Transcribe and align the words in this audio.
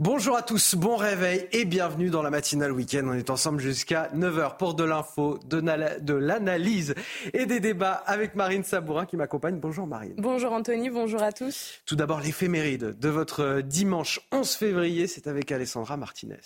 Bonjour 0.00 0.34
à 0.34 0.40
tous, 0.40 0.76
bon 0.76 0.96
réveil 0.96 1.46
et 1.52 1.66
bienvenue 1.66 2.08
dans 2.08 2.22
la 2.22 2.30
matinale 2.30 2.72
week-end. 2.72 3.02
On 3.04 3.12
est 3.12 3.28
ensemble 3.28 3.60
jusqu'à 3.60 4.08
9h 4.14 4.56
pour 4.56 4.72
de 4.72 4.82
l'info, 4.82 5.38
de 5.44 6.14
l'analyse 6.14 6.94
et 7.34 7.44
des 7.44 7.60
débats 7.60 8.02
avec 8.06 8.34
Marine 8.34 8.64
Sabourin 8.64 9.04
qui 9.04 9.18
m'accompagne. 9.18 9.60
Bonjour 9.60 9.86
Marine. 9.86 10.14
Bonjour 10.16 10.52
Anthony, 10.52 10.88
bonjour 10.88 11.22
à 11.22 11.32
tous. 11.32 11.82
Tout 11.84 11.96
d'abord 11.96 12.20
l'éphéméride 12.20 12.98
de 12.98 13.08
votre 13.10 13.60
dimanche 13.60 14.20
11 14.32 14.50
février, 14.50 15.06
c'est 15.06 15.26
avec 15.26 15.52
Alessandra 15.52 15.98
Martinez. 15.98 16.40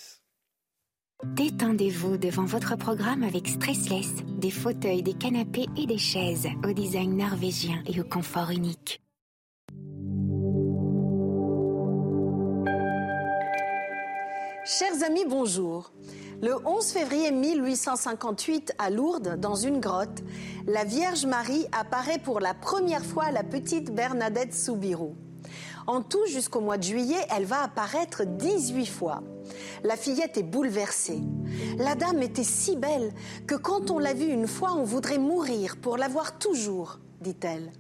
Détendez-vous 1.23 2.17
devant 2.17 2.47
votre 2.47 2.77
programme 2.77 3.23
avec 3.23 3.47
Stressless, 3.47 4.15
des 4.37 4.51
fauteuils, 4.51 5.05
des 5.05 5.15
canapés 5.15 5.67
et 5.77 5.87
des 5.87 5.99
chaises 5.99 6.49
au 6.69 6.73
design 6.73 7.17
norvégien 7.17 7.85
et 7.87 8.01
au 8.01 8.05
confort 8.05 8.51
unique. 8.51 9.04
Chers 14.67 15.03
amis, 15.03 15.27
bonjour. 15.29 15.93
Le 16.41 16.57
11 16.67 16.87
février 16.87 17.31
1858, 17.31 18.73
à 18.79 18.89
Lourdes, 18.89 19.39
dans 19.39 19.57
une 19.57 19.79
grotte, 19.79 20.23
la 20.67 20.85
Vierge 20.85 21.27
Marie 21.27 21.67
apparaît 21.79 22.19
pour 22.19 22.41
la 22.41 22.55
première 22.55 23.05
fois 23.05 23.25
à 23.25 23.31
la 23.31 23.43
petite 23.43 23.95
Bernadette 23.95 24.55
Soubirou. 24.55 25.17
En 25.87 26.01
tout, 26.01 26.25
jusqu'au 26.29 26.63
mois 26.63 26.79
de 26.79 26.83
juillet, 26.83 27.27
elle 27.37 27.45
va 27.45 27.63
apparaître 27.63 28.25
18 28.25 28.87
fois. 28.87 29.23
La 29.83 29.99
fillette 29.99 30.39
est 30.39 30.43
bouleversée. 30.43 31.21
La 31.77 31.95
dame 31.95 32.23
était 32.23 32.43
si 32.43 32.75
belle 32.75 33.13
que 33.47 33.57
quand 33.57 33.91
on 33.91 33.99
l'a 33.99 34.15
vue 34.15 34.33
une 34.33 34.49
fois, 34.49 34.73
on 34.73 34.85
voudrait 34.85 35.19
mourir 35.19 35.77
pour 35.77 35.99
la 35.99 36.09
voir 36.09 36.39
toujours, 36.39 37.01
dit-elle. 37.21 37.71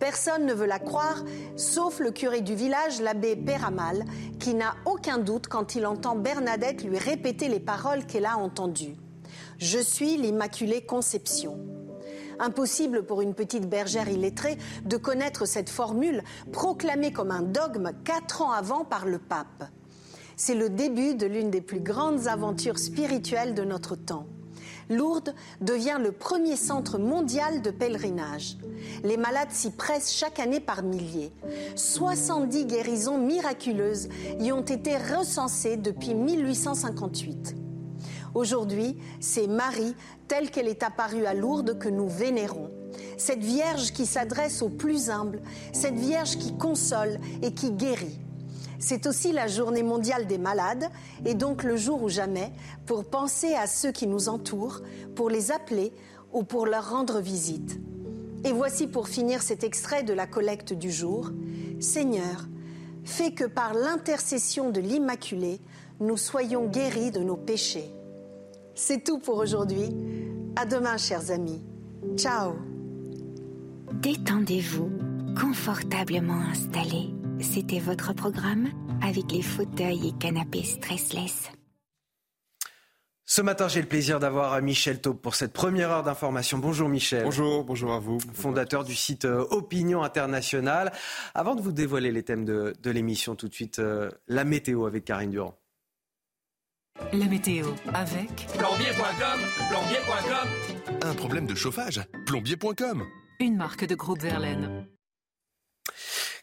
Personne 0.00 0.46
ne 0.46 0.54
veut 0.54 0.66
la 0.66 0.78
croire, 0.78 1.22
sauf 1.56 2.00
le 2.00 2.10
curé 2.10 2.40
du 2.40 2.54
village, 2.54 3.02
l'abbé 3.02 3.36
Péramal, 3.36 4.06
qui 4.40 4.54
n'a 4.54 4.74
aucun 4.86 5.18
doute 5.18 5.46
quand 5.46 5.74
il 5.74 5.84
entend 5.84 6.16
Bernadette 6.16 6.82
lui 6.82 6.96
répéter 6.96 7.48
les 7.48 7.60
paroles 7.60 8.06
qu'elle 8.06 8.24
a 8.24 8.38
entendues. 8.38 8.96
Je 9.58 9.78
suis 9.78 10.16
l'Immaculée 10.16 10.80
Conception. 10.80 11.58
Impossible 12.38 13.04
pour 13.04 13.20
une 13.20 13.34
petite 13.34 13.68
bergère 13.68 14.08
illettrée 14.08 14.56
de 14.86 14.96
connaître 14.96 15.46
cette 15.46 15.68
formule 15.68 16.24
proclamée 16.50 17.12
comme 17.12 17.30
un 17.30 17.42
dogme 17.42 17.92
quatre 18.02 18.40
ans 18.40 18.52
avant 18.52 18.86
par 18.86 19.04
le 19.04 19.18
pape. 19.18 19.64
C'est 20.34 20.54
le 20.54 20.70
début 20.70 21.14
de 21.14 21.26
l'une 21.26 21.50
des 21.50 21.60
plus 21.60 21.80
grandes 21.80 22.26
aventures 22.26 22.78
spirituelles 22.78 23.54
de 23.54 23.64
notre 23.64 23.96
temps. 23.96 24.26
Lourdes 24.90 25.34
devient 25.60 25.98
le 26.02 26.10
premier 26.10 26.56
centre 26.56 26.98
mondial 26.98 27.62
de 27.62 27.70
pèlerinage. 27.70 28.58
Les 29.04 29.16
malades 29.16 29.52
s'y 29.52 29.70
pressent 29.70 30.12
chaque 30.12 30.40
année 30.40 30.58
par 30.58 30.82
milliers. 30.82 31.32
70 31.76 32.66
guérisons 32.66 33.18
miraculeuses 33.18 34.08
y 34.40 34.50
ont 34.50 34.62
été 34.62 34.96
recensées 34.96 35.76
depuis 35.76 36.14
1858. 36.14 37.54
Aujourd'hui, 38.34 38.96
c'est 39.20 39.46
Marie, 39.46 39.94
telle 40.28 40.50
qu'elle 40.50 40.68
est 40.68 40.82
apparue 40.82 41.24
à 41.24 41.34
Lourdes, 41.34 41.78
que 41.78 41.88
nous 41.88 42.08
vénérons. 42.08 42.70
Cette 43.16 43.42
Vierge 43.42 43.92
qui 43.92 44.06
s'adresse 44.06 44.62
aux 44.62 44.68
plus 44.68 45.08
humbles, 45.10 45.40
cette 45.72 45.96
Vierge 45.96 46.36
qui 46.36 46.56
console 46.56 47.18
et 47.42 47.52
qui 47.52 47.70
guérit. 47.70 48.18
C'est 48.80 49.06
aussi 49.06 49.32
la 49.32 49.46
journée 49.46 49.82
mondiale 49.82 50.26
des 50.26 50.38
malades 50.38 50.86
et 51.26 51.34
donc 51.34 51.62
le 51.62 51.76
jour 51.76 52.02
ou 52.02 52.08
jamais 52.08 52.50
pour 52.86 53.04
penser 53.04 53.54
à 53.54 53.66
ceux 53.66 53.92
qui 53.92 54.06
nous 54.06 54.30
entourent, 54.30 54.80
pour 55.14 55.28
les 55.28 55.52
appeler 55.52 55.92
ou 56.32 56.42
pour 56.44 56.66
leur 56.66 56.90
rendre 56.90 57.20
visite. 57.20 57.78
Et 58.44 58.52
voici 58.52 58.86
pour 58.86 59.06
finir 59.06 59.42
cet 59.42 59.64
extrait 59.64 60.02
de 60.02 60.14
la 60.14 60.26
collecte 60.26 60.72
du 60.72 60.90
jour. 60.90 61.30
Seigneur, 61.78 62.48
fais 63.04 63.32
que 63.32 63.44
par 63.44 63.74
l'intercession 63.74 64.70
de 64.70 64.80
l'Immaculée, 64.80 65.60
nous 66.00 66.16
soyons 66.16 66.66
guéris 66.66 67.10
de 67.10 67.20
nos 67.20 67.36
péchés. 67.36 67.90
C'est 68.74 69.04
tout 69.04 69.18
pour 69.18 69.36
aujourd'hui. 69.36 69.94
À 70.56 70.64
demain, 70.64 70.96
chers 70.96 71.30
amis. 71.30 71.62
Ciao. 72.16 72.54
Détendez-vous, 73.92 74.90
confortablement 75.38 76.40
installés 76.50 77.10
c'était 77.40 77.78
votre 77.78 78.12
programme 78.12 78.68
avec 79.02 79.32
les 79.32 79.42
fauteuils 79.42 80.08
et 80.08 80.12
canapés 80.18 80.64
stressless. 80.64 81.50
Ce 83.30 83.42
matin, 83.42 83.68
j'ai 83.68 83.80
le 83.80 83.86
plaisir 83.86 84.18
d'avoir 84.18 84.60
Michel 84.60 85.00
Taube 85.00 85.20
pour 85.20 85.36
cette 85.36 85.52
première 85.52 85.90
heure 85.90 86.02
d'information. 86.02 86.58
Bonjour 86.58 86.88
Michel. 86.88 87.22
Bonjour, 87.22 87.62
bonjour 87.62 87.92
à 87.92 88.00
vous. 88.00 88.18
Fondateur 88.34 88.82
du 88.82 88.96
site 88.96 89.24
euh, 89.24 89.46
Opinion 89.50 90.02
Internationale. 90.02 90.90
Avant 91.32 91.54
de 91.54 91.62
vous 91.62 91.70
dévoiler 91.70 92.10
les 92.10 92.24
thèmes 92.24 92.44
de, 92.44 92.74
l'émission, 92.86 93.36
tout 93.36 93.46
de 93.46 93.54
suite, 93.54 93.78
euh, 93.78 94.10
la 94.26 94.42
météo 94.42 94.84
avec 94.84 95.04
Karine 95.04 95.30
Durand. 95.30 95.54
La 97.12 97.26
météo 97.26 97.68
avec 97.94 98.48
plombier.com, 98.58 99.40
plombier.com. 99.70 100.98
Un 101.08 101.14
problème 101.14 101.46
de 101.46 101.54
chauffage, 101.54 102.00
plombier.com. 102.26 103.04
Une 103.38 103.56
marque 103.56 103.84
de 103.86 103.94
groupe 103.94 104.20
Verlaine. 104.20 104.88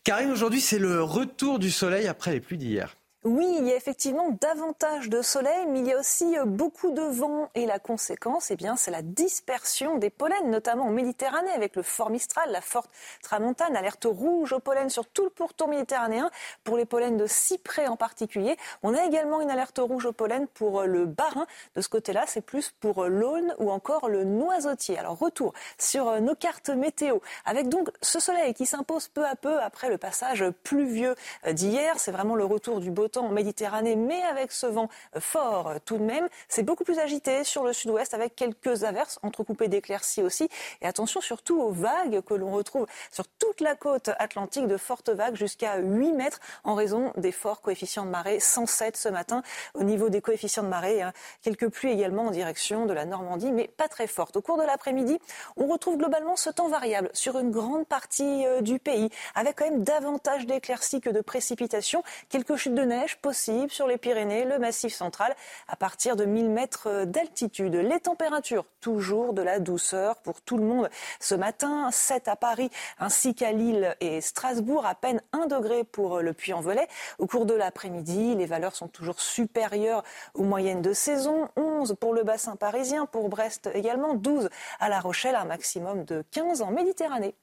Karine, 0.07 0.31
aujourd'hui, 0.31 0.62
c'est 0.62 0.79
le 0.79 1.03
retour 1.03 1.59
du 1.59 1.69
soleil 1.69 2.07
après 2.07 2.31
les 2.31 2.40
pluies 2.40 2.57
d'hier. 2.57 2.97
Oui, 3.23 3.47
il 3.57 3.67
y 3.67 3.73
a 3.73 3.75
effectivement 3.75 4.29
davantage 4.39 5.09
de 5.09 5.23
soleil, 5.23 5.66
mais 5.67 5.79
il 5.79 5.88
y 5.88 5.91
a 5.91 6.00
aussi 6.00 6.38
euh, 6.38 6.45
beaucoup 6.45 6.91
de 6.91 7.01
vent. 7.01 7.50
Et 7.55 7.66
la 7.66 7.79
conséquence, 7.79 8.51
eh 8.51 8.55
bien, 8.55 8.78
c'est 8.78 8.91
la 8.91 9.01
dispersion 9.01 9.97
des 9.97 10.11
pollens, 10.11 10.45
notamment 10.45 10.85
en 10.85 10.91
Méditerranée, 10.91 11.51
avec 11.51 11.75
le 11.75 11.81
fort 11.81 12.11
Mistral, 12.11 12.51
la 12.51 12.61
forte 12.61 12.91
Tramontane, 13.23 13.75
alerte 13.75 14.05
rouge 14.05 14.53
au 14.53 14.59
pollen 14.59 14.89
sur 14.91 15.07
tout 15.07 15.23
le 15.23 15.31
pourtour 15.31 15.67
méditerranéen, 15.67 16.29
pour 16.63 16.78
les 16.78 16.85
pollens 16.85 17.17
de 17.17 17.25
cyprès 17.25 17.88
en 17.88 17.97
particulier. 17.97 18.55
On 18.83 18.94
a 18.94 19.03
également 19.03 19.41
une 19.41 19.49
alerte 19.49 19.79
rouge 19.79 20.05
au 20.05 20.13
pollen 20.13 20.47
pour 20.47 20.81
euh, 20.81 20.85
le 20.85 21.05
barin. 21.07 21.47
De 21.75 21.81
ce 21.81 21.89
côté-là, 21.89 22.23
c'est 22.28 22.41
plus 22.41 22.72
pour 22.79 23.03
euh, 23.03 23.07
l'aune 23.07 23.55
ou 23.57 23.72
encore 23.72 24.09
le 24.09 24.25
noisetier. 24.25 24.99
Alors, 24.99 25.17
retour 25.17 25.53
sur 25.79 26.22
nos 26.22 26.35
cartes 26.35 26.69
météo, 26.69 27.17
avec 27.45 27.67
donc 27.67 27.89
ce 28.03 28.19
soleil 28.19 28.53
qui 28.53 28.67
s'impose 28.67 29.07
peu 29.07 29.25
à 29.25 29.35
peu 29.35 29.59
après 29.59 29.89
le 29.89 29.97
passage 29.97 30.45
pluvieux 30.63 31.16
d'hier. 31.51 31.95
C'est 31.97 32.11
vraiment 32.11 32.35
le 32.35 32.45
retour 32.45 32.79
du 32.79 32.91
beau 32.91 33.06
temps 33.07 33.25
en 33.25 33.31
Méditerranée, 33.31 33.95
mais 33.95 34.22
avec 34.23 34.51
ce 34.51 34.66
vent 34.66 34.90
fort 35.19 35.73
tout 35.85 35.97
de 35.97 36.03
même. 36.03 36.28
C'est 36.47 36.63
beaucoup 36.63 36.84
plus 36.84 37.00
agité 37.00 37.44
sur 37.44 37.63
le 37.63 37.73
sud-ouest 37.73 38.13
avec 38.13 38.35
quelques 38.35 38.84
averses 38.84 39.19
entrecoupées 39.23 39.68
d'éclaircies 39.68 40.22
aussi. 40.22 40.50
Et 40.81 40.88
attention 40.88 41.22
surtout 41.22 41.59
aux 41.62 41.72
vagues 41.72 42.22
que 42.22 42.34
l'on 42.34 42.51
retrouve 42.51 42.88
sur 43.12 43.28
toute 43.28 43.62
la 43.62 43.75
côte 43.75 44.09
atlantique, 44.19 44.67
de 44.67 44.78
fortes 44.78 45.09
vagues 45.09 45.35
jusqu'à 45.35 45.78
8 45.78 46.13
mètres 46.13 46.40
en 46.63 46.75
raison 46.75 47.12
des 47.17 47.31
forts 47.31 47.62
coefficients 47.62 48.06
de 48.06 48.09
marée, 48.09 48.40
107 48.40 48.97
ce 48.97 49.09
matin 49.09 49.44
au 49.73 49.84
niveau 49.84 50.09
des 50.09 50.22
coefficients 50.22 50.63
de 50.63 50.67
marée. 50.67 51.01
Hein. 51.01 51.13
Quelques 51.41 51.69
pluies 51.69 51.91
également 51.91 52.25
en 52.25 52.31
direction 52.31 52.85
de 52.85 52.94
la 52.94 53.06
Normandie, 53.06 53.51
mais 53.51 53.67
pas 53.67 53.88
très 53.88 54.07
fortes. 54.07 54.38
Au 54.38 54.41
cours 54.41 54.57
de 54.57 54.63
l'après-midi, 54.63 55.19
on 55.56 55.67
retrouve 55.67 55.97
globalement 55.97 56.35
ce 56.35 56.50
temps 56.50 56.67
variable 56.67 57.09
sur 57.13 57.38
une 57.40 57.51
grande 57.51 57.85
partie 57.85 58.46
euh, 58.46 58.62
du 58.62 58.79
pays, 58.79 59.09
avec 59.35 59.57
quand 59.57 59.69
même 59.69 59.84
davantage 59.84 60.46
d'éclaircies 60.46 61.01
que 61.01 61.09
de 61.09 61.22
précipitations, 61.22 62.03
quelques 62.29 62.56
chutes 62.56 62.75
de 62.75 62.84
neige 62.84 62.97
possible 63.22 63.72
sur 63.72 63.88
les 63.88 63.97
Pyrénées, 63.97 64.46
le 64.46 64.59
Massif 64.59 64.94
central, 64.94 65.35
à 65.68 65.75
partir 65.75 66.16
de 66.16 66.25
1000 66.25 66.50
mètres 66.50 67.06
d'altitude. 67.06 67.75
Les 67.75 68.00
températures, 68.00 68.66
toujours 68.81 69.34
de 69.34 69.41
la 69.41 69.59
douceur 69.59 70.18
pour 70.18 70.41
tout 70.41 70.58
le 70.58 70.63
monde. 70.63 70.90
Ce 71.19 71.35
matin, 71.35 71.90
7 71.91 72.28
à 72.28 72.35
Paris, 72.35 72.69
ainsi 73.00 73.35
qu'à 73.35 73.52
Lille 73.52 73.96
et 74.00 74.22
Strasbourg, 74.22 74.85
à 74.85 74.96
peine 74.96 75.22
1 75.34 75.47
degré 75.47 75.84
pour 75.84 76.22
le 76.22 76.34
Puy-en-Velay. 76.34 76.88
Au 77.19 77.28
cours 77.28 77.46
de 77.46 77.53
l'après-midi, 77.53 78.35
les 78.35 78.46
valeurs 78.46 78.75
sont 78.75 78.88
toujours 78.88 79.22
supérieures 79.22 80.03
aux 80.34 80.44
moyennes 80.44 80.81
de 80.81 80.94
saison. 80.94 81.50
11 81.56 81.96
pour 82.00 82.14
le 82.14 82.24
bassin 82.24 82.56
parisien, 82.56 83.06
pour 83.06 83.29
Brest 83.29 83.69
également, 83.74 84.14
12 84.14 84.50
à 84.79 84.90
La 84.90 85.00
Rochelle, 85.00 85.35
un 85.35 85.46
maximum 85.46 86.03
de 86.03 86.24
15 86.31 86.62
en 86.62 86.72
Méditerranée. 86.72 87.35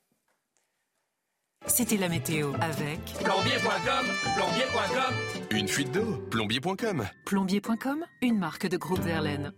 C'était 1.67 1.97
la 1.97 2.09
météo 2.09 2.53
avec 2.61 3.01
plombier.com, 3.25 4.07
plombier.com. 4.37 5.15
Une 5.51 5.69
fuite 5.69 5.93
d'eau, 5.93 6.17
plombier.com. 6.31 7.07
Plombier.com, 7.25 8.05
une 8.23 8.39
marque 8.39 8.67
de 8.67 8.77
groupe 8.77 9.01
Verlaine. 9.01 9.53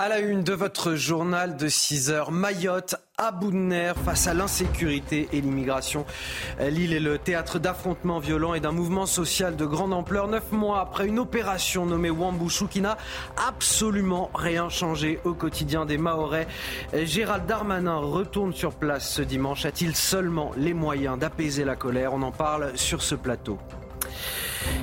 À 0.00 0.08
la 0.08 0.20
une 0.20 0.44
de 0.44 0.52
votre 0.52 0.94
journal 0.94 1.56
de 1.56 1.66
6 1.66 2.10
heures, 2.12 2.30
Mayotte 2.30 2.94
à 3.16 3.32
bout 3.32 3.52
face 4.04 4.28
à 4.28 4.32
l'insécurité 4.32 5.28
et 5.32 5.40
l'immigration. 5.40 6.06
L'île 6.60 6.92
est 6.92 7.00
le 7.00 7.18
théâtre 7.18 7.58
d'affrontements 7.58 8.20
violents 8.20 8.54
et 8.54 8.60
d'un 8.60 8.70
mouvement 8.70 9.06
social 9.06 9.56
de 9.56 9.66
grande 9.66 9.92
ampleur. 9.92 10.28
Neuf 10.28 10.52
mois 10.52 10.80
après 10.80 11.08
une 11.08 11.18
opération 11.18 11.84
nommée 11.84 12.10
Wambushu 12.10 12.68
qui 12.68 12.80
n'a 12.80 12.96
absolument 13.48 14.30
rien 14.36 14.68
changé 14.68 15.18
au 15.24 15.34
quotidien 15.34 15.84
des 15.84 15.98
Mahorais. 15.98 16.46
Gérald 16.94 17.46
Darmanin 17.46 17.96
retourne 17.96 18.52
sur 18.52 18.74
place 18.74 19.10
ce 19.10 19.22
dimanche. 19.22 19.66
A-t-il 19.66 19.96
seulement 19.96 20.52
les 20.56 20.74
moyens 20.74 21.18
d'apaiser 21.18 21.64
la 21.64 21.74
colère? 21.74 22.14
On 22.14 22.22
en 22.22 22.30
parle 22.30 22.70
sur 22.76 23.02
ce 23.02 23.16
plateau. 23.16 23.58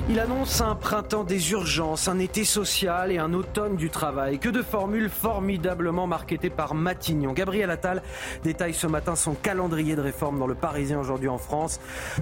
Il 0.08 0.20
annonce 0.20 0.60
un 0.60 0.76
printemps 0.76 1.24
des 1.24 1.50
urgences, 1.50 2.06
un 2.06 2.18
été 2.20 2.44
social 2.44 3.10
et 3.10 3.18
un 3.18 3.32
automne 3.32 3.76
du 3.76 3.90
travail. 3.90 4.38
Que 4.38 4.48
de 4.48 4.62
formules 4.62 5.10
formidablement 5.10 6.06
marketées 6.06 6.48
par 6.50 6.74
Matignon. 6.74 7.32
Gabriel 7.32 7.70
Attal 7.70 8.02
détaille 8.44 8.74
ce 8.74 8.86
matin 8.86 9.16
son 9.16 9.34
calendrier 9.34 9.96
de 9.96 10.00
réforme 10.00 10.38
dans 10.38 10.46
le 10.46 10.54
Parisien 10.54 11.00
aujourd'hui 11.00 11.28
en 11.28 11.38
France. 11.38 11.80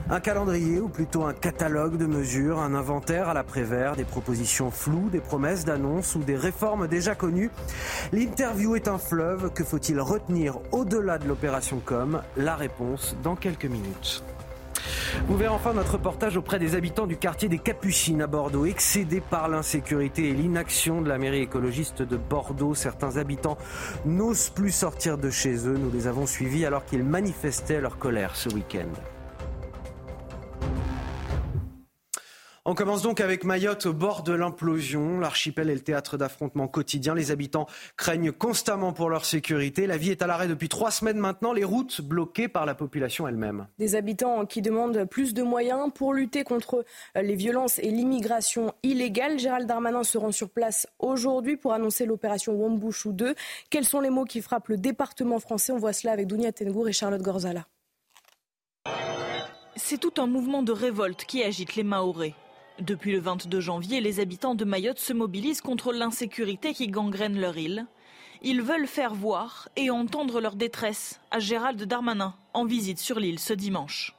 Un 0.09 0.21
calendrier 0.21 0.81
ou 0.81 0.89
plutôt 0.89 1.25
un 1.25 1.35
catalogue 1.35 1.99
de 1.99 2.07
mesures, 2.07 2.59
un 2.59 2.75
inventaire 2.75 3.29
à 3.29 3.35
l'après-vert, 3.35 3.97
des 3.97 4.05
propositions 4.05 4.71
floues, 4.71 5.11
des 5.11 5.21
promesses 5.21 5.65
d'annonces 5.65 6.15
ou 6.15 6.21
des 6.21 6.37
réformes 6.37 6.89
déjà 6.89 7.15
connues. 7.15 7.51
L'interview 8.13 8.77
est 8.77 8.89
un 8.89 8.99
fleuve. 8.99 9.53
Que 9.53 9.63
faut-il 9.63 10.01
retenir 10.01 10.59
au-delà 10.73 11.19
de 11.19 11.29
l'opération 11.29 11.81
com? 11.85 12.23
La 12.37 12.57
réponse 12.57 13.15
dans 13.23 13.37
quelques 13.37 13.67
minutes. 13.67 14.25
Vous 15.27 15.37
verrez 15.37 15.55
enfin 15.55 15.73
notre 15.73 15.93
reportage 15.93 16.37
auprès 16.37 16.59
des 16.59 16.75
habitants 16.75 17.07
du 17.07 17.17
quartier 17.17 17.49
des 17.49 17.59
Capucines 17.59 18.23
à 18.23 18.27
Bordeaux, 18.27 18.67
excédés 18.67 19.21
par 19.21 19.49
l'insécurité 19.49 20.29
et 20.29 20.33
l'inaction 20.33 21.03
de 21.03 21.09
la 21.09 21.19
mairie 21.19 21.41
écologiste 21.41 22.03
de 22.03 22.17
Bordeaux. 22.17 22.75
Certains 22.75 23.17
habitants 23.17 23.59
n'osent 24.05 24.51
plus 24.51 24.71
sortir 24.71 25.19
de 25.19 25.31
chez 25.31 25.67
eux. 25.67 25.79
Nous 25.79 25.91
les 25.91 26.07
avons 26.07 26.27
suivis 26.27 26.67
alors 26.67 26.85
qu'ils 26.85 27.05
manifestaient 27.05 27.81
leur 27.81 27.99
colère 27.99 28.37
ce 28.37 28.49
week-end. 28.51 28.91
On 32.67 32.75
commence 32.75 33.03
donc 33.03 33.21
avec 33.21 33.45
Mayotte 33.45 33.85
au 33.85 33.93
bord 33.93 34.23
de 34.23 34.33
l'implosion. 34.33 35.21
L'archipel 35.21 35.69
est 35.69 35.75
le 35.75 35.81
théâtre 35.81 36.17
d'affrontements 36.17 36.67
quotidiens. 36.67 37.15
Les 37.15 37.31
habitants 37.31 37.67
craignent 37.99 38.33
constamment 38.33 38.95
pour 38.95 39.11
leur 39.11 39.27
sécurité. 39.27 39.87
La 39.87 39.99
vie 39.99 40.11
est 40.11 40.23
à 40.23 40.27
l'arrêt 40.27 40.49
depuis 40.49 40.71
trois 40.71 40.91
semaines 40.91 41.19
maintenant. 41.19 41.53
Les 41.53 41.63
routes 41.63 42.01
bloquées 42.01 42.49
par 42.49 42.65
la 42.65 42.75
population 42.75 43.29
elle-même. 43.29 43.67
Des 43.79 43.97
habitants 43.97 44.47
qui 44.47 44.63
demandent 44.63 45.05
plus 45.05 45.35
de 45.35 45.43
moyens 45.43 45.91
pour 45.95 46.15
lutter 46.15 46.43
contre 46.43 46.87
les 47.15 47.37
violences 47.37 47.79
et 47.81 47.91
l'immigration 47.91 48.73
illégale. 48.83 49.39
Gérald 49.39 49.69
Darmanin 49.69 50.03
se 50.03 50.17
rend 50.17 50.33
sur 50.33 50.49
place 50.49 50.87
aujourd'hui 50.99 51.59
pour 51.59 51.75
annoncer 51.75 52.07
l'opération 52.07 52.55
Wambushu 52.55 53.13
2. 53.13 53.35
Quels 53.69 53.85
sont 53.85 54.01
les 54.01 54.09
mots 54.09 54.25
qui 54.25 54.41
frappent 54.41 54.69
le 54.69 54.79
département 54.79 55.39
français? 55.39 55.73
On 55.73 55.79
voit 55.79 55.93
cela 55.93 56.15
avec 56.15 56.29
Dounia 56.29 56.51
Tengour 56.51 56.89
et 56.89 56.95
Charlotte 56.95 57.21
Gorzala. 57.21 57.67
C'est 59.77 59.99
tout 59.99 60.15
un 60.17 60.27
mouvement 60.27 60.63
de 60.63 60.73
révolte 60.73 61.27
qui 61.27 61.43
agite 61.43 61.77
les 61.77 61.83
Mahorais. 61.83 62.35
Depuis 62.81 63.13
le 63.13 63.21
22 63.21 63.61
janvier, 63.61 64.01
les 64.01 64.19
habitants 64.19 64.57
de 64.57 64.65
Mayotte 64.65 64.99
se 64.99 65.13
mobilisent 65.13 65.61
contre 65.61 65.93
l'insécurité 65.93 66.75
qui 66.75 66.89
gangrène 66.89 67.41
leur 67.41 67.57
île. 67.57 67.87
Ils 68.43 68.63
veulent 68.63 68.89
faire 68.89 69.15
voir 69.15 69.69
et 69.77 69.91
entendre 69.91 70.41
leur 70.41 70.57
détresse 70.57 71.21
à 71.31 71.39
Gérald 71.39 71.81
Darmanin 71.85 72.35
en 72.53 72.65
visite 72.65 72.99
sur 72.99 73.21
l'île 73.21 73.39
ce 73.39 73.53
dimanche. 73.53 74.17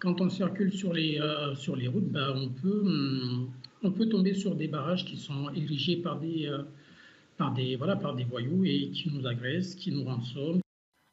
Quand 0.00 0.20
on 0.20 0.28
circule 0.28 0.72
sur 0.72 0.92
les, 0.92 1.20
euh, 1.20 1.54
sur 1.54 1.76
les 1.76 1.86
routes, 1.86 2.10
bah, 2.10 2.34
on, 2.34 2.48
peut, 2.48 2.82
hum, 2.84 3.50
on 3.84 3.92
peut 3.92 4.08
tomber 4.08 4.34
sur 4.34 4.56
des 4.56 4.66
barrages 4.66 5.04
qui 5.04 5.16
sont 5.16 5.48
érigés 5.54 5.96
par 5.96 6.18
des, 6.18 6.48
euh, 6.48 6.64
par 7.38 7.54
des, 7.54 7.76
voilà, 7.76 7.94
par 7.94 8.16
des 8.16 8.24
voyous 8.24 8.64
et 8.64 8.90
qui 8.90 9.12
nous 9.12 9.28
agressent, 9.28 9.76
qui 9.76 9.92
nous 9.92 10.04
rançonnent. 10.04 10.60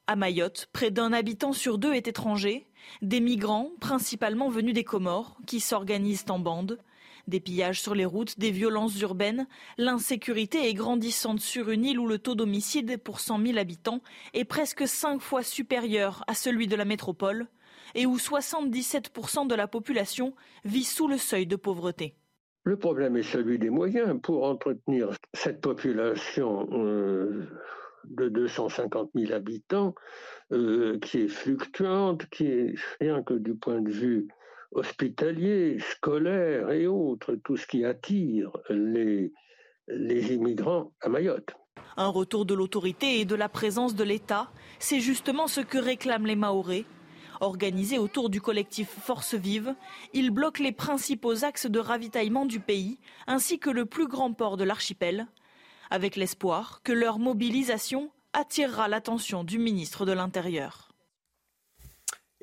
À 0.08 0.16
Mayotte, 0.16 0.68
près 0.74 0.90
d'un 0.90 1.14
habitant 1.14 1.54
sur 1.54 1.78
deux 1.78 1.94
est 1.94 2.08
étranger. 2.08 2.66
Des 3.02 3.20
migrants, 3.20 3.72
principalement 3.80 4.50
venus 4.50 4.74
des 4.74 4.84
Comores, 4.84 5.38
qui 5.46 5.60
s'organisent 5.60 6.26
en 6.30 6.40
bande. 6.40 6.80
Des 7.28 7.40
pillages 7.40 7.82
sur 7.82 7.96
les 7.96 8.06
routes, 8.06 8.38
des 8.38 8.52
violences 8.52 9.00
urbaines. 9.00 9.48
L'insécurité 9.78 10.68
est 10.68 10.74
grandissante 10.74 11.40
sur 11.40 11.70
une 11.70 11.86
île 11.86 12.00
où 12.00 12.08
le 12.08 12.20
taux 12.20 12.36
d'homicide 12.36 12.98
pour 12.98 13.22
100 13.22 13.46
000 13.46 13.58
habitants 13.58 14.02
est 14.34 14.44
presque 14.44 14.88
cinq 14.88 15.22
fois 15.22 15.42
supérieur 15.42 16.24
à 16.28 16.36
celui 16.36 16.68
de 16.68 16.76
la 16.76 16.86
métropole 16.86 17.48
et 17.96 18.06
où 18.06 18.18
77% 18.18 19.48
de 19.48 19.56
la 19.56 19.68
population 19.68 20.34
vit 20.66 20.84
sous 20.84 21.08
le 21.08 21.18
seuil 21.18 21.48
de 21.48 21.56
pauvreté. 21.56 22.16
Le 22.66 22.78
problème 22.78 23.16
est 23.16 23.24
celui 23.24 23.60
des 23.60 23.70
moyens 23.70 24.20
pour 24.22 24.44
entretenir 24.44 25.10
cette 25.34 25.62
population. 25.62 26.68
Euh, 26.72 27.48
de 28.06 28.30
250 28.30 29.12
000 29.16 29.34
habitants, 29.34 29.96
euh, 30.52 31.00
qui 31.00 31.22
est 31.22 31.28
fluctuante, 31.28 32.26
qui 32.30 32.46
est 32.46 32.76
rien 33.00 33.24
que 33.24 33.34
du 33.34 33.56
point 33.56 33.82
de 33.82 33.92
vue 33.92 34.28
hospitalier, 34.72 35.78
scolaire 35.80 36.72
et 36.72 36.88
autres, 36.88 37.36
tout 37.44 37.58
ce 37.58 37.68
qui 37.68 37.86
attire 37.86 38.52
les, 38.70 39.32
les 39.88 40.34
immigrants 40.34 40.92
à 41.02 41.10
Mayotte. 41.10 41.54
Un 41.96 42.08
retour 42.08 42.46
de 42.46 42.54
l'autorité 42.54 43.20
et 43.20 43.26
de 43.26 43.36
la 43.36 43.50
présence 43.50 43.96
de 43.96 44.04
l'État, 44.04 44.52
c'est 44.80 45.00
justement 45.00 45.48
ce 45.48 45.62
que 45.62 45.78
réclament 45.78 46.26
les 46.26 46.36
Mahorais. 46.36 46.86
Organisés 47.40 48.00
autour 48.00 48.30
du 48.30 48.42
collectif 48.42 48.90
Force 48.90 49.36
Vive, 49.36 49.76
ils 50.14 50.32
bloquent 50.32 50.64
les 50.64 50.72
principaux 50.72 51.44
axes 51.44 51.68
de 51.68 51.80
ravitaillement 51.80 52.46
du 52.46 52.60
pays, 52.60 53.00
ainsi 53.28 53.60
que 53.60 53.70
le 53.70 53.86
plus 53.86 54.08
grand 54.08 54.34
port 54.34 54.58
de 54.58 54.64
l'archipel, 54.64 55.28
avec 55.90 56.16
l'espoir 56.16 56.82
que 56.84 56.94
leur 56.94 57.20
mobilisation 57.20 58.12
attirera 58.34 58.88
l'attention 58.88 59.44
du 59.44 59.60
ministre 59.60 60.06
de 60.06 60.12
l'Intérieur. 60.12 60.94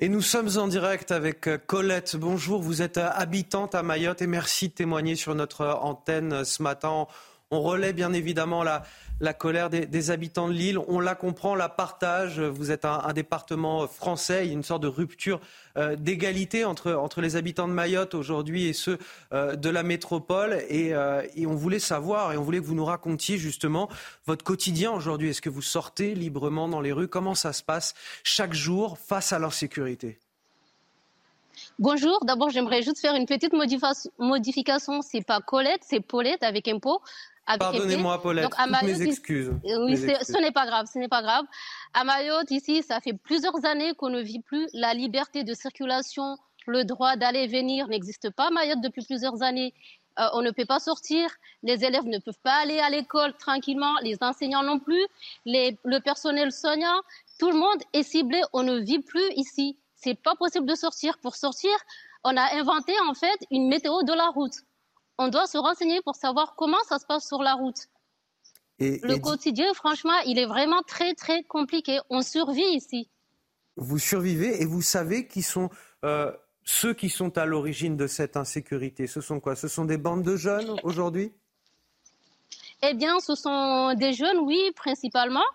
Et 0.03 0.09
nous 0.09 0.21
sommes 0.21 0.49
en 0.57 0.67
direct 0.67 1.11
avec 1.11 1.45
euh, 1.45 1.59
Colette. 1.59 2.15
Bonjour, 2.15 2.59
vous 2.59 2.81
êtes 2.81 2.97
euh, 2.97 3.07
habitante 3.13 3.75
à 3.75 3.83
Mayotte 3.83 4.23
et 4.23 4.27
merci 4.27 4.69
de 4.69 4.73
témoigner 4.73 5.15
sur 5.15 5.35
notre 5.35 5.67
antenne 5.67 6.33
euh, 6.33 6.43
ce 6.43 6.63
matin. 6.63 7.05
On 7.53 7.61
relaie 7.61 7.91
bien 7.91 8.13
évidemment 8.13 8.63
la, 8.63 9.33
colère 9.33 9.69
des, 9.69 10.11
habitants 10.11 10.47
de 10.47 10.53
l'île. 10.53 10.79
On 10.87 11.01
la 11.01 11.15
comprend, 11.15 11.53
la 11.53 11.67
partage. 11.67 12.39
Vous 12.39 12.71
êtes 12.71 12.85
un, 12.85 13.11
département 13.11 13.87
français. 13.87 14.45
Il 14.45 14.47
y 14.47 14.51
a 14.51 14.53
une 14.53 14.63
sorte 14.63 14.83
de 14.83 14.87
rupture 14.87 15.41
euh, 15.77 15.97
d'égalité 15.97 16.63
entre, 16.63 16.93
entre 16.93 17.19
les 17.19 17.35
habitants 17.35 17.67
de 17.67 17.73
Mayotte 17.73 18.13
aujourd'hui 18.13 18.67
et 18.67 18.73
ceux 18.73 18.97
euh, 19.33 19.57
de 19.57 19.69
la 19.69 19.83
métropole. 19.83 20.59
Euh, 20.71 21.27
et, 21.35 21.45
on 21.45 21.55
voulait 21.55 21.79
savoir, 21.79 22.31
et 22.31 22.37
on 22.37 22.43
voulait 22.43 22.59
que 22.59 22.65
vous 22.65 22.73
nous 22.73 22.85
racontiez 22.85 23.37
justement 23.37 23.89
votre 24.25 24.45
quotidien 24.45 24.93
aujourd'hui. 24.93 25.31
Est-ce 25.31 25.41
que 25.41 25.49
vous 25.49 25.61
sortez 25.61 26.15
librement 26.15 26.69
dans 26.69 26.79
les 26.79 26.93
rues? 26.93 27.09
Comment 27.09 27.35
ça 27.35 27.51
se 27.51 27.63
passe 27.63 27.95
chaque 28.23 28.53
jour 28.53 28.97
face 28.97 29.33
à 29.33 29.39
l'insécurité? 29.39 30.19
Bonjour, 31.79 32.23
d'abord 32.23 32.49
j'aimerais 32.49 32.81
juste 32.81 32.99
faire 32.99 33.15
une 33.15 33.25
petite 33.25 33.53
modification. 34.19 35.01
C'est 35.01 35.25
pas 35.25 35.41
Colette, 35.41 35.81
c'est 35.83 35.99
Paulette 35.99 36.43
avec 36.43 36.67
impôt. 36.67 37.01
Pardonnez-moi, 37.59 38.21
Paulette, 38.21 38.49
Donc, 38.49 38.83
mes 38.83 39.01
excuses. 39.01 39.51
Oui, 39.63 39.97
ce 39.97 40.41
n'est 40.41 40.51
pas 40.51 40.65
grave, 40.65 40.87
ce 40.91 40.99
n'est 40.99 41.07
pas 41.07 41.21
grave. 41.21 41.45
À 41.93 42.03
Mayotte, 42.03 42.51
ici, 42.51 42.83
ça 42.83 42.99
fait 42.99 43.13
plusieurs 43.13 43.65
années 43.65 43.93
qu'on 43.95 44.09
ne 44.09 44.21
vit 44.21 44.41
plus 44.41 44.67
la 44.73 44.93
liberté 44.93 45.43
de 45.43 45.53
circulation, 45.53 46.37
le 46.67 46.83
droit 46.83 47.15
d'aller 47.15 47.41
et 47.41 47.47
venir 47.47 47.87
n'existe 47.87 48.29
pas 48.29 48.47
à 48.47 48.49
Mayotte 48.51 48.81
depuis 48.81 49.03
plusieurs 49.03 49.41
années. 49.41 49.73
Euh, 50.19 50.27
on 50.33 50.41
ne 50.41 50.51
peut 50.51 50.65
pas 50.65 50.79
sortir, 50.79 51.29
les 51.63 51.85
élèves 51.85 52.05
ne 52.05 52.17
peuvent 52.19 52.39
pas 52.43 52.61
aller 52.61 52.79
à 52.79 52.89
l'école 52.89 53.33
tranquillement, 53.37 53.95
les 54.01 54.17
enseignants 54.21 54.63
non 54.63 54.77
plus, 54.77 55.05
le 55.45 55.99
personnel 55.99 56.51
soignant, 56.51 57.01
tout 57.39 57.49
le 57.49 57.57
monde 57.57 57.81
est 57.93 58.03
ciblé, 58.03 58.41
on 58.53 58.63
ne 58.63 58.77
vit 58.79 58.99
plus 58.99 59.31
ici. 59.35 59.77
C'est 59.95 60.15
pas 60.15 60.35
possible 60.35 60.65
de 60.65 60.75
sortir. 60.75 61.17
Pour 61.19 61.35
sortir, 61.35 61.71
on 62.23 62.35
a 62.35 62.55
inventé 62.55 62.93
en 63.07 63.13
fait 63.13 63.39
une 63.51 63.67
météo 63.67 64.03
de 64.03 64.13
la 64.13 64.27
route 64.27 64.55
on 65.21 65.27
doit 65.27 65.47
se 65.47 65.57
renseigner 65.57 66.01
pour 66.01 66.15
savoir 66.15 66.55
comment 66.55 66.83
ça 66.87 66.97
se 66.97 67.05
passe 67.05 67.27
sur 67.27 67.43
la 67.43 67.53
route. 67.53 67.87
le 68.79 69.17
quotidien, 69.19 69.71
franchement, 69.73 70.17
il 70.25 70.39
est 70.39 70.45
vraiment 70.45 70.81
très, 70.81 71.13
très 71.13 71.43
compliqué. 71.43 71.99
On 72.09 72.21
survit 72.21 72.69
ici. 72.73 73.09
Vous 73.75 73.99
survivez 73.99 74.61
et 74.61 74.65
vous 74.65 74.81
savez 74.81 75.27
qui 75.27 75.43
sont 75.43 75.69
euh, 76.03 76.31
ceux 76.63 76.93
qui 76.93 77.09
sont 77.09 77.37
à 77.37 77.45
l'origine 77.45 77.95
de 77.95 78.07
cette 78.07 78.35
insécurité. 78.35 79.05
Ce 79.07 79.21
sont 79.21 79.39
quoi? 79.39 79.55
Ce 79.55 79.67
sont 79.67 79.85
des 79.85 79.97
bandes 79.97 80.23
de 80.23 80.35
jeunes 80.35 80.75
aujourd'hui? 80.83 81.31
Eh 82.81 82.95
bien, 82.95 83.19
ce 83.19 83.35
sont 83.35 83.93
des 83.93 84.13
jeunes, 84.13 84.39
oui, 84.39 84.71
principalement. 84.75 85.45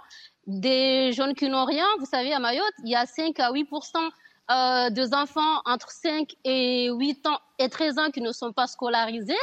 Des 0.47 1.13
jeunes 1.13 1.35
qui 1.35 1.49
n'ont 1.49 1.65
rien. 1.65 1.87
Vous 1.99 2.07
savez, 2.07 2.33
à 2.33 2.39
Mayotte, 2.39 2.75
il 2.85 2.91
y 2.91 2.95
a 2.95 3.05
5 3.05 3.39
à 3.41 3.51
8% 3.51 4.11
euh, 4.49 4.91
des 4.91 5.13
enfants 5.13 5.61
entre 5.65 5.91
5 5.91 6.37
et 6.45 6.89
8 6.89 7.27
ans 7.27 7.41
et 7.59 7.69
13 7.69 7.99
ans 7.99 8.11
qui 8.13 8.21
ne 8.21 8.31
sont 8.31 8.53
pas 8.53 8.69
scolarisés 8.69 9.35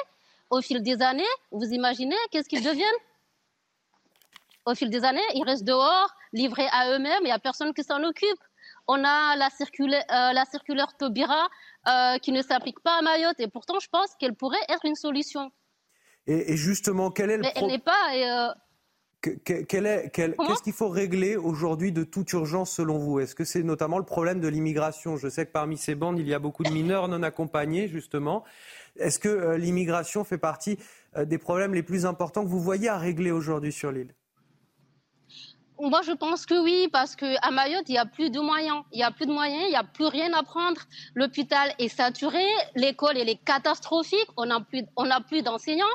au 0.54 0.62
fil 0.62 0.84
des 0.84 1.02
années, 1.02 1.34
vous 1.52 1.66
imaginez 1.66 2.16
qu'est-ce 2.30 2.48
qu'ils 2.48 2.64
deviennent? 2.64 3.02
Au 4.66 4.76
fil 4.76 4.90
des 4.90 5.04
années, 5.04 5.28
ils 5.34 5.44
restent 5.44 5.66
dehors, 5.66 6.10
livrés 6.32 6.68
à 6.72 6.92
eux-mêmes, 6.92 7.22
il 7.22 7.26
n'y 7.26 7.32
a 7.32 7.40
personne 7.40 7.74
qui 7.74 7.84
s'en 7.84 8.04
occupe. 8.04 8.44
On 8.88 9.04
a 9.04 9.36
la 9.36 9.50
circulaire, 9.50 10.04
euh, 10.12 10.32
la 10.34 10.46
circulaire 10.46 10.96
Taubira 10.98 11.48
euh, 11.88 12.18
qui 12.20 12.32
ne 12.32 12.42
s'applique 12.42 12.80
pas 12.82 13.00
à 13.00 13.02
Mayotte 13.02 13.40
et 13.40 13.48
pourtant 13.48 13.80
je 13.80 13.90
pense 13.90 14.14
qu'elle 14.20 14.36
pourrait 14.36 14.66
être 14.70 14.86
une 14.86 14.96
solution. 14.96 15.52
Et, 16.28 16.56
justement, 16.56 17.10
quel 17.12 17.32
est 17.32 17.38
le 17.38 17.44
problème 17.44 17.64
Elle 17.66 17.72
n'est 17.72 17.84
pas. 17.84 18.14
Euh, 18.14 18.54
qu'est-ce 19.24 20.64
qu'il 20.64 20.74
faut 20.74 20.90
régler 20.90 21.36
aujourd'hui 21.36 21.92
de 21.92 22.04
toute 22.04 22.32
urgence 22.34 22.72
selon 22.72 22.98
vous? 22.98 23.20
Est-ce 23.20 23.36
que 23.36 23.46
c'est 23.46 23.64
notamment 23.64 23.98
le 23.98 24.04
problème 24.04 24.40
de 24.40 24.48
l'immigration? 24.48 25.18
Je 25.18 25.30
sais 25.30 25.46
que 25.46 25.52
parmi 25.52 25.78
ces 25.78 25.96
bandes, 25.96 26.20
il 26.20 26.28
y 26.28 26.34
a 26.34 26.40
beaucoup 26.40 26.64
de 26.64 26.72
mineurs 26.72 27.08
non 27.08 27.24
accompagnés, 27.24 27.88
justement. 27.88 28.44
Est-ce 28.98 29.20
que 29.20 29.30
euh, 29.30 29.58
l'immigration 29.58 30.24
fait 30.24 30.38
partie 30.38 30.78
euh, 31.18 31.26
des 31.26 31.38
problèmes 31.38 31.74
les 31.74 31.84
plus 31.84 32.06
importants 32.06 32.44
que 32.44 32.50
vous 32.50 32.62
voyez 32.62 32.90
à 32.90 32.98
régler 32.98 33.32
aujourd'hui 33.32 33.72
sur 33.72 33.92
l'île? 33.92 34.14
Moi, 35.80 36.02
je 36.04 36.12
pense 36.12 36.46
que 36.46 36.56
oui, 36.56 36.88
parce 36.92 37.16
qu'à 37.16 37.52
Mayotte, 37.52 37.86
il 37.88 37.94
n'y 37.94 37.98
a 37.98 38.06
plus 38.06 38.30
de 38.30 38.40
moyens. 38.40 38.84
Il 38.92 38.98
n'y 38.98 39.04
a 39.04 39.12
plus 39.12 39.26
de 39.26 39.32
moyens, 39.32 39.64
il 39.66 39.70
n'y 39.70 39.76
a 39.76 39.84
plus 39.84 40.06
rien 40.06 40.32
à 40.34 40.44
prendre. 40.44 40.82
L'hôpital 41.16 41.74
est 41.80 41.90
saturé, 41.90 42.46
l'école, 42.76 43.18
elle 43.18 43.30
est 43.30 43.44
catastrophique, 43.44 44.28
on 44.38 44.46
n'a 44.46 44.60
plus, 44.62 45.42
d'enseignants, 45.42 45.86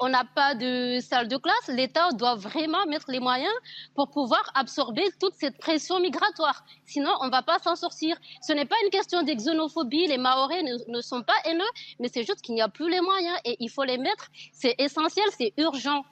on 0.00 0.08
n'a 0.08 0.24
pas 0.24 0.54
de 0.54 0.98
salle 1.00 1.28
de 1.28 1.36
classe. 1.36 1.68
L'État 1.68 2.10
doit 2.12 2.34
vraiment 2.34 2.86
mettre 2.86 3.10
les 3.10 3.20
moyens 3.20 3.52
pour 3.94 4.10
pouvoir 4.10 4.42
absorber 4.54 5.04
toute 5.20 5.34
cette 5.34 5.58
pression 5.58 6.00
migratoire. 6.00 6.64
Sinon, 6.86 7.10
on 7.20 7.26
ne 7.26 7.30
va 7.30 7.42
pas 7.42 7.58
s'en 7.58 7.76
sortir. 7.76 8.16
Ce 8.42 8.52
n'est 8.52 8.64
pas 8.64 8.76
une 8.84 8.90
question 8.90 9.22
de 9.22 9.32
xénophobie, 9.32 10.06
les 10.06 10.18
Maoris 10.18 10.62
ne, 10.62 10.92
ne 10.96 11.00
sont 11.00 11.22
pas 11.22 11.36
haineux, 11.44 11.64
mais 12.00 12.08
c'est 12.12 12.24
juste 12.24 12.40
qu'il 12.42 12.54
n'y 12.54 12.62
a 12.62 12.68
plus 12.68 12.90
les 12.90 13.00
moyens 13.00 13.36
et 13.44 13.56
il 13.60 13.68
faut 13.68 13.84
les 13.84 13.98
mettre. 13.98 14.28
C'est 14.52 14.74
essentiel, 14.78 15.26
c'est 15.36 15.52
urgent. 15.58 16.04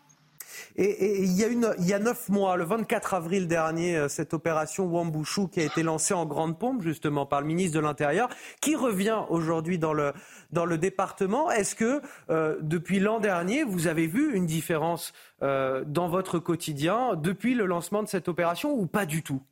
Et, 0.77 1.23
il, 1.23 1.33
y 1.33 1.93
a 1.93 1.99
neuf 1.99 2.29
mois, 2.29 2.57
le 2.57 2.65
24 2.65 3.15
avril 3.15 3.47
dernier, 3.47 3.97
euh, 3.97 4.09
cette 4.09 4.35
opération 4.35 4.87
Wambushu 4.87 5.49
qui 5.49 5.61
a 5.61 5.65
été 5.65 5.83
lancée 5.83 6.15
en 6.15 6.27
grande 6.27 6.59
pompe 6.59 6.83
justement 6.83 7.27
par 7.27 7.41
le 7.41 7.47
ministre 7.47 7.77
de 7.77 7.81
l'Intérieur, 7.81 8.29
qui 8.61 8.75
revient 8.75 9.21
aujourd'hui 9.29 9.79
dans 9.79 9.93
le, 9.93 10.13
dans 10.51 10.65
le 10.65 10.79
département. 10.79 11.51
Est-ce 11.51 11.75
que 11.75 12.01
euh, 12.31 12.57
depuis 12.61 13.01
l'an 13.01 13.21
dernier, 13.21 13.65
vous 13.65 13.87
avez 13.87 14.07
vu 14.07 14.35
une 14.35 14.47
différence 14.47 15.13
euh, 15.43 15.85
dans 15.87 16.09
votre 16.09 16.39
quotidien 16.39 17.15
depuis 17.15 17.55
le 17.55 17.67
lancement 17.67 18.03
de 18.03 18.09
cette 18.09 18.29
opération 18.29 18.73
ou 18.73 18.87
pas 18.87 19.07
du 19.07 19.23
tout? 19.23 19.43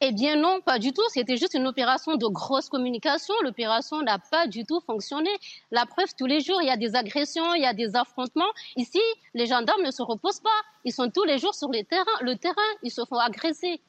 Eh 0.00 0.12
bien 0.12 0.36
non, 0.36 0.60
pas 0.60 0.78
du 0.78 0.92
tout. 0.92 1.02
C'était 1.08 1.36
juste 1.36 1.54
une 1.54 1.66
opération 1.66 2.16
de 2.16 2.26
grosse 2.26 2.68
communication. 2.68 3.34
L'opération 3.42 4.02
n'a 4.02 4.18
pas 4.18 4.46
du 4.46 4.64
tout 4.64 4.80
fonctionné. 4.80 5.30
La 5.70 5.86
preuve, 5.86 6.08
tous 6.18 6.26
les 6.26 6.40
jours, 6.40 6.60
il 6.62 6.66
y 6.66 6.70
a 6.70 6.76
des 6.76 6.94
agressions, 6.94 7.54
il 7.54 7.62
y 7.62 7.66
a 7.66 7.74
des 7.74 7.96
affrontements. 7.96 8.52
Ici, 8.76 9.00
les 9.34 9.46
gendarmes 9.46 9.82
ne 9.82 9.90
se 9.90 10.02
reposent 10.02 10.40
pas. 10.40 10.50
Ils 10.84 10.92
sont 10.92 11.10
tous 11.10 11.24
les 11.24 11.38
jours 11.38 11.54
sur 11.54 11.68
le 11.68 11.82
terrain. 11.84 12.04
Le 12.20 12.36
terrain, 12.36 12.56
ils 12.82 12.90
se 12.90 13.04
font 13.04 13.18
agresser. 13.18 13.80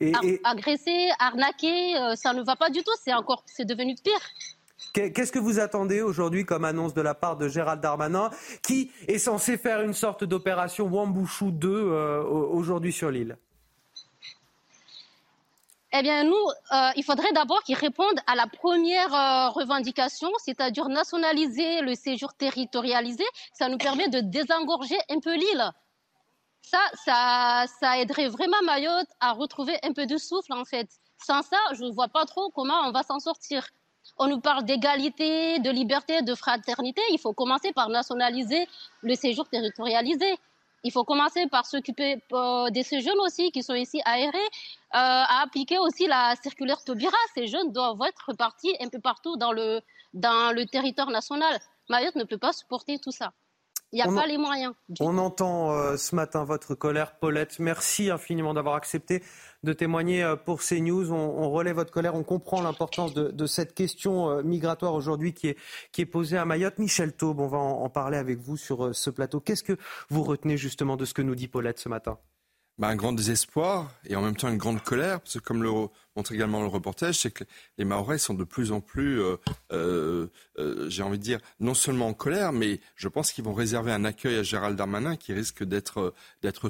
Et, 0.00 0.12
Agresser, 0.44 1.08
arnaquer, 1.18 1.96
euh, 1.96 2.14
ça 2.14 2.32
ne 2.32 2.42
va 2.42 2.54
pas 2.54 2.70
du 2.70 2.82
tout. 2.84 2.92
C'est 3.02 3.12
encore, 3.12 3.42
c'est 3.46 3.64
devenu 3.64 3.96
pire. 3.96 4.20
Qu'est-ce 4.92 5.32
que 5.32 5.38
vous 5.38 5.58
attendez 5.58 6.02
aujourd'hui 6.02 6.44
comme 6.44 6.64
annonce 6.64 6.94
de 6.94 7.02
la 7.02 7.14
part 7.14 7.36
de 7.36 7.48
Gérald 7.48 7.80
Darmanin, 7.80 8.30
qui 8.62 8.90
est 9.06 9.18
censé 9.18 9.56
faire 9.58 9.82
une 9.82 9.92
sorte 9.92 10.24
d'opération 10.24 10.86
Wambushu 10.86 11.52
2 11.52 11.68
euh, 11.68 12.22
aujourd'hui 12.22 12.92
sur 12.92 13.10
l'île? 13.10 13.36
Eh 15.92 16.02
bien, 16.02 16.24
nous, 16.24 16.34
euh, 16.72 16.90
il 16.96 17.02
faudrait 17.02 17.32
d'abord 17.32 17.62
qu'ils 17.62 17.76
répondent 17.76 18.20
à 18.26 18.34
la 18.34 18.46
première 18.46 19.14
euh, 19.14 19.48
revendication, 19.48 20.30
c'est-à-dire 20.44 20.88
nationaliser 20.88 21.80
le 21.80 21.94
séjour 21.94 22.34
territorialisé. 22.34 23.24
Ça 23.54 23.68
nous 23.68 23.78
permet 23.78 24.08
de 24.08 24.20
désengorger 24.20 24.98
un 25.08 25.18
peu 25.20 25.34
l'île. 25.34 25.70
Ça, 26.62 26.80
ça, 27.04 27.64
ça 27.80 27.98
aiderait 27.98 28.28
vraiment 28.28 28.60
Mayotte 28.64 29.08
à 29.20 29.32
retrouver 29.32 29.78
un 29.82 29.94
peu 29.94 30.04
de 30.04 30.18
souffle, 30.18 30.52
en 30.52 30.66
fait. 30.66 30.88
Sans 31.24 31.42
ça, 31.42 31.56
je 31.72 31.84
ne 31.84 31.90
vois 31.90 32.08
pas 32.08 32.26
trop 32.26 32.50
comment 32.50 32.86
on 32.86 32.92
va 32.92 33.02
s'en 33.02 33.18
sortir. 33.18 33.66
On 34.18 34.26
nous 34.26 34.40
parle 34.40 34.64
d'égalité, 34.64 35.58
de 35.58 35.70
liberté, 35.70 36.20
de 36.20 36.34
fraternité. 36.34 37.00
Il 37.12 37.18
faut 37.18 37.32
commencer 37.32 37.72
par 37.72 37.88
nationaliser 37.88 38.66
le 39.02 39.14
séjour 39.14 39.48
territorialisé. 39.48 40.38
Il 40.84 40.92
faut 40.92 41.04
commencer 41.04 41.46
par 41.48 41.66
s'occuper 41.66 42.22
euh, 42.32 42.70
de 42.70 42.82
ces 42.82 43.00
jeunes 43.00 43.18
aussi 43.20 43.50
qui 43.50 43.62
sont 43.62 43.74
ici 43.74 44.00
aérés, 44.04 44.38
euh, 44.38 44.44
à 44.92 45.42
appliquer 45.42 45.78
aussi 45.78 46.06
la 46.06 46.34
circulaire 46.42 46.82
Taubira. 46.84 47.16
Ces 47.34 47.46
jeunes 47.46 47.72
doivent 47.72 48.00
être 48.06 48.22
répartis 48.28 48.74
un 48.80 48.88
peu 48.88 49.00
partout 49.00 49.36
dans 49.36 49.52
le, 49.52 49.80
dans 50.14 50.54
territoire 50.66 51.10
national. 51.10 51.58
Mayotte 51.88 52.16
ne 52.16 52.24
peut 52.24 52.38
pas 52.38 52.52
supporter 52.52 52.98
tout 52.98 53.10
ça. 53.10 53.32
Il 53.92 53.96
n'y 53.96 54.02
a 54.02 54.06
pas 54.06 54.26
les 54.26 54.36
moyens. 54.36 54.74
On 55.00 55.16
entend 55.16 55.72
euh, 55.72 55.96
ce 55.96 56.14
matin 56.14 56.44
votre 56.44 56.74
colère, 56.74 57.18
Paulette. 57.18 57.58
Merci 57.58 58.10
infiniment 58.10 58.52
d'avoir 58.52 58.74
accepté 58.74 59.22
de 59.62 59.72
témoigner 59.72 60.22
euh, 60.22 60.36
pour 60.36 60.60
CNews. 60.60 61.10
On, 61.10 61.16
on 61.16 61.50
relaie 61.50 61.72
votre 61.72 61.90
colère, 61.90 62.14
on 62.14 62.22
comprend 62.22 62.60
l'importance 62.60 63.14
de, 63.14 63.46
cette 63.46 63.74
question 63.74 64.30
euh, 64.30 64.42
migratoire 64.42 64.92
aujourd'hui 64.92 65.32
qui 65.32 65.48
est, 65.48 65.58
qui 65.92 66.02
est 66.02 66.06
posée 66.06 66.36
à 66.36 66.44
Mayotte. 66.44 66.78
Michel 66.78 67.14
Taube, 67.14 67.40
on 67.40 67.48
va 67.48 67.58
en, 67.58 67.88
parler 67.88 68.18
avec 68.18 68.38
vous 68.38 68.58
sur 68.58 68.94
ce 68.94 69.08
plateau. 69.08 69.40
Qu'est-ce 69.40 69.64
que 69.64 69.78
vous 70.10 70.22
retenez 70.22 70.58
justement 70.58 70.96
de 70.96 71.06
ce 71.06 71.14
que 71.14 71.22
nous 71.22 71.34
dit 71.34 71.48
Paulette 71.48 71.78
ce 71.78 71.88
matin? 71.88 72.18
Bah, 72.78 72.88
un 72.88 72.96
grand 72.96 73.12
désespoir 73.12 73.90
et 74.04 74.14
en 74.14 74.22
même 74.22 74.36
temps 74.36 74.48
une 74.48 74.58
grande 74.58 74.82
colère, 74.82 75.20
parce 75.20 75.34
que 75.34 75.38
comme 75.40 75.62
le 75.62 75.70
montre 76.18 76.32
également 76.32 76.60
le 76.60 76.66
reportage, 76.66 77.20
c'est 77.20 77.30
que 77.30 77.44
les 77.78 77.84
Mahorais 77.84 78.18
sont 78.18 78.34
de 78.34 78.42
plus 78.42 78.72
en 78.72 78.80
plus, 78.80 79.20
euh, 79.20 79.36
euh, 79.70 80.26
euh, 80.58 80.90
j'ai 80.90 81.04
envie 81.04 81.18
de 81.18 81.22
dire, 81.22 81.38
non 81.60 81.74
seulement 81.74 82.08
en 82.08 82.12
colère, 82.12 82.52
mais 82.52 82.80
je 82.96 83.06
pense 83.06 83.30
qu'ils 83.30 83.44
vont 83.44 83.54
réserver 83.54 83.92
un 83.92 84.04
accueil 84.04 84.34
à 84.36 84.42
Gérald 84.42 84.76
Darmanin 84.76 85.14
qui 85.14 85.32
risque 85.32 85.62
d'être 85.62 86.12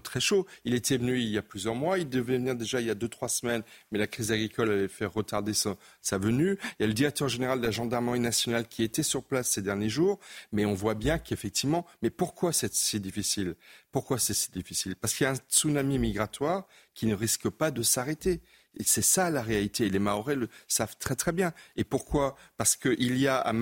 très 0.02 0.20
chaud. 0.20 0.46
Il 0.66 0.74
était 0.74 0.98
venu 0.98 1.18
il 1.18 1.28
y 1.28 1.38
a 1.38 1.42
plusieurs 1.42 1.74
mois, 1.74 1.98
il 1.98 2.10
devait 2.10 2.36
venir 2.36 2.56
déjà 2.56 2.82
il 2.82 2.86
y 2.86 2.90
a 2.90 2.94
deux 2.94 3.08
trois 3.08 3.30
semaines, 3.30 3.62
mais 3.90 3.98
la 3.98 4.06
crise 4.06 4.32
agricole 4.32 4.70
avait 4.70 4.86
fait 4.86 5.06
retarder 5.06 5.54
sa, 5.54 5.76
sa 6.02 6.18
venue. 6.18 6.58
Il 6.78 6.82
y 6.82 6.84
a 6.84 6.86
le 6.86 6.92
directeur 6.92 7.28
général 7.28 7.60
de 7.60 7.64
la 7.64 7.70
gendarmerie 7.70 8.20
nationale 8.20 8.68
qui 8.68 8.82
était 8.82 9.02
sur 9.02 9.22
place 9.24 9.48
ces 9.50 9.62
derniers 9.62 9.88
jours, 9.88 10.20
mais 10.52 10.66
on 10.66 10.74
voit 10.74 10.94
bien 10.94 11.18
qu'effectivement, 11.18 11.86
mais 12.02 12.10
pourquoi 12.10 12.52
c'est 12.52 12.74
si 12.74 13.00
difficile? 13.00 13.54
Pourquoi 13.92 14.18
c'est 14.18 14.34
si 14.34 14.50
difficile? 14.50 14.94
Parce 14.94 15.14
qu'il 15.14 15.24
y 15.24 15.26
a 15.26 15.32
un 15.32 15.36
tsunami 15.36 15.98
migratoire 15.98 16.66
qui 16.92 17.06
ne 17.06 17.14
risque 17.14 17.48
pas 17.48 17.70
de 17.70 17.82
s'arrêter. 17.82 18.42
C'est 18.84 19.02
ça 19.02 19.30
la 19.30 19.42
réalité. 19.42 19.88
les 19.88 19.98
Maorais 19.98 20.36
le 20.36 20.48
savent 20.68 20.96
très 20.98 21.16
très 21.16 21.32
bien. 21.32 21.52
Et 21.76 21.84
pourquoi? 21.84 22.36
Parce 22.56 22.76
qu'il 22.76 23.16
y 23.16 23.26
a 23.26 23.52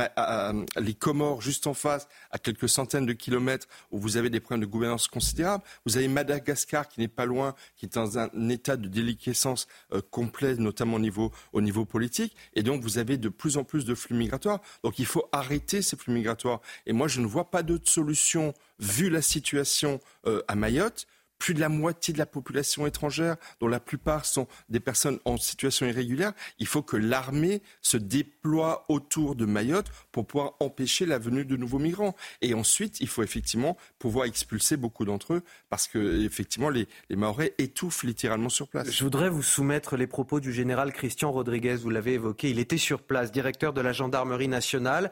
les 0.78 0.94
Comores 0.94 1.40
juste 1.40 1.66
en 1.66 1.74
face, 1.74 2.08
à 2.30 2.38
quelques 2.38 2.68
centaines 2.68 3.06
de 3.06 3.12
kilomètres, 3.12 3.66
où 3.90 3.98
vous 3.98 4.16
avez 4.16 4.30
des 4.30 4.40
problèmes 4.40 4.60
de 4.60 4.70
gouvernance 4.70 5.08
considérables. 5.08 5.64
Vous 5.86 5.96
avez 5.96 6.08
Madagascar 6.08 6.88
qui 6.88 7.00
n'est 7.00 7.08
pas 7.08 7.24
loin, 7.24 7.54
qui 7.76 7.86
est 7.86 7.94
dans 7.94 8.18
un 8.18 8.48
état 8.48 8.76
de 8.76 8.88
déliquescence 8.88 9.68
euh, 9.92 10.02
complet, 10.10 10.56
notamment 10.56 10.96
au 10.96 11.00
niveau, 11.00 11.32
au 11.52 11.60
niveau 11.60 11.84
politique. 11.84 12.36
Et 12.54 12.62
donc 12.62 12.82
vous 12.82 12.98
avez 12.98 13.16
de 13.16 13.28
plus 13.28 13.56
en 13.56 13.64
plus 13.64 13.84
de 13.84 13.94
flux 13.94 14.16
migratoires. 14.16 14.60
Donc 14.82 14.98
il 14.98 15.06
faut 15.06 15.28
arrêter 15.32 15.82
ces 15.82 15.96
flux 15.96 16.12
migratoires. 16.12 16.60
Et 16.86 16.92
moi 16.92 17.08
je 17.08 17.20
ne 17.20 17.26
vois 17.26 17.50
pas 17.50 17.62
d'autre 17.62 17.88
solution, 17.90 18.52
vu 18.78 19.08
la 19.08 19.22
situation 19.22 20.00
euh, 20.26 20.42
à 20.48 20.54
Mayotte, 20.54 21.06
plus 21.38 21.54
de 21.54 21.60
la 21.60 21.68
moitié 21.68 22.12
de 22.12 22.18
la 22.18 22.26
population 22.26 22.86
étrangère, 22.86 23.36
dont 23.60 23.68
la 23.68 23.80
plupart 23.80 24.24
sont 24.24 24.46
des 24.68 24.80
personnes 24.80 25.18
en 25.24 25.36
situation 25.36 25.86
irrégulière, 25.86 26.32
il 26.58 26.66
faut 26.66 26.82
que 26.82 26.96
l'armée 26.96 27.62
se 27.82 27.96
déploie 27.96 28.84
autour 28.88 29.34
de 29.34 29.44
Mayotte 29.44 29.90
pour 30.12 30.26
pouvoir 30.26 30.54
empêcher 30.60 31.06
la 31.06 31.18
venue 31.18 31.44
de 31.44 31.56
nouveaux 31.56 31.78
migrants. 31.78 32.14
Et 32.42 32.54
ensuite, 32.54 33.00
il 33.00 33.08
faut 33.08 33.22
effectivement 33.22 33.76
pouvoir 33.98 34.26
expulser 34.26 34.76
beaucoup 34.76 35.04
d'entre 35.04 35.34
eux 35.34 35.42
parce 35.68 35.88
que 35.88 36.24
effectivement, 36.24 36.68
les, 36.68 36.88
les 37.10 37.16
Maorais 37.16 37.54
étouffent 37.58 38.04
littéralement 38.04 38.48
sur 38.48 38.68
place. 38.68 38.90
Je 38.90 39.04
voudrais 39.04 39.28
vous 39.28 39.42
soumettre 39.42 39.96
les 39.96 40.06
propos 40.06 40.40
du 40.40 40.52
général 40.52 40.92
Christian 40.92 41.32
Rodriguez. 41.32 41.76
Vous 41.76 41.90
l'avez 41.90 42.14
évoqué. 42.14 42.50
Il 42.50 42.58
était 42.58 42.78
sur 42.78 43.02
place, 43.02 43.30
directeur 43.32 43.72
de 43.72 43.80
la 43.80 43.92
gendarmerie 43.92 44.48
nationale. 44.48 45.10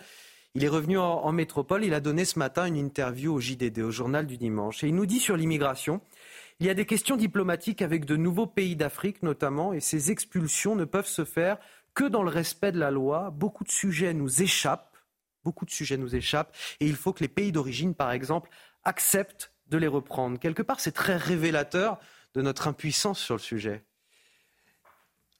Il 0.54 0.64
est 0.64 0.68
revenu 0.68 0.99
en, 0.99 1.32
métropole. 1.32 1.84
Il 1.84 1.94
a 1.94 2.00
donné 2.00 2.25
ce 2.25 2.38
matin 2.38 2.66
une 2.66 2.76
interview 2.76 3.34
au 3.34 3.40
JDD, 3.40 3.80
au 3.80 3.90
journal 3.90 4.26
du 4.26 4.37
dimanche. 4.37 4.84
Et 4.84 4.88
il 4.88 4.94
nous 4.94 5.06
dit 5.06 5.18
sur 5.18 5.37
l'immigration 5.37 6.00
il 6.61 6.66
y 6.66 6.70
a 6.70 6.75
des 6.75 6.87
questions 6.87 7.16
diplomatiques 7.16 7.82
avec 7.82 8.04
de 8.04 8.16
nouveaux 8.16 8.46
pays 8.46 8.76
d'Afrique 8.76 9.23
notamment, 9.25 9.73
et 9.73 9.80
ces 9.80 10.12
expulsions 10.12 10.76
ne 10.76 10.84
peuvent 10.84 11.06
se 11.06 11.25
faire 11.25 11.58
que 11.94 12.04
dans 12.04 12.23
le 12.23 12.30
respect 12.30 12.70
de 12.70 12.78
la 12.78 12.92
loi. 12.92 13.30
Beaucoup 13.30 13.64
de 13.64 13.70
sujets 13.70 14.14
nous 14.14 14.40
échappent, 14.40 14.96
beaucoup 15.42 15.64
de 15.64 15.73
sujets 15.73 15.96
nous 15.96 16.14
échappent, 16.14 16.54
et 16.78 16.87
il 16.87 16.94
faut 16.94 17.12
que 17.12 17.25
les 17.25 17.28
pays 17.28 17.50
d'origine, 17.50 17.94
par 17.94 18.12
exemple, 18.12 18.50
acceptent 18.84 19.52
de 19.68 19.78
les 19.78 19.88
reprendre. 19.88 20.38
Quelque 20.38 20.62
part, 20.62 20.78
c'est 20.78 20.92
très 20.92 21.16
révélateur 21.16 21.99
de 22.34 22.42
notre 22.42 22.68
impuissance 22.68 23.18
sur 23.18 23.34
le 23.34 23.40
sujet. 23.40 23.84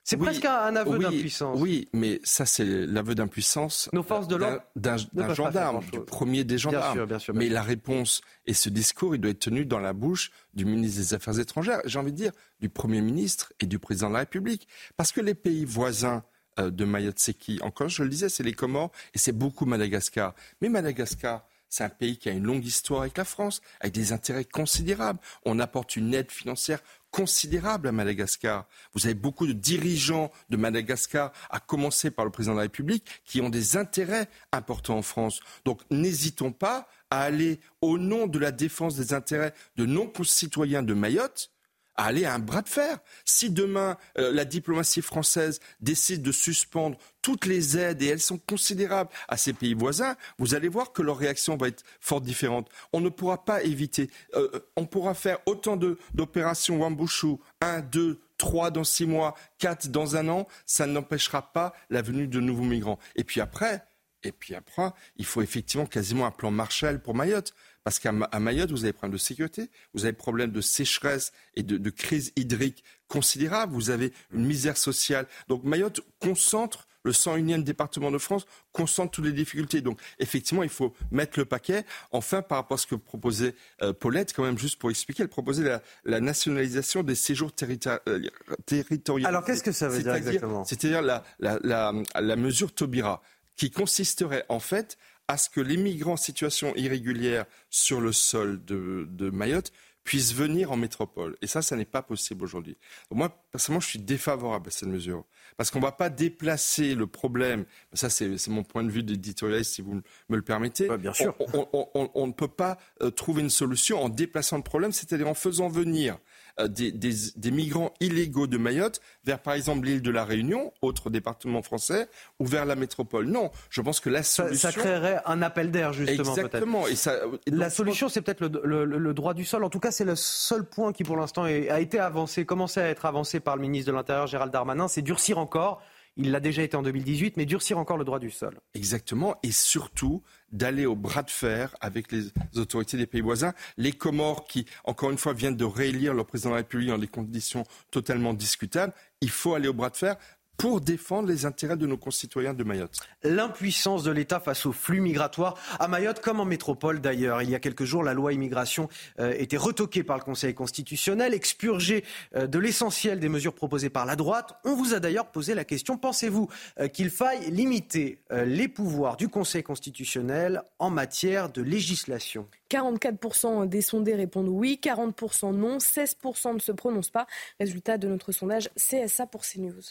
C'est 0.05 0.17
presque 0.17 0.45
un 0.45 0.75
aveu 0.75 0.99
d'impuissance. 0.99 1.59
Oui, 1.59 1.89
mais 1.91 2.21
ça, 2.23 2.45
c'est 2.45 2.63
l'aveu 2.63 3.15
d'impuissance 3.15 3.89
Nos 3.91 4.03
forces 4.03 4.27
de 4.27 4.35
l'ordre 4.35 4.61
d'un 4.75 5.33
gendarme, 5.33 5.83
du 5.91 5.99
premier 5.99 6.43
des 6.43 6.59
gendarmes. 6.59 7.07
mais 7.33 7.49
la 7.49 7.63
réponse 7.63 8.21
et 8.45 8.53
ce 8.53 8.69
discours, 8.69 9.15
il 9.15 9.21
doit 9.21 9.31
être 9.31 9.39
tenu 9.39 9.65
dans 9.65 9.79
la 9.79 9.93
bouche 9.93 10.29
du 10.53 10.63
ministre 10.63 10.99
des 11.01 11.13
Affaires 11.15 11.39
étrangères, 11.39 11.81
j'ai 11.85 11.97
envie 11.97 12.11
de 12.11 12.17
dire 12.17 12.31
du 12.59 12.69
Premier 12.69 13.01
ministre 13.01 13.51
et 13.59 13.65
du 13.65 13.79
Président 13.79 14.09
de 14.09 14.13
la 14.13 14.19
République. 14.19 14.67
Parce 14.95 15.11
que 15.11 15.21
les 15.21 15.33
pays 15.33 15.65
voisins 15.65 16.23
euh, 16.59 16.69
de 16.69 16.85
Mayotte, 16.85 17.17
c'est 17.17 17.33
qui 17.33 17.59
Encore, 17.63 17.89
je 17.89 18.03
le 18.03 18.09
disais, 18.09 18.29
c'est 18.29 18.43
les 18.43 18.53
Comores 18.53 18.91
et 19.15 19.17
c'est 19.17 19.31
beaucoup 19.31 19.65
Madagascar. 19.65 20.35
Mais 20.61 20.69
Madagascar, 20.69 21.47
c'est 21.67 21.83
un 21.83 21.89
pays 21.89 22.17
qui 22.17 22.29
a 22.29 22.31
une 22.31 22.43
longue 22.43 22.65
histoire 22.65 23.01
avec 23.01 23.17
la 23.17 23.25
France, 23.25 23.61
avec 23.81 23.93
des 23.93 24.13
intérêts 24.13 24.45
considérables. 24.45 25.19
On 25.45 25.59
apporte 25.59 25.95
une 25.95 26.13
aide 26.13 26.31
financière 26.31 26.79
considérable 27.15 27.87
à 27.87 27.93
Madagascar. 27.93 28.67
Vous 28.93 29.05
avez 29.05 29.15
beaucoup 29.15 29.47
de 29.47 29.53
dirigeants 29.53 30.33
de 30.49 30.57
Madagascar, 30.57 31.31
à 31.49 31.61
commencer 31.61 32.11
par 32.11 32.25
le 32.25 32.31
président 32.31 32.55
de 32.55 32.57
la 32.57 32.63
République, 32.63 33.05
qui 33.23 33.39
ont 33.39 33.49
des 33.49 33.77
intérêts 33.77 34.27
importants 34.51 34.97
en 34.97 35.01
France. 35.01 35.39
Donc 35.63 35.79
n'hésitons 35.89 36.51
pas 36.51 36.89
à 37.09 37.21
aller, 37.21 37.61
au 37.79 37.97
nom 37.97 38.27
de 38.27 38.37
la 38.37 38.51
défense 38.51 38.97
des 38.97 39.13
intérêts 39.13 39.53
de 39.77 39.85
nos 39.85 40.07
concitoyens 40.07 40.83
de 40.83 40.93
Mayotte, 40.93 41.51
à 41.97 42.05
aller 42.05 42.25
à 42.25 42.33
un 42.33 42.39
bras 42.39 42.61
de 42.61 42.69
fer. 42.69 42.97
Si 43.25 43.49
demain 43.49 43.97
euh, 44.17 44.31
la 44.31 44.45
diplomatie 44.45 45.01
française 45.01 45.59
décide 45.79 46.21
de 46.21 46.31
suspendre 46.31 46.97
toutes 47.21 47.45
les 47.45 47.77
aides, 47.77 48.01
et 48.01 48.07
elles 48.07 48.21
sont 48.21 48.37
considérables 48.37 49.09
à 49.27 49.37
ces 49.37 49.53
pays 49.53 49.73
voisins, 49.73 50.15
vous 50.37 50.53
allez 50.53 50.67
voir 50.67 50.91
que 50.91 51.01
leur 51.01 51.17
réaction 51.17 51.57
va 51.57 51.69
être 51.69 51.83
fort 51.99 52.21
différente. 52.21 52.69
On 52.93 53.01
ne 53.01 53.09
pourra 53.09 53.43
pas 53.43 53.63
éviter, 53.63 54.09
euh, 54.35 54.49
on 54.75 54.85
pourra 54.85 55.13
faire 55.13 55.39
autant 55.45 55.77
d'opérations 55.77 56.79
Wambushu, 56.79 57.37
1, 57.61 57.81
2, 57.81 58.19
3 58.37 58.71
dans 58.71 58.83
6 58.83 59.05
mois, 59.05 59.35
4 59.59 59.87
dans 59.87 60.15
un 60.15 60.27
an, 60.27 60.47
ça 60.65 60.85
n'empêchera 60.85 61.53
pas 61.53 61.73
la 61.89 62.01
venue 62.01 62.27
de 62.27 62.39
nouveaux 62.39 62.63
migrants. 62.63 62.99
Et 63.15 63.23
puis 63.23 63.41
après, 63.41 63.83
et 64.25 64.31
puis 64.31 64.55
après, 64.55 64.89
il 65.17 65.25
faut 65.25 65.41
effectivement 65.41 65.85
quasiment 65.85 66.25
un 66.25 66.31
plan 66.31 66.51
Marshall 66.51 67.01
pour 67.01 67.15
Mayotte. 67.15 67.53
Parce 67.85 67.99
qu'à 67.99 68.11
Mayotte, 68.11 68.71
vous 68.71 68.79
avez 68.79 68.89
des 68.89 68.93
problèmes 68.93 69.13
de 69.13 69.21
sécurité, 69.21 69.69
vous 69.93 70.05
avez 70.05 70.11
des 70.11 70.17
problèmes 70.17 70.51
de 70.51 70.59
sécheresse 70.59 71.31
et 71.55 71.61
de, 71.61 71.89
crise 71.91 72.33
hydrique 72.35 72.83
considérable, 73.07 73.73
vous 73.73 73.91
avez 73.91 74.11
une 74.33 74.43
misère 74.43 74.75
sociale. 74.75 75.27
Donc 75.47 75.63
Mayotte 75.63 76.01
concentre 76.19 76.87
le 77.03 77.11
101e 77.11 77.61
département 77.61 78.09
de 78.09 78.17
France 78.17 78.47
concentre 78.71 79.11
toutes 79.11 79.25
les 79.25 79.33
difficultés. 79.33 79.81
Donc, 79.81 80.01
effectivement, 80.17 80.63
il 80.63 80.69
faut 80.69 80.95
mettre 81.11 81.37
le 81.37 81.45
paquet. 81.45 81.85
Enfin, 82.11 82.41
par 82.41 82.57
rapport 82.57 82.73
à 82.73 82.77
ce 82.79 82.87
que 82.87 82.95
proposait 82.95 83.53
euh, 83.83 83.93
Paulette, 83.93 84.33
quand 84.33 84.41
même, 84.41 84.57
juste 84.57 84.79
pour 84.79 84.89
expliquer, 84.89 85.21
elle 85.21 85.29
proposait 85.29 85.79
la, 86.05 86.19
nationalisation 86.19 87.03
des 87.03 87.13
séjours 87.13 87.51
euh, 87.61 88.19
territoriaux. 88.65 89.27
Alors, 89.27 89.45
qu'est-ce 89.45 89.61
que 89.61 89.71
ça 89.71 89.87
veut 89.87 90.01
dire 90.01 90.15
exactement? 90.15 90.65
C'est-à-dire 90.65 91.03
la, 91.03 91.23
la 91.39 92.35
mesure 92.35 92.73
Taubira, 92.73 93.21
qui 93.55 93.69
consisterait 93.69 94.45
en 94.49 94.59
fait 94.59 94.97
à 95.27 95.37
ce 95.37 95.49
que 95.49 95.61
les 95.61 95.77
migrants 95.77 96.13
en 96.13 96.17
situation 96.17 96.73
irrégulière 96.75 97.45
sur 97.69 98.01
le 98.01 98.11
sol 98.11 98.63
de, 98.63 99.29
Mayotte 99.31 99.71
puissent 100.03 100.35
venir 100.35 100.71
en 100.71 100.77
métropole. 100.77 101.35
Et 101.41 101.47
ça, 101.47 101.63
ça 101.63 101.75
n'est 101.75 101.83
pas 101.83 102.03
possible 102.03 102.43
aujourd'hui. 102.43 102.77
Moi, 103.09 103.29
personnellement, 103.51 103.79
je 103.79 103.87
suis 103.87 103.99
défavorable 103.99 104.67
à 104.67 104.71
cette 104.71 104.87
mesure. 104.87 105.25
Parce 105.57 105.71
qu'on 105.71 105.79
ne 105.79 105.83
va 105.85 105.91
pas 105.91 106.09
déplacer 106.09 106.93
le 106.93 107.07
problème. 107.07 107.65
Ça, 107.93 108.11
c'est 108.11 108.47
mon 108.47 108.63
point 108.63 108.83
de 108.83 108.91
vue 108.91 109.01
d'éditorialiste, 109.01 109.73
si 109.73 109.81
vous 109.81 110.01
me 110.29 110.35
le 110.35 110.43
permettez. 110.43 110.95
bien 110.97 111.13
sûr. 111.13 111.33
On, 111.73 112.27
ne 112.27 112.33
peut 112.33 112.47
pas 112.47 112.77
euh, 113.01 113.09
trouver 113.09 113.41
une 113.41 113.49
solution 113.49 114.03
en 114.03 114.09
déplaçant 114.09 114.57
le 114.57 114.63
problème, 114.63 114.91
c'est-à-dire 114.91 115.27
en 115.27 115.33
faisant 115.33 115.69
venir 115.69 116.19
euh, 116.59 116.67
des, 116.67 117.51
migrants 117.51 117.93
illégaux 117.99 118.47
de 118.47 118.57
Mayotte 118.57 119.01
vers, 119.25 119.39
par 119.39 119.53
exemple, 119.53 119.87
l'île 119.87 120.01
de 120.01 120.11
la 120.11 120.23
Réunion, 120.23 120.71
autre 120.81 121.09
département 121.09 121.61
français, 121.61 122.07
ou 122.39 122.45
vers 122.45 122.65
la 122.65 122.75
métropole. 122.75 123.25
Non, 123.25 123.51
je 123.69 123.81
pense 123.81 123.99
que 123.99 124.09
la 124.09 124.23
solution... 124.23 124.71
Ça, 124.71 124.77
créerait 124.77 125.21
un 125.25 125.41
appel 125.41 125.71
d'air, 125.71 125.91
justement. 125.93 126.35
Exactement. 126.35 126.87
Et, 126.87 126.95
ça, 126.95 127.19
la 127.47 127.69
solution, 127.69 128.09
c'est 128.09 128.21
peut-être 128.21 128.41
le, 128.41 129.13
droit 129.13 129.33
du 129.33 129.45
sol. 129.45 129.63
En 129.63 129.69
tout 129.69 129.79
cas, 129.79 129.91
c'est 129.91 130.05
le 130.05 130.15
seul 130.15 130.63
point 130.63 130.93
qui, 130.93 131.03
pour 131.03 131.17
l'instant, 131.17 131.43
a 131.43 131.79
été 131.79 131.99
avancé, 131.99 132.45
commencé 132.45 132.79
à 132.79 132.87
être 132.89 133.05
avancé 133.05 133.39
par 133.39 133.55
le 133.55 133.61
ministre 133.61 133.91
de 133.91 133.95
l'Intérieur, 133.97 134.27
Gérald 134.27 134.51
Darmanin, 134.51 134.87
c'est 134.87 135.01
durcir 135.01 135.37
encore 135.37 135.81
il 136.17 136.31
l'a 136.31 136.39
déjà 136.39 136.63
été 136.63 136.77
en 136.77 136.81
2018, 136.81 137.37
mais 137.37 137.45
durcir 137.45 137.77
encore 137.77 137.97
le 137.97 138.05
droit 138.05 138.19
du 138.19 138.31
sol. 138.31 138.59
Exactement, 138.73 139.35
et 139.43 139.51
surtout 139.51 140.23
d'aller 140.51 140.85
au 140.85 140.95
bras 140.95 141.23
de 141.23 141.29
fer 141.29 141.75
avec 141.81 142.11
les 142.11 142.31
autorités 142.55 142.97
des 142.97 143.07
pays 143.07 143.21
voisins. 143.21 143.53
Les 143.77 143.91
Comores, 143.91 144.45
qui, 144.47 144.65
encore 144.83 145.11
une 145.11 145.17
fois, 145.17 145.33
viennent 145.33 145.57
de 145.57 145.65
réélire 145.65 146.13
leur 146.13 146.25
président 146.25 146.49
de 146.51 146.55
la 146.55 146.61
République 146.61 146.89
dans 146.89 146.97
des 146.97 147.07
conditions 147.07 147.65
totalement 147.91 148.33
discutables, 148.33 148.93
il 149.21 149.29
faut 149.29 149.55
aller 149.55 149.67
au 149.67 149.73
bras 149.73 149.89
de 149.89 149.97
fer 149.97 150.17
pour 150.57 150.81
défendre 150.81 151.27
les 151.29 151.45
intérêts 151.45 151.77
de 151.77 151.85
nos 151.85 151.97
concitoyens 151.97 152.53
de 152.53 152.63
Mayotte. 152.63 152.97
L'impuissance 153.23 154.03
de 154.03 154.11
l'État 154.11 154.39
face 154.39 154.65
aux 154.65 154.71
flux 154.71 155.01
migratoires 155.01 155.55
à 155.79 155.87
Mayotte 155.87 156.21
comme 156.21 156.39
en 156.39 156.45
métropole 156.45 157.01
d'ailleurs. 157.01 157.41
Il 157.41 157.49
y 157.49 157.55
a 157.55 157.59
quelques 157.59 157.83
jours, 157.83 158.03
la 158.03 158.13
loi 158.13 158.33
immigration 158.33 158.89
euh, 159.19 159.33
était 159.37 159.57
retoquée 159.57 160.03
par 160.03 160.17
le 160.17 160.23
Conseil 160.23 160.53
constitutionnel, 160.53 161.33
expurgée 161.33 162.03
euh, 162.35 162.47
de 162.47 162.59
l'essentiel 162.59 163.19
des 163.19 163.29
mesures 163.29 163.53
proposées 163.53 163.89
par 163.89 164.05
la 164.05 164.15
droite. 164.15 164.53
On 164.63 164.75
vous 164.75 164.93
a 164.93 164.99
d'ailleurs 164.99 165.31
posé 165.31 165.53
la 165.53 165.65
question, 165.65 165.97
pensez-vous 165.97 166.49
euh, 166.79 166.87
qu'il 166.87 167.09
faille 167.09 167.49
limiter 167.51 168.19
les 168.31 168.67
pouvoirs 168.67 169.17
du 169.17 169.27
Conseil 169.27 169.63
constitutionnel 169.63 170.63
en 170.79 170.89
matière 170.89 171.49
de 171.49 171.61
législation? 171.61 172.47
44% 172.69 173.67
des 173.67 173.81
sondés 173.81 174.15
répondent 174.15 174.49
oui, 174.49 174.79
40% 174.81 175.53
non, 175.53 175.77
16% 175.77 176.55
ne 176.55 176.59
se 176.59 176.71
prononcent 176.71 177.11
pas. 177.11 177.27
Résultat 177.59 177.97
de 177.97 178.07
notre 178.07 178.31
sondage 178.31 178.69
CSA 178.75 179.27
pour 179.27 179.41
CNews. 179.41 179.81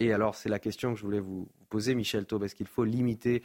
Et 0.00 0.12
alors, 0.14 0.34
c'est 0.34 0.48
la 0.48 0.58
question 0.58 0.94
que 0.94 0.98
je 0.98 1.04
voulais 1.04 1.20
vous 1.20 1.48
poser, 1.68 1.94
Michel 1.94 2.24
Taube. 2.24 2.44
Est-ce 2.44 2.54
qu'il 2.54 2.66
faut 2.66 2.84
limiter 2.84 3.42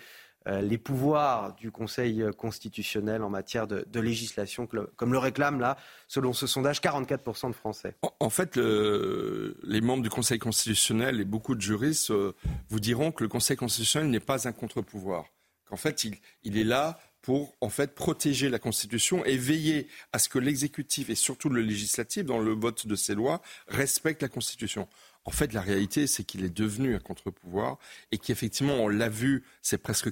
euh, 0.47 0.61
les 0.61 0.77
pouvoirs 0.77 1.53
du 1.55 1.69
Conseil 1.69 2.23
constitutionnel 2.37 3.23
en 3.23 3.29
matière 3.29 3.67
de, 3.67 3.99
législation, 3.99 4.67
comme 4.95 5.11
le 5.11 5.17
réclament 5.17 5.59
là, 5.59 5.75
selon 6.07 6.31
ce 6.31 6.47
sondage, 6.47 6.79
44% 6.79 7.49
de 7.49 7.53
Français? 7.53 7.95
En, 8.21 8.29
fait, 8.29 8.55
les 8.55 9.81
membres 9.81 10.03
du 10.03 10.09
Conseil 10.09 10.39
constitutionnel 10.39 11.19
et 11.19 11.25
beaucoup 11.25 11.55
de 11.55 11.61
juristes 11.61 12.11
euh, 12.11 12.33
vous 12.69 12.79
diront 12.79 13.11
que 13.11 13.23
le 13.23 13.29
Conseil 13.29 13.57
constitutionnel 13.57 14.09
n'est 14.09 14.19
pas 14.21 14.47
un 14.47 14.53
contre-pouvoir. 14.53 15.25
Qu'en 15.65 15.77
fait, 15.77 16.05
il, 16.05 16.15
il 16.43 16.57
est 16.57 16.63
là 16.63 16.99
pour 17.21 17.55
en 17.59 17.69
fait 17.69 17.95
protéger 17.95 18.49
la 18.49 18.59
Constitution 18.59 19.25
et 19.25 19.35
veiller 19.35 19.87
à 20.13 20.19
ce 20.19 20.29
que 20.29 20.37
l'exécutif 20.37 21.09
et 21.09 21.15
surtout 21.15 21.49
le 21.49 21.61
législatif, 21.61 22.23
dans 22.23 22.37
le 22.37 22.53
vote 22.53 22.85
de 22.85 22.95
ces 22.95 23.15
lois, 23.15 23.41
respectent 23.67 24.21
la 24.21 24.29
Constitution. 24.29 24.87
En 25.25 25.31
fait, 25.31 25.53
la 25.53 25.61
réalité, 25.61 26.05
c'est 26.05 26.23
qu'il 26.23 26.45
est 26.45 26.55
devenu 26.55 26.95
un 26.95 26.99
contre-pouvoir 26.99 27.79
et 28.11 28.19
qu'effectivement, 28.19 28.75
on 28.75 28.87
l'a 28.87 29.09
vu, 29.09 29.43
c'est 29.61 29.79
presque 29.79 30.11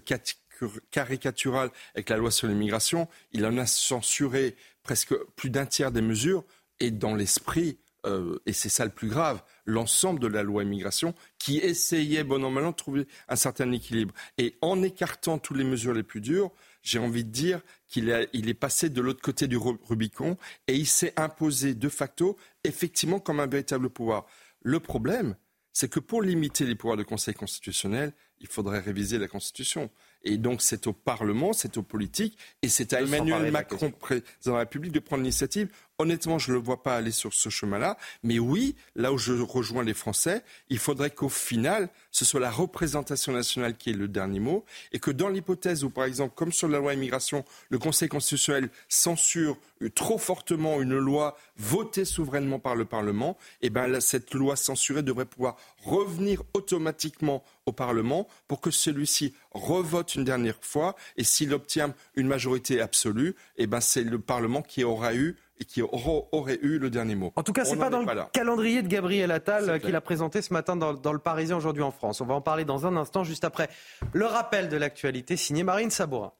caricatural 0.91 1.69
avec 1.93 2.09
la 2.09 2.17
loi 2.17 2.31
sur 2.31 2.47
l'immigration. 2.47 3.07
Il 3.31 3.45
en 3.45 3.57
a 3.57 3.67
censuré 3.67 4.55
presque 4.81 5.15
plus 5.35 5.51
d'un 5.51 5.67
tiers 5.67 5.91
des 5.91 6.01
mesures 6.01 6.43
et 6.79 6.89
dans 6.89 7.13
l'esprit, 7.13 7.77
euh, 8.07 8.39
et 8.47 8.53
c'est 8.53 8.69
ça 8.69 8.85
le 8.85 8.91
plus 8.91 9.07
grave, 9.07 9.43
l'ensemble 9.65 10.19
de 10.19 10.27
la 10.27 10.41
loi 10.41 10.63
immigration 10.63 11.13
qui 11.37 11.59
essayait, 11.59 12.23
bon 12.23 12.43
an, 12.43 12.49
mal 12.49 12.65
de 12.65 12.71
trouver 12.71 13.07
un 13.29 13.35
certain 13.35 13.71
équilibre. 13.71 14.13
Et 14.39 14.57
en 14.61 14.81
écartant 14.81 15.37
toutes 15.37 15.57
les 15.57 15.63
mesures 15.63 15.93
les 15.93 16.03
plus 16.03 16.21
dures, 16.21 16.51
j'ai 16.81 16.99
envie 16.99 17.23
de 17.23 17.29
dire 17.29 17.61
qu'il 17.87 18.09
est 18.09 18.53
passé 18.53 18.89
de 18.89 18.99
l'autre 18.99 19.21
côté 19.21 19.47
du 19.47 19.57
Rubicon 19.57 20.37
et 20.67 20.75
il 20.75 20.87
s'est 20.87 21.13
imposé 21.15 21.75
de 21.75 21.87
facto, 21.87 22.35
effectivement, 22.63 23.19
comme 23.19 23.39
un 23.39 23.47
véritable 23.47 23.89
pouvoir. 23.89 24.25
Le 24.63 24.79
problème, 24.79 25.35
c'est 25.73 25.89
que 25.89 25.99
pour 25.99 26.21
limiter 26.21 26.65
les 26.65 26.75
pouvoirs 26.75 26.97
du 26.97 27.05
Conseil 27.05 27.33
constitutionnel, 27.33 28.13
il 28.43 28.49
faudrait 28.49 28.79
réviser 28.79 29.17
la 29.17 29.27
Constitution. 29.27 29.89
Et 30.25 30.37
donc 30.37 30.61
c'est 30.61 30.87
au 30.87 30.93
Parlement, 30.93 31.51
c'est 31.51 31.77
aux 31.77 31.83
politiques, 31.83 32.37
et 32.61 32.69
c'est 32.69 32.93
à 32.93 33.01
Emmanuel 33.01 33.51
Macron, 33.51 33.91
président 33.91 34.23
de 34.45 34.51
la 34.51 34.59
République, 34.59 34.91
de 34.91 34.99
prendre 34.99 35.23
l'initiative. 35.23 35.69
Honnêtement, 35.99 36.39
je 36.39 36.51
ne 36.51 36.57
le 36.57 36.63
vois 36.63 36.81
pas 36.81 36.95
aller 36.95 37.11
sur 37.11 37.33
ce 37.33 37.49
chemin-là. 37.49 37.97
Mais 38.23 38.39
oui, 38.39 38.75
là 38.95 39.13
où 39.13 39.17
je 39.17 39.33
rejoins 39.33 39.83
les 39.83 39.93
Français, 39.93 40.43
il 40.69 40.79
faudrait 40.79 41.11
qu'au 41.11 41.29
final, 41.29 41.89
ce 42.11 42.25
soit 42.25 42.39
la 42.39 42.49
représentation 42.51 43.31
nationale 43.31 43.77
qui 43.77 43.91
ait 43.91 43.93
le 43.93 44.07
dernier 44.07 44.39
mot, 44.39 44.65
et 44.91 44.99
que 44.99 45.11
dans 45.11 45.29
l'hypothèse 45.29 45.83
où, 45.83 45.89
par 45.89 46.05
exemple, 46.05 46.33
comme 46.35 46.51
sur 46.51 46.67
la 46.67 46.79
loi 46.79 46.93
immigration, 46.93 47.45
le 47.69 47.77
Conseil 47.77 48.09
constitutionnel 48.09 48.69
censure 48.87 49.57
trop 49.93 50.17
fortement 50.17 50.81
une 50.81 50.97
loi 50.97 51.37
votée 51.57 52.05
souverainement 52.05 52.59
par 52.59 52.75
le 52.75 52.85
Parlement, 52.85 53.37
eh 53.61 53.69
ben, 53.69 53.99
cette 53.99 54.33
loi 54.33 54.55
censurée 54.55 55.03
devrait 55.03 55.25
pouvoir 55.25 55.57
revenir 55.83 56.41
automatiquement 56.53 57.43
au 57.65 57.71
Parlement 57.71 58.27
pour 58.47 58.61
que 58.61 58.71
celui-ci 58.71 59.33
revote 59.51 60.15
une 60.15 60.23
dernière 60.23 60.57
fois. 60.61 60.95
Et 61.17 61.23
s'il 61.23 61.53
obtient 61.53 61.93
une 62.15 62.27
majorité 62.27 62.81
absolue, 62.81 63.35
eh 63.57 63.67
ben, 63.67 63.81
c'est 63.81 64.03
le 64.03 64.19
Parlement 64.19 64.61
qui 64.61 64.83
aura 64.83 65.13
eu 65.13 65.37
et 65.59 65.65
qui 65.65 65.81
aurait 65.81 66.59
eu 66.61 66.79
le 66.79 66.89
dernier 66.89 67.15
mot. 67.15 67.31
En 67.35 67.43
tout 67.43 67.53
cas, 67.53 67.63
ce 67.63 67.71
n'est 67.71 67.79
pas 67.79 67.89
dans 67.89 68.01
le 68.01 68.07
calendrier 68.31 68.81
de 68.81 68.87
Gabriel 68.87 69.31
Attal 69.31 69.79
qu'il 69.79 69.95
a 69.95 70.01
présenté 70.01 70.41
ce 70.41 70.51
matin 70.51 70.75
dans, 70.75 70.93
dans, 70.93 71.13
le 71.13 71.19
Parisien 71.19 71.55
aujourd'hui 71.55 71.83
en 71.83 71.91
France. 71.91 72.21
On 72.21 72.25
va 72.25 72.33
en 72.33 72.41
parler 72.41 72.65
dans 72.65 72.87
un 72.87 72.97
instant, 72.97 73.23
juste 73.23 73.43
après 73.43 73.69
le 74.13 74.25
rappel 74.25 74.69
de 74.69 74.77
l'actualité 74.77 75.37
signé 75.37 75.63
Marine 75.63 75.91
Sabourin. 75.91 76.33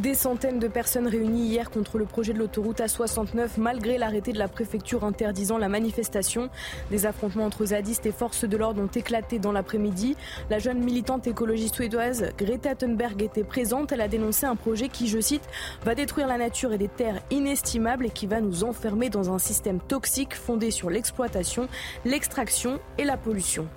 Des 0.00 0.14
centaines 0.14 0.58
de 0.58 0.66
personnes 0.66 1.06
réunies 1.06 1.48
hier 1.48 1.70
contre 1.70 1.98
le 1.98 2.06
projet 2.06 2.32
de 2.32 2.38
l'autoroute 2.38 2.78
A69 2.78 3.58
malgré 3.58 3.98
l'arrêté 3.98 4.32
de 4.32 4.38
la 4.38 4.48
préfecture 4.48 5.04
interdisant 5.04 5.58
la 5.58 5.68
manifestation. 5.68 6.48
Des 6.90 7.04
affrontements 7.04 7.44
entre 7.44 7.66
zadistes 7.66 8.06
et 8.06 8.10
forces 8.10 8.46
de 8.46 8.56
l'ordre 8.56 8.82
ont 8.82 8.86
éclaté 8.86 9.38
dans 9.38 9.52
l'après-midi. 9.52 10.16
La 10.48 10.58
jeune 10.58 10.78
militante 10.78 11.26
écologiste 11.26 11.74
suédoise 11.74 12.30
Greta 12.38 12.74
Thunberg 12.74 13.20
était 13.20 13.44
présente. 13.44 13.92
Elle 13.92 14.00
a 14.00 14.08
dénoncé 14.08 14.46
un 14.46 14.56
projet 14.56 14.88
qui, 14.88 15.06
je 15.06 15.20
cite, 15.20 15.46
va 15.84 15.94
détruire 15.94 16.28
la 16.28 16.38
nature 16.38 16.72
et 16.72 16.78
des 16.78 16.88
terres 16.88 17.20
inestimables 17.30 18.06
et 18.06 18.10
qui 18.10 18.26
va 18.26 18.40
nous 18.40 18.64
enfermer 18.64 19.10
dans 19.10 19.30
un 19.30 19.38
système 19.38 19.80
toxique 19.80 20.34
fondé 20.34 20.70
sur 20.70 20.88
l'exploitation, 20.88 21.68
l'extraction 22.06 22.80
et 22.96 23.04
la 23.04 23.18
pollution. 23.18 23.68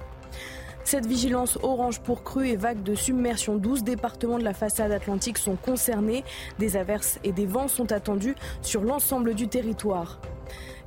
Cette 0.86 1.06
vigilance 1.06 1.58
orange 1.64 2.02
pour 2.02 2.24
cru 2.24 2.50
et 2.50 2.56
vague 2.56 2.84
de 2.84 2.94
submersion, 2.94 3.56
12 3.56 3.84
départements 3.84 4.38
de 4.38 4.44
la 4.44 4.54
façade 4.54 4.92
atlantique 4.92 5.38
sont 5.38 5.56
concernés. 5.56 6.24
Des 6.60 6.76
averses 6.76 7.20
et 7.24 7.32
des 7.32 7.46
vents 7.46 7.68
sont 7.68 7.92
attendus 7.92 8.36
sur 8.62 8.82
l'ensemble 8.82 9.34
du 9.34 9.48
territoire. 9.48 10.20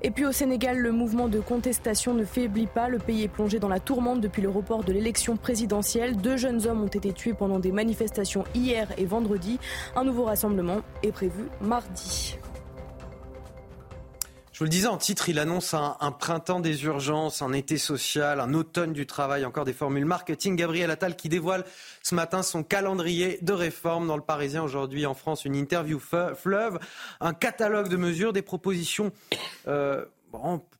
Et 0.02 0.11
puis 0.11 0.26
au 0.26 0.32
Sénégal, 0.32 0.78
le 0.78 0.92
mouvement 0.92 1.28
de 1.28 1.40
contestation 1.40 2.12
ne 2.14 2.24
faiblit 2.24 2.66
pas. 2.66 2.88
Le 2.88 2.98
pays 2.98 3.24
est 3.24 3.28
plongé 3.28 3.59
dans 3.59 3.68
la 3.68 3.80
tourmente 3.80 4.20
depuis 4.20 4.42
le 4.42 4.50
report 4.50 4.85
de 4.85 4.92
l'élection 4.92 5.37
présidentielle. 5.37 6.16
Deux 6.16 6.37
jeunes 6.37 6.66
hommes 6.66 6.82
ont 6.85 6.88
été 6.88 7.12
tués 7.12 7.35
pendant 7.35 7.59
des 7.59 7.72
manifestations 7.72 8.44
hier 8.54 8.92
et 8.98 9.06
vendredi. 9.06 9.59
Un 9.96 10.04
nouveau 10.04 10.24
rassemblement 10.24 10.82
est 11.02 11.12
prévu 11.12 11.44
mardi. 11.61 12.38
Je 14.57 14.61
vous 14.61 14.64
le 14.64 14.71
disais 14.71 14.87
en 14.87 14.97
titre, 14.97 15.29
il 15.29 15.38
annonce 15.38 15.75
un, 15.75 16.12
printemps 16.19 16.61
des 16.61 16.85
urgences, 16.85 17.42
un 17.42 17.53
été 17.53 17.77
social, 17.77 18.40
un 18.40 18.55
automne 18.55 18.95
du 18.95 19.05
travail, 19.05 19.45
encore 19.45 19.66
des 19.66 19.75
formules 19.75 20.07
marketing. 20.07 20.57
Gabriel 20.57 20.90
Attal 20.90 21.14
qui 21.14 21.29
dévoile 21.29 21.62
ce 22.03 22.14
matin 22.14 22.42
son 22.42 22.62
calendrier 22.62 23.38
de 23.42 23.53
réformes 23.53 24.07
dans 24.07 24.16
le 24.16 24.23
Parisien 24.23 24.62
aujourd'hui 24.62 25.05
en 25.05 25.12
France, 25.12 25.45
une 25.45 25.57
interview 25.57 26.01
fleuve, 26.01 26.79
un 27.21 27.35
catalogue 27.35 27.90
de 27.90 27.99
mesures, 27.99 28.33
des 28.33 28.40
propositions. 28.40 29.12
Euh, 29.69 30.07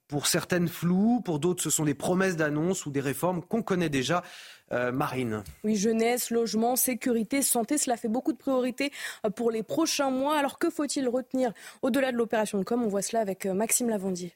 pour 0.09 0.27
certaines 0.27 0.69
floues, 0.69 1.21
pour 1.23 1.39
d'autres 1.39 1.63
ce 1.63 1.69
sont 1.69 1.85
des 1.85 1.95
promesses 1.95 2.37
d'annonces 2.37 2.87
ou 2.87 2.91
des 2.91 3.01
réformes 3.01 3.43
qu'on 3.43 3.63
connaît 3.63 3.91
déjà. 3.91 4.23
Euh, 4.73 4.91
Marine. 4.91 5.45
Oui, 5.63 5.77
jeunesse, 5.77 6.31
logement, 6.31 6.75
sécurité, 6.75 7.43
santé, 7.43 7.79
cela 7.79 7.97
fait 7.97 8.09
beaucoup 8.09 8.33
de 8.33 8.39
priorités 8.39 8.91
euh, 9.25 9.31
pour 9.31 9.51
les 9.51 9.63
prochains 9.63 10.11
mois. 10.11 10.37
Alors 10.37 10.59
que 10.59 10.71
faut-il 10.71 11.09
retenir 11.09 11.53
au-delà 11.83 12.11
de 12.11 12.17
l'opération 12.17 12.59
de 12.59 12.65
com? 12.65 12.83
On 12.83 12.89
voit 12.89 13.03
cela 13.03 13.21
avec 13.21 13.47
euh, 13.47 13.55
Maxime 13.55 13.89
Lavandier. 13.89 14.33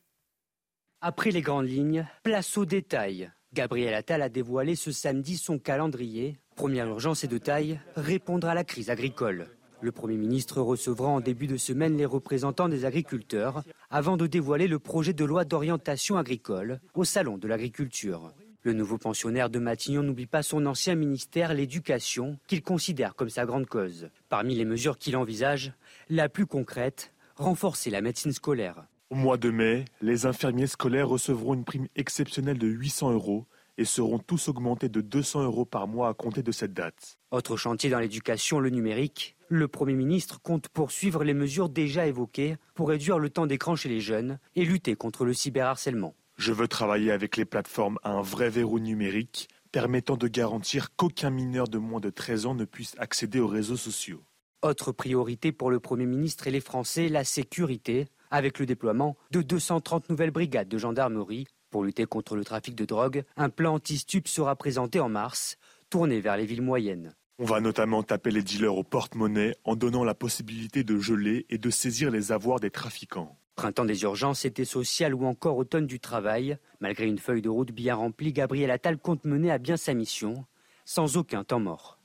Après 1.00 1.30
les 1.30 1.40
grandes 1.40 1.68
lignes, 1.68 2.06
place 2.22 2.56
aux 2.56 2.66
détails. 2.66 3.30
Gabriel 3.52 3.94
Attal 3.94 4.22
a 4.22 4.28
dévoilé 4.28 4.76
ce 4.76 4.92
samedi 4.92 5.36
son 5.36 5.58
calendrier. 5.58 6.38
Première 6.54 6.86
urgence 6.86 7.24
et 7.24 7.28
de 7.28 7.38
taille, 7.38 7.80
répondre 7.96 8.46
à 8.46 8.54
la 8.54 8.62
crise 8.62 8.90
agricole. 8.90 9.48
Le 9.80 9.92
Premier 9.92 10.18
ministre 10.18 10.60
recevra 10.60 11.08
en 11.08 11.20
début 11.20 11.46
de 11.46 11.56
semaine 11.56 11.96
les 11.96 12.04
représentants 12.04 12.68
des 12.68 12.84
agriculteurs 12.84 13.64
avant 13.88 14.18
de 14.18 14.26
dévoiler 14.26 14.68
le 14.68 14.78
projet 14.78 15.14
de 15.14 15.24
loi 15.24 15.44
d'orientation 15.44 16.18
agricole 16.18 16.80
au 16.94 17.04
Salon 17.04 17.38
de 17.38 17.48
l'agriculture. 17.48 18.32
Le 18.62 18.74
nouveau 18.74 18.98
pensionnaire 18.98 19.48
de 19.48 19.58
Matignon 19.58 20.02
n'oublie 20.02 20.26
pas 20.26 20.42
son 20.42 20.66
ancien 20.66 20.94
ministère, 20.94 21.54
l'éducation, 21.54 22.38
qu'il 22.46 22.60
considère 22.60 23.14
comme 23.14 23.30
sa 23.30 23.46
grande 23.46 23.64
cause. 23.64 24.10
Parmi 24.28 24.54
les 24.54 24.66
mesures 24.66 24.98
qu'il 24.98 25.16
envisage, 25.16 25.72
la 26.10 26.28
plus 26.28 26.44
concrète, 26.44 27.14
renforcer 27.36 27.88
la 27.88 28.02
médecine 28.02 28.34
scolaire. 28.34 28.84
Au 29.08 29.14
mois 29.14 29.38
de 29.38 29.50
mai, 29.50 29.86
les 30.02 30.26
infirmiers 30.26 30.66
scolaires 30.66 31.08
recevront 31.08 31.54
une 31.54 31.64
prime 31.64 31.88
exceptionnelle 31.96 32.58
de 32.58 32.66
800 32.66 33.12
euros 33.12 33.46
et 33.78 33.86
seront 33.86 34.18
tous 34.18 34.48
augmentés 34.48 34.90
de 34.90 35.00
200 35.00 35.44
euros 35.44 35.64
par 35.64 35.88
mois 35.88 36.10
à 36.10 36.14
compter 36.14 36.42
de 36.42 36.52
cette 36.52 36.74
date. 36.74 37.18
Autre 37.30 37.56
chantier 37.56 37.88
dans 37.88 37.98
l'éducation, 37.98 38.60
le 38.60 38.68
numérique. 38.68 39.36
Le 39.48 39.68
Premier 39.68 39.94
ministre 39.94 40.38
compte 40.42 40.68
poursuivre 40.68 41.24
les 41.24 41.32
mesures 41.32 41.70
déjà 41.70 42.06
évoquées 42.06 42.56
pour 42.74 42.90
réduire 42.90 43.18
le 43.18 43.30
temps 43.30 43.46
d'écran 43.46 43.74
chez 43.74 43.88
les 43.88 44.00
jeunes 44.00 44.38
et 44.54 44.66
lutter 44.66 44.96
contre 44.96 45.24
le 45.24 45.32
cyberharcèlement. 45.32 46.14
Je 46.40 46.54
veux 46.54 46.68
travailler 46.68 47.12
avec 47.12 47.36
les 47.36 47.44
plateformes 47.44 47.98
à 48.02 48.12
un 48.12 48.22
vrai 48.22 48.48
verrou 48.48 48.78
numérique 48.78 49.50
permettant 49.72 50.16
de 50.16 50.26
garantir 50.26 50.96
qu'aucun 50.96 51.28
mineur 51.28 51.68
de 51.68 51.76
moins 51.76 52.00
de 52.00 52.08
13 52.08 52.46
ans 52.46 52.54
ne 52.54 52.64
puisse 52.64 52.94
accéder 52.96 53.40
aux 53.40 53.46
réseaux 53.46 53.76
sociaux. 53.76 54.24
Autre 54.62 54.90
priorité 54.90 55.52
pour 55.52 55.70
le 55.70 55.80
Premier 55.80 56.06
ministre 56.06 56.46
et 56.46 56.50
les 56.50 56.62
Français, 56.62 57.10
la 57.10 57.24
sécurité, 57.24 58.08
avec 58.30 58.58
le 58.58 58.64
déploiement 58.64 59.18
de 59.32 59.42
230 59.42 60.08
nouvelles 60.08 60.30
brigades 60.30 60.70
de 60.70 60.78
gendarmerie. 60.78 61.46
Pour 61.68 61.84
lutter 61.84 62.06
contre 62.06 62.36
le 62.36 62.44
trafic 62.46 62.74
de 62.74 62.86
drogue, 62.86 63.22
un 63.36 63.50
plan 63.50 63.74
anti-stup 63.74 64.26
sera 64.26 64.56
présenté 64.56 64.98
en 64.98 65.10
mars, 65.10 65.58
tourné 65.90 66.22
vers 66.22 66.38
les 66.38 66.46
villes 66.46 66.62
moyennes. 66.62 67.14
On 67.38 67.44
va 67.44 67.60
notamment 67.60 68.02
taper 68.02 68.30
les 68.30 68.42
dealers 68.42 68.76
au 68.76 68.82
porte-monnaie 68.82 69.56
en 69.64 69.76
donnant 69.76 70.04
la 70.04 70.14
possibilité 70.14 70.84
de 70.84 70.98
geler 70.98 71.44
et 71.50 71.58
de 71.58 71.68
saisir 71.68 72.10
les 72.10 72.32
avoirs 72.32 72.60
des 72.60 72.70
trafiquants. 72.70 73.36
Printemps 73.60 73.84
des 73.84 74.04
urgences, 74.04 74.46
été 74.46 74.64
social 74.64 75.14
ou 75.14 75.26
encore 75.26 75.58
automne 75.58 75.86
du 75.86 76.00
travail. 76.00 76.56
Malgré 76.80 77.04
une 77.04 77.18
feuille 77.18 77.42
de 77.42 77.50
route 77.50 77.72
bien 77.72 77.94
remplie, 77.94 78.32
Gabriel 78.32 78.70
Attal 78.70 78.96
compte 78.96 79.26
mener 79.26 79.50
à 79.50 79.58
bien 79.58 79.76
sa 79.76 79.92
mission, 79.92 80.46
sans 80.86 81.18
aucun 81.18 81.44
temps 81.44 81.60
mort. 81.60 81.98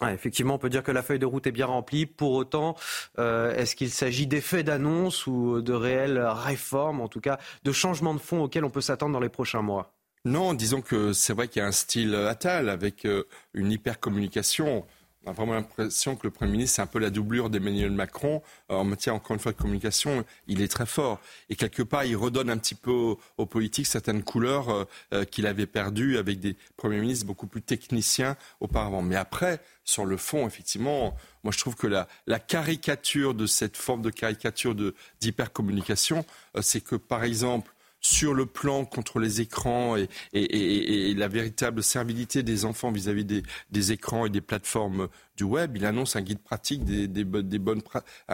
effectivement, 0.00 0.54
on 0.54 0.58
peut 0.58 0.68
dire 0.70 0.84
que 0.84 0.92
la 0.92 1.02
feuille 1.02 1.18
de 1.18 1.26
route 1.26 1.48
est 1.48 1.52
bien 1.52 1.66
remplie. 1.66 2.06
Pour 2.06 2.34
autant, 2.34 2.76
euh, 3.18 3.52
est-ce 3.56 3.74
qu'il 3.74 3.90
s'agit 3.90 4.28
d'effets 4.28 4.62
d'annonce 4.62 5.26
ou 5.26 5.60
de 5.60 5.72
réelles 5.72 6.24
réformes, 6.24 7.00
en 7.00 7.08
tout 7.08 7.20
cas 7.20 7.40
de 7.64 7.72
changements 7.72 8.14
de 8.14 8.20
fond 8.20 8.44
auxquels 8.44 8.64
on 8.64 8.70
peut 8.70 8.80
s'attendre 8.80 9.14
dans 9.14 9.18
les 9.18 9.28
prochains 9.28 9.62
mois? 9.62 9.92
Non, 10.24 10.54
disons 10.54 10.82
que 10.82 11.12
c'est 11.12 11.32
vrai 11.32 11.48
qu'il 11.48 11.62
y 11.62 11.64
a 11.64 11.66
un 11.66 11.72
style 11.72 12.14
Attal 12.14 12.68
avec 12.68 13.06
euh, 13.06 13.24
une 13.54 13.72
hyper-communication. 13.72 14.86
On 15.28 15.32
a 15.32 15.34
vraiment 15.34 15.52
l'impression 15.52 16.16
que 16.16 16.26
le 16.26 16.30
Premier 16.30 16.52
ministre, 16.52 16.76
c'est 16.76 16.82
un 16.82 16.86
peu 16.86 16.98
la 16.98 17.10
doublure 17.10 17.50
d'Emmanuel 17.50 17.90
Macron. 17.90 18.40
Euh, 18.70 18.76
en 18.76 18.84
matière, 18.84 19.14
encore 19.14 19.34
une 19.34 19.40
fois, 19.40 19.52
de 19.52 19.58
communication, 19.58 20.24
il 20.46 20.62
est 20.62 20.68
très 20.68 20.86
fort. 20.86 21.20
Et 21.50 21.54
quelque 21.54 21.82
part, 21.82 22.04
il 22.04 22.16
redonne 22.16 22.48
un 22.48 22.56
petit 22.56 22.74
peu 22.74 23.14
aux, 23.36 23.44
politiques 23.44 23.86
certaines 23.86 24.22
couleurs 24.22 24.70
euh, 24.70 24.84
euh, 25.12 25.24
qu'il 25.26 25.46
avait 25.46 25.66
perdues 25.66 26.16
avec 26.16 26.40
des 26.40 26.56
premiers 26.78 26.98
ministres 26.98 27.26
beaucoup 27.26 27.46
plus 27.46 27.60
techniciens 27.60 28.38
auparavant. 28.60 29.02
Mais 29.02 29.16
après, 29.16 29.60
sur 29.84 30.06
le 30.06 30.16
fond, 30.16 30.46
effectivement, 30.46 31.14
moi 31.44 31.52
je 31.52 31.58
trouve 31.58 31.76
que 31.76 31.86
la, 31.86 32.08
la 32.26 32.38
caricature 32.38 33.34
de 33.34 33.44
cette 33.44 33.76
forme 33.76 34.00
de 34.00 34.10
caricature 34.10 34.74
d'hypercommunication, 35.20 36.24
c'est 36.62 36.80
que, 36.80 36.96
par 36.96 37.24
exemple, 37.24 37.70
sur 38.00 38.34
le 38.34 38.46
plan 38.46 38.84
contre 38.84 39.18
les 39.18 39.40
écrans 39.40 39.96
et, 39.96 41.14
la 41.14 41.28
véritable 41.28 41.82
servilité 41.82 42.42
des 42.42 42.64
enfants 42.64 42.90
vis-à-vis 42.90 43.24
des, 43.24 43.42
des, 43.70 43.92
écrans 43.92 44.26
et 44.26 44.30
des 44.30 44.40
plateformes 44.40 45.08
du 45.36 45.44
web. 45.44 45.76
Il 45.76 45.84
annonce 45.84 46.16
un 46.16 46.22
guide 46.22 46.40
pratique 46.40 46.84
des, 46.84 47.24
bonnes, 47.24 47.82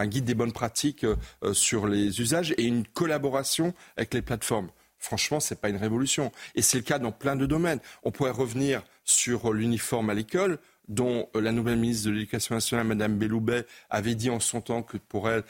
guide 0.05 0.25
des 0.25 0.35
bonnes 0.35 0.53
pratiques 0.53 1.05
euh, 1.05 1.53
sur 1.53 1.87
les 1.87 2.21
usages 2.21 2.53
et 2.57 2.63
une 2.63 2.85
collaboration 2.85 3.73
avec 3.97 4.13
les 4.13 4.21
plateformes. 4.21 4.69
Franchement, 4.97 5.39
ce 5.39 5.53
n'est 5.53 5.59
pas 5.59 5.69
une 5.69 5.77
révolution. 5.77 6.31
Et 6.55 6.61
c'est 6.61 6.77
le 6.77 6.83
cas 6.83 6.99
dans 6.99 7.11
plein 7.11 7.35
de 7.35 7.45
domaines. 7.45 7.79
On 8.03 8.11
pourrait 8.11 8.31
revenir 8.31 8.83
sur 9.03 9.53
l'uniforme 9.53 10.09
à 10.09 10.13
l'école 10.13 10.59
dont 10.87 11.29
euh, 11.35 11.41
la 11.41 11.51
nouvelle 11.51 11.77
ministre 11.77 12.07
de 12.07 12.11
l'Éducation 12.13 12.55
nationale, 12.55 12.85
Madame 12.85 13.17
Belloubet, 13.17 13.65
avait 13.89 14.15
dit 14.15 14.29
en 14.29 14.39
son 14.39 14.61
temps 14.61 14.83
que 14.83 14.97
pour 14.97 15.29
elle, 15.29 15.43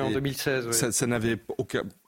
en 0.00 0.10
2016, 0.10 0.70
ça, 0.70 0.92
ça 0.92 1.06
n'avait 1.06 1.38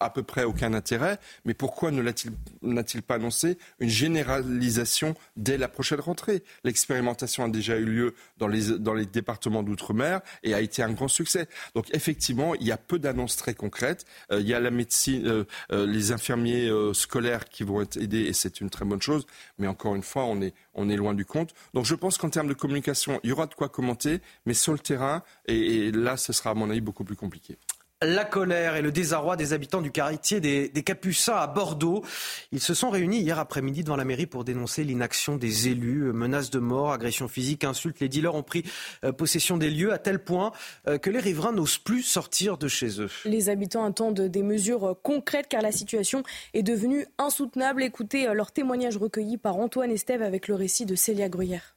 à 0.00 0.10
peu 0.10 0.22
près 0.22 0.44
aucun 0.44 0.74
intérêt. 0.74 1.18
Mais 1.44 1.54
pourquoi 1.54 1.90
ne 1.90 2.02
n'a-t-il 2.02 3.02
pas 3.02 3.14
annoncé 3.14 3.58
une 3.80 3.88
généralisation 3.88 5.14
dès 5.36 5.56
la 5.56 5.68
prochaine 5.68 6.00
rentrée? 6.00 6.42
L'expérimentation 6.64 7.44
a 7.44 7.48
déjà 7.48 7.76
eu 7.76 7.84
lieu 7.84 8.14
dans 8.38 8.48
les, 8.48 8.78
dans 8.78 8.94
les 8.94 9.06
départements 9.06 9.62
d'outre-mer 9.62 10.20
et 10.42 10.54
a 10.54 10.60
été 10.60 10.82
un 10.82 10.92
grand 10.92 11.08
succès. 11.08 11.48
Donc 11.74 11.86
effectivement, 11.92 12.54
il 12.54 12.66
y 12.66 12.72
a 12.72 12.76
peu 12.76 12.98
d'annonces 12.98 13.36
très 13.36 13.54
concrètes. 13.54 14.04
Euh, 14.30 14.40
il 14.40 14.46
y 14.46 14.54
a 14.54 14.60
la 14.60 14.70
médecine, 14.70 15.26
euh, 15.26 15.86
les 15.86 16.12
infirmiers 16.12 16.70
scolaires 16.92 17.46
qui 17.46 17.64
vont 17.64 17.80
être 17.80 17.96
aidés 17.96 18.22
et 18.22 18.32
c'est 18.32 18.60
une 18.60 18.70
très 18.70 18.84
bonne 18.84 19.02
chose. 19.02 19.26
Mais 19.58 19.66
encore 19.66 19.94
une 19.94 20.02
fois, 20.02 20.24
on 20.24 20.40
est, 20.42 20.54
on 20.74 20.88
est 20.88 20.96
loin 20.96 21.14
du 21.14 21.24
compte. 21.24 21.54
Donc 21.72 21.84
je 21.86 21.94
pense 21.94 22.18
qu'en 22.18 22.30
termes 22.30 22.48
de 22.48 22.54
communication, 22.54 22.73
il 22.76 23.28
y 23.28 23.32
aura 23.32 23.46
de 23.46 23.54
quoi 23.54 23.68
commenter, 23.68 24.20
mais 24.46 24.54
sur 24.54 24.72
le 24.72 24.78
terrain, 24.78 25.22
et, 25.46 25.90
là, 25.92 26.16
ce 26.16 26.32
sera 26.32 26.50
à 26.50 26.54
mon 26.54 26.70
avis 26.70 26.80
beaucoup 26.80 27.04
plus 27.04 27.16
compliqué 27.16 27.58
la 28.04 28.24
colère 28.24 28.76
et 28.76 28.82
le 28.82 28.92
désarroi 28.92 29.36
des 29.36 29.52
habitants 29.52 29.80
du 29.80 29.90
quartier 29.90 30.40
des, 30.40 30.70
Capucins 30.84 31.36
à 31.36 31.46
Bordeaux. 31.46 32.04
Ils 32.52 32.60
se 32.60 32.74
sont 32.74 32.90
réunis 32.90 33.20
hier 33.20 33.38
après-midi 33.38 33.82
devant 33.82 33.96
la 33.96 34.04
mairie 34.04 34.26
pour 34.26 34.44
dénoncer 34.44 34.84
l'inaction 34.84 35.36
des 35.36 35.68
élus, 35.68 36.12
menaces 36.12 36.50
de 36.50 36.58
mort, 36.58 36.92
agressions 36.92 37.28
physiques, 37.28 37.64
insultes. 37.64 38.00
Les 38.00 38.08
dealers 38.08 38.34
ont 38.34 38.42
pris 38.42 38.64
euh, 39.04 39.12
possession 39.12 39.56
des 39.56 39.70
lieux 39.70 39.92
à 39.92 39.98
tel 39.98 40.18
point 40.18 40.52
euh, 40.86 40.98
que 40.98 41.08
les 41.08 41.20
riverains 41.20 41.52
n'osent 41.52 41.78
plus 41.78 42.02
sortir 42.02 42.58
de 42.58 42.68
chez 42.68 43.00
eux. 43.00 43.08
Les 43.24 43.48
habitants 43.48 43.84
attendent 43.84 44.20
des 44.20 44.42
mesures 44.42 44.96
concrètes 45.02 45.46
car 45.48 45.62
la 45.62 45.72
situation 45.72 46.22
est 46.52 46.62
devenue 46.62 47.06
insoutenable. 47.18 47.82
Écoutez 47.82 48.28
euh, 48.28 48.34
leur 48.34 48.52
témoignage 48.52 48.96
recueilli 48.96 49.38
par 49.38 49.56
Antoine 49.56 49.90
Estève 49.90 50.22
avec 50.22 50.48
le 50.48 50.54
récit 50.54 50.84
de 50.84 50.94
Célia 50.94 51.28
Gruyère. 51.28 51.74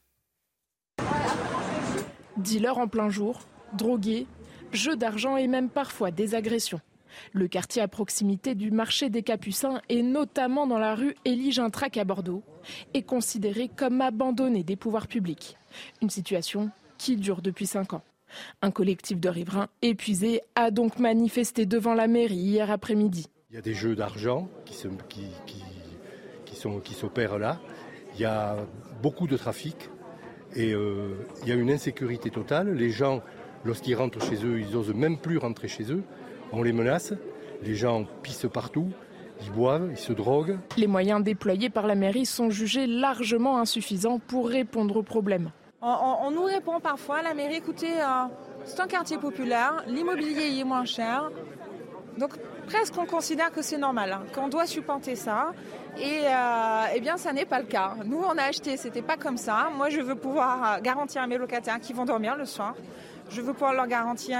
Dealers 2.38 2.78
en 2.78 2.88
plein 2.88 3.10
jour, 3.10 3.40
drogués, 3.74 4.28
jeux 4.72 4.96
d'argent 4.96 5.38
et 5.38 5.48
même 5.48 5.70
parfois 5.70 6.12
des 6.12 6.36
agressions. 6.36 6.82
Le 7.34 7.48
quartier 7.48 7.82
à 7.82 7.88
proximité 7.88 8.54
du 8.54 8.70
marché 8.70 9.10
des 9.10 9.24
Capucins 9.24 9.82
et 9.90 10.04
notamment 10.04 10.68
dans 10.68 10.78
la 10.78 10.94
rue 10.94 11.16
Élie 11.26 11.52
Gintrac 11.52 11.98
à 11.98 12.04
Bordeaux 12.04 12.44
est 12.94 13.02
considéré 13.02 13.70
comme 13.70 14.02
abandonné 14.02 14.64
des 14.64 14.76
pouvoirs 14.76 15.08
publics. 15.08 15.58
Une 16.02 16.12
situation 16.12 16.70
qui 16.98 17.16
dure 17.16 17.42
depuis 17.42 17.66
cinq 17.66 17.94
ans. 17.94 18.04
Un 18.62 18.72
collectif 18.72 19.20
de 19.20 19.30
riverains 19.30 19.70
épuisés 19.82 20.42
a 20.56 20.70
donc 20.70 21.00
manifesté 21.00 21.66
devant 21.66 21.94
la 21.94 22.08
mairie 22.08 22.36
hier 22.36 22.70
après-midi. 22.70 23.28
Il 23.50 23.56
y 23.56 23.60
a 23.60 23.62
des 23.62 23.74
jeux 23.74 23.96
d'argent 23.96 24.50
qui, 24.66 24.76
s'opèrent 26.94 27.40
là. 27.40 27.60
Il 28.14 28.20
y 28.20 28.26
a 28.26 28.58
beaucoup 29.02 29.28
de 29.28 29.38
trafic 29.38 29.90
et 30.58 30.74
euh, 30.74 31.14
il 31.44 31.48
y 31.48 31.52
a 31.54 31.56
une 31.56 31.72
insécurité 31.72 32.30
totale. 32.30 32.74
Les 32.74 32.90
gens 32.90 33.22
Lorsqu'ils 33.68 33.96
rentrent 33.96 34.22
chez 34.22 34.46
eux, 34.46 34.62
ils 34.62 34.72
n'osent 34.72 34.94
même 34.94 35.18
plus 35.18 35.38
rentrer 35.38 35.68
chez 35.68 35.92
eux. 35.92 36.02
On 36.54 36.64
les 36.64 36.72
menace. 36.72 37.14
Les 37.64 37.76
gens 37.76 38.06
pissent 38.24 38.48
partout. 38.52 38.90
Ils 39.42 39.52
boivent, 39.52 39.90
ils 39.92 39.98
se 39.98 40.14
droguent. 40.14 40.58
Les 40.78 40.88
moyens 40.88 41.22
déployés 41.22 41.70
par 41.70 41.86
la 41.86 41.96
mairie 41.96 42.26
sont 42.26 42.50
jugés 42.50 42.88
largement 42.88 43.60
insuffisants 43.60 44.20
pour 44.20 44.48
répondre 44.48 44.96
aux 44.96 45.04
problèmes. 45.04 45.52
On, 45.82 46.32
nous 46.32 46.44
répond 46.44 46.80
parfois, 46.80 47.22
la 47.22 47.34
mairie, 47.34 47.58
écoutez, 47.58 47.92
euh, 48.02 48.26
c'est 48.64 48.80
un 48.80 48.88
quartier 48.88 49.18
populaire, 49.18 49.84
l'immobilier 49.88 50.48
y 50.48 50.62
est 50.62 50.64
moins 50.64 50.86
cher. 50.86 51.30
Donc 52.18 52.32
presque 52.66 52.98
on 52.98 53.06
considère 53.06 53.52
que 53.52 53.62
c'est 53.62 53.78
normal, 53.78 54.12
hein, 54.12 54.24
qu'on 54.34 54.48
doit 54.48 54.66
supporter 54.66 55.16
ça. 55.16 55.52
Et 56.00 56.22
euh, 56.26 56.86
eh 56.96 57.00
bien, 57.02 57.18
ça 57.18 57.34
n'est 57.34 57.46
pas 57.46 57.60
le 57.60 57.66
cas. 57.66 57.96
Nous, 58.06 58.18
on 58.20 58.38
a 58.38 58.44
acheté, 58.44 58.78
c'était 58.78 59.02
pas 59.02 59.18
comme 59.18 59.38
ça. 59.38 59.70
Moi, 59.76 59.90
je 59.90 60.02
veux 60.02 60.16
pouvoir 60.16 60.82
garantir 60.82 61.22
à 61.22 61.28
mes 61.28 61.38
locataires 61.38 61.80
qui 61.80 61.94
vont 61.94 62.06
dormir 62.06 62.36
le 62.36 62.46
soir 62.46 62.76
je 63.30 63.42
veux 63.42 63.54
pouvoir 63.54 63.74
leur 63.74 63.88
garantir 63.88 64.40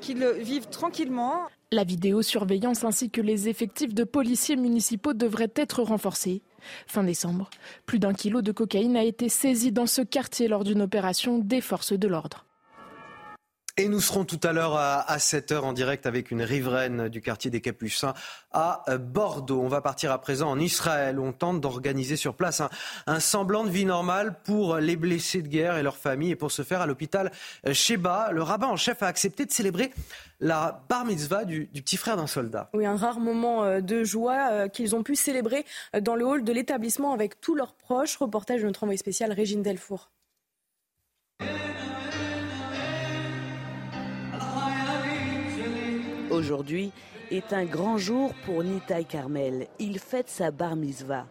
qu'ils 0.00 0.26
vivent 0.40 0.68
tranquillement. 0.68 1.48
La 1.72 1.84
vidéosurveillance 1.84 2.84
ainsi 2.84 3.10
que 3.10 3.20
les 3.20 3.48
effectifs 3.48 3.94
de 3.94 4.04
policiers 4.04 4.56
municipaux 4.56 5.12
devraient 5.12 5.52
être 5.54 5.82
renforcés. 5.82 6.42
Fin 6.86 7.04
décembre, 7.04 7.48
plus 7.86 7.98
d'un 7.98 8.12
kilo 8.12 8.42
de 8.42 8.52
cocaïne 8.52 8.96
a 8.96 9.04
été 9.04 9.28
saisi 9.28 9.72
dans 9.72 9.86
ce 9.86 10.02
quartier 10.02 10.48
lors 10.48 10.64
d'une 10.64 10.82
opération 10.82 11.38
des 11.38 11.60
forces 11.60 11.92
de 11.92 12.08
l'ordre. 12.08 12.44
Et 13.80 13.88
nous 13.88 14.00
serons 14.00 14.26
tout 14.26 14.40
à 14.42 14.52
l'heure 14.52 14.76
à, 14.76 15.16
7h 15.16 15.60
en 15.60 15.72
direct 15.72 16.04
avec 16.04 16.30
une 16.30 16.42
riveraine 16.42 17.08
du 17.08 17.22
quartier 17.22 17.50
des 17.50 17.62
Capucins 17.62 18.12
à 18.52 18.82
euh, 18.90 18.98
Bordeaux. 18.98 19.58
On 19.62 19.68
va 19.68 19.80
partir 19.80 20.12
à 20.12 20.20
présent 20.20 20.50
en 20.50 20.58
Israël. 20.58 21.18
On 21.18 21.32
tente 21.32 21.62
d'organiser 21.62 22.16
sur 22.16 22.34
place 22.34 22.60
un, 23.06 23.20
semblant 23.20 23.64
de 23.64 23.70
vie 23.70 23.86
normale 23.86 24.36
pour 24.44 24.76
les 24.76 24.96
blessés 24.96 25.40
de 25.40 25.48
guerre 25.48 25.78
et 25.78 25.82
leurs 25.82 25.96
familles. 25.96 26.32
Et 26.32 26.36
pour 26.36 26.52
ce 26.52 26.60
faire, 26.60 26.82
à 26.82 26.86
l'hôpital 26.86 27.32
euh, 27.66 27.72
Sheba, 27.72 28.32
le 28.32 28.42
rabbin 28.42 28.66
en 28.66 28.76
chef 28.76 29.02
a 29.02 29.06
accepté 29.06 29.46
de 29.46 29.50
célébrer 29.50 29.94
la 30.40 30.84
bar 30.90 31.06
mitzvah 31.06 31.46
du, 31.46 31.64
petit 31.64 31.96
frère 31.96 32.18
d'un 32.18 32.26
soldat. 32.26 32.68
Oui, 32.74 32.84
un 32.84 32.96
rare 32.96 33.18
moment 33.18 33.64
euh, 33.64 33.80
de 33.80 34.04
joie 34.04 34.68
qu'ils 34.68 34.94
ont 34.94 35.02
pu 35.02 35.16
célébrer 35.16 35.64
dans 35.98 36.16
le 36.16 36.26
hall 36.26 36.44
de 36.44 36.52
l'établissement 36.52 37.14
avec 37.14 37.40
tous 37.40 37.54
leurs 37.54 37.72
proches. 37.72 38.18
Reportage 38.18 38.60
de 38.60 38.66
notre 38.66 38.82
envoyé 38.82 38.98
spécial 38.98 39.32
Régine 39.32 39.62
Delfour. 39.62 40.10
Aujourd'hui 46.30 46.92
est 47.32 47.52
un 47.52 47.64
grand 47.64 47.98
jour 47.98 48.32
pour 48.44 48.62
Nitaï 48.62 49.04
Carmel. 49.04 49.66
Il 49.80 49.98
fête 49.98 50.28
sa 50.28 50.52
bar 50.52 50.76
mitzvah. 50.76 51.26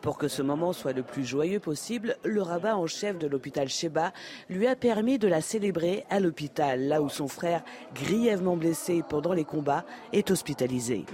Pour 0.00 0.16
que 0.16 0.28
ce 0.28 0.42
moment 0.42 0.72
soit 0.72 0.92
le 0.92 1.02
plus 1.02 1.24
joyeux 1.24 1.60
possible, 1.60 2.16
le 2.24 2.40
rabbin 2.40 2.74
en 2.74 2.86
chef 2.86 3.18
de 3.18 3.26
l'hôpital 3.26 3.68
Sheba 3.68 4.12
lui 4.48 4.66
a 4.66 4.76
permis 4.76 5.18
de 5.18 5.28
la 5.28 5.40
célébrer 5.40 6.04
à 6.08 6.20
l'hôpital, 6.20 6.86
là 6.86 7.02
où 7.02 7.08
son 7.08 7.26
frère, 7.26 7.62
grièvement 7.94 8.56
blessé 8.56 9.02
pendant 9.08 9.32
les 9.32 9.44
combats, 9.44 9.84
est 10.12 10.30
hospitalisé. 10.30 11.04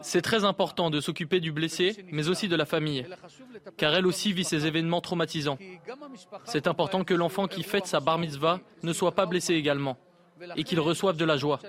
C'est 0.00 0.22
très 0.22 0.44
important 0.44 0.90
de 0.90 1.00
s'occuper 1.00 1.40
du 1.40 1.52
blessé, 1.52 2.04
mais 2.10 2.28
aussi 2.28 2.48
de 2.48 2.56
la 2.56 2.66
famille, 2.66 3.06
car 3.76 3.94
elle 3.94 4.06
aussi 4.06 4.32
vit 4.32 4.44
ces 4.44 4.66
événements 4.66 5.00
traumatisants. 5.00 5.58
C'est 6.44 6.66
important 6.66 7.04
que 7.04 7.14
l'enfant 7.14 7.46
qui 7.46 7.62
fête 7.62 7.86
sa 7.86 8.00
bar 8.00 8.18
mitzvah 8.18 8.60
ne 8.82 8.92
soit 8.92 9.12
pas 9.12 9.26
blessé 9.26 9.54
également 9.54 9.96
et 10.56 10.64
qu'ils 10.64 10.80
reçoivent 10.80 11.16
de 11.16 11.24
la 11.24 11.36
joie. 11.36 11.60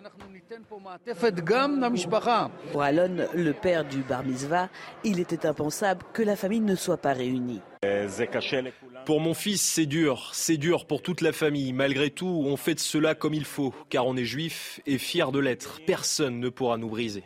Pour 2.72 2.82
Alon, 2.82 3.28
le 3.34 3.52
père 3.52 3.86
du 3.86 3.98
bar 4.00 4.24
mitzvah, 4.24 4.70
il 5.04 5.20
était 5.20 5.46
impensable 5.46 6.04
que 6.14 6.24
la 6.24 6.36
famille 6.36 6.60
ne 6.60 6.76
soit 6.76 6.98
pas 6.98 7.14
réunie. 7.14 7.62
Pour 9.06 9.22
mon 9.22 9.34
fils, 9.34 9.62
c'est 9.62 9.86
dur, 9.86 10.30
c'est 10.34 10.58
dur 10.58 10.86
pour 10.86 11.02
toute 11.02 11.22
la 11.22 11.32
famille. 11.32 11.74
Malgré 11.74 12.10
tout, 12.10 12.44
on 12.46 12.58
fait 12.58 12.76
de 12.76 12.80
cela 12.80 13.16
comme 13.16 13.34
il 13.34 13.46
faut, 13.46 13.74
car 13.90 14.06
on 14.06 14.18
est 14.18 14.26
juif 14.26 14.82
et 14.86 14.98
fier 14.98 15.32
de 15.32 15.40
l'être. 15.40 15.80
Personne 15.86 16.40
ne 16.40 16.50
pourra 16.50 16.78
nous 16.78 16.90
briser. 16.90 17.24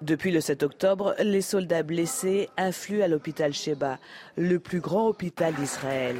Depuis 0.00 0.30
le 0.30 0.40
7 0.40 0.62
octobre, 0.62 1.14
les 1.18 1.42
soldats 1.42 1.82
blessés 1.82 2.48
affluent 2.56 3.02
à 3.02 3.08
l'hôpital 3.08 3.52
Sheba, 3.52 3.98
le 4.36 4.58
plus 4.58 4.80
grand 4.80 5.06
hôpital 5.06 5.52
d'Israël. 5.54 6.16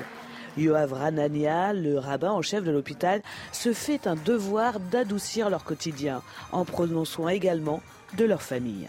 Yoav 0.57 0.93
Ranania, 0.93 1.73
le 1.73 1.99
rabbin 1.99 2.31
en 2.31 2.43
chef 2.43 2.65
de 2.65 2.71
l'hôpital, 2.71 3.23
se 3.53 3.73
fait 3.73 4.07
un 4.07 4.17
devoir 4.17 4.81
d'adoucir 4.81 5.51
leur 5.51 5.65
quotidien 5.65 6.23
en 6.53 6.65
prenant 6.65 7.05
soin 7.05 7.31
également 7.31 7.83
de 8.17 8.25
leur 8.25 8.43
famille. 8.43 8.89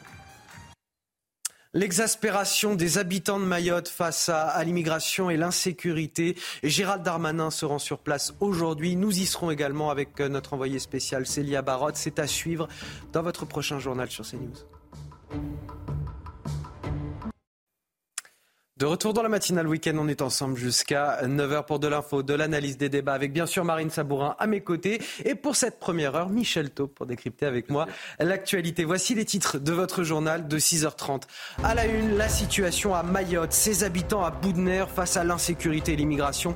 L'exaspération 1.74 2.76
des 2.76 2.98
habitants 2.98 3.40
de 3.40 3.46
Mayotte 3.46 3.88
face 3.88 4.28
à, 4.28 4.62
l'immigration 4.66 5.30
et 5.30 5.38
l'insécurité. 5.38 6.36
Gérald 6.64 7.02
Darmanin 7.02 7.50
se 7.50 7.66
rend 7.66 7.80
sur 7.80 8.00
place 8.00 8.34
aujourd'hui. 8.42 8.98
Nous 8.98 9.20
y 9.20 9.26
serons 9.26 9.52
également 9.52 9.90
avec 9.90 10.20
euh, 10.20 10.28
notre 10.28 10.54
envoyé 10.54 10.80
spécial 10.80 11.26
Célia 11.26 11.62
Barotte. 11.62 11.96
C'est 11.96 12.20
à 12.20 12.28
suivre 12.28 12.68
dans 13.14 13.24
votre 13.24 13.46
prochain 13.46 13.80
journal 13.80 14.12
sur 14.12 14.26
CNews. 14.26 14.52
De 18.82 18.88
retour 18.88 19.14
dans 19.14 19.22
la 19.22 19.30
matinale 19.30 19.68
week-end, 19.68 19.96
on 20.00 20.08
est 20.08 20.24
ensemble 20.24 20.58
jusqu'à 20.58 21.20
9h 21.22 21.66
pour 21.66 21.78
de 21.78 21.88
l'info, 21.88 22.24
de 22.24 22.34
l'analyse 22.34 22.80
des 22.80 22.90
débats 22.90 23.14
avec 23.14 23.32
bien 23.32 23.46
sûr 23.46 23.64
Marine 23.64 23.92
Sabourin 23.92 24.36
à 24.40 24.48
mes 24.48 24.62
côtés. 24.62 25.00
Et 25.24 25.36
pour 25.36 25.56
cette 25.56 25.80
première 25.80 26.16
heure, 26.16 26.30
Michel 26.30 26.72
Taub 26.72 26.90
pour 26.90 27.06
décrypter 27.06 27.46
avec 27.46 27.70
moi 27.70 27.86
l'actualité. 28.18 28.84
Voici 28.84 29.14
les 29.14 29.24
titres 29.24 29.60
de 29.60 29.72
votre 29.72 30.02
journal 30.02 30.48
de 30.48 30.58
6h30. 30.58 31.22
À 31.64 31.76
la 31.76 31.86
une, 31.86 32.18
la 32.18 32.28
situation 32.28 32.96
à 32.96 33.04
Mayotte, 33.04 33.54
ses 33.54 33.84
habitants 33.84 34.26
à 34.26 34.32
bout 34.32 34.52
de 34.52 34.58
nerfs 34.58 34.90
face 34.90 35.16
à 35.16 35.24
l'insécurité 35.24 35.94
et 35.94 35.96
l'immigration. 35.96 36.56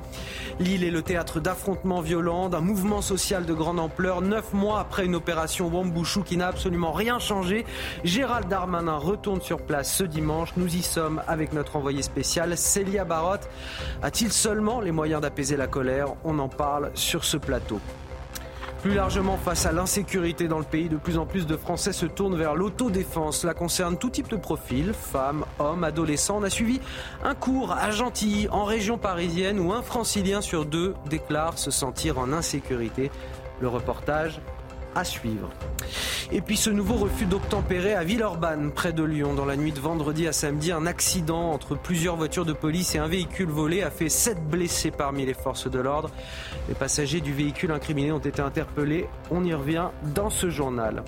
L'île 0.59 0.83
est 0.83 0.89
le 0.89 1.03
théâtre 1.03 1.39
d'affrontements 1.39 2.01
violents, 2.01 2.49
d'un 2.49 2.59
mouvement 2.59 3.03
social 3.03 3.45
de 3.45 3.53
grande 3.53 3.79
ampleur. 3.79 4.23
Neuf 4.23 4.51
mois 4.51 4.79
après 4.79 5.05
une 5.05 5.13
opération 5.13 5.67
Wambouchou 5.67 6.23
qui 6.23 6.38
n'a 6.38 6.47
absolument 6.47 6.91
rien 6.91 7.19
changé, 7.19 7.65
Gérald 8.03 8.47
Darmanin 8.47 8.97
retourne 8.97 9.41
sur 9.41 9.61
place 9.61 9.93
ce 9.93 10.03
dimanche. 10.03 10.53
Nous 10.57 10.75
y 10.75 10.81
sommes 10.81 11.21
avec 11.27 11.53
notre 11.53 11.75
envoyé 11.75 12.01
spécial 12.01 12.14
Célia 12.23 13.06
Barotte 13.06 13.49
a-t-il 14.01 14.32
seulement 14.32 14.82
les 14.82 14.91
moyens 14.91 15.21
d'apaiser 15.21 15.58
la 15.58 15.67
colère? 15.67 16.08
On 16.23 16.39
en 16.39 16.49
parle 16.49 16.91
sur 16.93 17.25
ce 17.25 17.38
plateau. 17.38 17.80
Plus 18.82 18.93
largement, 18.93 19.38
face 19.38 19.65
à 19.65 19.71
l'insécurité 19.71 20.47
dans 20.47 20.60
le 20.60 20.63
pays, 20.63 20.89
de 20.89 20.97
plus 20.97 21.17
en 21.17 21.25
plus 21.25 21.47
de 21.47 21.58
Français 21.58 21.91
se 21.91 22.06
tournent 22.06 22.36
vers 22.36 22.54
l'autodéfense. 22.54 23.39
Cela 23.39 23.56
concerne 23.56 23.97
tout 23.97 24.12
type 24.12 24.30
de 24.30 24.36
profil, 24.36 24.93
femmes, 24.93 25.43
hommes, 25.58 25.84
adolescents. 25.84 26.38
On 26.38 26.43
a 26.43 26.51
suivi 26.51 26.80
un 27.23 27.34
cours 27.34 27.71
à 27.71 27.89
Gentilly, 27.89 28.47
en 28.49 28.63
région 28.63 28.99
parisienne, 28.99 29.60
où 29.60 29.73
un 29.73 29.82
francilien 29.82 30.39
sur 30.39 30.65
deux 30.65 30.93
déclare 31.10 31.58
se 31.58 31.71
sentir 31.71 32.19
en 32.19 32.32
insécurité. 32.32 33.10
Le 33.60 33.69
reportage 33.69 34.39
à 34.95 35.03
suivre. 35.03 35.49
Et 36.31 36.41
puis 36.41 36.58
ce 36.58 36.69
nouveau 36.69 36.95
refus 36.95 37.25
d'obtempérer 37.25 37.93
à 37.93 38.03
Villeurbanne, 38.03 38.71
près 38.71 38.93
de 38.93 39.03
Lyon. 39.03 39.34
Dans 39.34 39.45
la 39.45 39.55
nuit 39.55 39.71
de 39.71 39.79
vendredi 39.79 40.27
à 40.27 40.34
samedi, 40.34 40.71
un 40.71 40.86
accident 40.86 41.51
entre 41.51 41.75
plusieurs 41.75 42.15
voitures 42.15 42.45
de 42.45 42.53
police 42.53 42.95
et 42.95 42.97
un 42.97 43.08
véhicule 43.08 43.49
volé 43.49 43.84
a 43.84 43.91
fait 43.91 44.10
sept 44.10 44.41
blessés 44.47 44.91
parmi 44.91 45.25
les 45.25 45.34
forces 45.34 45.69
de 45.69 45.79
l'ordre. 45.79 46.10
Les 46.67 46.75
passagers 46.75 47.21
du 47.21 47.34
véhicule 47.34 47.71
incriminé 47.71 48.12
ont 48.12 48.19
été 48.19 48.41
interpellés. 48.41 49.08
On 49.29 49.43
y 49.43 49.53
revient 49.53 49.89
dans 50.15 50.29
ce 50.29 50.49
journal. 50.49 51.03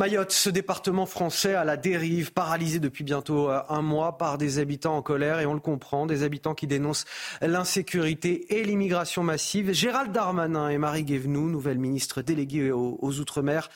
Mayotte, 0.00 0.32
ce 0.32 0.48
département 0.48 1.04
français 1.04 1.52
à 1.52 1.62
la 1.62 1.76
dérive, 1.76 2.32
paralysé 2.32 2.78
depuis 2.78 3.04
bientôt 3.04 3.50
euh, 3.50 3.60
un 3.68 3.82
mois 3.82 4.16
par 4.16 4.38
des 4.38 4.58
habitants 4.58 4.96
en 4.96 5.02
colère, 5.02 5.40
et 5.40 5.44
on 5.44 5.52
le 5.52 5.60
comprend, 5.60 6.06
des 6.06 6.22
habitants 6.22 6.54
qui 6.54 6.66
dénoncent 6.66 7.04
l'insécurité 7.42 8.58
et 8.58 8.64
l'immigration 8.64 9.22
massive. 9.22 9.74
Gérald 9.74 10.10
Darmanin 10.10 10.70
et 10.70 10.78
Marie 10.78 11.04
Guévenoux, 11.04 11.50
nouvelle 11.50 11.76
ministre 11.76 12.22
déléguée 12.22 12.72
aux, 12.72 12.96
aux 12.98 13.20
Outre-mer, 13.20 13.68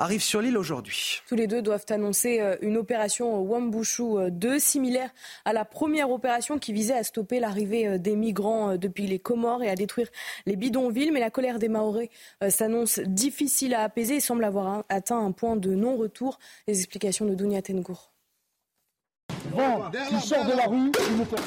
arrive 0.00 0.22
sur 0.22 0.40
l'île 0.40 0.56
aujourd'hui. 0.56 1.20
Tous 1.28 1.34
les 1.34 1.46
deux 1.46 1.62
doivent 1.62 1.84
annoncer 1.90 2.40
euh, 2.40 2.56
une 2.62 2.76
opération 2.78 3.40
Wambushu 3.42 4.30
2, 4.30 4.48
euh, 4.48 4.58
similaire 4.58 5.10
à 5.44 5.52
la 5.52 5.64
première 5.64 6.10
opération 6.10 6.58
qui 6.58 6.72
visait 6.72 6.94
à 6.94 7.04
stopper 7.04 7.38
l'arrivée 7.38 7.86
euh, 7.86 7.98
des 7.98 8.16
migrants 8.16 8.76
depuis 8.76 9.06
les 9.06 9.18
Comores 9.18 9.62
et 9.62 9.68
à 9.68 9.74
détruire 9.74 10.08
les 10.46 10.56
bidonvilles. 10.56 11.10
Mais 11.12 11.20
la 11.20 11.30
colère 11.30 11.58
des 11.58 11.68
Maoris 11.68 12.08
s'annonce 12.48 12.98
difficile 13.00 13.74
à 13.74 13.82
apaiser 13.82 14.16
et 14.16 14.20
semble 14.20 14.44
avoir 14.44 14.84
atteint 14.88 15.18
un 15.18 15.32
point 15.32 15.56
de 15.56 15.74
non-retour. 15.74 16.38
Les 16.66 16.78
explications 16.78 17.26
de 17.26 17.34
Dounia 17.34 17.60
Tengour. 17.60 18.09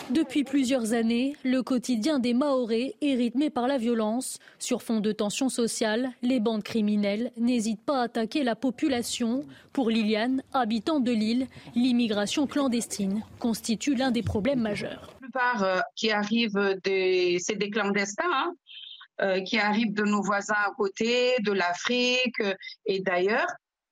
Depuis 0.10 0.44
plusieurs 0.44 0.94
années, 0.94 1.36
le 1.44 1.62
quotidien 1.62 2.20
des 2.20 2.34
Maorés 2.34 2.96
est 3.02 3.16
rythmé 3.16 3.50
par 3.50 3.68
la 3.68 3.78
violence. 3.78 4.40
Sur 4.60 4.82
fond 4.82 5.00
de 5.00 5.12
tensions 5.12 5.50
sociales, 5.50 6.12
les 6.22 6.40
bandes 6.40 6.64
criminelles 6.64 7.32
n'hésitent 7.38 7.84
pas 7.86 8.02
à 8.02 8.04
attaquer 8.04 8.44
la 8.44 8.56
population. 8.56 9.44
Pour 9.72 9.90
Liliane, 9.90 10.44
habitante 10.54 11.04
de 11.04 11.12
l'île, 11.12 11.48
l'immigration 11.76 12.48
clandestine 12.48 13.24
constitue 13.40 13.96
l'un 13.96 14.12
des 14.12 14.24
problèmes 14.24 14.62
majeurs. 14.62 15.10
La 15.14 15.20
plupart 15.20 15.64
euh, 15.64 15.80
qui 15.96 16.12
arrivent, 16.12 16.78
c'est 16.84 17.56
des 17.56 17.70
clandestins. 17.70 18.24
Hein, 18.26 18.54
euh, 19.22 19.42
qui 19.42 19.60
arrivent 19.60 19.94
de 19.94 20.06
nos 20.06 20.24
voisins 20.24 20.56
à 20.66 20.72
côté, 20.76 21.36
de 21.42 21.52
l'Afrique 21.52 22.40
euh, 22.40 22.56
et 22.88 23.00
d'ailleurs 23.00 23.46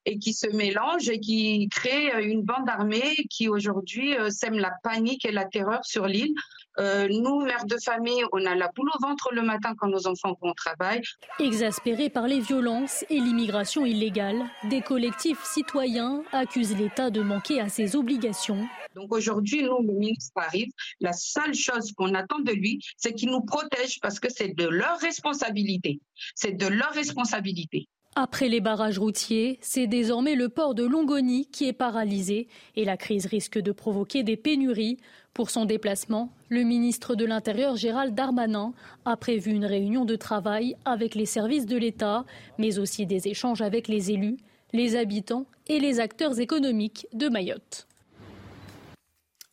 et 0.05 0.17
qui 0.17 0.33
se 0.33 0.47
mélangent 0.47 1.09
et 1.09 1.19
qui 1.19 1.67
créent 1.69 2.23
une 2.23 2.43
bande 2.43 2.69
armée 2.69 3.15
qui 3.29 3.47
aujourd'hui 3.47 4.15
euh, 4.17 4.29
sème 4.29 4.55
la 4.55 4.71
panique 4.83 5.25
et 5.25 5.31
la 5.31 5.45
terreur 5.45 5.85
sur 5.85 6.07
l'île. 6.07 6.33
Euh, 6.79 7.07
nous, 7.09 7.41
mères 7.41 7.65
de 7.65 7.77
famille, 7.83 8.23
on 8.31 8.45
a 8.45 8.55
la 8.55 8.69
boule 8.69 8.89
au 8.95 9.05
ventre 9.05 9.33
le 9.33 9.41
matin 9.41 9.75
quand 9.77 9.89
nos 9.89 10.07
enfants 10.07 10.37
vont 10.41 10.51
au 10.51 10.53
travail. 10.53 11.01
Exaspérés 11.39 12.09
par 12.09 12.27
les 12.27 12.39
violences 12.39 13.03
et 13.09 13.19
l'immigration 13.19 13.85
illégale, 13.85 14.45
des 14.69 14.81
collectifs 14.81 15.43
citoyens 15.43 16.23
accusent 16.31 16.77
l'État 16.77 17.09
de 17.09 17.21
manquer 17.21 17.59
à 17.59 17.67
ses 17.67 17.95
obligations. 17.95 18.67
Donc 18.95 19.13
aujourd'hui, 19.13 19.63
nous, 19.63 19.81
le 19.81 19.93
ministre 19.93 20.31
arrive, 20.35 20.71
la 20.99 21.13
seule 21.13 21.53
chose 21.53 21.91
qu'on 21.93 22.13
attend 22.13 22.39
de 22.39 22.51
lui, 22.51 22.79
c'est 22.97 23.13
qu'il 23.13 23.31
nous 23.31 23.41
protège 23.41 23.99
parce 24.01 24.19
que 24.19 24.29
c'est 24.29 24.55
de 24.55 24.67
leur 24.67 24.97
responsabilité. 24.99 25.99
C'est 26.35 26.53
de 26.53 26.67
leur 26.67 26.91
responsabilité. 26.91 27.87
Après 28.15 28.49
les 28.49 28.59
barrages 28.59 28.99
routiers, 28.99 29.57
c'est 29.61 29.87
désormais 29.87 30.35
le 30.35 30.49
port 30.49 30.75
de 30.75 30.83
Longoni 30.83 31.45
qui 31.45 31.69
est 31.69 31.73
paralysé 31.73 32.49
et 32.75 32.83
la 32.83 32.97
crise 32.97 33.25
risque 33.25 33.57
de 33.57 33.71
provoquer 33.71 34.23
des 34.23 34.35
pénuries. 34.35 34.97
Pour 35.33 35.49
son 35.49 35.63
déplacement, 35.63 36.29
le 36.49 36.63
ministre 36.63 37.15
de 37.15 37.23
l'Intérieur 37.23 37.77
Gérald 37.77 38.13
Darmanin 38.13 38.73
a 39.05 39.15
prévu 39.15 39.51
une 39.51 39.65
réunion 39.65 40.03
de 40.03 40.17
travail 40.17 40.75
avec 40.83 41.15
les 41.15 41.25
services 41.25 41.65
de 41.65 41.77
l'État, 41.77 42.25
mais 42.57 42.79
aussi 42.79 43.05
des 43.05 43.29
échanges 43.29 43.61
avec 43.61 43.87
les 43.87 44.11
élus, 44.11 44.35
les 44.73 44.97
habitants 44.97 45.45
et 45.67 45.79
les 45.79 46.01
acteurs 46.01 46.37
économiques 46.41 47.07
de 47.13 47.29
Mayotte 47.29 47.87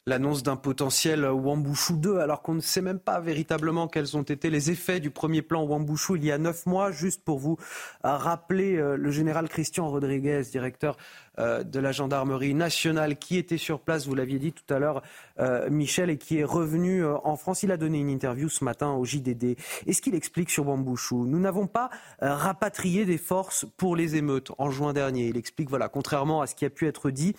l'annonce 0.09 0.43
d'un 0.43 0.57
potentiel 0.57 1.25
Wambouchou 1.25 1.97
2, 1.97 2.19
alors 2.19 2.43
qu'on 2.43 2.55
ne 2.55 2.61
sait 2.61 2.81
même 2.81 2.99
pas 2.99 3.21
véritablement 3.21 3.89
quels 3.89 4.17
ont 4.17 4.23
été 4.23 4.49
les 4.51 4.71
effets 4.71 5.01
du 5.01 5.11
premier 5.11 5.43
plan 5.43 5.63
Wambouchou 5.65 6.17
il 6.17 6.25
y 6.25 6.33
a 6.33 6.39
neuf 6.39 6.67
mois. 6.67 6.91
Juste 6.91 7.23
pour 7.23 7.39
vous 7.39 7.59
rappeler, 8.03 8.77
euh, 8.77 8.97
le 8.97 9.11
général 9.11 9.49
Christian 9.49 9.89
Rodriguez, 9.89 10.43
directeur 10.51 10.97
euh, 11.39 11.63
de 11.63 11.79
la 11.79 11.93
gendarmerie 11.93 12.55
nationale, 12.55 13.17
qui 13.17 13.37
était 13.37 13.59
sur 13.59 13.81
place, 13.81 14.07
vous 14.07 14.15
l'aviez 14.15 14.39
dit 14.39 14.53
tout 14.53 14.73
à 14.73 14.79
l'heure, 14.79 15.03
euh, 15.41 15.69
Michel, 15.69 16.09
et 16.09 16.17
qui 16.17 16.39
est 16.39 16.45
revenu 16.45 17.05
en 17.05 17.37
France. 17.37 17.63
Il 17.63 17.71
a 17.71 17.77
donné 17.77 17.99
une 17.99 18.11
interview 18.11 18.49
ce 18.49 18.65
matin 18.65 18.93
au 18.93 19.05
JDD. 19.05 19.57
Et 19.87 19.93
ce 19.93 20.01
qu'il 20.01 20.15
explique 20.15 20.51
sur 20.51 20.67
Wambouchou, 20.67 21.27
nous 21.27 21.39
n'avons 21.39 21.67
pas 21.67 21.91
rapatrié 22.21 23.05
des 23.05 23.19
forces 23.19 23.67
pour 23.77 23.95
les 23.95 24.17
émeutes 24.17 24.53
en 24.57 24.71
juin 24.71 24.95
dernier. 24.95 25.29
Il 25.29 25.37
explique, 25.37 25.69
voilà, 25.69 25.89
contrairement 25.89 26.41
à 26.41 26.47
ce 26.47 26.55
qui 26.55 26.65
a 26.65 26.71
pu 26.71 26.87
être 26.87 27.11
dit, 27.11 27.35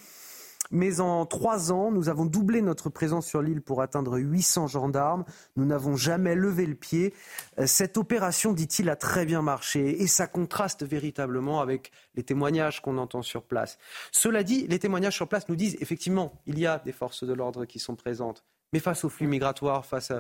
mais 0.71 0.99
en 0.99 1.25
trois 1.25 1.71
ans, 1.71 1.91
nous 1.91 2.10
avons 2.10 2.25
doublé 2.25 2.62
notre 2.62 2.89
présence 2.89 3.25
sur 3.25 3.41
l'île 3.41 3.62
pour 3.62 3.82
atteindre 3.82 4.17
800 4.17 4.67
gendarmes. 4.67 5.25
Nous 5.55 5.65
n'avons 5.65 5.95
jamais 5.95 6.36
levé 6.36 6.65
le 6.65 6.75
pied. 6.75 7.13
Euh, 7.60 7.65
cette 7.65 7.97
opération, 7.97 8.53
dit-il, 8.53 8.89
a 8.89 8.95
très 8.95 9.25
bien 9.25 9.41
marché 9.41 10.01
et 10.01 10.08
ça 10.08 10.27
contraste 10.27 10.84
véritablement 10.84 11.62
avec 11.62 11.91
les 12.15 12.23
témoignages 12.23 12.82
qu'on 12.82 12.97
entend 12.97 13.21
sur 13.21 13.43
place. 13.43 13.77
Cela 14.12 14.43
dit, 14.43 14.67
les 14.67 14.79
témoignages 14.79 15.15
sur 15.15 15.27
place 15.27 15.49
nous 15.49 15.55
disent 15.55 15.77
effectivement, 15.79 16.41
il 16.45 16.60
y 16.60 16.65
a 16.65 16.79
des 16.79 16.91
forces 16.91 17.23
de 17.23 17.34
l'ordre 17.34 17.65
qui 17.65 17.79
sont 17.79 17.95
présentes. 17.95 18.43
Mais 18.73 18.79
face 18.79 19.03
au 19.03 19.10
flux 19.10 19.27
migratoire, 19.27 19.86
face 19.86 20.12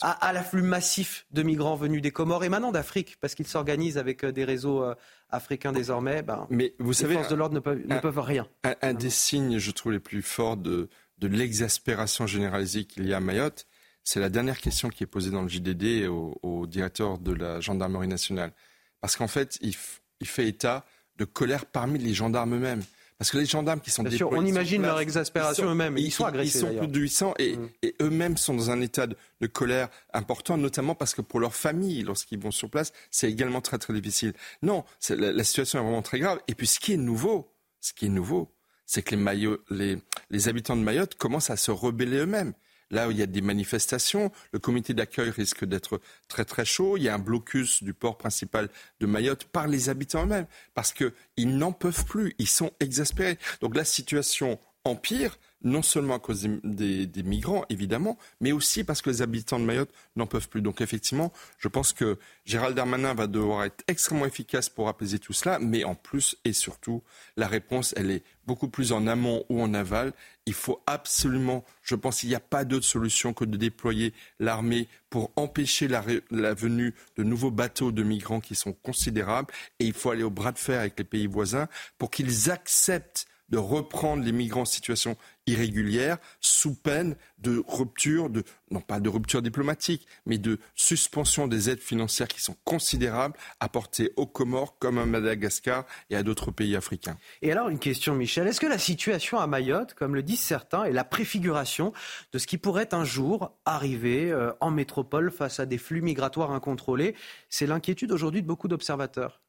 à, 0.00 0.32
l'afflux 0.32 0.62
massif 0.62 1.26
de 1.32 1.42
migrants 1.42 1.76
venus 1.76 2.00
des 2.00 2.10
Comores 2.10 2.44
et 2.44 2.48
maintenant 2.48 2.72
d'Afrique, 2.72 3.18
parce 3.20 3.34
qu'ils 3.34 3.46
s'organisent 3.46 3.98
avec 3.98 4.24
euh, 4.24 4.32
des 4.32 4.44
réseaux 4.44 4.82
euh, 4.82 4.94
africains 5.28 5.72
désormais, 5.72 6.22
ben, 6.22 6.46
Mais 6.50 6.74
vous 6.78 6.90
les 6.90 6.96
savez, 6.96 7.14
forces 7.14 7.28
de 7.28 7.34
l'ordre 7.34 7.54
ne 7.54 7.60
peuvent, 7.60 7.82
ne 7.86 7.98
peuvent 7.98 8.20
rien. 8.20 8.46
Un, 8.82 8.94
des 8.94 9.10
signes, 9.10 9.58
je 9.58 9.70
trouve, 9.70 9.92
les 9.92 10.00
plus 10.00 10.22
forts 10.22 10.56
de, 10.56 10.88
de 11.18 11.28
l'exaspération 11.28 12.26
généralisée 12.26 12.84
qu'il 12.84 13.06
y 13.06 13.12
a 13.12 13.18
à 13.18 13.20
Mayotte, 13.20 13.66
c'est 14.02 14.20
la 14.20 14.30
dernière 14.30 14.58
question 14.58 14.88
qui 14.88 15.04
est 15.04 15.06
posée 15.06 15.30
dans 15.30 15.42
le 15.42 15.48
JDD 15.48 16.08
au, 16.08 16.38
au 16.42 16.66
directeur 16.66 17.18
de 17.18 17.32
la 17.32 17.60
gendarmerie 17.60 18.08
nationale. 18.08 18.52
Parce 19.00 19.16
qu'en 19.16 19.28
fait, 19.28 19.58
il, 19.60 19.74
il 20.20 20.26
fait 20.26 20.46
état 20.48 20.84
de 21.16 21.24
colère 21.24 21.66
parmi 21.66 21.98
les 21.98 22.14
gendarmes 22.14 22.54
eux-mêmes. 22.54 22.82
Parce 23.20 23.32
que 23.32 23.36
les 23.36 23.44
gendarmes 23.44 23.82
qui 23.82 23.90
sont 23.90 24.02
Bien 24.02 24.16
sûr, 24.16 24.30
on 24.32 24.46
imagine 24.46 24.80
leur 24.80 24.98
exaspération 24.98 25.70
eux-mêmes. 25.70 25.98
Ils, 25.98 26.10
sont 26.10 26.24
agressés. 26.24 26.56
Ils 26.56 26.60
sont 26.62 26.74
plus 26.74 26.88
de 26.88 26.98
800 26.98 27.34
et, 27.38 27.54
mm. 27.54 27.68
et 27.82 27.94
eux-mêmes 28.00 28.38
sont 28.38 28.54
dans 28.54 28.70
un 28.70 28.80
état 28.80 29.06
de, 29.06 29.14
de, 29.42 29.46
colère 29.46 29.90
important, 30.14 30.56
notamment 30.56 30.94
parce 30.94 31.12
que 31.12 31.20
pour 31.20 31.38
leur 31.38 31.54
famille, 31.54 32.02
lorsqu'ils 32.02 32.38
vont 32.38 32.50
sur 32.50 32.70
place, 32.70 32.94
c'est 33.10 33.30
également 33.30 33.60
très 33.60 33.76
très 33.76 33.92
difficile. 33.92 34.32
Non, 34.62 34.84
la, 35.10 35.32
la, 35.32 35.44
situation 35.44 35.80
est 35.80 35.82
vraiment 35.82 36.00
très 36.00 36.18
grave. 36.18 36.40
Et 36.48 36.54
puis 36.54 36.66
ce 36.66 36.80
qui 36.80 36.94
est 36.94 36.96
nouveau, 36.96 37.52
ce 37.82 37.92
qui 37.92 38.06
est 38.06 38.08
nouveau, 38.08 38.54
c'est 38.86 39.02
que 39.02 39.10
les, 39.10 39.20
Mayotte, 39.20 39.60
les, 39.68 39.98
les 40.30 40.48
habitants 40.48 40.74
de 40.74 40.82
Mayotte 40.82 41.14
commencent 41.16 41.50
à 41.50 41.58
se 41.58 41.70
rebeller 41.70 42.20
eux-mêmes. 42.20 42.54
Là 42.90 43.08
où 43.08 43.10
il 43.10 43.18
y 43.18 43.22
a 43.22 43.26
des 43.26 43.40
manifestations, 43.40 44.32
le 44.52 44.58
comité 44.58 44.94
d'accueil 44.94 45.30
risque 45.30 45.64
d'être 45.64 46.00
très 46.28 46.44
très 46.44 46.64
chaud. 46.64 46.96
Il 46.96 47.04
y 47.04 47.08
a 47.08 47.14
un 47.14 47.18
blocus 47.18 47.82
du 47.82 47.94
port 47.94 48.18
principal 48.18 48.68
de 48.98 49.06
Mayotte 49.06 49.44
par 49.44 49.68
les 49.68 49.88
habitants 49.88 50.24
eux-mêmes 50.24 50.46
parce 50.74 50.92
qu'ils 50.92 51.56
n'en 51.56 51.72
peuvent 51.72 52.04
plus. 52.04 52.34
Ils 52.38 52.48
sont 52.48 52.72
exaspérés. 52.80 53.38
Donc 53.60 53.76
la 53.76 53.84
situation 53.84 54.58
empire 54.84 55.38
non 55.62 55.82
seulement 55.82 56.14
à 56.14 56.18
cause 56.18 56.48
des, 56.64 57.22
migrants, 57.22 57.64
évidemment, 57.68 58.16
mais 58.40 58.52
aussi 58.52 58.82
parce 58.82 59.02
que 59.02 59.10
les 59.10 59.22
habitants 59.22 59.58
de 59.58 59.64
Mayotte 59.64 59.92
n'en 60.16 60.26
peuvent 60.26 60.48
plus. 60.48 60.62
Donc 60.62 60.80
effectivement, 60.80 61.32
je 61.58 61.68
pense 61.68 61.92
que 61.92 62.18
Gérald 62.46 62.74
Darmanin 62.74 63.14
va 63.14 63.26
devoir 63.26 63.64
être 63.64 63.84
extrêmement 63.86 64.24
efficace 64.24 64.68
pour 64.68 64.88
apaiser 64.88 65.18
tout 65.18 65.32
cela, 65.32 65.58
mais 65.58 65.84
en 65.84 65.94
plus 65.94 66.36
et 66.44 66.52
surtout, 66.52 67.02
la 67.36 67.46
réponse, 67.46 67.92
elle 67.96 68.10
est 68.10 68.22
beaucoup 68.46 68.68
plus 68.68 68.92
en 68.92 69.06
amont 69.06 69.44
ou 69.50 69.62
en 69.62 69.74
aval. 69.74 70.12
Il 70.46 70.54
faut 70.54 70.82
absolument, 70.86 71.64
je 71.82 71.94
pense 71.94 72.20
qu'il 72.20 72.30
n'y 72.30 72.34
a 72.34 72.40
pas 72.40 72.64
d'autre 72.64 72.86
solution 72.86 73.34
que 73.34 73.44
de 73.44 73.58
déployer 73.58 74.14
l'armée 74.38 74.88
pour 75.10 75.30
empêcher 75.36 75.88
la, 75.88 76.02
la, 76.30 76.54
venue 76.54 76.94
de 77.16 77.22
nouveaux 77.22 77.50
bateaux 77.50 77.92
de 77.92 78.02
migrants 78.02 78.40
qui 78.40 78.54
sont 78.54 78.72
considérables, 78.72 79.52
et 79.78 79.84
il 79.84 79.92
faut 79.92 80.10
aller 80.10 80.22
au 80.22 80.30
bras 80.30 80.52
de 80.52 80.58
fer 80.58 80.80
avec 80.80 80.98
les 80.98 81.04
pays 81.04 81.26
voisins 81.26 81.68
pour 81.98 82.10
qu'ils 82.10 82.50
acceptent 82.50 83.26
de 83.50 83.58
reprendre 83.58 84.22
les 84.22 84.32
migrants 84.32 84.62
en 84.62 84.64
situation 84.64 85.16
irrégulière 85.46 86.18
sous 86.40 86.74
peine 86.74 87.16
de 87.38 87.62
rupture, 87.66 88.30
de, 88.30 88.44
non 88.70 88.80
pas 88.80 89.00
de 89.00 89.08
rupture 89.08 89.42
diplomatique, 89.42 90.06
mais 90.26 90.38
de 90.38 90.58
suspension 90.74 91.48
des 91.48 91.70
aides 91.70 91.80
financières 91.80 92.28
qui 92.28 92.40
sont 92.40 92.56
considérables 92.64 93.36
apportées 93.58 94.12
aux 94.16 94.26
Comores 94.26 94.78
comme 94.78 94.98
à 94.98 95.06
Madagascar 95.06 95.84
et 96.10 96.16
à 96.16 96.22
d'autres 96.22 96.50
pays 96.50 96.76
africains. 96.76 97.16
Et 97.42 97.50
alors 97.50 97.68
une 97.68 97.78
question 97.78 98.14
Michel, 98.14 98.46
est-ce 98.46 98.60
que 98.60 98.66
la 98.66 98.78
situation 98.78 99.38
à 99.38 99.46
Mayotte, 99.46 99.94
comme 99.94 100.14
le 100.14 100.22
disent 100.22 100.40
certains, 100.40 100.84
est 100.84 100.92
la 100.92 101.04
préfiguration 101.04 101.92
de 102.32 102.38
ce 102.38 102.46
qui 102.46 102.58
pourrait 102.58 102.94
un 102.94 103.04
jour 103.04 103.56
arriver 103.64 104.30
euh, 104.30 104.52
en 104.60 104.70
métropole 104.70 105.30
face 105.30 105.60
à 105.60 105.66
des 105.66 105.78
flux 105.78 106.02
migratoires 106.02 106.52
incontrôlés? 106.52 107.14
C'est 107.48 107.66
l'inquiétude 107.66 108.12
aujourd'hui 108.12 108.42
de 108.42 108.46
beaucoup 108.46 108.68
d'observateurs. 108.68 109.40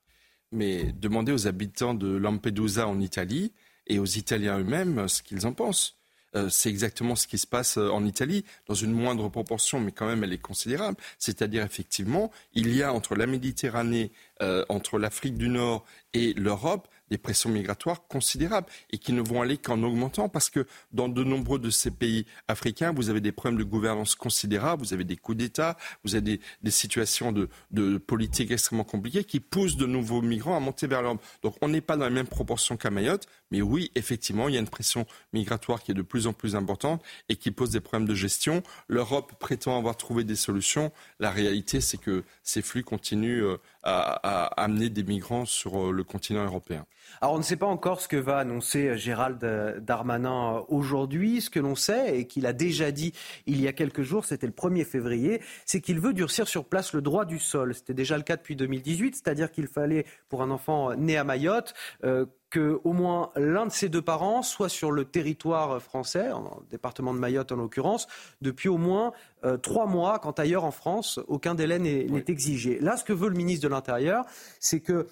Mais 0.52 0.92
demandez 0.92 1.32
aux 1.32 1.48
habitants 1.48 1.94
de 1.94 2.10
Lampedusa 2.10 2.88
en 2.88 3.00
Italie 3.00 3.54
et 3.92 4.00
aux 4.00 4.06
Italiens 4.06 4.58
eux-mêmes 4.58 5.08
ce 5.08 5.22
qu'ils 5.22 5.46
en 5.46 5.54
pensent. 5.54 5.98
Euh, 6.34 6.48
c'est 6.50 6.70
exactement 6.70 7.18
ce 7.18 7.28
qui 7.28 7.38
se 7.38 7.46
passe 7.46 7.78
euh, 7.78 7.90
en 7.90 8.06
Italie, 8.06 8.46
dans 8.68 8.74
une 8.74 8.94
moindre 8.94 9.28
proportion, 9.28 9.82
mais 9.82 9.92
quand 9.92 10.06
même 10.06 10.24
elle 10.24 10.32
est 10.32 10.38
considérable. 10.38 10.98
C'est-à-dire 11.20 11.64
effectivement, 11.64 12.32
il 12.54 12.74
y 12.74 12.84
a 12.84 12.94
entre 12.94 13.16
la 13.16 13.28
Méditerranée, 13.28 14.14
euh, 14.42 14.64
entre 14.70 14.98
l'Afrique 14.98 15.38
du 15.38 15.50
Nord 15.50 15.84
et 16.14 16.34
l'Europe, 16.34 16.88
des 17.12 17.18
pressions 17.18 17.50
migratoires 17.50 18.08
considérables 18.08 18.68
et 18.90 18.98
qui 18.98 19.14
ne 19.14 19.22
vont 19.22 19.42
aller 19.42 19.58
qu'en 19.58 19.84
augmentant 19.84 20.30
parce 20.30 20.50
que 20.50 20.66
dans 20.94 21.10
de 21.10 21.24
nombreux 21.24 21.60
de 21.60 21.70
ces 21.70 21.92
pays 21.92 22.26
africains, 22.48 22.94
vous 22.94 23.10
avez 23.10 23.22
des 23.22 23.34
problèmes 23.34 23.60
de 23.60 23.66
gouvernance 23.66 24.16
considérables, 24.16 24.82
vous 24.82 24.94
avez 24.94 25.04
des 25.04 25.18
coups 25.18 25.38
d'État, 25.38 25.78
vous 26.04 26.16
avez 26.16 26.22
des, 26.22 26.42
des 26.64 26.72
situations 26.72 27.32
de, 27.32 27.50
de, 27.72 27.98
politique 27.98 28.50
extrêmement 28.52 28.86
compliquées 28.86 29.26
qui 29.26 29.42
poussent 29.42 29.76
de 29.76 29.86
nouveaux 29.86 30.22
migrants 30.22 30.56
à 30.56 30.60
monter 30.60 30.88
vers 30.88 31.02
l'Europe. 31.02 31.22
Donc 31.44 31.56
on 31.62 31.68
n'est 31.68 31.82
pas 31.82 31.98
dans 31.98 32.06
la 32.06 32.10
même 32.10 32.28
proportion 32.28 32.78
qu'à 32.78 32.90
Mayotte, 32.90 33.28
mais 33.52 33.62
oui, 33.62 33.92
effectivement, 33.96 34.48
il 34.48 34.56
y 34.56 34.58
a 34.58 34.62
une 34.62 34.70
pression 34.70 35.06
migratoire 35.34 35.84
qui 35.84 35.92
est 35.92 35.96
de 35.96 36.02
plus 36.02 36.28
en 36.28 36.34
plus 36.34 36.56
importante 36.56 37.04
et 37.28 37.36
qui 37.36 37.52
pose 37.52 37.72
des 37.72 37.82
problèmes 37.82 38.08
de 38.08 38.16
gestion. 38.16 38.64
L'Europe 38.88 39.34
prétend 39.38 39.78
avoir 39.78 39.98
trouvé 39.98 40.24
des 40.24 40.38
solutions. 40.38 40.94
La 41.20 41.30
réalité, 41.30 41.82
c'est 41.82 41.98
que 41.98 42.24
ces 42.44 42.62
flux 42.62 42.84
continuent 42.84 43.44
euh, 43.44 43.58
à, 43.84 44.46
amener 44.62 44.90
des 44.90 45.04
migrants 45.04 45.46
sur 45.46 45.88
euh, 45.88 45.92
le 45.92 46.04
continent 46.04 46.44
européen. 46.44 46.86
Alors 47.22 47.36
on 47.36 47.38
ne 47.38 47.44
sait 47.44 47.56
pas 47.56 47.68
encore 47.68 48.00
ce 48.02 48.08
que 48.08 48.18
va 48.18 48.38
annoncer 48.38 48.98
Gérald 48.98 49.40
Darmanin 49.80 50.64
aujourd'hui. 50.68 51.42
Ce 51.42 51.50
que 51.50 51.60
l'on 51.60 51.76
sait 51.76 52.20
et 52.20 52.28
qu'il 52.28 52.46
a 52.46 52.54
déjà 52.54 52.92
dit 52.92 53.14
il 53.46 53.60
y 53.60 53.68
a 53.68 53.74
quelques 53.74 54.04
jours, 54.04 54.26
c'était 54.26 54.48
le 54.48 54.54
1er 54.54 54.86
février, 54.86 55.42
c'est 55.66 55.82
qu'il 55.82 56.00
veut 56.00 56.14
durcir 56.14 56.48
sur 56.48 56.66
place 56.66 56.94
le 56.94 57.02
droit 57.02 57.26
du 57.26 57.40
sol. 57.40 57.74
C'était 57.74 57.94
déjà 57.94 58.18
le 58.18 58.24
cas 58.24 58.38
depuis 58.38 58.56
2018, 58.56 59.16
c'est-à-dire 59.16 59.52
qu'il 59.52 59.68
fallait 59.68 60.06
pour 60.30 60.42
un 60.42 60.52
enfant 60.52 60.96
né 60.96 61.18
à 61.18 61.24
Mayotte 61.24 61.74
euh, 62.04 62.26
qu'au 62.52 62.94
moins 62.94 63.32
l'un 63.36 63.66
de 63.66 63.72
ses 63.72 63.90
deux 63.90 64.02
parents 64.02 64.44
soit 64.44 64.70
sur 64.70 64.92
le 64.92 65.06
territoire 65.06 65.82
français, 65.82 66.32
en 66.32 66.62
département 66.70 67.14
de 67.14 67.20
Mayotte 67.20 67.52
en 67.52 67.56
l'occurrence, 67.56 68.08
depuis 68.42 68.70
au 68.70 68.78
moins 68.78 69.14
euh, 69.44 69.58
trois 69.58 69.86
mois, 69.86 70.20
quand 70.20 70.40
ailleurs 70.40 70.66
en 70.66 70.72
France, 70.72 71.20
aucun 71.28 71.56
délai 71.56 71.80
n'est 71.80 72.08
oui. 72.10 72.24
exigé. 72.28 72.80
Là, 72.80 72.98
ce 72.98 73.04
que 73.04 73.14
veut 73.14 73.30
le 73.30 73.36
ministre 73.36 73.64
de 73.64 73.74
l'Intérieur, 73.74 74.26
c'est 74.60 74.82
que 74.82 75.08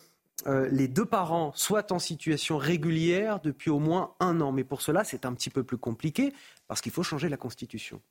euh, 0.48 0.68
les 0.72 0.88
deux 0.88 1.06
parents 1.06 1.52
soient 1.56 1.92
en 1.92 2.00
situation 2.00 2.58
régulière 2.58 3.40
depuis 3.42 3.70
au 3.70 3.80
moins 3.80 4.14
un 4.20 4.40
an. 4.42 4.52
Mais 4.52 4.64
pour 4.64 4.82
cela, 4.82 5.04
c'est 5.04 5.26
un 5.26 5.34
petit 5.34 5.50
peu 5.50 5.64
plus 5.64 5.78
compliqué 5.78 6.34
parce 6.68 6.82
qu'il 6.82 6.92
faut 6.92 7.04
changer 7.04 7.30
la 7.30 7.38
Constitution. 7.38 8.02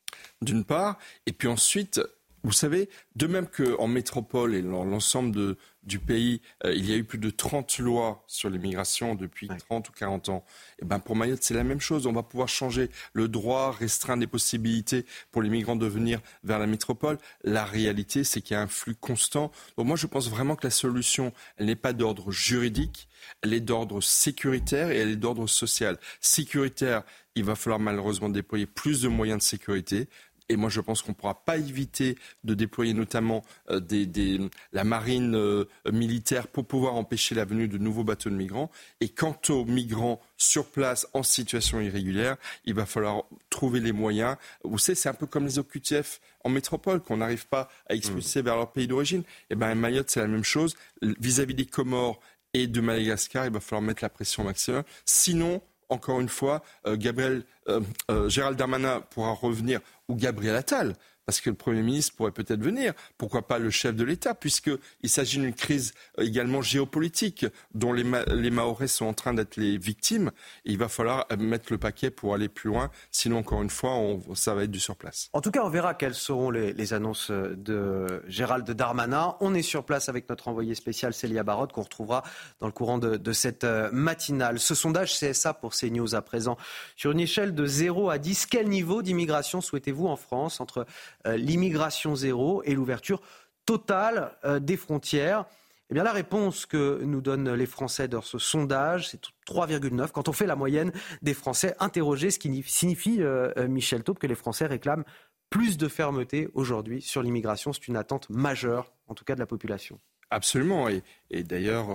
D'une 0.42 0.64
part, 0.64 0.98
et 1.26 1.32
puis 1.32 1.48
ensuite, 1.48 2.00
vous 2.44 2.52
savez, 2.52 2.88
de 3.16 3.26
même 3.26 3.46
qu'en 3.46 3.88
métropole 3.88 4.54
et 4.54 4.62
dans 4.62 4.84
l'ensemble 4.84 5.56
du 5.82 5.98
pays, 5.98 6.40
euh, 6.64 6.74
il 6.74 6.88
y 6.88 6.92
a 6.92 6.96
eu 6.96 7.04
plus 7.04 7.18
de 7.18 7.30
30 7.30 7.78
lois 7.78 8.22
sur 8.26 8.50
l'immigration 8.50 9.14
depuis 9.14 9.48
ouais. 9.48 9.56
30 9.56 9.88
ou 9.88 9.92
40 9.92 10.28
ans. 10.28 10.44
Et 10.80 10.84
ben 10.84 10.98
pour 11.00 11.16
Mayotte, 11.16 11.42
c'est 11.42 11.54
la 11.54 11.64
même 11.64 11.80
chose. 11.80 12.06
On 12.06 12.12
va 12.12 12.22
pouvoir 12.22 12.48
changer 12.48 12.90
le 13.14 13.26
droit, 13.26 13.72
restreindre 13.72 14.20
les 14.20 14.26
possibilités 14.26 15.06
pour 15.32 15.42
les 15.42 15.48
migrants 15.48 15.76
de 15.76 15.86
venir 15.86 16.20
vers 16.44 16.58
la 16.58 16.66
métropole. 16.66 17.18
La 17.42 17.64
réalité, 17.64 18.22
c'est 18.22 18.40
qu'il 18.42 18.54
y 18.54 18.56
a 18.56 18.62
un 18.62 18.68
flux 18.68 18.94
constant. 18.94 19.50
Donc 19.76 19.86
moi, 19.86 19.96
je 19.96 20.06
pense 20.06 20.28
vraiment 20.28 20.56
que 20.56 20.66
la 20.66 20.70
solution, 20.70 21.32
elle 21.56 21.66
n'est 21.66 21.76
pas 21.76 21.92
d'ordre 21.92 22.30
juridique, 22.30 23.08
elle 23.42 23.54
est 23.54 23.60
d'ordre 23.60 24.00
sécuritaire 24.00 24.90
et 24.90 24.98
elle 24.98 25.10
est 25.10 25.16
d'ordre 25.16 25.46
social. 25.48 25.98
Sécuritaire, 26.20 27.02
il 27.34 27.44
va 27.44 27.54
falloir 27.54 27.80
malheureusement 27.80 28.28
déployer 28.28 28.66
plus 28.66 29.02
de 29.02 29.08
moyens 29.08 29.38
de 29.38 29.44
sécurité 29.44 30.08
Et 30.48 30.56
moi, 30.56 30.70
je 30.70 30.80
pense 30.80 31.02
qu'on 31.02 31.12
ne 31.12 31.16
pourra 31.16 31.44
pas 31.44 31.58
éviter 31.58 32.16
de 32.44 32.54
déployer 32.54 32.94
notamment 32.94 33.44
euh, 33.70 33.80
des, 33.80 34.40
la 34.72 34.84
marine 34.84 35.34
euh, 35.34 35.64
militaire 35.90 36.48
pour 36.48 36.66
pouvoir 36.66 36.94
empêcher 36.94 37.34
la 37.34 37.44
venue 37.44 37.68
de 37.68 37.78
nouveaux 37.78 38.04
bateaux 38.04 38.30
de 38.30 38.34
migrants. 38.34 38.70
Et 39.00 39.08
quant 39.08 39.38
aux 39.50 39.64
migrants 39.64 40.20
sur 40.36 40.70
place 40.70 41.06
en 41.12 41.22
situation 41.22 41.80
irrégulière, 41.80 42.36
il 42.64 42.74
va 42.74 42.86
falloir 42.86 43.24
trouver 43.50 43.80
les 43.80 43.92
moyens. 43.92 44.36
Vous 44.64 44.78
savez, 44.78 44.96
c'est 44.96 45.08
un 45.08 45.14
peu 45.14 45.26
comme 45.26 45.44
les 45.44 45.58
OQTF 45.58 46.20
en 46.44 46.48
métropole 46.48 47.00
qu'on 47.00 47.18
n'arrive 47.18 47.46
pas 47.46 47.68
à 47.88 47.94
expulser 47.94 48.42
vers 48.42 48.56
leur 48.56 48.72
pays 48.72 48.86
d'origine. 48.86 49.20
Et 49.20 49.24
eh 49.50 49.54
bien, 49.54 49.74
Mayotte, 49.74 50.10
c'est 50.10 50.20
la 50.20 50.28
même 50.28 50.44
chose. 50.44 50.76
Vis-à-vis 51.02 51.54
des 51.54 51.66
Comores 51.66 52.20
et 52.54 52.66
de 52.66 52.80
Madagascar, 52.80 53.46
il 53.46 53.52
va 53.52 53.60
falloir 53.60 53.82
mettre 53.82 54.02
la 54.02 54.08
pression 54.08 54.44
maximum. 54.44 54.82
Sinon, 55.04 55.60
encore 55.88 56.20
une 56.20 56.28
fois, 56.28 56.62
euh, 56.86 56.96
Gabriel, 56.96 57.44
euh, 57.68 57.80
euh, 58.10 58.28
Gérald 58.28 58.58
Darmanin 58.58 59.00
pourra 59.10 59.32
revenir, 59.32 59.80
ou 60.08 60.14
Gabriel 60.14 60.56
Attal, 60.56 60.94
parce 61.28 61.42
que 61.42 61.50
le 61.50 61.56
Premier 61.56 61.82
ministre 61.82 62.16
pourrait 62.16 62.32
peut-être 62.32 62.62
venir. 62.62 62.94
Pourquoi 63.18 63.46
pas 63.46 63.58
le 63.58 63.68
chef 63.68 63.94
de 63.94 64.02
l'État, 64.02 64.34
puisqu'il 64.34 65.10
s'agit 65.10 65.38
d'une 65.38 65.52
crise 65.52 65.92
également 66.16 66.62
géopolitique 66.62 67.44
dont 67.74 67.92
les, 67.92 68.02
Mahorais 68.02 68.86
sont 68.86 69.04
en 69.04 69.12
train 69.12 69.34
d'être 69.34 69.56
les 69.56 69.76
victimes. 69.76 70.30
Il 70.64 70.78
va 70.78 70.88
falloir 70.88 71.26
mettre 71.38 71.70
le 71.70 71.76
paquet 71.76 72.10
pour 72.10 72.32
aller 72.32 72.48
plus 72.48 72.68
loin. 72.68 72.90
Sinon, 73.10 73.40
encore 73.40 73.60
une 73.60 73.68
fois, 73.68 74.00
ça 74.32 74.54
va 74.54 74.62
être 74.62 74.70
du 74.70 74.80
surplace. 74.80 75.28
En 75.34 75.42
tout 75.42 75.50
cas, 75.50 75.62
on 75.62 75.68
verra 75.68 75.92
quelles 75.92 76.14
seront 76.14 76.48
les, 76.48 76.94
annonces 76.94 77.30
de 77.30 78.22
Gérald 78.26 78.70
Darmanin. 78.70 79.36
On 79.40 79.52
est 79.52 79.60
sur 79.60 79.84
place 79.84 80.08
avec 80.08 80.30
notre 80.30 80.48
envoyé 80.48 80.74
spécial 80.74 81.12
Célia 81.12 81.42
Barotte, 81.42 81.74
qu'on 81.74 81.82
retrouvera 81.82 82.22
dans 82.60 82.66
le 82.66 82.72
courant 82.72 82.96
de, 82.96 83.32
cette 83.34 83.64
euh, 83.64 83.90
matinale. 83.92 84.58
Ce 84.58 84.74
sondage 84.74 85.12
CSA 85.20 85.52
pour 85.52 85.74
CNews 85.74 86.14
à 86.14 86.22
présent. 86.22 86.56
Sur 86.96 87.10
une 87.10 87.20
échelle 87.20 87.54
de 87.54 87.66
0 87.66 88.08
à 88.08 88.16
10, 88.16 88.46
quel 88.46 88.70
niveau 88.70 89.02
d'immigration 89.02 89.60
souhaitez-vous 89.60 90.06
en 90.06 90.16
France 90.16 90.62
entre 90.62 90.78
euh, 90.78 90.84
l'immigration 91.24 92.14
zéro 92.14 92.62
et 92.64 92.74
l'ouverture 92.74 93.20
totale 93.68 94.32
euh, 94.46 94.60
des 94.60 94.78
frontières. 94.78 95.44
Eh 95.90 95.94
bien, 95.94 96.02
la 96.02 96.12
réponse 96.12 96.64
que 96.64 97.02
nous 97.02 97.20
donnent 97.20 97.52
les 97.52 97.66
Français 97.66 98.08
dans 98.08 98.22
ce 98.22 98.38
sondage, 98.38 99.10
c'est 99.10 99.20
3,9 99.46 100.10
quand 100.10 100.28
on 100.28 100.32
fait 100.32 100.46
la 100.46 100.56
moyenne 100.56 100.90
des 101.20 101.34
Français 101.34 101.74
interrogés, 101.78 102.30
ce 102.30 102.38
qui 102.38 102.62
signifie, 102.66 103.18
euh, 103.20 103.68
Michel 103.68 104.04
Taupe, 104.04 104.18
que 104.18 104.26
les 104.26 104.34
Français 104.34 104.66
réclament 104.66 105.04
plus 105.50 105.76
de 105.76 105.86
fermeté 105.88 106.48
aujourd'hui 106.54 107.02
sur 107.02 107.22
l'immigration. 107.22 107.74
C'est 107.74 107.88
une 107.88 107.96
attente 107.96 108.30
majeure, 108.30 108.90
en 109.06 109.14
tout 109.14 109.24
cas 109.24 109.34
de 109.34 109.40
la 109.40 109.46
population. 109.46 109.98
Absolument. 110.30 110.88
Et, 110.88 111.42
d'ailleurs, 111.42 111.88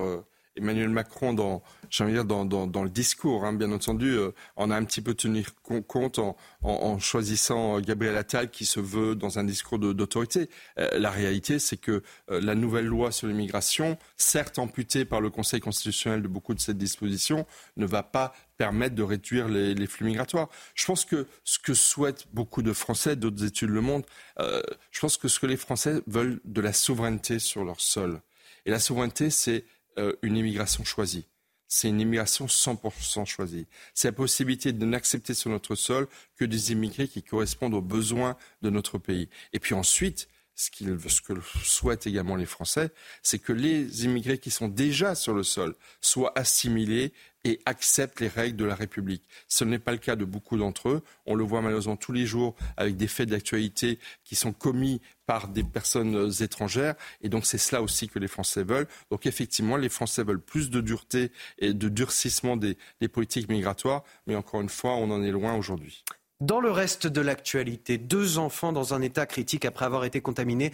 Emmanuel 0.56 0.90
Macron, 0.90 1.34
dans, 1.34 1.64
le 2.00 2.90
discours, 2.90 3.46
hein, 3.46 3.54
bien 3.54 3.72
entendu, 3.72 4.10
euh, 4.12 4.32
on 4.56 4.70
a 4.70 4.76
un 4.76 4.84
petit 4.84 5.02
peu 5.02 5.16
tenu 5.16 5.46
compte 5.88 6.20
en, 6.20 7.00
choisissant 7.00 7.80
Gabriel 7.80 8.16
Attal 8.18 8.52
qui 8.52 8.66
se 8.66 8.80
veut 8.80 9.16
dans 9.16 9.40
un 9.40 9.44
discours 9.44 9.80
d'autorité. 9.80 10.50
Euh, 10.78 11.00
la 11.00 11.10
réalité, 11.10 11.58
c'est 11.58 11.78
que 11.78 12.04
euh, 12.30 12.40
la 12.42 12.54
nouvelle 12.54 12.86
loi 12.86 13.12
sur 13.12 13.28
l'immigration, 13.28 13.98
certes 14.16 14.60
amputée 14.60 15.06
par 15.06 15.22
le 15.22 15.30
Conseil 15.30 15.60
constitutionnel 15.60 16.22
de 16.22 16.28
beaucoup 16.28 16.54
de 16.54 16.60
ces 16.60 16.76
dispositions, 16.76 17.48
ne 17.78 17.86
va 17.86 18.04
pas 18.04 18.34
permettre 18.58 18.94
de 18.94 19.04
réduire 19.04 19.48
les, 19.48 19.74
les, 19.74 19.88
flux 19.88 20.06
migratoires. 20.06 20.50
Je 20.76 20.86
pense 20.86 21.06
que 21.06 21.28
ce 21.44 21.58
que 21.58 21.74
souhaitent 21.74 22.28
beaucoup 22.32 22.62
de 22.62 22.74
Français, 22.74 23.16
d'autres 23.16 23.44
études 23.44 23.70
le 23.70 23.82
montrent, 23.82 24.08
je 24.40 25.00
pense 25.00 25.18
que 25.18 25.28
ce 25.28 25.40
que 25.40 25.48
les 25.48 25.58
Français 25.58 26.02
veulent 26.06 26.40
de 26.46 26.62
la 26.62 26.74
souveraineté 26.74 27.40
sur 27.40 27.66
leur 27.66 27.82
sol. 27.82 28.22
Et 28.66 28.72
la 28.72 28.80
souveraineté, 28.80 29.30
c'est 29.30 29.66
euh, 29.98 30.14
une 30.22 30.38
immigration 30.38 30.84
choisie. 30.84 31.26
C'est 31.68 31.90
une 31.90 32.00
immigration 32.00 32.46
100% 32.46 33.26
choisie. 33.26 33.66
C'est 33.94 34.10
la 34.10 34.12
possibilité 34.12 34.74
de 34.74 34.86
n'accepter 34.86 35.34
sur 35.34 35.50
notre 35.50 35.76
sol 35.76 36.08
que 36.36 36.46
des 36.46 36.72
immigrés 36.72 37.08
qui 37.08 37.24
correspondent 37.24 37.74
aux 37.74 37.82
besoins 37.82 38.38
de 38.62 38.70
notre 38.70 39.00
pays. 39.00 39.28
Et 39.54 39.60
puis 39.60 39.74
ensuite, 39.74 40.28
ce, 40.56 40.70
ce, 41.08 41.22
que 41.22 41.34
souhaitent 41.64 42.06
également 42.06 42.36
les 42.36 42.46
Français, 42.46 42.92
c'est 43.24 43.40
que 43.40 43.54
les 43.54 44.06
immigrés 44.06 44.38
qui 44.38 44.52
sont 44.52 44.68
déjà 44.68 45.16
sur 45.16 45.34
le 45.34 45.42
sol 45.42 45.76
soient 46.00 46.32
assimilés 46.38 47.12
et 47.44 47.60
acceptent 47.66 48.20
les 48.20 48.28
règles 48.28 48.58
de 48.58 48.66
la 48.66 48.76
République. 48.76 49.24
Ce 49.48 49.64
n'est 49.64 49.80
pas 49.80 49.92
le 49.92 49.98
cas 49.98 50.16
de 50.16 50.26
beaucoup 50.26 50.58
d'entre 50.58 50.90
eux. 50.90 51.04
On 51.26 51.36
le 51.36 51.44
voit 51.44 51.62
malheureusement 51.62 51.96
tous 51.96 52.12
les 52.12 52.26
jours 52.26 52.56
avec 52.78 52.96
des 52.96 53.08
faits 53.08 53.30
d'actualité 53.30 54.00
qui 54.24 54.36
sont 54.36 54.54
commis 54.54 55.02
par 55.26 55.48
des 55.48 55.64
personnes 55.64 56.32
étrangères. 56.42 56.96
Et 57.22 57.30
donc 57.30 57.46
c'est 57.46 57.58
cela 57.58 57.82
aussi 57.82 58.08
que 58.08 58.20
les 58.20 58.28
Français 58.28 58.64
veulent. 58.64 58.88
Donc 59.12 59.26
effectivement, 59.26 59.78
les 59.78 59.90
Français 59.90 60.24
veulent 60.24 60.42
plus 60.42 60.70
de 60.70 60.82
dureté 60.82 61.32
et 61.60 61.74
de 61.74 61.90
durcissement 61.90 62.58
des, 62.58 62.78
des 63.02 63.08
politiques 63.08 63.50
migratoires. 63.50 64.04
Mais 64.28 64.36
encore 64.36 64.62
une 64.62 64.70
fois, 64.70 64.96
on 64.96 65.12
en 65.12 65.24
est 65.24 65.32
loin 65.32 65.56
aujourd'hui. 65.56 66.04
Dans 66.42 66.60
le 66.60 66.72
reste 66.72 67.08
de 67.08 67.22
l'actualité, 67.22 67.98
deux 67.98 68.38
enfants 68.38 68.74
dans 68.74 68.94
un 68.94 69.02
état 69.02 69.26
critique 69.26 69.66
après 69.66 69.86
avoir 69.86 70.04
été 70.04 70.20
contaminés 70.20 70.72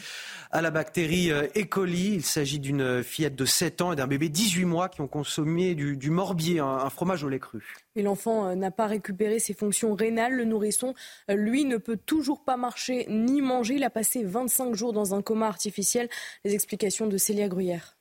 à 0.51 0.62
la 0.62 0.72
bactérie 0.72 1.32
euh, 1.32 1.47
E. 1.55 1.64
coli. 1.66 2.16
Il 2.16 2.24
s'agit 2.24 2.60
d'une 2.60 3.03
fillette 3.03 3.36
de 3.36 3.45
7 3.45 3.82
ans 3.82 3.93
et 3.93 3.95
d'un 3.95 4.07
bébé 4.07 4.30
de 4.30 4.34
18 4.34 4.66
mois 4.66 4.89
qui 4.89 5.01
ont 5.01 5.07
consommé 5.07 5.76
du, 5.76 6.10
morbier, 6.10 6.60
un, 6.60 6.89
fromage 6.89 7.24
au 7.24 7.30
lait 7.30 7.39
cru. 7.39 7.76
Et 7.95 8.01
l'enfant 8.01 8.47
euh, 8.47 8.55
n'a 8.55 8.72
pas 8.72 8.88
récupéré 8.88 9.39
ses 9.39 9.53
fonctions 9.53 9.93
rénales. 9.93 10.34
Le 10.34 10.45
nourrisson, 10.45 10.95
euh, 11.30 11.36
lui, 11.36 11.66
ne 11.66 11.78
peut 11.78 11.97
toujours 11.97 12.43
pas 12.43 12.57
marcher 12.57 13.05
ni 13.10 13.41
manger. 13.41 13.76
Il 13.76 13.84
a 13.84 13.89
passé 13.89 14.24
25 14.24 14.74
jours 14.74 14.93
dans 14.93 15.14
un 15.14 15.22
coma 15.22 15.47
artificiel. 15.47 16.10
Les 16.45 16.55
explications 16.55 17.05
de 17.05 17.18
Célia 17.18 17.47
Gruyère. 17.47 17.97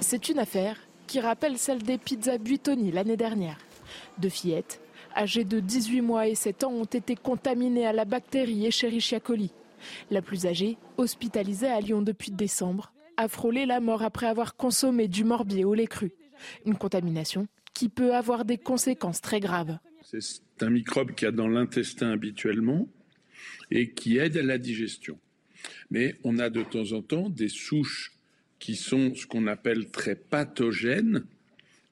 C'est 0.00 0.28
une 0.28 0.38
affaire 0.38 0.76
qui 1.06 1.18
rappelle 1.18 1.58
celle 1.58 1.82
des 1.82 1.98
pizzas 1.98 2.38
Buitoni 2.38 2.92
l'année 2.92 3.16
dernière. 3.16 3.58
Deux 4.18 4.28
fillettes 4.28 4.80
âgés 5.18 5.44
de 5.44 5.60
18 5.60 6.00
mois 6.00 6.28
et 6.28 6.34
7 6.34 6.64
ans, 6.64 6.72
ont 6.72 6.84
été 6.84 7.16
contaminés 7.16 7.86
à 7.86 7.92
la 7.92 8.04
bactérie 8.04 8.66
Escherichia 8.66 9.20
coli. 9.20 9.50
La 10.10 10.22
plus 10.22 10.46
âgée, 10.46 10.78
hospitalisée 10.96 11.66
à 11.66 11.80
Lyon 11.80 12.02
depuis 12.02 12.30
décembre, 12.30 12.92
a 13.16 13.28
frôlé 13.28 13.66
la 13.66 13.80
mort 13.80 14.02
après 14.02 14.26
avoir 14.26 14.56
consommé 14.56 15.08
du 15.08 15.24
morbier 15.24 15.64
au 15.64 15.74
lait 15.74 15.88
cru. 15.88 16.12
Une 16.64 16.76
contamination 16.76 17.48
qui 17.74 17.88
peut 17.88 18.14
avoir 18.14 18.44
des 18.44 18.58
conséquences 18.58 19.20
très 19.20 19.40
graves. 19.40 19.78
C'est 20.02 20.40
un 20.60 20.70
microbe 20.70 21.12
qui 21.12 21.26
a 21.26 21.32
dans 21.32 21.48
l'intestin 21.48 22.12
habituellement 22.12 22.88
et 23.70 23.90
qui 23.90 24.18
aide 24.18 24.36
à 24.36 24.42
la 24.42 24.58
digestion. 24.58 25.18
Mais 25.90 26.16
on 26.22 26.38
a 26.38 26.48
de 26.48 26.62
temps 26.62 26.92
en 26.92 27.02
temps 27.02 27.28
des 27.28 27.48
souches 27.48 28.12
qui 28.58 28.76
sont 28.76 29.14
ce 29.14 29.26
qu'on 29.26 29.46
appelle 29.46 29.90
très 29.90 30.14
pathogènes 30.14 31.24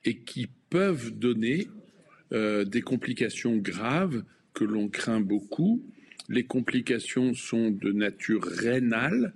et 0.04 0.18
qui 0.18 0.48
peuvent 0.70 1.10
donner 1.10 1.68
euh, 2.36 2.64
des 2.64 2.82
complications 2.82 3.56
graves 3.56 4.22
que 4.52 4.64
l'on 4.64 4.88
craint 4.88 5.20
beaucoup. 5.20 5.82
Les 6.28 6.44
complications 6.44 7.32
sont 7.32 7.70
de 7.70 7.92
nature 7.92 8.44
rénale 8.44 9.32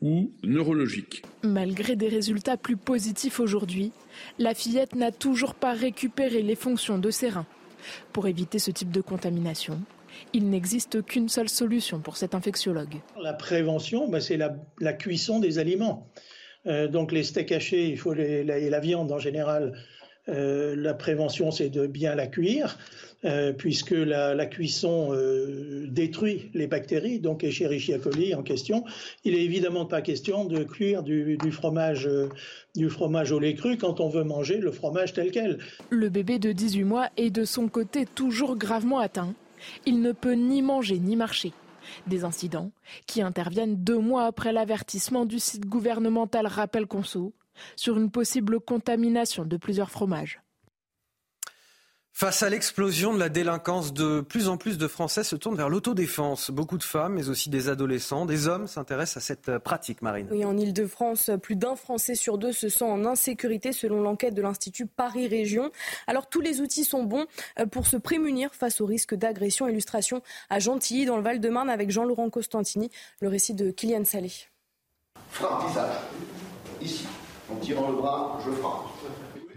ou 0.00 0.30
neurologique. 0.44 1.24
Malgré 1.42 1.96
des 1.96 2.08
résultats 2.08 2.56
plus 2.56 2.76
positifs 2.76 3.40
aujourd'hui, 3.40 3.90
la 4.38 4.54
fillette 4.54 4.94
n'a 4.94 5.10
toujours 5.10 5.56
pas 5.56 5.72
récupéré 5.72 6.42
les 6.42 6.54
fonctions 6.54 6.98
de 6.98 7.10
ses 7.10 7.28
reins. 7.28 7.46
Pour 8.12 8.28
éviter 8.28 8.60
ce 8.60 8.70
type 8.70 8.92
de 8.92 9.00
contamination, 9.00 9.80
il 10.32 10.48
n'existe 10.48 11.04
qu'une 11.04 11.28
seule 11.28 11.48
solution 11.48 11.98
pour 11.98 12.16
cet 12.16 12.36
infectiologue. 12.36 13.00
La 13.20 13.32
prévention, 13.32 14.08
bah, 14.08 14.20
c'est 14.20 14.36
la, 14.36 14.92
cuisson 14.92 15.40
des 15.40 15.58
aliments. 15.58 16.08
Euh, 16.66 16.86
donc 16.86 17.10
les 17.10 17.24
steaks 17.24 17.50
hachés 17.50 17.88
il 17.88 17.98
faut 17.98 18.14
et 18.14 18.44
la 18.44 18.78
viande 18.78 19.10
en 19.10 19.18
général, 19.18 19.72
euh, 20.28 20.76
la 20.76 20.94
prévention, 20.94 21.50
c'est 21.50 21.68
de 21.68 21.86
bien 21.86 22.14
la 22.14 22.28
cuire, 22.28 22.78
euh, 23.24 23.52
puisque 23.52 23.90
la, 23.90 24.46
cuisson 24.46 25.08
euh, 25.12 25.86
détruit 25.88 26.50
les 26.54 26.68
bactéries, 26.68 27.18
donc 27.18 27.42
Escherichia 27.42 27.98
coli 27.98 28.34
en 28.34 28.42
question. 28.42 28.84
Il 29.24 29.34
est 29.34 29.42
évidemment 29.42 29.84
pas 29.84 30.00
question 30.00 30.44
de 30.44 30.62
cuire 30.62 31.02
du, 31.02 31.36
fromage, 31.50 32.08
du 32.76 32.88
fromage 32.88 33.32
au 33.32 33.40
lait 33.40 33.54
cru 33.54 33.76
quand 33.76 34.00
on 34.00 34.08
veut 34.08 34.24
manger 34.24 34.58
le 34.58 34.70
fromage 34.70 35.12
tel 35.12 35.32
quel. 35.32 35.58
Le 35.90 36.08
bébé 36.08 36.38
de 36.38 36.52
18 36.52 36.84
mois 36.84 37.08
est 37.16 37.30
de 37.30 37.44
son 37.44 37.68
côté 37.68 38.06
toujours 38.06 38.56
gravement 38.56 39.00
atteint. 39.00 39.34
Il 39.86 40.02
ne 40.02 40.12
peut 40.12 40.34
ni 40.34 40.62
manger 40.62 40.98
ni 40.98 41.16
marcher. 41.16 41.52
Des 42.06 42.22
incidents 42.22 42.70
qui 43.06 43.22
interviennent 43.22 43.82
deux 43.82 43.98
mois 43.98 44.26
après 44.26 44.52
l'avertissement 44.52 45.24
du 45.24 45.40
site 45.40 45.66
gouvernemental 45.66 46.46
Rappel 46.46 46.86
Conso 46.86 47.32
sur 47.76 47.96
une 47.96 48.10
possible 48.10 48.60
contamination 48.60 49.44
de 49.44 49.56
plusieurs 49.56 49.90
fromages. 49.90 50.42
Face 52.14 52.42
à 52.42 52.50
l'explosion 52.50 53.14
de 53.14 53.18
la 53.18 53.30
délinquance, 53.30 53.94
de 53.94 54.20
plus 54.20 54.48
en 54.48 54.58
plus 54.58 54.76
de 54.76 54.86
Français 54.86 55.24
se 55.24 55.34
tournent 55.34 55.56
vers 55.56 55.70
l'autodéfense. 55.70 56.50
Beaucoup 56.50 56.76
de 56.76 56.82
femmes, 56.82 57.14
mais 57.14 57.30
aussi 57.30 57.48
des 57.48 57.70
adolescents, 57.70 58.26
des 58.26 58.48
hommes 58.48 58.66
s'intéressent 58.66 59.16
à 59.16 59.26
cette 59.26 59.58
pratique, 59.58 60.02
Marine. 60.02 60.28
Oui, 60.30 60.44
en 60.44 60.56
Ile-de-France, 60.56 61.30
plus 61.42 61.56
d'un 61.56 61.74
Français 61.74 62.14
sur 62.14 62.36
deux 62.36 62.52
se 62.52 62.68
sent 62.68 62.84
en 62.84 63.06
insécurité 63.06 63.72
selon 63.72 64.02
l'enquête 64.02 64.34
de 64.34 64.42
l'Institut 64.42 64.86
Paris 64.86 65.26
Région. 65.26 65.72
Alors 66.06 66.28
tous 66.28 66.42
les 66.42 66.60
outils 66.60 66.84
sont 66.84 67.02
bons 67.02 67.26
euh, 67.58 67.66
pour 67.66 67.86
se 67.86 67.96
prémunir 67.96 68.54
face 68.54 68.82
au 68.82 68.86
risque 68.86 69.14
d'agression. 69.14 69.66
Illustration 69.66 70.22
à 70.50 70.58
Gentilly, 70.58 71.06
dans 71.06 71.16
le 71.16 71.22
Val-de-Marne, 71.22 71.70
avec 71.70 71.90
Jean-Laurent 71.90 72.28
Costantini. 72.28 72.90
Le 73.20 73.28
récit 73.28 73.54
de 73.54 73.70
Kylian 73.70 74.04
Salé. 74.04 74.30
Frappe 75.30 75.66
visage, 75.66 75.94
ici 76.82 77.06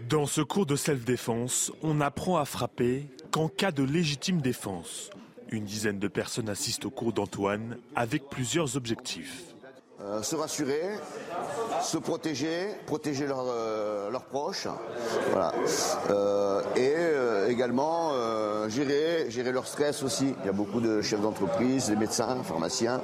Dans 0.08 0.26
ce 0.26 0.40
cours 0.40 0.66
de 0.66 0.76
self-défense, 0.76 1.72
on 1.82 2.00
apprend 2.00 2.36
à 2.36 2.44
frapper 2.44 3.06
qu'en 3.30 3.48
cas 3.48 3.72
de 3.72 3.82
légitime 3.82 4.40
défense. 4.40 5.10
Une 5.50 5.64
dizaine 5.64 5.98
de 5.98 6.08
personnes 6.08 6.48
assistent 6.48 6.86
au 6.86 6.90
cours 6.90 7.12
d'Antoine 7.12 7.78
avec 7.94 8.28
plusieurs 8.28 8.76
objectifs. 8.76 9.55
Euh, 10.06 10.22
se 10.22 10.36
rassurer, 10.36 10.82
se 11.82 11.98
protéger, 11.98 12.68
protéger 12.86 13.26
euh, 13.28 14.08
leurs 14.08 14.24
proches, 14.24 14.68
voilà. 15.32 15.52
Euh, 16.10 16.62
et 16.76 17.50
également 17.50 18.12
gérer, 18.68 19.30
gérer 19.30 19.52
leur 19.52 19.66
stress 19.66 20.02
aussi. 20.02 20.34
Il 20.42 20.46
y 20.46 20.48
a 20.48 20.52
beaucoup 20.52 20.80
de 20.80 21.02
chefs 21.02 21.20
d'entreprise, 21.20 21.88
des 21.88 21.96
médecins, 21.96 22.42
pharmaciens. 22.44 23.00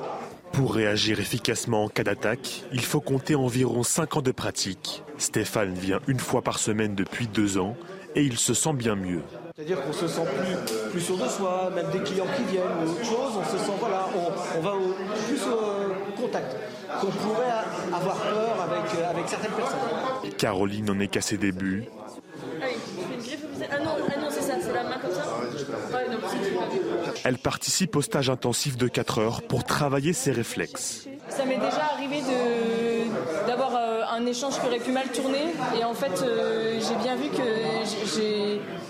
Pour 0.52 0.74
réagir 0.74 1.18
efficacement 1.18 1.84
en 1.84 1.88
cas 1.88 2.04
d'attaque, 2.04 2.64
il 2.72 2.84
faut 2.84 3.00
compter 3.00 3.34
environ 3.34 3.82
5 3.82 4.18
ans 4.18 4.22
de 4.22 4.32
pratique. 4.32 5.02
Stéphane 5.18 5.74
vient 5.74 6.00
une 6.06 6.20
fois 6.20 6.42
par 6.42 6.58
semaine 6.58 6.94
depuis 6.94 7.26
deux 7.26 7.58
ans 7.58 7.74
et 8.14 8.22
il 8.22 8.38
se 8.38 8.54
sent 8.54 8.74
bien 8.74 8.94
mieux. 8.94 9.22
C'est-à-dire 9.54 9.82
qu'on 9.84 9.92
se 9.92 10.08
sent 10.08 10.22
plus, 10.24 10.90
plus 10.90 11.00
sûr 11.00 11.16
de 11.18 11.28
soi, 11.28 11.70
même 11.74 11.90
des 11.92 12.00
clients 12.00 12.26
qui 12.36 12.44
viennent 12.44 12.64
ou 12.84 12.90
autre 12.90 13.04
chose, 13.04 13.32
on 13.38 13.44
se 13.44 13.58
sent, 13.58 13.72
voilà, 13.78 14.08
on, 14.56 14.60
va 14.60 14.72
plus 15.26 15.42
au 15.46 16.01
contact 16.22 16.56
qu'on 17.00 17.10
pourrait 17.10 17.50
avoir 17.92 18.16
peur 18.16 18.60
avec, 18.62 18.94
euh, 18.94 19.10
avec 19.10 19.28
certaines 19.28 19.52
personnes. 19.52 20.32
Caroline 20.38 20.84
n'en 20.86 21.00
est 21.00 21.08
qu'à 21.08 21.20
ses 21.20 21.36
débuts. 21.36 21.84
Ah 22.60 22.66
ah 23.70 23.78
non, 23.78 23.90
ah 24.08 24.20
non 24.20 24.26
c'est 24.30 24.42
ça, 24.42 24.54
c'est 24.60 24.72
la 24.72 24.82
main 24.84 24.98
comme 25.00 25.12
ça 25.12 25.24
Elle 27.24 27.38
participe 27.38 27.96
au 27.96 28.02
stage 28.02 28.30
intensif 28.30 28.76
de 28.76 28.88
4 28.88 29.18
heures 29.18 29.42
pour 29.42 29.64
travailler 29.64 30.12
ses 30.12 30.32
réflexes. 30.32 31.08
Ça 31.28 31.44
m'est 31.44 31.56
déjà 31.56 31.84
arrivé 31.94 32.20
d'avoir 33.46 33.76
euh, 33.76 34.02
un 34.12 34.26
échange 34.26 34.60
qui 34.60 34.66
aurait 34.66 34.78
pu 34.78 34.92
mal 34.92 35.08
tourner 35.08 35.54
et 35.78 35.84
en 35.84 35.94
fait 35.94 36.22
euh, 36.22 36.78
j'ai 36.80 36.94
bien 37.02 37.16
vu 37.16 37.28
que 37.30 37.51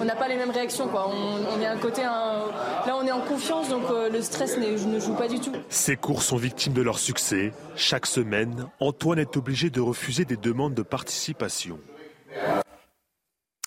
on 0.03 0.05
n'a 0.05 0.17
pas 0.17 0.27
les 0.27 0.37
mêmes 0.37 0.51
réactions 0.51 0.89
quoi. 0.89 1.09
On, 1.09 1.61
est 1.61 1.67
un 1.67 1.79
côté 1.79 2.03
là 2.03 2.97
on 2.97 3.07
est 3.07 3.13
en 3.13 3.21
confiance 3.21 3.69
donc 3.69 3.85
euh, 3.89 4.11
le 4.11 4.21
stress 4.21 4.59
ne 4.59 4.99
joue 4.99 5.15
pas 5.15 5.29
du 5.29 5.39
tout. 5.39 5.53
Ces 5.69 5.97
cours 5.97 6.25
sont 6.25 6.37
victimes 6.37 6.73
de 6.73 6.83
leur 6.83 6.99
succès. 6.99 7.53
Chaque 7.77 8.07
semaine, 8.07 8.69
Antoine 8.81 9.21
est 9.21 9.37
obligé 9.37 9.71
de 9.71 9.81
refuser 9.81 10.25
des 10.25 10.37
demandes 10.37 10.75
de 10.75 10.83
participation. 10.83 11.79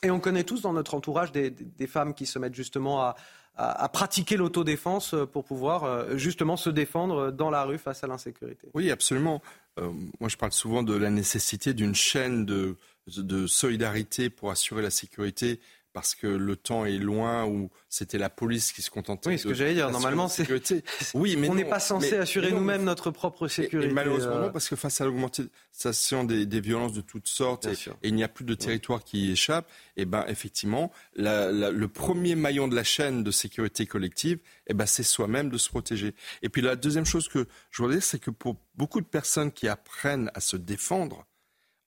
Et 0.03 0.11
on 0.11 0.19
connaît 0.19 0.43
tous 0.43 0.61
dans 0.61 0.73
notre 0.73 0.93
entourage 0.93 1.31
des, 1.31 1.53
femmes 1.87 2.13
qui 2.13 2.25
se 2.25 2.37
mettent 2.37 2.53
justement 2.53 3.01
à, 3.01 3.15
à, 3.55 3.87
pratiquer 3.87 4.35
l'autodéfense 4.35 5.15
pour 5.31 5.45
pouvoir 5.45 5.85
euh, 5.85 6.17
justement 6.17 6.57
se 6.57 6.69
défendre 6.69 7.31
dans 7.31 7.49
la 7.49 7.63
rue 7.63 7.77
face 7.77 8.03
à 8.03 8.07
l'insécurité. 8.07 8.67
Oui, 8.73 8.91
absolument. 8.91 9.41
Euh, 9.79 9.89
moi, 10.19 10.29
je 10.29 10.35
parle 10.35 10.51
souvent 10.51 10.83
de 10.83 10.95
la 10.95 11.09
nécessité 11.09 11.73
d'une 11.73 11.95
chaîne 11.95 12.45
de, 12.45 12.75
de 13.07 13.47
solidarité 13.47 14.29
pour 14.29 14.51
assurer 14.51 14.81
la 14.81 14.91
sécurité 14.91 15.59
parce 15.95 16.13
que 16.13 16.27
le 16.27 16.57
temps 16.57 16.85
est 16.85 16.97
loin 16.97 17.45
où 17.45 17.71
c'était 17.87 18.17
la 18.17 18.29
police 18.29 18.73
qui 18.73 18.81
se 18.81 18.91
contentait. 18.91 19.29
Oui, 19.29 19.39
ce 19.39 19.47
que 19.47 19.53
j'allais 19.53 19.75
dire, 19.75 19.89
normalement, 19.89 20.27
c'est. 20.27 20.45
Oui, 21.13 21.37
mais 21.37 21.47
on 21.47 21.55
n'est 21.55 21.63
pas 21.63 21.79
censé 21.79 22.17
assurer 22.17 22.51
nous-mêmes 22.51 22.83
notre 22.83 23.11
propre 23.11 23.47
sécurité. 23.47 23.91
Et, 23.91 23.93
malheureusement, 23.93 24.35
euh. 24.35 24.49
parce 24.49 24.67
que 24.67 24.75
face 24.75 24.99
à 24.99 25.05
l'augmentation 25.05 26.25
des, 26.25 26.45
des, 26.45 26.59
violences 26.59 26.91
de 26.91 26.99
toutes 26.99 27.29
sortes, 27.29 27.67
et, 27.67 27.77
il 28.03 28.13
n'y 28.13 28.25
a 28.25 28.27
plus 28.27 28.43
de 28.43 28.55
territoire 28.55 29.05
qui 29.05 29.27
y 29.27 29.31
échappe, 29.31 29.69
et 29.95 30.01
eh 30.01 30.05
ben 30.05 30.25
effectivement, 30.27 30.91
le 31.15 31.85
premier 31.85 32.35
maillon 32.35 32.67
de 32.67 32.75
la 32.75 32.83
chaîne 32.83 33.23
de 33.23 33.31
sécurité 33.31 33.85
collective, 33.85 34.39
et 34.67 34.71
eh 34.71 34.73
ben 34.73 34.85
c'est 34.85 35.03
soi-même 35.03 35.49
de 35.49 35.57
se 35.57 35.69
protéger. 35.69 36.13
Et 36.41 36.49
puis 36.49 36.61
la 36.61 36.75
deuxième 36.75 37.05
chose 37.05 37.29
que 37.29 37.47
je 37.71 37.81
voudrais 37.81 37.95
dire, 37.95 38.03
c'est 38.03 38.19
que 38.19 38.31
pour 38.31 38.57
beaucoup 38.75 38.99
de 38.99 39.07
personnes 39.07 39.53
qui 39.53 39.69
apprennent 39.69 40.29
à 40.33 40.41
se 40.41 40.57
défendre, 40.57 41.25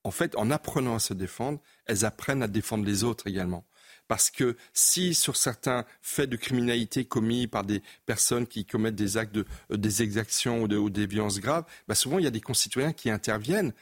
en 0.05 0.11
fait, 0.11 0.35
en 0.37 0.51
apprenant 0.51 0.95
à 0.95 0.99
se 0.99 1.13
défendre, 1.13 1.61
elles 1.85 2.07
apprennent 2.07 2.43
à 2.43 2.49
défendre 2.49 2.87
les 2.87 3.05
autres 3.05 3.27
également. 3.27 3.67
Parce 4.09 4.31
que 4.31 4.57
si 4.73 5.15
sur 5.15 5.37
certains 5.37 5.85
faits 6.03 6.29
de 6.31 6.37
criminalité 6.37 7.05
commis 7.05 7.47
par 7.47 7.65
des 7.65 7.83
personnes 8.07 8.47
qui 8.47 8.65
commettent 8.65 8.95
des 8.95 9.17
actes 9.19 9.35
de, 9.35 9.45
euh, 9.71 9.77
des 9.77 10.03
exactions 10.03 10.63
ou, 10.63 10.91
des 10.91 11.07
violences 11.07 11.41
graves, 11.41 11.65
bah 11.87 11.95
souvent 11.95 12.19
il 12.19 12.25
y 12.25 12.27
a 12.27 12.31
des 12.31 12.41
concitoyens 12.41 12.93
qui 12.93 13.11
interviennent, 13.11 13.73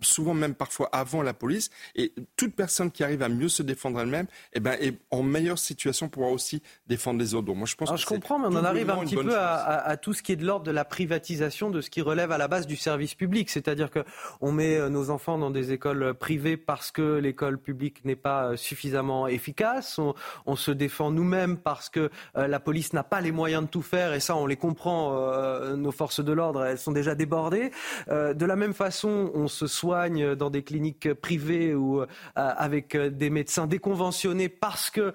souvent 0.00 0.34
même 0.34 0.54
parfois 0.54 0.88
avant 0.92 1.22
la 1.22 1.34
police, 1.34 1.70
et 1.94 2.12
toute 2.36 2.54
personne 2.54 2.90
qui 2.90 3.04
arrive 3.04 3.22
à 3.22 3.28
mieux 3.28 3.48
se 3.48 3.62
défendre 3.62 4.00
elle-même, 4.00 4.26
eh 4.52 4.60
ben, 4.60 4.76
est 4.80 4.98
en 5.10 5.22
meilleure 5.22 5.58
situation 5.58 6.08
pour 6.08 6.30
aussi 6.30 6.62
défendre 6.86 7.20
les 7.20 7.34
autres. 7.34 7.46
Donc 7.46 7.56
moi 7.56 7.66
je 7.66 7.74
pense. 7.76 7.88
Alors, 7.88 7.98
je 7.98 8.06
comprends, 8.06 8.38
mais 8.38 8.46
on 8.48 8.56
en 8.56 8.64
arrive 8.64 8.90
un 8.90 8.98
petit 9.04 9.16
peu 9.16 9.36
à, 9.36 9.96
tout 9.96 10.12
ce 10.12 10.22
qui 10.22 10.32
est 10.32 10.36
de 10.36 10.44
l'ordre 10.44 10.64
de 10.64 10.70
la 10.70 10.84
privatisation 10.84 11.70
de 11.70 11.80
ce 11.80 11.90
qui 11.90 12.02
relève 12.02 12.32
à 12.32 12.38
la 12.38 12.48
base 12.48 12.66
du 12.66 12.76
service 12.76 13.14
public, 13.14 13.50
c'est-à-dire 13.50 13.90
que 13.90 14.04
on 14.40 14.52
met 14.52 14.76
euh, 14.76 14.88
nos 14.88 15.10
enfants 15.10 15.38
dans 15.38 15.50
des 15.50 15.72
écoles 15.72 16.14
privées 16.14 16.56
parce 16.56 16.90
que 16.90 17.18
l'école 17.18 17.58
publique 17.58 18.04
n'est 18.04 18.16
pas 18.16 18.56
suffisamment 18.56 19.26
efficace. 19.28 19.98
On, 20.46 20.56
se 20.56 20.70
défend 20.70 21.10
nous-mêmes 21.10 21.58
parce 21.58 21.90
que 21.90 22.10
euh, 22.36 22.46
la 22.48 22.60
police 22.60 22.92
n'a 22.92 23.04
pas 23.04 23.20
les 23.20 23.32
moyens 23.32 23.64
de 23.64 23.68
tout 23.68 23.82
faire. 23.82 24.14
Et 24.14 24.20
ça, 24.20 24.36
on 24.36 24.46
les 24.46 24.56
comprend. 24.56 25.14
Euh, 25.14 25.76
nos 25.76 25.92
forces 25.92 26.20
de 26.20 26.32
l'ordre, 26.32 26.64
elles 26.64 26.78
sont 26.78 26.92
déjà 26.92 27.14
débordées. 27.14 27.70
Euh, 28.08 28.34
de 28.34 28.46
la 28.46 28.56
même 28.56 28.74
façon, 28.74 29.30
on 29.36 29.48
se 29.48 29.66
soigne 29.66 30.34
dans 30.34 30.50
des 30.50 30.62
cliniques 30.62 31.12
privées 31.14 31.74
ou 31.74 32.02
avec 32.34 32.96
des 32.96 33.30
médecins 33.30 33.66
déconventionnés 33.66 34.48
parce 34.48 34.90
que 34.90 35.12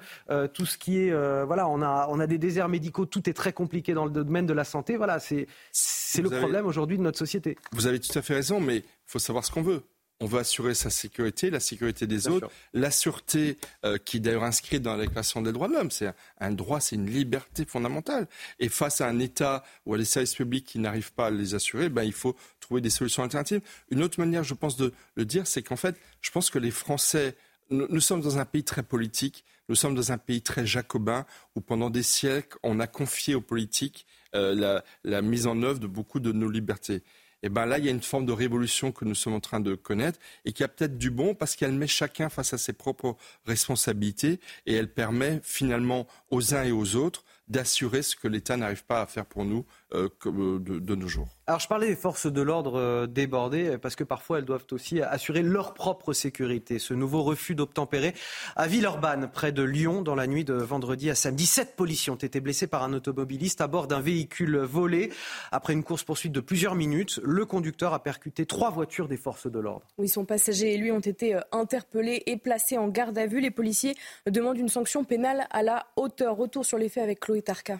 tout 0.54 0.66
ce 0.66 0.78
qui 0.78 1.00
est, 1.00 1.44
voilà, 1.46 1.68
on 1.68 1.82
a, 1.82 2.08
on 2.10 2.20
a 2.20 2.28
des 2.28 2.38
déserts 2.38 2.70
médicaux. 2.70 3.06
Tout 3.06 3.30
est 3.30 3.34
très 3.34 3.54
compliqué 3.54 3.94
dans 3.94 4.06
le 4.06 4.12
domaine 4.12 4.46
de 4.46 4.54
la 4.54 4.64
santé. 4.64 4.98
Voilà, 4.98 5.20
c'est, 5.20 5.48
c'est 5.72 6.22
le 6.22 6.30
problème 6.30 6.66
aujourd'hui 6.66 6.98
de 6.98 7.04
notre 7.04 7.20
société. 7.20 7.58
Vous 7.72 7.88
avez 7.88 8.00
tout 8.00 8.18
à 8.18 8.22
fait 8.22 8.36
raison, 8.36 8.60
mais 8.60 8.78
il 8.78 8.84
faut 9.06 9.20
savoir 9.20 9.46
ce 9.46 9.52
qu'on 9.52 9.64
veut 9.64 9.84
on 10.22 10.28
veut 10.28 10.40
assurer 10.40 10.76
sa 10.76 10.90
sécurité, 10.90 11.50
la 11.50 11.60
sécurité 11.60 12.06
des 12.08 12.28
autres, 12.28 12.50
la 12.74 12.92
sûreté 12.92 13.58
euh, 13.84 13.98
qui 13.98 14.18
est 14.18 14.20
d'ailleurs 14.20 14.44
inscrite 14.44 14.84
dans 14.84 14.96
la 14.96 15.02
Déclaration 15.02 15.42
des 15.42 15.52
droits 15.52 15.68
de 15.68 15.74
l'homme. 15.74 15.90
C'est 15.90 16.14
un, 16.40 16.52
droit, 16.52 16.80
c'est 16.80 16.96
une 16.96 17.10
liberté 17.10 17.66
fondamentale. 17.66 18.28
Et 18.60 18.70
face 18.70 19.02
à 19.02 19.08
un 19.08 19.20
État 19.20 19.64
ou 19.86 19.96
à 19.96 19.98
des 19.98 20.06
services 20.06 20.36
publics 20.36 20.66
qui 20.66 20.80
n'arrivent 20.80 21.12
pas 21.12 21.28
à 21.28 21.32
les 21.32 21.56
assurer, 21.56 21.90
ben, 21.90 22.04
il 22.04 22.14
faut 22.14 22.36
des 22.80 22.90
solutions 22.90 23.24
alternatives. 23.24 23.62
Une 23.90 24.02
autre 24.04 24.20
manière, 24.20 24.44
je 24.44 24.54
pense, 24.54 24.78
de 24.78 24.94
le 25.16 25.26
dire, 25.26 25.48
c'est 25.48 25.64
qu'en 25.64 25.76
fait, 25.76 25.98
je 26.22 26.32
pense 26.32 26.50
que 26.50 26.60
les 26.60 26.72
Français, 26.72 27.36
nous, 27.70 28.00
sommes 28.00 28.22
dans 28.22 28.38
un 28.38 28.46
pays 28.46 28.64
très 28.64 28.84
politique, 28.84 29.44
nous 29.68 29.76
sommes 29.76 29.96
dans 29.96 30.12
un 30.12 30.18
pays 30.18 30.42
très 30.42 30.66
jacobin, 30.66 31.26
où 31.56 31.62
pendant 31.62 31.90
des 31.90 32.04
siècles, 32.04 32.58
on 32.64 32.80
a 32.80 32.88
confié 32.88 33.36
aux 33.36 33.42
politiques 33.42 34.06
euh, 34.36 34.82
la, 35.04 35.22
mise 35.22 35.48
en 35.48 35.62
œuvre 35.62 35.80
de 35.80 35.88
beaucoup 35.88 36.22
de 36.22 36.32
nos 36.32 36.50
libertés 36.50 37.04
et 37.44 37.48
eh 37.48 37.50
ben 37.50 37.66
là, 37.66 37.80
il 37.80 37.86
y 37.86 37.88
a 37.88 37.92
une 37.92 38.04
forme 38.04 38.28
de 38.28 38.32
révolution 38.32 38.92
que 38.92 39.04
nous 39.04 39.16
sommes 39.16 39.34
en 39.34 39.40
train 39.40 39.60
de 39.60 39.74
connaître 39.74 40.20
et 40.46 40.54
qui 40.54 40.64
a 40.64 40.68
peut-être 40.68 41.00
du 41.00 41.10
bon 41.10 41.34
parce 41.34 41.56
qu'elle 41.56 41.72
met 41.72 41.88
chacun 41.88 42.30
face 42.30 42.54
à 42.54 42.60
ses 42.60 42.72
propres 42.72 43.18
responsabilités 43.48 44.40
et 44.68 44.76
elle 44.76 44.94
permet 44.94 45.40
finalement 45.42 46.06
aux 46.30 46.54
uns 46.54 46.64
et 46.64 46.72
aux 46.72 46.96
autres 46.96 47.24
d'assurer 47.48 48.04
ce 48.04 48.16
que 48.16 48.28
l'État 48.28 48.58
n'arrive 48.58 48.86
pas 48.86 49.02
à 49.02 49.08
faire 49.08 49.26
pour 49.26 49.44
nous 49.44 49.66
euh, 49.94 50.08
euh, 50.26 50.60
de, 50.60 50.96
nos 50.96 51.08
jours. 51.08 51.28
Alors 51.48 51.60
je 51.60 51.68
parlais 51.68 51.88
des 51.88 51.96
forces 51.96 52.28
de 52.28 52.42
l'ordre 52.42 52.80
euh, 52.80 53.08
débordées 53.08 53.78
parce 53.78 53.98
que 53.98 54.06
parfois 54.06 54.40
elles 54.40 54.46
doivent 54.46 54.66
aussi 54.72 55.02
assurer 55.02 55.42
leur 55.42 55.74
propre 55.74 56.14
sécurité. 56.14 56.80
Ce 56.80 56.94
nouveau 56.94 57.24
refus 57.24 57.56
d'obtempérer 57.56 58.14
à 58.56 58.68
Villeurbanne, 58.68 59.30
près 59.32 59.52
de 59.52 59.64
Lyon, 59.64 60.02
dans 60.02 60.16
la 60.16 60.28
nuit 60.28 60.46
de 60.46 60.54
vendredi 60.54 61.10
à 61.10 61.16
samedi. 61.16 61.46
Sept 61.46 61.76
policiers 61.76 62.12
ont 62.12 62.16
été 62.16 62.40
blessés 62.40 62.68
par 62.68 62.84
un 62.84 62.94
automobiliste 62.94 63.60
à 63.60 63.68
bord 63.68 63.88
d'un 63.88 64.00
véhicule 64.00 64.60
volé. 64.60 65.12
Après 65.52 65.74
une 65.74 65.84
course-poursuite 65.84 66.32
de 66.32 66.40
plusieurs 66.40 66.76
minutes, 66.76 67.20
le 67.24 67.46
conducteur 67.46 67.94
a 67.94 68.02
percuté 68.02 68.46
trois 68.46 68.70
voitures 68.70 69.10
des 69.10 69.18
forces 69.18 69.48
de 69.52 69.60
l'ordre. 69.60 69.86
Oui, 69.98 70.08
son 70.08 70.24
passager 70.24 70.74
et 70.74 70.78
lui 70.78 70.92
ont 70.92 71.00
été 71.00 71.38
interpellés 71.52 72.24
et 72.28 72.38
placés 72.38 72.78
en 72.78 72.88
garde 72.88 73.18
à 73.18 73.28
vue. 73.28 73.42
Les 73.42 73.52
policiers 73.52 73.98
demandent 74.26 74.58
une 74.58 74.70
sanction 74.70 75.04
pénale 75.04 75.48
à 75.50 75.64
la 75.64 75.88
hauteur. 75.98 76.38
Retour 76.38 76.66
sur 76.66 76.78
les 76.78 76.88
faits 76.88 77.04
avec 77.04 77.20
Chloé 77.20 77.42
Tarka. 77.42 77.80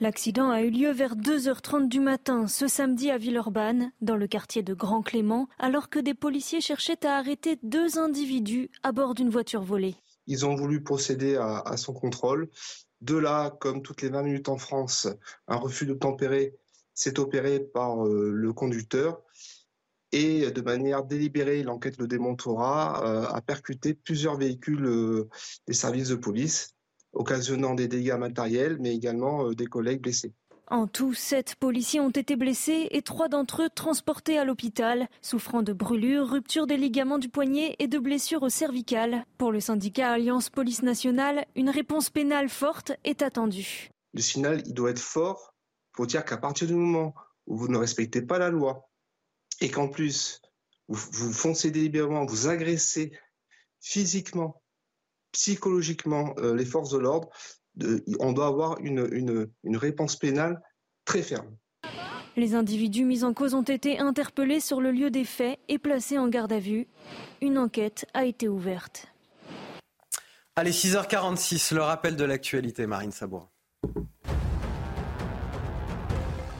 L'accident 0.00 0.50
a 0.50 0.62
eu 0.62 0.70
lieu 0.70 0.92
vers 0.92 1.16
2h30 1.16 1.88
du 1.88 1.98
matin 1.98 2.46
ce 2.46 2.68
samedi 2.68 3.10
à 3.10 3.18
Villeurbanne, 3.18 3.90
dans 4.00 4.14
le 4.14 4.28
quartier 4.28 4.62
de 4.62 4.72
Grand 4.72 5.02
Clément, 5.02 5.48
alors 5.58 5.90
que 5.90 5.98
des 5.98 6.14
policiers 6.14 6.60
cherchaient 6.60 7.04
à 7.04 7.16
arrêter 7.16 7.58
deux 7.64 7.98
individus 7.98 8.70
à 8.84 8.92
bord 8.92 9.14
d'une 9.14 9.28
voiture 9.28 9.62
volée. 9.62 9.96
Ils 10.28 10.46
ont 10.46 10.54
voulu 10.54 10.84
procéder 10.84 11.34
à, 11.34 11.76
son 11.76 11.94
contrôle. 11.94 12.48
De 13.00 13.16
là, 13.16 13.50
comme 13.58 13.82
toutes 13.82 14.02
les 14.02 14.08
20 14.08 14.22
minutes 14.22 14.48
en 14.48 14.56
France, 14.56 15.08
un 15.48 15.56
refus 15.56 15.84
de 15.84 15.94
tempérer 15.94 16.54
s'est 16.94 17.18
opéré 17.18 17.58
par 17.58 18.06
euh, 18.06 18.30
le 18.32 18.52
conducteur 18.52 19.20
et 20.12 20.50
de 20.52 20.60
manière 20.60 21.02
délibérée, 21.02 21.64
l'enquête 21.64 21.98
le 21.98 22.06
démontrera, 22.06 23.04
euh, 23.04 23.26
a 23.26 23.40
percuté 23.40 23.94
plusieurs 23.94 24.36
véhicules 24.36 24.86
euh, 24.86 25.28
des 25.66 25.74
services 25.74 26.08
de 26.08 26.14
police 26.14 26.76
occasionnant 27.12 27.74
des 27.74 27.88
dégâts 27.88 28.16
matériels, 28.18 28.78
mais 28.80 28.94
également 28.94 29.46
euh, 29.46 29.54
des 29.54 29.66
collègues 29.66 30.02
blessés. 30.02 30.34
En 30.70 30.86
tout, 30.86 31.14
sept 31.14 31.54
policiers 31.54 32.00
ont 32.00 32.10
été 32.10 32.36
blessés 32.36 32.88
et 32.90 33.00
trois 33.00 33.28
d'entre 33.28 33.62
eux 33.62 33.70
transportés 33.74 34.38
à 34.38 34.44
l'hôpital, 34.44 35.08
souffrant 35.22 35.62
de 35.62 35.72
brûlures, 35.72 36.28
rupture 36.28 36.66
des 36.66 36.76
ligaments 36.76 37.18
du 37.18 37.30
poignet 37.30 37.74
et 37.78 37.86
de 37.88 37.98
blessures 37.98 38.42
au 38.42 38.50
cervical. 38.50 39.24
Pour 39.38 39.50
le 39.50 39.60
syndicat 39.60 40.12
Alliance 40.12 40.50
Police 40.50 40.82
Nationale, 40.82 41.46
une 41.56 41.70
réponse 41.70 42.10
pénale 42.10 42.50
forte 42.50 42.92
est 43.04 43.22
attendue. 43.22 43.88
Le 44.12 44.20
signal, 44.20 44.62
il 44.66 44.74
doit 44.74 44.90
être 44.90 44.98
fort 44.98 45.54
pour 45.92 46.06
dire 46.06 46.24
qu'à 46.24 46.36
partir 46.36 46.66
du 46.66 46.74
moment 46.74 47.14
où 47.46 47.56
vous 47.56 47.68
ne 47.68 47.78
respectez 47.78 48.20
pas 48.20 48.38
la 48.38 48.50
loi 48.50 48.90
et 49.62 49.70
qu'en 49.70 49.88
plus 49.88 50.42
vous, 50.88 51.00
vous 51.12 51.32
foncez 51.32 51.70
délibérément, 51.70 52.26
vous 52.26 52.48
agressez 52.48 53.12
physiquement 53.80 54.62
psychologiquement 55.32 56.34
euh, 56.38 56.54
les 56.54 56.64
forces 56.64 56.90
de 56.90 56.98
l'ordre, 56.98 57.28
on 58.18 58.32
doit 58.32 58.48
avoir 58.48 58.78
une, 58.80 59.48
une 59.62 59.76
réponse 59.76 60.16
pénale 60.16 60.60
très 61.04 61.22
ferme. 61.22 61.56
Les 62.38 62.54
individus 62.54 63.04
mis 63.04 63.24
en 63.24 63.34
cause 63.34 63.54
ont 63.54 63.62
été 63.62 63.98
interpellés 63.98 64.60
sur 64.60 64.80
le 64.80 64.92
lieu 64.92 65.10
des 65.10 65.24
faits 65.24 65.58
et 65.68 65.78
placés 65.78 66.18
en 66.18 66.28
garde 66.28 66.52
à 66.52 66.60
vue. 66.60 66.86
Une 67.40 67.58
enquête 67.58 68.06
a 68.14 68.24
été 68.24 68.48
ouverte. 68.48 69.08
Allez, 70.54 70.70
6h46, 70.70 71.74
le 71.74 71.82
rappel 71.82 72.14
de 72.14 72.24
l'actualité, 72.24 72.86
Marine 72.86 73.10
Sabour. 73.10 73.50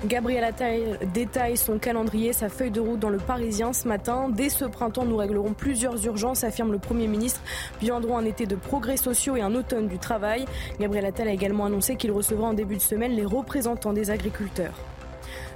Gabriel 0.08 0.42
Attal 0.42 0.98
détaille 1.12 1.58
son 1.58 1.78
calendrier, 1.78 2.32
sa 2.32 2.48
feuille 2.48 2.70
de 2.70 2.80
route 2.80 2.98
dans 2.98 3.10
le 3.10 3.18
Parisien 3.18 3.74
ce 3.74 3.86
matin. 3.86 4.30
Dès 4.30 4.48
ce 4.48 4.64
printemps, 4.64 5.04
nous 5.04 5.18
réglerons 5.18 5.52
plusieurs 5.52 6.02
urgences, 6.06 6.44
affirme 6.44 6.72
le 6.72 6.78
Premier 6.78 7.06
ministre. 7.06 7.42
Viendront 7.82 8.16
un 8.16 8.24
été 8.24 8.46
de 8.46 8.56
progrès 8.56 8.96
sociaux 8.96 9.36
et 9.36 9.42
un 9.42 9.54
automne 9.54 9.86
du 9.86 9.98
travail. 9.98 10.46
Gabriel 10.80 11.04
Attal 11.04 11.28
a 11.28 11.32
également 11.32 11.66
annoncé 11.66 11.96
qu'il 11.96 12.10
recevra 12.10 12.48
en 12.48 12.54
début 12.54 12.76
de 12.76 12.80
semaine 12.80 13.12
les 13.12 13.26
représentants 13.26 13.92
des 13.92 14.10
agriculteurs. 14.10 14.80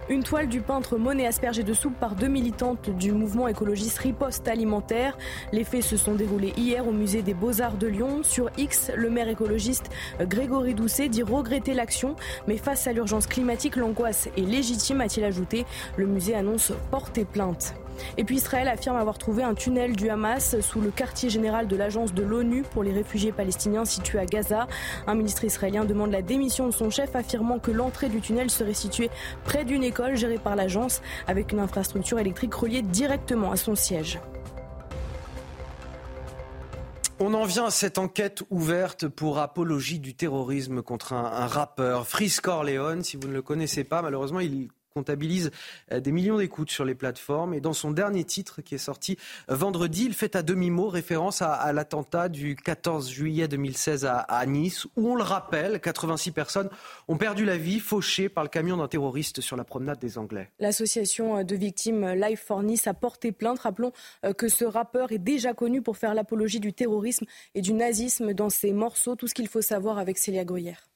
Une 0.08 0.24
toile 0.24 0.48
du 0.48 0.60
peintre 0.60 0.98
Monet 0.98 1.28
aspergée 1.28 1.62
de 1.62 1.72
soupe 1.72 1.96
par 1.98 2.16
deux 2.16 2.26
militantes 2.26 2.90
du 2.90 3.12
mouvement 3.12 3.46
écologiste 3.46 3.98
Riposte 3.98 4.48
Alimentaire. 4.48 5.16
Les 5.52 5.62
faits 5.62 5.84
se 5.84 5.96
sont 5.96 6.14
déroulés 6.14 6.52
hier 6.56 6.86
au 6.88 6.90
musée 6.90 7.22
des 7.22 7.34
Beaux-Arts 7.34 7.76
de 7.76 7.86
Lyon. 7.86 8.22
Sur 8.24 8.50
X, 8.58 8.90
le 8.96 9.10
maire 9.10 9.28
écologiste 9.28 9.90
Grégory 10.20 10.74
Doucet 10.74 11.08
dit 11.08 11.22
regretter 11.22 11.72
l'action, 11.72 12.16
mais 12.48 12.56
face 12.56 12.88
à 12.88 12.92
l'urgence 12.92 13.28
climatique, 13.28 13.76
l'angoisse 13.76 14.28
est 14.36 14.40
légitime, 14.40 15.00
a-t-il 15.00 15.24
ajouté. 15.24 15.64
Le 15.96 16.06
musée 16.06 16.34
annonce 16.34 16.72
porter 16.90 17.24
plainte. 17.24 17.74
Et 18.16 18.24
puis 18.24 18.36
Israël 18.36 18.68
affirme 18.68 18.96
avoir 18.96 19.18
trouvé 19.18 19.42
un 19.42 19.54
tunnel 19.54 19.96
du 19.96 20.08
Hamas 20.10 20.60
sous 20.60 20.80
le 20.80 20.90
quartier 20.90 21.30
général 21.30 21.68
de 21.68 21.76
l'agence 21.76 22.14
de 22.14 22.22
l'ONU 22.22 22.62
pour 22.62 22.82
les 22.82 22.92
réfugiés 22.92 23.32
palestiniens 23.32 23.84
situé 23.84 24.18
à 24.18 24.26
Gaza. 24.26 24.66
Un 25.06 25.14
ministre 25.14 25.44
israélien 25.44 25.84
demande 25.84 26.12
la 26.12 26.22
démission 26.22 26.66
de 26.66 26.72
son 26.72 26.90
chef 26.90 27.14
affirmant 27.16 27.58
que 27.58 27.70
l'entrée 27.70 28.08
du 28.08 28.20
tunnel 28.20 28.50
serait 28.50 28.74
située 28.74 29.10
près 29.44 29.64
d'une 29.64 29.84
école 29.84 30.16
gérée 30.16 30.38
par 30.38 30.56
l'agence 30.56 31.02
avec 31.26 31.52
une 31.52 31.60
infrastructure 31.60 32.18
électrique 32.18 32.54
reliée 32.54 32.82
directement 32.82 33.52
à 33.52 33.56
son 33.56 33.74
siège. 33.74 34.20
On 37.24 37.34
en 37.34 37.44
vient 37.44 37.66
à 37.66 37.70
cette 37.70 37.98
enquête 37.98 38.42
ouverte 38.50 39.06
pour 39.06 39.38
apologie 39.38 40.00
du 40.00 40.14
terrorisme 40.14 40.82
contre 40.82 41.12
un, 41.12 41.46
rappeur, 41.46 42.04
Frisk 42.04 42.42
Corleone. 42.42 43.04
Si 43.04 43.16
vous 43.16 43.28
ne 43.28 43.32
le 43.32 43.42
connaissez 43.42 43.84
pas, 43.84 44.02
malheureusement, 44.02 44.40
il 44.40 44.70
comptabilise 44.92 45.50
euh, 45.92 46.00
des 46.00 46.12
millions 46.12 46.38
d'écoutes 46.38 46.70
sur 46.70 46.84
les 46.84 46.94
plateformes. 46.94 47.54
Et 47.54 47.60
dans 47.60 47.72
son 47.72 47.90
dernier 47.90 48.24
titre 48.24 48.62
qui 48.62 48.74
est 48.74 48.78
sorti 48.78 49.18
euh, 49.50 49.56
vendredi, 49.56 50.04
il 50.04 50.14
fait 50.14 50.36
à 50.36 50.42
demi-mot 50.42 50.88
référence 50.88 51.42
à, 51.42 51.72
l'attentat 51.72 52.28
du 52.28 52.54
14 52.56 53.10
juillet 53.10 53.48
2016 53.48 54.04
à, 54.06 54.46
Nice, 54.46 54.86
où 54.96 55.10
on 55.10 55.14
le 55.14 55.22
rappelle, 55.22 55.80
86 55.80 56.32
personnes 56.32 56.68
ont 57.08 57.16
perdu 57.16 57.44
la 57.44 57.56
vie, 57.56 57.80
fauchées 57.80 58.28
par 58.28 58.44
le 58.44 58.50
camion 58.50 58.76
d'un 58.76 58.88
terroriste 58.88 59.40
sur 59.40 59.56
la 59.56 59.64
promenade 59.64 59.98
des 59.98 60.18
Anglais. 60.18 60.50
L'association 60.58 61.38
euh, 61.38 61.44
de 61.44 61.56
victimes 61.56 62.12
Life 62.14 62.44
for 62.46 62.62
Nice 62.62 62.86
a 62.86 62.94
porté 62.94 63.32
plainte. 63.32 63.60
Rappelons 63.60 63.92
que 64.36 64.48
ce 64.48 64.64
rappeur 64.64 65.12
est 65.12 65.18
déjà 65.18 65.54
connu 65.54 65.82
pour 65.82 65.96
faire 65.96 66.14
l'apologie 66.14 66.60
du 66.60 66.72
terrorisme 66.72 67.26
et 67.54 67.62
du 67.62 67.72
nazisme 67.72 68.34
dans 68.34 68.50
ses 68.50 68.72
morceaux. 68.72 69.16
Tout 69.16 69.28
ce 69.28 69.34
qu'il 69.34 69.48
faut 69.48 69.62
savoir 69.62 69.98
avec 69.98 70.18
Célia 70.18 70.44
Gruyère. 70.44 70.88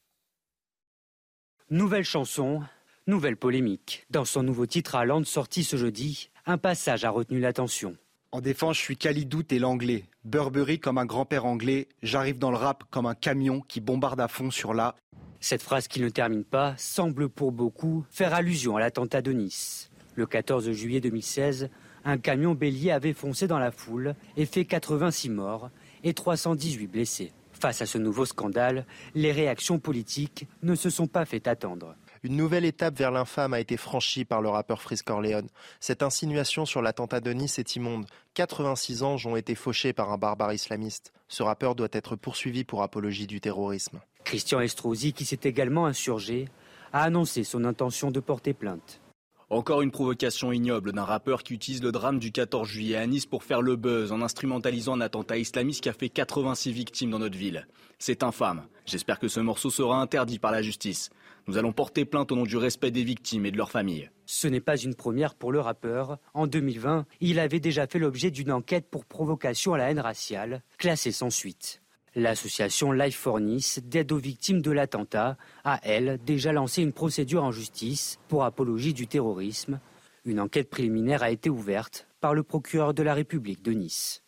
Nouvelle 1.71 2.05
chanson, 2.05 2.63
Nouvelle 3.09 3.37
polémique. 3.37 4.05
Dans 4.11 4.25
son 4.25 4.43
nouveau 4.43 4.67
titre 4.67 4.97
à 4.97 5.05
sorti 5.23 5.63
ce 5.63 5.77
jeudi, 5.77 6.29
un 6.45 6.59
passage 6.59 7.05
a 7.05 7.11
retenu 7.11 7.39
l'attention. 7.39 7.97
En 8.33 8.41
défense, 8.41 8.79
je 8.79 8.83
suis 8.83 8.97
Calidoute 8.97 9.53
et 9.53 9.61
l'anglais. 9.61 10.07
Burberry 10.25 10.81
comme 10.81 10.99
un 10.99 11.07
grand-père 11.07 11.45
anglais. 11.45 11.87
J'arrive 12.03 12.41
dans 12.41 12.51
le 12.51 12.57
rap 12.57 12.83
comme 12.91 13.07
un 13.07 13.15
camion 13.15 13.61
qui 13.61 13.81
bombarde 13.81 14.21
à 14.21 14.27
fond 14.27 14.51
sur 14.51 14.75
la. 14.75 14.97
Cette 15.39 15.63
phrase 15.63 15.87
qui 15.87 16.01
ne 16.01 16.09
termine 16.09 16.43
pas 16.43 16.75
semble 16.79 17.29
pour 17.29 17.53
beaucoup 17.53 18.05
faire 18.11 18.35
allusion 18.35 18.77
à 18.77 18.81
l'attentat 18.81 19.23
de 19.23 19.31
Nice. 19.31 19.89
Le 20.17 20.27
14 20.27 20.73
juillet 20.73 21.01
2016, 21.01 21.71
un 22.05 22.19
camion 22.19 22.57
bélier 22.57 22.91
avait 22.91 23.13
foncé 23.13 23.47
dans 23.47 23.61
la 23.61 23.71
foule 23.71 24.17
et 24.37 24.47
fait 24.47 24.65
86 24.65 25.31
morts 25.31 25.71
et 26.03 26.13
318 26.13 26.89
blessés. 26.89 27.33
Face 27.53 27.81
à 27.83 27.87
ce 27.87 27.99
nouveau 27.99 28.25
scandale, 28.25 28.85
les 29.15 29.31
réactions 29.31 29.79
politiques 29.79 30.49
ne 30.65 30.75
se 30.75 30.91
sont 30.91 31.07
pas 31.07 31.25
fait 31.25 31.47
attendre. 31.47 31.95
Une 32.23 32.37
nouvelle 32.37 32.65
étape 32.65 32.97
vers 32.97 33.11
l'infâme 33.11 33.55
a 33.55 33.61
été 33.61 33.77
franchie 33.77 34.25
par 34.25 34.41
le 34.41 34.49
rappeur 34.49 34.83
Frisk 34.83 35.07
Corleone. 35.07 35.49
Cette 35.81 36.03
insinuation 36.03 36.67
sur 36.67 36.83
l'attentat 36.83 37.21
de 37.21 37.33
Nice 37.33 37.59
est 37.59 37.77
immonde. 37.77 38.07
86 38.35 39.03
anges 39.03 39.27
ont 39.27 39.37
été 39.37 39.55
fauchés 39.55 39.93
par 39.93 40.13
un 40.13 40.19
barbare 40.19 40.53
islamiste. 40.53 41.13
Ce 41.29 41.43
rappeur 41.43 41.75
doit 41.75 41.89
être 41.93 42.17
poursuivi 42.17 42.65
pour 42.65 42.83
apologie 42.83 43.27
du 43.27 43.41
terrorisme. 43.41 44.01
Christian 44.25 44.61
Estrosi, 44.61 45.13
qui 45.13 45.25
s'est 45.25 45.41
également 45.45 45.87
insurgé, 45.87 46.49
a 46.93 47.03
annoncé 47.03 47.45
son 47.45 47.65
intention 47.65 48.11
de 48.11 48.21
porter 48.21 48.55
plainte. 48.55 49.01
Encore 49.49 49.83
une 49.83 49.93
provocation 49.93 50.51
ignoble 50.51 50.91
d'un 50.93 51.05
rappeur 51.05 51.45
qui 51.45 51.55
utilise 51.55 51.81
le 51.81 51.93
drame 51.93 52.19
du 52.19 52.33
14 52.33 52.67
juillet 52.67 52.97
à 52.97 53.07
Nice 53.07 53.27
pour 53.27 53.45
faire 53.45 53.63
le 53.63 53.77
buzz 53.77 54.11
en 54.11 54.21
instrumentalisant 54.21 54.95
un 54.95 55.01
attentat 55.01 55.39
islamiste 55.39 55.85
qui 55.85 55.89
a 55.89 55.93
fait 55.93 56.09
86 56.09 56.73
victimes 56.73 57.11
dans 57.11 57.21
notre 57.21 57.39
ville. 57.39 57.69
C'est 58.01 58.25
infâme. 58.25 58.67
J'espère 58.87 59.21
que 59.21 59.29
ce 59.29 59.39
morceau 59.39 59.71
sera 59.71 60.01
interdit 60.01 60.41
par 60.41 60.51
la 60.51 60.63
justice. 60.63 61.11
Nous 61.49 61.59
allons 61.59 61.73
porter 61.73 62.05
plainte 62.05 62.33
au 62.33 62.37
nom 62.37 62.43
du 62.43 62.57
respect 62.57 62.91
des 62.91 63.05
victimes 63.05 63.47
et 63.47 63.53
de 63.53 63.57
leurs 63.57 63.71
familles. 63.71 64.11
Ce 64.25 64.49
n'est 64.49 64.61
pas 64.61 64.77
une 64.77 64.97
première 64.97 65.37
pour 65.37 65.53
le 65.53 65.61
rappeur. 65.61 66.19
En 66.35 66.49
2020, 66.49 67.07
il 67.21 67.39
avait 67.39 67.61
déjà 67.61 67.87
fait 67.87 68.01
l'objet 68.01 68.33
d'une 68.33 68.51
enquête 68.51 68.91
pour 68.91 69.05
provocation 69.05 69.73
à 69.73 69.79
la 69.79 69.91
haine 69.91 70.01
raciale, 70.01 70.65
classée 70.77 71.13
sans 71.13 71.31
suite. 71.31 71.83
L'association 72.17 72.91
Life 72.91 73.17
for 73.17 73.39
Nice 73.39 73.79
d'aide 73.85 74.11
aux 74.11 74.19
victimes 74.19 74.61
de 74.61 74.73
l'attentat 74.73 75.37
a, 75.63 75.79
elle, 75.85 76.19
déjà 76.25 76.51
lancé 76.51 76.83
une 76.83 76.93
procédure 76.93 77.45
en 77.45 77.53
justice 77.53 78.19
pour 78.27 78.45
apologie 78.45 78.95
du 78.95 79.07
terrorisme. 79.07 79.79
Une 80.25 80.41
enquête 80.41 80.69
préliminaire 80.69 81.23
a 81.23 81.31
été 81.31 81.49
ouverte 81.49 82.09
par 82.21 82.35
le 82.35 82.43
procureur 82.43 82.93
de 82.93 83.05
la 83.05 83.15
République 83.15 83.63
de 83.63 83.71
Nice. 83.71 84.25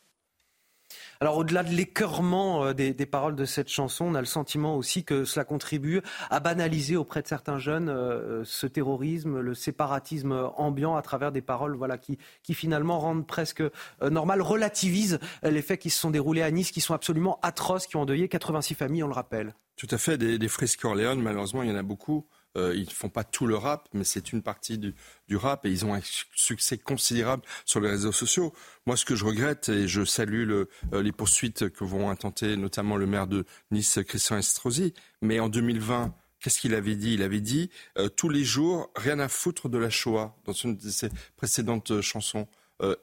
Alors 1.20 1.36
au-delà 1.36 1.64
de 1.64 1.70
l'écœurement 1.70 2.66
euh, 2.66 2.72
des, 2.74 2.94
paroles 3.06 3.34
de 3.34 3.44
cette 3.44 3.68
chanson, 3.68 4.04
on 4.04 4.14
a 4.14 4.20
le 4.20 4.26
sentiment 4.26 4.76
aussi 4.76 5.02
que 5.02 5.24
cela 5.24 5.44
contribue 5.44 6.00
à 6.30 6.38
banaliser 6.38 6.96
auprès 6.96 7.22
de 7.22 7.26
certains 7.26 7.58
jeunes 7.58 7.88
euh, 7.88 8.42
ce 8.44 8.68
terrorisme, 8.68 9.40
le 9.40 9.54
séparatisme 9.54 10.50
ambiant 10.56 10.94
à 10.94 11.02
travers 11.02 11.32
des 11.32 11.42
paroles 11.42 11.74
voilà, 11.74 11.98
qui, 11.98 12.18
qui 12.44 12.54
finalement 12.54 13.00
rendent 13.00 13.26
presque 13.26 13.62
euh, 13.62 14.10
normal, 14.10 14.42
relativisent 14.42 15.18
les 15.42 15.62
faits 15.62 15.80
qui 15.80 15.90
se 15.90 15.98
sont 15.98 16.10
déroulés 16.10 16.42
à 16.42 16.52
Nice, 16.52 16.70
qui 16.70 16.80
sont 16.80 16.94
absolument 16.94 17.40
atroces, 17.42 17.88
qui 17.88 17.96
ont 17.96 18.02
endeuillé 18.02 18.28
86 18.28 18.74
familles, 18.74 19.02
on 19.02 19.08
le 19.08 19.14
rappelle. 19.14 19.54
Tout 19.76 19.88
à 19.90 19.98
fait, 19.98 20.18
des, 20.18 20.38
des 20.38 20.48
fresques 20.48 20.84
Orléans, 20.84 21.16
malheureusement, 21.16 21.64
il 21.64 21.68
y 21.68 21.72
en 21.72 21.76
a 21.76 21.82
beaucoup. 21.82 22.26
Euh, 22.56 22.74
ils 22.74 22.86
ne 22.86 22.90
font 22.90 23.08
pas 23.08 23.24
tout 23.24 23.46
le 23.46 23.56
rap, 23.56 23.88
mais 23.92 24.04
c'est 24.04 24.32
une 24.32 24.42
partie 24.42 24.78
du, 24.78 24.94
rap 25.36 25.66
et 25.66 25.70
ils 25.70 25.84
ont 25.84 25.94
un 25.94 26.00
succès 26.34 26.78
considérable 26.78 27.42
sur 27.64 27.80
les 27.80 27.90
réseaux 27.90 28.12
sociaux. 28.12 28.52
Moi, 28.86 28.96
ce 28.96 29.04
que 29.04 29.14
je 29.14 29.24
regrette, 29.24 29.68
et 29.68 29.86
je 29.86 30.04
salue 30.04 30.50
euh, 30.50 30.66
les 30.92 31.12
poursuites 31.12 31.68
que 31.68 31.84
vont 31.84 32.10
intenter 32.10 32.56
notamment 32.56 32.96
le 32.96 33.06
maire 33.06 33.26
de 33.26 33.44
Nice, 33.70 33.98
Christian 34.06 34.38
Estrosi, 34.38 34.94
mais 35.22 35.40
en 35.40 35.48
2020, 35.48 36.14
Qu'est-ce 36.40 36.60
qu'il 36.60 36.76
avait 36.76 36.94
dit? 36.94 37.14
Il 37.14 37.22
avait 37.22 37.40
dit 37.40 37.68
euh, 37.98 38.08
tous 38.08 38.28
les 38.28 38.44
jours, 38.44 38.92
rien 38.94 39.18
à 39.18 39.26
foutre 39.26 39.68
de 39.68 39.76
la 39.76 39.90
Shoah 39.90 40.36
dans 40.44 40.52
une 40.52 40.76
de 40.76 40.88
ses 40.88 41.08
précédentes 41.36 42.00
chansons. 42.00 42.46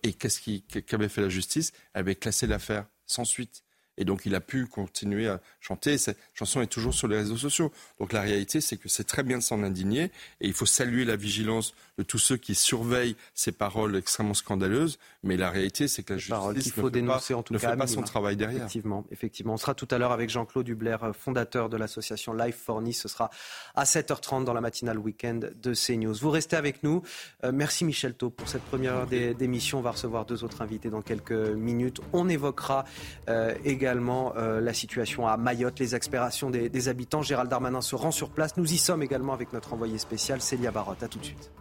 et 0.03 0.13
qu'est-ce 0.13 0.39
qu'avait 0.79 1.09
fait 1.09 1.19
la 1.19 1.27
justice? 1.27 1.73
Elle 1.93 1.99
avait 1.99 2.15
classé 2.15 2.47
l'affaire 2.47 2.85
sans 3.05 3.25
suite. 3.25 3.64
Et 3.97 4.05
donc, 4.05 4.25
il 4.25 4.35
a 4.35 4.41
pu 4.41 4.65
continuer 4.65 5.27
à 5.27 5.41
chanter. 5.61 5.97
Cette 5.97 6.17
chanson 6.33 6.61
est 6.61 6.67
toujours 6.67 6.93
sur 6.93 7.07
les 7.07 7.17
réseaux 7.17 7.37
sociaux. 7.37 7.71
Donc, 7.99 8.13
la 8.13 8.21
réalité, 8.21 8.61
c'est 8.61 8.77
que 8.77 8.89
c'est 8.89 9.05
très 9.05 9.23
bien 9.23 9.37
de 9.37 9.43
s'en 9.43 9.63
indigner. 9.63 10.11
Et 10.41 10.47
il 10.47 10.53
faut 10.53 10.65
saluer 10.65 11.05
la 11.05 11.15
vigilance 11.15 11.73
de 11.97 12.03
tous 12.03 12.17
ceux 12.17 12.37
qui 12.37 12.55
surveillent 12.55 13.15
ces 13.33 13.51
paroles 13.51 13.95
extrêmement 13.95 14.33
scandaleuses. 14.33 14.99
Mais 15.23 15.37
la 15.37 15.49
réalité, 15.49 15.87
c'est 15.87 16.03
que 16.03 16.13
la 16.13 16.19
justice 16.19 16.73
faut 16.73 16.83
ne, 16.83 16.89
dénoncer, 16.89 17.33
pas, 17.33 17.39
en 17.39 17.43
tout 17.43 17.53
ne 17.53 17.59
cas, 17.59 17.71
fait 17.71 17.77
pas 17.77 17.87
son 17.87 18.01
travail 18.01 18.35
derrière. 18.35 18.57
Effectivement, 18.57 19.05
effectivement. 19.11 19.53
On 19.53 19.57
sera 19.57 19.73
tout 19.73 19.87
à 19.91 19.97
l'heure 19.97 20.11
avec 20.11 20.29
Jean-Claude 20.29 20.65
Dubler, 20.65 20.97
fondateur 21.13 21.69
de 21.69 21.77
l'association 21.77 22.33
Life 22.33 22.57
for 22.57 22.81
Nice. 22.81 23.01
Ce 23.01 23.07
sera 23.07 23.29
à 23.75 23.83
7h30 23.85 24.43
dans 24.43 24.53
la 24.53 24.61
matinale 24.61 24.99
week-end 24.99 25.39
de 25.39 25.73
CNews. 25.73 26.13
Vous 26.13 26.29
restez 26.29 26.55
avec 26.55 26.83
nous. 26.83 27.01
Euh, 27.43 27.51
merci 27.53 27.85
Michel 27.85 28.13
Taub 28.13 28.33
pour 28.33 28.47
cette 28.47 28.63
première 28.63 28.93
heure 28.93 29.07
d'émission. 29.07 29.79
On 29.79 29.81
va 29.81 29.91
recevoir 29.91 30.25
deux 30.25 30.43
autres 30.43 30.61
invités 30.61 30.89
dans 30.89 31.01
quelques 31.01 31.31
minutes. 31.31 32.01
On 32.13 32.29
évoquera 32.29 32.85
euh, 33.29 33.53
également 33.63 34.33
euh, 34.35 34.59
la 34.61 34.73
situation 34.73 35.27
à 35.27 35.37
Mayotte, 35.37 35.79
les 35.79 35.95
aspirations 35.95 36.49
des, 36.49 36.69
des 36.69 36.87
habitants. 36.89 37.21
Gérald 37.21 37.49
Darmanin 37.49 37.81
se 37.81 37.95
rend 37.95 38.11
sur 38.11 38.29
place. 38.29 38.57
Nous 38.57 38.73
y 38.73 38.77
sommes 38.77 39.03
également 39.03 39.33
avec 39.33 39.53
notre 39.53 39.73
envoyé 39.73 39.97
spécial, 39.97 40.41
Célia 40.41 40.71
Barotte. 40.71 41.03
À 41.03 41.07
tout 41.07 41.19
de 41.19 41.25
suite. 41.25 41.51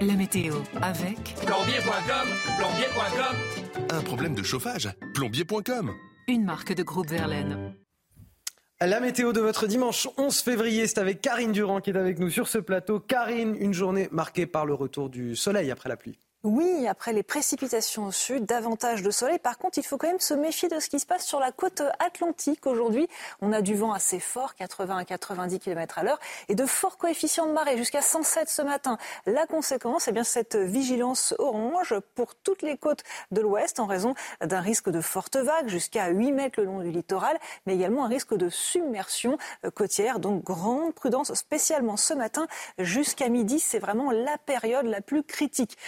La 0.00 0.14
météo 0.14 0.54
avec 0.82 1.34
plombier.com, 1.46 2.28
plombier.com. 2.58 3.36
Un 3.90 4.02
problème 4.02 4.34
de 4.34 4.42
chauffage, 4.42 4.90
plombier.com. 5.14 5.92
Une 6.28 6.44
marque 6.44 6.74
de 6.74 6.82
groupe 6.82 7.08
Verlaine. 7.08 7.74
La 8.80 9.00
météo 9.00 9.32
de 9.32 9.40
votre 9.40 9.66
dimanche 9.66 10.08
11 10.18 10.36
février, 10.40 10.86
c'est 10.86 10.98
avec 10.98 11.20
Karine 11.20 11.52
Durand 11.52 11.80
qui 11.80 11.90
est 11.90 11.96
avec 11.96 12.18
nous 12.18 12.28
sur 12.28 12.48
ce 12.48 12.58
plateau. 12.58 13.00
Karine, 13.00 13.56
une 13.58 13.72
journée 13.72 14.08
marquée 14.10 14.46
par 14.46 14.66
le 14.66 14.74
retour 14.74 15.08
du 15.08 15.36
soleil 15.36 15.70
après 15.70 15.88
la 15.88 15.96
pluie. 15.96 16.18
Oui, 16.44 16.86
après 16.86 17.14
les 17.14 17.22
précipitations 17.22 18.04
au 18.04 18.12
sud, 18.12 18.44
davantage 18.44 19.02
de 19.02 19.10
soleil. 19.10 19.38
Par 19.38 19.56
contre, 19.56 19.78
il 19.78 19.82
faut 19.82 19.96
quand 19.96 20.08
même 20.08 20.20
se 20.20 20.34
méfier 20.34 20.68
de 20.68 20.78
ce 20.78 20.90
qui 20.90 21.00
se 21.00 21.06
passe 21.06 21.24
sur 21.24 21.40
la 21.40 21.52
côte 21.52 21.80
atlantique. 22.00 22.66
Aujourd'hui, 22.66 23.08
on 23.40 23.50
a 23.54 23.62
du 23.62 23.74
vent 23.74 23.94
assez 23.94 24.20
fort, 24.20 24.54
80 24.54 24.98
à 24.98 25.04
90 25.06 25.58
km 25.58 25.98
à 25.98 26.02
l'heure, 26.02 26.20
et 26.50 26.54
de 26.54 26.66
forts 26.66 26.98
coefficients 26.98 27.46
de 27.46 27.52
marée, 27.52 27.78
jusqu'à 27.78 28.02
107 28.02 28.50
ce 28.50 28.60
matin. 28.60 28.98
La 29.24 29.46
conséquence, 29.46 30.06
eh 30.06 30.12
bien, 30.12 30.22
cette 30.22 30.54
vigilance 30.54 31.34
orange 31.38 31.94
pour 32.14 32.34
toutes 32.34 32.60
les 32.60 32.76
côtes 32.76 33.04
de 33.30 33.40
l'ouest 33.40 33.80
en 33.80 33.86
raison 33.86 34.14
d'un 34.42 34.60
risque 34.60 34.90
de 34.90 35.00
fortes 35.00 35.36
vagues, 35.36 35.68
jusqu'à 35.68 36.08
8 36.08 36.32
mètres 36.32 36.60
le 36.60 36.66
long 36.66 36.80
du 36.80 36.90
littoral, 36.90 37.38
mais 37.64 37.74
également 37.74 38.04
un 38.04 38.08
risque 38.08 38.34
de 38.34 38.50
submersion 38.50 39.38
côtière. 39.74 40.18
Donc, 40.18 40.44
grande 40.44 40.92
prudence, 40.92 41.32
spécialement 41.32 41.96
ce 41.96 42.12
matin 42.12 42.46
jusqu'à 42.76 43.30
midi. 43.30 43.60
C'est 43.60 43.78
vraiment 43.78 44.10
la 44.10 44.36
période 44.36 44.84
la 44.84 45.00
plus 45.00 45.22
critique. 45.22 45.78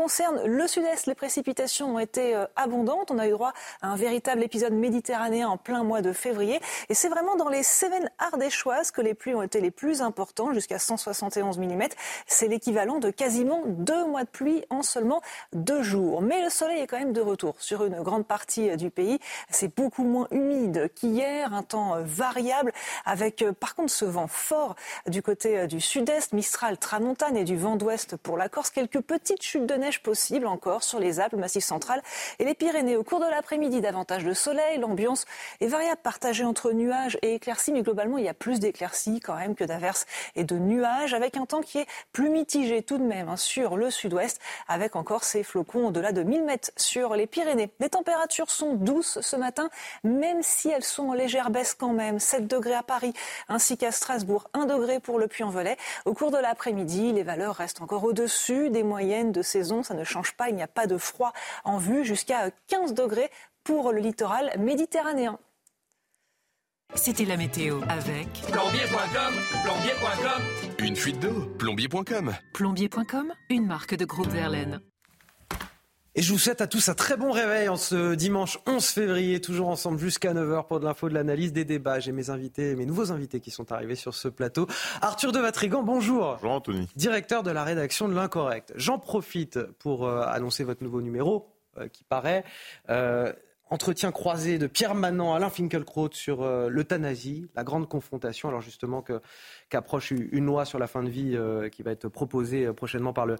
Concerne 0.00 0.40
le 0.46 0.66
sud-est, 0.66 1.04
les 1.04 1.14
précipitations 1.14 1.96
ont 1.96 1.98
été 1.98 2.34
euh, 2.34 2.46
abondantes. 2.56 3.10
On 3.10 3.18
a 3.18 3.28
eu 3.28 3.32
droit 3.32 3.52
à 3.82 3.88
un 3.88 3.96
véritable 3.96 4.42
épisode 4.42 4.72
méditerranéen 4.72 5.46
en 5.46 5.58
plein 5.58 5.84
mois 5.84 6.00
de 6.00 6.14
février. 6.14 6.58
Et 6.88 6.94
c'est 6.94 7.10
vraiment 7.10 7.36
dans 7.36 7.50
les 7.50 7.62
Cévennes 7.62 8.10
ardéchoises 8.18 8.92
que 8.92 9.02
les 9.02 9.12
pluies 9.12 9.34
ont 9.34 9.42
été 9.42 9.60
les 9.60 9.70
plus 9.70 10.00
importantes, 10.00 10.54
jusqu'à 10.54 10.78
171 10.78 11.58
mm. 11.58 11.82
C'est 12.26 12.48
l'équivalent 12.48 12.98
de 12.98 13.10
quasiment 13.10 13.62
deux 13.66 14.06
mois 14.06 14.24
de 14.24 14.30
pluie 14.30 14.64
en 14.70 14.82
seulement 14.82 15.20
deux 15.52 15.82
jours. 15.82 16.22
Mais 16.22 16.42
le 16.42 16.48
soleil 16.48 16.80
est 16.80 16.86
quand 16.86 16.98
même 16.98 17.12
de 17.12 17.20
retour 17.20 17.56
sur 17.58 17.84
une 17.84 18.00
grande 18.00 18.26
partie 18.26 18.70
euh, 18.70 18.76
du 18.76 18.88
pays. 18.88 19.18
C'est 19.50 19.76
beaucoup 19.76 20.04
moins 20.04 20.28
humide 20.30 20.90
qu'hier, 20.94 21.52
un 21.52 21.62
temps 21.62 21.96
euh, 21.96 22.02
variable, 22.04 22.72
avec 23.04 23.44
par 23.60 23.74
contre 23.74 23.92
ce 23.92 24.06
vent 24.06 24.28
fort 24.28 24.76
du 25.06 25.22
côté 25.22 25.66
du 25.66 25.78
sud-est, 25.78 26.32
Mistral, 26.32 26.78
Tramontane 26.78 27.36
et 27.36 27.44
du 27.44 27.58
vent 27.58 27.76
d'ouest 27.76 28.16
pour 28.16 28.38
la 28.38 28.48
Corse. 28.48 28.70
Quelques 28.70 29.02
petites 29.02 29.42
chutes 29.42 29.66
de 29.66 29.74
neige 29.74 29.89
possible 29.98 30.46
encore 30.46 30.84
sur 30.84 31.00
les 31.00 31.18
Alpes, 31.18 31.32
le 31.32 31.38
Massif 31.38 31.64
central 31.64 32.00
et 32.38 32.44
les 32.44 32.54
Pyrénées. 32.54 32.96
Au 32.96 33.02
cours 33.02 33.18
de 33.18 33.26
l'après-midi, 33.26 33.80
davantage 33.80 34.24
de 34.24 34.32
soleil. 34.32 34.78
L'ambiance 34.78 35.24
est 35.60 35.66
variable, 35.66 36.00
partagée 36.02 36.44
entre 36.44 36.72
nuages 36.72 37.18
et 37.22 37.34
éclaircies, 37.34 37.72
mais 37.72 37.82
globalement, 37.82 38.18
il 38.18 38.24
y 38.24 38.28
a 38.28 38.34
plus 38.34 38.60
d'éclaircies 38.60 39.20
quand 39.20 39.34
même 39.34 39.54
que 39.54 39.64
d'averses 39.64 40.06
et 40.36 40.44
de 40.44 40.56
nuages, 40.56 41.14
avec 41.14 41.36
un 41.36 41.46
temps 41.46 41.60
qui 41.60 41.78
est 41.78 41.86
plus 42.12 42.30
mitigé 42.30 42.82
tout 42.82 42.98
de 42.98 43.02
même 43.02 43.28
hein, 43.28 43.36
sur 43.36 43.76
le 43.76 43.90
sud-ouest, 43.90 44.40
avec 44.68 44.94
encore 44.94 45.24
ces 45.24 45.42
flocons 45.42 45.88
au-delà 45.88 46.12
de 46.12 46.22
1000 46.22 46.44
mètres 46.44 46.70
sur 46.76 47.14
les 47.16 47.26
Pyrénées. 47.26 47.70
Les 47.80 47.88
températures 47.88 48.50
sont 48.50 48.74
douces 48.74 49.18
ce 49.20 49.36
matin, 49.36 49.70
même 50.04 50.42
si 50.42 50.68
elles 50.68 50.84
sont 50.84 51.08
en 51.08 51.14
légère 51.14 51.50
baisse 51.50 51.74
quand 51.74 51.92
même. 51.92 52.18
7 52.18 52.46
degrés 52.46 52.74
à 52.74 52.82
Paris, 52.82 53.12
ainsi 53.48 53.76
qu'à 53.76 53.90
Strasbourg, 53.90 54.48
1 54.54 54.66
degré 54.66 55.00
pour 55.00 55.18
le 55.18 55.26
Puy-en-Velay. 55.26 55.76
Au 56.04 56.14
cours 56.14 56.30
de 56.30 56.38
l'après-midi, 56.38 57.12
les 57.12 57.22
valeurs 57.22 57.56
restent 57.56 57.80
encore 57.80 58.04
au-dessus 58.04 58.70
des 58.70 58.82
moyennes 58.82 59.32
de 59.32 59.42
saison 59.42 59.79
ça 59.82 59.94
ne 59.94 60.04
change 60.04 60.32
pas, 60.32 60.48
il 60.48 60.56
n'y 60.56 60.62
a 60.62 60.68
pas 60.68 60.86
de 60.86 60.98
froid 60.98 61.32
en 61.64 61.78
vue, 61.78 62.04
jusqu'à 62.04 62.50
15 62.68 62.94
degrés 62.94 63.30
pour 63.64 63.92
le 63.92 64.00
littoral 64.00 64.52
méditerranéen. 64.58 65.38
C'était 66.94 67.24
la 67.24 67.36
météo 67.36 67.80
avec 67.88 68.28
plombier.com, 68.50 69.34
plombier.com. 69.64 70.42
Une 70.80 70.96
fuite 70.96 71.20
d'eau, 71.20 71.46
plombier.com. 71.58 72.34
Plombier.com, 72.52 73.32
une 73.48 73.66
marque 73.66 73.94
de 73.94 74.04
groupe 74.04 74.28
Verlaine. 74.28 74.80
Et 76.20 76.22
je 76.22 76.32
vous 76.32 76.38
souhaite 76.38 76.60
à 76.60 76.66
tous 76.66 76.90
un 76.90 76.94
très 76.94 77.16
bon 77.16 77.30
réveil 77.30 77.70
en 77.70 77.78
ce 77.78 78.14
dimanche 78.14 78.58
11 78.66 78.84
février, 78.84 79.40
toujours 79.40 79.68
ensemble 79.68 79.98
jusqu'à 79.98 80.34
9h 80.34 80.66
pour 80.66 80.78
de 80.78 80.84
l'info, 80.84 81.08
de 81.08 81.14
l'analyse, 81.14 81.54
des 81.54 81.64
débats. 81.64 81.98
J'ai 81.98 82.12
mes 82.12 82.28
invités, 82.28 82.76
mes 82.76 82.84
nouveaux 82.84 83.10
invités 83.10 83.40
qui 83.40 83.50
sont 83.50 83.72
arrivés 83.72 83.94
sur 83.94 84.14
ce 84.14 84.28
plateau. 84.28 84.66
Arthur 85.00 85.32
de 85.32 85.38
Vatrigan, 85.38 85.82
bonjour. 85.82 86.34
Bonjour 86.34 86.50
Anthony. 86.50 86.86
Directeur 86.94 87.42
de 87.42 87.50
la 87.50 87.64
rédaction 87.64 88.06
de 88.06 88.14
l'Incorrect. 88.14 88.74
J'en 88.76 88.98
profite 88.98 89.62
pour 89.78 90.06
euh, 90.06 90.20
annoncer 90.26 90.62
votre 90.62 90.84
nouveau 90.84 91.00
numéro 91.00 91.48
euh, 91.78 91.88
qui 91.88 92.04
paraît. 92.04 92.44
Euh, 92.90 93.32
entretien 93.70 94.12
croisé 94.12 94.58
de 94.58 94.66
Pierre 94.66 94.94
Manant, 94.94 95.32
Alain 95.32 95.48
Finkielkraut 95.48 96.10
sur 96.12 96.44
l'euthanasie, 96.68 97.48
la 97.54 97.64
grande 97.64 97.88
confrontation. 97.88 98.50
Alors 98.50 98.60
justement 98.60 99.00
que 99.00 99.22
qu'approche 99.70 100.10
une 100.10 100.44
loi 100.44 100.64
sur 100.64 100.78
la 100.78 100.86
fin 100.86 101.02
de 101.02 101.08
vie 101.08 101.32
euh, 101.34 101.68
qui 101.68 101.82
va 101.82 101.92
être 101.92 102.08
proposée 102.08 102.66
euh, 102.66 102.72
prochainement 102.72 103.12
par 103.12 103.26
le, 103.26 103.36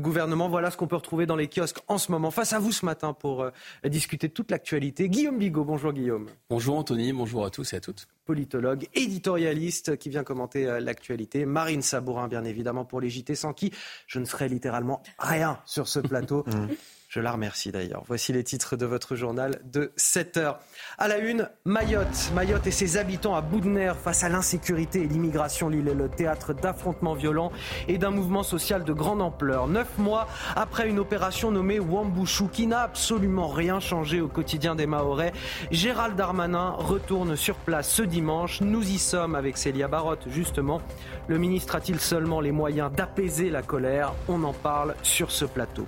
gouvernement. 0.00 0.48
Voilà 0.48 0.70
ce 0.70 0.76
qu'on 0.76 0.86
peut 0.86 0.96
retrouver 0.96 1.26
dans 1.26 1.36
les 1.36 1.48
kiosques 1.48 1.78
en 1.86 1.98
ce 1.98 2.10
moment. 2.10 2.30
Face 2.30 2.52
à 2.52 2.58
vous 2.58 2.72
ce 2.72 2.84
matin 2.84 3.12
pour 3.12 3.42
euh, 3.42 3.50
discuter 3.84 4.28
de 4.28 4.32
toute 4.32 4.50
l'actualité. 4.50 5.08
Guillaume 5.08 5.38
Bigot, 5.38 5.64
bonjour 5.64 5.92
Guillaume. 5.92 6.26
Bonjour 6.50 6.76
Anthony, 6.76 7.12
bonjour 7.12 7.44
à 7.44 7.50
tous 7.50 7.72
et 7.72 7.76
à 7.76 7.80
toutes. 7.80 8.08
Politologue, 8.24 8.88
éditorialiste 8.94 9.98
qui 9.98 10.08
vient 10.08 10.24
commenter 10.24 10.64
l'actualité. 10.80 11.44
Marine 11.44 11.82
Sabourin, 11.82 12.26
bien 12.26 12.44
évidemment, 12.44 12.86
pour 12.86 13.02
les 13.02 13.10
JT, 13.10 13.34
sans 13.34 13.52
qui 13.52 13.70
je 14.06 14.18
ne 14.18 14.24
ferais 14.24 14.48
littéralement 14.48 15.02
rien 15.18 15.58
sur 15.66 15.88
ce 15.88 16.00
plateau. 16.00 16.44
Je 17.14 17.20
la 17.20 17.30
remercie 17.30 17.70
d'ailleurs. 17.70 18.02
Voici 18.08 18.32
les 18.32 18.42
titres 18.42 18.74
de 18.74 18.86
votre 18.86 19.14
journal 19.14 19.60
de 19.62 19.92
7 19.94 20.36
heures. 20.36 20.58
À 20.98 21.06
la 21.06 21.18
une, 21.18 21.48
Mayotte. 21.64 22.32
Mayotte 22.34 22.66
et 22.66 22.72
ses 22.72 22.96
habitants 22.96 23.36
à 23.36 23.40
bout 23.40 23.60
de 23.60 23.68
nerfs 23.68 23.96
face 23.96 24.24
à 24.24 24.28
l'insécurité 24.28 25.02
et 25.02 25.06
l'immigration. 25.06 25.68
L'île 25.68 25.86
est 25.86 25.94
le 25.94 26.08
théâtre 26.08 26.54
d'affrontements 26.54 27.14
violents 27.14 27.52
et 27.86 27.98
d'un 27.98 28.10
mouvement 28.10 28.42
social 28.42 28.82
de 28.82 28.92
grande 28.92 29.22
ampleur. 29.22 29.68
Neuf 29.68 29.96
mois 29.96 30.26
après 30.56 30.88
une 30.88 30.98
opération 30.98 31.52
nommée 31.52 31.78
Wambushu 31.78 32.48
qui 32.48 32.66
n'a 32.66 32.80
absolument 32.80 33.46
rien 33.46 33.78
changé 33.78 34.20
au 34.20 34.26
quotidien 34.26 34.74
des 34.74 34.86
Mahorais, 34.86 35.32
Gérald 35.70 36.16
Darmanin 36.16 36.70
retourne 36.70 37.36
sur 37.36 37.54
place 37.54 37.88
ce 37.88 38.02
dimanche. 38.02 38.60
Nous 38.60 38.90
y 38.90 38.98
sommes 38.98 39.36
avec 39.36 39.56
Célia 39.56 39.86
Barotte, 39.86 40.26
justement. 40.30 40.82
Le 41.28 41.38
ministre 41.38 41.76
a-t-il 41.76 42.00
seulement 42.00 42.40
les 42.40 42.50
moyens 42.50 42.90
d'apaiser 42.90 43.50
la 43.50 43.62
colère? 43.62 44.14
On 44.26 44.42
en 44.42 44.52
parle 44.52 44.96
sur 45.04 45.30
ce 45.30 45.44
plateau. 45.44 45.86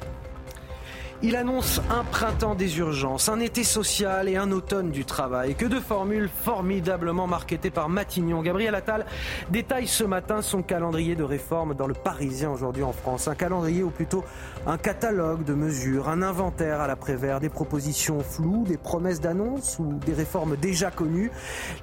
Il 1.22 1.34
annonce 1.34 1.80
un 1.90 2.04
printemps 2.04 2.54
des 2.54 2.78
urgences, 2.78 3.30
un 3.30 3.40
été 3.40 3.64
social 3.64 4.28
et 4.28 4.36
un 4.36 4.52
automne 4.52 4.90
du 4.90 5.06
travail. 5.06 5.54
Que 5.54 5.64
de 5.64 5.80
formules 5.80 6.28
formidablement 6.28 7.26
marketées 7.26 7.70
par 7.70 7.88
Matignon. 7.88 8.42
Gabriel 8.42 8.74
Attal 8.74 9.06
détaille 9.50 9.86
ce 9.86 10.04
matin 10.04 10.42
son 10.42 10.62
calendrier 10.62 11.14
de 11.14 11.22
réforme 11.22 11.74
dans 11.74 11.86
le 11.86 11.94
Parisien 11.94 12.50
aujourd'hui 12.50 12.82
en 12.82 12.92
France. 12.92 13.28
Un 13.28 13.34
calendrier 13.34 13.82
ou 13.82 13.88
plutôt 13.88 14.24
un 14.66 14.76
catalogue 14.76 15.42
de 15.44 15.54
mesures, 15.54 16.10
un 16.10 16.20
inventaire 16.20 16.82
à 16.82 16.86
l'après-vert, 16.86 17.40
des 17.40 17.48
propositions 17.48 18.20
floues, 18.20 18.64
des 18.66 18.76
promesses 18.76 19.20
d'annonces 19.20 19.78
ou 19.78 19.98
des 20.04 20.12
réformes 20.12 20.56
déjà 20.56 20.90
connues. 20.90 21.30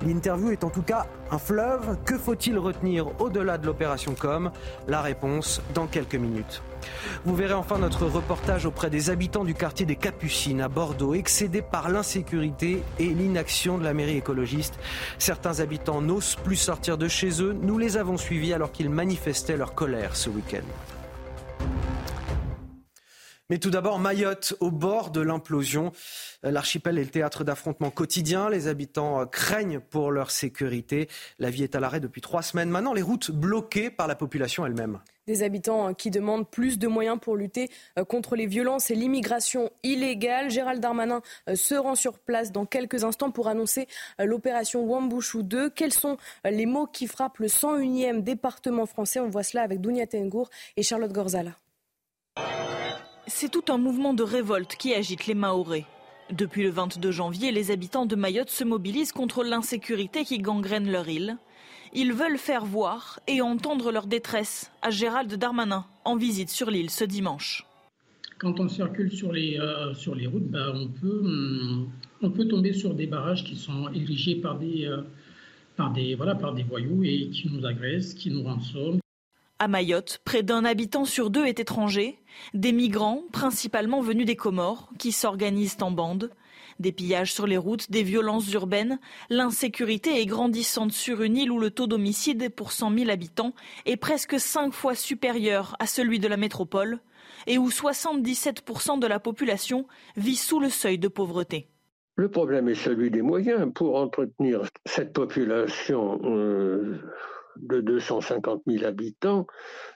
L'interview 0.06 0.52
est 0.52 0.64
en 0.64 0.70
tout 0.70 0.84
cas 0.84 1.08
un 1.32 1.40
fleuve. 1.40 1.98
Que 2.06 2.20
faut-il 2.20 2.60
retenir 2.60 3.08
au-delà 3.20 3.58
de 3.58 3.66
l'opération 3.66 4.14
com? 4.14 4.52
La 4.88 5.02
réponse 5.02 5.60
dans 5.74 5.88
quelques 5.88 6.16
minutes. 6.16 6.62
Vous 7.26 7.36
verrez 7.36 7.54
enfin 7.54 7.78
notre 7.78 8.06
reportage 8.06 8.66
auprès 8.66 8.90
des 8.90 9.10
habitants 9.10 9.44
du 9.44 9.54
quartier 9.54 9.86
des 9.86 9.96
Capucines 9.96 10.62
à 10.62 10.68
Bordeaux, 10.68 11.14
excédés 11.14 11.62
par 11.62 11.90
l'insécurité 11.90 12.84
et 13.00 13.08
l'inaction 13.08 13.78
de 13.78 13.84
la 13.84 13.94
mairie 13.94 14.18
écologiste. 14.18 14.80
Certains 15.18 15.60
habitants 15.60 16.02
n'osent 16.02 16.36
plus 16.36 16.56
sortir 16.56 16.98
de 16.98 17.08
chez 17.08 17.42
eux. 17.42 17.56
Nous 17.62 17.78
les 17.78 17.98
avons 17.98 18.18
suivis 18.18 18.54
alors 18.54 18.72
qu'ils 18.72 18.90
manifestaient 18.90 19.58
leur 19.58 19.74
colère 19.74 20.16
ce 20.16 20.30
week-end. 20.30 20.66
Mais 23.50 23.58
tout 23.58 23.70
d'abord, 23.70 24.00
Mayotte, 24.00 24.56
au 24.62 24.72
bord 24.72 25.12
de 25.12 25.20
l'implosion. 25.20 25.92
L'archipel 26.44 26.98
est 26.98 27.04
le 27.04 27.10
théâtre 27.10 27.44
d'affrontements 27.44 27.92
quotidiens. 27.92 28.50
Les 28.50 28.68
habitants 28.68 29.22
euh, 29.22 29.26
craignent 29.26 29.80
pour 29.80 30.12
leur 30.12 30.32
sécurité. 30.32 31.10
La 31.40 31.50
vie 31.50 31.64
est 31.64 31.76
à 31.76 31.82
l'arrêt 31.82 32.00
depuis 32.00 32.22
trois 32.22 32.42
semaines. 32.42 32.70
Maintenant, 32.70 32.94
les 32.94 33.02
routes 33.02 33.32
bloquées 33.32 33.90
par 33.90 34.08
la 34.08 34.16
population 34.16 34.66
elle-même 34.66 35.00
des 35.26 35.42
habitants 35.42 35.88
hein, 35.88 35.94
qui 35.94 36.12
demandent 36.12 36.50
plus 36.50 36.78
de 36.78 36.86
moyens 36.86 37.18
pour 37.18 37.38
lutter 37.38 37.70
euh, 37.98 38.04
contre 38.04 38.36
les 38.36 38.46
violences 38.46 38.92
et 38.92 38.96
l'immigration 38.96 39.72
illégale. 39.82 40.50
Gérald 40.50 40.82
Darmanin 40.82 41.22
euh, 41.48 41.56
se 41.56 41.76
rend 41.76 41.96
sur 41.96 42.20
place 42.20 42.52
dans 42.52 42.66
quelques 42.66 43.06
instants 43.06 43.32
pour 43.32 43.48
annoncer 43.48 43.88
l'opération 44.20 44.84
Wambushu 44.84 45.44
2. 45.44 45.70
Quels 45.70 45.94
sont 45.94 46.18
les 46.44 46.66
mots 46.66 46.88
qui 46.88 47.08
frappent 47.08 47.38
le 47.38 47.48
101e 47.48 48.22
département 48.22 48.86
français? 48.86 49.22
On 49.22 49.30
voit 49.30 49.44
cela 49.44 49.64
avec 49.64 49.80
Dounia 49.80 50.08
Tengour 50.08 50.50
et 50.76 50.84
Charlotte 50.84 51.14
Gorzala. 51.14 51.52
C'est 53.28 53.50
tout 53.50 53.64
un 53.72 53.78
mouvement 53.78 54.14
de 54.14 54.22
révolte 54.22 54.76
qui 54.76 54.94
agite 54.94 55.28
les 55.28 55.34
Mahorais. 55.34 55.86
Depuis 56.30 56.64
le 56.64 56.70
22 56.70 57.10
janvier, 57.12 57.54
les 57.54 57.72
habitants 57.72 58.06
de 58.06 58.18
Mayotte 58.18 58.50
se 58.50 58.66
mobilisent 58.66 59.14
contre 59.14 59.46
l'insécurité 59.46 60.26
qui 60.26 60.40
gangrène 60.40 60.92
leur 60.92 61.08
île. 61.08 61.38
Ils 61.94 62.12
veulent 62.12 62.38
faire 62.38 62.66
voir 62.66 63.22
et 63.28 63.42
entendre 63.42 63.94
leur 63.94 64.08
détresse 64.08 64.72
à 64.82 64.90
Gérald 64.90 65.34
Darmanin 65.34 65.86
en 66.04 66.18
visite 66.18 66.50
sur 66.50 66.70
l'île 66.70 66.90
ce 66.90 67.06
dimanche. 67.06 67.66
Quand 68.40 68.60
on 68.60 68.68
circule 68.68 69.10
sur 69.10 69.32
les, 69.32 69.58
euh, 69.58 69.94
routes, 70.30 70.54
on, 70.54 70.88
peut, 70.90 71.22
hum, 71.24 71.90
on 72.22 72.30
peut 72.30 72.48
tomber 72.48 72.74
sur 72.74 72.94
des 72.94 73.08
barrages 73.08 73.46
qui 73.46 73.56
sont 73.56 73.88
érigés 73.94 74.36
par 74.36 74.60
des, 74.60 74.86
euh, 74.86 75.02
par 75.78 75.94
des 75.94 76.64
voyous 76.64 77.06
et 77.06 77.30
qui 77.30 77.50
nous 77.50 77.66
agressent, 77.66 78.16
qui 78.16 78.32
nous 78.32 78.44
rançonnent. 78.44 79.00
À 79.64 79.70
Mayotte, 79.70 80.20
près 80.26 80.44
d'un 80.44 80.66
habitant 80.66 81.06
sur 81.06 81.30
deux 81.30 81.46
est 81.46 81.62
étranger, 81.62 82.20
des 82.54 82.74
migrants, 82.74 83.24
principalement 83.32 84.02
venus 84.02 84.26
des 84.26 84.36
Comores, 84.36 84.90
qui 85.00 85.14
s'organisent 85.14 85.78
en 85.80 85.90
bande, 85.90 86.32
Des 86.82 86.92
pillages 86.92 87.32
sur 87.32 87.48
les 87.48 87.56
routes, 87.56 87.90
des 87.90 88.04
violences 88.04 88.52
urbaines, 88.52 89.00
l'insécurité 89.30 90.20
est 90.20 90.26
grandissante 90.26 90.92
sur 90.92 91.22
une 91.22 91.38
île 91.38 91.50
où 91.50 91.60
le 91.60 91.72
taux 91.72 91.88
d'homicide 91.88 92.54
pour 92.54 92.74
100 92.74 92.94
000 92.94 93.10
habitants 93.10 93.54
est 93.86 93.96
presque 93.96 94.38
cinq 94.38 94.74
fois 94.74 94.96
supérieur 94.96 95.78
à 95.80 95.88
celui 95.88 96.20
de 96.20 96.28
la 96.28 96.36
métropole 96.36 97.00
et 97.48 97.58
où 97.58 97.70
77% 97.70 99.00
de 99.00 99.08
la 99.08 99.22
population 99.22 99.88
vit 100.18 100.36
sous 100.36 100.60
le 100.60 100.68
seuil 100.68 101.00
de 101.00 101.08
pauvreté. 101.08 101.70
Le 102.18 102.30
problème 102.30 102.68
est 102.68 102.76
celui 102.76 103.10
des 103.12 103.22
moyens 103.22 103.72
pour 103.74 103.96
entretenir 103.96 104.64
cette 104.86 105.14
population 105.14 106.20
euh, 106.26 107.00
de 107.58 107.82
250 107.82 108.64
000 108.68 108.86
habitants 108.86 109.48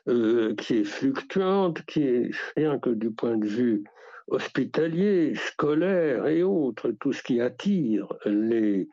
euh, 0.07 0.55
qui 0.55 0.77
est 0.77 0.83
fluctuante, 0.83 1.83
qui 1.85 2.03
est 2.03 2.31
rien 2.55 2.79
que 2.79 2.89
du 2.89 3.11
point 3.11 3.37
de 3.37 3.47
vue 3.47 3.83
hospitalier, 4.27 5.35
scolaire 5.35 6.27
et 6.27 6.43
autres, 6.43 6.91
tout 6.99 7.13
ce 7.13 7.23
qui 7.23 7.39
attire 7.39 8.07
les, 8.25 8.89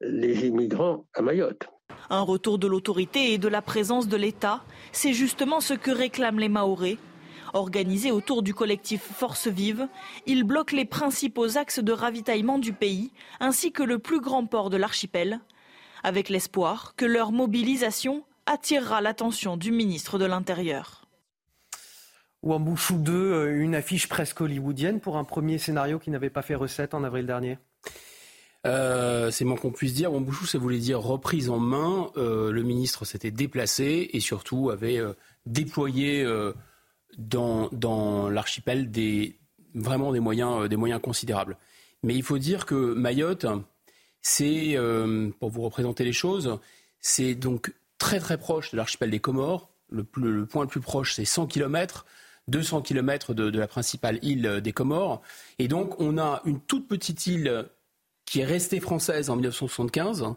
les 0.00 0.46
immigrants 0.46 1.06
à 1.14 1.22
Mayotte. 1.22 1.68
Un 2.10 2.20
retour 2.20 2.58
de 2.58 2.66
l'autorité 2.66 3.32
et 3.32 3.38
de 3.38 3.48
la 3.48 3.62
présence 3.62 4.08
de 4.08 4.16
l'État, 4.16 4.62
c'est 4.92 5.12
justement 5.12 5.60
ce 5.60 5.74
que 5.74 5.90
réclament 5.90 6.38
les 6.38 6.48
Mahorais. 6.48 6.98
Organisés 7.54 8.10
autour 8.10 8.42
du 8.42 8.52
collectif 8.52 9.00
Force 9.00 9.46
Vive, 9.46 9.86
ils 10.26 10.42
bloquent 10.42 10.76
les 10.76 10.84
principaux 10.84 11.56
axes 11.56 11.78
de 11.78 11.92
ravitaillement 11.92 12.58
du 12.58 12.72
pays, 12.72 13.12
ainsi 13.38 13.70
que 13.70 13.84
le 13.84 13.98
plus 14.00 14.20
grand 14.20 14.44
port 14.44 14.70
de 14.70 14.76
l'archipel, 14.76 15.40
avec 16.04 16.28
l'espoir 16.28 16.94
que 16.96 17.04
leur 17.04 17.32
mobilisation 17.32 18.24
attirera 18.46 19.00
l'attention 19.00 19.56
du 19.56 19.72
ministre 19.72 20.18
de 20.18 20.26
l'Intérieur. 20.26 21.08
Wambouchou 22.42 22.98
2, 22.98 23.12
euh, 23.12 23.62
une 23.62 23.74
affiche 23.74 24.06
presque 24.06 24.42
hollywoodienne 24.42 25.00
pour 25.00 25.16
un 25.16 25.24
premier 25.24 25.56
scénario 25.56 25.98
qui 25.98 26.10
n'avait 26.10 26.30
pas 26.30 26.42
fait 26.42 26.54
recette 26.54 26.94
en 26.94 27.02
avril 27.02 27.26
dernier 27.26 27.58
euh, 28.66 29.30
c'est 29.30 29.44
moins 29.44 29.58
qu'on 29.58 29.72
puisse 29.72 29.92
dire. 29.92 30.10
Wambouchou, 30.10 30.46
ça 30.46 30.56
voulait 30.56 30.78
dire 30.78 30.98
reprise 30.98 31.50
en 31.50 31.58
main. 31.58 32.10
Euh, 32.16 32.50
le 32.50 32.62
ministre 32.62 33.04
s'était 33.04 33.30
déplacé 33.30 34.08
et 34.14 34.20
surtout 34.20 34.70
avait 34.70 35.02
déployé 35.44 36.26
dans, 37.18 37.68
dans 37.72 38.30
l'archipel 38.30 38.90
des, 38.90 39.38
vraiment 39.74 40.12
des 40.12 40.20
moyens, 40.20 40.66
des 40.66 40.76
moyens 40.76 41.02
considérables. 41.02 41.58
Mais 42.02 42.14
il 42.14 42.22
faut 42.22 42.38
dire 42.38 42.64
que 42.64 42.94
Mayotte, 42.94 43.44
c'est, 44.24 44.76
pour 45.38 45.50
vous 45.50 45.62
représenter 45.62 46.02
les 46.02 46.12
choses, 46.12 46.58
c'est 47.00 47.34
donc 47.34 47.72
très 47.98 48.18
très 48.18 48.38
proche 48.38 48.72
de 48.72 48.76
l'archipel 48.76 49.10
des 49.10 49.20
Comores. 49.20 49.68
Le, 49.90 50.02
point 50.46 50.62
le 50.62 50.68
plus 50.68 50.80
proche, 50.80 51.14
c'est 51.14 51.24
100 51.24 51.46
km. 51.46 52.06
200 52.48 52.82
km 52.82 53.32
de, 53.32 53.48
de, 53.48 53.58
la 53.58 53.66
principale 53.66 54.18
île 54.22 54.60
des 54.62 54.72
Comores. 54.72 55.22
Et 55.58 55.68
donc, 55.68 55.98
on 56.00 56.18
a 56.18 56.42
une 56.44 56.60
toute 56.60 56.88
petite 56.88 57.26
île 57.26 57.66
qui 58.24 58.40
est 58.40 58.44
restée 58.44 58.80
française 58.80 59.30
en 59.30 59.36
1975. 59.36 60.34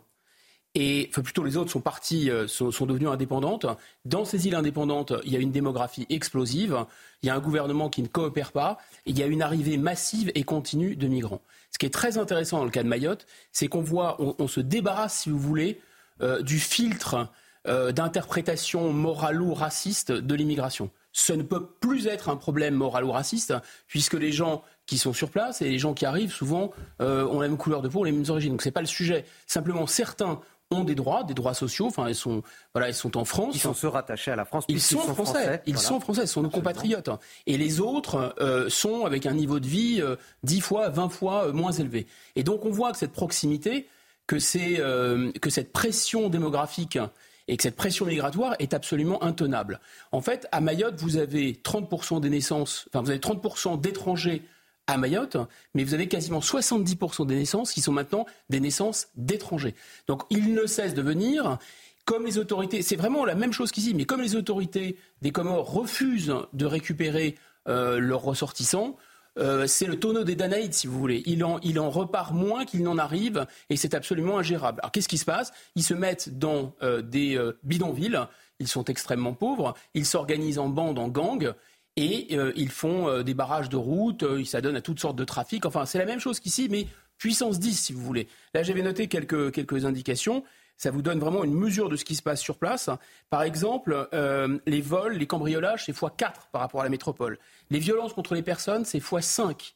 Et 0.75 1.07
enfin, 1.09 1.21
plutôt, 1.21 1.43
les 1.43 1.57
autres 1.57 1.71
sont 1.71 1.81
partis, 1.81 2.29
euh, 2.29 2.47
sont, 2.47 2.71
sont, 2.71 2.85
devenues 2.85 3.07
indépendantes. 3.07 3.65
Dans 4.05 4.25
ces 4.25 4.47
îles 4.47 4.55
indépendantes, 4.55 5.13
il 5.25 5.31
y 5.31 5.35
a 5.35 5.39
une 5.39 5.51
démographie 5.51 6.05
explosive. 6.09 6.85
Il 7.23 7.27
y 7.27 7.29
a 7.29 7.35
un 7.35 7.39
gouvernement 7.39 7.89
qui 7.89 8.03
ne 8.03 8.07
coopère 8.07 8.51
pas. 8.51 8.77
il 9.05 9.17
y 9.17 9.23
a 9.23 9.25
une 9.25 9.41
arrivée 9.41 9.77
massive 9.77 10.31
et 10.35 10.43
continue 10.43 10.95
de 10.95 11.07
migrants. 11.07 11.41
Ce 11.71 11.77
qui 11.77 11.85
est 11.85 11.93
très 11.93 12.17
intéressant 12.17 12.57
dans 12.59 12.65
le 12.65 12.71
cas 12.71 12.83
de 12.83 12.87
Mayotte, 12.87 13.25
c'est 13.51 13.67
qu'on 13.67 13.81
voit, 13.81 14.17
on, 14.19 14.47
se 14.47 14.59
débarrasse, 14.59 15.19
si 15.19 15.29
vous 15.29 15.39
voulez, 15.39 15.79
euh, 16.21 16.41
du 16.41 16.59
filtre 16.59 17.29
euh, 17.67 17.91
d'interprétation 17.91 18.93
moralo-raciste 18.93 20.11
de 20.11 20.35
l'immigration. 20.35 20.89
Ce 21.11 21.33
ne 21.33 21.43
peut 21.43 21.67
plus 21.79 22.07
être 22.07 22.29
un 22.29 22.37
problème 22.37 22.75
moral 22.75 23.03
ou 23.03 23.11
raciste, 23.11 23.53
puisque 23.87 24.13
les 24.13 24.31
gens 24.31 24.63
qui 24.85 24.97
sont 24.97 25.13
sur 25.13 25.29
place 25.29 25.61
et 25.61 25.69
les 25.69 25.77
gens 25.77 25.93
qui 25.93 26.05
arrivent 26.05 26.31
souvent 26.31 26.71
euh, 27.01 27.25
ont 27.25 27.41
la 27.41 27.47
même 27.47 27.57
couleur 27.57 27.81
de 27.81 27.89
peau, 27.89 28.03
les 28.03 28.11
mêmes 28.11 28.29
origines. 28.29 28.51
Donc 28.51 28.61
ce 28.61 28.69
n'est 28.69 28.73
pas 28.73 28.81
le 28.81 28.87
sujet. 28.87 29.25
Simplement, 29.47 29.85
certains 29.85 30.39
ont 30.71 30.83
des 30.83 30.95
droits, 30.95 31.23
des 31.23 31.33
droits 31.33 31.53
sociaux. 31.53 31.87
Enfin, 31.87 32.09
ils 32.09 32.15
sont, 32.15 32.43
voilà, 32.73 32.89
ils 32.89 32.93
sont 32.93 33.17
en 33.17 33.25
France. 33.25 33.55
Ils 33.55 33.59
sont 33.59 33.73
se 33.73 33.87
rattachés 33.87 34.31
à 34.31 34.35
la 34.35 34.45
France. 34.45 34.65
Ils 34.67 34.81
sont, 34.81 34.99
français. 34.99 35.61
Ils 35.65 35.77
sont 35.77 35.99
français. 35.99 36.27
Ce 36.27 36.33
sont 36.33 36.43
nos 36.43 36.49
compatriotes. 36.49 37.09
Et 37.45 37.57
les 37.57 37.79
autres 37.79 38.35
euh, 38.39 38.69
sont 38.69 39.05
avec 39.05 39.25
un 39.25 39.33
niveau 39.33 39.59
de 39.59 39.67
vie 39.67 40.01
euh, 40.01 40.15
10 40.43 40.61
fois, 40.61 40.89
20 40.89 41.09
fois 41.09 41.47
euh, 41.47 41.53
moins 41.53 41.71
élevé. 41.71 42.07
Et 42.35 42.43
donc, 42.43 42.65
on 42.65 42.71
voit 42.71 42.91
que 42.91 42.97
cette 42.97 43.13
proximité, 43.13 43.87
que, 44.27 44.37
euh, 44.79 45.31
que 45.41 45.49
cette 45.49 45.71
pression 45.71 46.29
démographique 46.29 46.99
et 47.47 47.55
que 47.55 47.63
cette 47.63 47.77
pression 47.77 48.05
migratoire 48.05 48.55
est 48.59 48.73
absolument 48.73 49.23
intenable. 49.23 49.79
En 50.11 50.21
fait, 50.21 50.47
à 50.51 50.59
Mayotte, 50.59 50.99
vous 50.99 51.15
avez 51.15 51.53
30% 51.53 52.19
des 52.19 52.29
naissances, 52.29 52.87
enfin 52.89 53.01
vous 53.01 53.09
avez 53.09 53.19
30% 53.19 53.79
d'étrangers 53.79 54.43
à 54.87 54.97
Mayotte, 54.97 55.37
mais 55.73 55.83
vous 55.83 55.93
avez 55.93 56.07
quasiment 56.07 56.39
70% 56.39 57.27
des 57.27 57.35
naissances 57.35 57.73
qui 57.73 57.81
sont 57.81 57.91
maintenant 57.91 58.25
des 58.49 58.59
naissances 58.59 59.09
d'étrangers. 59.15 59.75
Donc 60.07 60.23
il 60.29 60.53
ne 60.53 60.65
cesse 60.65 60.93
de 60.93 61.01
venir. 61.01 61.57
Comme 62.05 62.25
les 62.25 62.37
autorités, 62.37 62.81
c'est 62.81 62.95
vraiment 62.95 63.25
la 63.25 63.35
même 63.35 63.51
chose 63.51 63.71
qu'ici, 63.71 63.93
mais 63.93 64.05
comme 64.05 64.21
les 64.21 64.35
autorités 64.35 64.97
des 65.21 65.31
Comores 65.31 65.69
refusent 65.69 66.33
de 66.53 66.65
récupérer 66.65 67.35
euh, 67.67 67.99
leurs 67.99 68.21
ressortissants, 68.21 68.95
euh, 69.37 69.67
c'est 69.67 69.85
le 69.85 69.99
tonneau 69.99 70.23
des 70.23 70.35
Danaïdes, 70.35 70.73
si 70.73 70.87
vous 70.87 70.97
voulez. 70.97 71.21
Il 71.25 71.43
en, 71.43 71.59
il 71.59 71.81
en 71.81 71.89
repart 71.89 72.33
moins 72.33 72.63
qu'il 72.63 72.81
n'en 72.81 72.97
arrive, 72.97 73.45
et 73.69 73.75
c'est 73.75 73.93
absolument 73.93 74.39
ingérable. 74.39 74.79
Alors 74.81 74.93
qu'est-ce 74.93 75.09
qui 75.09 75.17
se 75.17 75.25
passe? 75.25 75.51
Ils 75.75 75.83
se 75.83 75.93
mettent 75.93 76.39
dans 76.39 76.73
euh, 76.81 77.01
des 77.01 77.37
bidonvilles, 77.63 78.21
ils 78.59 78.69
sont 78.69 78.85
extrêmement 78.85 79.33
pauvres, 79.33 79.75
ils 79.93 80.05
s'organisent 80.05 80.59
en 80.59 80.69
bandes, 80.69 80.97
en 80.97 81.09
gangs, 81.09 81.53
et 81.97 82.37
euh, 82.37 82.53
ils 82.55 82.69
font 82.69 83.09
euh, 83.09 83.23
des 83.23 83.33
barrages 83.33 83.67
de 83.67 83.75
route, 83.75 84.23
ils 84.37 84.45
s'adonnent 84.45 84.77
à 84.77 84.81
toutes 84.81 84.99
sortes 84.99 85.17
de 85.17 85.25
trafics. 85.25 85.65
Enfin, 85.65 85.85
c'est 85.85 85.97
la 85.97 86.05
même 86.05 86.19
chose 86.19 86.39
qu'ici, 86.39 86.69
mais 86.69 86.87
puissance 87.17 87.59
10, 87.59 87.75
si 87.75 87.93
vous 87.93 88.01
voulez. 88.01 88.27
Là, 88.53 88.63
j'avais 88.63 88.83
noté 88.83 89.07
quelques, 89.07 89.51
quelques 89.51 89.83
indications 89.83 90.43
ça 90.77 90.91
vous 90.91 91.01
donne 91.01 91.19
vraiment 91.19 91.43
une 91.43 91.53
mesure 91.53 91.89
de 91.89 91.95
ce 91.95 92.05
qui 92.05 92.15
se 92.15 92.21
passe 92.21 92.39
sur 92.39 92.57
place. 92.57 92.89
Par 93.29 93.41
exemple, 93.43 94.07
euh, 94.13 94.59
les 94.65 94.81
vols, 94.81 95.17
les 95.17 95.25
cambriolages, 95.25 95.85
c'est 95.85 95.95
x4 95.95 96.49
par 96.51 96.61
rapport 96.61 96.81
à 96.81 96.83
la 96.83 96.89
métropole. 96.89 97.39
Les 97.71 97.79
violences 97.79 98.13
contre 98.13 98.35
les 98.35 98.43
personnes, 98.43 98.85
c'est 98.85 98.99
x5. 98.99 99.73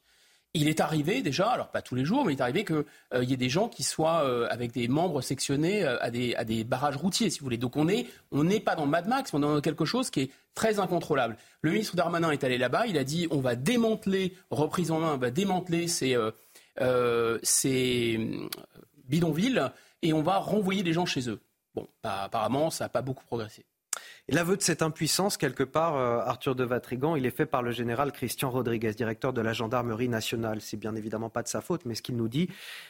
Il 0.53 0.67
est 0.67 0.81
arrivé 0.81 1.21
déjà, 1.21 1.49
alors 1.49 1.69
pas 1.69 1.81
tous 1.81 1.95
les 1.95 2.03
jours, 2.03 2.25
mais 2.25 2.33
il 2.33 2.37
est 2.37 2.41
arrivé 2.41 2.65
qu'il 2.65 2.83
euh, 3.13 3.23
y 3.23 3.31
ait 3.31 3.37
des 3.37 3.47
gens 3.47 3.69
qui 3.69 3.83
soient 3.83 4.25
euh, 4.25 4.47
avec 4.49 4.73
des 4.73 4.89
membres 4.89 5.21
sectionnés 5.21 5.85
euh, 5.85 5.97
à, 6.01 6.09
des, 6.11 6.63
barrages 6.65 6.97
routiers, 6.97 7.29
si 7.29 7.39
vous 7.39 7.45
voulez. 7.45 7.57
Donc 7.57 7.77
on 7.77 7.85
n'est 7.85 8.59
pas 8.59 8.75
dans 8.75 8.85
Mad 8.85 9.07
Max, 9.07 9.33
on 9.33 9.37
est 9.37 9.41
dans 9.41 9.61
quelque 9.61 9.85
chose 9.85 10.09
qui 10.09 10.21
est 10.21 10.31
très 10.53 10.79
incontrôlable. 10.79 11.37
Le 11.61 11.71
ministre 11.71 11.95
Darmanin 11.95 12.31
est 12.31 12.43
allé 12.43 12.57
là-bas, 12.57 12.85
il 12.87 12.97
a 12.97 13.05
dit 13.05 13.27
on 13.31 13.39
va 13.39 13.55
démanteler, 13.55 14.35
reprise 14.49 14.91
en 14.91 14.99
main, 14.99 15.13
on 15.13 15.17
va 15.17 15.31
démanteler 15.31 15.87
ces, 15.87 16.17
ces 17.43 18.49
bidonvilles 19.07 19.71
et 20.01 20.11
on 20.11 20.21
va 20.21 20.37
renvoyer 20.37 20.83
les 20.83 20.91
gens 20.91 21.05
chez 21.05 21.29
eux. 21.29 21.39
Bon, 21.75 21.87
apparemment, 22.03 22.69
ça 22.71 22.85
n'a 22.85 22.89
pas 22.89 23.01
beaucoup 23.01 23.23
progressé. 23.23 23.63
L'aveu 24.33 24.55
de 24.55 24.61
cette 24.61 24.81
impuissance, 24.81 25.35
quelque 25.35 25.63
part, 25.63 25.97
euh, 25.97 26.19
Arthur 26.19 26.55
de 26.55 26.63
Vatrigan, 26.63 27.17
il 27.17 27.25
est 27.25 27.35
fait 27.35 27.45
par 27.45 27.61
le 27.61 27.71
général 27.71 28.13
Christian 28.13 28.49
Rodriguez, 28.49 28.93
directeur 28.93 29.33
de 29.33 29.41
la 29.41 29.51
gendarmerie 29.51 30.07
nationale. 30.07 30.61
C'est 30.61 30.77
bien 30.77 30.95
évidemment 30.95 31.29
pas 31.29 31.43
de 31.43 31.49
sa 31.49 31.59
faute, 31.59 31.83
mais 31.83 31.95
ce 31.95 32.01
qu'il 32.01 32.15
nous 32.15 32.29
dit, 32.29 32.47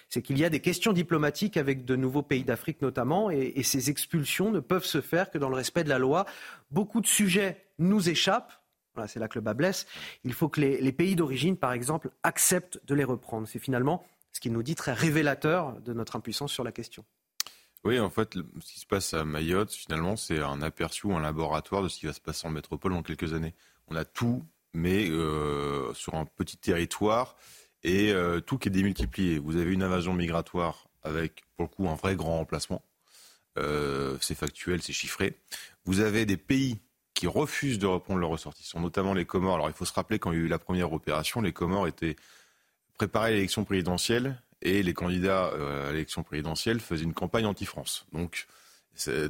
c'est 0.07 0.21
qu'il 0.21 0.37
y 0.37 0.45
a 0.45 0.51
des 0.51 0.59
questions 0.59 0.93
diplomatiques 0.93 1.57
avec 1.57 1.83
de 1.83 1.95
nouveaux 1.95 2.21
pays 2.21 2.43
d'Afrique 2.43 2.83
notamment, 2.83 3.31
et, 3.31 3.63
ces 3.63 3.89
expulsions 3.89 4.51
ne 4.51 4.59
peuvent 4.59 4.85
se 4.85 5.01
faire 5.01 5.31
que 5.31 5.39
dans 5.39 5.49
le 5.49 5.55
respect 5.55 5.83
de 5.83 5.89
la 5.89 5.97
loi. 5.97 6.27
Beaucoup 6.69 7.01
de 7.01 7.07
sujets 7.07 7.65
nous 7.79 8.07
échappent. 8.07 8.53
C'est 9.07 9.19
là 9.19 9.27
que 9.27 9.39
le 9.39 9.41
bas 9.41 9.55
blesse. 9.55 9.87
Il 10.23 10.33
faut 10.33 10.47
que 10.47 10.61
les 10.61 10.91
pays 10.91 11.15
d'origine, 11.15 11.57
par 11.57 11.73
exemple, 11.73 12.11
acceptent 12.21 12.79
de 12.85 12.93
les 12.93 13.03
reprendre. 13.03 13.47
C'est 13.47 13.57
finalement 13.57 14.05
ce 14.31 14.41
qu'il 14.41 14.53
nous 14.53 14.61
dit 14.61 14.75
très 14.75 14.93
révélateur 14.93 15.79
de 15.81 15.93
notre 15.93 16.17
impuissance 16.17 16.51
sur 16.51 16.63
la 16.63 16.71
question. 16.71 17.03
Oui, 17.83 17.99
en 17.99 18.11
fait, 18.11 18.35
ce 18.35 18.73
qui 18.73 18.79
se 18.79 18.85
passe 18.85 19.13
à 19.15 19.25
Mayotte, 19.25 19.71
finalement, 19.71 20.15
c'est 20.15 20.39
un 20.39 20.61
aperçu 20.61 21.07
ou 21.07 21.15
un 21.15 21.21
laboratoire 21.21 21.81
de 21.81 21.87
ce 21.87 21.97
qui 21.97 22.05
va 22.05 22.13
se 22.13 22.21
passer 22.21 22.47
en 22.47 22.51
métropole 22.51 22.93
dans 22.93 23.01
quelques 23.01 23.33
années. 23.33 23.55
On 23.87 23.95
a 23.95 24.05
tout, 24.05 24.45
mais 24.73 25.09
euh, 25.09 25.91
sur 25.95 26.13
un 26.13 26.25
petit 26.25 26.57
territoire, 26.57 27.35
et 27.83 28.11
euh, 28.11 28.39
tout 28.39 28.59
qui 28.59 28.67
est 28.67 28.71
démultiplié. 28.71 29.39
Vous 29.39 29.57
avez 29.57 29.71
une 29.71 29.81
invasion 29.81 30.13
migratoire 30.13 30.87
avec, 31.01 31.41
pour 31.55 31.65
le 31.65 31.69
coup, 31.69 31.89
un 31.89 31.95
vrai 31.95 32.15
grand 32.15 32.37
remplacement. 32.37 32.83
Euh, 33.57 34.15
c'est 34.21 34.35
factuel, 34.35 34.83
c'est 34.83 34.93
chiffré. 34.93 35.35
Vous 35.85 36.01
avez 36.01 36.27
des 36.27 36.37
pays 36.37 36.77
qui 37.15 37.25
refusent 37.25 37.79
de 37.79 37.87
reprendre 37.87 38.19
leurs 38.19 38.29
ressortissants, 38.29 38.79
notamment 38.79 39.15
les 39.15 39.25
Comores. 39.25 39.55
Alors, 39.55 39.69
il 39.69 39.73
faut 39.73 39.85
se 39.85 39.93
rappeler, 39.93 40.19
quand 40.19 40.31
il 40.31 40.37
y 40.37 40.41
a 40.41 40.45
eu 40.45 40.47
la 40.47 40.59
première 40.59 40.93
opération, 40.93 41.41
les 41.41 41.51
Comores 41.51 41.87
étaient 41.87 42.15
préparés 42.93 43.29
à 43.29 43.31
l'élection 43.31 43.63
présidentielle 43.63 44.39
et 44.61 44.83
les 44.83 44.93
candidats 44.93 45.51
euh, 45.53 45.89
à 45.89 45.91
l'élection 45.91 46.23
présidentielle 46.23 46.79
faisaient 46.79 47.03
une 47.03 47.13
campagne 47.13 47.45
anti-France. 47.45 48.05
Donc, 48.13 48.47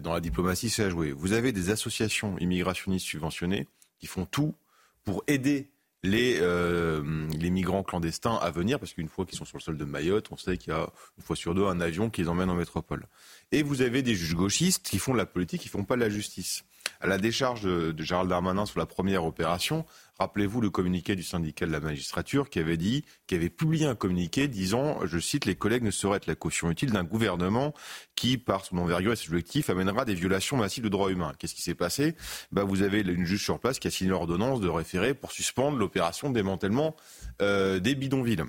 dans 0.01 0.13
la 0.13 0.19
diplomatie, 0.19 0.69
c'est 0.69 0.84
à 0.84 0.89
jouer. 0.89 1.11
Vous 1.11 1.34
avez 1.34 1.51
des 1.51 1.69
associations 1.69 2.38
immigrationnistes 2.39 3.05
subventionnées 3.05 3.67
qui 3.99 4.07
font 4.07 4.25
tout 4.25 4.55
pour 5.03 5.23
aider 5.27 5.69
les, 6.03 6.39
euh, 6.41 7.27
les 7.39 7.49
migrants 7.51 7.84
clandestins 7.84 8.36
à 8.36 8.49
venir, 8.49 8.79
parce 8.79 8.93
qu'une 8.93 9.07
fois 9.07 9.25
qu'ils 9.25 9.38
sont 9.38 9.45
sur 9.45 9.57
le 9.57 9.61
sol 9.61 9.77
de 9.77 9.86
Mayotte, 9.86 10.32
on 10.32 10.38
sait 10.38 10.57
qu'il 10.57 10.73
y 10.73 10.75
a 10.75 10.89
une 11.17 11.23
fois 11.23 11.36
sur 11.36 11.53
deux 11.53 11.65
un 11.65 11.79
avion 11.79 12.09
qui 12.09 12.21
les 12.21 12.27
emmène 12.27 12.49
en 12.49 12.55
métropole. 12.55 13.05
Et 13.51 13.61
vous 13.61 13.82
avez 13.82 14.01
des 14.01 14.15
juges 14.15 14.36
gauchistes 14.36 14.84
qui 14.84 14.97
font 14.97 15.13
de 15.13 15.17
la 15.17 15.27
politique, 15.27 15.61
qui 15.61 15.69
font 15.69 15.84
pas 15.84 15.95
de 15.95 16.01
la 16.01 16.09
justice. 16.09 16.63
à 16.99 17.07
la 17.07 17.17
décharge 17.17 17.63
de, 17.63 17.91
de 17.91 18.03
Gérald 18.03 18.29
Darmanin 18.29 18.65
sur 18.65 18.79
la 18.79 18.86
première 18.86 19.25
opération, 19.25 19.86
Rappelez-vous 20.22 20.61
le 20.61 20.69
communiqué 20.69 21.15
du 21.15 21.24
syndicat 21.24 21.65
de 21.65 21.72
la 21.72 21.80
magistrature 21.80 22.51
qui 22.51 22.59
avait 22.59 22.78
dit, 22.78 23.03
qui 23.26 23.34
avait 23.34 23.49
publié 23.49 23.88
un 23.88 23.95
communiqué 23.95 24.47
disant, 24.47 24.99
je 25.03 25.17
cite, 25.17 25.45
les 25.45 25.55
collègues 25.55 25.82
ne 25.82 25.89
sauraient 25.89 26.17
être 26.17 26.28
la 26.28 26.36
caution 26.36 26.69
utile 26.69 26.91
d'un 26.91 27.03
gouvernement 27.03 27.74
qui, 28.13 28.38
par 28.38 28.63
son 28.63 28.78
envergure 28.78 29.13
et 29.13 29.15
ses 29.15 29.30
objectifs, 29.30 29.72
amènera 29.72 30.05
des 30.05 30.13
violations 30.13 30.57
massives 30.57 30.84
de 30.84 30.89
droits 30.89 31.11
humains. 31.11 31.34
Qu'est-ce 31.39 31.55
qui 31.55 31.63
s'est 31.63 31.74
passé? 31.74 32.15
Bah, 32.51 32.63
Vous 32.63 32.84
avez 32.84 33.01
une 33.01 33.26
juge 33.26 33.43
sur 33.43 33.59
place 33.59 33.80
qui 33.80 33.88
a 33.88 33.91
signé 33.91 34.11
l'ordonnance 34.11 34.61
de 34.61 34.69
référé 34.69 35.15
pour 35.15 35.32
suspendre 35.32 35.80
l'opération 35.80 36.30
de 36.30 36.36
démantèlement 36.36 36.95
euh, 37.41 37.80
des 37.80 37.95
bidonvilles. 37.95 38.43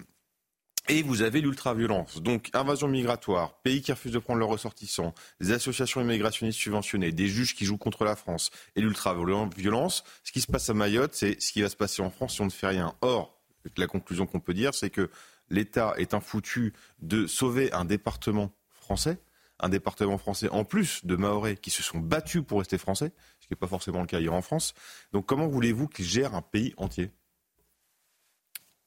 Et 0.89 1.03
vous 1.03 1.22
avez 1.22 1.41
l'ultra-violence. 1.41 2.20
Donc, 2.22 2.51
invasion 2.55 2.89
migratoire, 2.89 3.55
pays 3.62 3.83
qui 3.83 3.93
refusent 3.93 4.12
de 4.12 4.18
prendre 4.18 4.41
leurs 4.41 4.49
ressortissants, 4.49 5.14
des 5.41 5.53
associations 5.53 6.01
immigrationnistes 6.01 6.59
subventionnées, 6.59 7.12
des 7.12 7.28
juges 7.28 7.55
qui 7.55 7.64
jouent 7.64 7.78
contre 7.78 8.05
la 8.05 8.16
France 8.16 8.51
et 8.74 8.80
l'ultra-violence. 8.80 10.03
Ce 10.24 10.33
qui 10.33 10.41
se 10.41 10.51
passe 10.51 10.68
à 10.70 10.74
Mayotte, 10.74 11.14
c'est 11.14 11.41
ce 11.41 11.53
qui 11.53 11.62
va 11.62 11.68
se 11.68 11.76
passer 11.76 12.03
en 12.03 12.11
France 12.11 12.35
si 12.35 12.41
on 12.41 12.47
ne 12.47 12.51
fait 12.51 12.66
rien. 12.66 12.95
Or, 13.01 13.41
la 13.76 13.87
conclusion 13.87 14.26
qu'on 14.26 14.41
peut 14.41 14.55
dire, 14.55 14.74
c'est 14.74 14.91
que 14.91 15.09
l'État 15.51 15.95
est 15.99 16.14
un 16.14 16.20
foutu 16.20 16.72
de 17.01 17.28
sauver 17.28 17.72
un 17.72 17.85
département 17.85 18.53
français, 18.70 19.18
un 19.61 19.68
département 19.68 20.18
français 20.18 20.49
en 20.49 20.64
plus 20.64 21.07
de 21.07 21.14
Mahorais 21.14 21.57
qui 21.57 21.70
se 21.70 21.85
sont 21.85 22.01
battus 22.01 22.43
pour 22.45 22.59
rester 22.59 22.76
français, 22.78 23.12
ce 23.39 23.47
qui 23.47 23.53
n'est 23.53 23.57
pas 23.57 23.68
forcément 23.68 24.01
le 24.01 24.07
cas 24.07 24.18
hier 24.18 24.35
en 24.35 24.43
France. 24.43 24.74
Donc, 25.12 25.26
comment 25.26 25.47
voulez-vous 25.47 25.87
qu'il 25.87 26.07
gère 26.07 26.35
un 26.35 26.43
pays 26.43 26.74
entier? 26.76 27.12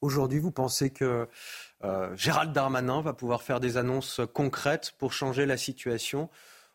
Aujourd'hui, 0.06 0.38
vous 0.38 0.52
pensez 0.52 0.92
que 0.92 1.28
euh, 1.84 2.16
Gérald 2.16 2.54
Darmanin 2.54 3.02
va 3.02 3.14
pouvoir 3.14 3.42
faire 3.42 3.60
des 3.60 3.76
annonces 3.76 4.22
concrètes 4.34 4.94
pour 5.00 5.14
changer 5.14 5.48
la 5.48 5.58
situation 5.58 6.30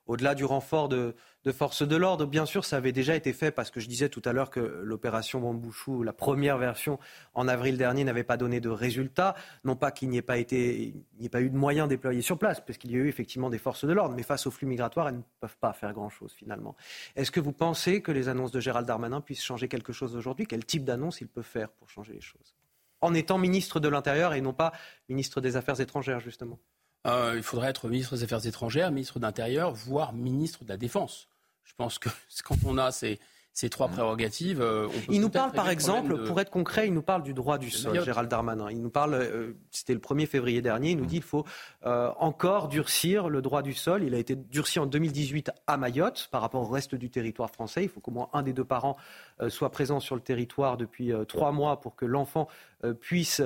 au-delà 0.07 0.35
du 0.35 0.45
renfort 0.45 0.89
de, 0.89 1.15
forces 1.53 1.87
de 1.87 1.95
l'ordre, 1.95 2.27
bien 2.27 2.45
sûr, 2.45 2.65
ça 2.65 2.79
avait 2.79 2.91
déjà 2.91 3.15
été 3.15 3.33
fait 3.33 3.53
parce 3.53 3.71
que 3.71 3.79
je 3.79 3.87
disais 3.87 4.09
tout 4.09 4.23
à 4.25 4.33
l'heure 4.33 4.51
que 4.51 4.59
l'opération 4.83 5.39
Bambouchou, 5.39 6.03
la 6.03 6.13
première 6.13 6.59
version 6.59 6.99
en 7.33 7.47
avril 7.47 7.77
dernier, 7.77 8.03
n'avait 8.03 8.25
pas 8.25 8.37
donné 8.37 8.59
de 8.61 8.69
résultats. 8.69 9.37
Non 9.63 9.77
pas 9.77 9.93
qu'il 9.93 10.09
n'y 10.09 10.17
ait 10.17 10.23
pas 10.23 10.41
eu 10.41 11.51
de 11.51 11.57
moyens 11.57 11.89
déployés 11.89 12.23
sur 12.23 12.39
place, 12.39 12.61
parce 12.61 12.77
qu'il 12.77 12.91
y 12.91 12.97
a 12.97 12.99
eu 12.99 13.07
effectivement 13.07 13.51
des 13.51 13.59
forces 13.59 13.85
de 13.85 13.93
l'ordre, 13.93 14.17
mais 14.17 14.25
face 14.25 14.49
aux 14.49 14.51
flux 14.51 14.67
migratoires, 14.67 15.09
elles 15.09 15.19
ne 15.19 15.23
peuvent 15.39 15.59
pas 15.59 15.73
faire 15.73 15.93
grand-chose 15.93 16.33
finalement. 16.33 16.75
Est-ce 17.15 17.31
que 17.31 17.39
vous 17.39 17.53
pensez 17.53 18.03
que 18.03 18.11
les 18.11 18.29
annonces 18.29 18.51
de 18.51 18.59
Gérald 18.59 18.89
Darmanin 18.89 19.21
puissent 19.21 19.45
changer 19.45 19.69
quelque 19.69 19.93
chose 19.93 20.17
aujourd'hui? 20.17 20.45
Quel 20.49 20.65
type 20.65 20.85
d'annonce 20.85 21.21
il 21.21 21.29
peut 21.29 21.43
faire 21.43 21.71
pour 21.71 21.89
changer 21.89 22.15
les 22.15 22.21
choses? 22.21 22.57
En 23.01 23.15
étant 23.15 23.39
ministre 23.39 23.81
de 23.81 23.89
l'Intérieur 23.89 24.35
et 24.35 24.41
non 24.41 24.53
pas 24.53 24.73
ministre 25.09 25.41
des 25.41 25.57
Affaires 25.57 25.81
étrangères, 25.81 26.21
justement 26.21 26.59
euh, 27.07 27.35
Il 27.37 27.43
faudrait 27.43 27.71
être 27.71 27.89
ministre 27.89 28.17
des 28.17 28.25
Affaires 28.25 28.47
étrangères, 28.47 28.91
ministre 28.91 29.19
de 29.19 29.25
l'Intérieur, 29.25 29.73
voire 29.73 30.13
ministre 30.13 30.65
de 30.65 30.69
la 30.69 30.77
Défense. 30.77 31.29
Je 31.65 31.75
pense 31.77 31.99
que 31.99 32.09
quand 32.45 32.57
on 32.65 32.79
a 32.79 32.93
ces, 32.93 33.19
ces 33.53 33.69
trois 33.69 33.89
mmh. 33.89 33.93
prérogatives. 33.93 34.61
Euh, 34.61 34.89
il 35.09 35.21
nous 35.21 35.29
parle 35.29 35.53
par 35.53 35.69
exemple, 35.69 36.25
pour 36.25 36.41
être 36.41 36.51
concret, 36.51 36.87
il 36.87 36.95
nous 36.95 37.03
parle 37.03 37.23
du 37.23 37.35
droit 37.35 37.59
du 37.59 37.71
sol, 37.71 38.03
Gérald 38.05 38.31
Darmanin. 38.31 38.71
Il 38.71 38.81
nous 38.81 38.91
parle, 38.91 39.15
euh, 39.15 39.53
c'était 39.71 39.95
le 39.95 40.01
1er 40.01 40.27
février 40.27 40.63
dernier, 40.63 40.91
il 40.91 40.97
nous 40.97 41.05
mmh. 41.05 41.07
dit 41.07 41.15
qu'il 41.17 41.25
faut 41.25 41.45
euh, 41.85 42.11
encore 42.19 42.69
durcir 42.69 43.29
le 43.29 43.43
droit 43.43 43.63
du 43.63 43.75
sol. 43.75 44.05
Il 44.05 44.15
a 44.15 44.19
été 44.19 44.37
durci 44.37 44.79
en 44.79 44.87
2018 44.87 45.51
à 45.67 45.77
Mayotte 45.77 46.29
par 46.31 46.41
rapport 46.41 46.63
au 46.63 46.73
reste 46.73 46.95
du 46.95 47.11
territoire 47.11 47.51
français. 47.51 47.83
Il 47.83 47.89
faut 47.89 48.01
qu'au 48.01 48.13
moins 48.13 48.29
un 48.33 48.43
des 48.43 48.53
deux 48.53 48.65
parents 48.65 48.97
soit 49.49 49.71
présent 49.71 50.01
sur 50.01 50.15
le 50.15 50.21
territoire 50.21 50.77
depuis 50.77 51.13
trois 51.27 51.53
mois 51.53 51.81
pour 51.81 51.97
que 51.97 52.05
l'enfant 52.05 52.49
puisse 53.01 53.43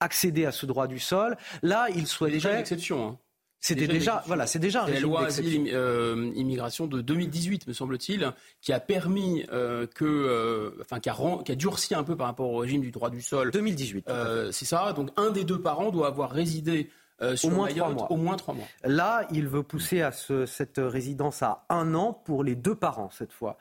accéder 0.00 0.46
à 0.46 0.52
ce 0.52 0.66
droit 0.66 0.86
du 0.86 0.98
sol. 0.98 1.36
Là, 1.62 1.88
il 1.94 2.06
souhaiterait... 2.06 2.36
déjà 2.36 2.52
une 2.52 2.60
exception. 2.60 3.08
Hein. 3.08 3.18
C'était 3.60 3.86
déjà, 3.86 4.22
voilà, 4.26 4.46
c'est 4.46 4.58
déjà 4.58 4.84
un 4.84 4.88
la 4.88 5.00
loi 5.00 5.26
asile 5.26 5.70
euh, 5.72 6.32
immigration 6.34 6.86
de 6.86 7.02
2018, 7.02 7.66
me 7.66 7.74
semble-t-il, 7.74 8.32
qui 8.62 8.72
a 8.72 8.80
permis 8.80 9.44
euh, 9.52 9.86
que, 9.86 10.04
euh, 10.06 10.70
enfin, 10.80 10.98
qui 10.98 11.10
a, 11.10 11.16
qui 11.44 11.52
a, 11.52 11.54
durci 11.54 11.94
un 11.94 12.02
peu 12.02 12.16
par 12.16 12.26
rapport 12.26 12.50
au 12.50 12.56
régime 12.56 12.80
du 12.80 12.90
droit 12.90 13.10
du 13.10 13.20
sol. 13.20 13.50
2018. 13.50 14.10
c'est 14.50 14.64
ça. 14.64 14.94
Donc, 14.94 15.10
un 15.16 15.30
des 15.30 15.44
deux 15.44 15.60
parents 15.60 15.90
doit 15.90 16.06
avoir 16.06 16.30
résidé 16.30 16.88
sur 17.34 17.50
au 17.50 17.52
moins 17.52 17.66
Mayotte 17.66 17.92
mois. 17.92 18.10
au 18.10 18.16
moins 18.16 18.36
trois 18.36 18.54
mois. 18.54 18.66
Là, 18.82 19.28
il 19.30 19.46
veut 19.46 19.62
pousser 19.62 20.00
à 20.00 20.10
ce, 20.10 20.46
cette 20.46 20.80
résidence 20.82 21.42
à 21.42 21.66
un 21.68 21.94
an 21.94 22.14
pour 22.14 22.42
les 22.42 22.54
deux 22.56 22.74
parents 22.74 23.10
cette 23.10 23.32
fois. 23.32 23.58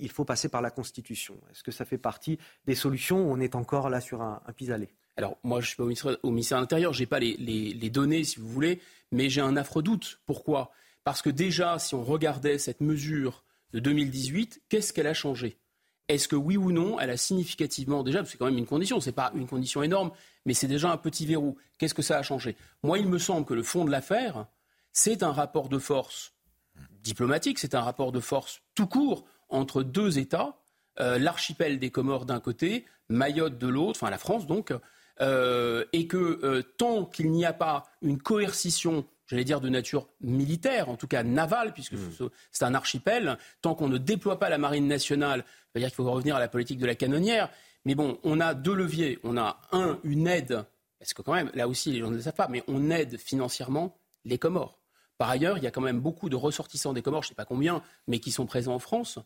il 0.00 0.10
faut 0.10 0.24
passer 0.24 0.48
par 0.48 0.62
la 0.62 0.70
Constitution. 0.70 1.34
Est-ce 1.50 1.62
que 1.62 1.70
ça 1.70 1.84
fait 1.84 1.98
partie 1.98 2.38
des 2.66 2.74
solutions 2.74 3.18
on 3.30 3.40
est 3.40 3.56
encore 3.56 3.90
là 3.90 4.00
sur 4.00 4.22
un, 4.22 4.40
un 4.46 4.52
pis-aller? 4.52 4.88
Alors 5.16 5.38
moi, 5.42 5.60
je 5.60 5.68
suis 5.68 5.76
pas 5.76 5.84
au 6.22 6.30
ministère, 6.30 6.58
de 6.58 6.62
l'Intérieur, 6.62 6.92
j'ai 6.92 7.06
pas 7.06 7.20
les, 7.20 7.36
les, 7.36 7.72
les, 7.72 7.90
données, 7.90 8.24
si 8.24 8.40
vous 8.40 8.48
voulez, 8.48 8.80
mais 9.12 9.30
j'ai 9.30 9.40
un 9.40 9.56
affreux 9.56 9.82
doute. 9.82 10.20
Pourquoi? 10.26 10.72
Parce 11.04 11.22
que 11.22 11.30
déjà, 11.30 11.78
si 11.78 11.94
on 11.94 12.02
regardait 12.02 12.58
cette 12.58 12.80
mesure 12.80 13.44
de 13.72 13.78
2018, 13.78 14.62
qu'est-ce 14.68 14.92
qu'elle 14.92 15.06
a 15.06 15.14
changé? 15.14 15.58
Est-ce 16.08 16.28
que 16.28 16.36
oui 16.36 16.56
ou 16.56 16.72
non, 16.72 16.98
elle 17.00 17.10
a 17.10 17.16
significativement, 17.16 18.02
déjà, 18.02 18.24
c'est 18.24 18.36
quand 18.36 18.46
même 18.46 18.58
une 18.58 18.66
condition, 18.66 19.00
c'est 19.00 19.12
pas 19.12 19.32
une 19.34 19.46
condition 19.46 19.82
énorme, 19.82 20.10
mais 20.44 20.52
c'est 20.52 20.66
déjà 20.66 20.90
un 20.90 20.96
petit 20.96 21.26
verrou. 21.26 21.56
Qu'est-ce 21.78 21.94
que 21.94 22.02
ça 22.02 22.18
a 22.18 22.22
changé? 22.22 22.56
Moi, 22.82 22.98
il 22.98 23.08
me 23.08 23.18
semble 23.18 23.46
que 23.46 23.54
le 23.54 23.62
fond 23.62 23.84
de 23.84 23.90
l'affaire, 23.90 24.46
c'est 24.92 25.22
un 25.22 25.32
rapport 25.32 25.68
de 25.68 25.78
force 25.78 26.34
diplomatique, 27.02 27.58
c'est 27.58 27.74
un 27.74 27.80
rapport 27.80 28.12
de 28.12 28.20
force 28.20 28.60
tout 28.74 28.86
court 28.86 29.24
entre 29.48 29.82
deux 29.82 30.18
États, 30.18 30.58
euh, 31.00 31.18
l'archipel 31.18 31.78
des 31.78 31.90
Comores 31.90 32.26
d'un 32.26 32.40
côté, 32.40 32.84
Mayotte 33.08 33.58
de 33.58 33.68
l'autre, 33.68 33.98
enfin 34.02 34.10
la 34.10 34.18
France 34.18 34.46
donc, 34.46 34.72
euh, 35.20 35.84
et 35.92 36.06
que 36.06 36.16
euh, 36.16 36.62
tant 36.76 37.04
qu'il 37.04 37.30
n'y 37.30 37.44
a 37.44 37.52
pas 37.52 37.84
une 38.02 38.20
coercition 38.20 39.06
j'allais 39.26 39.44
dire 39.44 39.60
de 39.60 39.68
nature 39.68 40.08
militaire, 40.20 40.88
en 40.88 40.96
tout 40.96 41.06
cas 41.06 41.22
navale, 41.22 41.72
puisque 41.72 41.94
mmh. 41.94 42.28
c'est 42.50 42.64
un 42.64 42.74
archipel, 42.74 43.38
tant 43.62 43.74
qu'on 43.74 43.88
ne 43.88 43.98
déploie 43.98 44.38
pas 44.38 44.48
la 44.48 44.58
marine 44.58 44.86
nationale, 44.86 45.40
cest 45.40 45.76
à 45.76 45.78
dire 45.78 45.88
qu'il 45.88 45.96
faut 45.96 46.10
revenir 46.10 46.36
à 46.36 46.40
la 46.40 46.48
politique 46.48 46.78
de 46.78 46.86
la 46.86 46.94
canonnière. 46.94 47.50
Mais 47.84 47.94
bon, 47.94 48.18
on 48.22 48.40
a 48.40 48.54
deux 48.54 48.74
leviers. 48.74 49.18
On 49.24 49.36
a 49.36 49.60
un, 49.72 49.98
une 50.04 50.26
aide, 50.26 50.64
parce 50.98 51.14
que 51.14 51.22
quand 51.22 51.34
même, 51.34 51.50
là 51.54 51.68
aussi, 51.68 51.92
les 51.92 52.00
gens 52.00 52.10
ne 52.10 52.16
le 52.16 52.22
savent 52.22 52.34
pas, 52.34 52.48
mais 52.48 52.62
on 52.68 52.90
aide 52.90 53.18
financièrement 53.18 53.96
les 54.24 54.38
Comores. 54.38 54.78
Par 55.18 55.30
ailleurs, 55.30 55.58
il 55.58 55.64
y 55.64 55.66
a 55.66 55.70
quand 55.70 55.80
même 55.80 56.00
beaucoup 56.00 56.28
de 56.28 56.36
ressortissants 56.36 56.92
des 56.92 57.02
Comores, 57.02 57.22
je 57.22 57.28
ne 57.28 57.30
sais 57.30 57.34
pas 57.34 57.44
combien, 57.44 57.82
mais 58.08 58.18
qui 58.18 58.32
sont 58.32 58.46
présents 58.46 58.74
en 58.74 58.78
France. 58.78 59.18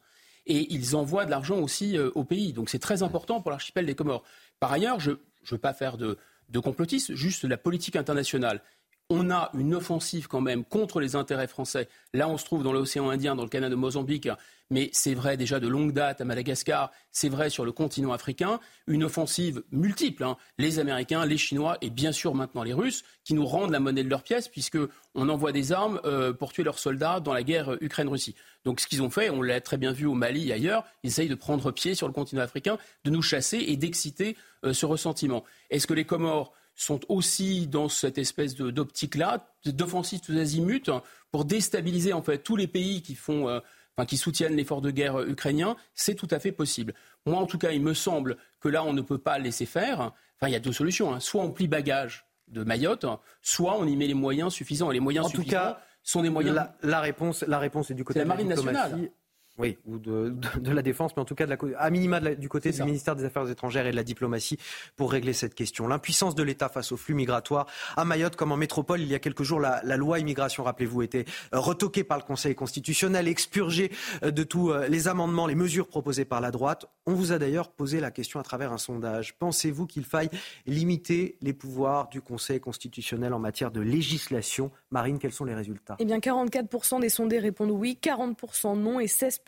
Et 0.46 0.72
ils 0.72 0.96
envoient 0.96 1.24
de 1.24 1.30
l'argent 1.30 1.58
aussi 1.58 1.96
euh, 1.96 2.10
au 2.14 2.24
pays. 2.24 2.52
Donc 2.52 2.70
c'est 2.70 2.78
très 2.78 3.02
important 3.02 3.40
pour 3.40 3.50
l'archipel 3.50 3.86
des 3.86 3.94
Comores. 3.94 4.22
Par 4.60 4.72
ailleurs, 4.72 4.98
je, 4.98 5.12
je 5.48 5.54
ne 5.54 5.56
veux 5.56 5.60
pas 5.60 5.72
faire 5.72 5.96
de, 5.96 6.18
de 6.50 6.58
complotisme, 6.58 7.14
juste 7.14 7.44
la 7.44 7.56
politique 7.56 7.96
internationale 7.96 8.62
on 9.10 9.30
a 9.30 9.50
une 9.54 9.74
offensive 9.74 10.28
quand 10.28 10.42
même 10.42 10.64
contre 10.64 11.00
les 11.00 11.16
intérêts 11.16 11.46
français. 11.46 11.88
Là, 12.12 12.28
on 12.28 12.36
se 12.36 12.44
trouve 12.44 12.62
dans 12.62 12.72
l'océan 12.72 13.08
Indien, 13.08 13.34
dans 13.34 13.42
le 13.42 13.48
canal 13.48 13.70
de 13.70 13.74
Mozambique, 13.74 14.28
mais 14.70 14.90
c'est 14.92 15.14
vrai 15.14 15.38
déjà 15.38 15.60
de 15.60 15.68
longue 15.68 15.92
date 15.92 16.20
à 16.20 16.26
Madagascar, 16.26 16.90
c'est 17.10 17.30
vrai 17.30 17.48
sur 17.48 17.64
le 17.64 17.72
continent 17.72 18.12
africain, 18.12 18.60
une 18.86 19.04
offensive 19.04 19.62
multiple. 19.72 20.24
Hein. 20.24 20.36
Les 20.58 20.78
Américains, 20.78 21.24
les 21.24 21.38
Chinois 21.38 21.78
et 21.80 21.88
bien 21.88 22.12
sûr 22.12 22.34
maintenant 22.34 22.62
les 22.62 22.74
Russes, 22.74 23.02
qui 23.24 23.32
nous 23.32 23.46
rendent 23.46 23.70
la 23.70 23.80
monnaie 23.80 24.04
de 24.04 24.10
leur 24.10 24.22
pièce, 24.22 24.48
puisqu'on 24.48 25.28
envoie 25.28 25.52
des 25.52 25.72
armes 25.72 26.00
euh, 26.04 26.34
pour 26.34 26.52
tuer 26.52 26.64
leurs 26.64 26.78
soldats 26.78 27.20
dans 27.20 27.32
la 27.32 27.42
guerre 27.42 27.78
Ukraine-Russie. 27.80 28.34
Donc 28.64 28.80
ce 28.80 28.86
qu'ils 28.86 29.02
ont 29.02 29.10
fait, 29.10 29.30
on 29.30 29.40
l'a 29.40 29.62
très 29.62 29.78
bien 29.78 29.92
vu 29.92 30.04
au 30.04 30.14
Mali 30.14 30.50
et 30.50 30.52
ailleurs, 30.52 30.84
ils 31.02 31.08
essayent 31.08 31.28
de 31.30 31.34
prendre 31.34 31.70
pied 31.70 31.94
sur 31.94 32.06
le 32.06 32.12
continent 32.12 32.42
africain, 32.42 32.76
de 33.04 33.10
nous 33.10 33.22
chasser 33.22 33.64
et 33.68 33.76
d'exciter 33.78 34.36
euh, 34.66 34.74
ce 34.74 34.84
ressentiment. 34.84 35.44
Est-ce 35.70 35.86
que 35.86 35.94
les 35.94 36.04
Comores 36.04 36.52
sont 36.78 37.00
aussi 37.08 37.66
dans 37.66 37.88
cette 37.88 38.18
espèce 38.18 38.54
d'optique-là, 38.54 39.52
d'offensive 39.66 40.20
tous 40.20 40.38
azimuts, 40.38 40.90
pour 41.32 41.44
déstabiliser 41.44 42.12
en 42.12 42.22
fait 42.22 42.38
tous 42.38 42.54
les 42.54 42.68
pays 42.68 43.02
qui 43.02 43.16
font, 43.16 43.48
euh, 43.48 43.58
enfin, 43.96 44.06
qui 44.06 44.16
soutiennent 44.16 44.54
l'effort 44.54 44.80
de 44.80 44.92
guerre 44.92 45.20
ukrainien, 45.20 45.76
c'est 45.94 46.14
tout 46.14 46.28
à 46.30 46.38
fait 46.38 46.52
possible. 46.52 46.94
Moi, 47.26 47.36
en 47.36 47.46
tout 47.46 47.58
cas, 47.58 47.72
il 47.72 47.82
me 47.82 47.94
semble 47.94 48.36
que 48.60 48.68
là, 48.68 48.84
on 48.84 48.92
ne 48.92 49.02
peut 49.02 49.18
pas 49.18 49.38
laisser 49.38 49.66
faire. 49.66 50.12
Enfin, 50.36 50.46
il 50.46 50.52
y 50.52 50.56
a 50.56 50.60
deux 50.60 50.72
solutions. 50.72 51.12
Hein. 51.12 51.20
Soit 51.20 51.42
on 51.42 51.50
plie 51.50 51.66
bagage 51.66 52.26
de 52.46 52.62
Mayotte, 52.62 53.06
soit 53.42 53.76
on 53.76 53.86
y 53.86 53.96
met 53.96 54.06
les 54.06 54.14
moyens 54.14 54.52
suffisants. 54.52 54.92
Et 54.92 54.94
les 54.94 55.00
moyens 55.00 55.26
suffisants 55.26 55.44
tout 55.44 55.50
cas, 55.50 55.82
sont 56.04 56.22
des 56.22 56.30
moyens. 56.30 56.56
La, 56.82 57.00
réponse, 57.00 57.42
la 57.42 57.58
réponse 57.58 57.90
est 57.90 57.94
du 57.94 58.04
côté 58.04 58.20
de 58.20 58.24
la, 58.24 58.28
marine 58.28 58.48
nationale. 58.48 59.10
Oui, 59.58 59.76
ou 59.86 59.98
de, 59.98 60.36
de, 60.60 60.70
la 60.70 60.82
défense, 60.82 61.16
mais 61.16 61.22
en 61.22 61.24
tout 61.24 61.34
cas 61.34 61.44
de 61.44 61.50
la, 61.50 61.58
à 61.78 61.90
minima 61.90 62.20
du 62.20 62.48
côté 62.48 62.70
du 62.70 62.82
ministère 62.84 63.16
des 63.16 63.24
Affaires 63.24 63.48
étrangères 63.50 63.86
et 63.86 63.90
de 63.90 63.96
la 63.96 64.04
diplomatie 64.04 64.56
pour 64.96 65.10
régler 65.10 65.32
cette 65.32 65.54
question. 65.54 65.88
L'impuissance 65.88 66.36
de 66.36 66.44
l'État 66.44 66.68
face 66.68 66.92
aux 66.92 66.96
flux 66.96 67.14
migratoires 67.14 67.66
à 67.96 68.04
Mayotte 68.04 68.36
comme 68.36 68.52
en 68.52 68.56
métropole, 68.56 69.00
il 69.00 69.08
y 69.08 69.16
a 69.16 69.18
quelques 69.18 69.42
jours, 69.42 69.58
la, 69.58 69.80
la 69.82 69.96
loi 69.96 70.20
immigration, 70.20 70.62
rappelez-vous, 70.62 71.02
était 71.02 71.24
euh, 71.54 71.58
retoquée 71.58 72.04
par 72.04 72.18
le 72.18 72.22
Conseil 72.22 72.54
constitutionnel, 72.54 73.26
expurgée 73.26 73.90
euh, 74.22 74.30
de 74.30 74.44
tous 74.44 74.70
euh, 74.70 74.86
les 74.86 75.08
amendements, 75.08 75.48
les 75.48 75.56
mesures 75.56 75.88
proposées 75.88 76.24
par 76.24 76.40
la 76.40 76.52
droite. 76.52 76.86
On 77.06 77.14
vous 77.14 77.32
a 77.32 77.38
d'ailleurs 77.38 77.72
posé 77.72 77.98
la 77.98 78.12
question 78.12 78.38
à 78.38 78.44
travers 78.44 78.72
un 78.72 78.78
sondage. 78.78 79.34
Pensez-vous 79.38 79.86
qu'il 79.86 80.04
faille 80.04 80.30
limiter 80.66 81.36
les 81.40 81.52
pouvoirs 81.52 82.08
du 82.10 82.20
Conseil 82.20 82.60
constitutionnel 82.60 83.32
en 83.32 83.40
matière 83.40 83.72
de 83.72 83.80
législation? 83.80 84.70
Marine, 84.92 85.18
quels 85.18 85.32
sont 85.32 85.44
les 85.44 85.54
résultats? 85.54 85.96
Eh 85.98 86.04
bien, 86.04 86.18
44% 86.18 87.00
des 87.00 87.08
sondés 87.08 87.40
répondent 87.40 87.70
oui, 87.70 87.98
40% 88.00 88.78
non 88.78 89.00
et 89.00 89.06
16% 89.06 89.47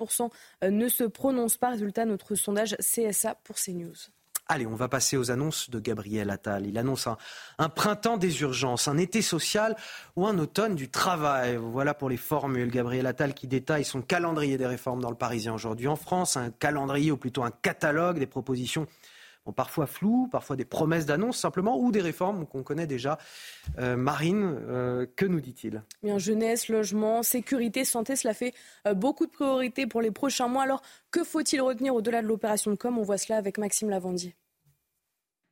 euh, 0.63 0.71
ne 0.71 0.89
se 0.89 1.05
prononcent 1.05 1.57
pas. 1.57 1.71
Résultat, 1.71 2.05
notre 2.05 2.35
sondage 2.35 2.77
CSA 2.81 3.37
pour 3.45 3.57
CNews. 3.57 3.95
Allez, 4.53 4.67
on 4.67 4.75
va 4.75 4.89
passer 4.89 5.17
aux 5.17 5.31
annonces 5.31 5.71
de 5.71 5.79
Gabriel 5.79 6.29
Attal. 6.29 6.67
Il 6.67 6.77
annonce 6.77 7.07
un, 7.59 7.69
printemps 7.69 8.17
des 8.17 8.41
urgences, 8.43 8.89
un 8.89 8.99
été 8.99 9.23
social 9.23 9.77
ou 10.17 10.27
un 10.27 10.37
automne 10.39 10.75
du 10.75 10.91
travail. 10.91 11.57
Voilà 11.57 11.95
pour 11.95 12.11
les 12.11 12.17
formules. 12.17 12.69
Gabriel 12.69 13.07
Attal 13.07 13.33
qui 13.33 13.47
détaille 13.47 13.85
son 13.85 14.03
calendrier 14.03 14.59
des 14.59 14.67
réformes 14.67 15.01
dans 15.01 15.11
le 15.11 15.17
Parisien 15.17 15.55
aujourd'hui 15.55 15.87
en 15.87 15.95
France, 15.95 16.37
un 16.37 16.51
calendrier 16.51 17.13
ou 17.13 17.17
plutôt 17.17 17.45
un 17.45 17.53
catalogue 17.53 18.19
des 18.19 18.27
propositions 18.27 18.89
parfois 19.55 19.86
floues, 19.86 20.28
parfois 20.30 20.57
des 20.57 20.64
promesses 20.64 21.07
d'annonces 21.07 21.38
simplement, 21.38 21.78
ou 21.78 21.91
des 21.91 22.01
réformes 22.01 22.47
qu'on 22.47 22.62
connaît 22.62 22.86
déjà. 22.86 23.18
Euh, 23.78 23.97
Marine, 23.97 24.59
euh, 24.68 25.07
que 25.16 25.26
nous 25.26 25.41
dit-il? 25.41 25.82
Bien, 26.03 26.18
Jeunesse, 26.18 26.68
logement, 26.68 27.22
sécurité, 27.22 27.84
santé, 27.84 28.16
cela 28.16 28.34
fait 28.34 28.55
euh, 28.86 28.95
beaucoup 28.95 29.26
de 29.26 29.32
priorités 29.32 29.86
pour 29.86 30.03
les 30.03 30.11
prochains 30.11 30.49
mois. 30.49 30.62
Alors, 30.62 30.82
que 31.11 31.24
faut-il 31.24 31.61
retenir 31.61 31.95
au-delà 31.95 32.22
de 32.22 32.26
l'opération 32.26 32.70
de 32.70 32.76
com? 32.76 32.99
On 32.99 33.03
voit 33.03 33.18
cela 33.18 33.38
avec 33.38 33.59
Maxime 33.59 33.91
Lavandier. 33.91 34.36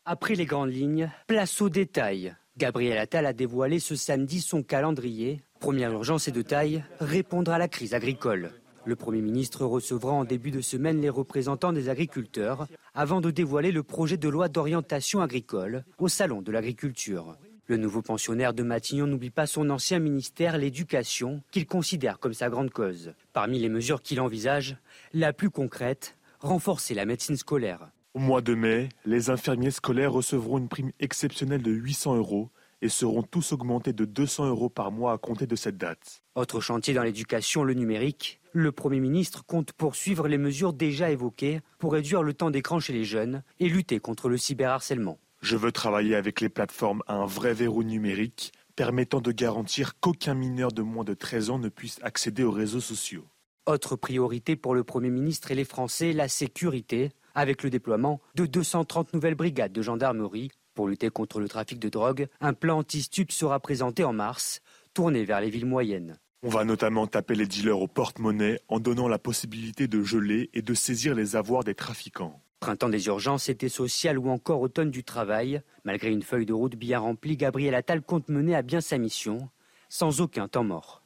Après 0.05 0.35
les 0.35 0.47
grandes 0.47 0.73
lignes, 0.73 1.11
place 1.27 1.61
aux 1.61 1.69
détails. 1.69 2.35
Gabriel 2.57 2.99
Attal 2.99 3.27
a 3.27 3.33
dévoilé 3.33 3.79
ce 3.79 3.95
samedi 3.95 4.41
son 4.41 4.63
calendrier. 4.63 5.43
Première 5.61 5.93
urgence 5.93 6.29
et 6.29 6.33
de 6.33 6.43
taille, 6.43 6.85
répondre 6.99 7.53
à 7.53 7.59
la 7.59 7.69
crise 7.69 7.95
agricole. 7.95 8.53
Le 8.85 8.97
Premier 8.97 9.21
ministre 9.21 9.65
recevra 9.65 10.13
en 10.13 10.25
début 10.25 10.51
de 10.51 10.61
semaine 10.61 11.01
les 11.01 11.11
représentants 11.11 11.73
des 11.73 11.89
agriculteurs 11.89 12.67
avant 12.95 13.21
de 13.21 13.31
dévoiler 13.31 13.73
le 13.73 13.83
projet 13.83 14.17
de 14.17 14.29
loi 14.29 14.49
d'orientation 14.49 15.21
agricole 15.21 15.85
au 15.99 16.09
Salon 16.09 16.43
de 16.43 16.53
l'agriculture. 16.53 17.37
Le 17.67 17.77
nouveau 17.77 18.01
pensionnaire 18.01 18.55
de 18.55 18.63
Matignon 18.63 19.07
n'oublie 19.07 19.31
pas 19.31 19.47
son 19.47 19.69
ancien 19.69 19.99
ministère, 19.99 20.57
l'éducation, 20.57 21.43
qu'il 21.51 21.67
considère 21.67 22.19
comme 22.19 22.33
sa 22.33 22.49
grande 22.49 22.71
cause. 22.71 23.13
Parmi 23.35 23.59
les 23.59 23.69
mesures 23.69 24.01
qu'il 24.01 24.21
envisage, 24.23 24.79
la 25.13 25.35
plus 25.35 25.51
concrète, 25.51 26.17
renforcer 26.41 26.95
la 26.95 27.05
médecine 27.05 27.37
scolaire. 27.37 27.91
Au 28.15 28.21
mois 28.21 28.41
de 28.41 28.55
mai, 28.55 28.89
les 29.05 29.29
infirmiers 29.29 29.71
scolaires 29.71 30.13
recevront 30.13 30.59
une 30.59 30.69
prime 30.69 30.93
exceptionnelle 30.99 31.63
de 31.63 31.71
800 31.71 32.17
euros 32.17 32.49
et 32.81 32.89
seront 32.89 33.23
tous 33.23 33.53
augmentés 33.53 33.93
de 33.93 34.05
200 34.05 34.49
euros 34.49 34.69
par 34.69 34.91
mois 34.91 35.13
à 35.13 35.19
compter 35.19 35.47
de 35.47 35.57
cette 35.57 35.77
date. 35.77 36.23
Autre 36.35 36.61
chantier 36.61 36.95
dans 36.95 37.03
l'éducation, 37.03 37.65
le 37.65 37.75
numérique. 37.75 38.38
Le 38.53 38.73
Premier 38.73 39.01
ministre 39.01 39.45
compte 39.45 39.73
poursuivre 39.73 40.27
les 40.27 40.39
mesures 40.39 40.73
déjà 40.73 41.11
évoquées 41.11 41.61
pour 41.79 41.93
réduire 41.93 42.23
le 42.23 42.33
temps 42.33 42.51
d'écran 42.51 42.81
chez 42.81 42.93
les 42.93 43.05
jeunes 43.05 43.43
et 43.61 43.69
lutter 43.69 44.01
contre 44.01 44.29
le 44.29 44.39
cyberharcèlement. 44.39 45.19
Je 45.43 45.57
veux 45.57 45.71
travailler 45.71 46.15
avec 46.15 46.41
les 46.41 46.49
plateformes 46.49 47.03
à 47.07 47.15
un 47.15 47.27
vrai 47.27 47.53
verrou 47.53 47.83
numérique 47.83 48.53
permettant 48.75 49.21
de 49.21 49.33
garantir 49.33 49.99
qu'aucun 50.01 50.35
mineur 50.35 50.73
de 50.73 50.83
moins 50.83 51.05
de 51.05 51.15
13 51.15 51.51
ans 51.51 51.59
ne 51.59 51.69
puisse 51.69 51.99
accéder 52.03 52.45
aux 52.45 52.51
réseaux 52.51 52.81
sociaux. 52.81 53.27
Autre 53.67 53.97
priorité 53.97 54.57
pour 54.57 54.75
le 54.75 54.85
Premier 54.85 55.11
ministre 55.11 55.51
et 55.51 55.55
les 55.55 55.65
Français, 55.65 56.13
la 56.13 56.29
sécurité, 56.29 57.11
avec 57.35 57.63
le 57.63 57.71
déploiement 57.71 58.21
de 58.35 58.47
230 58.47 59.13
nouvelles 59.13 59.35
brigades 59.35 59.73
de 59.73 59.83
gendarmerie 59.83 60.51
pour 60.75 60.89
lutter 60.89 61.11
contre 61.11 61.41
le 61.41 61.49
trafic 61.49 61.81
de 61.81 61.89
drogue, 61.89 62.29
un 62.41 62.55
plan 62.55 62.79
anti-stup 62.79 63.33
sera 63.33 63.59
présenté 63.59 64.05
en 64.05 64.13
mars, 64.13 64.61
tourné 64.95 65.25
vers 65.25 65.41
les 65.41 65.51
villes 65.51 65.67
moyennes. 65.67 66.17
On 66.45 66.51
va 66.51 66.65
notamment 66.65 67.09
taper 67.09 67.35
les 67.35 67.47
dealers 67.47 67.81
au 67.81 67.89
porte-monnaie 67.89 68.61
en 68.69 68.79
donnant 68.79 69.09
la 69.09 69.19
possibilité 69.19 69.89
de 69.89 70.05
geler 70.05 70.51
et 70.55 70.63
de 70.63 70.73
saisir 70.73 71.17
les 71.17 71.35
avoirs 71.35 71.65
des 71.65 71.75
trafiquants. 71.75 72.41
Printemps 72.61 72.89
des 72.89 73.07
urgences, 73.09 73.49
été 73.49 73.69
social 73.69 74.19
ou 74.19 74.29
encore 74.31 74.61
automne 74.61 74.93
du 74.93 75.03
travail, 75.03 75.63
malgré 75.83 76.13
une 76.13 76.23
feuille 76.23 76.47
de 76.47 76.53
route 76.53 76.77
bien 76.77 77.01
remplie, 77.01 77.37
Gabriel 77.37 77.75
Attal 77.75 78.03
compte 78.03 78.29
mener 78.29 78.55
à 78.55 78.63
bien 78.63 78.81
sa 78.81 78.99
mission, 78.99 79.51
sans 79.89 80.21
aucun 80.21 80.47
temps 80.47 80.63
mort. 80.63 81.03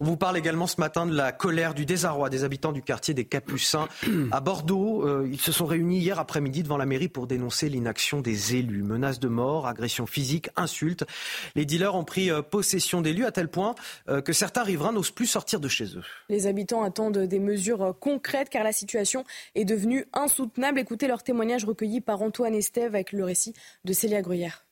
On 0.00 0.04
vous 0.04 0.16
parle 0.16 0.38
également 0.38 0.68
ce 0.68 0.80
matin 0.80 1.06
de 1.06 1.14
la 1.16 1.32
colère, 1.32 1.74
du 1.74 1.84
désarroi 1.84 2.30
des 2.30 2.44
habitants 2.44 2.70
du 2.70 2.82
quartier 2.82 3.14
des 3.14 3.24
Capucins 3.24 3.88
à 4.30 4.38
Bordeaux. 4.38 5.04
Euh, 5.04 5.28
ils 5.28 5.40
se 5.40 5.50
sont 5.50 5.66
réunis 5.66 5.98
hier 5.98 6.20
après-midi 6.20 6.62
devant 6.62 6.76
la 6.76 6.86
mairie 6.86 7.08
pour 7.08 7.26
dénoncer 7.26 7.68
l'inaction 7.68 8.20
des 8.20 8.54
élus. 8.54 8.84
Menaces 8.84 9.18
de 9.18 9.26
mort, 9.26 9.66
agressions 9.66 10.06
physiques, 10.06 10.50
insultes. 10.54 11.04
Les 11.56 11.64
dealers 11.64 11.96
ont 11.96 12.04
pris 12.04 12.30
euh, 12.30 12.42
possession 12.42 13.00
des 13.00 13.12
lieux 13.12 13.26
à 13.26 13.32
tel 13.32 13.48
point 13.48 13.74
euh, 14.08 14.20
que 14.20 14.32
certains 14.32 14.62
riverains 14.62 14.92
n'osent 14.92 15.10
plus 15.10 15.26
sortir 15.26 15.58
de 15.58 15.66
chez 15.66 15.86
eux. 15.96 16.04
Les 16.28 16.46
habitants 16.46 16.84
attendent 16.84 17.18
des 17.18 17.40
mesures 17.40 17.92
concrètes 17.98 18.50
car 18.50 18.62
la 18.62 18.72
situation 18.72 19.24
est 19.56 19.64
devenue 19.64 20.06
insoutenable. 20.12 20.78
Écoutez 20.78 21.08
leur 21.08 21.24
témoignage 21.24 21.64
recueilli 21.64 22.00
par 22.00 22.22
Antoine 22.22 22.54
Estève 22.54 22.94
avec 22.94 23.10
le 23.10 23.24
récit 23.24 23.52
de 23.84 23.92
Célia 23.92 24.22
Gruyère. 24.22 24.64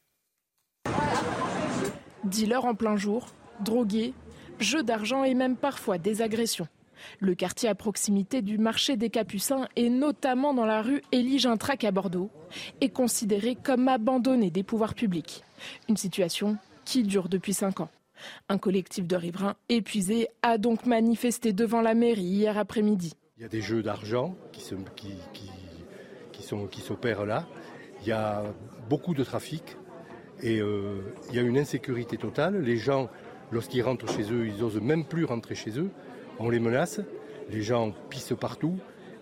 Dealers 2.23 2.65
en 2.65 2.77
plein 2.77 2.97
jour, 2.97 3.27
drogués, 3.61 4.15
jeux 4.59 4.83
d'argent 4.83 5.25
et 5.25 5.35
même 5.35 5.57
parfois 5.57 5.99
des 5.99 6.23
agressions. 6.23 6.69
Le 7.21 7.35
quartier 7.35 7.69
à 7.69 7.75
proximité 7.75 8.43
du 8.43 8.59
marché 8.59 8.97
des 8.97 9.11
Capucins 9.11 9.69
et 9.77 9.91
notamment 9.91 10.55
dans 10.55 10.67
la 10.67 10.83
rue 10.83 11.03
Élie 11.13 11.39
Gintrac 11.39 11.85
à 11.85 11.91
Bordeaux 11.91 12.31
est 12.81 12.89
considéré 12.89 13.55
comme 13.55 13.89
abandonné 13.89 14.51
des 14.51 14.63
pouvoirs 14.63 14.95
publics. 14.95 15.45
Une 15.89 15.97
situation 15.97 16.57
qui 16.85 17.03
dure 17.03 17.29
depuis 17.29 17.55
cinq 17.55 17.81
ans. 17.81 17.91
Un 18.49 18.59
collectif 18.59 19.07
de 19.07 19.17
riverains 19.17 19.57
épuisés 19.69 20.29
a 20.43 20.57
donc 20.57 20.87
manifesté 20.87 21.53
devant 21.53 21.83
la 21.83 21.95
mairie 21.95 22.23
hier 22.23 22.57
après-midi. 22.57 23.13
Il 23.37 23.43
y 23.43 23.45
a 23.45 23.49
des 23.49 23.61
jeux 23.61 23.83
d'argent 23.83 24.35
qui, 24.53 24.63
qui, 26.33 26.81
s'opèrent 26.81 27.27
là. 27.27 27.47
Il 28.01 28.09
y 28.09 28.13
a 28.13 28.45
beaucoup 28.89 29.13
de 29.13 29.23
trafic 29.23 29.77
et 30.43 30.61
euh, 30.61 31.15
il 31.29 31.37
y 31.37 31.39
a 31.39 31.43
une 31.43 31.59
insécurité 31.59 32.17
totale. 32.17 32.63
Les 32.63 32.79
gens 32.79 33.11
Lorsqu'ils 33.53 33.83
rentrent 33.83 34.09
chez 34.09 34.33
eux, 34.33 34.47
ils 34.47 34.59
n'osent 34.59 34.81
même 34.81 35.05
plus 35.05 35.25
rentrer 35.25 35.55
chez 35.55 35.79
eux. 35.79 35.91
On 36.39 36.51
les 36.51 36.61
menace. 36.61 37.01
Les 37.51 37.63
gens 37.63 37.93
pissent 38.11 38.35
partout. 38.39 38.77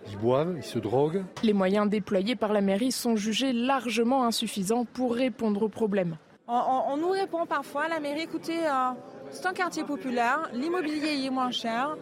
Ils 0.09 0.17
boivent, 0.17 0.53
ils 0.57 0.63
se 0.63 0.79
droguent. 0.79 1.23
Les 1.43 1.53
moyens 1.53 1.89
déployés 1.89 2.35
par 2.35 2.53
la 2.53 2.61
mairie 2.61 2.91
sont 2.91 3.15
jugés 3.15 3.53
largement 3.53 4.23
insuffisants 4.23 4.85
pour 4.85 5.15
répondre 5.15 5.63
aux 5.63 5.69
problèmes. 5.69 6.17
On, 6.47 6.95
nous 6.97 7.09
répond 7.09 7.47
parfois, 7.47 7.87
la 7.87 7.99
mairie, 7.99 8.21
écoutez, 8.21 8.67
euh, 8.67 8.91
c'est 9.31 9.47
un 9.47 9.53
quartier 9.53 9.83
populaire, 9.83 10.47
l'immobilier 10.53 11.25
est 11.25 11.29
moins 11.31 11.49
cher. 11.49 11.97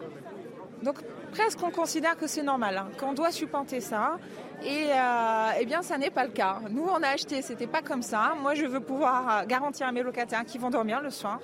Donc 0.82 0.98
presque 1.32 1.60
on 1.62 1.70
considère 1.70 2.16
que 2.16 2.26
c'est 2.26 2.42
normal, 2.42 2.76
hein, 2.76 2.88
qu'on 2.98 3.14
doit 3.14 3.30
supplanter 3.30 3.80
ça. 3.80 4.18
Et 4.62 4.88
euh, 4.90 5.50
eh 5.60 5.66
bien, 5.66 5.82
ça 5.82 5.98
n'est 5.98 6.10
pas 6.10 6.24
le 6.24 6.30
cas. 6.30 6.60
Nous, 6.70 6.84
on 6.84 7.02
a 7.02 7.08
acheté, 7.08 7.42
c'était 7.42 7.66
pas 7.66 7.82
comme 7.82 8.02
ça. 8.02 8.34
Moi, 8.40 8.54
je 8.54 8.66
veux 8.66 8.80
pouvoir 8.80 9.38
euh, 9.38 9.46
garantir 9.46 9.86
à 9.86 9.92
mes 9.92 10.02
locataires 10.02 10.44
qu'ils 10.44 10.60
vont 10.60 10.70
dormir 10.70 11.00
le 11.02 11.10
soir. 11.10 11.40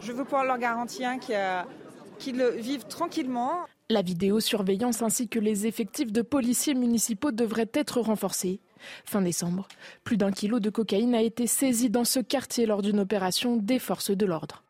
Je 0.00 0.12
veux 0.12 0.24
pouvoir 0.24 0.44
leur 0.44 0.58
garantir 0.58 1.10
qu'ils 2.18 2.44
vivent 2.56 2.86
tranquillement. 2.86 3.66
La 3.90 4.02
vidéosurveillance 4.02 5.02
ainsi 5.02 5.28
que 5.28 5.38
les 5.38 5.66
effectifs 5.66 6.12
de 6.12 6.22
policiers 6.22 6.74
municipaux 6.74 7.32
devraient 7.32 7.70
être 7.74 8.00
renforcés. 8.00 8.60
Fin 9.04 9.20
décembre, 9.20 9.68
plus 10.04 10.16
d'un 10.16 10.32
kilo 10.32 10.58
de 10.58 10.70
cocaïne 10.70 11.14
a 11.14 11.20
été 11.20 11.46
saisi 11.46 11.90
dans 11.90 12.04
ce 12.04 12.20
quartier 12.20 12.66
lors 12.66 12.82
d'une 12.82 13.00
opération 13.00 13.56
des 13.56 13.78
forces 13.78 14.10
de 14.10 14.24
l'ordre. 14.24 14.62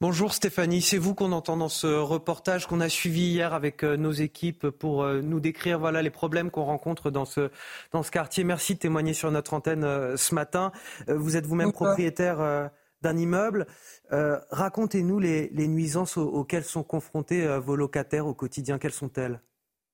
Bonjour 0.00 0.34
Stéphanie, 0.34 0.82
c'est 0.82 0.98
vous 0.98 1.14
qu'on 1.14 1.30
entend 1.30 1.56
dans 1.56 1.68
ce 1.68 1.86
reportage 1.86 2.66
qu'on 2.66 2.80
a 2.80 2.88
suivi 2.88 3.22
hier 3.22 3.54
avec 3.54 3.84
euh, 3.84 3.96
nos 3.96 4.10
équipes 4.10 4.68
pour 4.68 5.04
euh, 5.04 5.20
nous 5.20 5.38
décrire 5.38 5.78
voilà 5.78 6.02
les 6.02 6.10
problèmes 6.10 6.50
qu'on 6.50 6.64
rencontre 6.64 7.12
dans 7.12 7.24
ce 7.24 7.52
dans 7.92 8.02
ce 8.02 8.10
quartier. 8.10 8.42
Merci 8.42 8.74
de 8.74 8.80
témoigner 8.80 9.14
sur 9.14 9.30
notre 9.30 9.54
antenne 9.54 9.84
euh, 9.84 10.16
ce 10.16 10.34
matin. 10.34 10.72
Vous 11.06 11.36
êtes 11.36 11.46
vous-même 11.46 11.70
propriétaire 11.70 12.70
d'un 13.02 13.16
immeuble. 13.16 13.66
Euh, 14.12 14.38
racontez-nous 14.50 15.18
les, 15.18 15.68
nuisances 15.68 16.16
auxquelles 16.16 16.64
sont 16.64 16.82
confrontés 16.82 17.46
euh, 17.46 17.60
vos 17.60 17.76
locataires 17.76 18.26
au 18.26 18.34
quotidien. 18.34 18.78
Quelles 18.78 18.92
sont-elles? 18.92 19.40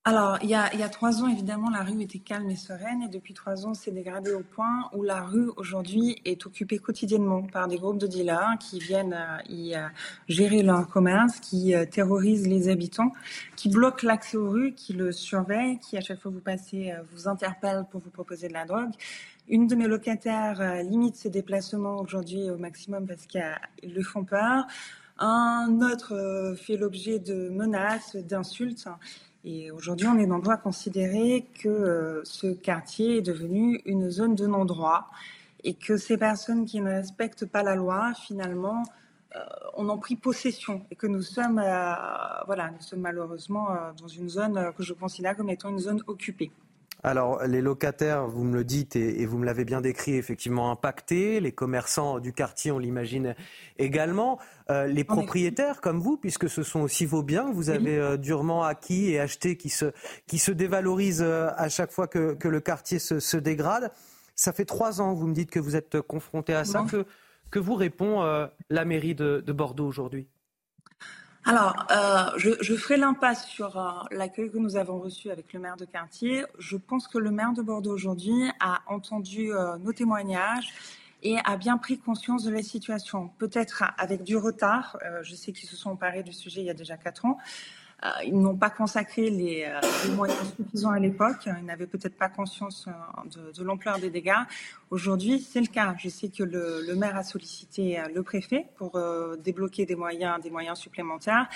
Alors, 0.04 0.38
il 0.42 0.48
y, 0.48 0.54
a, 0.54 0.88
trois 0.88 1.22
ans, 1.22 1.28
évidemment, 1.28 1.68
la 1.68 1.82
rue 1.82 2.00
était 2.00 2.18
calme 2.18 2.48
et 2.48 2.56
sereine, 2.56 3.02
et 3.02 3.08
depuis 3.08 3.34
trois 3.34 3.66
ans, 3.66 3.74
c'est 3.74 3.90
dégradé 3.90 4.32
au 4.32 4.40
point 4.40 4.88
où 4.94 5.02
la 5.02 5.22
rue, 5.22 5.50
aujourd'hui, 5.56 6.16
est 6.24 6.46
occupée 6.46 6.78
quotidiennement 6.78 7.42
par 7.42 7.68
des 7.68 7.76
groupes 7.76 7.98
de 7.98 8.06
dealers 8.06 8.56
qui 8.58 8.78
viennent 8.78 9.12
euh, 9.12 9.52
y 9.52 9.74
gérer 10.26 10.62
leur 10.62 10.88
commerce, 10.88 11.40
qui 11.40 11.74
terrorisent 11.90 12.46
les 12.46 12.70
habitants, 12.70 13.12
qui 13.54 13.68
bloquent 13.68 14.06
l'accès 14.06 14.38
aux 14.38 14.48
rues, 14.48 14.72
qui 14.72 14.94
le 14.94 15.12
surveillent, 15.12 15.78
qui, 15.78 15.98
à 15.98 16.00
chaque 16.00 16.20
fois 16.20 16.30
que 16.30 16.36
vous 16.36 16.42
passez, 16.42 16.94
vous 17.12 17.28
interpellent 17.28 17.84
pour 17.90 18.00
vous 18.00 18.10
proposer 18.10 18.48
de 18.48 18.54
la 18.54 18.64
drogue. 18.64 18.92
Une 19.50 19.66
de 19.66 19.74
mes 19.74 19.86
locataires 19.86 20.60
euh, 20.60 20.82
limite 20.82 21.16
ses 21.16 21.30
déplacements 21.30 21.96
aujourd'hui 22.00 22.50
au 22.50 22.58
maximum 22.58 23.06
parce 23.06 23.24
qu'ils 23.24 23.94
lui 23.94 24.02
font 24.02 24.22
peur. 24.22 24.66
Un 25.18 25.80
autre 25.80 26.14
euh, 26.14 26.54
fait 26.54 26.76
l'objet 26.76 27.18
de 27.18 27.48
menaces, 27.48 28.14
d'insultes. 28.14 28.88
Et 29.44 29.70
aujourd'hui, 29.70 30.06
on 30.06 30.18
est 30.18 30.26
dans 30.26 30.36
le 30.36 30.42
droit 30.42 30.56
à 30.56 30.58
considérer 30.58 31.46
que 31.62 31.68
euh, 31.68 32.20
ce 32.24 32.48
quartier 32.48 33.16
est 33.18 33.22
devenu 33.22 33.80
une 33.86 34.10
zone 34.10 34.34
de 34.34 34.46
non-droit 34.46 35.06
et 35.64 35.72
que 35.72 35.96
ces 35.96 36.18
personnes 36.18 36.66
qui 36.66 36.82
ne 36.82 36.90
respectent 36.90 37.46
pas 37.46 37.62
la 37.62 37.74
loi, 37.74 38.12
finalement, 38.14 38.82
on 39.76 39.88
en 39.88 39.98
pris 39.98 40.16
possession 40.16 40.84
et 40.90 40.96
que 40.96 41.06
nous 41.06 41.22
sommes, 41.22 41.62
voilà, 42.46 42.70
nous 42.70 42.80
sommes 42.80 43.00
malheureusement 43.00 43.68
dans 44.00 44.08
une 44.08 44.28
zone 44.28 44.72
que 44.76 44.82
je 44.82 44.94
considère 44.94 45.36
comme 45.36 45.50
étant 45.50 45.68
une 45.68 45.80
zone 45.80 46.02
occupée. 46.06 46.50
Alors, 47.04 47.44
les 47.44 47.60
locataires, 47.60 48.26
vous 48.26 48.42
me 48.42 48.54
le 48.54 48.64
dites 48.64 48.96
et, 48.96 49.24
vous 49.24 49.38
me 49.38 49.46
l'avez 49.46 49.64
bien 49.64 49.80
décrit, 49.80 50.16
effectivement 50.16 50.70
impactés. 50.70 51.38
Les 51.38 51.52
commerçants 51.52 52.18
du 52.18 52.32
quartier, 52.32 52.72
on 52.72 52.78
l'imagine 52.78 53.36
également. 53.78 54.38
Euh, 54.70 54.86
les 54.86 55.04
propriétaires, 55.04 55.80
comme 55.80 56.00
vous, 56.00 56.16
puisque 56.16 56.48
ce 56.48 56.62
sont 56.62 56.80
aussi 56.80 57.06
vos 57.06 57.22
biens 57.22 57.50
que 57.50 57.54
vous 57.54 57.70
avez 57.70 57.96
euh, 57.96 58.16
durement 58.16 58.64
acquis 58.64 59.10
et 59.10 59.20
achetés, 59.20 59.56
qui 59.56 59.68
se, 59.68 59.92
qui 60.26 60.38
se 60.38 60.50
dévalorisent 60.50 61.22
euh, 61.22 61.50
à 61.56 61.68
chaque 61.68 61.92
fois 61.92 62.08
que, 62.08 62.36
le 62.42 62.60
quartier 62.60 62.98
se, 62.98 63.36
dégrade. 63.36 63.92
Ça 64.34 64.52
fait 64.52 64.64
trois 64.64 65.00
ans, 65.00 65.14
vous 65.14 65.28
me 65.28 65.34
dites 65.34 65.50
que 65.50 65.60
vous 65.60 65.76
êtes 65.76 66.00
confronté 66.00 66.52
à 66.52 66.64
ça. 66.64 66.84
Que, 66.90 67.06
que 67.50 67.58
vous 67.60 67.74
répond 67.74 68.22
la 68.70 68.84
mairie 68.84 69.14
de 69.14 69.52
Bordeaux 69.52 69.86
aujourd'hui? 69.86 70.28
Alors, 71.48 71.86
euh, 71.90 72.30
je, 72.36 72.50
je, 72.60 72.74
ferai 72.74 72.98
l'impasse 72.98 73.46
sur 73.46 73.78
euh, 73.78 73.90
l'accueil 74.10 74.50
que 74.50 74.58
nous 74.58 74.76
avons 74.76 74.98
reçu 74.98 75.30
avec 75.30 75.54
le 75.54 75.60
maire 75.60 75.78
de 75.78 75.86
quartier. 75.86 76.44
Je 76.58 76.76
pense 76.76 77.08
que 77.08 77.16
le 77.16 77.30
maire 77.30 77.54
de 77.54 77.62
Bordeaux 77.62 77.94
aujourd'hui 77.94 78.50
a 78.60 78.82
entendu 78.86 79.54
euh, 79.54 79.78
nos 79.78 79.94
témoignages 79.94 80.68
et 81.22 81.38
a 81.46 81.56
bien 81.56 81.78
pris 81.78 81.98
conscience 81.98 82.44
de 82.44 82.50
la 82.50 82.62
situation. 82.62 83.30
Peut-être 83.38 83.82
avec 83.96 84.24
du 84.24 84.36
retard. 84.36 84.98
je 85.22 85.34
sais 85.34 85.52
qu'ils 85.52 85.70
se 85.70 85.74
sont 85.74 85.92
emparés 85.92 86.22
du 86.22 86.34
sujet 86.34 86.60
il 86.60 86.66
y 86.66 86.70
a 86.70 86.74
déjà 86.74 86.98
quatre 86.98 87.24
ans. 87.24 87.38
Euh, 88.04 88.08
ils 88.24 88.38
n'ont 88.38 88.54
pas 88.54 88.70
consacré 88.70 89.28
les, 89.28 89.64
euh, 89.64 89.80
les, 90.04 90.14
moyens 90.14 90.38
suffisants 90.56 90.90
à 90.90 91.00
l'époque. 91.00 91.46
Ils 91.46 91.66
n'avaient 91.66 91.88
peut-être 91.88 92.16
pas 92.16 92.28
conscience 92.28 92.86
euh, 92.86 92.92
de, 93.28 93.52
de 93.52 93.64
l'ampleur 93.64 93.98
des 93.98 94.08
dégâts. 94.08 94.44
Aujourd'hui, 94.90 95.40
c'est 95.40 95.60
le 95.60 95.66
cas. 95.66 95.96
Je 95.98 96.08
sais 96.08 96.28
que 96.28 96.44
le, 96.44 96.84
le, 96.86 96.94
maire 96.94 97.16
a 97.16 97.24
sollicité 97.24 98.00
le 98.14 98.22
préfet 98.22 98.66
pour 98.76 98.98
débloquer 99.38 99.84
des 99.84 99.96
moyens, 99.96 100.40
des 100.40 100.50
moyens 100.50 100.78
supplémentaires. 100.78 101.48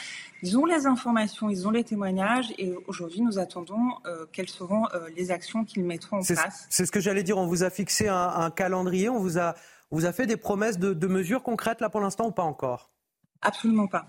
Ils 0.43 0.59
ont 0.59 0.67
les 0.67 0.87
informations, 0.87 1.49
ils 1.49 1.67
ont 1.67 1.71
les 1.71 1.85
témoignages, 1.85 2.53
et 2.59 2.75
aujourd'hui, 2.87 3.23
nous 3.23 3.39
attendons 3.39 3.95
quelles 4.33 4.49
seront 4.49 4.87
les 5.17 5.31
actions 5.31 5.65
qu'ils 5.65 5.85
mettront 5.85 6.19
en 6.19 6.23
place. 6.23 6.67
C'est 6.69 6.85
ce 6.85 6.93
que 6.93 7.01
j'allais 7.01 7.23
dire. 7.23 7.39
On 7.39 7.47
vous 7.47 7.63
a 7.63 7.71
fixé 7.71 8.09
un, 8.09 8.29
un 8.29 8.51
calendrier. 8.51 9.09
On 9.09 9.19
vous 9.19 9.39
a, 9.39 9.55
on 9.91 9.97
vous 9.97 10.05
a 10.05 10.13
fait 10.13 10.27
des 10.27 10.37
promesses 10.37 10.79
de, 10.79 10.93
de 10.93 11.07
mesures 11.07 11.43
concrètes 11.43 11.81
là 11.81 11.89
pour 11.89 12.01
l'instant 12.01 12.27
ou 12.27 12.33
pas 12.33 12.43
encore? 12.43 12.91
Absolument 13.41 13.87
pas. 13.87 14.07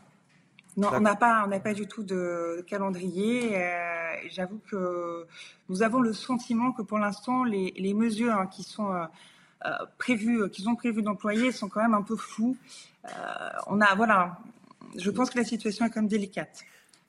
Non, 0.76 0.90
on 0.94 1.02
n'a 1.02 1.16
pas, 1.16 1.44
on 1.46 1.50
n'a 1.50 1.60
pas 1.60 1.74
du 1.74 1.88
tout 1.88 2.04
de 2.04 2.64
calendrier. 2.68 3.56
Euh, 3.56 4.04
J'avoue 4.30 4.60
que 4.70 5.26
nous 5.70 5.84
avons 5.84 6.00
le 6.00 6.14
sentiment 6.14 6.72
que 6.72 6.82
pour 6.82 6.98
l'instant, 6.98 7.44
les, 7.44 7.74
les, 7.78 7.94
mesures 7.94 8.34
hein, 8.34 8.48
qui 8.48 8.64
sont 8.64 8.92
euh, 8.92 9.06
euh 9.66 9.70
prévues, 9.98 10.50
qu'ils 10.50 10.70
ont 10.70 10.76
prévu 10.76 11.02
d'employer, 11.02 11.52
sont 11.52 11.70
quand 11.70 11.82
même 11.82 11.94
un 11.94 12.02
peu 12.02 12.16
floues. 12.16 12.58
Euh, 13.06 13.10
on 13.68 13.82
a, 13.82 13.94
voilà, 13.96 14.40
je 14.98 15.12
pense 15.12 15.30
que 15.30 15.38
la 15.38 15.46
situation 15.46 15.86
est 15.86 15.90
quand 15.90 16.02
même 16.02 16.10
délicate. 16.10 16.64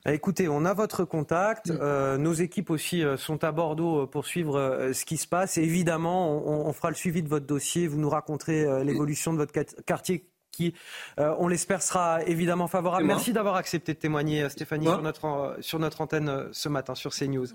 Eh, 0.05 0.13
écoutez, 0.13 0.47
on 0.47 0.65
a 0.65 0.73
votre 0.73 1.03
contact. 1.03 1.71
Euh, 1.71 2.17
nos 2.17 2.33
équipes 2.33 2.69
aussi 2.69 3.03
sont 3.17 3.43
à 3.43 3.51
Bordeaux 3.51 4.05
pour 4.05 4.27
suivre 4.27 4.91
ce 4.93 5.05
qui 5.05 5.17
se 5.17 5.27
passe. 5.27 5.57
Et 5.57 5.63
évidemment, 5.63 6.29
on, 6.47 6.67
on, 6.67 6.73
fera 6.73 6.89
le 6.89 6.95
suivi 6.95 7.23
de 7.23 7.29
votre 7.29 7.47
dossier. 7.47 7.87
Vous 7.87 7.97
nous 7.97 8.09
raconterez 8.09 8.83
l'évolution 8.83 9.33
de 9.33 9.39
votre 9.39 9.53
quartier 9.85 10.29
qui, 10.55 10.73
euh, 11.19 11.35
on 11.37 11.47
l'espère, 11.47 11.81
sera 11.81 12.23
évidemment 12.23 12.67
favorable. 12.67 13.05
Merci 13.05 13.33
d'avoir 13.33 13.55
accepté 13.55 13.93
de 13.93 13.99
témoigner, 13.99 14.43
euh, 14.43 14.49
Stéphanie, 14.49 14.85
sur 14.85 15.01
notre, 15.01 15.25
euh, 15.25 15.55
sur 15.59 15.79
notre 15.79 16.01
antenne 16.01 16.47
ce 16.51 16.69
matin 16.69 16.95
sur 16.95 17.11
CNews. 17.13 17.47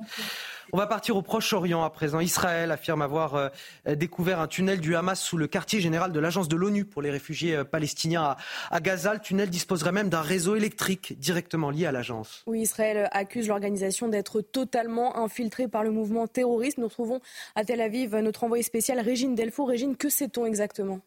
On 0.72 0.76
va 0.76 0.86
partir 0.86 1.16
au 1.16 1.22
Proche-Orient 1.22 1.82
à 1.82 1.90
présent. 1.90 2.20
Israël 2.20 2.70
affirme 2.70 3.02
avoir 3.02 3.50
découvert 3.86 4.38
un 4.38 4.46
tunnel 4.46 4.78
du 4.78 4.94
Hamas 4.94 5.20
sous 5.20 5.36
le 5.36 5.48
quartier 5.48 5.80
général 5.80 6.12
de 6.12 6.20
l'agence 6.20 6.46
de 6.46 6.54
l'ONU 6.54 6.84
pour 6.84 7.02
les 7.02 7.10
réfugiés 7.10 7.64
palestiniens 7.64 8.36
à, 8.70 8.80
Gaza. 8.80 9.14
Le 9.14 9.18
tunnel 9.18 9.50
disposerait 9.50 9.90
même 9.90 10.08
d'un 10.08 10.20
réseau 10.20 10.54
électrique 10.54 11.18
directement 11.18 11.70
lié 11.70 11.86
à 11.86 11.92
l'agence. 11.92 12.44
Oui, 12.46 12.60
Israël 12.60 13.08
accuse 13.10 13.48
l'organisation 13.48 14.06
d'être 14.06 14.42
totalement 14.42 15.18
infiltrée 15.18 15.66
par 15.66 15.82
le 15.82 15.90
mouvement 15.90 16.28
terroriste. 16.28 16.78
Nous 16.78 16.86
retrouvons 16.86 17.20
à 17.56 17.64
Tel 17.64 17.80
Aviv 17.80 18.14
notre 18.18 18.44
envoyé 18.44 18.62
spécial 18.62 19.00
Régine 19.00 19.34
Delfour. 19.34 19.70
Régine, 19.70 19.96
que 19.96 20.08
sait-on 20.08 20.46
exactement? 20.46 21.00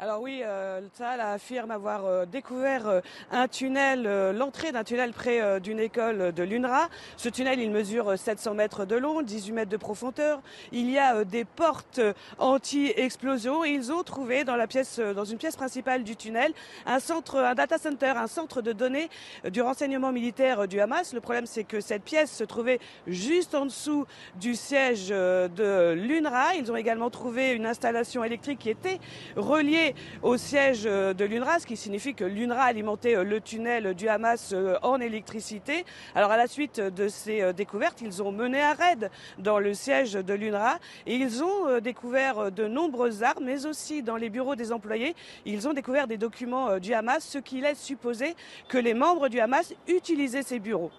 Alors 0.00 0.22
oui, 0.22 0.42
euh, 0.44 0.80
le 0.80 0.86
Tzal 0.96 1.20
affirme 1.20 1.72
avoir 1.72 2.06
euh, 2.06 2.24
découvert 2.24 2.86
euh, 2.86 3.00
un 3.32 3.48
tunnel, 3.48 4.04
l'entrée 4.30 4.70
d'un 4.70 4.84
tunnel 4.84 5.12
près 5.12 5.60
d'une 5.60 5.80
école 5.80 6.32
de 6.32 6.42
l'UNRWA. 6.44 6.88
Ce 7.16 7.28
tunnel, 7.28 7.58
il 7.58 7.72
mesure 7.72 8.16
700 8.16 8.54
mètres 8.54 8.84
de 8.84 8.94
long, 8.94 9.22
18 9.22 9.52
mètres 9.52 9.70
de 9.70 9.76
profondeur. 9.76 10.40
Il 10.70 10.88
y 10.88 10.98
a 10.98 11.24
des 11.24 11.44
portes 11.44 12.00
anti-explosion 12.38 13.64
ils 13.64 13.90
ont 13.90 14.04
trouvé 14.04 14.44
dans 14.44 14.54
la 14.54 14.68
pièce, 14.68 15.00
dans 15.00 15.24
une 15.24 15.36
pièce 15.36 15.56
principale 15.56 16.04
du 16.04 16.14
tunnel, 16.14 16.52
un 16.86 16.98
un 17.34 17.54
data 17.54 17.78
center, 17.78 18.12
un 18.16 18.28
centre 18.28 18.62
de 18.62 18.72
données 18.72 19.08
du 19.50 19.62
renseignement 19.62 20.12
militaire 20.12 20.68
du 20.68 20.80
Hamas. 20.80 21.12
Le 21.12 21.20
problème, 21.20 21.46
c'est 21.46 21.64
que 21.64 21.80
cette 21.80 22.04
pièce 22.04 22.30
se 22.30 22.44
trouvait 22.44 22.78
juste 23.08 23.56
en 23.56 23.66
dessous 23.66 24.06
du 24.36 24.54
siège 24.54 25.08
de 25.08 25.92
l'UNRWA. 25.94 26.54
Ils 26.56 26.70
ont 26.70 26.76
également 26.76 27.10
trouvé 27.10 27.50
une 27.50 27.66
installation 27.66 28.22
électrique 28.22 28.60
qui 28.60 28.70
était 28.70 29.00
reliée 29.34 29.87
au 30.22 30.36
siège 30.36 30.82
euh, 30.86 31.14
de 31.14 31.24
l'UNRWA, 31.24 31.58
ce 31.60 31.66
qui 31.66 31.76
signifie 31.76 32.14
que 32.14 32.24
l'UNRWA 32.24 32.62
alimentait 32.62 33.16
euh, 33.16 33.24
le 33.24 33.40
tunnel 33.40 33.94
du 33.94 34.08
Hamas 34.08 34.52
euh, 34.52 34.76
en 34.82 35.00
électricité. 35.00 35.84
Alors 36.14 36.30
à 36.30 36.36
la 36.36 36.46
suite 36.46 36.80
de 36.80 37.08
ces 37.08 37.52
découvertes, 37.52 38.00
ils 38.00 38.22
ont 38.22 38.32
mené 38.32 38.60
un 38.60 38.74
raid 38.74 39.10
dans 39.38 39.58
le 39.58 39.74
siège 39.74 40.12
de 40.12 40.34
l'UNRWA 40.34 40.78
et 41.06 41.14
ils 41.14 41.42
ont 41.42 41.80
découvert 41.80 42.50
de 42.50 42.66
nombreuses 42.66 43.22
armes, 43.22 43.44
mais 43.44 43.66
aussi 43.66 44.02
dans 44.02 44.16
les 44.16 44.30
bureaux 44.30 44.56
des 44.56 44.72
employés, 44.72 45.14
ils 45.44 45.68
ont 45.68 45.72
découvert 45.72 46.06
des 46.06 46.18
documents 46.18 46.78
du 46.78 46.94
Hamas, 46.94 47.24
ce 47.24 47.38
qui 47.38 47.60
laisse 47.60 47.80
supposer 47.80 48.34
que 48.68 48.78
les 48.78 48.94
membres 48.94 49.28
du 49.28 49.40
Hamas 49.40 49.74
utilisaient 49.86 50.42
ces 50.42 50.58
bureaux. 50.58 50.90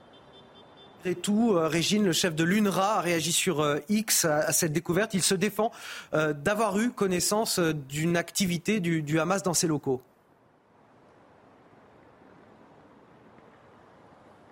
Et 1.06 1.16
tout, 1.16 1.54
euh, 1.54 1.68
Régine, 1.68 2.04
le 2.04 2.12
chef 2.12 2.36
de 2.36 2.44
l'UNRWA, 2.44 2.98
a 2.98 3.02
réagi 3.02 3.32
sur 3.32 3.62
euh, 3.62 3.78
X 3.88 4.26
à, 4.26 4.52
cette 4.52 4.74
découverte. 4.74 5.14
Il 5.14 5.24
se 5.24 5.36
défend 5.36 5.72
euh, 6.14 6.34
d'avoir 6.34 6.78
eu 6.80 6.92
connaissance 6.92 7.60
d'une 7.60 8.18
activité 8.18 8.80
du 8.80 9.20
Hamas 9.20 9.44
dans 9.44 9.54
ses 9.54 9.68
locaux. 9.68 10.02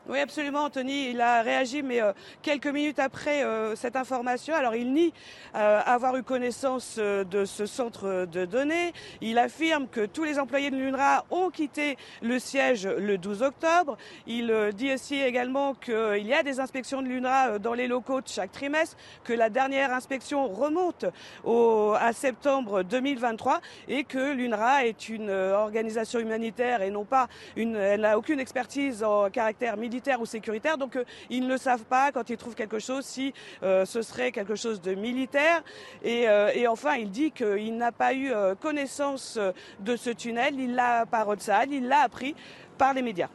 Oui, 0.09 0.19
absolument, 0.19 0.63
Anthony. 0.63 1.09
Il 1.09 1.19
a 1.19 1.41
réagi, 1.41 1.83
mais 1.83 2.01
euh, 2.01 2.13
quelques 2.41 2.67
minutes 2.67 2.97
après 2.97 3.43
euh, 3.43 3.75
cette 3.75 3.97
information. 3.97 4.55
Alors, 4.55 4.73
il 4.73 4.93
nie 4.93 5.11
euh, 5.53 5.81
avoir 5.85 6.15
eu 6.15 6.23
connaissance 6.23 6.97
de 6.97 7.43
ce 7.43 7.65
centre 7.65 8.25
de 8.25 8.45
données. 8.45 8.93
Il 9.19 9.37
affirme 9.37 9.89
que 9.89 10.05
tous 10.05 10.23
les 10.23 10.39
employés 10.39 10.71
de 10.71 10.77
l'UNRWA 10.77 11.25
ont 11.29 11.49
quitté 11.49 11.97
le 12.21 12.39
siège 12.39 12.87
le 12.87 13.17
12 13.17 13.43
octobre. 13.43 13.97
Il 14.27 14.53
dit 14.75 14.93
aussi 14.93 15.19
également 15.19 15.73
qu'il 15.73 16.25
y 16.25 16.33
a 16.33 16.41
des 16.41 16.61
inspections 16.61 17.01
de 17.01 17.07
l'UNRWA 17.07 17.59
dans 17.59 17.73
les 17.73 17.87
locaux 17.87 18.21
de 18.21 18.29
chaque 18.29 18.53
trimestre, 18.53 18.95
que 19.25 19.33
la 19.33 19.49
dernière 19.49 19.93
inspection 19.93 20.47
remonte 20.47 21.03
à 21.45 22.13
septembre 22.13 22.83
2023 22.83 23.59
et 23.89 24.05
que 24.05 24.33
l'UNRWA 24.33 24.85
est 24.85 25.09
une 25.09 25.31
organisation 25.31 26.19
humanitaire 26.19 26.81
et 26.81 26.91
non 26.91 27.03
pas 27.03 27.27
une, 27.57 27.75
elle 27.75 28.01
n'a 28.01 28.17
aucune 28.17 28.39
expertise 28.39 29.03
en 29.03 29.29
caractère 29.29 29.75
militaire 29.75 29.96
ou 30.19 30.25
sécuritaire. 30.25 30.77
Donc 30.77 30.95
euh, 30.95 31.03
ils 31.29 31.47
ne 31.47 31.57
savent 31.57 31.85
pas 31.85 32.11
quand 32.11 32.29
ils 32.29 32.37
trouvent 32.37 32.55
quelque 32.55 32.79
chose 32.79 33.05
si 33.05 33.33
euh, 33.63 33.85
ce 33.85 34.01
serait 34.01 34.31
quelque 34.31 34.55
chose 34.55 34.81
de 34.81 34.93
militaire. 34.93 35.63
Et, 36.03 36.27
euh, 36.29 36.51
et 36.53 36.67
enfin, 36.67 36.95
il 36.95 37.09
dit 37.09 37.31
qu'il 37.31 37.77
n'a 37.77 37.91
pas 37.91 38.13
eu 38.13 38.31
connaissance 38.61 39.39
de 39.79 39.95
ce 39.95 40.09
tunnel. 40.09 40.59
Il 40.59 40.75
l'a 40.75 41.05
par 41.05 41.27
Otsal, 41.27 41.71
il 41.71 41.87
l'a 41.87 42.01
appris 42.01 42.35
par 42.77 42.93
les 42.93 43.01
médias. 43.01 43.29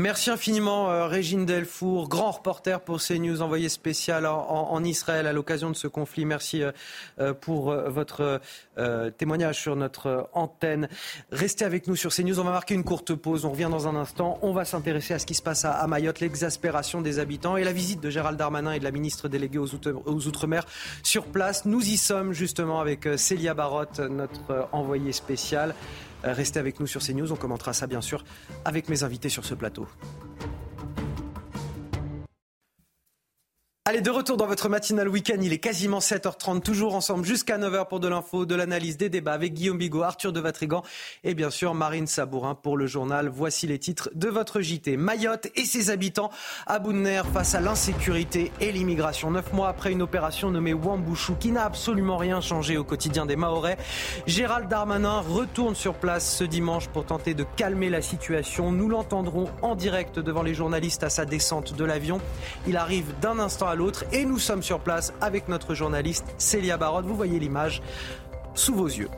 Merci 0.00 0.30
infiniment, 0.30 0.92
euh, 0.92 1.08
Régine 1.08 1.44
Delfour, 1.44 2.08
grand 2.08 2.30
reporter 2.30 2.80
pour 2.80 3.00
CNews, 3.00 3.42
envoyé 3.42 3.68
spécial 3.68 4.26
en, 4.26 4.84
Israël 4.84 5.26
à 5.26 5.32
l'occasion 5.32 5.70
de 5.70 5.74
ce 5.74 5.88
conflit. 5.88 6.24
Merci 6.24 6.62
euh, 6.62 6.70
euh, 7.18 7.34
pour 7.34 7.74
votre 7.74 8.40
témoignage 9.18 9.58
sur 9.58 9.74
notre 9.74 10.30
antenne. 10.34 10.88
Restez 11.32 11.64
avec 11.64 11.88
nous 11.88 11.96
sur 11.96 12.14
CNews. 12.14 12.38
On 12.38 12.44
va 12.44 12.52
marquer 12.52 12.76
une 12.76 12.84
courte 12.84 13.12
pause. 13.16 13.44
On 13.44 13.50
revient 13.50 13.66
dans 13.68 13.88
un 13.88 13.96
instant. 13.96 14.38
On 14.42 14.52
va 14.52 14.64
s'intéresser 14.64 15.14
à 15.14 15.18
ce 15.18 15.26
qui 15.26 15.34
se 15.34 15.42
passe 15.42 15.64
à, 15.64 15.84
Mayotte, 15.88 16.20
l'exaspération 16.20 17.00
des 17.00 17.18
habitants 17.18 17.56
et 17.56 17.64
la 17.64 17.72
visite 17.72 18.00
de 18.00 18.08
Gérald 18.08 18.38
Darmanin 18.38 18.70
et 18.74 18.78
de 18.78 18.84
la 18.84 18.92
ministre 18.92 19.28
déléguée 19.28 19.58
aux 19.58 20.28
Outre-mer 20.28 20.64
sur 21.02 21.24
place. 21.24 21.64
Nous 21.64 21.84
y 21.84 21.96
sommes 21.96 22.32
justement 22.32 22.80
avec 22.80 23.08
Célia 23.16 23.52
Barotte, 23.52 23.98
notre 23.98 24.68
envoyée 24.70 25.12
spéciale. 25.12 25.74
Restez 26.24 26.58
avec 26.58 26.80
nous 26.80 26.86
sur 26.86 27.02
CNews. 27.02 27.32
On 27.32 27.36
commentera 27.36 27.72
ça 27.72 27.86
bien 27.86 28.00
sûr 28.00 28.24
avec 28.64 28.88
mes 28.88 29.02
invités 29.02 29.28
sur 29.28 29.44
ce 29.44 29.54
plateau. 29.54 29.86
Allez, 33.88 34.02
de 34.02 34.10
retour 34.10 34.36
dans 34.36 34.46
votre 34.46 34.68
matinale 34.68 35.08
week-end, 35.08 35.38
il 35.40 35.50
est 35.54 35.60
quasiment 35.60 36.00
7h30, 36.00 36.60
toujours 36.60 36.94
ensemble 36.94 37.24
jusqu'à 37.24 37.56
9h 37.56 37.88
pour 37.88 38.00
de 38.00 38.08
l'info, 38.08 38.44
de 38.44 38.54
l'analyse, 38.54 38.98
des 38.98 39.08
débats 39.08 39.32
avec 39.32 39.54
Guillaume 39.54 39.78
Bigot, 39.78 40.02
Arthur 40.02 40.30
de 40.30 40.40
Vatrigan 40.40 40.82
et 41.24 41.32
bien 41.32 41.48
sûr 41.48 41.72
Marine 41.72 42.06
Sabourin 42.06 42.54
pour 42.54 42.76
le 42.76 42.86
journal. 42.86 43.30
Voici 43.32 43.66
les 43.66 43.78
titres 43.78 44.10
de 44.14 44.28
votre 44.28 44.60
JT. 44.60 44.98
Mayotte 44.98 45.48
et 45.56 45.64
ses 45.64 45.88
habitants 45.88 46.28
à 46.66 46.80
bout 46.80 46.92
de 46.92 47.02
face 47.32 47.54
à 47.54 47.62
l'insécurité 47.62 48.52
et 48.60 48.72
l'immigration. 48.72 49.30
Neuf 49.30 49.54
mois 49.54 49.70
après 49.70 49.90
une 49.90 50.02
opération 50.02 50.50
nommée 50.50 50.74
Wambouchou 50.74 51.36
qui 51.36 51.50
n'a 51.50 51.64
absolument 51.64 52.18
rien 52.18 52.42
changé 52.42 52.76
au 52.76 52.84
quotidien 52.84 53.24
des 53.24 53.36
Mahorais, 53.36 53.78
Gérald 54.26 54.68
Darmanin 54.68 55.20
retourne 55.20 55.74
sur 55.74 55.94
place 55.94 56.30
ce 56.36 56.44
dimanche 56.44 56.88
pour 56.88 57.06
tenter 57.06 57.32
de 57.32 57.46
calmer 57.56 57.88
la 57.88 58.02
situation. 58.02 58.70
Nous 58.70 58.90
l'entendrons 58.90 59.48
en 59.62 59.74
direct 59.74 60.18
devant 60.18 60.42
les 60.42 60.52
journalistes 60.52 61.04
à 61.04 61.08
sa 61.08 61.24
descente 61.24 61.72
de 61.74 61.84
l'avion. 61.86 62.20
Il 62.66 62.76
arrive 62.76 63.18
d'un 63.22 63.38
instant 63.38 63.66
à 63.66 63.77
et 64.10 64.24
nous 64.24 64.38
sommes 64.38 64.62
sur 64.62 64.80
place 64.80 65.12
avec 65.20 65.48
notre 65.48 65.74
journaliste 65.74 66.24
Célia 66.36 66.76
Barotte. 66.76 67.04
Vous 67.04 67.14
voyez 67.14 67.38
l'image 67.38 67.80
sous 68.54 68.74
vos 68.74 68.88
yeux. 68.88 69.08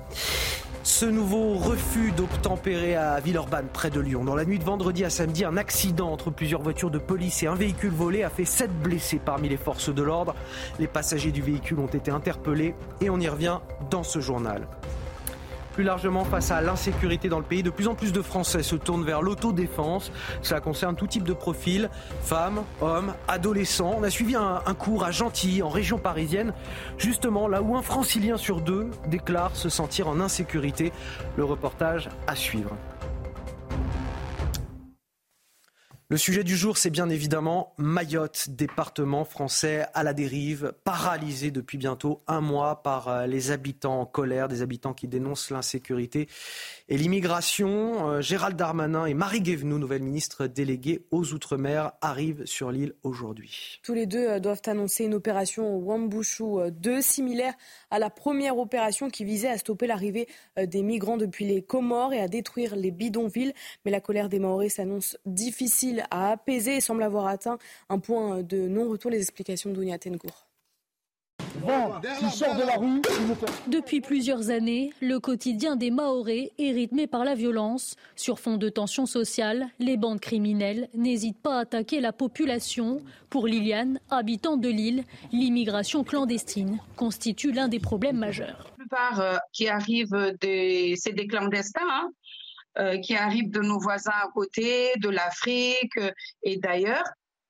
Ce 0.83 1.07
nouveau 1.07 1.55
refus 1.55 2.13
d'obtempérer 2.13 2.95
à 2.95 3.21
Villeurbanne, 3.21 3.69
près 3.73 3.89
de 3.89 4.01
Lyon. 4.01 4.23
Dans 4.23 4.35
la 4.35 4.45
nuit 4.45 4.59
de 4.59 4.65
vendredi 4.65 5.03
à 5.05 5.09
samedi, 5.09 5.47
un 5.47 5.57
accident 5.57 6.13
entre 6.13 6.31
plusieurs 6.31 6.61
voitures 6.61 6.91
de 6.91 6.99
police 6.99 7.43
et 7.43 7.47
un 7.47 7.55
véhicule 7.55 7.93
volé 7.93 8.23
a 8.23 8.29
fait 8.29 8.45
sept 8.45 8.71
blessés 8.83 9.21
parmi 9.25 9.49
les 9.49 9.57
forces 9.57 9.95
de 9.95 10.03
l'ordre. 10.03 10.35
Les 10.79 10.87
passagers 10.87 11.33
du 11.33 11.41
véhicule 11.41 11.79
ont 11.79 11.87
été 11.87 12.11
interpellés 12.11 12.75
et 13.01 13.09
on 13.09 13.19
y 13.19 13.29
revient 13.29 13.61
dans 13.91 14.03
ce 14.03 14.21
journal. 14.21 14.67
Plus 15.81 15.87
largement, 15.87 16.27
face 16.27 16.51
à 16.51 16.61
l'insécurité 16.61 17.31
dans 17.31 17.39
le 17.39 17.45
pays, 17.45 17.63
de 17.63 17.71
plus 17.71 17.89
en 17.89 17.95
plus 17.95 18.13
de 18.13 18.21
Français 18.21 18.63
se 18.63 18.77
tournent 18.77 19.03
vers 19.03 19.23
l'autodéfense. 19.23 20.13
Cela 20.43 20.61
concerne 20.61 20.95
tout 20.95 21.07
type 21.07 21.25
de 21.25 21.33
profil, 21.33 21.89
femmes, 22.21 22.65
hommes, 22.83 23.15
adolescents. 23.29 23.95
On 23.97 24.03
a 24.03 24.11
suivi 24.11 24.37
un, 24.37 24.61
un 24.67 24.75
cours 24.75 25.05
à 25.05 25.11
Gentilly, 25.11 25.63
en 25.63 25.71
région 25.71 25.97
parisienne, 25.97 26.53
justement 26.99 27.49
là 27.49 27.63
où 27.63 27.79
un 27.79 27.83
francilien 27.83 28.37
sur 28.37 28.61
deux 28.61 28.91
déclare 29.07 29.57
se 29.57 29.71
sentir 29.71 30.07
en 30.07 30.21
insécurité. 30.21 30.93
Le 31.39 31.45
reportage 31.45 32.11
à 32.27 32.37
suivre. 32.37 32.77
Le 36.13 36.17
sujet 36.17 36.43
du 36.43 36.57
jour, 36.57 36.77
c'est 36.77 36.91
bien 36.91 37.09
évidemment 37.09 37.73
Mayotte, 37.79 38.49
département 38.49 39.25
français 39.25 39.87
à 39.95 40.03
la 40.03 40.13
dérive, 40.13 40.73
paralysé 40.83 41.53
depuis 41.53 41.79
bientôt 41.79 42.25
un 42.27 42.41
mois 42.41 42.83
par 42.83 43.07
euh, 43.07 43.27
les 43.29 43.53
habitants 43.53 44.01
en 44.01 44.07
colère, 44.07 44.49
des 44.49 44.61
habitants 44.61 44.93
qui 44.93 45.07
dénoncent 45.07 45.51
l'insécurité 45.51 46.29
et 46.91 46.99
l'immigration. 46.99 48.11
Euh, 48.11 48.21
Gérald 48.21 48.57
Darmanin 48.57 49.07
et 49.07 49.15
Marie 49.15 49.41
Guévenoux, 49.41 49.79
nouvelle 49.79 50.03
ministre 50.03 50.47
déléguée 50.47 51.07
aux 51.13 51.33
Outre-mer, 51.33 51.93
arrivent 52.01 52.45
sur 52.45 52.73
l'île 52.73 52.95
aujourd'hui. 53.05 53.81
Tous 53.85 53.95
les 53.95 54.07
deux 54.07 54.29
euh, 54.29 54.41
doivent 54.41 54.61
annoncer 54.67 55.05
une 55.05 55.15
opération 55.15 55.77
Wambushu 55.79 56.71
2, 56.73 57.01
similaire 57.01 57.55
à 57.91 57.99
la 58.01 58.11
première 58.11 58.59
opération 58.59 59.09
qui 59.09 59.25
visait 59.25 59.49
à 59.49 59.57
stopper 59.57 59.87
l'arrivée 59.87 60.29
des 60.57 60.83
migrants 60.83 61.17
depuis 61.17 61.47
les 61.47 61.63
Comores 61.63 62.13
et 62.13 62.21
à 62.21 62.29
détruire 62.29 62.75
les 62.75 62.91
bidonvilles. 62.91 63.55
Mais 63.85 63.91
la 63.91 64.01
colère 64.01 64.29
des 64.29 64.41
Maoris 64.41 64.75
s'annonce 64.75 65.17
difficile 65.27 66.05
à 66.11 66.33
apaiser 66.33 66.77
et 66.77 66.81
semble 66.81 67.05
avoir 67.05 67.27
atteint 67.29 67.59
un 67.89 68.01
point 68.01 68.43
de 68.43 68.67
non-retour. 68.69 69.11
Les 69.11 69.19
explications 69.19 69.71
de 71.41 72.61
Dounia 72.61 73.01
Tengour. 73.03 73.49
Depuis 73.67 74.01
plusieurs 74.01 74.51
années, 74.51 74.93
le 75.01 75.19
quotidien 75.19 75.77
des 75.77 75.91
Maorés 75.91 76.53
est 76.59 76.73
rythmé 76.73 77.07
par 77.07 77.25
la 77.25 77.35
violence. 77.35 77.97
Sur 78.17 78.39
fond 78.39 78.57
de 78.57 78.69
tensions 78.69 79.07
sociales, 79.07 79.69
les 79.79 79.97
bandes 79.97 80.21
criminelles 80.21 80.89
n'hésitent 80.95 81.41
pas 81.41 81.59
à 81.59 81.61
attaquer 81.61 82.01
la 82.01 82.13
population. 82.13 83.01
Pour 83.29 83.47
Liliane, 83.47 84.01
habitante 84.11 84.61
de 84.61 84.69
l'île, 84.69 85.05
l'immigration 85.33 86.05
clandestine 86.05 86.79
constitue 86.97 87.53
l'un 87.53 87.69
des 87.69 87.81
problèmes 87.81 88.19
majeurs. 88.19 88.67
La 88.71 88.85
plupart 88.85 89.21
euh, 89.21 89.37
qui 89.53 89.69
arrivent, 89.69 90.35
c'est 90.43 91.13
des 91.13 91.27
clandestins. 91.27 91.81
Hein. 91.89 92.11
Euh, 92.79 92.99
qui 92.99 93.17
arrivent 93.17 93.51
de 93.51 93.63
nos 93.63 93.81
voisins 93.81 94.13
à 94.23 94.29
côté, 94.33 94.93
de 94.99 95.09
l'Afrique 95.09 95.97
euh, 95.97 96.13
et 96.45 96.57
d'ailleurs, 96.57 97.03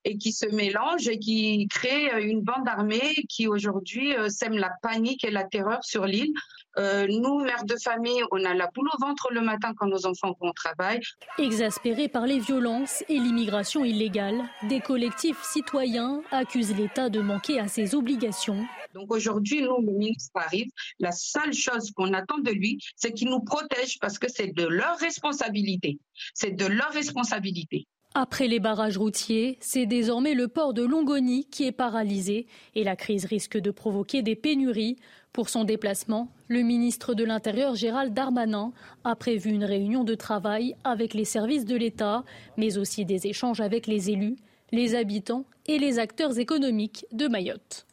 et 0.04 0.16
qui 0.16 0.32
se 0.32 0.46
mélangent 0.46 1.08
et 1.08 1.18
qui 1.18 1.66
créent 1.68 2.22
une 2.22 2.42
bande 2.42 2.68
armée 2.68 3.14
qui 3.28 3.46
aujourd'hui 3.46 4.14
euh, 4.16 4.28
sème 4.28 4.54
la 4.54 4.70
panique 4.82 5.24
et 5.24 5.30
la 5.30 5.44
terreur 5.44 5.82
sur 5.82 6.06
l'île. 6.06 6.32
nous, 6.76 7.40
mères 7.40 7.64
de 7.64 7.76
famille, 7.76 8.22
on 8.30 8.44
a 8.44 8.54
la 8.54 8.68
boule 8.68 8.88
au 8.94 8.98
ventre 9.04 9.28
le 9.32 9.40
matin 9.40 9.74
quand 9.76 9.86
nos 9.86 10.06
enfants 10.06 10.34
vont 10.40 10.50
au 10.50 10.52
travail. 10.52 11.00
Exaspérés 11.38 12.08
par 12.08 12.26
les 12.26 12.38
violences 12.38 13.02
et 13.08 13.18
l'immigration 13.18 13.84
illégale, 13.84 14.44
des 14.68 14.80
collectifs 14.80 15.42
citoyens 15.42 16.22
accusent 16.30 16.76
l'État 16.76 17.08
de 17.08 17.20
manquer 17.20 17.58
à 17.58 17.68
ses 17.68 17.94
obligations 17.94 18.66
donc 18.94 19.12
aujourd'hui, 19.12 19.62
nous, 19.62 19.80
le 19.80 19.92
ministre 19.92 20.32
arrive, 20.34 20.70
la 20.98 21.12
seule 21.12 21.52
chose 21.52 21.90
qu'on 21.92 22.12
attend 22.12 22.38
de 22.38 22.50
lui, 22.50 22.78
c'est 22.96 23.12
qu'il 23.12 23.28
nous 23.28 23.40
protège 23.40 23.98
parce 24.00 24.18
que 24.18 24.28
c'est 24.28 24.48
de 24.48 24.66
leur 24.66 24.98
responsabilité. 24.98 25.98
C'est 26.34 26.52
de 26.52 26.66
leur 26.66 26.90
responsabilité. 26.90 27.86
Après 28.14 28.48
les 28.48 28.58
barrages 28.58 28.98
routiers, 28.98 29.56
c'est 29.60 29.86
désormais 29.86 30.34
le 30.34 30.48
port 30.48 30.74
de 30.74 30.82
Longoni 30.82 31.44
qui 31.44 31.64
est 31.66 31.72
paralysé 31.72 32.48
et 32.74 32.82
la 32.82 32.96
crise 32.96 33.24
risque 33.24 33.56
de 33.56 33.70
provoquer 33.70 34.22
des 34.22 34.34
pénuries. 34.34 34.96
Pour 35.32 35.48
son 35.48 35.62
déplacement, 35.62 36.28
le 36.48 36.62
ministre 36.62 37.14
de 37.14 37.22
l'Intérieur 37.22 37.76
Gérald 37.76 38.12
Darmanin 38.12 38.72
a 39.04 39.14
prévu 39.14 39.50
une 39.50 39.64
réunion 39.64 40.02
de 40.02 40.16
travail 40.16 40.74
avec 40.82 41.14
les 41.14 41.24
services 41.24 41.64
de 41.64 41.76
l'État, 41.76 42.24
mais 42.56 42.78
aussi 42.78 43.04
des 43.04 43.28
échanges 43.28 43.60
avec 43.60 43.86
les 43.86 44.10
élus, 44.10 44.34
les 44.72 44.96
habitants 44.96 45.44
et 45.66 45.78
les 45.78 46.00
acteurs 46.00 46.36
économiques 46.40 47.06
de 47.12 47.28
Mayotte. 47.28 47.86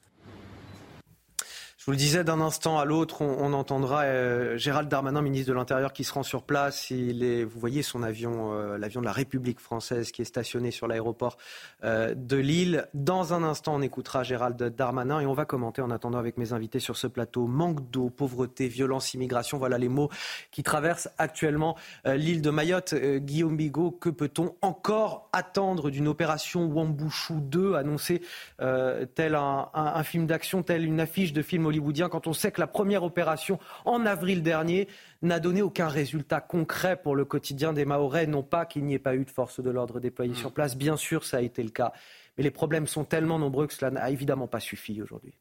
Je 1.87 1.91
vous 1.93 1.95
le 1.95 1.99
disais, 1.99 2.25
d'un 2.25 2.41
instant 2.41 2.77
à 2.79 2.83
l'autre, 2.83 3.21
on, 3.21 3.53
entendra 3.53 4.01
euh, 4.01 4.57
Gérald 4.57 4.89
Darmanin, 4.89 5.21
ministre 5.21 5.47
de 5.47 5.53
l'Intérieur, 5.53 5.93
qui 5.93 6.03
se 6.03 6.11
rend 6.11 6.23
sur 6.23 6.43
place. 6.43 6.91
Il 6.91 7.23
est, 7.23 7.45
vous 7.45 7.61
voyez 7.61 7.81
son 7.81 8.03
avion, 8.03 8.51
euh, 8.51 8.77
l'avion 8.77 8.99
de 8.99 9.05
la 9.05 9.13
République 9.13 9.61
française, 9.61 10.11
qui 10.11 10.21
est 10.21 10.25
stationné 10.25 10.71
sur 10.71 10.89
l'aéroport 10.89 11.37
euh, 11.85 12.13
de 12.13 12.35
Lille. 12.35 12.89
Dans 12.93 13.33
un 13.33 13.41
instant, 13.41 13.75
on 13.75 13.81
écoutera 13.81 14.23
Gérald 14.23 14.61
Darmanin 14.61 15.21
et 15.21 15.25
on 15.25 15.33
va 15.33 15.45
commenter 15.45 15.81
en 15.81 15.89
attendant 15.89 16.17
avec 16.17 16.35
mes 16.35 16.51
invités 16.51 16.81
sur 16.81 16.97
ce 16.97 17.07
plateau 17.07 17.47
manque 17.47 17.89
d'eau, 17.89 18.09
pauvreté, 18.09 18.67
violence, 18.67 19.13
immigration. 19.13 19.57
Voilà 19.57 19.77
les 19.77 19.87
mots 19.87 20.09
qui 20.51 20.63
traversent 20.63 21.07
actuellement 21.17 21.77
l'île 22.03 22.41
de 22.41 22.49
Mayotte. 22.49 22.95
Guillaume 22.95 23.55
Bigot, 23.55 23.91
que 23.91 24.09
peut-on 24.09 24.55
encore 24.61 25.29
attendre 25.31 25.89
d'une 25.89 26.09
opération 26.09 26.65
Wambouchou 26.65 27.39
2 27.39 27.75
annoncée 27.75 28.21
tel 28.57 29.35
un, 29.35 30.03
film 30.03 30.27
d'action, 30.27 30.63
tel 30.63 30.83
une 30.83 30.99
affiche 30.99 31.31
de 31.31 31.41
film 31.41 31.65
quand 32.09 32.27
on 32.27 32.33
sait 32.33 32.51
que 32.51 32.61
la 32.61 32.67
première 32.67 33.03
opération 33.03 33.59
en 33.85 34.05
avril 34.05 34.43
dernier 34.43 34.87
n'a 35.21 35.39
donné 35.39 35.61
aucun 35.61 35.87
résultat 35.87 36.41
concret 36.41 36.99
pour 37.01 37.15
le 37.15 37.25
quotidien 37.25 37.73
des 37.73 37.85
Mahorais. 37.85 38.27
Non 38.27 38.43
pas 38.43 38.65
qu'il 38.65 38.85
n'y 38.85 38.93
ait 38.93 38.99
pas 38.99 39.15
eu 39.15 39.25
de 39.25 39.31
force 39.31 39.59
de 39.59 39.69
l'ordre 39.69 39.99
déployée 39.99 40.35
sur 40.35 40.51
place, 40.51 40.75
bien 40.75 40.97
sûr 40.97 41.23
ça 41.23 41.37
a 41.37 41.41
été 41.41 41.63
le 41.63 41.69
cas. 41.69 41.93
Mais 42.37 42.43
les 42.43 42.51
problèmes 42.51 42.87
sont 42.87 43.03
tellement 43.03 43.39
nombreux 43.39 43.67
que 43.67 43.73
cela 43.73 43.91
n'a 43.91 44.09
évidemment 44.09 44.47
pas 44.47 44.59
suffi 44.59 45.01
aujourd'hui. 45.01 45.33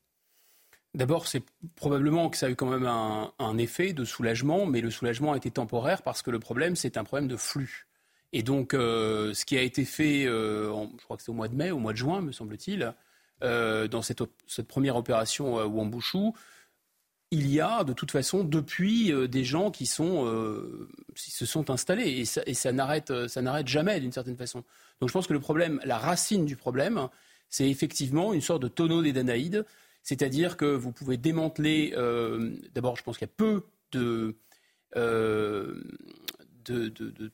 D'abord, 0.95 1.27
c'est 1.27 1.43
probablement 1.75 2.31
que 2.31 2.39
ça 2.39 2.47
a 2.47 2.49
eu 2.49 2.57
quand 2.57 2.71
même 2.71 2.87
un, 2.87 3.59
effet 3.59 3.93
de 3.93 4.05
soulagement, 4.05 4.65
mais 4.65 4.81
le 4.81 4.91
soulagement 4.91 5.35
a 5.35 5.37
été 5.37 5.51
temporaire 5.51 6.01
parce 6.01 6.23
que 6.23 6.31
le 6.31 6.39
problème, 6.39 6.75
c'est 6.75 6.97
un 6.97 7.05
problème 7.05 7.29
de 7.29 7.37
flux. 7.37 7.87
Et 8.33 8.43
donc, 8.43 8.73
euh, 8.73 9.35
ce 9.35 9.45
qui 9.45 9.59
a 9.59 9.63
été 9.63 9.85
fait, 9.85 10.25
euh, 10.27 10.73
je 10.99 11.05
crois 11.05 11.19
que 11.19 11.23
c'est 11.23 11.31
au 11.31 11.35
mois 11.35 11.49
de 11.49 11.55
mai, 11.55 11.71
au 11.71 11.79
mois 11.79 11.93
de 11.93 11.99
juin, 11.99 12.23
me 12.23 12.33
semble-t-il, 12.33 12.95
euh, 13.43 13.89
dans 13.89 14.03
cette, 14.03 14.23
première 14.67 14.97
opération 14.97 15.59
euh, 15.59 15.65
Wambushu, 15.65 16.33
il 17.31 17.51
y 17.51 17.61
a 17.61 17.85
de 17.85 17.93
toute 17.93 18.11
façon 18.11 18.45
depuis 18.45 19.13
euh, 19.13 19.27
des 19.29 19.45
gens 19.45 19.71
qui, 19.71 19.87
sont, 19.87 20.25
se 21.15 21.47
sont 21.47 21.71
installés 21.71 22.25
et 22.47 22.55
ça, 22.55 22.73
n'arrête 22.73 23.13
jamais 23.67 24.01
d'une 24.01 24.13
certaine 24.13 24.37
façon. 24.37 24.65
Donc 25.01 25.09
je 25.09 25.13
pense 25.13 25.27
que 25.27 25.33
le 25.33 25.41
problème, 25.41 25.81
la 25.85 25.99
racine 25.99 26.47
du 26.47 26.57
problème, 26.57 27.09
c'est 27.49 27.69
effectivement 27.69 28.33
une 28.33 28.41
sorte 28.41 28.63
de 28.63 28.69
tonneau 28.69 29.03
des 29.03 29.13
Danaïdes, 29.13 29.65
c'est-à-dire 30.03 30.57
que 30.57 30.67
vous 30.67 30.93
pouvez 30.93 31.17
démanteler. 31.17 31.91
D'abord, 32.75 32.97
je 32.97 33.03
pense 33.03 33.19
qu'il 33.19 33.27
y 33.27 33.31
a 33.31 33.35
peu 33.37 33.65
de, 33.93 34.37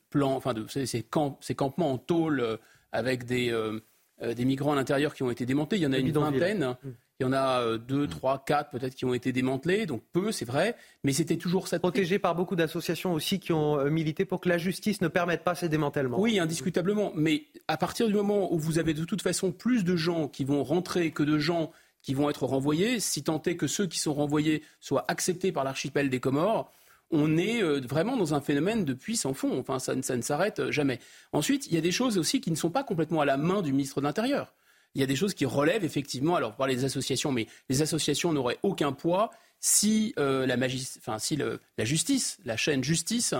plans, 0.09 0.35
enfin 0.35 0.53
de 0.53 0.65
ces, 0.67 1.03
campements 1.03 1.91
en 1.93 1.97
tôle 1.97 2.59
avec 2.93 3.25
des 3.25 3.51
euh, 3.51 3.79
des 4.23 4.45
migrants 4.45 4.73
à 4.73 4.75
l'intérieur 4.75 5.13
qui 5.13 5.23
ont 5.23 5.31
été 5.31 5.45
démantelés. 5.45 5.81
Il 5.81 5.83
y 5.83 5.87
en 5.87 5.93
a 5.93 5.97
une 5.97 6.11
vingtaine. 6.11 6.75
Mm. 6.83 6.89
Il 7.19 7.23
y 7.23 7.29
en 7.29 7.33
a 7.33 7.61
euh, 7.61 7.77
deux, 7.77 8.07
trois, 8.07 8.43
quatre 8.43 8.71
peut-être 8.71 8.95
qui 8.95 9.05
ont 9.05 9.13
été 9.13 9.31
démantelés, 9.31 9.85
donc 9.85 10.01
peu, 10.11 10.31
c'est 10.31 10.45
vrai, 10.45 10.75
mais 11.03 11.13
c'était 11.13 11.37
toujours 11.37 11.67
cette... 11.67 11.81
Protégé 11.81 12.17
par 12.17 12.33
beaucoup 12.33 12.55
d'associations 12.55 13.13
aussi 13.13 13.39
qui 13.39 13.53
ont 13.53 13.79
euh, 13.79 13.89
milité 13.89 14.25
pour 14.25 14.41
que 14.41 14.49
la 14.49 14.57
justice 14.57 14.99
ne 14.99 15.07
permette 15.07 15.43
pas 15.43 15.53
ces 15.53 15.69
démantèlements. 15.69 16.19
Oui, 16.19 16.39
indiscutablement, 16.39 17.11
mais 17.15 17.43
à 17.67 17.77
partir 17.77 18.07
du 18.07 18.13
moment 18.13 18.51
où 18.51 18.57
vous 18.57 18.79
avez 18.79 18.93
de 18.93 19.05
toute 19.05 19.21
façon 19.21 19.51
plus 19.51 19.83
de 19.83 19.95
gens 19.95 20.27
qui 20.27 20.43
vont 20.43 20.63
rentrer 20.63 21.11
que 21.11 21.23
de 21.23 21.37
gens 21.37 21.71
qui 22.01 22.13
vont 22.13 22.29
être 22.29 22.45
renvoyés, 22.45 22.99
si 22.99 23.23
tant 23.23 23.41
est 23.43 23.55
que 23.55 23.67
ceux 23.67 23.85
qui 23.85 23.99
sont 23.99 24.13
renvoyés 24.13 24.63
soient 24.81 25.05
acceptés 25.07 25.51
par 25.51 25.63
l'archipel 25.63 26.09
des 26.09 26.19
Comores, 26.19 26.73
on 27.13 27.37
est 27.37 27.61
euh, 27.61 27.79
vraiment 27.79 28.17
dans 28.17 28.33
un 28.33 28.41
phénomène 28.41 28.83
de 28.83 28.93
puits 28.93 29.15
sans 29.15 29.33
fond. 29.33 29.57
Enfin, 29.59 29.79
ça, 29.79 29.95
ne 29.95 30.21
s'arrête 30.21 30.71
jamais. 30.71 30.99
Ensuite, 31.31 31.67
il 31.67 31.75
y 31.75 31.77
a 31.77 31.81
des 31.81 31.91
choses 31.91 32.17
aussi 32.17 32.41
qui 32.41 32.49
ne 32.49 32.55
sont 32.55 32.71
pas 32.71 32.83
complètement 32.83 33.21
à 33.21 33.25
la 33.25 33.37
main 33.37 33.61
du 33.61 33.71
ministre 33.71 34.01
de 34.01 34.05
l'Intérieur. 34.05 34.53
il 34.95 35.01
y 35.01 35.03
a 35.03 35.07
des 35.07 35.15
choses 35.15 35.33
qui 35.33 35.45
relèvent 35.45 35.85
effectivement, 35.85 36.35
alors 36.35 36.55
par 36.55 36.67
les 36.67 36.85
associations, 36.85 37.31
mais 37.31 37.47
les 37.69 37.81
associations 37.81 38.33
n'auraient 38.33 38.59
aucun 38.63 38.91
poids 38.91 39.29
si, 39.59 40.13
euh, 40.19 40.45
la, 40.45 40.55
enfin, 40.97 41.19
si 41.19 41.37
la 41.37 41.85
justice, 41.85 42.37
la 42.43 42.57
chaîne 42.57 42.83
justice 42.83 43.33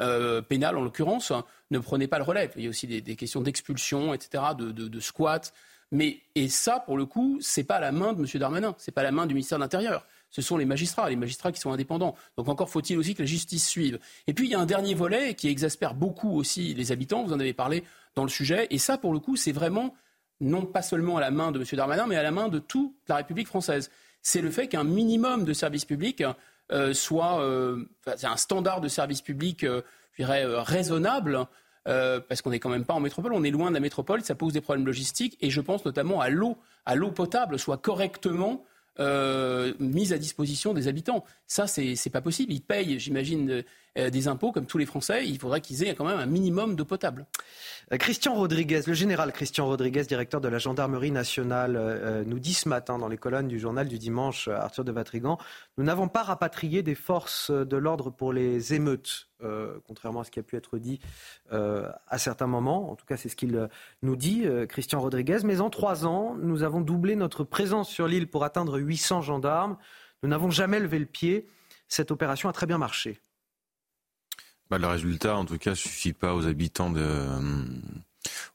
euh, 0.00 0.40
pénale 0.40 0.76
en 0.76 0.82
l'occurrence, 0.82 1.32
ne 1.70 1.78
prenait 1.78 2.08
pas 2.08 2.18
le 2.18 2.24
relais. 2.24 2.50
Il 2.56 2.62
y 2.62 2.66
a 2.66 2.70
aussi 2.70 2.86
des, 2.86 3.16
questions 3.16 3.40
d'expulsion, 3.40 4.14
etc., 4.14 4.44
de, 4.56 5.00
squat. 5.00 5.52
Mais, 5.90 6.20
et 6.34 6.48
ça, 6.48 6.80
pour 6.80 6.96
le 6.96 7.06
coup, 7.06 7.38
c'est 7.40 7.64
pas 7.64 7.80
la 7.80 7.92
main 7.92 8.12
de 8.12 8.20
M. 8.20 8.40
Darmanin, 8.40 8.74
c'est 8.78 8.92
pas 8.92 9.02
la 9.02 9.12
main 9.12 9.26
du 9.26 9.34
ministère 9.34 9.58
de 9.58 9.64
l'Intérieur 9.64 10.06
ce 10.36 10.42
sont 10.42 10.58
les 10.58 10.66
magistrats, 10.66 11.08
les 11.08 11.16
magistrats 11.16 11.50
qui 11.50 11.60
sont 11.60 11.72
indépendants. 11.72 12.14
Donc 12.36 12.48
encore 12.48 12.68
faut-il 12.68 12.98
aussi 12.98 13.14
que 13.14 13.22
la 13.22 13.26
justice 13.26 13.66
suive. 13.66 13.98
Et 14.26 14.34
puis 14.34 14.48
il 14.48 14.50
y 14.50 14.54
a 14.54 14.60
un 14.60 14.66
dernier 14.66 14.92
volet 14.92 15.32
qui 15.32 15.48
exaspère 15.48 15.94
beaucoup 15.94 16.36
aussi 16.36 16.74
les 16.74 16.92
habitants, 16.92 17.24
vous 17.24 17.32
en 17.32 17.40
avez 17.40 17.54
parlé 17.54 17.84
dans 18.14 18.22
le 18.22 18.28
sujet, 18.28 18.66
et 18.68 18.76
ça 18.76 18.98
pour 18.98 19.14
le 19.14 19.18
coup 19.18 19.36
c'est 19.36 19.52
vraiment 19.52 19.94
non 20.42 20.66
pas 20.66 20.82
seulement 20.82 21.16
à 21.16 21.22
la 21.22 21.30
main 21.30 21.52
de 21.52 21.58
M. 21.58 21.64
Darmanin, 21.72 22.06
mais 22.06 22.16
à 22.16 22.22
la 22.22 22.32
main 22.32 22.48
de 22.48 22.58
toute 22.58 22.92
la 23.08 23.16
République 23.16 23.48
française. 23.48 23.90
C'est 24.20 24.42
le 24.42 24.50
fait 24.50 24.68
qu'un 24.68 24.84
minimum 24.84 25.46
de 25.46 25.54
service 25.54 25.86
public 25.86 26.22
euh, 26.70 26.92
soit 26.92 27.40
euh, 27.40 27.86
un 28.22 28.36
standard 28.36 28.82
de 28.82 28.88
service 28.88 29.22
public, 29.22 29.64
euh, 29.64 29.80
je 30.12 30.22
dirais, 30.22 30.44
raisonnable, 30.44 31.46
parce 31.84 32.42
qu'on 32.42 32.50
n'est 32.50 32.58
quand 32.58 32.68
même 32.68 32.84
pas 32.84 32.94
en 32.94 33.00
métropole, 33.00 33.32
on 33.32 33.44
est 33.44 33.50
loin 33.50 33.70
de 33.70 33.74
la 33.74 33.80
métropole, 33.80 34.20
ça 34.22 34.34
pose 34.34 34.52
des 34.52 34.60
problèmes 34.60 34.84
logistiques, 34.84 35.38
et 35.40 35.48
je 35.48 35.60
pense 35.62 35.84
notamment 35.84 36.20
à 36.20 36.28
l'eau, 36.28 36.58
à 36.84 36.94
l'eau 36.94 37.12
potable, 37.12 37.58
soit 37.58 37.78
correctement 37.78 38.64
euh, 38.98 39.74
mise 39.78 40.12
à 40.12 40.18
disposition 40.18 40.74
des 40.74 40.88
habitants. 40.88 41.24
Ça, 41.46 41.66
c'est 41.66 42.10
pas 42.10 42.20
possible. 42.20 42.52
Ils 42.52 42.62
payent, 42.62 42.98
j'imagine, 42.98 43.62
des 43.96 44.28
impôts 44.28 44.52
comme 44.52 44.66
tous 44.66 44.78
les 44.78 44.86
Français. 44.86 45.26
Il 45.26 45.38
faudrait 45.38 45.60
qu'ils 45.60 45.84
aient 45.84 45.94
quand 45.94 46.04
même 46.04 46.18
un 46.18 46.26
minimum 46.26 46.76
d'eau 46.76 46.84
potable. 46.84 47.26
Euh, 47.92 47.96
Christian 47.96 48.34
Rodriguez, 48.34 48.82
le 48.86 48.94
général 48.94 49.32
Christian 49.32 49.66
Rodriguez, 49.66 50.02
directeur 50.04 50.40
de 50.40 50.48
la 50.48 50.58
gendarmerie 50.58 51.10
nationale, 51.10 52.24
nous 52.26 52.38
dit 52.38 52.54
ce 52.54 52.68
matin 52.68 52.98
dans 52.98 53.08
les 53.08 53.16
colonnes 53.16 53.48
du 53.48 53.58
journal 53.58 53.88
du 53.88 53.98
dimanche, 53.98 54.48
Arthur 54.48 54.84
de 54.84 54.92
Vatrigan, 54.92 55.38
nous 55.78 55.84
n'avons 55.84 56.08
pas 56.08 56.22
rapatrié 56.22 56.82
des 56.82 56.94
forces 56.94 57.50
de 57.50 57.76
l'ordre 57.76 58.10
pour 58.10 58.32
les 58.32 58.74
émeutes. 58.74 59.28
contrairement 59.86 60.20
à 60.20 60.24
ce 60.24 60.30
qui 60.30 60.38
a 60.38 60.42
pu 60.42 60.56
être 60.56 60.78
dit 60.78 61.00
à 61.50 62.18
certains 62.18 62.46
moments. 62.46 62.90
En 62.90 62.96
tout 62.96 63.06
cas, 63.06 63.16
c'est 63.16 63.28
ce 63.28 63.36
qu'il 63.36 63.68
nous 64.02 64.16
dit, 64.16 64.44
Christian 64.68 65.00
Rodriguez. 65.00 65.38
Mais 65.44 65.60
en 65.60 65.70
trois 65.70 66.06
ans, 66.06 66.36
nous 66.40 66.62
avons 66.62 66.80
doublé 66.80 67.16
notre 67.16 67.44
présence 67.44 67.88
sur 67.88 68.06
l'île 68.08 68.28
pour 68.28 68.44
atteindre 68.44 68.78
800 68.78 69.22
gendarmes. 69.22 69.76
Nous 70.22 70.28
n'avons 70.28 70.50
jamais 70.50 70.80
levé 70.80 70.98
le 70.98 71.06
pied. 71.06 71.48
Cette 71.88 72.10
opération 72.10 72.48
a 72.48 72.52
très 72.52 72.66
bien 72.66 72.78
marché. 72.78 73.20
Bah, 74.70 74.78
le 74.78 74.86
résultat, 74.86 75.36
en 75.36 75.44
tout 75.44 75.58
cas, 75.58 75.74
suffit 75.74 76.12
pas 76.12 76.34
aux 76.34 76.46
habitants 76.46 76.90
de, 76.90 77.00
euh, 77.00 77.64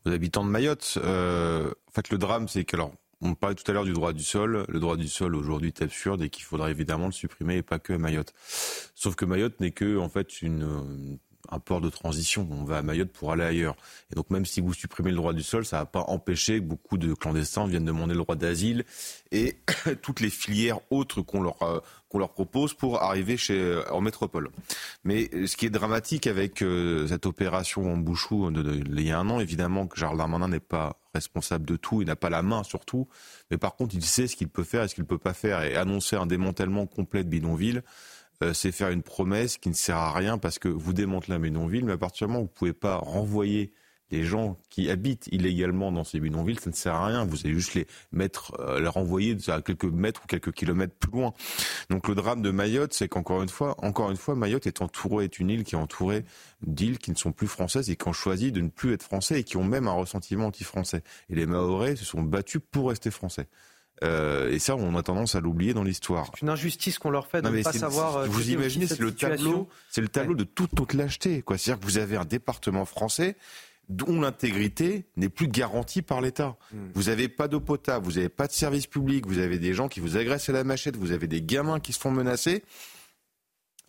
aux 0.06 0.12
habitants 0.12 0.44
de 0.44 0.50
Mayotte. 0.50 0.98
Euh, 1.04 1.72
en 1.88 1.92
fait, 1.92 2.10
le 2.10 2.18
drame, 2.18 2.48
c'est 2.48 2.66
que, 2.66 2.76
alors, 2.76 2.94
on 3.22 3.36
parlait 3.36 3.56
tout 3.56 3.70
à 3.70 3.74
l'heure 3.74 3.86
du 3.86 3.94
droit 3.94 4.14
du 4.14 4.24
sol. 4.24 4.66
Le 4.68 4.80
droit 4.80 4.98
du 4.98 5.08
sol 5.08 5.36
aujourd'hui 5.36 5.70
est 5.70 5.82
absurde 5.82 6.22
et 6.24 6.30
qu'il 6.30 6.44
faudrait 6.44 6.72
évidemment 6.72 7.06
le 7.06 7.12
supprimer 7.12 7.58
et 7.58 7.64
pas 7.64 7.80
que 7.80 7.94
Mayotte. 7.94 8.34
Sauf 8.96 9.16
que 9.16 9.26
Mayotte 9.26 9.60
n'est 9.60 9.72
que 9.72 9.98
en 9.98 10.10
fait 10.10 10.42
une, 10.42 11.20
un 11.50 11.60
port 11.60 11.82
de 11.82 11.90
transition. 11.90 12.48
On 12.52 12.64
va 12.64 12.78
à 12.78 12.82
Mayotte 12.82 13.12
pour 13.12 13.32
aller 13.32 13.44
ailleurs. 13.44 13.76
Et 14.12 14.16
donc 14.16 14.30
même 14.30 14.46
si 14.46 14.62
vous 14.62 14.74
supprimez 14.74 15.12
le 15.12 15.18
droit 15.18 15.34
du 15.34 15.44
sol, 15.44 15.66
ça 15.66 15.80
va 15.80 15.86
pas 15.86 16.06
empêcher 16.08 16.60
que 16.60 16.66
beaucoup 16.66 16.98
de 16.98 17.14
clandestins 17.14 17.68
viennent 17.68 17.86
demander 17.86 18.14
le 18.14 18.22
droit 18.22 18.36
d'asile 18.36 18.86
et 19.32 19.58
toutes 20.02 20.20
les 20.20 20.30
filières 20.30 20.80
autres 20.90 21.22
qu'on 21.22 21.42
leur 21.42 21.62
euh, 21.64 21.80
qu'on 22.12 22.20
leur 22.20 22.34
propose 22.34 22.74
pour 22.74 23.02
arriver 23.02 23.38
chez 23.38 23.58
euh, 23.58 23.90
en 23.92 24.02
métropole. 24.02 24.50
Mais 25.04 25.30
ce 25.48 25.56
qui 25.56 25.66
est 25.66 25.70
dramatique 25.70 26.28
avec 26.28 26.62
euh, 26.62 27.08
cette 27.08 27.26
opération 27.26 27.92
en 27.92 27.98
Bouchou 27.98 28.52
il 28.52 29.02
y 29.02 29.12
a 29.12 29.20
un 29.20 29.30
an, 29.30 29.40
évidemment 29.40 29.88
que 29.88 29.98
Charles 29.98 30.18
Darmanin 30.18 30.50
n'est 30.50 30.60
pas 30.60 31.00
responsable 31.14 31.66
de 31.66 31.78
tout, 31.78 32.02
il 32.02 32.08
n'a 32.08 32.16
pas 32.16 32.30
la 32.30 32.42
main 32.42 32.64
sur 32.64 32.86
tout, 32.86 33.08
mais 33.50 33.58
par 33.58 33.76
contre 33.76 33.96
il 33.96 34.04
sait 34.04 34.28
ce 34.28 34.36
qu'il 34.36 34.50
peut 34.50 34.64
faire 34.64 34.84
et 34.84 34.88
ce 34.88 34.96
qu'il 34.96 35.04
ne 35.04 35.08
peut 35.08 35.18
pas 35.18 35.34
faire 35.34 35.64
et 35.64 35.76
annoncer 35.76 36.16
un 36.16 36.26
démantèlement 36.26 36.86
complet 36.86 37.24
de 37.24 37.30
bidonville 37.30 37.84
euh, 38.42 38.54
c'est 38.54 38.72
faire 38.72 38.90
une 38.90 39.04
promesse 39.04 39.58
qui 39.58 39.70
ne 39.70 39.74
sert 39.74 39.98
à 39.98 40.14
rien 40.14 40.38
parce 40.38 40.60
que 40.60 40.68
vous 40.68 40.94
démantelez 40.94 41.34
un 41.34 41.40
bidonville, 41.40 41.86
mais 41.86 41.94
à 41.94 41.98
partir 41.98 42.28
du 42.28 42.34
moment 42.34 42.44
où 42.44 42.46
vous 42.46 42.52
ne 42.52 42.58
pouvez 42.58 42.74
pas 42.74 42.98
renvoyer 42.98 43.74
les 44.12 44.26
gens 44.26 44.58
qui 44.70 44.90
habitent 44.90 45.28
illégalement 45.32 45.92
dans 45.92 46.04
ces 46.04 46.20
bidonvilles, 46.20 46.60
ça 46.60 46.70
ne 46.70 46.76
sert 46.76 46.94
à 46.94 47.08
rien. 47.08 47.26
Vous 47.26 47.40
allez 47.46 47.54
juste 47.54 47.74
les 47.74 47.88
mettre, 48.12 48.60
euh, 48.60 48.80
les 48.80 48.88
renvoyer 48.88 49.38
à 49.48 49.62
quelques 49.62 49.86
mètres 49.86 50.22
ou 50.24 50.28
quelques 50.28 50.52
kilomètres 50.52 50.94
plus 50.94 51.12
loin. 51.12 51.34
Donc 51.90 52.08
le 52.08 52.16
drame 52.16 52.42
de 52.42 52.52
Mayotte, 52.52 52.94
c'est 52.94 53.08
qu'encore 53.08 53.42
une 53.42 53.50
fois, 53.50 53.76
encore 53.84 54.12
une 54.12 54.18
fois, 54.18 54.36
Mayotte 54.36 54.68
est 54.68 54.82
entourée, 54.82 55.26
est 55.26 55.40
une 55.40 55.50
île 55.50 55.64
qui 55.64 55.76
est 55.76 55.80
entourée 55.80 56.26
d'îles 56.62 57.00
qui 57.00 57.12
ne 57.12 57.16
sont 57.16 57.32
plus 57.32 57.48
françaises 57.48 57.90
et 57.90 57.96
qui 57.96 58.08
ont 58.08 58.14
choisi 58.14 58.52
de 58.52 58.62
ne 58.62 58.70
plus 58.70 58.94
être 58.94 59.04
français 59.04 59.40
et 59.40 59.44
qui 59.44 59.58
ont 59.58 59.64
même 59.64 59.88
un 59.88 59.94
ressentiment 59.94 60.48
anti-français. 60.48 61.04
Et 61.30 61.36
les 61.36 61.46
Mahorais 61.46 61.96
se 61.96 62.06
sont 62.06 62.22
battus 62.22 62.62
pour 62.70 62.90
rester 62.90 63.12
français. 63.12 63.48
Euh, 64.04 64.52
et 64.52 64.60
ça, 64.60 64.76
on 64.76 64.96
a 64.96 65.04
tendance 65.04 65.36
à 65.36 65.40
l'oublier 65.40 65.74
dans 65.74 65.84
l'histoire. 65.84 66.32
C'est 66.34 66.42
une 66.42 66.50
injustice 66.50 66.98
qu'on 66.98 67.12
leur 67.12 67.28
fait 67.28 67.42
de 67.42 67.50
ne 67.50 67.64
pas 67.64 67.72
savoir. 67.72 68.18
Euh, 68.18 68.26
vous 68.26 68.50
imaginez, 68.50 68.88
c'est 68.88 69.00
le 69.00 69.14
tableau, 69.14 69.70
c'est 69.90 70.02
le 70.02 70.08
tableau 70.08 70.34
de 70.34 70.44
toute 70.44 70.72
toute 70.76 70.94
lâcheté. 70.94 71.42
Quoi. 71.42 71.58
C'est-à-dire 71.58 71.80
que 71.80 71.86
vous 71.86 71.98
avez 71.98 72.18
un 72.18 72.26
département 72.26 72.86
français 72.86 73.36
dont 73.90 74.22
l'intégrité 74.22 75.06
n'est 75.18 75.30
plus 75.30 75.48
garantie 75.48 76.02
par 76.02 76.22
l'État. 76.22 76.56
Hmm. 76.72 76.88
Vous 76.94 77.04
n'avez 77.04 77.28
pas 77.28 77.48
d'eau 77.48 77.60
potable, 77.60 78.06
vous 78.06 78.14
n'avez 78.14 78.30
pas 78.30 78.48
de 78.48 78.54
service 78.54 78.88
public, 78.88 79.28
vous 79.28 79.40
avez 79.40 79.60
des 79.60 79.74
gens 79.74 79.90
qui 79.90 80.00
vous 80.00 80.18
agressent 80.18 80.50
à 80.50 80.54
la 80.54 80.64
machette, 80.64 80.96
vous 80.96 81.12
avez 81.12 81.28
des 81.28 81.42
gamins 81.42 81.80
qui 81.80 81.94
se 81.94 82.00
font 82.00 82.12
menacer. 82.12 82.64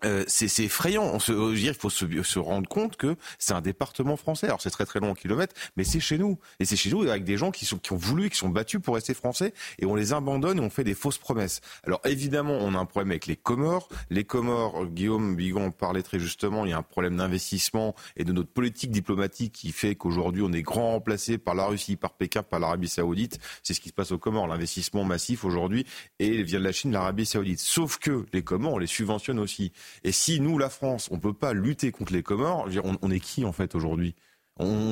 Euh, 0.04 0.24
c'est 0.26 0.64
effrayant. 0.64 1.04
On 1.04 1.18
se, 1.18 1.32
dire, 1.54 1.72
il 1.72 1.78
faut 1.78 1.90
se, 1.90 2.38
rendre 2.38 2.68
compte 2.68 2.96
que 2.96 3.16
c'est 3.38 3.52
un 3.52 3.60
département 3.60 4.16
français. 4.16 4.46
Alors 4.46 4.60
c'est 4.60 4.70
très 4.70 4.84
très 4.84 5.00
long 5.00 5.10
en 5.10 5.14
kilomètres, 5.14 5.54
mais 5.76 5.84
c'est 5.84 6.00
chez 6.00 6.18
nous. 6.18 6.38
Et 6.60 6.64
c'est 6.64 6.76
chez 6.76 6.90
nous 6.90 7.02
avec 7.02 7.24
des 7.24 7.36
gens 7.36 7.50
qui, 7.50 7.64
sont, 7.64 7.78
qui 7.78 7.92
ont 7.92 7.96
voulu, 7.96 8.30
qui 8.30 8.36
sont 8.36 8.48
battus 8.48 8.80
pour 8.80 8.94
rester 8.94 9.14
français, 9.14 9.54
et 9.78 9.86
on 9.86 9.94
les 9.94 10.12
abandonne 10.12 10.58
et 10.58 10.60
on 10.60 10.70
fait 10.70 10.84
des 10.84 10.94
fausses 10.94 11.18
promesses. 11.18 11.60
Alors 11.84 12.00
évidemment, 12.04 12.58
on 12.60 12.74
a 12.74 12.78
un 12.78 12.84
problème 12.84 13.10
avec 13.10 13.26
les 13.26 13.36
Comores. 13.36 13.88
Les 14.10 14.24
Comores, 14.24 14.86
Guillaume 14.86 15.36
Bigon 15.36 15.70
parlait 15.70 16.02
très 16.02 16.18
justement, 16.18 16.64
il 16.64 16.70
y 16.70 16.74
a 16.74 16.78
un 16.78 16.82
problème 16.82 17.16
d'investissement 17.16 17.94
et 18.16 18.24
de 18.24 18.32
notre 18.32 18.50
politique 18.50 18.90
diplomatique 18.90 19.52
qui 19.52 19.72
fait 19.72 19.94
qu'aujourd'hui 19.94 20.42
on 20.42 20.52
est 20.52 20.62
grand 20.62 20.92
remplacé 20.92 21.38
par 21.38 21.54
la 21.54 21.66
Russie, 21.66 21.96
par 21.96 22.14
Pékin, 22.14 22.42
par 22.42 22.60
l'Arabie 22.60 22.88
Saoudite. 22.88 23.38
C'est 23.62 23.74
ce 23.74 23.80
qui 23.80 23.90
se 23.90 23.94
passe 23.94 24.12
aux 24.12 24.18
Comores. 24.18 24.46
L'investissement 24.46 25.04
massif 25.04 25.44
aujourd'hui 25.44 25.86
et 26.18 26.42
vient 26.42 26.58
de 26.58 26.64
la 26.64 26.72
Chine, 26.72 26.92
l'Arabie 26.92 27.26
Saoudite. 27.26 27.60
Sauf 27.60 27.98
que 27.98 28.26
les 28.32 28.42
Comores, 28.42 28.74
on 28.74 28.78
les 28.78 28.86
subventionne 28.86 29.38
aussi. 29.38 29.72
Et 30.04 30.12
si 30.12 30.40
nous, 30.40 30.58
la 30.58 30.70
France, 30.70 31.08
on 31.10 31.18
peut 31.18 31.32
pas 31.32 31.52
lutter 31.52 31.92
contre 31.92 32.12
les 32.12 32.22
Comores, 32.22 32.68
on, 33.02 33.10
est 33.10 33.20
qui 33.20 33.44
en 33.44 33.52
fait 33.52 33.74
aujourd'hui? 33.74 34.14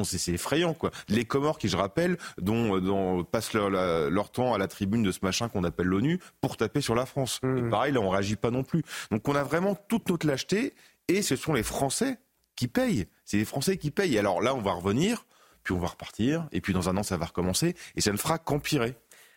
C'est 0.04 0.32
effrayant 0.32 0.74
quoi. 0.74 0.90
Les 1.08 1.24
Comores 1.24 1.58
qui, 1.58 1.68
je 1.68 1.76
rappelle, 1.76 2.16
dont, 2.38 3.24
passent 3.24 3.52
leur, 3.52 4.30
temps 4.30 4.54
à 4.54 4.58
la 4.58 4.68
tribune 4.68 5.02
de 5.02 5.12
ce 5.12 5.20
machin 5.22 5.48
qu'on 5.48 5.64
appelle 5.64 5.86
l'ONU 5.86 6.18
pour 6.40 6.56
taper 6.56 6.80
sur 6.80 6.94
la 6.94 7.06
France. 7.06 7.40
Mmh. 7.42 7.58
Et 7.58 7.70
pareil, 7.70 7.92
là, 7.92 8.00
on 8.00 8.08
réagit 8.08 8.36
pas 8.36 8.50
non 8.50 8.64
plus. 8.64 8.82
Donc 9.10 9.28
on 9.28 9.34
a 9.34 9.42
vraiment 9.42 9.74
toute 9.88 10.08
notre 10.08 10.26
lâcheté 10.26 10.74
et 11.08 11.22
ce 11.22 11.36
sont 11.36 11.52
les 11.52 11.62
Français 11.62 12.18
qui 12.56 12.68
payent. 12.68 13.06
C'est 13.24 13.36
les 13.36 13.44
Français 13.44 13.76
qui 13.76 13.90
payent. 13.90 14.18
alors 14.18 14.40
là, 14.40 14.54
on 14.54 14.60
va 14.60 14.72
revenir, 14.72 15.24
puis 15.62 15.74
on 15.74 15.78
va 15.78 15.88
repartir, 15.88 16.48
et 16.52 16.60
puis 16.60 16.72
dans 16.72 16.88
un 16.88 16.96
an, 16.96 17.02
ça 17.02 17.16
va 17.16 17.26
recommencer, 17.26 17.74
et 17.96 18.00
ça 18.00 18.12
ne 18.12 18.16
fera 18.16 18.38
qu'empirer. 18.38 18.94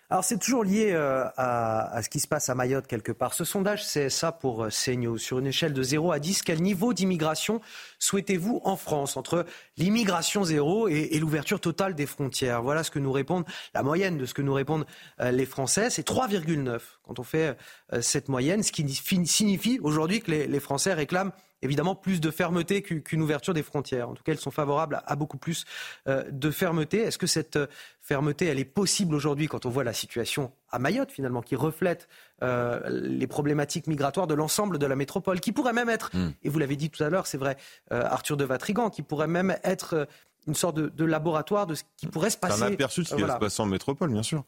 Alors 0.10 0.24
c'est 0.24 0.38
toujours 0.38 0.64
lié 0.64 0.92
euh, 0.92 1.26
à, 1.38 2.02
ce 2.04 2.10
qui 2.10 2.20
se 2.20 2.28
passe 2.28 2.50
à 2.50 2.56
Mayotte 2.56 2.88
quelque 2.88 3.12
part. 3.12 3.34
Ce 3.34 3.46
sondage, 3.46 3.86
c'est 3.86 4.10
ça 4.10 4.32
pour 4.32 4.64
euh, 4.64 4.70
CNews. 4.70 5.18
Sur 5.18 5.40
une 5.40 5.48
échelle 5.48 5.74
de 5.74 5.82
0 5.82 6.12
à 6.12 6.20
10, 6.20 6.44
quel 6.44 6.62
niveau 6.62 6.94
d'immigration 6.94 7.62
souhaitez-vous 8.00 8.62
en 8.64 8.76
France 8.76 9.18
entre 9.18 9.46
l'immigration 9.78 10.44
zéro 10.44 10.88
et, 10.88 11.18
l'ouverture 11.20 11.60
totale 11.60 11.96
des 11.96 12.06
frontières? 12.06 12.62
Voilà 12.62 12.84
ce 12.84 12.92
que 12.92 13.00
nous 13.00 13.12
répondent, 13.12 13.46
la 13.74 13.82
moyenne 13.82 14.18
de 14.18 14.26
ce 14.26 14.34
que 14.34 14.42
nous 14.42 14.54
répondent 14.54 14.86
euh, 15.20 15.32
les 15.32 15.46
Français, 15.46 15.90
c'est 15.90 16.08
3,9 16.08 16.80
quand 17.04 17.20
on 17.20 17.24
fait 17.24 17.56
cette 18.02 18.30
moyenne, 18.30 18.64
ce 18.64 18.72
qui 18.72 18.88
signifie 19.26 19.80
aujourd'hui 19.82 20.22
que 20.22 20.32
les 20.32 20.60
Français 20.60 20.94
réclament 20.94 21.32
évidemment 21.64 21.96
plus 21.96 22.22
de 22.22 22.30
fermeté 22.30 22.82
qu'une 22.82 23.22
ouverture 23.22 23.54
des 23.54 23.64
frontières. 23.64 24.10
En 24.10 24.14
tout 24.14 24.24
cas, 24.24 24.34
elles 24.34 24.40
sont 24.40 24.52
favorables 24.52 25.02
à, 25.06 25.16
beaucoup 25.16 25.38
plus 25.38 25.66
euh, 26.08 26.24
de 26.30 26.52
fermeté. 26.52 27.00
Est-ce 27.00 27.18
que 27.18 27.28
cette 27.28 27.56
euh, 27.56 27.68
fermeté, 28.02 28.46
elle 28.46 28.60
est 28.60 28.66
possible 28.66 29.16
aujourd'hui 29.16 29.48
quand 29.48 29.66
on 29.66 29.70
voit 29.70 29.84
la 29.84 29.94
situation 29.94 30.52
à 30.70 30.78
Mayotte, 30.78 31.12
finalement, 31.12 31.42
qui 31.42 31.56
reflète 31.56 32.08
euh, 32.44 32.82
les 32.90 33.28
problématiques 33.28 33.88
migratoires 33.88 34.28
de 34.28 34.34
l'ensemble 34.34 34.78
de 34.78 34.86
la 34.86 34.96
métropole, 34.96 35.40
qui 35.40 35.52
pourrait 35.52 35.74
même 35.74 35.90
être, 35.90 36.12
hmm. 36.14 36.34
et 36.44 36.50
vous 36.50 36.60
l'avez 36.60 36.76
dit 36.76 36.90
tout 36.90 37.04
à 37.04 37.10
l'heure, 37.10 37.28
c'est 37.28 37.38
vrai, 37.38 37.58
Arthur 37.90 38.38
de 38.38 38.44
Vatrigan, 38.44 38.90
qui 38.90 39.02
pourrait 39.02 39.28
même 39.28 39.56
être 39.64 40.08
une 40.48 40.56
sorte 40.56 40.76
de, 40.76 41.06
laboratoire 41.06 41.68
de 41.68 41.76
ce 41.76 41.84
qui 41.96 42.08
pourrait 42.08 42.30
se 42.30 42.38
passer. 42.38 42.58
C'est 42.58 42.64
un 42.66 42.74
aperçu 42.74 43.04
de 43.04 43.08
ce 43.08 43.16
qui 43.16 43.22
va 43.22 43.36
se 43.36 43.40
passer 43.40 43.62
en 43.62 43.66
métropole, 43.66 44.12
bien 44.12 44.24
sûr. 44.24 44.44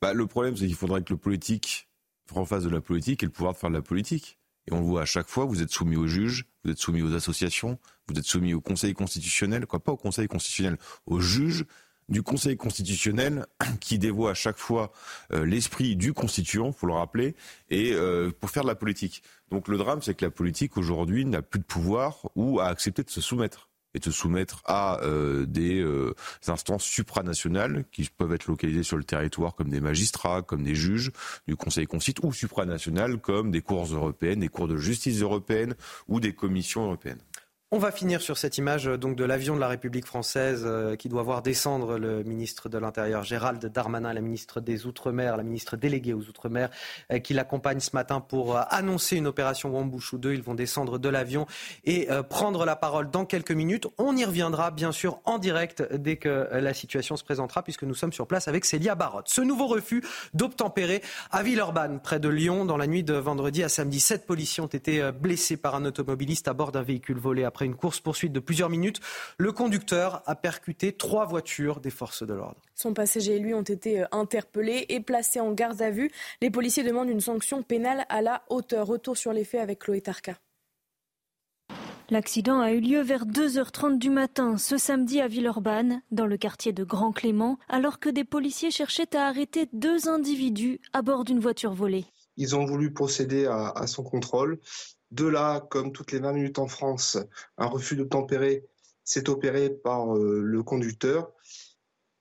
Bah, 0.00 0.12
le 0.12 0.26
problème, 0.26 0.56
c'est 0.56 0.66
qu'il 0.66 0.76
faudrait 0.76 1.02
que 1.02 1.12
le 1.12 1.16
politique 1.16 1.89
en 2.38 2.44
face 2.44 2.64
de 2.64 2.70
la 2.70 2.80
politique 2.80 3.22
et 3.22 3.26
le 3.26 3.32
pouvoir 3.32 3.54
de 3.54 3.58
faire 3.58 3.70
de 3.70 3.74
la 3.74 3.82
politique. 3.82 4.38
Et 4.66 4.72
on 4.72 4.80
le 4.80 4.84
voit 4.84 5.02
à 5.02 5.06
chaque 5.06 5.28
fois, 5.28 5.44
vous 5.44 5.62
êtes 5.62 5.70
soumis 5.70 5.96
aux 5.96 6.06
juges, 6.06 6.46
vous 6.64 6.70
êtes 6.70 6.78
soumis 6.78 7.02
aux 7.02 7.14
associations, 7.14 7.78
vous 8.08 8.18
êtes 8.18 8.24
soumis 8.24 8.54
au 8.54 8.60
Conseil 8.60 8.94
constitutionnel, 8.94 9.66
quoi 9.66 9.80
pas 9.80 9.92
au 9.92 9.96
Conseil 9.96 10.28
constitutionnel, 10.28 10.78
aux 11.06 11.20
juges 11.20 11.64
du 12.08 12.22
Conseil 12.22 12.56
constitutionnel 12.56 13.46
qui 13.80 13.98
dévoie 13.98 14.32
à 14.32 14.34
chaque 14.34 14.58
fois 14.58 14.92
euh, 15.32 15.46
l'esprit 15.46 15.96
du 15.96 16.12
constituant, 16.12 16.72
faut 16.72 16.86
le 16.86 16.92
rappeler, 16.92 17.34
et 17.70 17.92
euh, 17.92 18.30
pour 18.38 18.50
faire 18.50 18.64
de 18.64 18.68
la 18.68 18.74
politique. 18.74 19.22
Donc 19.50 19.68
le 19.68 19.78
drame, 19.78 20.02
c'est 20.02 20.14
que 20.14 20.24
la 20.24 20.30
politique 20.30 20.76
aujourd'hui 20.76 21.24
n'a 21.24 21.42
plus 21.42 21.60
de 21.60 21.64
pouvoir 21.64 22.28
ou 22.34 22.60
a 22.60 22.66
accepté 22.66 23.02
de 23.02 23.10
se 23.10 23.20
soumettre. 23.20 23.69
Et 23.94 24.02
se 24.02 24.10
soumettre 24.10 24.62
à 24.64 25.00
euh, 25.02 25.46
des 25.46 25.80
euh, 25.80 26.14
instances 26.46 26.84
supranationales 26.84 27.84
qui 27.90 28.08
peuvent 28.16 28.32
être 28.32 28.46
localisées 28.46 28.82
sur 28.82 28.96
le 28.96 29.04
territoire 29.04 29.54
comme 29.54 29.68
des 29.68 29.80
magistrats, 29.80 30.42
comme 30.42 30.62
des 30.62 30.74
juges 30.74 31.10
du 31.46 31.56
Conseil 31.56 31.86
constitue 31.86 32.24
ou 32.24 32.32
supranationales 32.32 33.18
comme 33.18 33.50
des 33.50 33.62
cours 33.62 33.86
européennes, 33.86 34.40
des 34.40 34.48
cours 34.48 34.68
de 34.68 34.76
justice 34.76 35.20
européennes 35.20 35.74
ou 36.08 36.20
des 36.20 36.34
commissions 36.34 36.84
européennes. 36.84 37.20
On 37.72 37.78
va 37.78 37.92
finir 37.92 38.20
sur 38.20 38.36
cette 38.36 38.58
image 38.58 38.88
euh, 38.88 38.98
donc 38.98 39.14
de 39.14 39.22
l'avion 39.22 39.54
de 39.54 39.60
la 39.60 39.68
République 39.68 40.04
française 40.04 40.64
euh, 40.66 40.96
qui 40.96 41.08
doit 41.08 41.22
voir 41.22 41.40
descendre 41.40 41.98
le 41.98 42.24
ministre 42.24 42.68
de 42.68 42.76
l'Intérieur 42.78 43.22
Gérald 43.22 43.64
Darmanin, 43.64 44.12
la 44.12 44.20
ministre 44.20 44.60
des 44.60 44.86
Outre-mer, 44.86 45.36
la 45.36 45.44
ministre 45.44 45.76
déléguée 45.76 46.12
aux 46.12 46.22
Outre-mer, 46.22 46.68
euh, 47.12 47.20
qui 47.20 47.32
l'accompagne 47.32 47.78
ce 47.78 47.90
matin 47.94 48.20
pour 48.20 48.56
annoncer 48.56 49.18
une 49.18 49.28
opération 49.28 49.70
Wambouchou 49.70 50.18
2. 50.18 50.34
Ils 50.34 50.42
vont 50.42 50.56
descendre 50.56 50.98
de 50.98 51.08
l'avion 51.08 51.46
et 51.84 52.08
prendre 52.28 52.64
la 52.64 52.74
parole 52.74 53.08
dans 53.08 53.24
quelques 53.24 53.52
minutes. 53.52 53.86
On 53.98 54.16
y 54.16 54.24
reviendra 54.24 54.72
bien 54.72 54.90
sûr 54.90 55.20
en 55.24 55.38
direct 55.38 55.82
dès 55.94 56.16
que 56.16 56.48
la 56.52 56.74
situation 56.74 57.16
se 57.16 57.22
présentera 57.22 57.62
puisque 57.62 57.84
nous 57.84 57.94
sommes 57.94 58.12
sur 58.12 58.26
place 58.26 58.48
avec 58.48 58.64
Célia 58.64 58.96
Barotte. 58.96 59.28
Ce 59.28 59.40
nouveau 59.40 59.68
refus 59.68 60.02
d'obtempérer 60.34 61.02
à 61.30 61.42
Villeurbanne, 61.42 62.00
près 62.00 62.18
de 62.18 62.28
Lyon, 62.28 62.64
dans 62.64 62.76
la 62.76 62.88
nuit 62.88 63.04
de 63.04 63.14
vendredi 63.14 63.62
à 63.62 63.68
samedi. 63.68 64.00
Sept 64.00 64.26
policiers 64.26 64.62
ont 64.62 64.66
été 64.66 65.12
blessés 65.12 65.56
par 65.56 65.76
un 65.76 65.84
automobiliste 65.84 66.48
à 66.48 66.52
bord 66.52 66.72
d'un 66.72 66.82
véhicule 66.82 67.18
volé 67.18 67.44
après 67.60 67.66
une 67.66 67.76
course-poursuite 67.76 68.32
de 68.32 68.40
plusieurs 68.40 68.70
minutes, 68.70 69.00
le 69.36 69.52
conducteur 69.52 70.22
a 70.24 70.34
percuté 70.34 70.94
trois 70.94 71.26
voitures 71.26 71.80
des 71.80 71.90
forces 71.90 72.22
de 72.22 72.32
l'ordre. 72.32 72.56
Son 72.74 72.94
passager 72.94 73.36
et 73.36 73.38
lui 73.38 73.52
ont 73.52 73.60
été 73.60 74.00
euh, 74.00 74.06
interpellés 74.12 74.86
et 74.88 75.00
placés 75.00 75.40
en 75.40 75.52
garde 75.52 75.82
à 75.82 75.90
vue. 75.90 76.10
Les 76.40 76.48
policiers 76.48 76.84
demandent 76.84 77.10
une 77.10 77.20
sanction 77.20 77.62
pénale 77.62 78.06
à 78.08 78.22
la 78.22 78.44
hauteur. 78.48 78.86
Retour 78.86 79.18
sur 79.18 79.34
les 79.34 79.44
faits 79.44 79.60
avec 79.60 79.80
Chloé 79.80 80.00
Tarka. 80.00 80.38
L'accident 82.08 82.60
a 82.60 82.72
eu 82.72 82.80
lieu 82.80 83.02
vers 83.02 83.26
2h30 83.26 83.98
du 83.98 84.08
matin 84.08 84.56
ce 84.56 84.78
samedi 84.78 85.20
à 85.20 85.28
Villeurbanne, 85.28 86.00
dans 86.10 86.26
le 86.26 86.38
quartier 86.38 86.72
de 86.72 86.82
Grand 86.82 87.12
Clément, 87.12 87.58
alors 87.68 88.00
que 88.00 88.08
des 88.08 88.24
policiers 88.24 88.70
cherchaient 88.70 89.14
à 89.14 89.26
arrêter 89.26 89.68
deux 89.74 90.08
individus 90.08 90.80
à 90.94 91.02
bord 91.02 91.24
d'une 91.24 91.40
voiture 91.40 91.74
volée. 91.74 92.06
Ils 92.38 92.56
ont 92.56 92.64
voulu 92.64 92.90
procéder 92.90 93.44
à, 93.44 93.68
à 93.68 93.86
son 93.86 94.02
contrôle. 94.02 94.60
De 95.10 95.26
là, 95.26 95.60
comme 95.70 95.92
toutes 95.92 96.12
les 96.12 96.20
20 96.20 96.32
minutes 96.32 96.58
en 96.58 96.68
France, 96.68 97.18
un 97.58 97.66
refus 97.66 97.96
de 97.96 98.04
tempérer 98.04 98.64
s'est 99.04 99.28
opéré 99.28 99.70
par 99.70 100.16
euh, 100.16 100.40
le 100.40 100.62
conducteur 100.62 101.32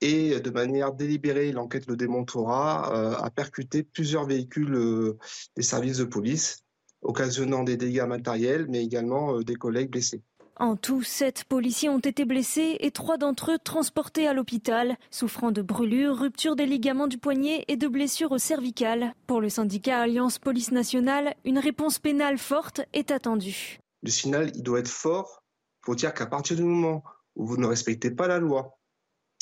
et 0.02 0.40
de 0.40 0.50
manière 0.50 0.94
délibérée, 0.94 1.52
l'enquête 1.52 1.88
le 1.88 1.98
démontrera, 1.98 2.96
euh, 2.96 3.16
a 3.18 3.30
percuté 3.30 3.84
plusieurs 3.84 4.26
véhicules 4.26 4.74
euh, 4.74 5.18
des 5.56 5.62
services 5.62 5.98
de 5.98 6.06
police, 6.06 6.64
occasionnant 7.02 7.64
des 7.64 7.78
dégâts 7.78 8.08
matériels, 8.08 8.68
mais 8.70 8.84
également 8.84 9.42
des 9.42 9.56
collègues 9.56 9.92
blessés. 9.92 10.24
En 10.60 10.76
tout, 10.76 11.04
sept 11.04 11.46
policiers 11.46 11.88
ont 11.88 12.00
été 12.00 12.26
blessés 12.26 12.76
et 12.82 12.92
trois 12.92 13.18
d'entre 13.18 13.54
eux 13.54 13.58
transportés 13.58 14.28
à 14.28 14.34
l'hôpital, 14.34 14.98
souffrant 15.10 15.52
de 15.52 15.62
brûlures, 15.62 16.18
rupture 16.20 16.58
des 16.58 16.66
ligaments 16.66 17.08
du 17.08 17.18
poignet 17.18 17.64
et 17.70 17.78
de 17.78 17.88
blessures 17.88 18.34
au 18.34 18.38
cervical. 18.38 19.16
Pour 19.26 19.40
le 19.40 19.48
syndicat 19.48 20.02
Alliance 20.02 20.38
Police 20.38 20.72
Nationale, 20.72 21.34
une 21.46 21.60
réponse 21.60 21.98
pénale 21.98 22.38
forte 22.38 22.82
est 22.92 23.10
attendue. 23.10 23.80
Le 24.04 24.12
signal, 24.12 24.52
il 24.54 24.62
doit 24.62 24.80
être 24.80 24.90
fort 24.90 25.46
pour 25.82 25.96
dire 25.96 26.14
qu'à 26.14 26.26
partir 26.26 26.58
du 26.58 26.64
moment 26.64 27.06
où 27.38 27.48
vous 27.48 27.56
ne 27.56 27.66
respectez 27.66 28.12
pas 28.12 28.28
la 28.28 28.40
loi 28.40 28.78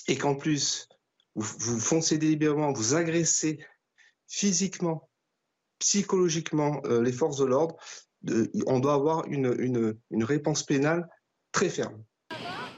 et 0.08 0.18
qu'en 0.18 0.36
plus 0.36 0.88
vous, 1.34 1.80
foncez 1.80 2.20
délibérément, 2.20 2.72
vous 2.74 2.94
agressez 2.94 3.66
physiquement, 4.28 5.10
psychologiquement 5.80 6.82
euh, 6.86 7.02
les 7.02 7.12
forces 7.12 7.38
de 7.38 7.46
l'ordre, 7.46 7.76
on 8.66 8.80
doit 8.80 8.94
avoir 8.94 9.26
une, 9.28 9.98
une 10.10 10.24
réponse 10.24 10.64
pénale 10.64 11.08
très 11.52 11.70
ferme. 11.70 12.04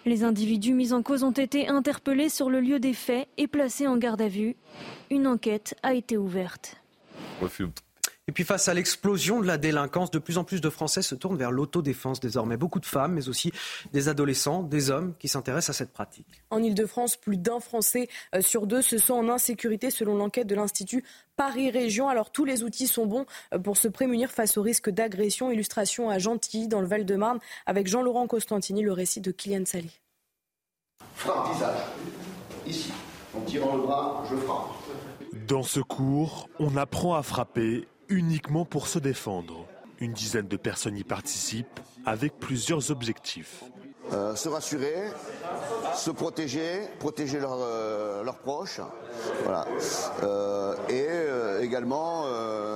Les 0.05 0.23
individus 0.23 0.73
mis 0.73 0.93
en 0.93 1.03
cause 1.03 1.23
ont 1.23 1.31
été 1.31 1.67
interpellés 1.67 2.30
sur 2.30 2.49
le 2.49 2.61
lieu 2.61 2.80
des 2.80 2.93
faits 2.93 3.27
et 3.38 3.47
placés 3.47 3.85
en 3.85 3.97
garde 3.97 4.21
à 4.21 4.27
vue. 4.27 4.55
Une 5.11 5.27
enquête 5.27 5.76
a 5.84 5.93
été 5.93 6.17
ouverte. 6.17 6.81
Et 8.30 8.31
puis 8.31 8.43
face 8.43 8.68
à 8.68 8.76
l'explosion 8.76 9.41
de 9.41 9.47
la 9.47 9.57
délinquance, 9.57 10.11
de 10.11 10.19
plus 10.19 10.38
en 10.38 10.43
plus 10.43 10.61
de 10.61 10.69
Français 10.69 11.01
se 11.01 11.15
tournent 11.15 11.35
vers 11.35 11.49
l'autodéfense 11.49 12.19
désormais. 12.19 12.57
Beaucoup 12.57 12.80
de 12.80 12.85
femmes, 12.85 13.14
mais 13.14 13.27
aussi 13.27 13.51
des 13.91 14.07
adolescents, 14.07 14.61
des 14.61 14.91
hommes 14.91 15.15
qui 15.18 15.27
s'intéressent 15.27 15.76
à 15.76 15.80
cette 15.80 15.91
pratique. 15.91 16.43
En 16.51 16.61
Ile-de-France, 16.61 17.15
plus 17.15 17.38
d'un 17.38 17.60
Français 17.60 18.07
euh, 18.35 18.41
sur 18.41 18.68
deux 18.68 18.84
se 18.84 18.99
sent 18.99 19.14
en 19.14 19.30
insécurité 19.30 19.89
selon 19.89 20.15
l'enquête 20.15 20.45
de 20.45 20.53
l'Institut 20.53 21.03
Paris 21.38 21.72
Région. 21.72 22.07
Alors 22.07 22.31
tous 22.31 22.45
les 22.45 22.61
outils 22.61 22.85
sont 22.85 23.07
bons 23.07 23.26
euh, 23.51 23.57
pour 23.57 23.77
se 23.77 23.88
prémunir 23.88 24.30
face 24.30 24.57
au 24.57 24.61
risque 24.61 24.91
d'agression. 24.91 25.49
Illustration 25.49 26.11
à 26.11 26.19
Gentilly 26.19 26.68
dans 26.68 26.81
le 26.81 26.88
Val-de-Marne 26.88 27.39
avec 27.65 27.88
Jean-Laurent 27.88 28.27
Costantini, 28.27 28.84
le 28.84 28.93
récit 28.93 29.22
de 29.22 29.31
Kylian 29.31 29.65
Sally. 29.65 30.01
Frappe 31.15 31.51
visage, 31.51 31.80
ici. 32.68 32.93
En 33.35 33.41
tirant 33.41 33.76
le 33.76 33.81
bras, 33.81 34.23
je 34.30 34.35
frappe. 34.35 34.68
Dans 35.47 35.64
ce 35.64 35.80
cours, 35.80 36.47
on 36.60 36.77
apprend 36.77 37.15
à 37.15 37.23
frapper 37.23 37.88
uniquement 38.10 38.65
pour 38.65 38.88
se 38.88 38.99
défendre. 38.99 39.65
Une 39.99 40.14
dizaine 40.14 40.48
de 40.48 40.57
personnes 40.57 40.98
y 40.98 41.03
participent 41.03 41.80
avec 42.06 42.38
plusieurs 42.40 42.91
objectifs. 42.91 43.64
Euh, 44.11 44.36
se 44.36 44.49
rassurer, 44.49 44.95
se 45.94 46.10
protéger, 46.10 46.81
protéger 46.98 47.40
euh, 47.44 48.23
leurs 48.23 48.40
proches, 48.40 48.81
voilà. 49.44 49.68
Euh, 50.23 50.76
et 50.90 51.64
également 51.64 52.26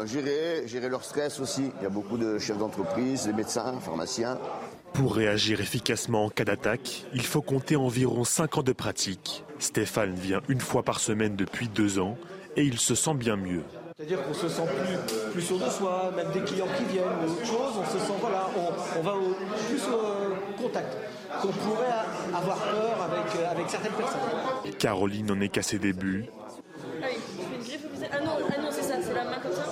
gérer, 0.05 0.67
gérer 0.67 0.89
leur 0.89 1.03
stress 1.03 1.39
aussi. 1.39 1.71
Il 1.79 1.83
y 1.83 1.87
a 1.87 1.89
beaucoup 1.89 2.17
de 2.17 2.37
chefs 2.37 2.57
d'entreprise, 2.57 3.25
des 3.25 3.33
médecins, 3.33 3.79
pharmaciens. 3.79 4.37
Pour 4.93 5.15
réagir 5.15 5.59
efficacement 5.59 6.25
en 6.25 6.29
cas 6.29 6.45
d'attaque, 6.45 7.05
il 7.13 7.25
faut 7.25 7.41
compter 7.41 7.75
environ 7.75 8.23
5 8.23 8.59
ans 8.59 8.63
de 8.63 8.73
pratique. 8.73 9.43
Stéphane 9.57 10.13
vient 10.13 10.41
une 10.49 10.61
fois 10.61 10.83
par 10.83 10.99
semaine 10.99 11.35
depuis 11.35 11.67
deux 11.67 11.97
ans 11.97 12.15
et 12.57 12.63
il 12.63 12.77
se 12.77 12.93
sent 12.93 13.15
bien 13.15 13.37
mieux. 13.37 13.63
C'est-à-dire 13.95 14.23
qu'on 14.23 14.33
se 14.33 14.49
sent 14.49 14.63
plus, 14.63 15.31
plus 15.33 15.41
sûr 15.41 15.59
de 15.59 15.69
soi, 15.69 16.11
même 16.15 16.31
des 16.31 16.41
clients 16.41 16.67
qui 16.77 16.83
viennent 16.85 17.05
ou 17.27 17.31
autre 17.31 17.45
chose, 17.45 17.73
on 17.79 17.85
se 17.85 17.99
sent, 17.99 18.13
voilà, 18.19 18.49
on, 18.57 19.01
va 19.01 19.13
plus 19.67 19.81
au 19.87 20.61
contact 20.61 20.97
qu'on 21.41 21.49
pourrait 21.49 21.93
avoir 22.33 22.57
peur 22.57 23.01
avec, 23.03 23.35
euh, 23.35 23.51
avec 23.51 23.69
certaines 23.69 23.91
personnes. 23.93 24.75
Caroline 24.79 25.27
n'en 25.27 25.39
est 25.41 25.49
qu'à 25.49 25.61
ses 25.61 25.77
débuts. 25.77 26.25
Ah 27.03 27.05
oui, 27.07 27.17
je 27.37 27.43
fais 27.43 27.55
une 27.55 27.63
griffe 27.63 28.09
Ah 28.11 28.19
non, 28.19 28.31
ah 28.49 28.61
non 28.61 28.69
c'est 28.71 28.81
ça, 28.81 28.95
c'est 28.99 29.13
la 29.13 29.25
main 29.25 29.37
comme 29.43 29.51
ça 29.51 29.63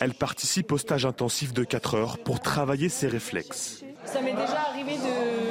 Elle 0.00 0.14
participe 0.14 0.72
au 0.72 0.78
stage 0.78 1.06
intensif 1.06 1.54
de 1.54 1.64
4 1.64 1.94
heures 1.94 2.18
pour 2.18 2.40
travailler 2.40 2.90
ses 2.90 3.08
réflexes. 3.08 3.84
Ça 4.04 4.20
m'est 4.20 4.32
déjà 4.32 4.60
arrivé 4.70 4.92
euh, 4.92 5.47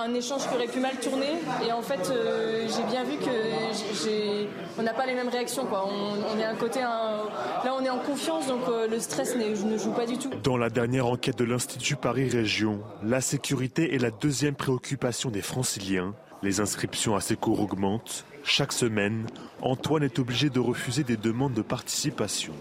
un 0.00 0.14
échange 0.14 0.48
qui 0.48 0.54
aurait 0.54 0.66
pu 0.66 0.80
mal 0.80 0.96
tourner 0.96 1.38
et 1.66 1.72
en 1.72 1.82
fait 1.82 2.10
euh, 2.10 2.66
j'ai 2.66 2.82
bien 2.84 3.04
vu 3.04 3.16
que 3.18 4.78
on 4.78 4.82
n'a 4.82 4.94
pas 4.94 5.06
les 5.06 5.14
mêmes 5.14 5.28
réactions. 5.28 5.66
On, 5.70 6.38
est 6.38 6.58
côté 6.58 6.80
là 6.80 7.74
on 7.78 7.84
est 7.84 7.90
en 7.90 7.98
confiance 7.98 8.46
donc 8.46 8.62
euh, 8.68 8.88
le 8.88 8.98
stress 8.98 9.36
ne 9.36 9.76
joue 9.76 9.92
pas 9.92 10.06
du 10.06 10.16
tout. 10.16 10.30
Dans 10.42 10.56
la 10.56 10.70
dernière 10.70 11.06
enquête 11.06 11.38
de 11.38 11.44
l'Institut 11.44 11.96
Paris 11.96 12.28
Région, 12.28 12.80
la 13.02 13.20
sécurité 13.20 13.94
est 13.94 13.98
la 13.98 14.10
deuxième 14.10 14.54
préoccupation 14.54 15.30
des 15.30 15.42
franciliens. 15.42 16.14
Les 16.42 16.60
inscriptions 16.60 17.14
à 17.14 17.20
ces 17.20 17.36
cours 17.36 17.60
augmentent. 17.60 18.24
Chaque 18.42 18.72
semaine, 18.72 19.26
Antoine 19.60 20.02
est 20.02 20.18
obligé 20.18 20.48
de 20.48 20.60
refuser 20.60 21.04
des 21.04 21.18
demandes 21.18 21.52
de 21.52 21.62
participation. 21.62 22.54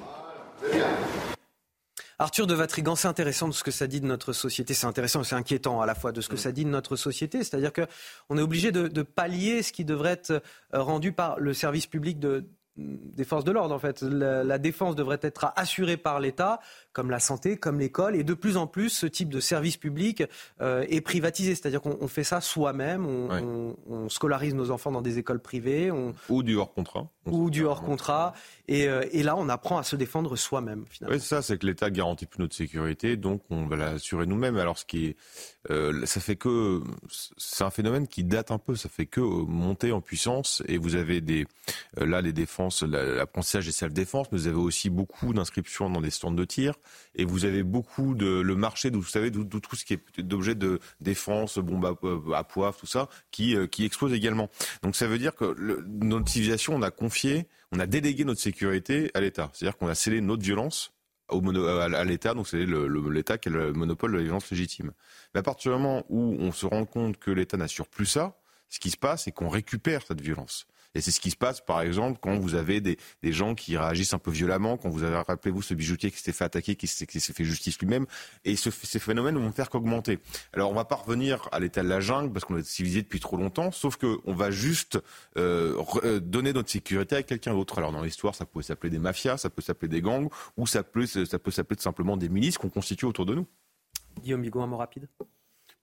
Arthur 2.22 2.48
de 2.48 2.54
Vatrigan, 2.54 2.96
c'est 2.96 3.08
intéressant 3.08 3.48
de 3.48 3.54
ce 3.54 3.64
que 3.64 3.72
ça 3.72 3.88
dit 3.88 4.02
de 4.02 4.06
notre 4.06 4.34
société. 4.34 4.74
C'est 4.74 4.88
intéressant 4.88 5.22
et 5.22 5.24
c'est 5.24 5.36
inquiétant 5.36 5.80
à 5.80 5.86
la 5.86 5.96
fois 5.96 6.12
de 6.12 6.20
ce 6.20 6.28
que 6.28 6.36
ça 6.36 6.52
dit 6.52 6.66
de 6.66 6.70
notre 6.70 6.98
société. 6.98 7.38
C'est-à-dire 7.40 7.72
qu'on 7.72 8.38
est 8.38 8.42
obligé 8.42 8.74
de, 8.74 8.90
de, 8.90 9.02
pallier 9.04 9.64
ce 9.64 9.72
qui 9.72 9.86
devrait 9.86 10.12
être 10.12 10.32
euh, 10.32 10.42
rendu 10.74 11.14
par 11.14 11.40
le 11.40 11.54
service 11.54 11.88
public 11.88 12.20
de, 12.20 12.46
des 12.80 13.24
forces 13.24 13.44
de 13.44 13.52
l'ordre 13.52 13.76
en 13.76 13.80
fait. 13.80 14.02
La, 14.02 14.58
défense 14.58 14.96
devrait 14.96 15.20
être 15.22 15.52
assurée 15.56 15.98
par 15.98 16.20
l'État, 16.20 16.60
comme 16.94 17.12
la 17.12 17.20
santé, 17.20 17.58
comme 17.58 17.80
l'école, 17.80 18.16
et 18.16 18.24
de 18.24 18.34
plus 18.34 18.58
en 18.58 18.68
plus 18.68 18.90
ce 18.90 19.06
type 19.06 19.30
de 19.30 19.40
service 19.40 19.78
public 19.78 20.24
euh, 20.62 20.86
est 20.90 21.02
privatisé, 21.02 21.56
c'est-à-dire 21.56 21.82
qu'on 21.82 22.08
fait 22.08 22.24
ça 22.24 22.42
soi-même, 22.42 23.06
on, 23.06 24.10
scolarise 24.10 24.56
nos 24.56 24.72
enfants 24.72 24.92
dans 24.92 25.02
des 25.02 25.20
écoles 25.20 25.40
privées, 25.40 25.92
ou 26.30 26.44
du 26.44 26.56
hors 26.56 26.74
contrat, 26.74 27.08
ou 27.26 27.50
du 27.50 27.66
hors 27.66 27.84
contrat, 27.84 28.34
euh, 28.72 29.06
et, 29.12 29.24
là 29.24 29.36
on 29.36 29.50
apprend 29.50 29.78
à 29.78 29.84
se 29.84 29.96
défendre 29.96 30.36
soi-même. 30.36 30.86
Oui, 31.02 31.20
c'est 31.20 31.28
ça, 31.28 31.42
c'est 31.42 31.58
que 31.58 31.66
l'État 31.66 31.90
garantit 31.92 32.26
plus 32.26 32.40
notre 32.40 32.56
sécurité, 32.56 33.18
donc 33.18 33.44
on 33.50 33.68
va 33.68 33.76
l'assurer 33.76 34.26
nous-mêmes. 34.26 34.58
Alors 34.58 34.78
ce 34.78 34.86
qui 34.86 35.08
est, 35.08 35.18
euh, 35.70 36.06
ça 36.06 36.20
fait 36.20 36.36
que 36.36 36.82
c'est 37.38 37.64
un 37.64 37.70
phénomène 37.70 38.08
qui 38.08 38.24
date 38.24 38.52
un 38.52 38.58
peu, 38.58 38.76
ça 38.76 38.90
fait 38.90 39.06
que 39.06 39.22
monter 39.22 39.92
en 39.92 40.02
puissance, 40.02 40.64
et 40.68 40.78
vous 40.78 40.96
avez 40.96 41.22
des 41.22 41.46
là 41.98 42.22
les 42.22 42.34
défenses 42.34 42.82
l'apprentissage 42.82 43.66
des 43.66 43.72
self-défense, 43.72 44.28
mais 44.32 44.40
vous 44.40 44.48
avez 44.48 44.58
aussi 44.58 44.90
beaucoup 44.90 45.34
d'inscriptions 45.34 45.90
dans 45.90 46.02
des 46.02 46.10
stands 46.10 46.32
de 46.32 46.46
tir, 46.46 46.79
et 47.16 47.26
vous 47.26 47.46
avez 47.46 47.64
beaucoup 47.64 48.16
de 48.16 48.42
le 48.42 48.56
marché, 48.56 48.90
vous 48.90 49.04
savez, 49.04 49.32
de, 49.32 49.44
tout 49.44 49.76
ce 49.76 49.86
qui 49.86 49.94
est 49.94 50.22
d'objets 50.22 50.56
de 50.56 50.80
défense, 51.02 51.58
bombes 51.58 51.86
à, 51.86 52.38
à, 52.38 52.44
poivre, 52.44 52.78
tout 52.78 52.88
ça, 52.88 53.10
qui, 53.32 53.56
euh, 53.56 53.68
qui 53.68 53.86
explose 53.86 54.14
également. 54.14 54.50
Donc 54.84 54.96
ça 54.96 55.08
veut 55.08 55.18
dire 55.18 55.36
que 55.36 55.56
notre 55.88 56.30
civilisation, 56.30 56.76
on 56.76 56.82
a 56.82 56.92
confié, 56.92 57.48
on 57.72 57.80
a 57.80 57.86
délégué 57.86 58.26
notre 58.26 58.42
sécurité 58.42 59.12
à 59.14 59.22
l'État. 59.22 59.50
C'est-à-dire 59.54 59.78
qu'on 59.78 59.88
a 59.88 59.96
scellé 59.96 60.22
notre 60.22 60.44
violence 60.44 60.94
à 61.30 62.04
l'État, 62.06 62.34
donc 62.34 62.48
c'est 62.48 62.66
l'État 62.66 63.38
qui 63.38 63.50
a 63.50 63.52
le 63.52 63.74
monopole 63.74 64.14
de 64.14 64.18
la 64.18 64.24
violence 64.24 64.50
légitime. 64.50 64.92
Mais 65.34 65.40
à 65.40 65.44
partir 65.44 65.72
du 65.72 65.78
moment 65.78 66.04
où 66.10 66.36
on 66.40 66.52
se 66.52 66.66
rend 66.66 66.86
compte 66.86 67.18
que 67.18 67.32
l'État 67.32 67.58
n'assure 67.58 67.88
plus 67.88 68.08
ça, 68.08 68.40
ce 68.70 68.80
qui 68.80 68.90
se 68.90 68.98
passe, 68.98 69.24
c'est 69.24 69.32
qu'on 69.32 69.50
récupère 69.50 70.02
cette 70.06 70.22
violence. 70.22 70.66
Et 70.96 71.02
c'est 71.02 71.12
ce 71.12 71.20
qui 71.20 71.30
se 71.30 71.36
passe, 71.36 71.62
par 71.62 71.82
exemple, 71.82 72.20
quand 72.22 72.38
vous 72.40 72.56
avez 72.56 72.82
des, 72.82 72.98
gens 73.24 73.54
qui 73.54 73.78
réagissent 73.78 74.14
un 74.14 74.20
peu 74.20 74.32
violemment, 74.32 74.78
quand 74.78 74.90
vous 74.90 75.04
avez, 75.04 75.18
rappelez-vous, 75.18 75.62
ce 75.62 75.76
bijoutier 75.76 76.10
qui 76.10 76.18
s'était 76.18 76.32
fait 76.32 76.46
attaquer, 76.46 76.76
qui 76.76 76.88
s'est, 76.88 77.06
fait 77.06 77.44
justice 77.44 77.78
lui-même, 77.80 78.08
et 78.44 78.56
ce, 78.56 78.72
ces 78.72 79.00
phénomènes 79.00 79.38
vont 79.38 79.52
faire 79.52 79.70
qu'augmenter. 79.70 80.20
Alors, 80.54 80.72
on 80.72 80.74
va 80.74 80.86
pas 80.86 80.96
revenir 80.96 81.48
à 81.52 81.60
l'état 81.60 81.84
de 81.84 81.90
la 81.90 82.00
jungle, 82.00 82.34
parce 82.34 82.46
qu'on 82.46 82.58
est 82.58 82.66
civilisé 82.66 83.04
depuis 83.04 83.20
trop 83.20 83.38
longtemps, 83.38 83.72
sauf 83.72 83.98
qu'on 83.98 84.34
va 84.34 84.50
juste 84.50 85.00
euh, 85.38 85.80
euh, 86.04 86.20
donner 86.20 86.54
notre 86.54 86.72
sécurité 86.72 87.16
à 87.18 87.24
quelqu'un 87.24 87.54
d'autre. 87.54 87.78
Alors, 87.78 87.92
dans 87.92 88.02
l'histoire, 88.02 88.34
ça 88.34 88.46
peut 88.46 88.62
s'appeler 88.64 88.90
des 88.90 89.00
mafias, 89.00 89.38
ça 89.38 89.50
peut 89.50 89.62
s'appeler 89.62 89.90
des 89.90 90.02
gangs, 90.02 90.30
ou 90.58 90.66
ça 90.66 90.82
peut, 90.84 91.06
ça 91.06 91.40
peut 91.40 91.52
s'appeler 91.52 91.80
simplement 91.80 92.18
des 92.18 92.30
milices 92.30 92.58
qu'on 92.58 92.70
constitue 92.70 93.06
autour 93.06 93.28
de 93.28 93.36
nous. 93.36 93.48
Guillaume 94.22 94.42
Bigot, 94.42 94.62
un 94.62 94.68
mot 94.68 94.78
rapide? 94.78 95.08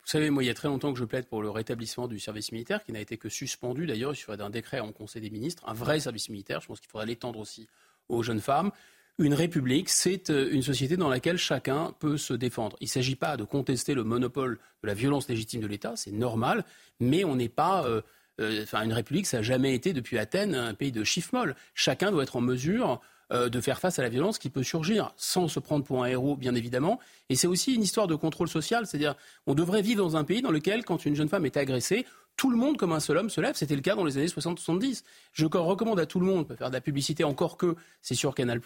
Vous 0.06 0.12
savez, 0.12 0.30
moi, 0.30 0.44
il 0.44 0.46
y 0.46 0.50
a 0.50 0.54
très 0.54 0.68
longtemps 0.68 0.92
que 0.92 1.00
je 1.00 1.04
plaide 1.04 1.26
pour 1.26 1.42
le 1.42 1.50
rétablissement 1.50 2.06
du 2.06 2.20
service 2.20 2.52
militaire, 2.52 2.84
qui 2.84 2.92
n'a 2.92 3.00
été 3.00 3.16
que 3.16 3.28
suspendu 3.28 3.86
d'ailleurs, 3.86 4.12
il 4.12 4.16
suffit 4.16 4.36
d'un 4.36 4.50
décret 4.50 4.78
en 4.78 4.92
Conseil 4.92 5.20
des 5.20 5.30
ministres, 5.30 5.64
un 5.66 5.72
vrai 5.72 5.98
service 5.98 6.28
militaire. 6.28 6.60
Je 6.60 6.68
pense 6.68 6.78
qu'il 6.78 6.88
faudrait 6.88 7.06
l'étendre 7.06 7.40
aussi 7.40 7.66
aux 8.08 8.22
jeunes 8.22 8.40
femmes. 8.40 8.70
Une 9.18 9.34
république, 9.34 9.88
c'est 9.88 10.30
euh, 10.30 10.48
une 10.52 10.62
société 10.62 10.96
dans 10.96 11.08
laquelle 11.08 11.38
chacun 11.38 11.92
peut 11.98 12.18
se 12.18 12.34
défendre. 12.34 12.76
Il 12.80 12.84
ne 12.84 12.90
s'agit 12.90 13.16
pas 13.16 13.36
de 13.36 13.42
contester 13.42 13.94
le 13.94 14.04
monopole 14.04 14.60
de 14.84 14.86
la 14.86 14.94
violence 14.94 15.28
légitime 15.28 15.60
de 15.60 15.66
l'État, 15.66 15.94
c'est 15.96 16.12
normal, 16.12 16.64
mais 17.00 17.24
on 17.24 17.34
n'est 17.34 17.48
pas. 17.48 17.84
Euh, 17.84 18.00
euh, 18.40 18.62
enfin, 18.62 18.84
une 18.84 18.92
république, 18.92 19.26
ça 19.26 19.38
n'a 19.38 19.42
jamais 19.42 19.74
été 19.74 19.92
depuis 19.92 20.18
Athènes 20.18 20.54
un 20.54 20.74
pays 20.74 20.92
de 20.92 21.02
chiffres 21.02 21.30
molles. 21.32 21.56
Chacun 21.74 22.12
doit 22.12 22.22
être 22.22 22.36
en 22.36 22.42
mesure 22.42 23.00
euh, 23.32 23.48
de 23.48 23.60
faire 23.60 23.78
face 23.80 23.98
à 23.98 24.02
la 24.02 24.08
violence 24.08 24.38
qui 24.38 24.50
peut 24.50 24.62
surgir, 24.62 25.12
sans 25.16 25.48
se 25.48 25.58
prendre 25.58 25.84
pour 25.84 26.04
un 26.04 26.06
héros, 26.06 26.36
bien 26.36 26.54
évidemment. 26.54 27.00
Et 27.28 27.34
c'est 27.34 27.46
aussi 27.46 27.74
une 27.74 27.82
histoire 27.82 28.06
de 28.06 28.14
contrôle 28.14 28.48
social, 28.48 28.86
c'est-à-dire 28.86 29.14
on 29.46 29.54
devrait 29.54 29.82
vivre 29.82 30.02
dans 30.02 30.16
un 30.16 30.24
pays 30.24 30.42
dans 30.42 30.50
lequel, 30.50 30.84
quand 30.84 31.04
une 31.06 31.16
jeune 31.16 31.28
femme 31.28 31.44
est 31.44 31.56
agressée, 31.56 32.06
tout 32.36 32.50
le 32.50 32.56
monde, 32.56 32.76
comme 32.76 32.92
un 32.92 33.00
seul 33.00 33.16
homme, 33.16 33.30
se 33.30 33.40
lève. 33.40 33.54
C'était 33.54 33.74
le 33.74 33.80
cas 33.80 33.94
dans 33.94 34.04
les 34.04 34.18
années 34.18 34.26
60-70. 34.26 35.02
Je 35.32 35.46
recommande 35.46 35.98
à 35.98 36.06
tout 36.06 36.20
le 36.20 36.26
monde, 36.26 36.40
on 36.40 36.44
peut 36.44 36.54
faire 36.54 36.68
de 36.68 36.74
la 36.74 36.80
publicité 36.80 37.24
encore 37.24 37.56
que 37.56 37.76
c'est 38.02 38.14
sur 38.14 38.34
Canal+, 38.34 38.60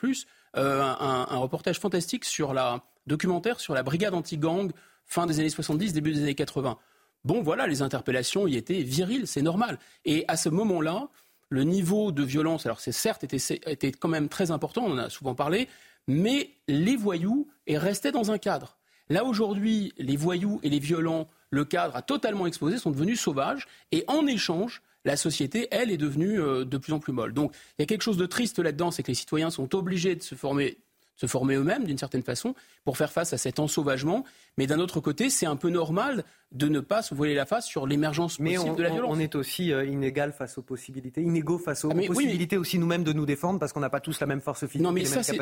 euh, 0.57 0.83
un, 0.83 1.27
un, 1.31 1.37
reportage 1.39 1.79
fantastique 1.79 2.25
sur 2.25 2.53
la 2.53 2.83
documentaire 3.07 3.61
sur 3.61 3.75
la 3.75 3.83
brigade 3.83 4.15
anti-gang 4.15 4.73
fin 5.07 5.27
des 5.27 5.41
années 5.41 5.51
70, 5.51 5.93
début 5.93 6.13
des 6.13 6.23
années 6.23 6.35
80. 6.35 6.79
Bon, 7.25 7.43
voilà, 7.43 7.67
les 7.67 7.83
interpellations 7.83 8.47
y 8.47 8.57
étaient 8.57 8.83
viriles, 8.83 9.27
c'est 9.27 9.43
normal. 9.43 9.79
Et 10.05 10.25
à 10.29 10.37
ce 10.37 10.49
moment-là, 10.49 11.09
le 11.51 11.65
niveau 11.65 12.13
de 12.13 12.23
violence, 12.23 12.65
alors 12.65 12.81
c'est 12.81 12.93
certes 12.93 13.25
était, 13.25 13.93
quand 13.93 14.09
même 14.09 14.29
très 14.29 14.51
important, 14.51 14.85
on 14.87 14.93
en 14.93 14.99
a 14.99 15.11
souvent 15.11 15.35
parlé, 15.35 15.69
mais 16.07 16.51
les 16.69 16.97
voyous 16.97 17.49
restaient 17.69 18.13
dans 18.13 18.31
un 18.31 18.39
cadre. 18.39 18.79
Là 19.09 19.25
aujourd'hui, 19.25 19.93
les 19.99 20.17
voyous 20.17 20.61
et 20.63 20.71
les 20.71 20.79
violents, 20.79 21.29
le 21.51 21.65
cadre 21.65 21.97
a 21.97 22.03
totalement 22.03 22.47
explosé, 22.47 22.79
sont 22.79 22.93
devenus 22.93 23.21
sauvages, 23.21 23.67
et 23.91 24.05
en 24.07 24.27
échange, 24.27 24.81
la 25.05 25.17
société, 25.17 25.67
elle, 25.71 25.91
est 25.91 25.97
devenue 25.97 26.41
euh, 26.41 26.65
de 26.65 26.79
plus 26.79 26.93
en 26.93 27.01
plus 27.01 27.13
molle. 27.13 27.33
Donc 27.33 27.55
il 27.79 27.83
y 27.83 27.85
a 27.85 27.87
quelque 27.87 28.03
chose 28.03 28.19
de 28.19 28.27
triste 28.27 28.59
là-dedans, 28.59 28.91
c'est 28.91 29.03
que 29.03 29.09
les 29.09 29.15
citoyens 29.15 29.51
sont 29.51 29.75
obligés 29.75 30.15
de 30.15 30.23
se 30.23 30.35
former 30.35 30.79
se 31.21 31.27
former 31.27 31.57
eux-mêmes 31.57 31.85
d'une 31.85 31.99
certaine 31.99 32.23
façon 32.23 32.55
pour 32.85 32.97
faire 32.97 33.13
face 33.13 33.35
à 33.35 33.39
cet 33.39 33.59
ensauvagement. 33.59 34.25
Mais 34.57 34.67
d'un 34.67 34.79
autre 34.79 35.01
côté, 35.01 35.29
c'est 35.29 35.45
un 35.45 35.57
peu 35.57 35.69
normal 35.69 36.25
de 36.51 36.67
ne 36.69 36.81
pas 36.81 37.03
se 37.03 37.15
voiler 37.15 37.35
la 37.35 37.45
face 37.45 37.67
sur 37.67 37.87
l'émergence 37.87 38.39
possible 38.39 38.75
de 38.75 38.83
la 38.83 38.89
violence. 38.89 39.11
on 39.15 39.21
est 39.21 39.35
aussi 39.35 39.71
euh, 39.73 39.85
inégal 39.85 40.33
face 40.33 40.57
aux 40.57 40.63
possibilités, 40.63 41.21
inégaux 41.21 41.59
face 41.59 41.85
aux 41.85 41.91
ah, 41.91 42.07
possibilités 42.07 42.57
aussi 42.57 42.79
nous-mêmes 42.79 43.05
de 43.05 43.13
nous 43.13 43.27
défendre 43.27 43.61
parce 43.61 43.73
qu'on 43.73 43.81
n'a 43.81 43.91
pas 43.91 44.01
tous 44.01 44.19
la 44.19 44.27
même 44.27 44.41
force 44.41 44.67
physique. 44.67 44.81
Non, 44.81 44.93
mais 44.93 45.05
ça, 45.05 45.23
c'est. 45.23 45.37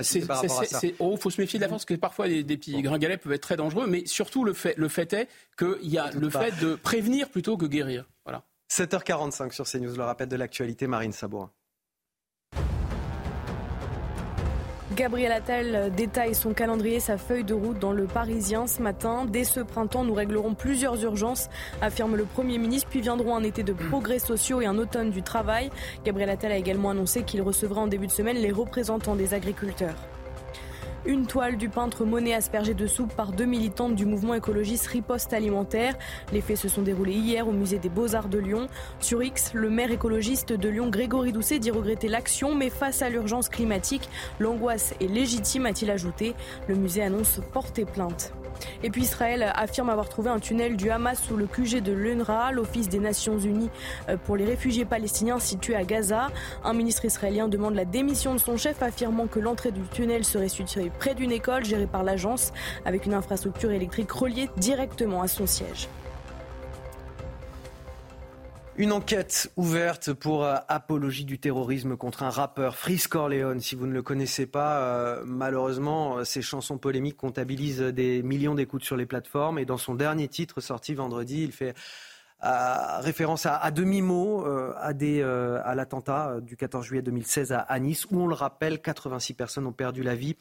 Il 0.83 0.95
oh, 0.99 1.17
faut 1.17 1.31
se 1.31 1.41
méfier 1.41 1.59
de 1.59 1.65
la 1.65 1.69
force 1.69 1.85
parce 1.85 1.97
que 1.97 2.01
parfois 2.01 2.29
des, 2.29 2.43
petits 2.43 2.83
gringalets 2.83 3.17
peuvent 3.17 3.33
être 3.33 3.43
très 3.43 3.57
dangereux. 3.57 3.87
Mais 3.87 4.05
surtout, 4.05 4.45
le 4.45 4.55
fait, 4.55 4.75
le 4.77 4.89
fait 4.89 5.13
est 5.13 5.29
qu'il 5.57 5.89
y 5.89 5.97
a 5.97 6.11
le 6.11 6.29
fait 6.29 6.59
de 6.61 6.75
prévenir 6.75 7.29
plutôt 7.29 7.57
que 7.57 7.67
guérir. 7.67 8.09
Voilà. 8.25 8.43
7h45 8.71 9.53
sur 9.53 9.65
CNews, 9.65 9.97
le 9.97 10.03
rappel 10.03 10.29
de 10.29 10.37
l'actualité, 10.37 10.89
Marine 10.89 11.13
Sabourin. 11.13 11.53
Gabriel 14.99 15.31
Attal 15.31 15.93
détaille 15.95 16.35
son 16.35 16.53
calendrier, 16.53 16.99
sa 16.99 17.19
feuille 17.19 17.45
de 17.45 17.55
route 17.55 17.79
dans 17.79 17.93
le 17.93 18.07
Parisien 18.07 18.67
ce 18.67 18.83
matin. 18.83 19.27
Dès 19.27 19.45
ce 19.45 19.61
printemps, 19.61 20.03
nous 20.03 20.13
réglerons 20.13 20.55
plusieurs 20.55 21.01
urgences, 21.05 21.49
affirme 21.81 22.17
le 22.17 22.25
Premier 22.25 22.59
ministre, 22.59 22.89
puis 22.91 23.01
viendront 23.01 23.37
un 23.37 23.45
été 23.45 23.63
de 23.63 23.73
progrès 23.73 24.19
sociaux 24.19 24.61
et 24.61 24.67
un 24.67 24.77
automne 24.77 25.11
du 25.11 25.23
travail. 25.23 25.71
Gabriel 26.05 26.31
Attal 26.31 26.51
a 26.51 26.57
également 26.57 26.91
annoncé 26.91 27.23
qu'il 27.23 27.43
recevra 27.43 27.83
en 27.83 27.87
début 27.87 28.09
de 28.09 28.13
semaine 28.13 28.39
les 28.39 28.51
représentants 28.51 29.15
des 29.15 29.35
agriculteurs. 29.35 29.95
Une 31.09 31.27
toile 31.27 31.57
du 31.57 31.71
peintre 31.71 32.05
Monet 32.05 32.35
aspergée 32.35 32.75
de 32.75 32.87
soupe 32.87 33.15
par 33.15 33.33
deux 33.33 33.47
militantes 33.47 33.95
du 33.95 34.05
mouvement 34.05 34.35
écologiste 34.35 34.89
Riposte 34.89 35.33
Alimentaire. 35.33 35.97
Les 36.35 36.43
faits 36.43 36.59
se 36.59 36.69
sont 36.69 36.83
déroulés 36.83 37.15
hier 37.15 37.49
au 37.49 37.53
musée 37.53 37.79
des 37.79 37.89
Beaux-Arts 37.89 38.29
de 38.29 38.37
Lyon. 38.37 38.67
Sur 39.01 39.23
X, 39.23 39.55
le 39.55 39.71
maire 39.71 39.91
écologiste 39.91 40.53
de 40.53 40.69
Lyon, 40.69 40.91
Grégory 40.91 41.33
Doucet, 41.33 41.61
dit 41.61 41.71
regretter 41.71 42.09
l'action, 42.09 42.55
mais 42.55 42.69
face 42.69 43.01
à 43.01 43.09
l'urgence 43.09 43.49
climatique, 43.49 44.07
l'angoisse 44.39 44.95
est 45.01 45.07
légitime, 45.07 45.65
a-t-il 45.65 45.91
ajouté. 45.91 46.35
Le 46.69 46.75
musée 46.75 47.03
annonce 47.03 47.41
porter 47.55 47.87
plainte. 47.87 48.35
Et 48.83 48.91
puis 48.91 49.03
Israël 49.03 49.53
affirme 49.55 49.91
avoir 49.91 50.09
trouvé 50.09 50.31
un 50.31 50.39
tunnel 50.39 50.77
du 50.77 50.91
Hamas 50.91 51.21
sous 51.21 51.37
le 51.37 51.47
QG 51.47 51.83
de 51.83 51.93
l'UNRWA, 51.93 52.53
l'Office 52.53 52.89
des 52.89 52.99
Nations 52.99 53.39
Unies 53.39 53.71
euh, 54.09 54.17
pour 54.17 54.37
les 54.37 54.45
réfugiés 54.45 54.85
palestiniens 54.85 55.39
situés 55.39 55.77
à 55.77 55.85
Gaza. 55.85 56.29
Un 56.65 56.73
ministre 56.73 57.05
israélien 57.05 57.49
demande 57.49 57.75
la 57.75 57.85
démission 57.85 58.35
de 58.35 58.39
son 58.39 58.57
chef, 58.57 58.83
affirmant 58.83 59.27
que 59.27 59.41
l'entrée 59.41 59.73
du 59.73 59.83
tunnel 59.83 60.25
serait 60.25 60.49
située 60.49 60.91
près 60.99 61.15
d'une 61.15 61.33
école 61.33 61.65
gérée 61.65 61.87
par 61.87 62.03
l'agence, 62.03 62.53
avec 62.85 63.07
une 63.07 63.15
infrastructure 63.15 63.71
électrique 63.71 64.11
reliée 64.11 64.49
directement 64.57 65.23
à 65.23 65.29
son 65.29 65.47
siège. 65.47 65.89
Une 68.79 68.93
enquête 68.93 69.51
ouverte 69.57 70.13
pour 70.13 70.45
euh, 70.45 70.55
apologie 70.69 71.25
du 71.25 71.41
terrorisme 71.41 71.97
contre 71.97 72.23
un 72.23 72.31
rappeur, 72.31 72.77
Frisk 72.77 73.11
Corleone. 73.11 73.59
Si 73.59 73.75
vous 73.75 73.89
ne 73.89 73.93
le 73.93 74.03
connaissez 74.03 74.47
pas, 74.47 74.79
euh, 74.79 75.25
malheureusement, 75.27 76.25
ses 76.25 76.43
chansons 76.43 76.79
polémiques 76.79 77.17
comptabilisent 77.17 77.81
des 77.81 78.23
millions 78.23 78.55
d'écoutes 78.55 78.85
sur 78.85 78.97
les 78.97 79.05
plateformes. 79.05 79.59
Et 79.59 79.65
dans 79.65 79.79
son 79.79 79.97
dernier 79.97 80.29
titre 80.29 80.61
sorti 80.61 80.95
vendredi, 80.95 81.43
il 81.43 81.51
fait 81.51 81.75
euh, 82.45 83.01
référence 83.01 83.47
à, 83.47 83.69
demi-mot 83.73 84.45
à, 84.47 84.91
à 84.91 85.75
l'attentat 85.75 86.37
du 86.41 86.57
14 86.57 86.87
juillet 86.87 87.03
2016 87.03 87.57
à 87.59 87.79
Nice, 87.81 88.07
où 88.13 88.21
on 88.21 88.29
le 88.29 88.35
rappelle, 88.35 88.81
86 88.81 89.35
personnes 89.35 89.67
ont 89.67 89.73
perdu 89.73 90.05
la 90.05 90.15
vie 90.15 90.37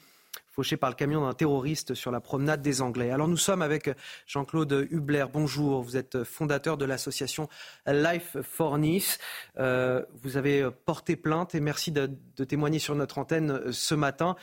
fauché 0.58 0.76
par 0.76 0.90
le 0.90 0.96
camion 0.96 1.20
d'un 1.20 1.34
terroriste 1.34 1.94
sur 1.94 2.10
la 2.10 2.20
promenade 2.20 2.62
des 2.62 2.82
Anglais. 2.82 3.12
Alors 3.12 3.28
nous 3.28 3.36
sommes 3.36 3.62
avec 3.62 3.90
Jean-Claude 4.26 4.88
Hubler. 4.90 5.26
Bonjour, 5.32 5.84
vous 5.84 5.96
êtes 5.96 6.24
fondateur 6.24 6.76
de 6.76 6.84
l'association 6.84 7.48
Life 7.86 8.36
for 8.42 8.76
Nice. 8.76 9.20
Euh, 9.58 10.04
vous 10.14 10.36
avez 10.36 10.68
porté 10.84 11.14
plainte 11.14 11.54
et 11.54 11.60
merci 11.60 11.92
de, 11.92 12.10
témoigner 12.42 12.80
sur 12.80 12.96
notre 12.96 13.18
antenne 13.18 13.52
euh, 13.52 13.70
ce 13.70 13.94
matin. 13.94 14.34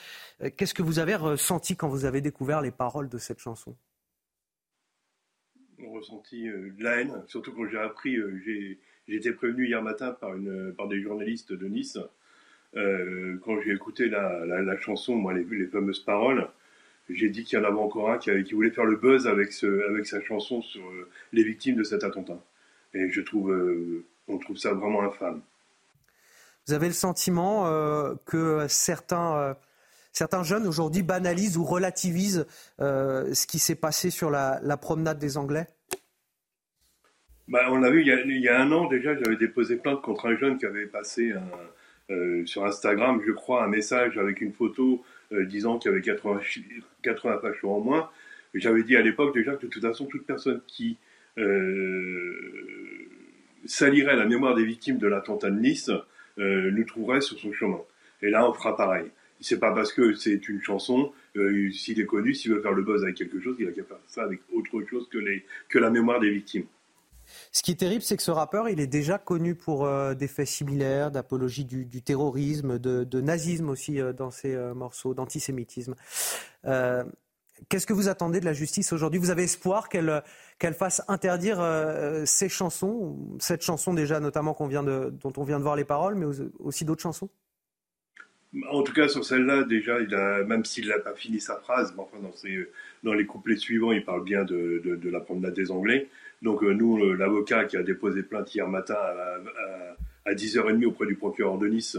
Euh, 0.42 0.50
qu'est-ce 0.56 0.74
que 0.74 0.84
vous 0.84 1.00
avez 1.00 1.16
ressenti 1.16 1.76
quand 1.76 1.90
vous 1.90 2.06
avez 2.06 2.22
découvert 2.22 2.62
les 2.62 2.72
paroles 2.72 3.10
de 3.10 3.18
cette 3.18 3.40
chanson? 3.40 3.76
On 5.80 5.92
ressentit 5.92 6.46
de 6.46 6.82
la 6.82 7.02
haine, 7.02 7.24
surtout 7.28 7.52
quand 7.52 7.68
j'ai 7.68 7.78
appris, 7.78 8.16
j'ai 8.46 8.80
été 9.10 9.34
prévenu 9.34 9.68
hier 9.68 9.82
matin 9.84 10.14
par 10.14 10.88
des 10.88 11.02
journalistes 11.02 11.52
de 11.52 11.68
Nice 11.68 12.00
euh, 12.76 13.38
quand 13.44 13.62
j'ai 13.62 13.72
écouté 13.72 14.10
la, 14.10 14.46
la, 14.46 14.78
chanson, 14.78 15.16
moi, 15.16 15.34
les, 15.34 15.44
les 15.44 15.68
fameuses 15.68 16.00
paroles, 16.00 16.50
j'ai 17.10 17.30
dit 17.30 17.44
qu'il 17.44 17.58
y 17.58 17.62
en 17.62 17.66
avait 17.66 17.80
encore 17.80 18.12
un 18.12 18.18
qui, 18.18 18.32
qui, 18.44 18.54
voulait 18.54 18.72
faire 18.72 18.86
le 18.86 18.98
buzz 18.98 19.28
avec, 19.28 19.54
ce, 19.54 19.88
avec 19.90 20.06
sa 20.06 20.22
chanson 20.22 20.62
sur 20.62 20.86
euh, 20.86 21.10
les 21.32 21.44
victimes 21.44 21.76
de 21.76 21.84
cet 21.84 22.04
attentat. 22.04 22.40
Et 22.94 23.10
je 23.12 23.22
trouve, 23.22 23.52
euh, 23.52 24.06
on 24.28 24.38
trouve 24.40 24.58
ça 24.58 24.74
vraiment 24.74 25.04
infâme. 25.04 25.42
Vous 26.68 26.74
avez 26.74 26.88
le 26.88 26.94
sentiment 26.94 27.70
que 28.26 28.66
certains, 28.68 29.56
certains 30.12 30.42
jeunes 30.42 30.66
aujourd'hui 30.66 31.04
banalisent 31.04 31.58
ou 31.58 31.64
relativisent 31.64 32.48
ce 32.80 33.46
qui 33.46 33.60
s'est 33.60 33.76
passé 33.76 34.10
sur 34.10 34.32
la, 34.32 34.60
la, 34.64 34.76
promenade 34.76 35.20
des 35.20 35.38
Anglais? 35.38 35.68
Bah, 37.48 37.68
On 37.70 37.78
l'a 37.78 37.92
vu 37.92 38.02
il 38.02 38.08
y, 38.08 38.12
a, 38.12 38.20
il 38.20 38.42
y, 38.42 38.50
a, 38.50 38.60
un 38.60 38.72
an 38.72 38.88
déjà, 38.88 39.16
j'avais 39.16 39.36
déposé 39.36 39.76
plainte 39.76 40.02
contre 40.02 40.26
un 40.26 40.36
jeune 40.38 40.58
qui 40.58 40.66
avait 40.66 40.88
passé 40.88 41.34
un, 41.34 41.48
sur 42.46 42.66
Instagram, 42.66 43.22
je 43.26 43.32
crois, 43.32 43.64
un 43.64 43.68
message 43.68 44.18
avec 44.18 44.42
une 44.42 44.54
photo 44.54 45.04
euh, 45.32 45.46
disant 45.46 45.80
qu'il 45.80 45.90
y 45.90 45.94
avait 45.94 46.04
80, 46.04 46.40
80 47.02 47.40
fachos 47.40 47.70
en 47.70 47.80
moins. 47.80 48.10
J'avais 48.54 48.84
dit 48.84 48.96
à 48.96 49.02
l'époque 49.02 49.34
déjà 49.34 49.56
que 49.56 49.66
de 49.66 49.72
toute 49.72 49.82
façon, 49.82 50.06
toute 50.06 50.26
personne 50.26 50.62
qui 50.68 50.98
euh, 51.38 52.34
salirait 53.66 54.16
la 54.16 54.26
mémoire 54.26 54.56
des 54.56 54.64
victimes 54.64 54.98
de 54.98 55.08
l'attentat 55.08 55.50
de 55.50 55.60
Nice 55.60 55.92
nous 56.38 56.84
trouverait 56.84 57.22
sur 57.22 57.40
son 57.40 57.54
chemin. 57.54 57.80
Et 58.22 58.30
là, 58.30 58.48
on 58.50 58.54
fera 58.54 58.76
pareil. 58.76 59.08
C'est 59.42 59.60
pas 59.60 59.74
parce 59.74 59.92
que 59.92 60.14
c'est 60.14 60.48
une 60.48 60.62
chanson, 60.62 61.12
s'il 61.72 62.00
est 62.00 62.06
connu, 62.06 62.34
s'il 62.34 62.52
veut 62.52 62.62
faire 62.62 62.74
le 62.74 62.84
buzz 62.84 63.04
avec 63.04 63.16
quelque 63.16 63.40
chose, 63.40 63.56
il 63.60 63.68
a 63.68 63.72
qu'à 63.72 63.84
faire 63.84 63.98
ça 64.08 64.24
avec 64.24 64.40
autre 64.54 64.82
chose 64.90 65.10
que 65.10 65.80
la 65.80 65.90
mémoire 65.90 66.20
des 66.20 66.30
victimes. 66.30 66.66
Ce 67.56 67.64
qui 67.64 67.72
est 67.72 67.76
terrible, 67.76 68.02
c'est 68.02 68.18
que 68.18 68.22
ce 68.22 68.32
rappeur, 68.32 68.68
il 68.68 68.82
est 68.82 68.88
déjà 68.88 69.18
connu 69.18 69.56
pour 69.56 69.86
euh, 69.86 70.14
des 70.14 70.28
faits 70.28 70.46
similaires, 70.46 71.10
d'apologie 71.10 71.64
du, 71.64 72.02
terrorisme, 72.02 72.78
de, 72.80 73.22
nazisme 73.22 73.70
aussi 73.70 74.02
euh, 74.02 74.12
dans 74.12 74.30
ses 74.30 74.54
euh, 74.54 74.74
morceaux, 74.74 75.14
d'antisémitisme. 75.14 75.96
Qu'est-ce 76.66 77.88
que 77.88 77.94
vous 77.94 78.10
attendez 78.10 78.42
de 78.42 78.46
la 78.46 78.52
justice 78.52 78.92
aujourd'hui? 78.92 79.22
Vous 79.22 79.30
avez 79.30 79.44
espoir 79.44 79.88
qu'elle 79.88 80.22
qu'elle 80.60 80.74
fasse 80.74 81.02
interdire 81.08 81.64
ces 82.26 82.50
chansons, 82.50 83.18
cette 83.40 83.62
chanson 83.62 83.94
déjà 83.94 84.20
notamment 84.20 84.52
dont 84.52 85.34
on 85.38 85.44
vient 85.46 85.58
de 85.58 85.64
voir 85.64 85.78
les 85.78 85.86
paroles, 85.86 86.16
mais 86.16 86.26
aussi 86.60 86.84
d'autres 86.84 87.04
chansons? 87.04 87.30
En 88.70 88.84
tout 88.84 88.92
cas, 88.92 89.08
sur 89.08 89.24
celle-là, 89.24 89.64
déjà, 89.64 90.02
il 90.02 90.14
a, 90.14 90.44
même 90.44 90.66
s'il 90.66 90.90
n'a 90.90 91.00
pas 91.00 91.14
fini 91.14 91.40
sa 91.40 91.56
phrase, 91.56 91.94
mais 91.96 92.04
enfin, 92.04 92.18
dans, 92.22 92.34
dans 93.04 93.14
les 93.14 93.26
couplets 93.26 93.58
suivants, 93.58 93.94
il 93.94 94.04
parle 94.04 94.26
bien 94.26 94.44
de, 94.44 94.82
de, 94.84 94.98
de 94.98 95.10
la 95.10 95.22
promenade 95.22 95.54
des 95.54 95.72
Anglais. 95.72 96.10
Donc 96.42 96.64
euh, 96.64 96.74
nous, 96.74 97.14
l'avocat 97.16 97.66
qui 97.66 97.78
a 97.78 97.84
déposé 97.84 98.24
plainte 98.24 98.54
hier 98.54 98.68
matin 98.68 98.98
à, 100.26 100.34
10h30 100.34 100.86
auprès 100.86 101.06
du 101.06 101.16
procureur 101.16 101.58
de 101.58 101.68
Nice, 101.68 101.98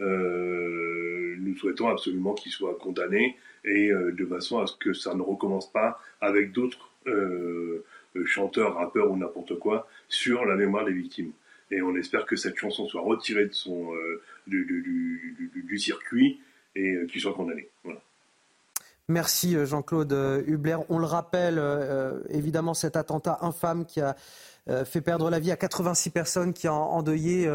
euh, 0.00 1.36
nous 1.38 1.56
souhaitons 1.56 1.88
absolument 1.88 2.34
qu'il 2.34 2.52
soit 2.52 2.76
condamné 2.78 3.36
et 3.64 3.90
euh, 3.90 4.12
de 4.12 4.24
façon 4.26 4.58
à 4.58 4.66
ce 4.66 4.76
que 4.76 4.92
ça 4.92 5.14
ne 5.14 5.22
recommence 5.22 5.70
pas 5.72 6.00
avec 6.20 6.52
d'autres 6.52 6.90
chanteurs, 8.26 8.74
rappeurs 8.74 9.10
ou 9.10 9.16
n'importe 9.16 9.58
quoi 9.58 9.88
sur 10.08 10.44
la 10.44 10.56
mémoire 10.56 10.84
des 10.84 10.92
victimes. 10.92 11.32
Et 11.70 11.80
on 11.80 11.96
espère 11.96 12.26
que 12.26 12.36
cette 12.36 12.56
chanson 12.56 12.86
soit 12.86 13.00
retirée 13.00 13.46
de 13.46 13.54
son, 13.54 13.92
du, 14.46 15.78
circuit 15.78 16.38
et 16.76 16.98
qu'il 17.10 17.20
soit 17.20 17.32
condamné. 17.32 17.68
Merci 19.10 19.56
euh, 19.56 19.64
Jean-Claude 19.64 20.12
euh, 20.12 20.42
Hubler. 20.46 20.76
On 20.90 20.98
le 20.98 21.06
rappelle, 21.06 21.58
euh, 21.58 22.20
évidemment, 22.28 22.74
cet 22.74 22.94
attentat 22.94 23.38
infâme 23.40 23.86
qui 23.86 24.00
a 24.00 24.14
fait 24.84 25.00
perdre 25.00 25.30
la 25.30 25.38
vie 25.38 25.50
à 25.50 25.56
86 25.56 26.10
personnes, 26.10 26.52
qui 26.52 26.68
a 26.68 26.74
endeuillé 26.74 27.50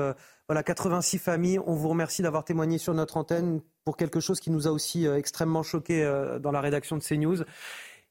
voilà, 0.47 0.63
86 0.63 1.19
familles. 1.19 1.59
On 1.67 1.75
vous 1.75 1.89
remercie 1.89 2.23
d'avoir 2.23 2.43
témoigné 2.43 2.79
sur 2.79 2.95
notre 2.95 3.17
antenne 3.17 3.61
pour 3.85 3.97
quelque 3.97 4.19
chose 4.19 4.39
qui 4.39 4.49
nous 4.49 4.67
a 4.67 4.71
aussi 4.71 5.05
extrêmement 5.05 5.61
choqué 5.61 6.11
dans 6.41 6.51
la 6.51 6.59
rédaction 6.59 6.97
de 6.97 7.03
CNews. 7.03 7.43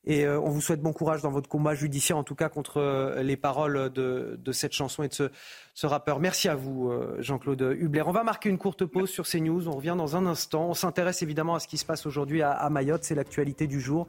Et 0.04 0.26
euh, 0.26 0.40
on 0.40 0.50
vous 0.50 0.60
souhaite 0.60 0.80
bon 0.80 0.92
courage 0.92 1.22
dans 1.22 1.30
votre 1.30 1.48
combat 1.48 1.74
judiciaire, 1.74 2.16
en 2.16 2.24
tout 2.24 2.34
cas 2.34 2.48
contre 2.48 2.78
euh, 2.78 3.22
les 3.22 3.36
paroles 3.36 3.90
de, 3.92 4.38
cette 4.50 4.72
chanson 4.72 5.04
et 5.04 5.08
de 5.08 5.30
ce, 5.74 5.86
rappeur. 5.86 6.18
Merci 6.18 6.48
à 6.48 6.56
vous, 6.56 6.90
euh, 6.90 7.16
Jean-Claude 7.20 7.76
Hubler. 7.78 8.02
On 8.06 8.12
va 8.12 8.24
marquer 8.24 8.48
une 8.48 8.58
courte 8.58 8.84
pause 8.84 9.10
sur 9.10 9.26
CNews. 9.28 9.68
On 9.68 9.76
revient 9.76 9.94
dans 9.96 10.16
un 10.16 10.26
instant. 10.26 10.68
On 10.68 10.74
s'intéresse 10.74 11.22
évidemment 11.22 11.54
à 11.54 11.60
ce 11.60 11.68
qui 11.68 11.78
se 11.78 11.84
passe 11.84 12.04
aujourd'hui 12.04 12.42
à, 12.42 12.68
Mayotte. 12.68 13.04
C'est 13.04 13.14
l'actualité 13.14 13.68
du 13.68 13.80
jour. 13.80 14.08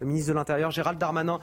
Le 0.00 0.06
ministre 0.06 0.30
de 0.30 0.34
l'Intérieur, 0.34 0.70
Gérald 0.70 0.98
Darmanin, 0.98 1.38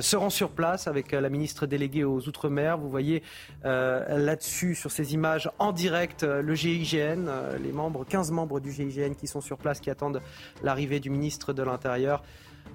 se 0.00 0.16
rend 0.16 0.30
sur 0.30 0.50
place 0.50 0.86
avec 0.86 1.10
la 1.10 1.28
ministre 1.28 1.66
déléguée 1.66 2.04
aux 2.04 2.20
Outre-mer. 2.28 2.78
Vous 2.78 2.88
voyez 2.88 3.22
là-dessus, 3.64 4.76
sur 4.76 4.92
ces 4.92 5.12
images 5.12 5.50
en 5.58 5.72
direct, 5.72 6.22
le 6.22 6.54
GIGN, 6.54 7.28
les 7.60 7.72
membres, 7.72 8.04
15 8.04 8.30
membres 8.30 8.60
du 8.60 8.70
GIGN 8.70 9.14
qui 9.14 9.26
sont 9.26 9.40
sur 9.40 9.58
place, 9.58 9.80
qui 9.80 9.90
attendent 9.90 10.22
l'arrivée 10.62 11.00
du 11.00 11.10
ministre 11.10 11.52
de 11.52 11.64
l'Intérieur. 11.64 12.22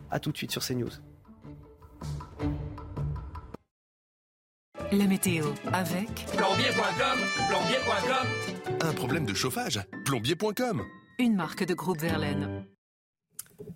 A 0.10 0.20
tout 0.20 0.32
de 0.32 0.38
suite 0.38 0.52
sur 0.52 0.64
CNews. 0.66 0.92
La 4.92 5.06
météo 5.06 5.46
avec 5.72 6.10
plombier.com, 6.36 7.20
plombier.com. 7.50 8.28
Un 8.82 8.94
problème 8.94 9.26
de 9.26 9.34
chauffage, 9.34 9.80
plombier.com. 10.06 10.84
Une 11.20 11.36
marque 11.36 11.64
de 11.64 11.74
groupe 11.74 12.00
Verlaine. 12.00 12.66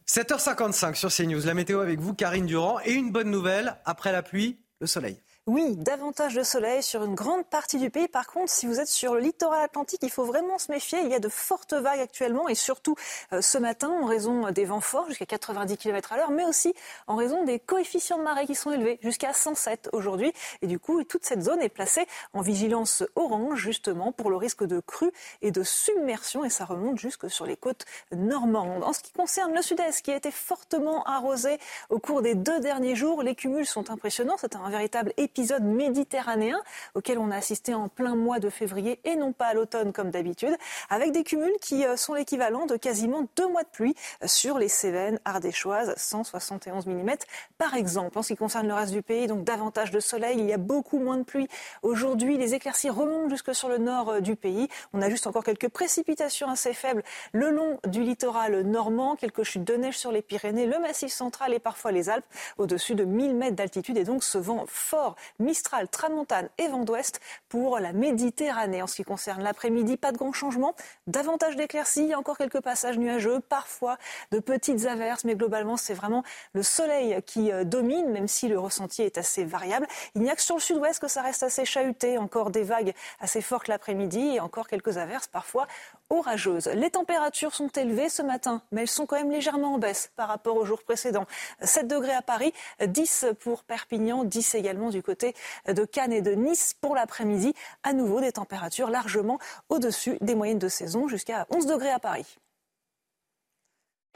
7h55 0.08 0.96
sur 0.96 1.10
CNews, 1.10 1.46
la 1.46 1.54
météo 1.54 1.80
avec 1.80 2.00
vous, 2.00 2.14
Karine 2.14 2.46
Durand. 2.46 2.80
Et 2.86 2.94
une 2.94 3.12
bonne 3.12 3.32
nouvelle, 3.32 3.78
après 3.86 4.12
la 4.12 4.24
pluie, 4.24 4.60
le 4.82 4.88
soleil. 4.88 5.22
Oui, 5.48 5.76
davantage 5.76 6.34
de 6.34 6.42
soleil 6.42 6.82
sur 6.82 7.04
une 7.04 7.14
grande 7.14 7.46
partie 7.46 7.78
du 7.78 7.92
pays. 7.92 8.08
Par 8.08 8.26
contre, 8.26 8.52
si 8.52 8.66
vous 8.66 8.80
êtes 8.80 8.88
sur 8.88 9.14
le 9.14 9.20
littoral 9.20 9.62
atlantique, 9.62 10.00
il 10.02 10.10
faut 10.10 10.26
vraiment 10.26 10.58
se 10.58 10.72
méfier. 10.72 10.98
Il 11.04 11.10
y 11.10 11.14
a 11.14 11.20
de 11.20 11.30
fortes 11.30 11.76
vagues 11.76 12.00
actuellement 12.00 12.50
et 12.50 12.56
surtout 12.56 12.96
euh, 13.32 13.42
ce 13.42 13.60
matin 13.60 13.90
en 13.90 14.08
raison 14.08 14.50
des 14.50 14.66
vents 14.66 14.82
forts 14.82 15.08
jusqu'à 15.08 15.28
90 15.28 15.78
km 15.78 16.14
à 16.14 16.18
l'heure, 16.18 16.32
mais 16.32 16.46
aussi 16.46 16.74
en 17.06 17.16
raison 17.16 17.44
des 17.44 17.60
coefficients 17.60 18.18
de 18.18 18.24
marée 18.24 18.48
qui 18.48 18.56
sont 18.56 18.72
élevés 18.72 18.98
jusqu'à 19.04 19.34
107 19.34 19.90
aujourd'hui. 19.94 20.34
Et 20.64 20.68
du 20.68 20.80
coup, 20.80 21.04
toute 21.04 21.24
cette 21.26 21.44
zone 21.44 21.62
est 21.62 21.70
placée 21.70 22.08
en 22.34 22.42
vigilance 22.42 23.04
orange 23.14 23.60
justement 23.60 24.12
pour 24.12 24.32
le 24.32 24.38
risque 24.38 24.64
de 24.64 24.80
crue 24.80 25.12
et 25.44 25.52
de 25.52 25.62
submersion 25.62 26.44
et 26.44 26.50
ça 26.50 26.66
remonte 26.66 26.98
jusque 26.98 27.30
sur 27.30 27.46
les 27.46 27.56
côtes 27.56 27.86
normandes. 28.12 28.84
En 28.84 28.94
ce 28.94 29.00
qui 29.02 29.12
concerne 29.12 29.54
le 29.54 29.62
sud-est 29.62 30.02
qui 30.02 30.12
a 30.12 30.16
été 30.16 30.32
fortement 30.32 31.04
arrosé 31.04 31.60
au 31.92 32.00
cours 32.00 32.24
des 32.24 32.34
deux 32.34 32.60
derniers 32.62 32.96
jours, 32.96 33.22
les 33.22 33.36
cumuls 33.36 33.68
sont 33.68 33.92
impressionnants. 33.92 34.38
C'est 34.40 34.56
un 34.56 34.72
véritable 34.72 35.14
épisode 35.36 35.64
méditerranéen 35.64 36.58
auquel 36.94 37.18
on 37.18 37.30
a 37.30 37.36
assisté 37.36 37.74
en 37.74 37.90
plein 37.90 38.16
mois 38.16 38.40
de 38.40 38.50
février 38.50 39.02
et 39.04 39.18
non 39.18 39.34
pas 39.34 39.48
à 39.48 39.54
l'automne 39.54 39.92
comme 39.92 40.10
d'habitude, 40.10 40.56
avec 40.90 41.12
des 41.12 41.26
cumuls 41.26 41.58
qui 41.60 41.86
euh, 41.86 41.98
sont 41.98 42.14
l'équivalent 42.14 42.66
de 42.66 42.78
quasiment 42.78 43.28
deux 43.36 43.50
mois 43.50 43.64
de 43.64 43.68
pluie 43.68 43.96
sur 44.26 44.58
les 44.58 44.70
Cévennes 44.70 45.20
ardéchoises, 45.26 45.94
171 45.98 46.86
mm 46.86 47.16
par 47.58 47.74
exemple. 47.74 48.18
En 48.18 48.22
ce 48.22 48.30
qui 48.30 48.38
concerne 48.38 48.66
le 48.66 48.74
reste 48.74 48.94
du 48.94 49.02
pays, 49.02 49.28
donc 49.28 49.44
davantage 49.44 49.92
de 49.92 50.00
soleil, 50.00 50.40
il 50.40 50.46
y 50.46 50.54
a 50.54 50.58
beaucoup 50.58 51.00
moins 51.00 51.18
de 51.18 51.24
pluie. 51.24 51.50
Aujourd'hui, 51.84 52.38
les 52.38 52.54
éclaircies 52.54 52.90
remontent 52.90 53.30
jusque 53.30 53.54
sur 53.54 53.68
le 53.68 53.78
nord 53.78 54.12
euh, 54.12 54.20
du 54.22 54.38
pays. 54.38 54.70
On 54.94 55.02
a 55.02 55.10
juste 55.10 55.28
encore 55.28 55.44
quelques 55.44 55.68
précipitations 55.68 56.50
assez 56.50 56.74
faibles 56.74 57.04
le 57.34 57.50
long 57.50 57.78
du 57.86 58.04
littoral 58.04 58.62
normand, 58.62 59.18
quelques 59.18 59.44
chutes 59.44 59.66
de 59.66 59.76
neige 59.76 59.98
sur 59.98 60.14
les 60.14 60.22
Pyrénées, 60.22 60.66
le 60.66 60.80
massif 60.80 61.12
central 61.12 61.54
et 61.54 61.60
parfois 61.60 61.92
les 61.92 62.08
Alpes, 62.08 62.26
au-dessus 62.58 62.96
de 62.96 63.04
1000 63.04 63.36
mètres 63.36 63.58
d'altitude 63.58 63.98
et 63.98 64.06
donc 64.06 64.24
ce 64.24 64.38
vent 64.38 64.64
fort 64.68 65.18
Mistral, 65.40 65.88
Tramontane 65.88 66.50
et 66.58 66.68
vent 66.68 66.84
d'ouest 66.84 67.20
pour 67.50 67.80
la 67.80 67.94
Méditerranée. 67.94 68.82
En 68.82 68.88
ce 68.88 68.96
qui 68.96 69.04
concerne 69.04 69.44
l'après-midi, 69.44 69.98
pas 69.98 70.12
de 70.12 70.18
grands 70.18 70.34
changements, 70.34 70.76
davantage 71.08 71.56
d'éclaircies, 71.56 72.16
encore 72.16 72.38
quelques 72.38 72.62
passages 72.62 72.98
nuageux, 72.98 73.40
parfois 73.40 73.98
de 74.32 74.40
petites 74.40 74.86
averses, 74.86 75.24
mais 75.24 75.36
globalement 75.36 75.78
c'est 75.78 75.94
vraiment 75.94 76.24
le 76.54 76.64
soleil 76.64 77.22
qui 77.26 77.52
euh, 77.52 77.64
domine, 77.64 78.12
même 78.12 78.28
si 78.28 78.48
le 78.48 78.60
ressenti 78.60 79.02
est 79.02 79.18
assez 79.18 79.44
variable. 79.44 79.88
Il 80.16 80.22
n'y 80.22 80.30
a 80.30 80.36
que 80.36 80.42
sur 80.42 80.56
le 80.56 80.62
sud-ouest 80.62 81.00
que 81.00 81.08
ça 81.08 81.22
reste 81.22 81.44
assez 81.44 81.66
chahuté, 81.66 82.18
encore 82.18 82.52
des 82.52 82.64
vagues 82.64 82.94
assez 83.20 83.42
fortes 83.42 83.68
l'après-midi 83.68 84.36
et 84.36 84.40
encore 84.40 84.68
quelques 84.68 84.98
averses 84.98 85.28
parfois 85.28 85.68
orageuses. 86.10 86.68
Les 86.68 86.90
températures 86.90 87.54
sont 87.54 87.70
élevées 87.70 88.10
ce 88.10 88.22
matin, 88.22 88.62
mais 88.72 88.82
elles 88.82 88.88
sont 88.88 89.06
quand 89.06 89.18
même 89.18 89.32
légèrement 89.32 89.76
en 89.76 89.78
baisse 89.78 90.12
par 90.16 90.28
rapport 90.28 90.56
au 90.56 90.66
jour 90.66 90.84
précédent. 90.84 91.26
7 91.62 91.88
degrés 91.88 92.14
à 92.14 92.22
Paris, 92.22 92.54
10 92.86 93.28
pour 93.40 93.64
Perpignan, 93.64 94.24
10 94.24 94.56
également 94.56 94.90
du 94.90 95.02
côté 95.02 95.34
de 95.68 95.86
Cannes 95.86 96.14
et 96.14 96.22
de 96.22 96.32
Nice 96.32 96.76
pour 96.80 96.96
l'après-midi. 96.96 97.54
À 97.84 97.94
nouveau 97.94 98.22
des 98.22 98.34
températures 98.34 98.90
largement 98.90 99.40
au-dessus 99.70 100.18
des 100.22 100.36
moyennes 100.36 100.60
de 100.60 100.70
saison, 100.70 101.08
jusqu'à 101.08 101.48
11 101.50 101.66
degrés 101.66 101.92
à 101.92 102.00
Paris. 102.00 102.38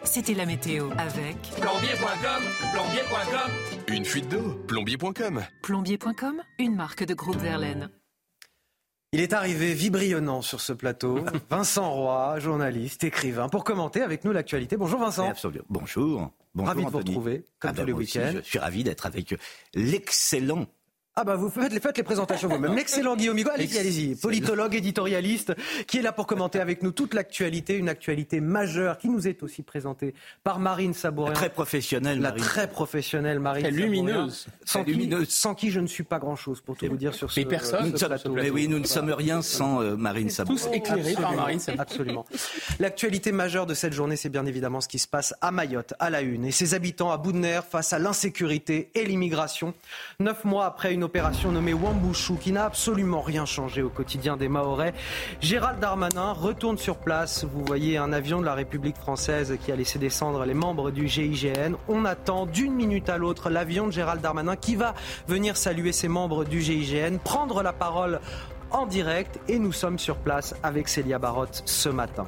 C'était 0.04 0.34
la 0.34 0.46
météo 0.46 0.90
avec 0.98 1.42
plombier.com, 1.60 2.44
plombier.com. 2.74 3.52
Une 3.90 4.06
fuite 4.06 4.30
d'eau, 4.30 4.54
plombier.com. 4.68 5.46
Plombier.com, 5.62 6.42
une 6.58 6.76
marque 6.76 7.04
de 7.04 7.14
groupe 7.14 7.38
Verlaine. 7.38 7.90
Il 9.12 9.22
est 9.22 9.34
arrivé 9.34 9.74
vibrillonnant 9.74 10.44
sur 10.44 10.62
ce 10.62 10.72
plateau. 10.72 11.26
Vincent 11.50 11.92
Roy, 11.92 12.38
journaliste, 12.40 13.04
écrivain, 13.04 13.50
pour 13.50 13.64
commenter 13.64 14.04
avec 14.04 14.24
nous 14.24 14.32
l'actualité. 14.32 14.78
Bonjour 14.78 15.00
Vincent. 15.00 15.28
Absolument. 15.28 15.66
Bonjour. 15.68 16.32
Bonjour 16.54 16.68
ravi 16.68 16.86
de 16.86 16.90
vous 16.92 16.98
retrouver, 17.00 17.46
comme 17.58 17.72
ah 17.72 17.74
tous 17.74 17.80
ben 17.80 17.86
les 17.88 17.94
week-ends. 17.94 18.32
Je 18.36 18.42
suis 18.42 18.60
ravi 18.60 18.84
d'être 18.84 19.08
avec 19.08 19.36
l'excellent 19.74 20.68
ah 21.22 21.26
bah 21.26 21.36
vous 21.36 21.50
faites, 21.50 21.84
faites 21.84 21.98
les 21.98 22.04
présentations 22.04 22.48
vous-même. 22.48 22.76
L'excellent 22.78 23.18
Guillaume 23.18 23.38
Hugo, 23.38 23.50
allez-y, 23.54 23.78
allez-y. 23.78 24.16
Politologue, 24.16 24.74
éditorialiste, 24.74 25.54
qui 25.86 25.98
est 25.98 26.02
là 26.02 26.14
pour 26.14 26.28
commenter 26.28 26.62
avec 26.62 26.82
nous 26.82 26.92
toute 26.92 27.14
l'actualité, 27.14 27.76
une 27.76 27.90
actualité 27.90 28.40
majeure 28.40 28.98
qui 28.98 29.10
nous 29.10 29.28
est 29.28 29.44
aussi 29.44 29.62
présentée 29.62 30.14
par 30.46 30.60
Marine 30.60 30.94
Sabourin. 30.94 31.34
Très 31.34 31.50
professionnelle, 31.50 32.22
La 32.22 32.32
très 32.32 32.70
professionnelle 32.70 33.42
Marine 33.42 33.64
très 33.64 33.72
lumineuse. 33.72 34.48
Sans, 34.64 34.84
lumineuse. 34.84 35.28
Qui, 35.28 35.34
sans 35.34 35.56
qui 35.56 35.72
je 35.72 35.82
ne 35.82 35.88
suis 35.88 36.06
pas 36.06 36.20
grand-chose, 36.20 36.62
pour 36.62 36.78
tout 36.78 36.86
vous 36.88 36.96
dire 36.96 37.14
sur 37.14 37.30
ce, 37.30 37.42
personne, 37.42 37.92
Mais 38.34 38.50
oui, 38.50 38.70
nous 38.70 38.80
ne 38.80 38.86
sommes 38.86 39.12
rien 39.12 39.42
sans 39.42 39.82
euh, 39.82 39.98
Marine 39.98 40.30
Sabourin. 40.30 40.56
Tous 40.58 40.70
éclairés 40.74 41.16
par 41.16 41.34
Marine 41.34 41.60
Sabourin. 41.60 41.82
Absolument. 41.82 42.26
L'actualité 42.80 43.34
majeure 43.34 43.66
de 43.66 43.74
cette 43.74 43.92
journée, 43.92 44.16
c'est 44.16 44.30
bien 44.30 44.46
évidemment 44.46 44.80
ce 44.80 44.88
qui 44.88 45.00
se 45.00 45.08
passe 45.08 45.34
à 45.42 45.52
Mayotte, 45.52 45.96
à 46.00 46.10
la 46.10 46.22
une, 46.22 46.46
et 46.46 46.52
ses 46.52 46.76
habitants 46.76 47.12
à 47.12 47.18
bout 47.18 47.34
de 47.34 47.40
nerfs 47.40 47.66
face 47.66 47.92
à 47.92 48.00
l'insécurité 48.00 48.90
et 48.96 49.04
l'immigration. 49.04 49.74
Neuf 50.22 50.46
mois 50.46 50.66
après 50.66 50.94
une 50.94 51.09
opération 51.10 51.52
nommée 51.52 51.74
Wambushu 51.74 52.36
qui 52.36 52.52
n'a 52.52 52.66
absolument 52.66 53.22
rien 53.22 53.44
changé 53.44 53.82
au 53.82 53.90
quotidien 53.90 54.38
des 54.38 54.48
Mahorais. 54.48 54.94
Gérald 55.42 55.80
Darmanin 55.80 56.34
retourne 56.34 56.78
sur 56.78 56.98
place. 56.98 57.46
Vous 57.46 57.66
voyez 57.66 57.98
un 57.98 58.14
avion 58.14 58.40
de 58.40 58.46
la 58.46 58.54
République 58.54 58.96
française 58.96 59.58
qui 59.60 59.72
a 59.72 59.76
laissé 59.76 59.98
descendre 59.98 60.46
les 60.46 60.54
membres 60.54 60.92
du 60.92 61.08
GIGN. 61.08 61.74
On 61.88 62.06
attend 62.06 62.46
d'une 62.46 62.76
minute 62.76 63.10
à 63.10 63.18
l'autre 63.18 63.50
l'avion 63.50 63.88
de 63.88 63.92
Gérald 63.92 64.22
Darmanin 64.22 64.56
qui 64.56 64.76
va 64.76 64.94
venir 65.28 65.58
saluer 65.58 65.94
ses 65.94 66.10
membres 66.10 66.46
du 66.46 66.62
GIGN, 66.62 67.18
prendre 67.18 67.64
la 67.64 67.74
parole 67.74 68.20
en 68.70 68.86
direct 68.86 69.40
et 69.48 69.58
nous 69.58 69.72
sommes 69.72 69.98
sur 69.98 70.18
place 70.18 70.54
avec 70.62 70.88
Célia 70.88 71.18
Barotte 71.18 71.64
ce 71.66 71.90
matin. 71.90 72.28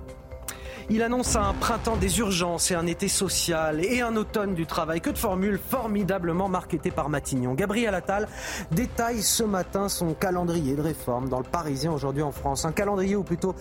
Il 0.93 1.03
annonce 1.03 1.37
un 1.37 1.53
printemps 1.53 1.95
des 1.95 2.19
urgences 2.19 2.69
et 2.69 2.75
un 2.75 2.85
été 2.85 3.07
social 3.07 3.79
et 3.81 4.01
un 4.01 4.17
automne 4.17 4.55
du 4.55 4.65
travail. 4.65 4.99
Que 4.99 5.09
de 5.09 5.17
formules 5.17 5.57
formidablement 5.57 6.49
marketées 6.49 6.91
par 6.91 7.07
Matignon. 7.07 7.53
Gabriel 7.53 7.95
Attal 7.95 8.27
détaille 8.71 9.21
ce 9.21 9.43
matin 9.43 9.87
son 9.87 10.13
calendrier 10.13 10.75
de 10.75 10.81
réforme 10.81 11.29
dans 11.29 11.37
le 11.37 11.45
Parisien 11.45 11.93
aujourd'hui 11.93 12.23
en 12.23 12.33
France. 12.33 12.65
Un 12.65 12.73
calendrier 12.73 13.15
ou 13.15 13.23
plutôt 13.23 13.55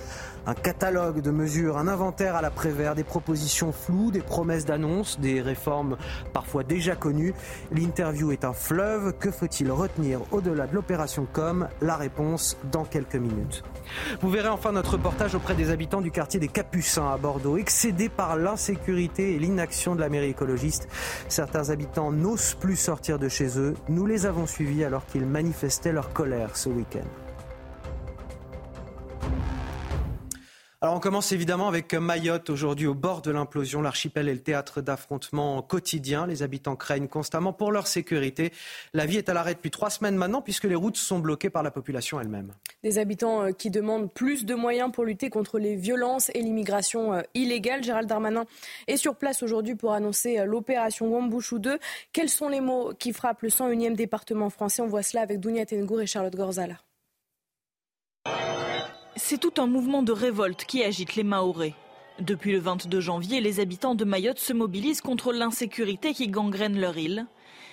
un 0.46 0.54
catalogue 0.54 1.20
de 1.20 1.30
mesures, 1.30 1.78
un 1.78 1.88
inventaire 1.88 2.36
à 2.36 2.42
la 2.42 2.50
Prévert, 2.50 2.94
des 2.94 3.04
propositions 3.04 3.72
floues, 3.72 4.10
des 4.10 4.20
promesses 4.20 4.64
d'annonces, 4.64 5.20
des 5.20 5.40
réformes 5.40 5.96
parfois 6.32 6.62
déjà 6.62 6.96
connues. 6.96 7.34
L'interview 7.72 8.32
est 8.32 8.44
un 8.44 8.52
fleuve. 8.52 9.12
Que 9.18 9.30
faut-il 9.30 9.70
retenir 9.70 10.20
au-delà 10.30 10.66
de 10.66 10.74
l'opération 10.74 11.26
com? 11.32 11.68
La 11.80 11.96
réponse 11.96 12.56
dans 12.70 12.84
quelques 12.84 13.16
minutes. 13.16 13.62
Vous 14.20 14.30
verrez 14.30 14.48
enfin 14.48 14.72
notre 14.72 14.92
reportage 14.92 15.34
auprès 15.34 15.54
des 15.54 15.70
habitants 15.70 16.00
du 16.00 16.10
quartier 16.10 16.40
des 16.40 16.48
Capucins 16.48 17.10
à 17.12 17.16
Bordeaux, 17.16 17.56
excédés 17.56 18.08
par 18.08 18.36
l'insécurité 18.36 19.34
et 19.34 19.38
l'inaction 19.38 19.94
de 19.94 20.00
la 20.00 20.08
mairie 20.08 20.30
écologiste. 20.30 20.88
Certains 21.28 21.70
habitants 21.70 22.12
n'osent 22.12 22.54
plus 22.54 22.76
sortir 22.76 23.18
de 23.18 23.28
chez 23.28 23.58
eux. 23.58 23.74
Nous 23.88 24.06
les 24.06 24.26
avons 24.26 24.46
suivis 24.46 24.84
alors 24.84 25.06
qu'ils 25.06 25.26
manifestaient 25.26 25.92
leur 25.92 26.12
colère 26.12 26.56
ce 26.56 26.68
week-end. 26.68 27.30
Alors 30.82 30.94
on 30.94 31.01
commence 31.01 31.32
évidemment 31.32 31.69
avec 31.69 31.93
Mayotte, 31.93 32.48
aujourd'hui 32.48 32.86
au 32.86 32.94
bord 32.94 33.20
de 33.20 33.31
l'implosion. 33.31 33.82
L'archipel 33.82 34.31
est 34.31 34.32
le 34.32 34.40
théâtre 34.40 34.81
d'affrontements 34.81 35.61
quotidiens. 35.61 36.27
Les 36.27 36.43
habitants 36.43 36.74
craignent 36.74 37.07
constamment 37.07 37.52
pour 37.52 37.70
leur 37.70 37.86
sécurité. 37.86 38.51
La 38.94 39.05
vie 39.05 39.19
est 39.19 39.28
à 39.28 39.35
l'arrêt 39.35 39.52
depuis 39.52 39.70
trois 39.70 39.90
semaines 39.90 40.16
maintenant 40.16 40.40
puisque 40.40 40.65
les 40.65 40.74
routes 40.74 40.97
sont 40.97 41.19
bloquées 41.19 41.51
par 41.51 41.62
la 41.62 41.70
population 41.70 42.19
elle-même. 42.19 42.55
Des 42.82 42.97
habitants 42.97 43.43
euh, 43.43 43.52
qui 43.52 43.69
demandent 43.69 44.11
plus 44.11 44.47
de 44.47 44.55
moyens 44.55 44.90
pour 44.90 45.05
lutter 45.05 45.28
contre 45.28 45.59
les 45.59 45.77
violences 45.77 46.31
et 46.32 46.40
l'immigration 46.40 47.12
euh, 47.12 47.20
illégale. 47.35 47.85
Gérald 47.85 48.09
Darmanin 48.09 48.47
est 48.86 48.97
sur 48.97 49.16
place 49.16 49.43
aujourd'hui 49.43 49.74
pour 49.74 49.93
annoncer 49.93 50.39
euh, 50.39 50.47
l'opération 50.47 51.12
Wambouchou 51.12 51.59
2. 51.59 51.78
Quels 52.15 52.31
sont 52.31 52.48
les 52.48 52.62
mots 52.62 52.94
qui 52.98 53.12
frappent 53.12 53.43
le 53.43 53.51
101e 53.51 53.94
département 53.94 54.48
français? 54.48 54.81
On 54.81 54.89
voit 54.89 55.02
cela 55.02 55.24
avec 55.24 55.40
Dounia 55.40 55.66
Tengour 55.66 56.01
et 56.01 56.07
Charlotte 56.07 56.35
Gorzala. 56.35 56.78
C'est 59.22 59.38
tout 59.38 59.60
un 59.60 59.66
mouvement 59.66 60.02
de 60.02 60.10
révolte 60.12 60.64
qui 60.64 60.82
agite 60.82 61.14
les 61.14 61.22
Mahorais. 61.22 61.74
Depuis 62.20 62.52
le 62.52 62.59
22 62.59 63.01
janvier, 63.01 63.40
les 63.40 63.60
habitants 63.60 63.94
de 63.94 64.05
Mayotte 64.05 64.40
se 64.40 64.52
mobilisent 64.52 65.02
contre 65.02 65.32
l'insécurité 65.32 66.14
qui 66.14 66.26
gangrène 66.26 66.80
leur 66.80 66.97
île. 66.97 67.26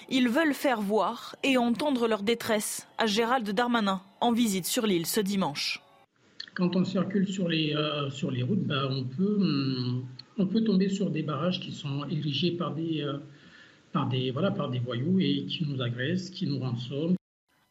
Ils 0.09 0.27
veulent 0.29 0.53
faire 0.53 0.81
voir 0.81 1.35
et 1.43 1.57
entendre 1.57 2.07
leur 2.07 2.21
détresse 2.21 2.87
à 2.99 3.07
Gérald 3.07 3.49
Darmanin 3.49 4.01
en 4.21 4.33
visite 4.33 4.65
sur 4.65 4.85
l'île 4.85 5.07
ce 5.07 5.21
dimanche. 5.21 5.81
Quand 6.53 6.75
on 6.75 6.83
circule 6.83 7.27
sur 7.27 7.47
les, 7.47 7.73
euh, 7.73 8.09
routes, 8.45 8.67
bah, 8.67 8.87
on, 8.91 9.05
peut, 9.05 9.37
hum, 9.39 10.05
on 10.37 10.45
peut 10.45 10.63
tomber 10.63 10.89
sur 10.89 11.09
des 11.09 11.23
barrages 11.23 11.59
qui 11.61 11.71
sont 11.71 12.05
érigés 12.09 12.51
par 12.51 12.75
des, 12.75 13.01
euh, 13.01 13.17
par 13.93 14.09
des, 14.09 14.29
voilà, 14.31 14.51
par 14.51 14.69
des 14.69 14.79
voyous 14.79 15.19
et 15.21 15.45
qui 15.45 15.65
nous 15.65 15.81
agressent, 15.81 16.29
qui 16.29 16.45
nous 16.45 16.59
rançonnent. 16.59 17.16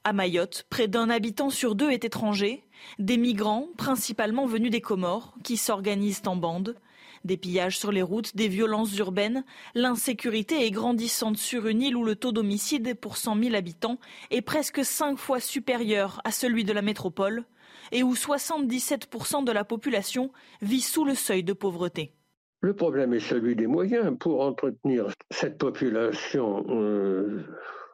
À 0.08 0.12
Mayotte, 0.12 0.64
près 0.70 0.86
d'un 0.86 1.10
habitant 1.10 1.50
sur 1.50 1.74
deux 1.74 1.90
est 1.90 2.04
étranger. 2.04 2.62
Des 3.00 3.16
migrants, 3.16 3.66
principalement 3.76 4.46
venus 4.46 4.70
des 4.70 4.80
Comores, 4.80 5.34
qui 5.42 5.56
s'organisent 5.56 6.22
en 6.26 6.36
bandes. 6.36 6.76
Des 7.24 7.36
pillages 7.36 7.76
sur 7.76 7.90
les 7.90 8.02
routes, 8.02 8.36
des 8.36 8.46
violences 8.46 8.96
urbaines. 8.98 9.44
L'insécurité 9.74 10.64
est 10.64 10.70
grandissante 10.70 11.38
sur 11.38 11.66
une 11.66 11.82
île 11.82 11.96
où 11.96 12.04
le 12.04 12.14
taux 12.14 12.30
d'homicide 12.30 12.94
pour 12.94 13.16
100 13.16 13.42
000 13.42 13.56
habitants 13.56 13.98
est 14.30 14.42
presque 14.42 14.84
cinq 14.84 15.18
fois 15.18 15.40
supérieur 15.40 16.20
à 16.22 16.30
celui 16.30 16.62
de 16.62 16.72
la 16.72 16.82
métropole 16.82 17.42
et 17.90 18.04
où 18.04 18.14
77% 18.14 19.42
de 19.42 19.50
la 19.50 19.64
population 19.64 20.30
vit 20.62 20.82
sous 20.82 21.04
le 21.04 21.16
seuil 21.16 21.42
de 21.42 21.52
pauvreté. 21.52 22.12
Le 22.60 22.74
problème 22.74 23.12
est 23.12 23.18
celui 23.18 23.56
des 23.56 23.66
moyens 23.66 24.16
pour 24.20 24.42
entretenir 24.42 25.08
cette 25.32 25.58
population. 25.58 26.64
Euh, 26.68 27.44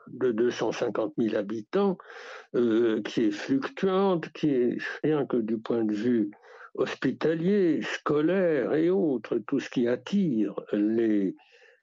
de 0.08 0.32
250 0.32 1.14
000 1.18 1.36
habitants, 1.36 1.98
euh, 2.54 3.02
qui 3.02 3.24
est 3.24 3.30
fluctuante, 3.30 4.30
qui 4.32 4.50
est 4.50 4.78
rien 5.02 5.26
que 5.26 5.36
du 5.36 5.58
point 5.58 5.84
de 5.84 5.94
vue 5.94 6.30
hospitalier, 6.74 7.82
scolaire 7.82 8.74
et 8.74 8.90
autres, 8.90 9.38
tout 9.46 9.60
ce 9.60 9.68
qui 9.68 9.88
attire 9.88 10.54
les, 10.72 11.36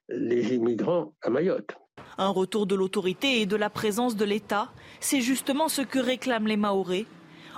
les 0.08 0.54
immigrants 0.54 1.14
à 1.22 1.30
Mayotte. 1.30 1.76
Un 2.18 2.28
retour 2.28 2.66
de 2.66 2.74
l'autorité 2.74 3.40
et 3.40 3.46
de 3.46 3.56
la 3.56 3.70
présence 3.70 4.16
de 4.16 4.24
l'État, 4.24 4.72
c'est 5.00 5.20
justement 5.20 5.68
ce 5.68 5.82
que 5.82 5.98
réclament 5.98 6.48
les 6.48 6.56
Mahorais. 6.56 7.06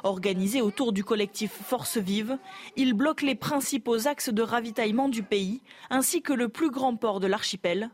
Organisés 0.05 0.63
autour 0.63 0.93
du 0.93 1.05
collectif 1.05 1.53
Force 1.53 1.97
Vive, 1.97 2.37
ils 2.77 2.93
bloquent 2.93 3.25
les 3.25 3.37
principaux 3.37 4.09
axes 4.09 4.31
de 4.31 4.43
ravitaillement 4.43 5.09
du 5.09 5.23
pays, 5.23 5.63
ainsi 5.91 6.23
que 6.23 6.33
le 6.33 6.49
plus 6.49 6.71
grand 6.71 6.97
port 6.97 7.21
de 7.21 7.29
l'archipel, 7.29 7.91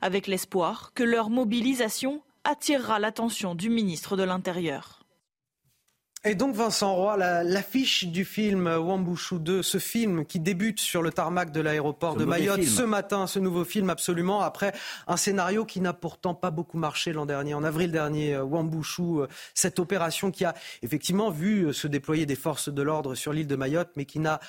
avec 0.00 0.26
l'espoir 0.26 0.92
que 0.94 1.02
leur 1.02 1.30
mobilisation 1.30 2.22
attirera 2.44 2.98
l'attention 2.98 3.54
du 3.54 3.70
ministre 3.70 4.16
de 4.16 4.22
l'Intérieur. 4.22 5.00
Et 6.22 6.34
donc 6.34 6.54
Vincent 6.54 6.94
Roy, 6.94 7.16
l'affiche 7.16 8.04
du 8.04 8.26
film 8.26 8.66
Wambushu 8.66 9.38
2, 9.38 9.62
ce 9.62 9.78
film 9.78 10.26
qui 10.26 10.38
débute 10.38 10.78
sur 10.78 11.00
le 11.00 11.10
tarmac 11.10 11.50
de 11.50 11.62
l'aéroport 11.62 12.14
de 12.14 12.26
Mayotte 12.26 12.62
ce 12.62 12.82
matin, 12.82 13.26
ce 13.26 13.38
nouveau 13.38 13.64
film 13.64 13.88
absolument, 13.88 14.42
après 14.42 14.74
un 15.06 15.16
scénario 15.16 15.64
qui 15.64 15.80
n'a 15.80 15.94
pourtant 15.94 16.34
pas 16.34 16.50
beaucoup 16.50 16.76
marché 16.76 17.14
l'an 17.14 17.24
dernier. 17.24 17.54
En 17.54 17.64
avril 17.64 17.90
dernier, 17.90 18.34
euh, 18.34 18.44
Wambushu, 18.44 19.20
euh, 19.20 19.28
cette 19.54 19.78
opération 19.78 20.30
qui 20.30 20.44
a 20.44 20.54
effectivement 20.82 21.30
vu 21.30 21.68
euh, 21.68 21.72
se 21.72 21.88
déployer 21.88 22.26
des 22.26 22.36
forces 22.36 22.68
de 22.68 22.82
l'ordre 22.82 23.14
sur 23.14 23.32
l'île 23.32 23.46
de 23.46 23.56
Mayotte, 23.56 23.92
mais 23.96 24.04
qui 24.04 24.18
n'a 24.18 24.40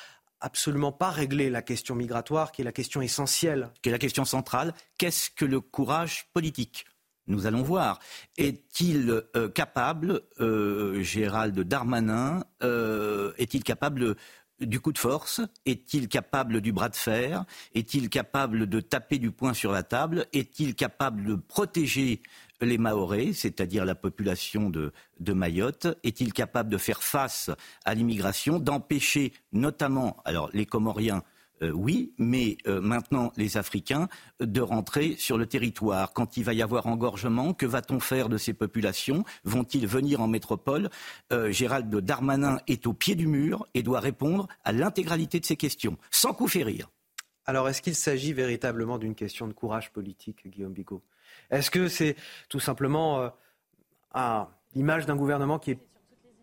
absolument 0.41 0.91
pas 0.91 1.09
réglé 1.09 1.49
la 1.49 1.61
question 1.61 1.95
migratoire, 1.95 2.51
qui 2.51 2.61
est 2.61 2.65
la 2.65 2.71
question 2.71 3.01
essentielle. 3.01 3.69
Qui 3.81 3.89
est 3.89 3.91
la 3.91 3.99
question 3.99 4.25
centrale. 4.25 4.73
Qu'est-ce 4.97 5.29
que 5.29 5.45
le 5.45 5.61
courage 5.61 6.27
politique? 6.33 6.85
Nous 7.27 7.45
allons 7.45 7.61
voir. 7.61 7.99
Est-il 8.37 9.23
euh, 9.35 9.47
capable, 9.49 10.21
euh, 10.39 11.01
Gérald 11.01 11.57
Darmanin, 11.59 12.43
euh, 12.63 13.31
est-il 13.37 13.63
capable 13.63 14.15
du 14.59 14.79
coup 14.79 14.91
de 14.91 14.97
force? 14.97 15.41
Est-il 15.65 16.07
capable 16.07 16.61
du 16.61 16.71
bras 16.71 16.89
de 16.89 16.95
fer? 16.95 17.45
Est-il 17.73 18.09
capable 18.09 18.67
de 18.67 18.79
taper 18.79 19.17
du 19.17 19.31
poing 19.31 19.53
sur 19.53 19.71
la 19.71 19.83
table? 19.83 20.25
Est-il 20.33 20.75
capable 20.75 21.23
de 21.23 21.35
protéger 21.35 22.21
les 22.61 22.77
Mahorais, 22.77 23.33
c'est-à-dire 23.33 23.85
la 23.85 23.95
population 23.95 24.69
de, 24.69 24.91
Mayotte 25.33 25.87
Est-il 26.03 26.33
capable 26.33 26.69
de 26.69 26.77
faire 26.77 27.03
face 27.03 27.49
à 27.85 27.93
l'immigration, 27.93 28.59
d'empêcher 28.59 29.33
notamment, 29.51 30.17
les 30.53 30.65
Comoriens, 30.65 31.23
euh, 31.63 31.71
oui, 31.71 32.13
mais 32.17 32.57
euh, 32.67 32.81
maintenant 32.81 33.31
les 33.37 33.57
Africains 33.57 34.07
de 34.39 34.61
rentrer 34.61 35.15
sur 35.17 35.37
le 35.37 35.45
territoire? 35.45 36.11
Quand 36.13 36.37
il 36.37 36.43
va 36.43 36.53
y 36.53 36.61
avoir 36.61 36.87
engorgement, 36.87 37.53
que 37.53 37.65
va-t-on 37.65 37.99
faire 37.99 38.29
de 38.29 38.37
ces 38.37 38.53
populations? 38.53 39.23
Vont-ils 39.43 39.85
venir 39.85 40.21
en 40.21 40.27
métropole? 40.27 40.89
Euh, 41.31 41.51
Gérald 41.51 41.93
Darmanin 41.95 42.59
est 42.67 42.87
au 42.87 42.93
pied 42.93 43.15
du 43.15 43.27
mur 43.27 43.67
et 43.73 43.83
doit 43.83 43.99
répondre 43.99 44.47
à 44.63 44.71
l'intégralité 44.71 45.39
de 45.39 45.45
ces 45.45 45.55
questions, 45.55 45.97
sans 46.09 46.33
coup 46.33 46.47
férir. 46.47 46.89
Alors, 47.45 47.67
est-ce 47.69 47.81
qu'il 47.81 47.95
s'agit 47.95 48.33
véritablement 48.33 48.97
d'une 48.97 49.15
question 49.15 49.47
de 49.47 49.53
courage 49.53 49.91
politique, 49.91 50.47
Guillaume 50.47 50.73
Bigot? 50.73 51.03
Est-ce 51.51 51.69
que 51.69 51.87
c'est 51.87 52.15
tout 52.49 52.59
simplement 52.59 53.31
euh, 54.15 54.43
l'image 54.73 55.05
d'un 55.05 55.15
gouvernement 55.15 55.59
qui 55.59 55.71
est 55.71 55.79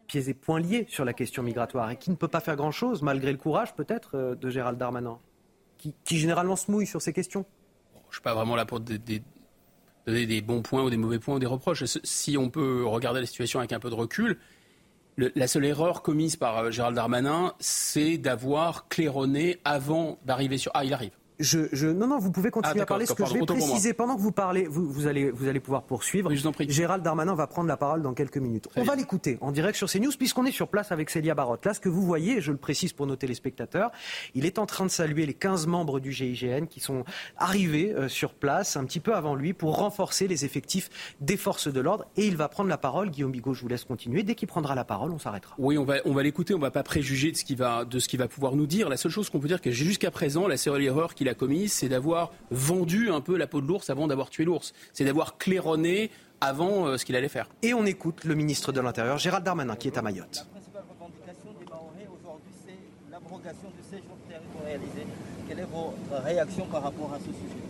pieds 0.06 0.28
et 0.28 0.34
poings 0.34 0.60
liés 0.60 0.86
sur 0.88 1.04
la 1.04 1.12
question 1.12 1.42
migratoire 1.42 1.90
et 1.90 1.96
qui 1.96 2.10
ne 2.10 2.16
peut 2.16 2.28
pas 2.28 2.40
faire 2.40 2.56
grand-chose, 2.56 3.02
malgré 3.02 3.30
le 3.30 3.38
courage 3.38 3.74
peut-être 3.74 4.16
euh, 4.16 4.34
de 4.34 4.50
Gérald 4.50 4.78
Darmanin, 4.78 5.18
qui, 5.76 5.94
généralement 6.18 6.56
se 6.56 6.70
mouille 6.70 6.86
sur 6.86 7.02
ces 7.02 7.12
questions? 7.12 7.44
Je 7.94 8.08
ne 8.08 8.12
suis 8.12 8.22
pas 8.22 8.34
vraiment 8.34 8.56
là 8.56 8.64
pour 8.64 8.80
donner 8.80 8.98
des 10.26 10.40
bons 10.40 10.62
points 10.62 10.82
ou 10.82 10.90
des 10.90 10.96
mauvais 10.96 11.18
points 11.18 11.36
ou 11.36 11.38
des 11.38 11.46
reproches. 11.46 11.84
Si 11.84 12.38
on 12.38 12.48
peut 12.48 12.84
regarder 12.86 13.20
la 13.20 13.26
situation 13.26 13.58
avec 13.58 13.72
un 13.72 13.80
peu 13.80 13.90
de 13.90 13.94
recul, 13.94 14.38
la 15.18 15.46
seule 15.46 15.66
erreur 15.66 16.02
commise 16.02 16.36
par 16.36 16.58
euh, 16.58 16.70
Gérald 16.70 16.96
Darmanin, 16.96 17.54
c'est 17.58 18.18
d'avoir 18.18 18.88
claironné 18.88 19.58
avant 19.64 20.18
d'arriver 20.24 20.58
sur... 20.58 20.70
Ah, 20.74 20.84
il 20.84 20.94
arrive. 20.94 21.17
Je, 21.38 21.86
non, 21.86 22.08
non, 22.08 22.18
vous 22.18 22.32
pouvez 22.32 22.50
continuer 22.50 22.80
ah, 22.80 22.82
à 22.82 22.86
parler. 22.86 23.06
Ce 23.06 23.12
que 23.12 23.24
je 23.24 23.34
vais 23.34 23.46
préciser 23.46 23.92
pendant 23.94 24.16
que 24.16 24.20
vous 24.20 24.32
parlez, 24.32 24.66
vous, 24.66 25.06
allez, 25.06 25.30
vous 25.30 25.46
allez 25.48 25.60
pouvoir 25.60 25.84
poursuivre. 25.84 26.32
Gérald 26.68 27.04
Darmanin 27.04 27.34
va 27.34 27.46
prendre 27.46 27.68
la 27.68 27.76
parole 27.76 28.02
dans 28.02 28.12
quelques 28.12 28.38
minutes. 28.38 28.68
On 28.76 28.82
va 28.82 28.96
l'écouter 28.96 29.38
en 29.40 29.52
direct 29.52 29.76
sur 29.76 29.88
CNews, 29.88 30.12
puisqu'on 30.18 30.44
est 30.46 30.52
sur 30.52 30.68
place 30.68 30.90
avec 30.90 31.10
Célia 31.10 31.34
Barotte. 31.34 31.64
Là, 31.64 31.74
ce 31.74 31.80
que 31.80 31.88
vous 31.88 32.02
voyez, 32.02 32.40
je 32.40 32.50
le 32.50 32.58
précise 32.58 32.92
pour 32.92 33.06
nos 33.06 33.16
téléspectateurs, 33.16 33.92
il 34.34 34.46
est 34.46 34.58
en 34.58 34.66
train 34.66 34.84
de 34.84 34.90
saluer 34.90 35.26
les 35.26 35.34
15 35.34 35.66
membres 35.66 36.00
du 36.00 36.12
GIGN 36.12 36.66
qui 36.66 36.80
sont 36.80 37.04
arrivés 37.36 37.92
euh, 37.94 38.08
sur 38.08 38.34
place 38.34 38.76
un 38.76 38.84
petit 38.84 39.00
peu 39.00 39.14
avant 39.14 39.34
lui 39.34 39.52
pour 39.52 39.76
renforcer 39.76 40.26
les 40.26 40.44
effectifs 40.44 40.90
des 41.20 41.36
forces 41.36 41.68
de 41.68 41.80
l'ordre. 41.80 42.06
Et 42.16 42.26
il 42.26 42.36
va 42.36 42.48
prendre 42.48 42.68
la 42.68 42.78
parole. 42.78 43.10
Guillaume 43.10 43.32
Bigot, 43.32 43.54
je 43.54 43.62
vous 43.62 43.68
laisse 43.68 43.84
continuer. 43.84 44.24
Dès 44.24 44.34
qu'il 44.34 44.48
prendra 44.48 44.74
la 44.74 44.84
parole, 44.84 45.12
on 45.12 45.18
s'arrêtera. 45.18 45.54
Oui, 45.58 45.78
on 45.78 45.84
va, 45.84 45.96
on 46.04 46.14
va 46.14 46.22
l'écouter. 46.22 46.54
On 46.54 46.58
ne 46.58 46.62
va 46.62 46.70
pas 46.70 46.82
préjuger 46.82 47.30
de 47.30 47.36
ce 47.36 47.44
qu'il 47.44 47.56
va, 47.56 47.84
de 47.84 47.98
ce 47.98 48.08
qu'il 48.08 48.18
va 48.18 48.26
pouvoir 48.26 48.56
nous 48.56 48.66
dire. 48.66 48.88
La 48.88 48.96
seule 48.96 49.12
chose 49.12 49.30
qu'on 49.30 49.38
peut 49.38 49.48
dire, 49.48 49.60
que 49.60 49.70
jusqu'à 49.70 50.10
présent, 50.10 50.48
la 50.48 50.56
seule 50.56 50.82
erreur 50.82 51.14
qu'il 51.14 51.27
a 51.28 51.34
commise, 51.34 51.72
c'est 51.72 51.88
d'avoir 51.88 52.32
vendu 52.50 53.10
un 53.10 53.20
peu 53.20 53.36
la 53.36 53.46
peau 53.46 53.60
de 53.60 53.66
l'ours 53.66 53.90
avant 53.90 54.06
d'avoir 54.06 54.30
tué 54.30 54.44
l'ours. 54.44 54.72
C'est 54.92 55.04
d'avoir 55.04 55.38
claironné 55.38 56.10
avant 56.40 56.86
euh, 56.86 56.96
ce 56.96 57.04
qu'il 57.04 57.16
allait 57.16 57.28
faire. 57.28 57.48
Et 57.62 57.74
on 57.74 57.84
écoute 57.86 58.24
le 58.24 58.34
ministre 58.34 58.72
de 58.72 58.80
l'Intérieur, 58.80 59.18
Gérald 59.18 59.44
Darmanin, 59.44 59.76
qui 59.76 59.88
est 59.88 59.98
à 59.98 60.02
Mayotte. 60.02 60.46
prorogation 63.28 63.68
du 63.76 63.82
séjour 63.84 64.16
territorialisé. 64.28 65.06
Quelle 65.48 65.58
est 65.58 65.66
votre 65.70 66.24
réaction 66.24 66.66
par 66.66 66.82
rapport 66.82 67.12
à 67.14 67.18
ce 67.18 67.26
sujet? 67.26 67.62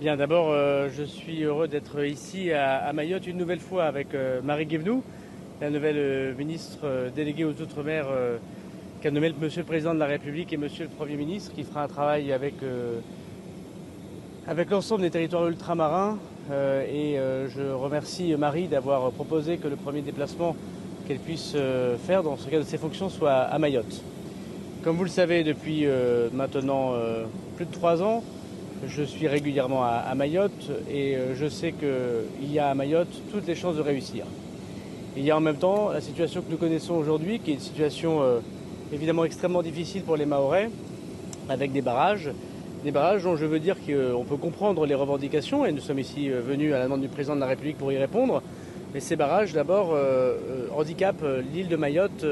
Bien, 0.00 0.16
d'abord, 0.16 0.50
euh, 0.50 0.88
je 0.94 1.02
suis 1.02 1.42
heureux 1.42 1.68
d'être 1.68 2.04
ici 2.04 2.52
à, 2.52 2.76
à, 2.78 2.92
Mayotte 2.92 3.26
une 3.26 3.36
nouvelle 3.36 3.60
fois 3.60 3.84
avec 3.84 4.14
euh, 4.14 4.40
Marie 4.42 4.66
Guévenou, 4.66 5.02
la 5.60 5.70
nouvelle 5.70 5.96
euh, 5.98 6.34
ministre 6.34 7.10
déléguée 7.14 7.44
aux 7.44 7.60
Outre-mer 7.60 8.06
qu'a 9.00 9.10
nommé 9.10 9.32
Monsieur 9.40 9.60
le 9.60 9.66
Président 9.66 9.94
de 9.94 9.98
la 9.98 10.06
République 10.06 10.52
et 10.52 10.56
Monsieur 10.56 10.84
le 10.84 10.90
Premier 10.90 11.16
ministre, 11.16 11.52
qui 11.54 11.64
fera 11.64 11.84
un 11.84 11.88
travail 11.88 12.32
avec, 12.32 12.54
avec 14.46 14.70
l'ensemble 14.70 15.02
des 15.02 15.10
territoires 15.10 15.46
ultramarins. 15.48 16.18
et 16.50 17.16
je 17.48 17.72
remercie 17.72 18.34
Marie 18.36 18.68
d'avoir 18.68 19.10
proposé 19.12 19.58
que 19.58 19.68
le 19.68 19.76
premier 19.76 20.02
déplacement 20.02 20.56
qu'elle 21.06 21.18
puisse 21.18 21.56
faire 22.06 22.22
dans 22.22 22.36
ce 22.36 22.48
cas 22.48 22.58
de 22.58 22.64
ses 22.64 22.78
fonctions 22.78 23.08
soit 23.08 23.32
à 23.32 23.58
Mayotte. 23.58 24.02
Comme 24.82 24.96
vous 24.96 25.04
le 25.04 25.10
savez, 25.10 25.44
depuis 25.44 25.86
maintenant 26.32 26.94
plus 27.56 27.66
de 27.66 27.72
trois 27.72 28.02
ans, 28.02 28.22
je 28.86 29.02
suis 29.02 29.28
régulièrement 29.28 29.84
à, 29.84 30.14
Mayotte 30.14 30.70
et 30.90 31.16
euh, 31.16 31.34
je 31.34 31.46
sais 31.46 31.72
qu'il 31.72 32.52
y 32.52 32.58
a 32.58 32.68
à 32.68 32.74
Mayotte 32.74 33.08
toutes 33.32 33.46
les 33.46 33.54
chances 33.54 33.76
de 33.76 33.80
réussir. 33.80 34.24
Il 35.16 35.24
y 35.24 35.30
a 35.30 35.36
en 35.36 35.40
même 35.40 35.56
temps 35.56 35.90
la 35.90 36.00
situation 36.00 36.42
que 36.42 36.50
nous 36.50 36.58
connaissons 36.58 36.94
aujourd'hui, 36.94 37.40
qui 37.40 37.52
est 37.52 37.54
une 37.54 37.60
situation 37.60 38.22
euh, 38.22 38.40
évidemment 38.92 39.24
extrêmement 39.24 39.62
difficile 39.62 40.02
pour 40.02 40.16
les 40.16 40.26
Mahorais, 40.26 40.70
avec 41.48 41.72
des 41.72 41.82
barrages. 41.82 42.30
Des 42.84 42.90
barrages 42.90 43.24
dont 43.24 43.36
je 43.36 43.46
veux 43.46 43.58
dire 43.58 43.76
qu'on 43.76 44.24
peut 44.24 44.36
comprendre 44.36 44.86
les 44.86 44.94
revendications, 44.94 45.64
et 45.64 45.72
nous 45.72 45.80
sommes 45.80 45.98
ici 45.98 46.30
euh, 46.30 46.40
venus 46.40 46.72
à 46.74 46.78
la 46.78 46.84
demande 46.84 47.00
du 47.00 47.08
président 47.08 47.34
de 47.34 47.40
la 47.40 47.46
République 47.46 47.78
pour 47.78 47.92
y 47.92 47.98
répondre. 47.98 48.42
Mais 48.94 49.00
ces 49.00 49.16
barrages, 49.16 49.52
d'abord, 49.52 49.94
handicapent 50.74 51.24
l'île 51.52 51.68
de 51.68 51.76
Mayotte 51.76 52.24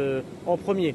en 0.46 0.56
premier. 0.56 0.94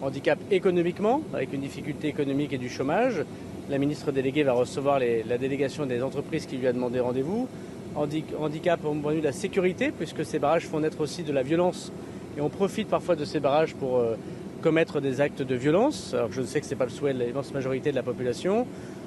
Handicap 0.00 0.38
économiquement, 0.52 1.22
avec 1.34 1.52
une 1.52 1.62
difficulté 1.62 2.06
économique 2.06 2.52
et 2.52 2.58
du 2.58 2.68
chômage, 2.68 3.24
la 3.68 3.78
ministre 3.78 4.12
déléguée 4.12 4.44
va 4.44 4.52
recevoir 4.52 5.00
la 5.00 5.38
délégation 5.38 5.86
des 5.86 6.02
entreprises 6.02 6.46
qui 6.46 6.56
lui 6.56 6.68
a 6.68 6.72
demandé 6.72 7.00
rendez-vous. 7.00 7.48
Handicap 7.96 8.84
au 8.84 8.92
point 8.94 9.10
de 9.10 9.16
vue 9.16 9.22
de 9.22 9.26
la 9.26 9.32
sécurité, 9.32 9.90
puisque 9.90 10.24
ces 10.24 10.38
barrages 10.38 10.66
font 10.66 10.80
naître 10.80 11.00
aussi 11.00 11.24
de 11.24 11.32
la 11.32 11.42
violence. 11.42 11.90
Et 12.36 12.40
on 12.40 12.48
profite 12.48 12.88
parfois 12.88 13.16
de 13.16 13.24
ces 13.24 13.40
barrages 13.40 13.74
pour 13.74 13.98
euh, 13.98 14.14
commettre 14.62 15.00
des 15.00 15.20
actes 15.20 15.42
de 15.42 15.54
violence. 15.54 16.14
Alors 16.14 16.32
je 16.32 16.42
sais 16.42 16.60
que 16.60 16.66
ce 16.66 16.70
n'est 16.70 16.76
pas 16.78 16.84
le 16.84 16.90
souhait 16.90 17.14
de 17.14 17.22
l'immense 17.22 17.52
majorité 17.52 17.90
de 17.90 17.96
la 17.96 18.02
population. 18.02 18.66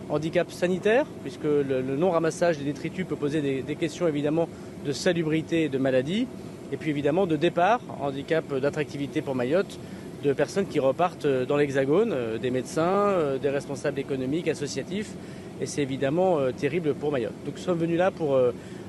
Handicap 0.09 0.51
sanitaire, 0.51 1.05
puisque 1.21 1.43
le, 1.43 1.81
non-ramassage 1.81 2.57
des 2.57 2.65
détritus 2.65 3.05
peut 3.05 3.15
poser 3.15 3.41
des, 3.41 3.75
questions 3.75 4.07
évidemment 4.07 4.49
de 4.85 4.91
salubrité 4.91 5.63
et 5.63 5.69
de 5.69 5.77
maladie. 5.77 6.27
Et 6.71 6.77
puis 6.77 6.89
évidemment 6.89 7.27
de 7.27 7.35
départ, 7.35 7.81
handicap 7.99 8.53
d'attractivité 8.59 9.21
pour 9.21 9.35
Mayotte, 9.35 9.77
de 10.23 10.33
personnes 10.33 10.67
qui 10.67 10.79
repartent 10.79 11.25
euh, 11.25 11.45
dans 11.45 11.57
l'Hexagone, 11.57 12.11
euh, 12.13 12.37
des 12.37 12.51
médecins, 12.51 12.83
euh, 12.83 13.37
des 13.37 13.49
responsables 13.49 13.99
économiques, 13.99 14.47
associatifs, 14.47 15.11
et 15.59 15.65
c'est 15.65 15.81
évidemment 15.81 16.39
terrible 16.57 16.95
pour 16.95 17.11
Mayotte. 17.11 17.33
Donc 17.45 17.55
nous 17.55 17.61
sommes 17.61 17.77
venus 17.77 17.97
là 17.97 18.09
pour 18.09 18.35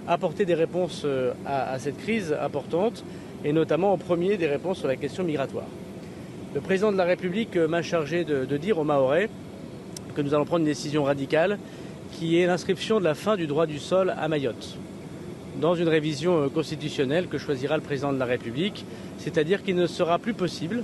apporter 0.08 0.46
des 0.46 0.54
réponses 0.54 1.06
à, 1.44 1.78
cette 1.78 1.98
crise 1.98 2.34
importante, 2.40 3.04
et 3.44 3.52
notamment 3.52 3.92
en 3.92 3.98
premier 3.98 4.38
des 4.38 4.46
réponses 4.46 4.78
sur 4.78 4.88
la 4.88 4.96
question 4.96 5.22
migratoire. 5.22 5.66
Le 6.54 6.60
président 6.60 6.92
de 6.92 6.98
la 6.98 7.04
République 7.04 7.56
m'a 7.56 7.80
chargé 7.80 8.24
de, 8.24 8.56
dire 8.58 8.78
aux 8.78 8.84
Mahorais 8.84 9.30
que 10.14 10.20
nous 10.20 10.34
allons 10.34 10.44
prendre 10.44 10.60
une 10.60 10.66
décision 10.66 11.04
radicale 11.04 11.58
qui 12.12 12.38
est 12.38 12.46
l'inscription 12.46 13.00
de 13.00 13.04
la 13.04 13.14
fin 13.14 13.36
du 13.36 13.46
droit 13.46 13.64
du 13.64 13.78
sol 13.78 14.14
à 14.18 14.28
Mayotte 14.28 14.76
dans 15.62 15.74
une 15.74 15.88
révision 15.88 16.50
constitutionnelle 16.50 17.28
que 17.28 17.38
choisira 17.38 17.76
le 17.76 17.82
président 17.82 18.12
de 18.12 18.18
la 18.18 18.26
République, 18.26 18.84
c'est-à-dire 19.16 19.62
qu'il 19.62 19.76
ne 19.76 19.86
sera 19.86 20.18
plus 20.18 20.34
possible 20.34 20.82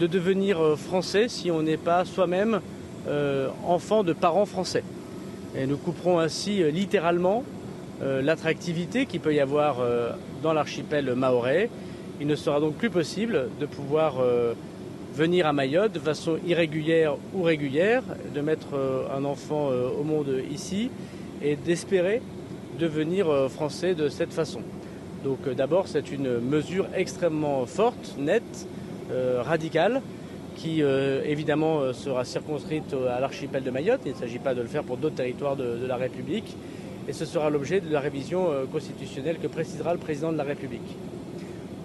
de 0.00 0.08
devenir 0.08 0.60
euh, 0.60 0.74
français 0.74 1.28
si 1.28 1.50
on 1.50 1.62
n'est 1.62 1.76
pas 1.76 2.04
soi-même 2.04 2.60
euh, 3.08 3.48
enfant 3.64 4.02
de 4.02 4.12
parents 4.12 4.46
français. 4.46 4.82
Et 5.56 5.66
nous 5.66 5.76
couperons 5.76 6.18
ainsi 6.18 6.62
euh, 6.62 6.70
littéralement 6.70 7.44
l'attractivité 8.00 9.06
qu'il 9.06 9.20
peut 9.20 9.32
y 9.32 9.40
avoir 9.40 9.78
dans 10.42 10.52
l'archipel 10.52 11.14
maorais. 11.14 11.70
Il 12.20 12.26
ne 12.26 12.36
sera 12.36 12.60
donc 12.60 12.74
plus 12.74 12.90
possible 12.90 13.48
de 13.58 13.64
pouvoir 13.64 14.16
venir 15.16 15.46
à 15.46 15.52
Mayotte 15.52 15.92
de 15.92 15.98
façon 15.98 16.38
irrégulière 16.46 17.16
ou 17.34 17.42
régulière, 17.42 18.02
de 18.34 18.40
mettre 18.42 18.68
un 19.16 19.24
enfant 19.24 19.68
au 19.68 20.04
monde 20.04 20.42
ici 20.50 20.90
et 21.42 21.56
d'espérer 21.56 22.20
devenir 22.78 23.26
français 23.50 23.94
de 23.94 24.08
cette 24.08 24.32
façon. 24.32 24.60
Donc 25.24 25.48
d'abord 25.48 25.88
c'est 25.88 26.12
une 26.12 26.38
mesure 26.38 26.86
extrêmement 26.94 27.64
forte, 27.66 28.14
nette, 28.18 28.68
euh, 29.10 29.40
radicale 29.40 30.02
qui 30.56 30.82
euh, 30.82 31.22
évidemment 31.24 31.80
euh, 31.80 31.92
sera 31.92 32.24
circonscrite 32.24 32.94
à 33.08 33.20
l'archipel 33.20 33.62
de 33.62 33.70
Mayotte. 33.70 34.00
Il 34.04 34.12
ne 34.12 34.16
s'agit 34.16 34.38
pas 34.38 34.54
de 34.54 34.62
le 34.62 34.66
faire 34.66 34.82
pour 34.82 34.96
d'autres 34.96 35.14
territoires 35.16 35.54
de, 35.54 35.86
la 35.86 35.96
République. 35.96 36.56
Et 37.08 37.12
ce 37.12 37.24
sera 37.24 37.50
l'objet 37.50 37.80
de 37.80 37.92
la 37.92 38.00
révision 38.00 38.48
constitutionnelle 38.72 39.38
que 39.38 39.46
précisera 39.46 39.92
le 39.92 40.00
président 40.00 40.32
de 40.32 40.36
la 40.36 40.42
République. 40.42 40.96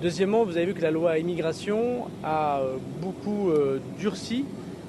Deuxièmement, 0.02 0.44
vous 0.44 0.58
avez 0.58 0.66
vu 0.66 0.74
que 0.74 0.82
la 0.82 0.92
loi 0.92 1.20
immigration 1.20 2.08
a 2.24 2.62
beaucoup 3.02 3.52
durci 4.00 4.46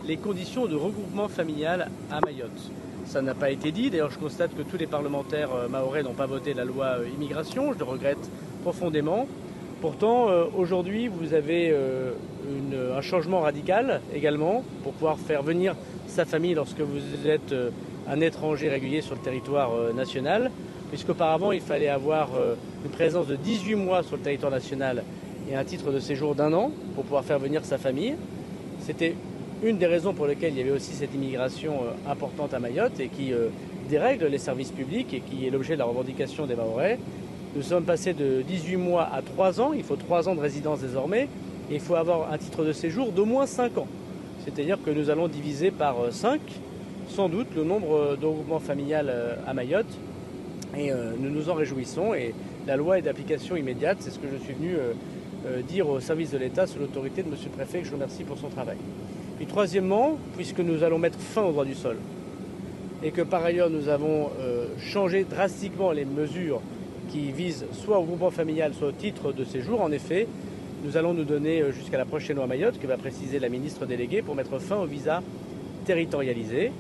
les 0.06 0.16
conditions 0.16 0.66
de 0.66 0.74
regroupement 0.74 1.28
familial 1.28 1.90
à 2.10 2.20
Mayotte. 2.20 2.70
Ça 3.04 3.20
n'a 3.20 3.34
pas 3.34 3.50
été 3.50 3.72
dit. 3.72 3.90
D'ailleurs, 3.90 4.10
je 4.10 4.18
constate 4.18 4.56
que 4.56 4.62
tous 4.62 4.78
les 4.78 4.86
parlementaires 4.86 5.50
maorais 5.68 6.02
n'ont 6.02 6.14
pas 6.14 6.26
voté 6.26 6.54
la 6.54 6.64
loi 6.64 6.96
immigration. 7.14 7.74
Je 7.74 7.78
le 7.78 7.84
regrette 7.84 8.30
profondément. 8.62 9.26
Pourtant, 9.82 10.28
euh, 10.28 10.44
aujourd'hui, 10.56 11.08
vous 11.08 11.34
avez 11.34 11.72
euh, 11.72 12.12
un 12.96 13.00
changement 13.00 13.40
radical 13.40 14.00
également 14.14 14.62
pour 14.84 14.92
pouvoir 14.92 15.18
faire 15.18 15.42
venir 15.42 15.74
sa 16.06 16.24
famille 16.24 16.54
lorsque 16.54 16.78
vous 16.78 17.26
êtes 17.26 17.50
euh, 17.50 17.70
un 18.08 18.20
étranger 18.20 18.68
régulier 18.68 19.00
sur 19.00 19.16
le 19.16 19.20
territoire 19.22 19.72
national, 19.92 20.52
puisqu'auparavant, 20.92 21.52
il 21.52 21.62
fallait 21.62 21.88
avoir 21.88 22.28
une 22.84 22.90
présence 22.90 23.26
de 23.26 23.34
18 23.34 23.76
mois 23.76 24.02
sur 24.02 24.16
le 24.16 24.22
territoire 24.22 24.52
national 24.52 25.02
et 25.50 25.56
un 25.56 25.64
titre 25.64 25.90
de 25.90 25.98
séjour 25.98 26.34
d'un 26.34 26.52
an 26.52 26.70
pour 26.94 27.04
pouvoir 27.04 27.24
faire 27.24 27.38
venir 27.38 27.64
sa 27.64 27.78
famille. 27.78 28.14
C'était 28.80 29.14
une 29.64 29.78
des 29.78 29.86
raisons 29.86 30.12
pour 30.12 30.26
lesquelles 30.26 30.52
il 30.52 30.58
y 30.58 30.60
avait 30.60 30.70
aussi 30.70 30.92
cette 30.92 31.14
immigration 31.14 31.78
importante 32.06 32.52
à 32.52 32.58
Mayotte 32.58 33.00
et 33.00 33.08
qui 33.08 33.32
dérègle 33.88 34.26
les 34.26 34.36
services 34.36 34.70
publics 34.70 35.14
et 35.14 35.20
qui 35.20 35.46
est 35.46 35.50
l'objet 35.50 35.74
de 35.74 35.78
la 35.78 35.86
revendication 35.86 36.44
des 36.44 36.56
Mahorais. 36.56 36.98
Nous 37.56 37.62
sommes 37.62 37.84
passés 37.84 38.12
de 38.12 38.42
18 38.42 38.76
mois 38.76 39.08
à 39.10 39.22
3 39.22 39.62
ans. 39.62 39.72
Il 39.74 39.84
faut 39.84 39.96
3 39.96 40.28
ans 40.28 40.34
de 40.34 40.40
résidence 40.40 40.80
désormais. 40.80 41.28
Et 41.70 41.76
il 41.76 41.80
faut 41.80 41.94
avoir 41.94 42.30
un 42.30 42.36
titre 42.36 42.64
de 42.64 42.72
séjour 42.72 43.12
d'au 43.12 43.24
moins 43.24 43.46
5 43.46 43.78
ans. 43.78 43.86
C'est-à-dire 44.44 44.78
que 44.84 44.90
nous 44.90 45.08
allons 45.08 45.28
diviser 45.28 45.70
par 45.70 45.96
5, 46.10 46.38
sans 47.08 47.28
doute, 47.28 47.48
le 47.56 47.64
nombre 47.64 48.16
de 48.20 48.26
regroupements 48.26 48.58
familial 48.58 49.06
euh, 49.08 49.36
à 49.46 49.54
Mayotte. 49.54 49.86
Et 50.76 50.90
euh, 50.90 51.12
nous 51.18 51.30
nous 51.30 51.50
en 51.50 51.54
réjouissons. 51.54 52.14
Et 52.14 52.34
la 52.66 52.76
loi 52.76 52.98
est 52.98 53.02
d'application 53.02 53.56
immédiate. 53.56 53.98
C'est 54.00 54.10
ce 54.10 54.18
que 54.18 54.28
je 54.32 54.42
suis 54.42 54.54
venu 54.54 54.74
euh, 54.76 55.62
dire 55.62 55.88
au 55.88 56.00
service 56.00 56.30
de 56.30 56.38
l'État 56.38 56.66
sous 56.66 56.78
l'autorité 56.78 57.22
de 57.22 57.28
M. 57.28 57.34
le 57.42 57.50
Préfet, 57.50 57.80
que 57.80 57.86
je 57.86 57.92
remercie 57.92 58.24
pour 58.24 58.38
son 58.38 58.48
travail. 58.48 58.78
Puis 59.36 59.46
troisièmement, 59.46 60.18
puisque 60.36 60.60
nous 60.60 60.82
allons 60.82 60.98
mettre 60.98 61.18
fin 61.18 61.42
au 61.42 61.52
droit 61.52 61.64
du 61.64 61.74
sol, 61.74 61.96
et 63.02 63.10
que 63.10 63.22
par 63.22 63.44
ailleurs 63.44 63.68
nous 63.68 63.88
avons 63.88 64.30
changé 64.78 65.24
drastiquement 65.24 65.90
les 65.90 66.04
mesures 66.04 66.60
qui 67.08 67.32
vise 67.32 67.66
soit 67.72 67.98
au 67.98 68.04
groupement 68.04 68.30
familial, 68.30 68.72
soit 68.74 68.88
au 68.88 68.92
titre 68.92 69.32
de 69.32 69.44
séjour. 69.44 69.80
En 69.80 69.90
effet, 69.90 70.28
nous 70.84 70.96
allons 70.96 71.14
nous 71.14 71.24
donner 71.24 71.60
euh, 71.60 71.72
jusqu'à 71.72 71.98
la 71.98 72.04
prochaine 72.04 72.36
loi 72.36 72.46
Mayotte, 72.46 72.78
que 72.80 72.86
va 72.86 72.96
préciser 72.96 73.38
la 73.38 73.48
ministre 73.48 73.86
déléguée, 73.86 74.22
pour 74.22 74.34
mettre 74.34 74.58
fin 74.58 74.76
au 74.76 74.86
visa 74.86 75.22
territorialisé, 75.84 76.72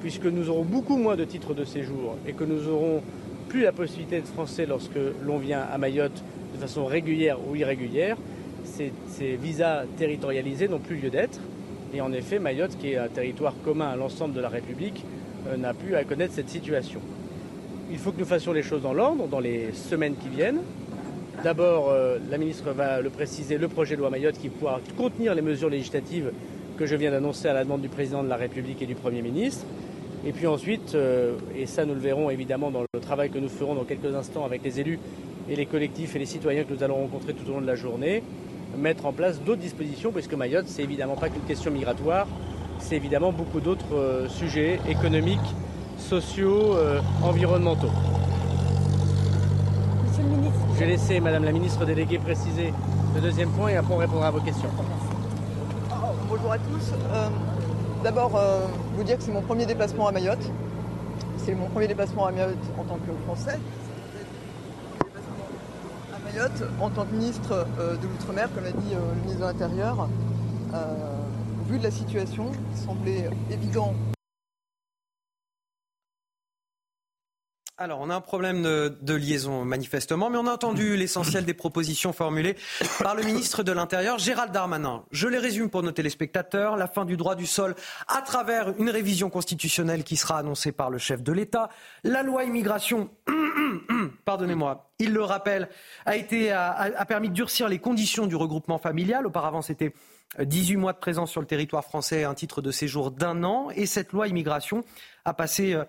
puisque 0.00 0.26
nous 0.26 0.50
aurons 0.50 0.64
beaucoup 0.64 0.96
moins 0.96 1.16
de 1.16 1.24
titres 1.24 1.54
de 1.54 1.64
séjour 1.64 2.16
et 2.26 2.32
que 2.32 2.44
nous 2.44 2.68
aurons 2.68 3.02
plus 3.50 3.62
la 3.62 3.72
possibilité 3.72 4.16
d'être 4.16 4.32
français 4.32 4.64
lorsque 4.64 4.98
l'on 5.26 5.38
vient 5.38 5.60
à 5.60 5.76
Mayotte 5.76 6.22
de 6.54 6.58
façon 6.58 6.86
régulière 6.86 7.36
ou 7.48 7.56
irrégulière. 7.56 8.16
Ces, 8.64 8.92
ces 9.08 9.34
visas 9.34 9.84
territorialisés 9.98 10.68
n'ont 10.68 10.78
plus 10.78 10.96
lieu 10.96 11.10
d'être. 11.10 11.40
Et 11.92 12.00
en 12.00 12.12
effet, 12.12 12.38
Mayotte, 12.38 12.78
qui 12.78 12.92
est 12.92 12.96
un 12.96 13.08
territoire 13.08 13.54
commun 13.64 13.88
à 13.88 13.96
l'ensemble 13.96 14.34
de 14.34 14.40
la 14.40 14.48
République, 14.48 15.04
euh, 15.48 15.56
n'a 15.56 15.74
plus 15.74 15.96
à 15.96 16.04
connaître 16.04 16.32
cette 16.32 16.48
situation. 16.48 17.00
Il 17.90 17.98
faut 17.98 18.12
que 18.12 18.20
nous 18.20 18.26
fassions 18.26 18.52
les 18.52 18.62
choses 18.62 18.82
dans 18.82 18.92
l'ordre 18.92 19.26
dans 19.26 19.40
les 19.40 19.72
semaines 19.72 20.14
qui 20.14 20.28
viennent. 20.28 20.60
D'abord, 21.42 21.90
euh, 21.90 22.18
la 22.30 22.38
ministre 22.38 22.70
va 22.70 23.00
le 23.00 23.10
préciser, 23.10 23.58
le 23.58 23.66
projet 23.66 23.96
de 23.96 24.00
loi 24.00 24.10
Mayotte 24.10 24.38
qui 24.38 24.48
pourra 24.48 24.80
contenir 24.96 25.34
les 25.34 25.42
mesures 25.42 25.70
législatives 25.70 26.30
que 26.78 26.86
je 26.86 26.94
viens 26.94 27.10
d'annoncer 27.10 27.48
à 27.48 27.52
la 27.52 27.64
demande 27.64 27.82
du 27.82 27.88
président 27.88 28.22
de 28.22 28.28
la 28.28 28.36
République 28.36 28.80
et 28.80 28.86
du 28.86 28.94
Premier 28.94 29.22
ministre. 29.22 29.66
Et 30.26 30.32
puis 30.32 30.46
ensuite, 30.46 30.94
euh, 30.94 31.36
et 31.56 31.66
ça 31.66 31.86
nous 31.86 31.94
le 31.94 32.00
verrons 32.00 32.28
évidemment 32.28 32.70
dans 32.70 32.82
le 32.82 33.00
travail 33.00 33.30
que 33.30 33.38
nous 33.38 33.48
ferons 33.48 33.74
dans 33.74 33.84
quelques 33.84 34.14
instants 34.14 34.44
avec 34.44 34.62
les 34.62 34.78
élus 34.78 34.98
et 35.48 35.56
les 35.56 35.66
collectifs 35.66 36.14
et 36.14 36.18
les 36.18 36.26
citoyens 36.26 36.64
que 36.64 36.74
nous 36.74 36.82
allons 36.82 36.96
rencontrer 36.96 37.32
tout 37.32 37.48
au 37.50 37.54
long 37.54 37.60
de 37.62 37.66
la 37.66 37.74
journée, 37.74 38.22
mettre 38.76 39.06
en 39.06 39.12
place 39.12 39.40
d'autres 39.40 39.62
dispositions, 39.62 40.12
puisque 40.12 40.34
Mayotte, 40.34 40.68
c'est 40.68 40.82
évidemment 40.82 41.16
pas 41.16 41.30
qu'une 41.30 41.42
question 41.42 41.70
migratoire, 41.70 42.26
c'est 42.78 42.96
évidemment 42.96 43.32
beaucoup 43.32 43.60
d'autres 43.60 43.94
euh, 43.94 44.28
sujets 44.28 44.78
économiques, 44.88 45.38
sociaux, 45.98 46.76
euh, 46.76 47.00
environnementaux. 47.22 47.90
Monsieur 50.06 50.22
le 50.22 50.28
ministre. 50.28 50.60
Je 50.74 50.80
vais 50.80 50.86
laisser 50.86 51.20
Madame 51.20 51.44
la 51.44 51.52
ministre 51.52 51.84
déléguée 51.86 52.18
préciser 52.18 52.72
le 53.14 53.20
deuxième 53.20 53.50
point 53.50 53.68
et 53.68 53.76
après 53.76 53.94
on 53.94 53.98
répondra 53.98 54.28
à 54.28 54.30
vos 54.30 54.40
questions. 54.40 54.68
Pour 54.68 56.14
bonjour 56.28 56.52
à 56.52 56.58
tous. 56.58 56.92
Euh, 57.12 57.28
D'abord, 58.02 58.34
euh, 58.34 58.66
vous 58.96 59.04
dire 59.04 59.18
que 59.18 59.22
c'est 59.22 59.30
mon 59.30 59.42
premier 59.42 59.66
déplacement 59.66 60.06
à 60.06 60.12
Mayotte. 60.12 60.50
C'est 61.36 61.54
mon 61.54 61.66
premier 61.66 61.86
déplacement 61.86 62.24
à 62.26 62.32
Mayotte 62.32 62.56
en 62.78 62.84
tant 62.84 62.94
que 62.94 63.12
Français. 63.26 63.58
À 66.14 66.18
Mayotte, 66.24 66.62
en 66.80 66.88
tant 66.88 67.04
que 67.04 67.12
ministre 67.14 67.66
euh, 67.78 67.96
de 67.96 68.02
l'Outre-mer, 68.02 68.48
comme 68.54 68.64
l'a 68.64 68.70
dit 68.70 68.94
euh, 68.94 69.14
le 69.14 69.20
ministre 69.20 69.40
de 69.40 69.44
l'Intérieur, 69.44 70.08
vu 71.68 71.78
de 71.78 71.84
la 71.84 71.90
situation, 71.90 72.46
il 72.72 72.78
semblait 72.78 73.28
évident 73.50 73.92
Alors, 77.82 78.00
on 78.02 78.10
a 78.10 78.14
un 78.14 78.20
problème 78.20 78.62
de, 78.62 78.94
de, 79.00 79.14
liaison 79.14 79.64
manifestement, 79.64 80.28
mais 80.28 80.36
on 80.36 80.46
a 80.46 80.52
entendu 80.52 80.96
l'essentiel 80.98 81.46
des 81.46 81.54
propositions 81.54 82.12
formulées 82.12 82.54
par 83.02 83.14
le 83.14 83.22
ministre 83.22 83.62
de 83.62 83.72
l'Intérieur, 83.72 84.18
Gérald 84.18 84.52
Darmanin. 84.52 85.04
Je 85.12 85.26
les 85.28 85.38
résume 85.38 85.70
pour 85.70 85.82
nos 85.82 85.90
téléspectateurs. 85.90 86.76
La 86.76 86.88
fin 86.88 87.06
du 87.06 87.16
droit 87.16 87.36
du 87.36 87.46
sol 87.46 87.74
à 88.06 88.20
travers 88.20 88.74
une 88.78 88.90
révision 88.90 89.30
constitutionnelle 89.30 90.04
qui 90.04 90.16
sera 90.16 90.36
annoncée 90.36 90.72
par 90.72 90.90
le 90.90 90.98
chef 90.98 91.22
de 91.22 91.32
l'État. 91.32 91.70
La 92.04 92.22
loi 92.22 92.44
immigration, 92.44 93.08
pardonnez-moi, 94.26 94.90
il 94.98 95.14
le 95.14 95.22
rappelle, 95.22 95.70
a, 96.04 96.16
été, 96.16 96.52
a, 96.52 96.72
a 96.72 97.04
permis 97.06 97.30
de 97.30 97.34
durcir 97.34 97.66
les 97.66 97.78
conditions 97.78 98.26
du 98.26 98.36
regroupement 98.36 98.76
familial. 98.76 99.26
Auparavant, 99.26 99.62
c'était 99.62 99.94
18 100.38 100.76
mois 100.76 100.92
de 100.92 100.98
présence 100.98 101.30
sur 101.30 101.40
le 101.40 101.46
territoire 101.46 101.84
français, 101.84 102.24
un 102.24 102.34
titre 102.34 102.62
de 102.62 102.70
séjour 102.70 103.10
d'un 103.10 103.42
an. 103.42 103.70
Et 103.74 103.86
cette 103.86 104.12
loi 104.12 104.28
immigration 104.28 104.84
a 105.24 105.34
passé 105.34 105.74
euh, 105.74 105.84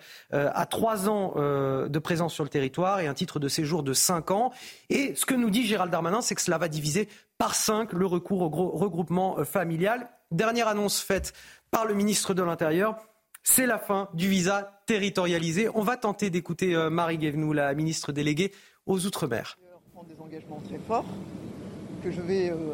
à 0.53 0.65
trois 0.65 1.09
ans 1.09 1.33
euh, 1.35 1.87
de 1.87 1.99
présence 1.99 2.33
sur 2.33 2.43
le 2.43 2.49
territoire 2.49 2.99
et 2.99 3.07
un 3.07 3.13
titre 3.13 3.39
de 3.39 3.47
séjour 3.47 3.83
de 3.83 3.93
cinq 3.93 4.31
ans. 4.31 4.51
Et 4.89 5.13
ce 5.15 5.25
que 5.25 5.33
nous 5.33 5.49
dit 5.49 5.65
Gérald 5.65 5.91
Darmanin, 5.91 6.21
c'est 6.21 6.35
que 6.35 6.41
cela 6.41 6.57
va 6.57 6.67
diviser 6.67 7.07
par 7.37 7.55
cinq 7.55 7.93
le 7.93 8.05
recours 8.05 8.41
au 8.41 8.49
regroupement 8.49 9.39
euh, 9.39 9.43
familial. 9.43 10.09
Dernière 10.31 10.67
annonce 10.67 11.01
faite 11.01 11.33
par 11.71 11.85
le 11.85 11.93
ministre 11.93 12.33
de 12.33 12.43
l'Intérieur. 12.43 12.95
C'est 13.43 13.65
la 13.65 13.79
fin 13.79 14.09
du 14.13 14.29
visa 14.29 14.81
territorialisé. 14.85 15.67
On 15.73 15.81
va 15.81 15.97
tenter 15.97 16.29
d'écouter 16.29 16.75
Marie 16.91 17.17
Guévenoux, 17.17 17.53
la 17.53 17.73
ministre 17.73 18.11
déléguée 18.11 18.51
aux 18.85 19.05
Outre-mer. 19.07 19.57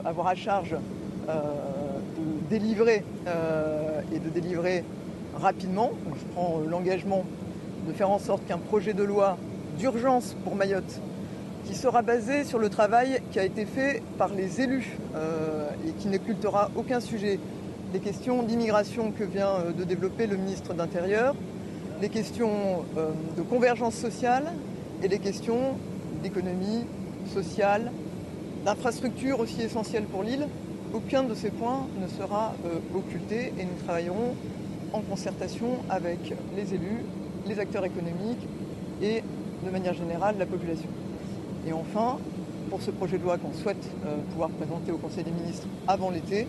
à 0.06 0.10
euh, 1.30 2.02
euh, 3.28 4.02
rapidement. 5.38 5.92
Je 6.16 6.34
prends 6.34 6.60
l'engagement 6.68 7.24
de 7.88 7.94
faire 7.94 8.10
en 8.10 8.20
sorte 8.20 8.46
qu'un 8.46 8.58
projet 8.58 8.94
de 8.94 9.04
loi 9.04 9.38
d'urgence 9.78 10.36
pour 10.44 10.56
Mayotte, 10.56 11.02
qui 11.66 11.76
sera 11.76 12.02
basé 12.02 12.44
sur 12.44 12.60
le 12.60 12.70
travail 12.70 13.22
qui 13.32 13.40
a 13.40 13.46
été 13.46 13.66
fait 13.66 14.02
par 14.18 14.34
les 14.34 14.62
élus 14.62 14.98
euh, 15.16 15.70
et 15.88 15.92
qui 15.92 16.08
n'écultera 16.08 16.72
aucun 16.76 17.00
sujet, 17.00 17.40
les 17.94 18.00
questions 18.00 18.44
d'immigration 18.44 19.12
que 19.12 19.24
vient 19.24 19.60
de 19.78 19.84
développer 19.84 20.28
le 20.28 20.36
ministre 20.36 20.74
d'Intérieur, 20.74 21.36
les 22.02 22.10
questions 22.10 22.84
euh, 22.98 23.12
de 23.36 23.42
convergence 23.42 23.96
sociale 23.96 24.52
et 25.04 25.08
les 25.08 25.20
questions 25.20 25.78
d'économie 26.24 26.86
sociale, 27.34 27.92
d'infrastructures 28.66 29.40
aussi 29.40 29.62
essentielles 29.62 30.06
pour 30.06 30.24
l'île, 30.24 30.48
aucun 30.94 31.24
de 31.24 31.34
ces 31.34 31.50
points 31.50 31.88
ne 32.02 32.08
sera 32.08 32.54
euh, 32.66 32.80
occulté 32.98 33.54
et 33.60 33.64
nous 33.64 33.86
travaillerons 33.86 34.36
en 34.94 35.02
concertation 35.02 35.78
avec 35.90 36.34
les 36.56 36.74
élus, 36.74 37.04
les 37.48 37.60
acteurs 37.60 37.86
économiques 37.86 38.48
et 39.02 39.24
de 39.66 39.72
manière 39.72 39.94
générale 39.94 40.36
la 40.38 40.46
population. 40.46 40.90
Et 41.68 41.74
enfin, 41.74 42.18
pour 42.70 42.82
ce 42.82 42.92
projet 42.92 43.18
de 43.18 43.24
loi 43.24 43.38
qu'on 43.38 43.54
souhaite 43.54 43.90
euh, 44.06 44.18
pouvoir 44.32 44.50
présenter 44.50 44.92
au 44.92 44.98
Conseil 44.98 45.24
des 45.24 45.32
ministres 45.32 45.68
avant 45.88 46.10
l'été, 46.10 46.48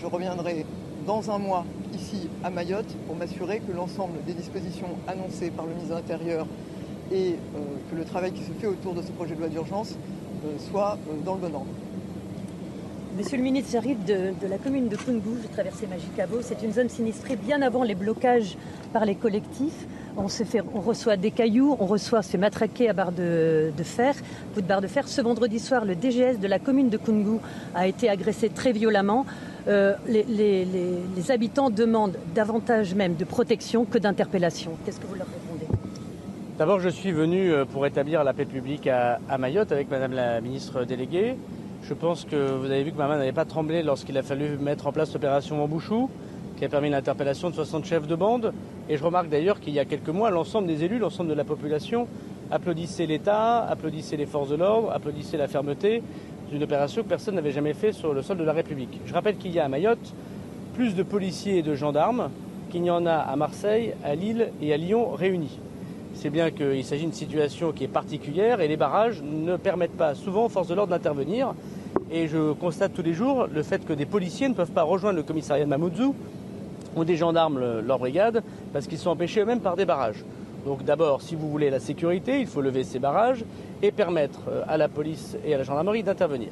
je 0.00 0.06
reviendrai 0.06 0.64
dans 1.06 1.30
un 1.30 1.38
mois 1.38 1.64
ici 1.94 2.28
à 2.44 2.50
Mayotte 2.50 2.94
pour 3.06 3.16
m'assurer 3.16 3.60
que 3.60 3.72
l'ensemble 3.72 4.22
des 4.26 4.34
dispositions 4.34 4.88
annoncées 5.06 5.50
par 5.50 5.66
le 5.66 5.72
ministre 5.72 5.94
de 5.94 6.00
l'Intérieur 6.00 6.46
et 7.10 7.36
euh, 7.56 7.60
que 7.90 7.96
le 7.96 8.04
travail 8.04 8.32
qui 8.32 8.42
se 8.42 8.52
fait 8.52 8.66
autour 8.66 8.94
de 8.94 9.02
ce 9.02 9.10
projet 9.12 9.34
de 9.34 9.40
loi 9.40 9.48
d'urgence 9.48 9.96
euh, 10.44 10.56
soit 10.70 10.98
dans 11.24 11.34
le 11.34 11.40
bon 11.40 11.54
ordre. 11.54 11.66
Monsieur 13.18 13.36
le 13.36 13.42
ministre, 13.42 13.70
j'arrive 13.72 14.04
de, 14.04 14.32
la 14.48 14.58
commune 14.58 14.86
de 14.86 14.94
Kungu, 14.94 15.40
j'ai 15.42 15.48
traversé 15.48 15.88
Magicabo. 15.88 16.36
C'est 16.40 16.62
une 16.62 16.72
zone 16.72 16.88
sinistrée 16.88 17.34
bien 17.34 17.62
avant 17.62 17.82
les 17.82 17.96
blocages 17.96 18.56
par 18.92 19.04
les 19.04 19.16
collectifs. 19.16 19.88
On, 20.16 20.28
reçoit 20.80 21.16
des 21.16 21.32
cailloux, 21.32 21.76
on 21.80 21.86
reçoit 21.86 22.22
se 22.22 22.30
fait 22.30 22.38
matraquer 22.38 22.88
à 22.88 22.92
barre 22.92 23.10
de, 23.10 23.72
fer, 23.82 24.14
coup 24.54 24.60
de 24.60 24.66
barre 24.68 24.80
de 24.80 24.86
fer. 24.86 25.08
Ce 25.08 25.20
vendredi 25.20 25.58
soir, 25.58 25.84
le 25.84 25.96
DGS 25.96 26.38
de 26.38 26.46
la 26.46 26.60
commune 26.60 26.90
de 26.90 26.96
Kungu 26.96 27.40
a 27.74 27.88
été 27.88 28.08
agressé 28.08 28.50
très 28.50 28.70
violemment. 28.70 29.26
Euh, 29.66 29.94
les, 30.06 31.30
habitants 31.32 31.70
demandent 31.70 32.18
davantage 32.36 32.94
même 32.94 33.16
de 33.16 33.24
protection 33.24 33.84
que 33.84 33.98
d'interpellation. 33.98 34.76
Qu'est-ce 34.84 35.00
que 35.00 35.08
vous 35.08 35.16
leur 35.16 35.26
répondez? 35.26 35.66
D'abord, 36.56 36.78
je 36.78 36.88
suis 36.88 37.10
venu 37.10 37.50
euh, 37.50 37.64
pour 37.64 37.84
établir 37.84 38.22
la 38.22 38.32
paix 38.32 38.44
publique 38.44 38.86
à 38.86 39.18
Mayotte 39.38 39.72
avec 39.72 39.90
Madame 39.90 40.12
la 40.12 40.40
ministre 40.40 40.84
déléguée. 40.84 41.34
Je 41.88 41.94
pense 41.94 42.26
que 42.26 42.36
vous 42.36 42.66
avez 42.66 42.84
vu 42.84 42.92
que 42.92 42.98
ma 42.98 43.08
main 43.08 43.16
n'avait 43.16 43.32
pas 43.32 43.46
tremblé 43.46 43.82
lorsqu'il 43.82 44.18
a 44.18 44.22
fallu 44.22 44.58
mettre 44.58 44.86
en 44.86 44.92
place 44.92 45.14
l'opération 45.14 45.56
Mambouchou, 45.56 46.10
qui 46.58 46.66
a 46.66 46.68
permis 46.68 46.90
l'interpellation 46.90 47.48
de 47.48 47.54
60 47.54 47.86
chefs 47.86 48.06
de 48.06 48.14
bande. 48.14 48.52
Et 48.90 48.98
je 48.98 49.02
remarque 49.02 49.30
d'ailleurs 49.30 49.58
qu'il 49.58 49.72
y 49.72 49.78
a 49.78 49.86
quelques 49.86 50.10
mois, 50.10 50.28
l'ensemble 50.28 50.66
des 50.66 50.84
élus, 50.84 50.98
l'ensemble 50.98 51.30
de 51.30 51.34
la 51.34 51.44
population 51.44 52.06
applaudissait 52.50 53.06
l'État, 53.06 53.64
applaudissait 53.64 54.18
les 54.18 54.26
forces 54.26 54.50
de 54.50 54.56
l'ordre, 54.56 54.92
applaudissait 54.92 55.38
la 55.38 55.48
fermeté 55.48 56.02
d'une 56.52 56.62
opération 56.62 57.02
que 57.02 57.08
personne 57.08 57.36
n'avait 57.36 57.52
jamais 57.52 57.72
fait 57.72 57.92
sur 57.92 58.12
le 58.12 58.20
sol 58.20 58.36
de 58.36 58.44
la 58.44 58.52
République. 58.52 59.00
Je 59.06 59.14
rappelle 59.14 59.38
qu'il 59.38 59.52
y 59.52 59.58
a 59.58 59.64
à 59.64 59.68
Mayotte 59.68 60.12
plus 60.74 60.94
de 60.94 61.02
policiers 61.02 61.56
et 61.56 61.62
de 61.62 61.74
gendarmes 61.74 62.28
qu'il 62.70 62.82
n'y 62.82 62.90
en 62.90 63.06
a 63.06 63.14
à 63.14 63.34
Marseille, 63.36 63.94
à 64.04 64.14
Lille 64.14 64.50
et 64.60 64.74
à 64.74 64.76
Lyon 64.76 65.12
réunis. 65.14 65.58
C'est 66.20 66.30
bien 66.30 66.50
qu'il 66.50 66.84
s'agit 66.84 67.04
d'une 67.04 67.12
situation 67.12 67.70
qui 67.70 67.84
est 67.84 67.88
particulière 67.88 68.60
et 68.60 68.66
les 68.66 68.76
barrages 68.76 69.22
ne 69.22 69.56
permettent 69.56 69.96
pas 69.96 70.16
souvent 70.16 70.46
aux 70.46 70.48
forces 70.48 70.66
de 70.66 70.74
l'ordre 70.74 70.90
d'intervenir. 70.90 71.54
Et 72.10 72.26
je 72.26 72.54
constate 72.54 72.92
tous 72.92 73.02
les 73.02 73.14
jours 73.14 73.46
le 73.46 73.62
fait 73.62 73.86
que 73.86 73.92
des 73.92 74.04
policiers 74.04 74.48
ne 74.48 74.54
peuvent 74.54 74.72
pas 74.72 74.82
rejoindre 74.82 75.14
le 75.14 75.22
commissariat 75.22 75.64
de 75.64 75.70
Mamoudzou 75.70 76.16
ou 76.96 77.04
des 77.04 77.16
gendarmes 77.16 77.60
leur 77.86 78.00
brigade 78.00 78.42
parce 78.72 78.88
qu'ils 78.88 78.98
sont 78.98 79.10
empêchés 79.10 79.42
eux-mêmes 79.42 79.60
par 79.60 79.76
des 79.76 79.84
barrages. 79.84 80.24
Donc 80.66 80.84
d'abord, 80.84 81.22
si 81.22 81.36
vous 81.36 81.48
voulez 81.48 81.70
la 81.70 81.78
sécurité, 81.78 82.40
il 82.40 82.48
faut 82.48 82.62
lever 82.62 82.82
ces 82.82 82.98
barrages 82.98 83.44
et 83.80 83.92
permettre 83.92 84.40
à 84.66 84.76
la 84.76 84.88
police 84.88 85.36
et 85.46 85.54
à 85.54 85.58
la 85.58 85.62
gendarmerie 85.62 86.02
d'intervenir. 86.02 86.48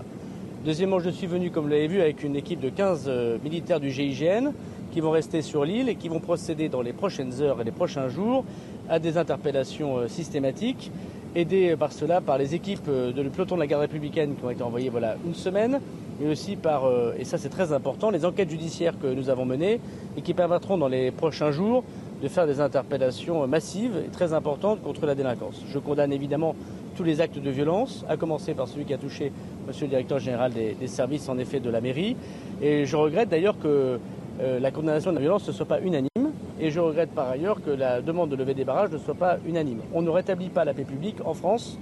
Deuxièmement, 0.64 1.01
je 1.01 1.10
suis 1.10 1.26
venu, 1.26 1.51
comme 1.51 1.64
vous 1.64 1.70
l'avez 1.70 1.88
vu, 1.88 2.01
avec 2.01 2.22
une 2.22 2.36
équipe 2.36 2.60
de 2.60 2.68
15 2.68 3.10
militaires 3.43 3.80
du 3.80 3.90
GIGN 3.90 4.52
qui 4.93 5.01
vont 5.01 5.10
rester 5.10 5.43
sur 5.43 5.64
l'île 5.64 5.88
et 5.88 5.97
qui 5.97 6.09
vont 6.09 6.20
procéder 6.20 6.68
dans 6.68 6.82
les 6.82 6.93
prochaines 6.93 7.43
heures 7.43 7.60
et 7.60 7.64
les 7.64 7.72
prochains 7.72 8.09
jours 8.09 8.44
à 8.89 8.99
des 8.99 9.19
interpellations 9.19 10.09
systématiques 10.09 10.91
aidés 11.35 11.77
par 11.77 11.93
cela 11.93 12.21
par 12.21 12.39
les 12.39 12.55
équipes 12.55 12.89
de 12.89 13.21
le 13.21 13.31
peloton 13.31 13.57
de 13.57 13.61
la 13.61 13.67
garde 13.67 13.83
républicaine 13.83 14.35
qui 14.37 14.45
ont 14.45 14.51
été 14.51 14.63
envoyées 14.63 14.89
voilà 14.89 15.17
une 15.27 15.35
semaine, 15.35 15.81
mais 16.21 16.31
aussi 16.31 16.57
par 16.57 16.85
et 17.19 17.25
ça 17.25 17.37
c'est 17.37 17.51
très 17.51 17.73
important 17.73 18.11
les 18.11 18.25
enquêtes 18.25 18.51
judiciaires 18.51 18.95
que 19.01 19.07
nous 19.07 19.29
avons 19.29 19.45
menées 19.45 19.81
et 20.17 20.23
qui 20.23 20.35
permettront 20.35 20.79
dans 20.79 20.89
les 20.89 21.11
prochains 21.11 21.51
jours 21.51 21.85
de 22.23 22.29
faire 22.29 22.47
des 22.47 22.61
interpellations 22.61 23.47
massives 23.47 24.03
et 24.07 24.11
très 24.11 24.33
importantes 24.33 24.83
contre 24.83 25.07
la 25.07 25.15
délinquance. 25.15 25.63
Je 25.69 25.79
condamne 25.79 26.13
évidemment 26.13 26.55
tous 26.97 27.05
les 27.05 27.21
actes 27.21 27.39
de 27.39 27.51
violence, 27.51 28.05
à 28.09 28.17
commencer 28.17 28.55
par 28.55 28.69
celui 28.69 28.85
qui 28.85 28.95
a 28.95 28.99
touché 28.99 29.33
Monsieur 29.67 29.87
le 29.87 29.91
directeur 29.91 30.19
général 30.19 30.53
des, 30.53 30.87
services 30.87 31.29
en 31.29 31.39
effet 31.39 31.61
de 31.61 31.69
la 31.71 31.81
mairie, 31.81 32.17
et 32.63 32.87
je 32.87 32.97
regrette 32.97 33.29
d'ailleurs 33.29 33.59
que 33.59 33.99
euh, 34.41 34.61
la 34.61 34.71
condamnation 34.71 35.11
de 35.11 35.17
la 35.17 35.23
violence 35.23 35.47
ne 35.47 35.53
soit 35.53 35.67
pas 35.67 35.81
unanime. 35.81 36.26
Et 36.66 36.72
je 36.72 36.80
regrette 36.80 37.10
par 37.10 37.28
ailleurs 37.28 37.62
que 37.62 37.70
la 37.70 38.02
demande 38.02 38.28
de 38.28 38.34
lever 38.34 38.52
des 38.52 38.64
barrages 38.64 38.90
ne 38.90 38.98
soit 38.98 39.14
pas 39.14 39.38
unanime. 39.47 39.82
On 39.94 40.02
ne 40.02 40.10
rétablit 40.10 40.48
pas 40.48 40.64
la 40.64 40.74
paix 40.74 40.82
publique 40.82 41.18
en 41.24 41.32
France, 41.32 41.78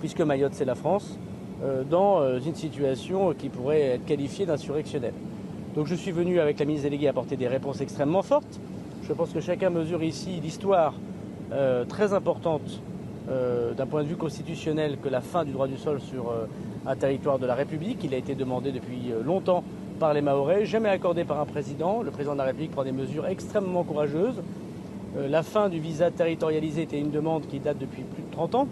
puisque 0.00 0.22
Mayotte 0.22 0.54
c'est 0.54 0.64
la 0.64 0.74
France, 0.74 1.18
euh, 1.62 1.84
dans 1.84 2.22
euh, 2.22 2.40
une 2.40 2.54
situation 2.54 3.34
qui 3.34 3.50
pourrait 3.50 3.82
être 3.82 4.06
qualifiée 4.06 4.46
d'insurrectionnelle. 4.46 5.12
Donc 5.74 5.86
je 5.86 5.94
suis 5.94 6.12
venu 6.12 6.40
avec 6.40 6.58
la 6.58 6.64
ministre 6.64 6.88
déléguée 6.88 7.08
apporter 7.08 7.36
des 7.36 7.46
réponses 7.46 7.82
extrêmement 7.82 8.22
fortes. 8.22 8.58
Je 9.06 9.12
pense 9.12 9.34
que 9.34 9.40
chacun 9.40 9.68
mesure 9.68 10.02
ici 10.02 10.40
l'histoire 10.42 10.94
euh, 11.52 11.84
très 11.84 12.14
importante 12.14 12.80
d'un 13.76 13.86
point 13.86 14.02
de 14.02 14.08
vue 14.08 14.16
constitutionnel 14.16 14.96
que 14.98 15.08
la 15.08 15.20
fin 15.20 15.44
du 15.44 15.52
droit 15.52 15.68
du 15.68 15.76
sol 15.76 16.00
sur 16.00 16.32
un 16.84 16.96
territoire 16.96 17.38
de 17.38 17.46
la 17.46 17.54
République. 17.54 18.02
Il 18.02 18.12
a 18.14 18.16
été 18.16 18.34
demandé 18.34 18.72
depuis 18.72 19.12
longtemps 19.24 19.62
par 20.02 20.14
les 20.14 20.20
Mahorais, 20.20 20.66
jamais 20.66 20.88
accordé 20.88 21.22
par 21.22 21.38
un 21.38 21.44
président. 21.46 22.02
Le 22.02 22.10
président 22.10 22.32
de 22.32 22.38
la 22.38 22.46
République 22.46 22.72
prend 22.72 22.82
des 22.82 22.90
mesures 22.90 23.28
extrêmement 23.28 23.84
courageuses. 23.84 24.42
Euh, 25.16 25.28
la 25.28 25.44
fin 25.44 25.68
du 25.68 25.78
visa 25.78 26.10
territorialisé 26.10 26.82
était 26.82 26.98
une 26.98 27.12
demande 27.12 27.46
qui 27.46 27.60
date 27.60 27.78
depuis 27.78 28.02
plus 28.02 28.24
de 28.24 28.30
30 28.32 28.56
ans. 28.56 28.68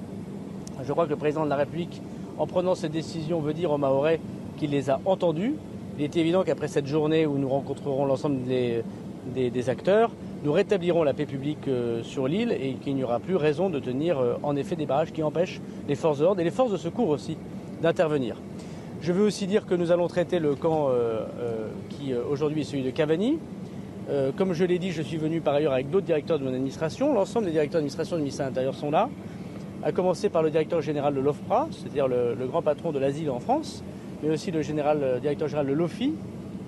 Je 0.83 0.93
crois 0.93 1.05
que 1.05 1.11
le 1.11 1.17
président 1.17 1.45
de 1.45 1.49
la 1.49 1.55
République, 1.55 2.03
en 2.37 2.49
prenant 2.49 2.75
cette 2.75 2.91
décision, 2.91 3.39
veut 3.39 3.55
dire 3.55 3.71
aux 3.71 3.79
Mahorais 3.79 4.19
qu'il 4.57 4.71
les 4.71 4.91
a 4.91 4.99
entendus. 5.05 5.55
Il 5.99 6.05
est 6.05 6.17
évident 6.17 6.43
qu'après 6.43 6.67
cette 6.67 6.89
journée 6.89 7.27
où 7.27 7.39
nous 7.39 7.49
rencontrerons 7.49 8.07
l'ensemble 8.07 8.39
des, 8.43 9.69
acteurs, 9.69 10.11
nous 10.43 10.51
rétablirons 10.51 11.05
la 11.05 11.15
paix 11.15 11.27
publique 11.27 11.69
euh, 11.69 12.03
sur 12.03 12.27
l'île 12.27 12.51
et 12.61 12.73
qu'il 12.73 12.97
n'y 12.97 13.05
aura 13.05 13.21
plus 13.21 13.37
raison 13.37 13.71
de 13.71 13.79
tenir 13.79 14.19
euh, 14.19 14.35
en 14.43 14.57
effet 14.57 14.75
des 14.75 14.87
barrages 14.87 15.13
qui 15.13 15.23
empêchent 15.23 15.61
les 15.87 15.95
forces 15.95 16.19
de 16.19 16.25
l'ordre 16.25 16.41
et 16.41 16.45
les 16.45 16.51
forces 16.51 16.73
de 16.73 16.77
secours 16.77 17.09
aussi 17.09 17.37
d'intervenir. 17.81 18.35
Je 19.03 19.13
veux 19.13 19.25
aussi 19.25 19.47
dire 19.47 19.65
que 19.65 19.75
nous 19.75 19.93
allons 19.93 20.09
traiter 20.09 20.39
le 20.39 20.55
camp 20.55 20.89
euh, 20.89 21.25
euh, 21.41 21.69
qui 21.89 22.13
euh, 22.13 22.21
aujourd'hui 22.31 22.61
est 22.61 22.65
celui 22.65 22.83
de 22.83 22.91
Cavani. 22.91 23.39
Comme 24.37 24.55
je 24.55 24.65
l'ai 24.65 24.81
dit, 24.81 24.91
je 24.91 25.03
suis 25.03 25.19
venu 25.19 25.41
par 25.41 25.55
ailleurs 25.55 25.73
avec 25.73 25.89
d'autres 25.89 26.07
directeurs 26.07 26.41
de 26.41 26.45
mon 26.45 26.53
administration. 26.53 27.15
L'ensemble 27.15 27.47
des 27.47 27.53
directeurs 27.53 27.79
d'administration 27.79 28.17
du 28.17 28.23
ministère 28.23 28.47
de 28.47 28.51
l'Intérieur 28.51 28.75
sont 28.75 28.91
là, 28.91 29.09
à 29.85 29.93
commencer 29.93 30.29
par 30.29 30.43
le 30.43 30.51
directeur 30.51 30.81
général 30.81 31.15
de 31.15 31.21
l'OFPRA, 31.21 31.69
c'est-à-dire 31.71 32.09
le, 32.09 32.35
grand 32.49 32.61
patron 32.61 32.91
de 32.91 32.99
l'asile 32.99 33.31
en 33.31 33.39
France, 33.39 33.85
mais 34.21 34.31
aussi 34.31 34.51
le 34.51 34.63
général, 34.63 35.21
directeur 35.21 35.47
général 35.47 35.69
de 35.69 35.75
l'OFI, 35.75 36.15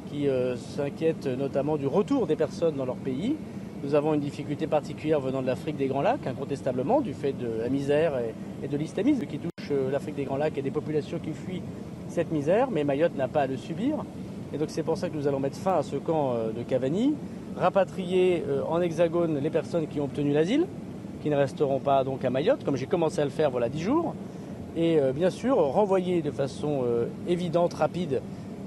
qui 0.08 0.28
s'inquiète 0.76 1.26
notamment 1.26 1.76
du 1.76 1.88
retour 1.88 2.28
des 2.28 2.36
personnes 2.36 2.76
dans 2.76 2.86
leur 2.86 2.94
pays. 2.94 3.34
Nous 3.82 3.96
avons 3.96 4.14
une 4.14 4.20
difficulté 4.20 4.68
particulière 4.68 5.18
venant 5.18 5.42
de 5.42 5.48
l'Afrique 5.48 5.76
des 5.76 5.88
Grands 5.88 6.02
Lacs, 6.02 6.24
incontestablement, 6.28 7.00
du 7.00 7.12
fait 7.12 7.32
de 7.32 7.60
la 7.60 7.70
misère 7.70 8.12
et, 8.18 8.64
et 8.64 8.68
de 8.68 8.76
l'islamisme 8.76 9.26
qui 9.26 9.38
touche 9.38 9.72
l'Afrique 9.90 10.14
des 10.14 10.24
Grands 10.24 10.36
Lacs 10.36 10.56
et 10.58 10.62
des 10.62 10.70
populations 10.70 11.18
qui 11.18 11.32
fuient 11.32 11.62
cette 12.12 12.30
misère, 12.30 12.70
mais 12.70 12.84
Mayotte 12.84 13.16
n'a 13.16 13.26
pas 13.26 13.42
à 13.42 13.46
le 13.46 13.56
subir. 13.56 14.04
Et 14.52 14.58
donc 14.58 14.68
c'est 14.70 14.82
pour 14.82 14.98
ça 14.98 15.08
que 15.08 15.16
nous 15.16 15.26
allons 15.26 15.40
mettre 15.40 15.56
fin 15.56 15.78
à 15.78 15.82
ce 15.82 15.96
camp 15.96 16.34
euh, 16.34 16.52
de 16.52 16.62
Cavani, 16.62 17.14
rapatrier 17.56 18.44
euh, 18.46 18.62
en 18.68 18.80
hexagone 18.82 19.38
les 19.38 19.50
personnes 19.50 19.86
qui 19.86 19.98
ont 19.98 20.04
obtenu 20.04 20.32
l'asile, 20.32 20.66
qui 21.22 21.30
ne 21.30 21.36
resteront 21.36 21.80
pas 21.80 22.04
donc 22.04 22.24
à 22.24 22.30
Mayotte, 22.30 22.64
comme 22.64 22.76
j'ai 22.76 22.86
commencé 22.86 23.20
à 23.20 23.24
le 23.24 23.30
faire 23.30 23.50
voilà 23.50 23.70
dix 23.70 23.80
jours, 23.80 24.14
et 24.76 25.00
euh, 25.00 25.12
bien 25.12 25.30
sûr 25.30 25.56
renvoyer 25.56 26.20
de 26.20 26.30
façon 26.30 26.84
évidente, 27.26 27.72
rapide 27.74 28.20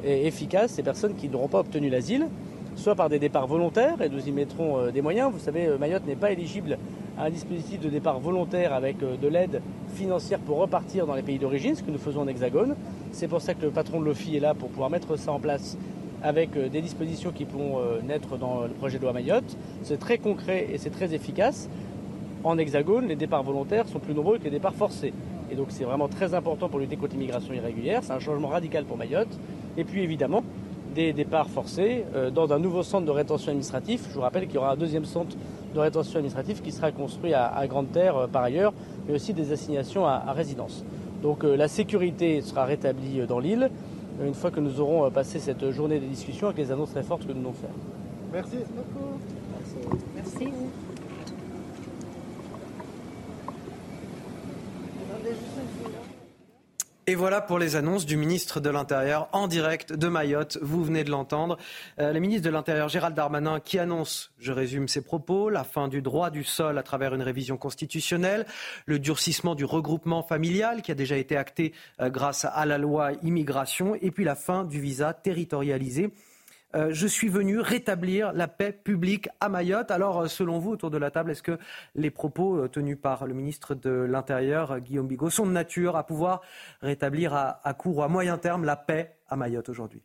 et 0.03 0.25
efficace 0.25 0.71
ces 0.71 0.83
personnes 0.83 1.13
qui 1.13 1.29
n'auront 1.29 1.47
pas 1.47 1.59
obtenu 1.59 1.89
l'asile, 1.89 2.27
soit 2.75 2.95
par 2.95 3.09
des 3.09 3.19
départs 3.19 3.47
volontaires, 3.47 4.01
et 4.01 4.09
nous 4.09 4.27
y 4.27 4.31
mettrons 4.31 4.89
des 4.91 5.01
moyens. 5.01 5.31
Vous 5.31 5.39
savez, 5.39 5.69
Mayotte 5.79 6.05
n'est 6.07 6.15
pas 6.15 6.31
éligible 6.31 6.77
un 7.17 7.29
dispositif 7.29 7.79
de 7.79 7.89
départ 7.89 8.19
volontaire 8.19 8.73
avec 8.73 9.01
euh, 9.01 9.15
de 9.17 9.27
l'aide 9.27 9.61
financière 9.93 10.39
pour 10.39 10.57
repartir 10.57 11.05
dans 11.05 11.15
les 11.15 11.21
pays 11.21 11.39
d'origine, 11.39 11.75
ce 11.75 11.83
que 11.83 11.91
nous 11.91 11.97
faisons 11.97 12.21
en 12.21 12.27
hexagone. 12.27 12.75
C'est 13.11 13.27
pour 13.27 13.41
ça 13.41 13.53
que 13.53 13.61
le 13.61 13.71
patron 13.71 13.99
de 13.99 14.05
l'OFI 14.05 14.37
est 14.37 14.39
là 14.39 14.53
pour 14.53 14.69
pouvoir 14.69 14.89
mettre 14.89 15.17
ça 15.17 15.31
en 15.31 15.39
place 15.39 15.77
avec 16.21 16.55
euh, 16.57 16.69
des 16.69 16.81
dispositions 16.81 17.31
qui 17.31 17.45
pourront 17.45 17.79
euh, 17.79 18.01
naître 18.01 18.37
dans 18.37 18.63
le 18.63 18.73
projet 18.73 18.97
de 18.97 19.03
loi 19.03 19.13
Mayotte. 19.13 19.57
C'est 19.83 19.99
très 19.99 20.17
concret 20.17 20.67
et 20.71 20.77
c'est 20.77 20.89
très 20.89 21.13
efficace. 21.13 21.69
En 22.43 22.57
hexagone, 22.57 23.07
les 23.07 23.15
départs 23.15 23.43
volontaires 23.43 23.87
sont 23.87 23.99
plus 23.99 24.13
nombreux 24.13 24.37
que 24.37 24.43
les 24.43 24.51
départs 24.51 24.75
forcés. 24.75 25.13
Et 25.49 25.55
donc 25.55 25.67
c'est 25.69 25.83
vraiment 25.83 26.07
très 26.07 26.33
important 26.33 26.69
pour 26.69 26.79
lutter 26.79 26.97
contre 26.97 27.13
l'immigration 27.13 27.53
irrégulière. 27.53 28.01
C'est 28.03 28.13
un 28.13 28.19
changement 28.19 28.49
radical 28.49 28.83
pour 28.85 28.97
Mayotte. 28.97 29.39
Et 29.77 29.83
puis 29.83 30.01
évidemment, 30.01 30.43
des 30.93 31.11
départs 31.11 31.49
forcés 31.49 32.05
dans 32.33 32.53
un 32.53 32.59
nouveau 32.59 32.81
centre 32.81 33.05
de 33.05 33.11
rétention 33.11 33.49
administratif. 33.49 34.05
Je 34.09 34.15
vous 34.15 34.21
rappelle 34.21 34.45
qu'il 34.45 34.55
y 34.55 34.57
aura 34.57 34.71
un 34.71 34.77
deuxième 34.77 35.03
centre 35.05 35.35
de 35.75 35.79
rétention 35.79 36.15
administratif 36.17 36.63
qui 36.63 36.71
sera 36.71 36.91
construit 36.91 37.33
à, 37.33 37.47
à 37.47 37.67
Grande 37.67 37.91
Terre 37.91 38.15
euh, 38.17 38.27
par 38.27 38.43
ailleurs, 38.43 38.73
mais 39.07 39.13
aussi 39.13 39.33
des 39.33 39.51
assignations 39.51 40.05
à, 40.07 40.23
à 40.25 40.31
résidence. 40.31 40.83
Donc 41.21 41.43
euh, 41.43 41.55
la 41.55 41.67
sécurité 41.67 42.41
sera 42.41 42.65
rétablie 42.65 43.19
euh, 43.21 43.27
dans 43.27 43.39
l'île 43.39 43.69
une 44.25 44.33
fois 44.33 44.49
que 44.49 44.61
nous 44.61 44.79
aurons 44.79 45.11
passé 45.11 45.39
cette 45.39 45.71
journée 45.71 45.99
de 45.99 46.05
discussion 46.05 46.47
avec 46.47 46.57
les 46.57 46.71
annonces 46.71 46.91
très 46.91 47.03
fortes 47.03 47.27
que 47.27 47.33
nous 47.33 47.41
allons 47.41 47.51
faire. 47.51 47.69
Merci 48.31 48.57
beaucoup. 48.73 49.19
Merci. 50.15 50.47
Et 57.07 57.13
voilà 57.13 57.39
pour 57.39 57.59
les 57.59 57.75
annonces 57.75 58.07
du 58.07 58.17
ministre 58.17 58.59
de 58.59 58.71
l'Intérieur 58.71 59.29
en 59.31 59.47
direct 59.47 59.93
de 59.93 60.07
Mayotte. 60.07 60.57
Vous 60.63 60.83
venez 60.83 61.03
de 61.03 61.11
l'entendre. 61.11 61.59
Euh, 61.99 62.11
le 62.11 62.19
ministre 62.19 62.43
de 62.43 62.49
l'Intérieur, 62.49 62.89
Gérald 62.89 63.15
Darmanin, 63.15 63.59
qui 63.59 63.77
annonce, 63.77 64.31
je 64.39 64.51
résume 64.51 64.87
ses 64.87 65.03
propos, 65.03 65.51
la 65.51 65.63
fin 65.63 65.87
du 65.87 66.01
droit 66.01 66.31
du 66.31 66.43
sol 66.43 66.79
à 66.79 66.81
travers 66.81 67.13
une 67.13 67.21
révision 67.21 67.57
constitutionnelle, 67.57 68.47
le 68.87 68.97
durcissement 68.97 69.53
du 69.53 69.65
regroupement 69.65 70.23
familial 70.23 70.81
qui 70.81 70.91
a 70.91 70.95
déjà 70.95 71.15
été 71.15 71.37
acté 71.37 71.73
euh, 72.01 72.09
grâce 72.09 72.43
à 72.43 72.65
la 72.65 72.79
loi 72.79 73.11
immigration, 73.21 73.93
et 73.93 74.09
puis 74.09 74.23
la 74.23 74.35
fin 74.35 74.63
du 74.63 74.81
visa 74.81 75.13
territorialisé. 75.13 76.11
Euh, 76.75 76.89
je 76.91 77.07
suis 77.07 77.29
venu 77.29 77.59
rétablir 77.59 78.33
la 78.33 78.47
paix 78.47 78.73
publique 78.73 79.29
à 79.39 79.47
Mayotte. 79.47 79.91
Alors, 79.91 80.21
euh, 80.21 80.27
selon 80.27 80.59
vous, 80.59 80.71
autour 80.71 80.91
de 80.91 80.97
la 80.97 81.09
table, 81.09 81.31
est-ce 81.31 81.43
que 81.43 81.57
les 81.95 82.11
propos 82.11 82.57
euh, 82.57 82.67
tenus 82.67 82.97
par 83.01 83.25
le 83.25 83.33
ministre 83.33 83.75
de 83.75 83.89
l'Intérieur, 83.89 84.79
Guillaume 84.81 85.07
Bigot, 85.07 85.29
sont 85.29 85.45
de 85.45 85.51
nature 85.51 85.95
à 85.95 86.05
pouvoir 86.05 86.41
rétablir 86.81 87.33
à, 87.33 87.73
court 87.73 87.97
ou 87.97 88.03
à 88.03 88.09
moyen 88.09 88.37
terme 88.37 88.65
la 88.65 88.75
paix 88.75 89.17
à 89.27 89.35
Mayotte 89.37 89.69
aujourd'hui? 89.69 90.03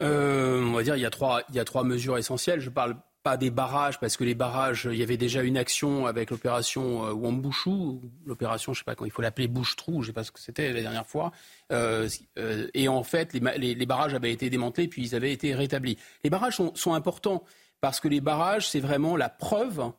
On 0.00 0.72
va 0.74 0.82
dire 0.82 0.96
il 0.96 1.00
y 1.00 1.54
y 1.54 1.58
a 1.60 1.64
trois 1.64 1.84
mesures 1.84 2.18
essentielles. 2.18 2.58
Je 2.58 2.70
parle 2.70 2.96
pas 3.22 3.36
des 3.36 3.50
barrages 3.50 4.00
parce 4.00 4.16
que 4.16 4.24
les 4.24 4.34
barrages, 4.34 4.88
il 4.90 4.98
y 4.98 5.02
avait 5.02 5.16
déjà 5.16 5.42
une 5.42 5.56
action 5.56 6.06
avec 6.06 6.30
l'opération 6.30 7.06
euh, 7.06 7.12
Wambushu, 7.12 8.00
l'opération, 8.26 8.72
je 8.72 8.80
sais 8.80 8.84
pas 8.84 8.94
comment 8.94 9.06
il 9.06 9.12
faut 9.12 9.22
l'appeler 9.22 9.46
bouche-trou, 9.48 10.02
je 10.02 10.08
sais 10.08 10.12
pas 10.12 10.24
ce 10.24 10.32
que 10.32 10.40
c'était 10.40 10.72
la 10.72 10.80
dernière 10.82 11.06
fois. 11.06 11.30
Euh, 11.70 12.08
euh, 12.38 12.68
et 12.74 12.88
en 12.88 13.02
fait, 13.04 13.32
les, 13.32 13.40
les- 13.58 13.74
les 13.74 13.86
barrages 13.86 14.14
avaient 14.14 14.32
été 14.32 14.50
démantelés 14.50 14.88
puis 14.88 15.02
ils 15.02 15.14
avaient 15.14 15.32
été 15.32 15.54
rétablis. 15.54 15.98
Les 16.24 16.30
barrages 16.30 16.56
sont, 16.56 16.94
importants 16.94 17.44
parce 17.80 18.00
que 18.00 18.08
les 18.08 18.20
barrages, 18.20 18.68
c'est 18.68 18.80
vraiment 18.80 19.16
la 19.16 19.28
preuve 19.28 19.92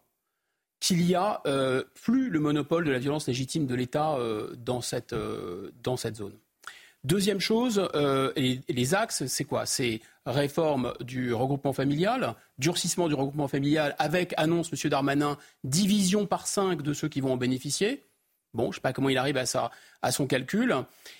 qu'il 0.79 1.01
y 1.01 1.15
a 1.15 1.41
euh, 1.47 1.83
plus 2.03 2.29
le 2.29 2.39
monopole 2.39 2.83
de 2.83 2.91
la 2.91 2.99
violence 2.99 3.27
légitime 3.27 3.67
de 3.67 3.75
l'État 3.75 4.17
dans, 4.57 4.81
cette, 4.81 5.15
dans 5.81 5.95
cette 5.97 6.17
zone. 6.17 6.37
Deuxième 7.05 7.39
chose, 7.39 7.89
et 8.35 8.59
les 8.69 8.95
axes, 8.95 9.25
c'est 9.27 9.43
quoi? 9.43 9.65
C'est 9.65 10.01
réforme 10.25 10.93
du 11.01 11.33
regroupement 11.33 11.73
familial, 11.73 12.35
durcissement 12.57 13.07
du 13.07 13.13
regroupement 13.13 13.47
familial 13.47 13.95
avec, 13.99 14.33
annonce 14.37 14.71
M. 14.71 14.89
Darmanin, 14.89 15.37
division 15.63 16.25
par 16.25 16.47
cinq 16.47 16.81
de 16.81 16.93
ceux 16.93 17.09
qui 17.09 17.21
vont 17.21 17.33
en 17.33 17.37
bénéficier. 17.37 18.03
Bon, 18.53 18.65
je 18.65 18.69
ne 18.69 18.73
sais 18.75 18.81
pas 18.81 18.93
comment 18.93 19.09
il 19.09 19.17
arrive 19.17 19.37
à, 19.37 20.11
son 20.11 20.27
calcul. 20.27 20.75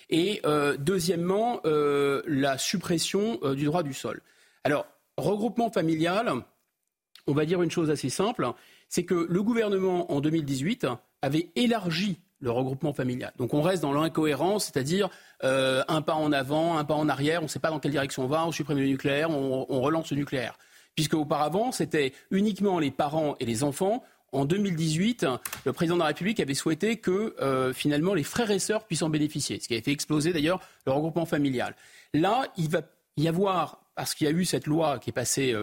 Et 0.08 0.40
euh, 0.46 0.76
deuxièmement, 0.78 1.60
euh, 1.64 2.22
la 2.26 2.58
suppression 2.58 3.38
euh, 3.42 3.54
du 3.54 3.64
droit 3.64 3.82
du 3.82 3.92
sol. 3.92 4.22
Alors, 4.62 4.86
regroupement 5.16 5.70
familial, 5.70 6.32
on 7.26 7.32
va 7.32 7.44
dire 7.44 7.62
une 7.62 7.70
chose 7.70 7.90
assez 7.90 8.08
simple, 8.08 8.46
c'est 8.88 9.04
que 9.04 9.26
le 9.28 9.42
gouvernement, 9.42 10.12
en 10.12 10.20
2018, 10.20 10.86
avait 11.22 11.50
élargi 11.56 12.20
le 12.40 12.50
regroupement 12.50 12.92
familial. 12.92 13.32
Donc 13.38 13.54
on 13.54 13.62
reste 13.62 13.82
dans 13.82 13.92
l'incohérence, 13.92 14.66
c'est-à-dire 14.66 15.08
euh, 15.44 15.82
un 15.88 16.02
pas 16.02 16.14
en 16.14 16.32
avant, 16.32 16.76
un 16.76 16.84
pas 16.84 16.94
en 16.94 17.08
arrière, 17.08 17.40
on 17.40 17.44
ne 17.44 17.48
sait 17.48 17.58
pas 17.58 17.70
dans 17.70 17.78
quelle 17.78 17.92
direction 17.92 18.24
on 18.24 18.28
va, 18.28 18.46
on 18.46 18.52
supprime 18.52 18.78
le 18.78 18.86
nucléaire, 18.86 19.30
on, 19.30 19.80
relance 19.80 20.10
le 20.10 20.16
nucléaire. 20.16 20.58
Puisque 20.94 21.14
auparavant, 21.14 21.72
c'était 21.72 22.12
uniquement 22.30 22.78
les 22.78 22.90
parents 22.90 23.34
et 23.40 23.46
les 23.46 23.64
enfants. 23.64 24.04
En 24.32 24.44
2018, 24.44 25.26
le 25.64 25.72
président 25.72 25.94
de 25.94 26.00
la 26.00 26.06
République 26.06 26.40
avait 26.40 26.54
souhaité 26.54 26.96
que 26.96 27.34
euh, 27.40 27.72
finalement 27.72 28.14
les 28.14 28.24
frères 28.24 28.50
et 28.50 28.58
sœurs 28.58 28.84
puissent 28.84 29.02
en 29.02 29.08
bénéficier, 29.08 29.60
ce 29.60 29.68
qui 29.68 29.74
avait 29.74 29.82
fait 29.82 29.92
exploser 29.92 30.32
d'ailleurs 30.32 30.60
le 30.86 30.92
regroupement 30.92 31.26
familial. 31.26 31.74
Là, 32.12 32.46
il 32.56 32.68
va 32.68 32.82
y 33.16 33.28
avoir, 33.28 33.80
parce 33.94 34.14
qu'il 34.14 34.26
y 34.26 34.30
a 34.30 34.32
eu 34.32 34.44
cette 34.44 34.66
loi 34.66 34.98
qui 34.98 35.10
est 35.10 35.14
passée 35.14 35.54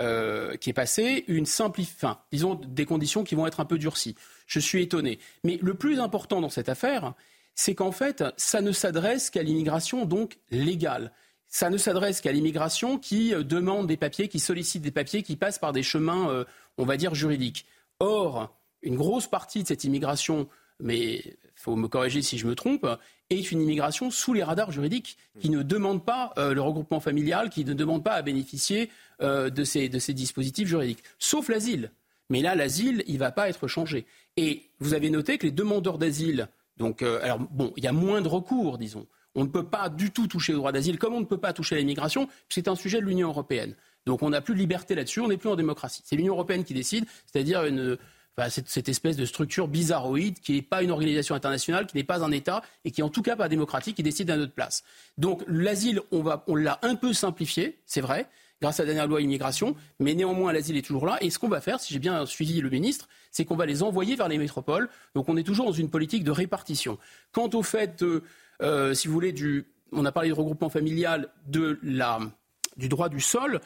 euh, 0.00 0.56
qui 0.58 0.70
est 0.70 0.74
passé, 0.74 1.24
une 1.26 1.44
simple, 1.44 1.80
enfin, 1.80 2.20
disons 2.30 2.54
des 2.54 2.84
conditions 2.84 3.24
qui 3.24 3.34
vont 3.34 3.48
être 3.48 3.58
un 3.58 3.64
peu 3.64 3.78
durcies. 3.78 4.14
Je 4.48 4.58
suis 4.58 4.82
étonné. 4.82 5.20
Mais 5.44 5.60
le 5.62 5.74
plus 5.74 6.00
important 6.00 6.40
dans 6.40 6.48
cette 6.48 6.68
affaire, 6.68 7.14
c'est 7.54 7.74
qu'en 7.74 7.92
fait, 7.92 8.24
ça 8.36 8.60
ne 8.60 8.72
s'adresse 8.72 9.30
qu'à 9.30 9.42
l'immigration 9.42 10.06
donc 10.06 10.38
légale. 10.50 11.12
Ça 11.48 11.70
ne 11.70 11.76
s'adresse 11.76 12.20
qu'à 12.20 12.32
l'immigration 12.32 12.98
qui 12.98 13.34
euh, 13.34 13.42
demande 13.42 13.86
des 13.86 13.96
papiers, 13.96 14.28
qui 14.28 14.40
sollicite 14.40 14.82
des 14.82 14.90
papiers, 14.90 15.22
qui 15.22 15.36
passe 15.36 15.58
par 15.58 15.72
des 15.72 15.82
chemins, 15.82 16.30
euh, 16.30 16.44
on 16.78 16.84
va 16.84 16.96
dire, 16.96 17.14
juridiques. 17.14 17.66
Or, 18.00 18.56
une 18.82 18.96
grosse 18.96 19.26
partie 19.26 19.62
de 19.62 19.68
cette 19.68 19.84
immigration, 19.84 20.48
mais 20.80 21.16
il 21.16 21.36
faut 21.56 21.76
me 21.76 21.88
corriger 21.88 22.22
si 22.22 22.38
je 22.38 22.46
me 22.46 22.54
trompe, 22.54 22.86
est 23.28 23.50
une 23.50 23.60
immigration 23.60 24.10
sous 24.10 24.32
les 24.32 24.42
radars 24.42 24.70
juridiques, 24.70 25.18
qui 25.40 25.50
ne 25.50 25.62
demande 25.62 26.04
pas 26.04 26.32
euh, 26.38 26.54
le 26.54 26.62
regroupement 26.62 27.00
familial, 27.00 27.50
qui 27.50 27.64
ne 27.64 27.74
demande 27.74 28.02
pas 28.02 28.14
à 28.14 28.22
bénéficier 28.22 28.90
de 29.20 29.64
ces 29.64 29.88
dispositifs 29.88 30.68
juridiques, 30.68 31.02
sauf 31.18 31.48
l'asile. 31.48 31.90
Mais 32.30 32.42
là, 32.42 32.54
l'asile, 32.54 33.04
il 33.06 33.14
ne 33.14 33.18
va 33.18 33.32
pas 33.32 33.48
être 33.48 33.68
changé. 33.68 34.06
Et 34.36 34.70
vous 34.80 34.94
avez 34.94 35.10
noté 35.10 35.38
que 35.38 35.46
les 35.46 35.52
demandeurs 35.52 35.98
d'asile, 35.98 36.48
donc, 36.76 37.02
euh, 37.02 37.20
alors 37.22 37.38
bon, 37.38 37.72
il 37.76 37.84
y 37.84 37.86
a 37.86 37.92
moins 37.92 38.20
de 38.20 38.28
recours, 38.28 38.78
disons. 38.78 39.06
On 39.34 39.44
ne 39.44 39.48
peut 39.48 39.66
pas 39.66 39.88
du 39.88 40.10
tout 40.10 40.26
toucher 40.26 40.54
au 40.54 40.58
droit 40.58 40.72
d'asile, 40.72 40.98
comme 40.98 41.14
on 41.14 41.20
ne 41.20 41.24
peut 41.24 41.38
pas 41.38 41.52
toucher 41.52 41.76
à 41.76 41.78
l'immigration, 41.78 42.28
c'est 42.48 42.68
un 42.68 42.74
sujet 42.74 43.00
de 43.00 43.06
l'Union 43.06 43.28
européenne. 43.28 43.74
Donc 44.06 44.22
on 44.22 44.30
n'a 44.30 44.40
plus 44.40 44.54
de 44.54 44.58
liberté 44.58 44.94
là-dessus, 44.94 45.20
on 45.20 45.28
n'est 45.28 45.36
plus 45.36 45.50
en 45.50 45.56
démocratie. 45.56 46.02
C'est 46.04 46.16
l'Union 46.16 46.34
européenne 46.34 46.64
qui 46.64 46.74
décide, 46.74 47.04
c'est-à-dire 47.26 47.62
cette, 48.48 48.88
espèce 48.88 49.16
de 49.16 49.24
structure 49.24 49.68
bizarroïde 49.68 50.40
qui 50.40 50.54
n'est 50.54 50.62
pas 50.62 50.82
une 50.82 50.90
organisation 50.90 51.34
internationale, 51.34 51.86
qui 51.86 51.96
n'est 51.96 52.04
pas 52.04 52.24
un 52.24 52.32
État 52.32 52.62
et 52.84 52.90
qui 52.90 53.02
en 53.02 53.10
tout 53.10 53.22
cas 53.22 53.36
pas 53.36 53.48
démocratique, 53.48 53.96
qui 53.96 54.02
décide 54.02 54.30
à 54.30 54.36
notre 54.36 54.54
place. 54.54 54.82
Donc 55.18 55.42
l'asile, 55.46 56.00
on, 56.10 56.24
on 56.46 56.56
l'a 56.56 56.78
un 56.82 56.94
peu 56.94 57.12
simplifié, 57.12 57.78
c'est 57.84 58.00
vrai, 58.00 58.28
grâce 58.60 58.80
à 58.80 58.82
la 58.82 58.88
dernière 58.88 59.06
loi 59.06 59.20
immigration, 59.20 59.76
mais 60.00 60.14
néanmoins 60.14 60.52
l'asile 60.52 60.76
est 60.76 60.82
toujours 60.82 61.06
là. 61.06 61.18
Et 61.20 61.30
ce 61.30 61.38
qu'on 61.38 61.48
va 61.48 61.60
faire, 61.60 61.80
si 61.80 61.92
j'ai 61.92 62.00
bien 62.00 62.26
suivi 62.26 62.60
le 62.60 62.70
ministre, 62.70 63.08
c'est 63.30 63.44
qu'on 63.44 63.56
va 63.56 63.66
les 63.66 63.82
envoyer 63.82 64.16
vers 64.16 64.28
les 64.28 64.38
métropoles. 64.38 64.88
Donc 65.14 65.28
on 65.28 65.36
est 65.36 65.42
toujours 65.42 65.66
dans 65.66 65.72
une 65.72 65.90
politique 65.90 66.24
de 66.24 66.30
répartition. 66.30 66.98
Quant 67.32 67.50
au 67.54 67.62
fait, 67.62 68.02
de, 68.02 68.22
euh, 68.62 68.94
si 68.94 69.08
vous 69.08 69.14
voulez, 69.14 69.32
du, 69.32 69.66
on 69.92 70.04
a 70.04 70.12
parlé 70.12 70.28
de 70.28 70.34
regroupement 70.34 70.68
familial, 70.70 71.28
de 71.46 71.78
la, 71.82 72.18
du 72.76 72.88
droit 72.88 73.08
du 73.08 73.20
sol. 73.20 73.60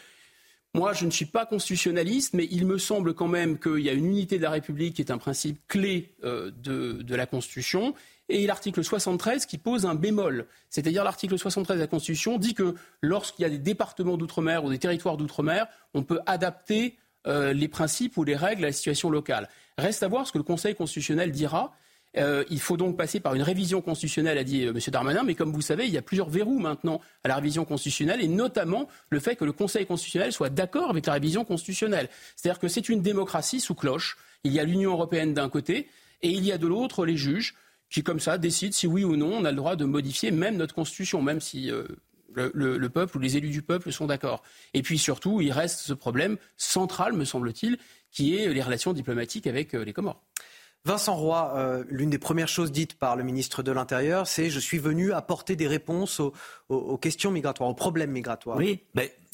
Moi, 0.74 0.94
je 0.94 1.04
ne 1.04 1.10
suis 1.10 1.26
pas 1.26 1.44
constitutionnaliste, 1.44 2.32
mais 2.32 2.48
il 2.50 2.66
me 2.66 2.78
semble 2.78 3.12
quand 3.12 3.28
même 3.28 3.58
qu'il 3.58 3.80
y 3.80 3.90
a 3.90 3.92
une 3.92 4.06
unité 4.06 4.38
de 4.38 4.42
la 4.42 4.50
République 4.50 4.94
qui 4.94 5.02
est 5.02 5.10
un 5.10 5.18
principe 5.18 5.60
clé 5.68 6.14
euh, 6.24 6.50
de 6.50 7.14
la 7.14 7.26
Constitution 7.26 7.94
et 8.28 8.46
l'article 8.46 8.82
73 8.82 9.46
qui 9.46 9.58
pose 9.58 9.86
un 9.86 9.94
bémol. 9.94 10.46
C'est-à-dire 10.70 11.04
l'article 11.04 11.38
73 11.38 11.76
de 11.76 11.82
la 11.82 11.86
Constitution 11.86 12.38
dit 12.38 12.54
que 12.54 12.74
lorsqu'il 13.00 13.42
y 13.42 13.46
a 13.46 13.50
des 13.50 13.58
départements 13.58 14.16
d'outre-mer 14.16 14.64
ou 14.64 14.70
des 14.70 14.78
territoires 14.78 15.16
d'outre-mer, 15.16 15.66
on 15.94 16.02
peut 16.02 16.20
adapter 16.26 16.96
euh, 17.26 17.52
les 17.52 17.68
principes 17.68 18.16
ou 18.16 18.24
les 18.24 18.36
règles 18.36 18.64
à 18.64 18.68
la 18.68 18.72
situation 18.72 19.10
locale. 19.10 19.48
Reste 19.78 20.02
à 20.02 20.08
voir 20.08 20.26
ce 20.26 20.32
que 20.32 20.38
le 20.38 20.44
Conseil 20.44 20.74
constitutionnel 20.74 21.30
dira. 21.30 21.72
Euh, 22.18 22.44
il 22.50 22.60
faut 22.60 22.76
donc 22.76 22.96
passer 22.96 23.20
par 23.20 23.34
une 23.34 23.42
révision 23.42 23.80
constitutionnelle, 23.80 24.36
a 24.36 24.44
dit 24.44 24.64
euh, 24.64 24.70
M. 24.70 24.80
Darmanin, 24.88 25.22
mais 25.22 25.34
comme 25.34 25.52
vous 25.52 25.62
savez, 25.62 25.86
il 25.86 25.92
y 25.92 25.98
a 25.98 26.02
plusieurs 26.02 26.28
verrous 26.28 26.58
maintenant 26.58 27.00
à 27.24 27.28
la 27.28 27.36
révision 27.36 27.64
constitutionnelle, 27.64 28.20
et 28.20 28.28
notamment 28.28 28.88
le 29.08 29.18
fait 29.18 29.36
que 29.36 29.44
le 29.44 29.52
Conseil 29.52 29.86
constitutionnel 29.86 30.32
soit 30.32 30.50
d'accord 30.50 30.90
avec 30.90 31.06
la 31.06 31.14
révision 31.14 31.44
constitutionnelle. 31.44 32.08
C'est-à-dire 32.36 32.58
que 32.58 32.68
c'est 32.68 32.88
une 32.88 33.00
démocratie 33.00 33.60
sous 33.60 33.74
cloche. 33.74 34.18
Il 34.44 34.52
y 34.52 34.60
a 34.60 34.64
l'Union 34.64 34.92
européenne 34.92 35.32
d'un 35.32 35.48
côté, 35.48 35.88
et 36.22 36.30
il 36.30 36.44
y 36.44 36.52
a 36.52 36.58
de 36.58 36.66
l'autre 36.66 37.06
les 37.06 37.16
juges 37.16 37.54
qui, 37.92 38.02
comme 38.02 38.18
ça, 38.20 38.38
décident 38.38 38.72
si 38.72 38.86
oui 38.86 39.04
ou 39.04 39.16
non 39.16 39.32
on 39.34 39.44
a 39.44 39.50
le 39.50 39.56
droit 39.56 39.76
de 39.76 39.84
modifier 39.84 40.30
même 40.30 40.56
notre 40.56 40.74
constitution, 40.74 41.22
même 41.22 41.40
si 41.40 41.70
euh, 41.70 41.84
le, 42.34 42.50
le- 42.54 42.78
le 42.78 42.88
peuple 42.88 43.16
ou 43.18 43.20
les 43.20 43.36
élus 43.36 43.50
du 43.50 43.62
peuple 43.62 43.92
sont 43.92 44.06
d'accord. 44.06 44.42
Et 44.74 44.82
puis 44.82 44.98
surtout, 44.98 45.40
il 45.40 45.52
reste 45.52 45.80
ce 45.80 45.92
problème 45.92 46.36
central, 46.56 47.12
me 47.12 47.24
semble-t-il, 47.24 47.78
qui 48.10 48.36
est 48.36 48.48
les 48.52 48.62
relations 48.62 48.92
diplomatiques 48.92 49.46
avec 49.46 49.74
euh, 49.74 49.84
les 49.84 49.92
Comores. 49.92 50.22
Vincent 50.84 51.14
Roy, 51.14 51.52
euh, 51.56 51.84
l'une 51.88 52.10
des 52.10 52.18
premières 52.18 52.48
choses 52.48 52.72
dites 52.72 52.94
par 52.98 53.14
le 53.14 53.22
ministre 53.22 53.62
de 53.62 53.70
l'Intérieur, 53.70 54.26
c'est 54.26 54.50
je 54.50 54.58
suis 54.58 54.78
venu 54.78 55.12
apporter 55.12 55.54
des 55.54 55.68
réponses 55.68 56.18
aux, 56.18 56.32
aux- 56.70 56.74
aux 56.76 56.98
questions 56.98 57.30
migratoires, 57.30 57.68
aux 57.70 57.74
problèmes 57.74 58.10
migratoires. 58.10 58.56
Oui, 58.56 58.80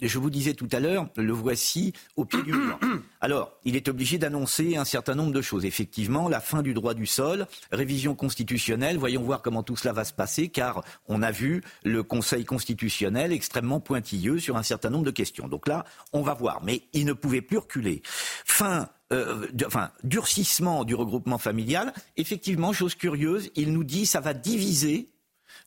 je 0.03 0.19
vous 0.19 0.31
disais 0.31 0.55
tout 0.55 0.69
à 0.73 0.81
l'heure, 0.81 1.09
le 1.17 1.33
voici 1.33 1.93
au 2.17 2.25
pied 2.25 2.43
du 2.43 2.53
mur. 2.53 2.79
Alors, 3.21 3.53
il 3.65 3.77
est 3.77 3.89
obligé 3.89 4.19
d'annoncer 4.19 4.77
un 4.77 4.85
certain 4.85 5.15
nombre 5.15 5.33
de 5.33 5.43
choses. 5.43 5.65
Effectivement, 5.65 6.29
la 6.29 6.41
fin 6.41 6.63
du 6.63 6.75
droit 6.75 6.95
du 6.95 7.07
sol, 7.07 7.47
révision 7.73 8.15
constitutionnelle, 8.15 8.99
voyons 8.99 9.23
voir 9.23 9.43
comment 9.43 9.63
tout 9.63 9.77
cela 9.77 9.93
va 9.93 10.05
se 10.05 10.13
passer, 10.13 10.49
car 10.49 10.85
on 11.07 11.23
a 11.23 11.31
vu 11.31 11.63
le 11.85 12.03
Conseil 12.03 12.45
constitutionnel 12.45 13.33
extrêmement 13.33 13.81
pointilleux 13.81 14.39
sur 14.39 14.57
un 14.57 14.63
certain 14.63 14.91
nombre 14.91 15.05
de 15.05 15.11
questions. 15.11 15.49
Donc 15.49 15.67
là, 15.67 15.85
on 16.13 16.23
va 16.23 16.35
voir. 16.35 16.63
Mais 16.63 16.83
il 16.93 17.05
ne 17.05 17.13
pouvait 17.13 17.43
plus 17.43 17.59
reculer. 17.59 18.03
Fin 18.05 18.89
euh, 19.11 19.47
enfin, 19.67 19.91
durcissement 20.05 20.85
du 20.85 20.95
regroupement 20.95 21.39
familial. 21.39 21.95
Effectivement, 22.19 22.73
chose 22.73 22.95
curieuse, 22.95 23.51
il 23.55 23.73
nous 23.73 23.85
dit 23.85 24.05
ça 24.05 24.21
va 24.21 24.35
diviser 24.35 25.09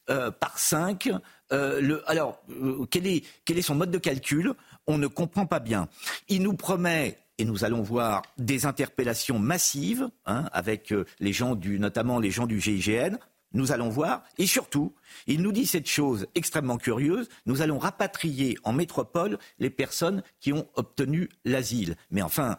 euh, 0.09 0.29
par 0.31 0.59
5. 0.59 1.09
Le, 1.51 2.09
alors, 2.09 2.41
euh, 2.49 2.85
quel, 2.89 3.07
est, 3.07 3.61
son 3.61 3.75
mode 3.75 3.91
de 3.91 3.97
calcul? 3.97 4.53
On 4.87 4.97
ne 4.97 5.07
comprend 5.07 5.45
pas 5.45 5.59
bien. 5.59 5.89
Il 6.29 6.43
nous 6.43 6.53
promet, 6.53 7.17
et 7.37 7.45
nous 7.45 7.63
allons 7.65 7.81
voir, 7.81 8.21
des 8.37 8.65
interpellations 8.65 9.39
massives, 9.39 10.09
hein, 10.25 10.45
avec 10.53 10.91
euh, 10.93 11.05
les 11.19 11.33
gens 11.33 11.55
du, 11.55 11.79
notamment 11.79 12.19
les 12.19 12.31
gens 12.31 12.47
du 12.47 12.59
GIGN. 12.59 13.17
Nous 13.53 13.73
allons 13.73 13.89
voir. 13.89 14.23
Et 14.37 14.47
surtout, 14.47 14.95
il 15.27 15.41
nous 15.41 15.51
dit 15.51 15.65
cette 15.65 15.89
chose 15.89 16.25
extrêmement 16.35 16.77
curieuse. 16.77 17.27
Nous 17.45 17.61
allons 17.61 17.79
rapatrier 17.79 18.57
en 18.63 18.71
métropole 18.71 19.37
les 19.59 19.69
personnes 19.69 20.23
qui 20.39 20.53
ont 20.53 20.69
obtenu 20.75 21.27
l'asile. 21.43 21.97
Mais 22.11 22.21
enfin, 22.21 22.57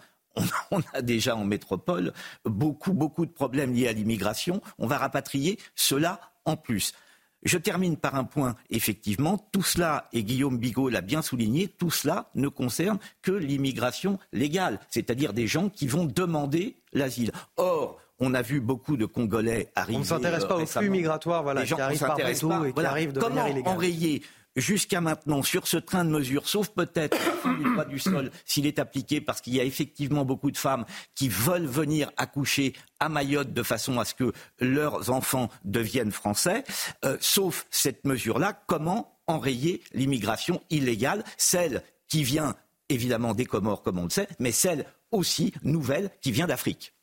on 0.70 0.80
a 0.92 1.02
déjà 1.02 1.36
en 1.36 1.44
métropole 1.44 2.12
beaucoup, 2.44 2.92
beaucoup 2.92 3.26
de 3.26 3.32
problèmes 3.32 3.72
liés 3.72 3.88
à 3.88 3.92
l'immigration. 3.92 4.60
On 4.78 4.86
va 4.86 4.98
rapatrier 4.98 5.58
cela 5.74 6.20
en 6.44 6.56
plus. 6.56 6.92
Je 7.44 7.58
termine 7.58 7.96
par 7.96 8.14
un 8.14 8.24
point. 8.24 8.54
Effectivement, 8.70 9.38
tout 9.52 9.62
cela, 9.62 10.08
et 10.12 10.22
Guillaume 10.22 10.58
Bigot 10.58 10.88
l'a 10.88 11.00
bien 11.00 11.22
souligné, 11.22 11.66
tout 11.68 11.90
cela 11.90 12.30
ne 12.34 12.48
concerne 12.48 12.98
que 13.22 13.32
l'immigration 13.32 14.18
légale, 14.32 14.78
c'est-à-dire 14.88 15.32
des 15.32 15.46
gens 15.46 15.68
qui 15.68 15.86
vont 15.86 16.04
demander 16.04 16.76
l'asile. 16.92 17.32
Or, 17.56 17.98
on 18.20 18.34
a 18.34 18.42
vu 18.42 18.60
beaucoup 18.60 18.96
de 18.96 19.06
Congolais 19.06 19.70
arriver. 19.74 19.96
On 19.96 20.00
ne 20.00 20.04
s'intéresse 20.04 20.44
pas 20.44 20.54
euh, 20.56 20.62
aux 20.62 20.66
flux 20.66 20.90
migratoires 20.90 21.42
voilà, 21.42 21.62
Des 21.62 21.66
gens 21.66 21.76
qui 21.76 21.82
arrivent 21.82 21.98
par 21.98 22.16
bateau 22.16 22.64
et 22.64 22.68
qui 22.68 22.72
Voilà. 22.74 22.90
arrivent 22.90 23.12
de 23.12 23.18
Comment 23.20 23.34
manière 23.34 23.50
illégale. 23.52 23.72
enrayer 23.74 24.22
jusqu'à 24.56 25.00
maintenant 25.00 25.42
sur 25.42 25.66
ce 25.66 25.76
train 25.76 26.04
de 26.04 26.10
mesures, 26.10 26.48
sauf 26.48 26.68
peut-être 26.68 27.16
du 27.58 27.64
droit 27.64 27.84
du 27.84 27.98
sol 27.98 28.30
s'il 28.44 28.66
est 28.66 28.78
appliqué, 28.78 29.20
parce 29.20 29.40
qu'il 29.40 29.54
y 29.54 29.60
a 29.60 29.64
effectivement 29.64 30.24
beaucoup 30.24 30.50
de 30.50 30.56
femmes 30.56 30.84
qui 31.14 31.28
veulent 31.28 31.66
venir 31.66 32.10
accoucher 32.16 32.74
à 33.00 33.08
Mayotte 33.08 33.52
de 33.52 33.62
façon 33.62 33.98
à 33.98 34.04
ce 34.04 34.14
que 34.14 34.32
leurs 34.60 35.10
enfants 35.10 35.48
deviennent 35.64 36.12
français, 36.12 36.64
euh, 37.04 37.16
sauf 37.20 37.66
cette 37.70 38.04
mesure-là, 38.04 38.52
comment 38.66 39.18
enrayer 39.26 39.82
l'immigration 39.92 40.62
illégale, 40.70 41.24
celle 41.36 41.82
qui 42.08 42.24
vient 42.24 42.56
évidemment 42.88 43.34
des 43.34 43.46
Comores, 43.46 43.82
comme 43.82 43.98
on 43.98 44.04
le 44.04 44.10
sait, 44.10 44.28
mais 44.38 44.52
celle 44.52 44.84
aussi 45.10 45.52
nouvelle 45.62 46.10
qui 46.20 46.32
vient 46.32 46.46
d'Afrique? 46.46 46.94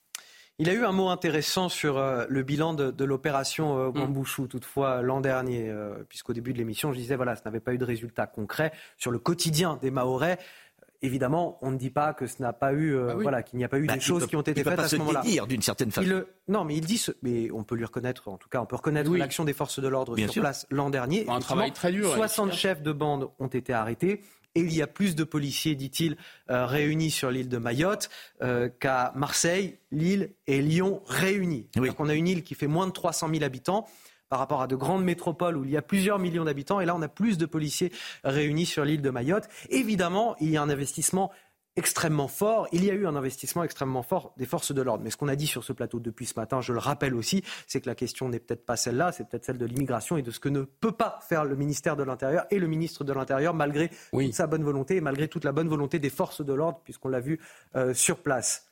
Il 0.62 0.70
a 0.70 0.74
eu 0.74 0.84
un 0.84 0.92
mot 0.92 1.08
intéressant 1.10 1.70
sur 1.70 1.98
euh, 1.98 2.26
le 2.28 2.44
bilan 2.44 2.74
de, 2.74 2.92
de 2.92 3.06
l'opération 3.06 3.80
euh, 3.80 3.88
Wambouchou, 3.90 4.48
toutefois 4.48 5.02
l'an 5.02 5.22
dernier, 5.22 5.70
euh, 5.70 6.04
puisqu'au 6.10 6.34
début 6.34 6.52
de 6.52 6.58
l'émission, 6.58 6.92
je 6.92 6.98
disais 6.98 7.16
voilà, 7.16 7.36
ça 7.38 7.44
n'avait 7.46 7.62
pas 7.62 7.74
eu 7.74 7.78
de 7.78 7.86
résultat 7.86 8.28
concret 8.28 8.74
sur 8.98 9.10
le 9.12 9.20
quotidien 9.20 9.80
des 9.82 9.90
Mahorais. 9.90 10.38
Euh, 10.38 10.86
Évidemment, 11.02 11.58
on 11.62 11.72
ne 11.72 11.78
dit 11.78 11.92
pas 11.92 12.14
que 12.14 12.28
ce 12.28 12.42
n'a 12.42 12.52
pas 12.52 12.74
eu, 12.74 12.94
euh, 12.94 13.08
Ah 13.12 13.16
oui. 13.16 13.24
voilà, 13.24 13.42
qu'il 13.42 13.58
n'y 13.58 13.64
a 13.64 13.70
pas 13.70 13.80
eu 13.80 13.86
Bah, 13.86 13.94
des 13.94 14.02
choses 14.02 14.24
peut- 14.24 14.28
qui 14.28 14.36
ont 14.36 14.42
été 14.42 14.54
faites 14.54 14.76
pas 14.76 14.84
à 14.84 14.88
ce 14.90 14.98
moment-là. 14.98 15.22
d'une 15.48 15.62
certaine 15.62 15.92
façon. 15.92 16.24
Non, 16.50 16.66
mais 16.66 16.76
il 16.76 16.86
dit, 16.86 16.98
ce- 16.98 17.14
mais 17.22 17.50
on 17.52 17.64
peut 17.64 17.76
lui 17.76 17.86
reconnaître, 17.86 18.28
en 18.28 18.36
tout 18.38 18.50
cas, 18.50 18.60
on 18.60 18.66
peut 18.66 18.76
reconnaître 18.76 19.16
l'action 19.16 19.46
des 19.46 19.54
forces 19.54 19.80
de 19.80 19.88
l'ordre 19.88 20.18
sur 20.18 20.30
sûr. 20.34 20.42
place 20.42 20.68
l'an 20.72 20.90
dernier. 20.90 21.26
Un 21.30 21.40
travail 21.40 21.72
très 21.72 21.94
dur, 21.94 22.12
60 22.14 22.48
efficace. 22.48 22.60
chefs 22.62 22.82
de 22.84 22.92
bande 22.92 23.30
ont 23.40 23.48
été 23.48 23.72
arrêtés. 23.72 24.20
Et 24.60 24.64
il 24.64 24.76
y 24.76 24.82
a 24.82 24.88
plus 24.88 25.16
de 25.16 25.24
policiers, 25.24 25.74
dit-il, 25.76 26.18
euh, 26.50 26.66
réunis 26.66 27.12
sur 27.12 27.32
l'île 27.32 27.48
de 27.48 27.58
Mayotte 27.58 28.10
euh, 28.42 28.68
qu'à 28.68 29.14
Marseille, 29.16 29.78
Lille 29.90 30.32
et 30.48 30.62
Lyon 30.62 31.02
réunis. 31.08 31.70
Donc 31.76 31.98
on 31.98 32.10
a 32.10 32.14
une 32.14 32.28
île 32.28 32.44
qui 32.44 32.56
fait 32.56 32.68
moins 32.68 32.86
de 32.86 32.92
300 32.92 33.30
000 33.32 33.42
habitants 33.46 33.88
par 34.28 34.40
rapport 34.40 34.62
à 34.62 34.68
de 34.68 34.76
grandes 34.76 35.06
métropoles 35.06 35.56
où 35.56 35.64
il 35.64 35.72
y 35.72 35.78
a 35.78 35.82
plusieurs 35.82 36.20
millions 36.20 36.44
d'habitants. 36.44 36.82
Et 36.82 36.86
là, 36.86 36.94
on 36.94 37.02
a 37.02 37.08
plus 37.08 37.38
de 37.38 37.46
policiers 37.46 37.94
réunis 38.26 38.66
sur 38.66 38.84
l'île 38.84 39.02
de 39.02 39.10
Mayotte. 39.10 39.48
Évidemment, 39.70 40.36
il 40.42 40.50
y 40.50 40.58
a 40.58 40.62
un 40.62 40.70
investissement 40.70 41.32
extrêmement 41.80 42.28
fort. 42.28 42.68
Il 42.72 42.86
y 42.86 42.92
a 42.92 42.94
eu 42.94 43.08
un 43.08 43.16
investissement 43.16 43.64
extrêmement 43.64 44.04
fort 44.04 44.34
des 44.38 44.46
forces 44.46 44.72
de 44.72 44.82
l'ordre. 44.84 45.04
Mais 45.04 45.10
ce 45.10 45.18
qu'on 45.18 45.28
a 45.30 45.36
dit 45.36 45.48
sur 45.48 45.64
ce 45.64 45.74
plateau 45.74 46.00
depuis 46.00 46.28
ce 46.28 46.34
matin, 46.38 46.62
je 46.62 46.74
le 46.74 46.80
rappelle 46.80 47.16
aussi, 47.16 47.44
c'est 47.66 47.82
que 47.82 47.88
la 47.90 47.96
question 47.96 48.30
n'est 48.30 48.40
peut-être 48.40 48.66
pas 48.66 48.76
celle-là, 48.76 49.12
c'est 49.12 49.28
peut-être 49.28 49.46
celle 49.46 49.58
de 49.58 49.66
l'immigration 49.66 50.18
et 50.18 50.22
de 50.22 50.30
ce 50.30 50.40
que 50.40 50.50
ne 50.50 50.62
peut 50.62 50.92
pas 50.92 51.18
faire 51.28 51.44
le 51.46 51.56
ministère 51.56 51.96
de 51.96 52.04
l'Intérieur 52.04 52.46
et 52.52 52.60
le 52.60 52.68
ministre 52.68 53.04
de 53.04 53.14
l'Intérieur 53.14 53.54
malgré 53.56 53.90
toute 54.28 54.34
sa 54.36 54.46
bonne 54.46 54.64
volonté 54.64 54.98
et 54.98 55.02
malgré 55.02 55.28
toute 55.28 55.44
la 55.46 55.52
bonne 55.52 55.68
volonté 55.70 55.98
des 55.98 56.10
forces 56.12 56.46
de 56.46 56.54
l'ordre, 56.54 56.82
puisqu'on 56.84 57.10
l'a 57.10 57.20
vu 57.22 57.40
euh, 57.76 57.94
sur 57.96 58.18
place. 58.20 58.66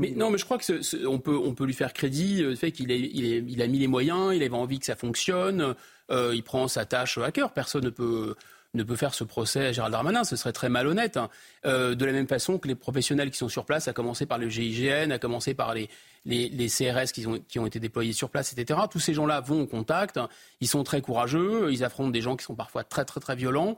Mais 0.00 0.12
non, 0.12 0.30
mais 0.30 0.38
je 0.38 0.44
crois 0.44 0.58
que 0.58 0.64
ce- 0.64 0.80
ce- 0.80 1.04
on, 1.06 1.18
peut, 1.18 1.36
on 1.36 1.54
peut 1.54 1.64
lui 1.64 1.74
faire 1.74 1.92
crédit, 1.92 2.42
euh, 2.44 2.50
le 2.50 2.54
fait 2.54 2.70
qu'il 2.70 2.92
ait- 2.92 3.00
il 3.12 3.24
ait- 3.32 3.44
il 3.48 3.60
a 3.60 3.66
mis 3.66 3.80
les 3.80 3.88
moyens, 3.88 4.32
il 4.32 4.42
avait 4.44 4.54
envie 4.54 4.78
que 4.78 4.86
ça 4.86 4.94
fonctionne, 4.94 5.74
euh, 6.12 6.30
il 6.34 6.44
prend 6.44 6.68
sa 6.68 6.84
tâche 6.84 7.18
à 7.18 7.32
cœur. 7.32 7.52
Personne 7.52 7.82
ne 7.84 7.90
peut, 7.90 8.36
ne 8.74 8.82
peut 8.82 8.96
faire 8.96 9.12
ce 9.12 9.24
procès 9.24 9.66
à 9.66 9.72
Gérald 9.72 9.92
Darmanin, 9.92 10.24
ce 10.24 10.36
serait 10.36 10.52
très 10.52 10.68
malhonnête. 10.68 11.16
hein. 11.16 11.28
Euh, 11.66 11.94
de 11.94 12.04
la 12.04 12.12
même 12.12 12.26
façon 12.26 12.58
que 12.58 12.68
les 12.68 12.74
professionnels 12.74 13.30
qui 13.30 13.36
sont 13.36 13.48
sur 13.48 13.64
place, 13.64 13.88
à 13.88 13.92
commencer 13.92 14.26
par 14.26 14.38
le 14.38 14.48
GIGN, 14.48 15.10
à 15.10 15.18
commencer 15.18 15.54
par 15.54 15.74
les, 15.74 15.88
CRS 16.24 17.12
qui 17.12 17.26
ont, 17.26 17.66
été 17.66 17.80
déployés 17.80 18.12
sur 18.12 18.30
place, 18.30 18.52
etc. 18.52 18.80
Tous 18.90 19.00
ces 19.00 19.12
gens-là 19.14 19.40
vont 19.40 19.62
au 19.62 19.66
contact, 19.66 20.18
ils 20.60 20.68
sont 20.68 20.84
très 20.84 21.00
courageux, 21.00 21.70
ils 21.70 21.84
affrontent 21.84 22.10
des 22.10 22.22
gens 22.22 22.36
qui 22.36 22.44
sont 22.44 22.54
parfois 22.54 22.84
très 22.84 23.04
très 23.04 23.20
très 23.20 23.36
violents. 23.36 23.76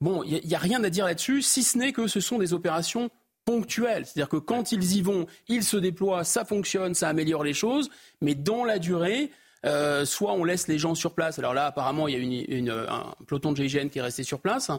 Bon, 0.00 0.22
il 0.24 0.40
n'y 0.44 0.54
a, 0.54 0.58
rien 0.58 0.82
à 0.82 0.90
dire 0.90 1.04
là-dessus, 1.04 1.42
si 1.42 1.62
ce 1.62 1.78
n'est 1.78 1.92
que 1.92 2.08
ce 2.08 2.20
sont 2.20 2.38
des 2.38 2.52
opérations 2.52 3.10
ponctuelles. 3.44 4.06
C'est-à-dire 4.06 4.28
que 4.28 4.36
quand 4.36 4.72
ils 4.72 4.96
y 4.96 5.02
vont, 5.02 5.26
ils 5.48 5.62
se 5.62 5.76
déploient, 5.76 6.24
ça 6.24 6.44
fonctionne, 6.44 6.94
ça 6.94 7.08
améliore 7.08 7.44
les 7.44 7.54
choses, 7.54 7.90
mais 8.20 8.34
dans 8.34 8.64
la 8.64 8.78
durée, 8.78 9.30
euh, 9.64 10.04
soit 10.04 10.32
on 10.32 10.44
laisse 10.44 10.68
les 10.68 10.78
gens 10.78 10.94
sur 10.94 11.14
place. 11.14 11.38
Alors 11.38 11.54
là, 11.54 11.66
apparemment, 11.66 12.08
il 12.08 12.34
y 12.34 12.70
a 12.70 12.74
un 12.74 13.14
peloton 13.26 13.52
de 13.52 13.56
GIGN 13.56 13.88
qui 13.88 13.98
est 13.98 14.02
resté 14.02 14.22
sur 14.22 14.40
place, 14.40 14.70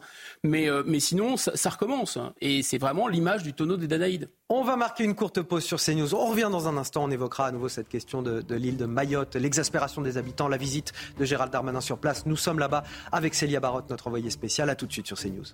mais, 0.44 0.70
euh, 0.70 0.84
mais 0.86 0.99
sinon, 0.99 1.38
ça, 1.38 1.70
recommence. 1.70 2.18
Et 2.41 2.64
c'est 2.64 2.78
vraiment 2.78 3.07
l'image 3.07 3.44
du 3.44 3.53
tonneau 3.53 3.78
des 3.78 3.88
Danaïdes. 3.88 4.30
On 4.49 4.64
va 4.64 4.76
marquer 4.76 5.03
une 5.03 5.16
courte 5.16 5.41
pause 5.41 5.64
sur 5.64 5.80
CNews. 5.80 6.14
On 6.14 6.28
revient 6.28 6.49
dans 6.52 6.68
un 6.68 6.78
instant. 6.78 7.03
On 7.03 7.12
évoquera 7.12 7.48
à 7.48 7.52
nouveau 7.52 7.70
cette 7.70 7.90
question 7.90 8.22
de, 8.22 8.41
de 8.41 8.56
l'île 8.56 8.78
de 8.78 8.86
Mayotte, 8.86 9.36
l'exaspération 9.36 10.02
des 10.02 10.18
habitants, 10.18 10.48
la 10.48 10.57
visite 10.57 10.94
de 11.18 11.26
Gérald 11.26 11.52
Darmanin 11.52 11.82
sur 11.82 11.98
place. 11.98 12.26
Nous 12.26 12.38
sommes 12.38 12.60
là-bas 12.60 12.84
avec 13.12 13.34
Célia 13.34 13.60
Barotte, 13.60 13.90
notre 13.90 14.07
envoyée 14.07 14.30
spéciale. 14.30 14.70
À 14.70 14.76
tout 14.76 14.86
de 14.86 14.91
suite 14.91 15.07
sur 15.07 15.18
CNews. 15.18 15.45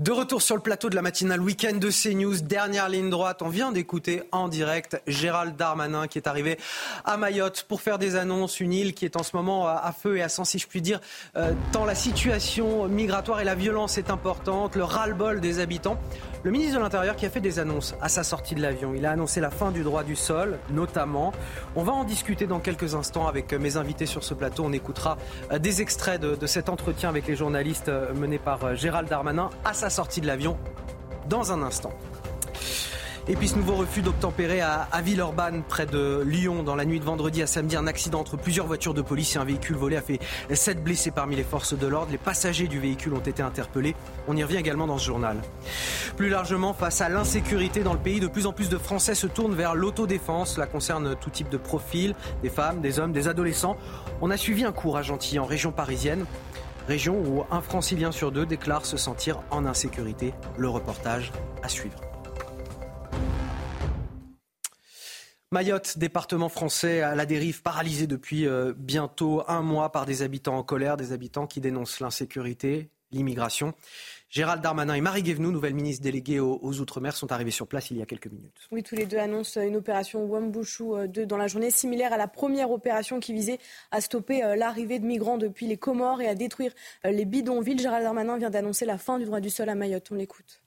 De 0.00 0.12
retour 0.12 0.40
sur 0.40 0.56
le 0.56 0.62
plateau 0.62 0.88
de 0.88 0.94
la 0.94 1.02
matinale 1.02 1.42
week-end 1.42 1.76
de 1.76 1.90
CNews, 1.90 2.40
dernière 2.40 2.88
ligne 2.88 3.10
droite. 3.10 3.42
On 3.42 3.50
vient 3.50 3.70
d'écouter 3.70 4.22
en 4.32 4.48
direct 4.48 4.98
Gérald 5.06 5.56
Darmanin 5.56 6.06
qui 6.06 6.16
est 6.16 6.26
arrivé 6.26 6.56
à 7.04 7.18
Mayotte 7.18 7.66
pour 7.68 7.82
faire 7.82 7.98
des 7.98 8.16
annonces. 8.16 8.60
Une 8.60 8.72
île 8.72 8.94
qui 8.94 9.04
est 9.04 9.16
en 9.16 9.22
ce 9.22 9.36
moment 9.36 9.68
à 9.68 9.92
feu 9.92 10.16
et 10.16 10.22
à 10.22 10.30
sang, 10.30 10.46
si 10.46 10.58
je 10.58 10.66
puis 10.66 10.80
dire, 10.80 11.02
euh, 11.36 11.52
tant 11.72 11.84
la 11.84 11.94
situation 11.94 12.88
migratoire 12.88 13.42
et 13.42 13.44
la 13.44 13.54
violence 13.54 13.98
est 13.98 14.08
importante, 14.08 14.74
le 14.74 14.84
ras-le-bol 14.84 15.38
des 15.38 15.58
habitants. 15.58 16.00
Le 16.44 16.50
ministre 16.50 16.76
de 16.76 16.82
l'Intérieur 16.82 17.16
qui 17.16 17.26
a 17.26 17.30
fait 17.30 17.42
des 17.42 17.58
annonces 17.58 17.94
à 18.00 18.08
sa 18.08 18.24
sortie 18.24 18.54
de 18.54 18.62
l'avion. 18.62 18.94
Il 18.96 19.04
a 19.04 19.10
annoncé 19.10 19.42
la 19.42 19.50
fin 19.50 19.70
du 19.70 19.82
droit 19.82 20.02
du 20.02 20.16
sol, 20.16 20.58
notamment. 20.70 21.34
On 21.76 21.82
va 21.82 21.92
en 21.92 22.04
discuter 22.04 22.46
dans 22.46 22.60
quelques 22.60 22.94
instants 22.94 23.28
avec 23.28 23.52
mes 23.52 23.76
invités 23.76 24.06
sur 24.06 24.24
ce 24.24 24.32
plateau. 24.32 24.64
On 24.64 24.72
écoutera 24.72 25.18
euh, 25.52 25.58
des 25.58 25.82
extraits 25.82 26.18
de, 26.18 26.36
de 26.36 26.46
cet 26.46 26.70
entretien 26.70 27.10
avec 27.10 27.26
les 27.26 27.36
journalistes 27.36 27.90
euh, 27.90 28.14
mené 28.14 28.38
par 28.38 28.74
Gérald 28.74 29.06
Darmanin 29.06 29.50
à 29.66 29.74
sa 29.74 29.89
sortie 29.90 30.20
de 30.20 30.26
l'avion 30.26 30.56
dans 31.28 31.52
un 31.52 31.62
instant. 31.62 31.92
Et 33.28 33.36
puis 33.36 33.46
ce 33.46 33.54
nouveau 33.54 33.74
refus 33.74 34.02
d'obtempérer 34.02 34.60
à, 34.60 34.88
à 34.90 35.02
Villeurbanne, 35.02 35.62
près 35.62 35.86
de 35.86 36.24
Lyon, 36.26 36.64
dans 36.64 36.74
la 36.74 36.84
nuit 36.84 36.98
de 36.98 37.04
vendredi 37.04 37.42
à 37.42 37.46
samedi, 37.46 37.76
un 37.76 37.86
accident 37.86 38.18
entre 38.18 38.36
plusieurs 38.36 38.66
voitures 38.66 38.94
de 38.94 39.02
police 39.02 39.36
et 39.36 39.38
un 39.38 39.44
véhicule 39.44 39.76
volé 39.76 39.96
a 39.96 40.02
fait 40.02 40.18
sept 40.52 40.82
blessés 40.82 41.12
parmi 41.12 41.36
les 41.36 41.44
forces 41.44 41.78
de 41.78 41.86
l'ordre. 41.86 42.10
Les 42.10 42.18
passagers 42.18 42.66
du 42.66 42.80
véhicule 42.80 43.14
ont 43.14 43.20
été 43.20 43.42
interpellés. 43.42 43.94
On 44.26 44.36
y 44.36 44.42
revient 44.42 44.56
également 44.56 44.88
dans 44.88 44.98
ce 44.98 45.06
journal. 45.06 45.36
Plus 46.16 46.28
largement, 46.28 46.72
face 46.72 47.02
à 47.02 47.08
l'insécurité 47.08 47.80
dans 47.84 47.92
le 47.92 48.00
pays, 48.00 48.18
de 48.18 48.26
plus 48.26 48.46
en 48.46 48.52
plus 48.52 48.68
de 48.68 48.78
Français 48.78 49.14
se 49.14 49.28
tournent 49.28 49.54
vers 49.54 49.76
l'autodéfense. 49.76 50.54
Cela 50.54 50.66
concerne 50.66 51.14
tout 51.14 51.30
type 51.30 51.50
de 51.50 51.58
profil, 51.58 52.16
des 52.42 52.50
femmes, 52.50 52.80
des 52.80 52.98
hommes, 52.98 53.12
des 53.12 53.28
adolescents. 53.28 53.76
On 54.22 54.30
a 54.30 54.36
suivi 54.36 54.64
un 54.64 54.72
cours 54.72 54.96
à 54.96 55.02
Gentilly, 55.02 55.38
en 55.38 55.44
région 55.44 55.70
parisienne 55.70 56.24
région 56.90 57.22
où 57.22 57.44
un 57.52 57.60
francilien 57.60 58.10
sur 58.10 58.32
deux 58.32 58.44
déclare 58.44 58.84
se 58.84 58.96
sentir 58.96 59.44
en 59.50 59.64
insécurité. 59.64 60.34
Le 60.58 60.68
reportage 60.68 61.30
à 61.62 61.68
suivre. 61.68 62.00
Mayotte, 65.52 65.98
département 65.98 66.48
français 66.48 67.00
à 67.00 67.14
la 67.14 67.26
dérive, 67.26 67.62
paralysé 67.62 68.08
depuis 68.08 68.44
euh, 68.44 68.72
bientôt 68.76 69.44
un 69.46 69.62
mois 69.62 69.92
par 69.92 70.04
des 70.04 70.22
habitants 70.22 70.58
en 70.58 70.64
colère, 70.64 70.96
des 70.96 71.12
habitants 71.12 71.46
qui 71.46 71.60
dénoncent 71.60 72.00
l'insécurité, 72.00 72.90
l'immigration. 73.12 73.72
Gérald 74.30 74.62
Darmanin 74.62 74.94
et 74.94 75.00
Marie 75.00 75.24
Guévenoux, 75.24 75.50
nouvelle 75.50 75.74
ministre 75.74 76.04
déléguée 76.04 76.38
aux, 76.38 76.80
Outre-mer, 76.80 77.16
sont 77.16 77.32
arrivés 77.32 77.50
sur 77.50 77.66
place 77.66 77.90
il 77.90 77.96
y 77.96 78.02
a 78.02 78.06
quelques 78.06 78.28
minutes. 78.28 78.68
Oui, 78.70 78.84
tous 78.84 78.94
les 78.94 79.04
deux 79.04 79.18
annoncent 79.18 79.60
une 79.60 79.74
opération 79.74 80.24
Wambushu 80.24 81.08
2 81.08 81.22
euh, 81.22 81.26
dans 81.26 81.36
la 81.36 81.48
journée, 81.48 81.72
similaire 81.72 82.12
à 82.12 82.16
la 82.16 82.28
première 82.28 82.70
opération 82.70 83.18
qui 83.18 83.32
visait 83.32 83.58
à 83.90 84.00
stopper 84.00 84.44
euh, 84.44 84.54
l'arrivée 84.54 85.00
de 85.00 85.04
migrants 85.04 85.36
depuis 85.36 85.66
les 85.66 85.76
Comores 85.76 86.22
et 86.22 86.28
à 86.28 86.36
détruire 86.36 86.72
les 87.02 87.24
bidonvilles. 87.24 87.80
Gérald 87.80 88.04
Darmanin 88.04 88.38
vient 88.38 88.50
d'annoncer 88.50 88.84
la 88.84 88.98
fin 88.98 89.18
du 89.18 89.24
droit 89.24 89.40
du 89.40 89.50
sol 89.50 89.68
à 89.68 89.74
Mayotte. 89.74 90.08
On 90.12 90.14
l'écoute. 90.14 90.62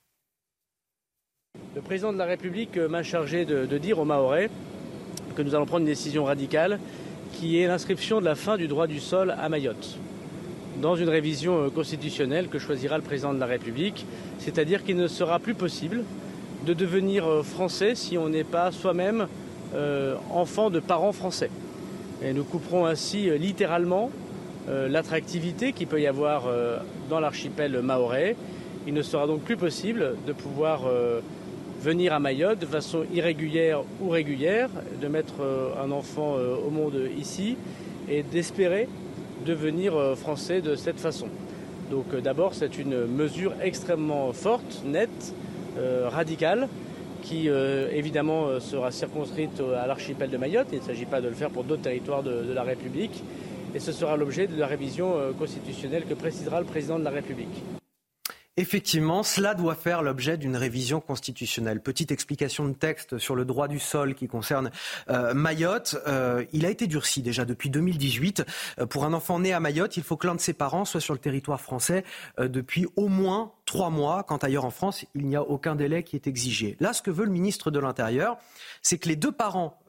Le 1.74 1.82
président 1.82 2.12
de 2.12 2.18
la 2.18 2.26
République 2.26 2.76
m'a 2.76 3.02
chargé 3.02 3.46
de, 3.46 3.66
de 3.66 3.78
dire 3.78 3.98
aux 3.98 4.06
Mahorais 4.06 4.50
que 5.38 5.42
nous 5.42 5.56
allons 5.56 5.66
prendre 5.66 5.82
une 5.82 5.86
décision 5.86 6.26
radicale 6.26 6.82
qui 7.32 7.62
est 7.62 7.68
l'inscription 7.68 8.20
de 8.20 8.26
la 8.26 8.36
fin 8.36 8.58
du 8.58 8.68
droit 8.68 8.88
du 8.88 9.00
sol 9.00 9.32
à 9.32 9.48
Mayotte 9.48 9.98
dans 10.82 10.96
une 10.96 11.10
révision 11.10 11.64
euh, 11.66 11.70
constitutionnelle 11.70 12.48
que 12.48 12.60
choisira 12.60 12.98
le 12.98 13.04
président 13.04 13.34
de 13.34 13.40
la 13.40 13.46
République, 13.46 14.06
c'est-à-dire 14.40 14.84
qu'il 14.84 14.98
ne 14.98 15.08
sera 15.08 15.40
plus 15.40 15.54
possible 15.54 16.04
de 16.66 16.74
devenir 16.74 17.26
euh, 17.26 17.44
français 17.44 17.96
si 17.96 18.18
on 18.18 18.30
n'est 18.30 18.44
pas 18.44 18.72
soi-même 18.72 19.28
euh, 19.76 20.16
enfant 20.32 20.70
de 20.70 20.80
parents 20.80 21.12
français. 21.12 21.50
Et 22.24 22.34
nous 22.34 22.44
couperons 22.44 22.86
ainsi 22.86 23.30
littéralement 23.38 24.10
l'attractivité 24.70 25.74
qu'il 25.74 25.88
peut 25.88 26.00
y 26.00 26.08
avoir 26.08 26.44
dans 27.10 27.20
l'archipel 27.20 27.82
maorais. 27.82 28.38
Il 28.88 28.94
ne 28.94 29.02
sera 29.02 29.28
donc 29.28 29.42
plus 29.42 29.58
possible 29.58 30.16
de 30.26 30.32
pouvoir 30.32 30.84
venir 31.82 32.14
à 32.14 32.22
Mayotte 32.22 32.60
de 32.60 32.66
façon 32.66 33.04
irrégulière 33.14 33.82
ou 34.00 34.08
régulière, 34.08 34.70
de 35.02 35.08
mettre 35.10 35.34
un 35.84 35.92
enfant 35.92 36.38
au 36.66 36.70
monde 36.70 36.98
ici 37.20 37.58
et 38.08 38.24
d'espérer 38.24 38.88
devenir 39.44 39.96
euh, 39.96 40.16
français 40.16 40.62
de 40.62 40.76
cette 40.76 41.00
façon. 41.00 41.28
Donc 41.92 42.16
d'abord, 42.16 42.54
c'est 42.54 42.78
une 42.78 43.06
mesure 43.06 43.54
extrêmement 43.62 44.32
forte, 44.34 44.82
nette, 44.86 45.34
radicale, 46.06 46.68
qui 47.22 47.50
évidemment 47.50 48.60
sera 48.60 48.90
circonscrite 48.90 49.62
à 49.78 49.86
l'archipel 49.86 50.30
de 50.32 50.38
Mayotte. 50.38 50.70
Il 50.72 50.80
ne 50.80 50.84
s'agit 50.84 51.06
pas 51.06 51.22
de 51.22 51.28
le 51.28 51.36
faire 51.36 51.52
pour 51.52 51.66
d'autres 51.66 51.84
territoires 51.84 52.24
de, 52.24 52.42
de, 52.42 52.54
la 52.54 52.64
République. 52.64 53.24
Et 53.76 53.80
ce 53.80 53.92
sera 53.92 54.18
l'objet 54.18 54.48
de 54.48 54.58
la 54.58 54.66
révision 54.66 55.14
constitutionnelle 55.38 56.06
que 56.06 56.16
précisera 56.16 56.60
le 56.62 56.66
président 56.66 56.98
de 56.98 57.04
la 57.04 57.12
République. 57.12 57.83
Effectivement, 58.56 59.24
cela 59.24 59.56
doit 59.56 59.74
faire 59.74 60.04
l'objet 60.04 60.38
d'une 60.38 60.56
révision 60.56 61.02
constitutionnelle. 61.02 61.82
Petite 61.82 62.12
explication 62.12 62.68
de 62.68 62.74
texte 62.74 63.18
sur 63.18 63.36
le 63.36 63.46
droit 63.46 63.68
du 63.68 63.80
sol 63.80 64.14
qui 64.14 64.28
concerne 64.28 64.70
euh, 65.10 65.34
Mayotte. 65.34 65.98
Euh, 66.06 66.46
il 66.54 66.64
a 66.68 66.70
été 66.70 66.86
durci 66.86 67.24
déjà 67.24 67.46
depuis 67.46 67.72
2018. 67.72 68.46
Euh, 68.78 68.86
pour 68.86 69.06
un 69.06 69.14
enfant 69.14 69.40
né 69.40 69.54
à 69.54 69.60
Mayotte, 69.60 69.98
il 69.98 70.04
faut 70.04 70.18
que 70.18 70.28
l'un 70.28 70.36
de 70.36 70.40
ses 70.40 70.54
parents 70.54 70.86
soit 70.86 71.02
sur 71.02 71.16
le 71.16 71.20
territoire 71.20 71.60
français 71.62 72.04
depuis 72.38 72.86
au 72.96 73.08
moins 73.08 73.54
trois 73.66 73.90
mois, 73.90 74.22
quand 74.22 74.44
ailleurs 74.44 74.66
en 74.66 74.72
France, 74.72 75.04
il 75.16 75.26
n'y 75.26 75.36
a 75.36 75.42
aucun 75.42 75.76
délai 75.76 76.04
qui 76.04 76.16
est 76.16 76.28
exigé. 76.28 76.78
Là, 76.80 76.94
ce 76.94 77.02
que 77.02 77.10
veut 77.10 77.26
le 77.26 77.32
ministre 77.32 77.72
de 77.72 77.80
l'Intérieur, 77.80 78.38
c'est 78.84 79.00
que 79.00 79.10
les 79.10 79.16
deux 79.16 79.32
parents 79.32 79.80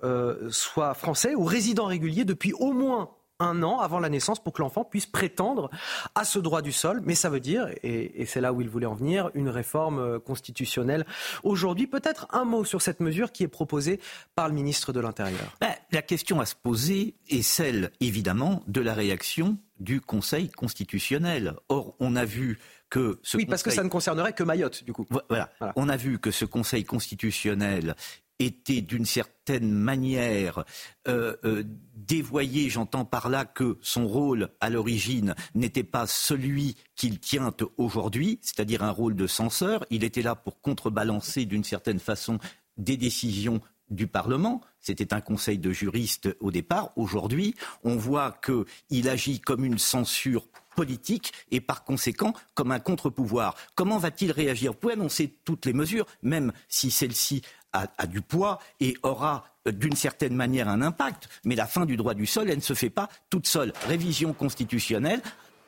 soient 0.49 0.95
français 0.95 1.35
ou 1.35 1.45
résidents 1.45 1.87
réguliers 1.87 2.25
depuis 2.25 2.55
au 2.55 2.73
moins 2.73 3.11
un 3.41 3.63
an 3.63 3.81
avant 3.81 3.99
la 3.99 4.09
naissance 4.09 4.43
pour 4.43 4.53
que 4.53 4.63
l'enfant 4.63 4.85
puisse 4.85 5.07
prétendre 5.07 5.71
à 6.15 6.25
ce 6.25 6.39
droit 6.39 6.63
du 6.63 6.73
sol. 6.73 7.03
Mais 7.05 7.15
ça 7.15 7.31
veut 7.31 7.41
dire, 7.41 7.69
et, 7.83 8.25
c'est 8.27 8.41
là 8.41 8.53
où 8.53 8.61
il 8.61 8.69
voulait 8.69 8.87
en 8.87 8.95
venir, 8.95 9.31
une 9.35 9.49
réforme 9.49 9.99
euh, 9.99 10.19
constitutionnelle. 10.19 11.05
Aujourd'hui, 11.43 11.87
peut-être 11.87 12.27
un 12.33 12.45
mot 12.45 12.65
sur 12.65 12.83
cette 12.83 13.01
mesure 13.01 13.33
qui 13.33 13.43
est 13.43 13.49
proposée 13.49 14.01
par 14.35 14.49
le 14.49 14.55
ministre 14.55 14.93
de 14.93 15.01
l'Intérieur. 15.01 15.57
Ben, 15.61 15.75
la 15.93 16.03
question 16.03 16.41
à 16.41 16.47
se 16.47 16.55
poser 16.55 17.15
est 17.29 17.43
celle, 17.43 17.91
évidemment, 18.01 18.63
de 18.67 18.81
la 18.81 18.95
réaction 18.95 19.59
du 19.81 20.01
Conseil 20.01 20.51
constitutionnel. 20.51 21.55
Or, 21.69 21.97
on 22.01 22.17
a 22.17 22.25
vu 22.25 22.59
que 22.91 23.19
ce 23.23 23.37
oui, 23.37 23.47
parce 23.47 23.63
que 23.63 23.71
ça 23.71 23.83
ne 23.83 23.89
concernerait 23.89 24.35
que 24.35 24.45
Mayotte, 24.45 24.85
du 24.85 24.93
coup. 24.93 25.07
voilà. 25.29 25.51
On 25.75 25.89
a 25.89 25.97
vu 25.97 26.19
que 26.19 26.31
ce 26.31 26.45
Conseil 26.45 26.85
constitutionnel 26.85 27.97
était 28.39 28.81
d'une 28.81 29.05
certaine 29.05 29.71
manière 29.71 30.65
euh, 31.09 31.37
euh, 31.45 31.63
dévoyé. 31.95 32.71
J'entends 32.71 33.05
par 33.05 33.29
là 33.29 33.45
que 33.45 33.79
son 33.81 34.07
rôle 34.07 34.51
à 34.61 34.71
l'origine 34.71 35.35
n'était 35.55 35.85
pas 35.85 36.07
celui 36.07 36.77
qu'il 36.97 37.21
tient 37.21 37.55
aujourd'hui, 37.77 38.39
c'est-à-dire 38.43 38.83
un 38.83 38.91
rôle 38.91 39.17
de 39.17 39.27
censeur. 39.27 39.85
Il 39.91 40.05
était 40.05 40.23
là 40.23 40.35
pour 40.35 40.61
contrebalancer 40.61 41.45
d'une 41.45 41.65
certaine 41.65 42.01
façon 42.01 42.39
des 42.77 42.97
décisions 42.97 43.61
du 43.91 44.07
Parlement. 44.07 44.61
C'était 44.81 45.15
un 45.15 45.21
conseil 45.21 45.59
de 45.59 45.71
juristes 45.71 46.35
au 46.41 46.51
départ. 46.51 46.91
Aujourd'hui, 46.97 47.55
on 47.85 47.97
voit 47.97 48.39
qu'il 48.45 49.09
agit 49.09 49.41
comme 49.41 49.65
une 49.65 49.79
censure 49.79 50.47
politique 50.75 51.33
et 51.51 51.61
par 51.61 51.85
conséquent 51.85 52.33
comme 52.55 52.73
un 52.73 52.81
contre-pouvoir. 52.81 53.55
Comment 53.75 53.99
va-t-il 53.99 54.33
réagir? 54.33 54.73
Vous 54.73 54.79
pouvez 54.79 54.95
annoncer 54.95 55.39
toutes 55.45 55.67
les 55.67 55.73
mesures, 55.73 56.07
même 56.23 56.53
si 56.69 56.91
celles-ci 56.91 57.43
a, 57.75 58.07
du 58.07 58.21
poids 58.21 58.61
et 58.81 58.97
aura 59.03 59.45
euh, 59.67 59.73
d'une 59.73 59.97
certaine 59.97 60.35
manière 60.35 60.69
un 60.69 60.81
impact. 60.83 61.29
Mais 61.45 61.57
la 61.57 61.67
fin 61.67 61.85
du 61.85 61.97
droit 61.97 62.15
du 62.15 62.27
sol, 62.27 62.49
elle 62.49 62.57
ne 62.57 62.63
se 62.63 62.75
fait 62.75 62.91
pas 62.91 63.09
toute 63.31 63.47
seule. 63.47 63.73
Révision 63.87 64.33
constitutionnelle, 64.33 65.21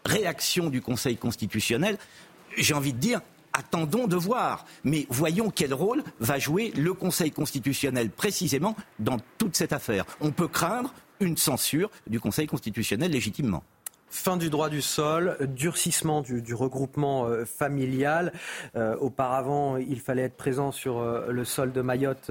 réaction 0.04 0.70
du 0.70 0.80
Conseil 0.80 1.16
constitutionnel, 1.16 1.98
j'ai 2.56 2.74
envie 2.74 2.92
de 2.92 2.98
dire, 2.98 3.20
attendons 3.52 4.06
de 4.06 4.16
voir. 4.16 4.64
Mais 4.84 5.06
voyons 5.10 5.50
quel 5.50 5.74
rôle 5.74 6.04
va 6.20 6.38
jouer 6.38 6.72
le 6.76 6.94
Conseil 6.94 7.30
constitutionnel 7.30 8.10
précisément 8.10 8.76
dans 8.98 9.18
toute 9.38 9.56
cette 9.56 9.72
affaire. 9.72 10.04
On 10.20 10.30
peut 10.30 10.48
craindre 10.48 10.94
une 11.20 11.36
censure 11.36 11.90
du 12.06 12.20
Conseil 12.20 12.46
constitutionnel 12.46 13.10
légitimement. 13.10 13.64
Fin 14.16 14.38
du 14.38 14.48
droit 14.48 14.70
du 14.70 14.80
sol, 14.80 15.36
durcissement 15.40 16.22
du, 16.22 16.54
regroupement 16.54 17.26
euh, 17.26 17.44
familial. 17.44 18.32
Euh, 18.74 18.96
auparavant, 18.98 19.76
il 19.76 20.00
fallait 20.00 20.22
être 20.22 20.38
présent 20.38 20.72
sur 20.72 20.98
euh, 20.98 21.30
le 21.30 21.44
sol 21.44 21.70
de 21.70 21.82
Mayotte 21.82 22.30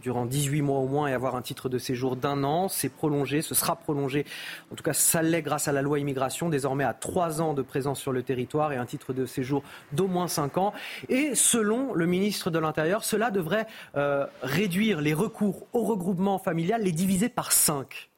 durant 0.00 0.24
18 0.24 0.62
mois 0.62 0.78
au 0.78 0.86
moins 0.86 1.06
et 1.06 1.12
avoir 1.12 1.36
un 1.36 1.42
titre 1.42 1.68
de 1.68 1.76
séjour 1.76 2.16
d'un 2.16 2.44
an. 2.44 2.68
C'est 2.68 2.88
prolongé, 2.88 3.42
ce 3.42 3.54
sera 3.54 3.76
prolongé. 3.76 4.24
En 4.72 4.74
tout 4.74 4.82
cas, 4.82 4.94
ça 4.94 5.20
l'est 5.20 5.42
grâce 5.42 5.68
à 5.68 5.72
la 5.72 5.82
loi 5.82 5.98
immigration, 5.98 6.48
désormais 6.48 6.84
à 6.84 6.94
trois 6.94 7.42
ans 7.42 7.52
de 7.52 7.62
présence 7.62 8.00
sur 8.00 8.12
le 8.12 8.22
territoire 8.22 8.72
et 8.72 8.76
un 8.76 8.86
titre 8.86 9.12
de 9.12 9.26
séjour 9.26 9.62
d'au 9.92 10.08
moins 10.08 10.28
cinq 10.28 10.56
ans. 10.56 10.72
Et 11.10 11.34
selon 11.34 11.92
le 11.92 12.06
ministre 12.06 12.50
de 12.50 12.58
l'Intérieur, 12.58 13.04
cela 13.04 13.30
devrait 13.30 13.66
réduire 14.42 15.02
les 15.02 15.12
recours 15.12 15.66
au 15.74 15.84
regroupement 15.84 16.38
familial, 16.38 16.82
les 16.82 16.92
diviser 16.92 17.28
par 17.28 17.52
cinq. 17.52 18.08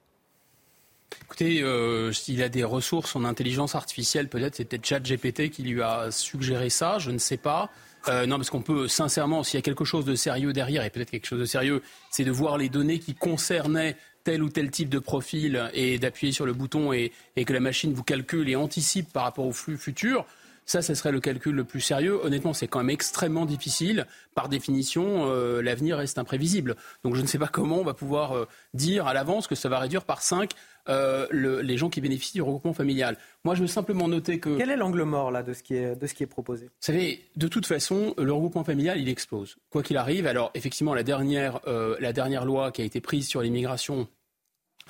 Écoutez, 1.24 1.62
euh, 1.62 2.12
s'il 2.12 2.42
a 2.42 2.48
des 2.48 2.64
ressources 2.64 3.14
en 3.16 3.24
intelligence 3.24 3.74
artificielle, 3.74 4.28
peut-être 4.28 4.56
c'est 4.56 4.64
peut-être 4.64 4.86
ChatGPT 4.86 5.50
qui 5.50 5.62
lui 5.62 5.82
a 5.82 6.10
suggéré 6.10 6.70
ça, 6.70 6.98
je 6.98 7.10
ne 7.10 7.18
sais 7.18 7.36
pas. 7.36 7.70
Euh, 8.08 8.26
non, 8.26 8.36
parce 8.36 8.50
qu'on 8.50 8.62
peut 8.62 8.88
sincèrement, 8.88 9.42
s'il 9.42 9.58
y 9.58 9.58
a 9.58 9.62
quelque 9.62 9.84
chose 9.84 10.04
de 10.04 10.14
sérieux 10.14 10.52
derrière, 10.52 10.84
et 10.84 10.90
peut-être 10.90 11.10
quelque 11.10 11.26
chose 11.26 11.40
de 11.40 11.44
sérieux, 11.44 11.82
c'est 12.10 12.24
de 12.24 12.30
voir 12.30 12.58
les 12.58 12.68
données 12.68 12.98
qui 12.98 13.14
concernaient 13.14 13.96
tel 14.24 14.42
ou 14.42 14.48
tel 14.48 14.70
type 14.70 14.88
de 14.88 14.98
profil 14.98 15.70
et 15.72 15.98
d'appuyer 15.98 16.32
sur 16.32 16.46
le 16.46 16.52
bouton 16.52 16.92
et, 16.92 17.12
que 17.36 17.52
la 17.52 17.60
machine 17.60 17.92
vous 17.92 18.02
calcule 18.02 18.48
et 18.48 18.56
anticipe 18.56 19.12
par 19.12 19.24
rapport 19.24 19.46
au 19.46 19.52
flux 19.52 19.78
futur. 19.78 20.26
Ça, 20.70 20.82
ce 20.82 20.94
serait 20.94 21.10
le 21.10 21.18
calcul 21.18 21.56
le 21.56 21.64
plus 21.64 21.80
sérieux. 21.80 22.20
Honnêtement, 22.22 22.52
c'est 22.52 22.68
quand 22.68 22.78
même 22.78 22.90
extrêmement 22.90 23.44
difficile. 23.44 24.06
Par 24.36 24.48
définition, 24.48 25.24
euh, 25.26 25.62
l'avenir 25.62 25.96
reste 25.96 26.16
imprévisible. 26.16 26.76
Donc 27.02 27.16
je 27.16 27.22
ne 27.22 27.26
sais 27.26 27.38
pas 27.38 27.48
comment 27.48 27.78
on 27.78 27.82
va 27.82 27.92
pouvoir 27.92 28.36
euh, 28.36 28.46
dire 28.72 29.08
à 29.08 29.12
l'avance 29.12 29.48
que 29.48 29.56
ça 29.56 29.68
va 29.68 29.80
réduire 29.80 30.04
par 30.04 30.22
5 30.22 30.52
euh, 30.88 31.26
les 31.32 31.76
gens 31.76 31.90
qui 31.90 32.00
bénéficient 32.00 32.34
du 32.34 32.42
regroupement 32.42 32.72
familial. 32.72 33.16
Moi, 33.42 33.56
je 33.56 33.62
veux 33.62 33.66
simplement 33.66 34.06
noter 34.06 34.38
que... 34.38 34.56
Quel 34.58 34.70
est 34.70 34.76
l'angle 34.76 35.02
mort 35.02 35.32
là, 35.32 35.42
de, 35.42 35.54
ce 35.54 35.64
qui 35.64 35.74
est, 35.74 35.96
de 35.96 36.06
ce 36.06 36.14
qui 36.14 36.22
est 36.22 36.28
proposé? 36.28 36.66
Vous 36.66 36.70
savez, 36.78 37.24
de 37.34 37.48
toute 37.48 37.66
façon, 37.66 38.14
le 38.16 38.32
regroupement 38.32 38.62
familial, 38.62 39.00
il 39.00 39.08
explose. 39.08 39.56
Quoi 39.70 39.82
qu'il 39.82 39.96
arrive, 39.96 40.28
alors 40.28 40.52
effectivement, 40.54 40.94
la 40.94 41.02
dernière, 41.02 41.58
la 41.66 42.12
dernière 42.12 42.44
loi 42.44 42.70
qui 42.70 42.80
a 42.82 42.84
été 42.84 43.00
prise 43.00 43.26
sur 43.26 43.42
l'immigration 43.42 44.06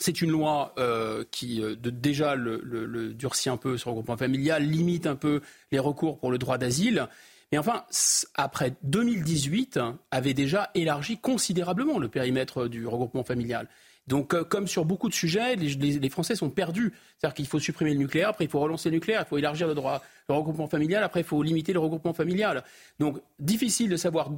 c'est 0.01 0.23
une 0.23 0.31
loi 0.31 0.73
euh, 0.79 1.25
qui 1.31 1.63
euh, 1.63 1.77
déjà 1.77 2.35
le, 2.35 3.13
durcit 3.15 3.51
un 3.51 3.57
peu 3.57 3.77
sur 3.77 3.91
le 3.91 3.93
regroupement 3.93 4.17
familial, 4.17 4.65
limite 4.65 5.07
un 5.07 5.15
peu 5.15 5.43
les 5.71 5.79
recours 5.79 6.19
pour 6.19 6.31
le 6.31 6.39
droit 6.39 6.59
d'asile. 6.59 7.07
Mais 7.53 7.59
enfin, 7.59 7.85
après 8.35 8.75
2018, 8.85 9.79
avait 10.11 10.35
déjà 10.35 10.71
élargi 10.75 11.19
considérablement 11.19 11.99
le 11.99 12.09
périmètre 12.09 12.69
du 12.69 12.87
regroupement 12.87 13.25
familial. 13.25 13.69
Donc, 14.07 14.35
euh, 14.35 14.43
comme 14.43 14.67
sur 14.67 14.85
beaucoup 14.85 15.09
de 15.09 15.15
sujets, 15.15 15.57
les, 15.57 16.11
Français 16.11 16.35
sont 16.35 16.49
perdus. 16.49 16.93
C'est-à-dire 17.19 17.35
qu'il 17.35 17.47
faut 17.47 17.59
supprimer 17.61 17.93
le 17.93 17.99
nucléaire, 17.99 18.31
après 18.31 18.45
il 18.45 18.51
faut 18.51 18.61
relancer 18.61 18.89
le 18.89 18.97
nucléaire, 18.97 19.25
il 19.27 19.29
faut 19.29 19.39
élargir 19.39 19.69
le 19.69 19.75
droit, 19.75 20.03
le 20.29 20.35
regroupement 20.35 20.67
familial, 20.67 21.05
après 21.05 21.21
il 21.21 21.27
faut 21.27 21.43
limiter 21.43 21.73
le 21.73 21.81
regroupement 21.81 22.15
familial. 22.15 22.65
Donc, 22.99 23.21
difficile 23.39 23.91
de 23.91 23.97
savoir 23.97 24.31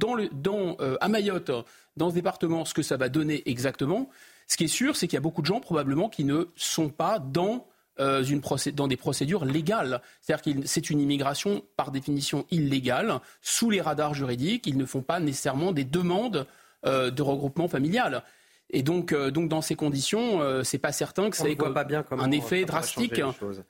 à 0.99 1.07
Mayotte, 1.07 1.51
dans 1.95 2.09
ce 2.09 2.15
département, 2.15 2.65
ce 2.65 2.73
que 2.73 2.81
ça 2.81 2.97
va 2.97 3.09
donner 3.09 3.43
exactement. 3.45 4.09
Ce 4.47 4.57
qui 4.57 4.65
est 4.65 4.67
sûr, 4.67 4.95
c'est 4.95 5.07
qu'il 5.07 5.15
y 5.15 5.17
a 5.17 5.21
beaucoup 5.21 5.41
de 5.41 5.47
gens 5.47 5.59
probablement 5.59 6.09
qui 6.09 6.23
ne 6.23 6.45
sont 6.55 6.89
pas 6.89 7.19
dans, 7.19 7.67
euh, 7.99 8.23
des 8.23 8.97
procédures 8.97 9.45
légales. 9.45 10.01
C'est-à-dire 10.21 10.61
que 10.61 10.67
c'est 10.67 10.89
une 10.89 10.99
immigration 10.99 11.63
par 11.77 11.91
définition 11.91 12.45
illégale, 12.51 13.19
sous 13.41 13.69
les 13.69 13.81
radars 13.81 14.13
juridiques. 14.13 14.67
Ils 14.67 14.77
ne 14.77 14.85
font 14.85 15.01
pas 15.01 15.19
nécessairement 15.19 15.71
des 15.71 15.85
demandes 15.85 16.47
euh, 16.85 17.11
de 17.11 17.21
regroupement 17.21 17.67
familial. 17.67 18.23
Et 18.69 18.81
donc, 18.81 19.11
euh, 19.11 19.29
donc 19.29 19.49
dans 19.49 19.61
ces 19.61 19.75
conditions, 19.75 20.41
euh, 20.41 20.63
c'est 20.63 20.79
pas 20.79 20.91
certain 20.91 21.29
que 21.29 21.37
ça 21.37 21.47
ait 21.47 21.57
un 22.11 22.31
effet 22.31 22.65
drastique 22.65 23.21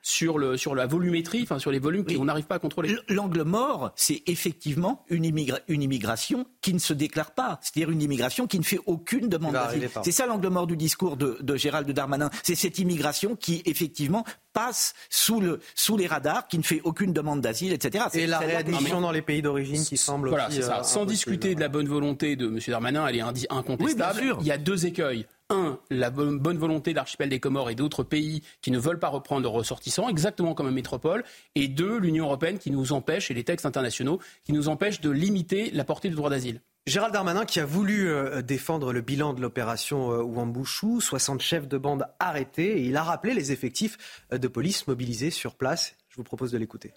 sur, 0.02 0.38
le, 0.38 0.56
sur 0.56 0.76
la 0.76 0.88
volumétrie, 0.88 1.42
enfin 1.44 1.60
sur 1.60 1.72
les 1.72 1.80
volumes 1.80 2.06
qu'on 2.06 2.26
n'arrive 2.26 2.46
pas 2.46 2.56
à 2.56 2.60
contrôler. 2.60 2.96
L'angle 3.10 3.44
mort, 3.44 3.92
c'est 3.96 4.24
effectivement 4.28 5.04
une, 5.10 5.26
une, 5.68 5.82
immigration 5.82 6.46
qui 6.62 6.74
ne 6.74 6.80
se 6.80 6.94
déclare 6.94 7.32
pas, 7.32 7.60
c'est-à-dire 7.62 7.92
une 7.92 8.02
immigration 8.02 8.48
qui 8.48 8.60
ne 8.60 8.64
fait 8.64 8.80
aucune 8.86 9.28
demande 9.28 9.54
d'asile. 9.54 9.90
C'est 10.04 10.12
ça 10.12 10.26
l'angle 10.26 10.48
mort 10.48 10.68
du 10.68 10.78
discours 10.78 11.18
de, 11.18 11.38
de 11.42 11.56
Gérald 11.56 11.90
Darmanin. 11.92 12.30
C'est 12.44 12.56
cette 12.56 12.80
immigration 12.80 13.36
qui 13.36 13.62
effectivement 13.66 14.24
passe 14.54 14.94
sous, 15.10 15.42
le, 15.42 15.60
sous 15.76 15.98
les 15.98 16.08
radars, 16.08 16.48
qui 16.48 16.58
ne 16.58 16.64
fait 16.64 16.80
aucune 16.84 17.12
demande 17.12 17.42
d'asile, 17.42 17.74
etc. 17.74 18.06
Et 18.14 18.28
la 18.28 18.40
réadmission 18.40 19.02
dans 19.02 19.12
les 19.12 19.22
pays 19.22 19.42
d'origine 19.42 19.84
qui 19.84 19.98
semble 19.98 20.30
voilà, 20.30 20.48
aussi, 20.48 20.62
ça. 20.62 20.80
Euh, 20.80 20.84
Sans 20.84 21.06
discuter 21.06 21.56
de 21.56 21.60
la 21.60 21.68
bonne 21.68 21.88
volonté 21.88 22.36
de 22.36 22.48
M. 22.48 22.60
Darmanin, 22.68 23.06
elle 23.08 23.18
est 23.18 23.22
incontestable. 23.50 24.38
Il 24.40 24.48
y 24.48 24.52
a 24.52 24.58
deux 24.58 24.83
écueils. 24.86 25.26
Un, 25.50 25.78
la 25.90 26.10
bonne 26.10 26.58
volonté 26.58 26.92
de 26.92 26.96
l'archipel 26.96 27.30
des 27.30 27.40
Comores 27.40 27.70
et 27.70 27.76
d'autres 27.76 28.04
pays 28.04 28.42
qui 28.62 28.72
ne 28.72 28.80
veulent 28.80 29.00
pas 29.00 29.10
reprendre 29.10 29.44
leurs 29.44 29.52
ressortissants, 29.52 30.10
exactement 30.10 30.54
comme 30.54 30.68
une 30.68 30.74
métropole. 30.74 31.24
Et 31.56 31.68
deux, 31.68 31.98
l'Union 32.00 32.26
européenne 32.26 32.58
qui 32.58 32.72
nous 32.72 32.94
empêche, 32.94 33.30
et 33.30 33.34
les 33.34 33.44
textes 33.44 33.66
internationaux, 33.66 34.20
qui 34.46 34.54
nous 34.54 34.70
empêchent 34.70 35.02
de 35.02 35.10
limiter 35.10 35.70
la 35.72 35.84
portée 35.84 36.10
du 36.10 36.16
droit 36.16 36.30
d'asile. 36.30 36.62
Gérald 36.86 37.14
Darmanin 37.14 37.46
qui 37.46 37.62
a 37.62 37.66
voulu 37.66 38.10
euh, 38.10 38.42
défendre 38.42 38.92
le 38.92 39.00
bilan 39.00 39.34
de 39.34 39.42
l'opération 39.42 40.12
euh, 40.12 40.22
Wambouchou, 40.22 41.00
60 41.00 41.42
chefs 41.42 41.68
de 41.68 41.78
bande 41.78 42.06
arrêtés, 42.20 42.80
et 42.80 42.86
il 42.86 42.98
a 42.98 43.04
rappelé 43.04 43.34
les 43.34 43.54
effectifs 43.54 44.26
euh, 44.34 44.38
de 44.38 44.48
police 44.50 44.86
mobilisés 44.88 45.30
sur 45.30 45.56
place. 45.56 45.96
Je 46.10 46.18
vous 46.18 46.24
propose 46.24 46.52
de 46.52 46.58
l'écouter. 46.58 46.92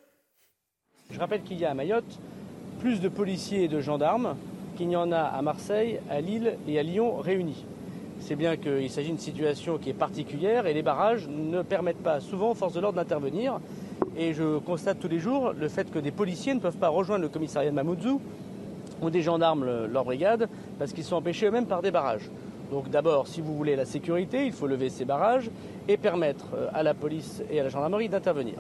Je 1.11 1.21
rappelle 1.21 1.43
qu'il 1.43 1.59
y 1.59 1.65
a 1.65 1.71
à 1.71 1.75
Mayotte 1.75 2.19
plus 2.81 3.01
de 3.01 3.09
policiers 3.09 3.65
et 3.65 3.69
de 3.69 3.81
gendarmes 3.81 4.37
qu'il 4.77 4.89
n'y 4.89 4.97
en 4.97 5.13
a 5.13 5.21
à 5.21 5.41
Marseille, 5.41 6.01
à 6.11 6.21
Lille 6.21 6.59
et 6.67 6.79
à 6.81 6.83
Lyon 6.83 7.17
réunis. 7.19 7.65
C'est 8.27 8.35
bien 8.35 8.57
qu'il 8.57 8.91
s'agit 8.91 9.11
d'une 9.11 9.21
situation 9.21 9.79
qui 9.79 9.91
est 9.91 9.95
particulière 9.95 10.67
et 10.67 10.75
les 10.75 10.83
barrages 10.83 11.29
ne 11.29 11.63
permettent 11.63 12.03
pas 12.03 12.19
souvent 12.19 12.51
aux 12.51 12.55
forces 12.55 12.73
de 12.73 12.81
l'ordre 12.81 12.97
d'intervenir. 12.97 13.61
Et 14.17 14.35
je 14.35 14.59
constate 14.59 14.99
tous 14.99 15.07
les 15.07 15.21
jours 15.21 15.53
le 15.57 15.69
fait 15.69 15.89
que 15.93 16.01
des 16.01 16.11
policiers 16.11 16.53
ne 16.53 16.59
peuvent 16.59 16.77
pas 16.77 16.89
rejoindre 16.89 17.23
le 17.23 17.29
commissariat 17.29 17.71
de 17.71 17.77
Mamoudzou 17.77 18.21
ou 19.01 19.11
des 19.11 19.23
gendarmes 19.23 19.87
leur 19.87 20.05
brigade 20.05 20.49
parce 20.77 20.93
qu'ils 20.93 21.05
sont 21.05 21.15
empêchés 21.15 21.47
eux-mêmes 21.47 21.67
par 21.67 21.83
des 21.83 21.93
barrages. 21.93 22.29
Donc 22.73 22.91
d'abord, 22.91 23.29
si 23.29 23.41
vous 23.41 23.55
voulez 23.55 23.77
la 23.77 23.85
sécurité, 23.85 24.45
il 24.45 24.53
faut 24.53 24.67
lever 24.67 24.91
ces 24.91 25.05
barrages 25.05 25.49
et 25.87 25.97
permettre 25.97 26.47
euh, 26.57 26.67
à 26.75 26.83
la 26.83 26.95
police 26.95 27.45
et 27.49 27.61
à 27.61 27.63
la 27.63 27.69
gendarmerie 27.69 28.09
d'intervenir. 28.09 28.57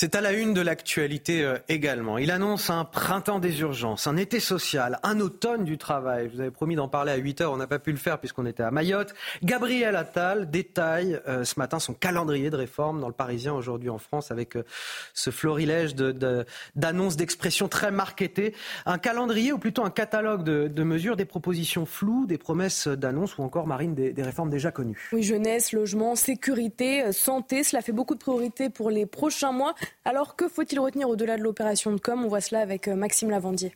C'est 0.00 0.14
à 0.14 0.22
la 0.22 0.32
une 0.32 0.54
de 0.54 0.62
l'actualité 0.62 1.44
euh, 1.44 1.58
également. 1.68 2.16
Il 2.16 2.30
annonce 2.30 2.70
un 2.70 2.86
printemps 2.86 3.38
des 3.38 3.60
urgences, 3.60 4.06
un 4.06 4.16
été 4.16 4.40
social, 4.40 4.98
un 5.02 5.20
automne 5.20 5.62
du 5.62 5.76
travail. 5.76 6.30
Je 6.30 6.36
vous 6.36 6.40
avais 6.40 6.50
promis 6.50 6.74
d'en 6.74 6.88
parler 6.88 7.12
à 7.12 7.16
8 7.16 7.42
heures, 7.42 7.52
on 7.52 7.58
n'a 7.58 7.66
pas 7.66 7.78
pu 7.78 7.90
le 7.90 7.98
faire 7.98 8.18
puisqu'on 8.18 8.46
était 8.46 8.62
à 8.62 8.70
Mayotte. 8.70 9.12
Gabriel 9.42 9.96
Attal 9.96 10.50
détaille 10.50 11.20
euh, 11.28 11.44
ce 11.44 11.58
matin 11.58 11.78
son 11.78 11.92
calendrier 11.92 12.48
de 12.48 12.56
réforme 12.56 12.98
dans 12.98 13.08
le 13.08 13.12
Parisien 13.12 13.52
aujourd'hui 13.52 13.90
en 13.90 13.98
France 13.98 14.30
avec 14.30 14.56
euh, 14.56 14.64
ce 15.12 15.28
florilège 15.28 15.94
d'annonces, 15.94 17.16
de, 17.16 17.18
d'expressions 17.18 17.68
très 17.68 17.90
marketées. 17.90 18.54
Un 18.86 18.96
calendrier 18.96 19.52
ou 19.52 19.58
plutôt 19.58 19.84
un 19.84 19.90
catalogue 19.90 20.44
de, 20.44 20.82
mesures, 20.82 21.16
des 21.16 21.26
propositions 21.26 21.84
floues, 21.84 22.24
des 22.24 22.38
promesses 22.38 22.88
d'annonces 22.88 23.36
ou 23.36 23.42
encore, 23.42 23.66
Marine, 23.66 23.94
des, 23.94 24.14
des 24.14 24.22
réformes 24.22 24.48
déjà 24.48 24.70
connues. 24.70 25.10
Oui, 25.12 25.22
jeunesse, 25.22 25.74
logement, 25.74 26.16
sécurité, 26.16 27.12
santé, 27.12 27.64
cela 27.64 27.82
fait 27.82 27.92
beaucoup 27.92 28.14
de 28.14 28.20
priorités 28.20 28.70
pour 28.70 28.88
les 28.88 29.04
prochains 29.04 29.52
mois. 29.52 29.74
Alors 30.04 30.36
que 30.36 30.48
faut-il 30.48 30.78
retenir 30.80 31.08
au-delà 31.08 31.36
de 31.36 31.42
l'opération 31.42 31.92
de 31.92 32.00
com? 32.00 32.24
On 32.24 32.28
voit 32.28 32.40
cela 32.40 32.60
avec 32.60 32.88
euh, 32.88 32.94
Maxime 32.94 33.30
Lavandier. 33.30 33.74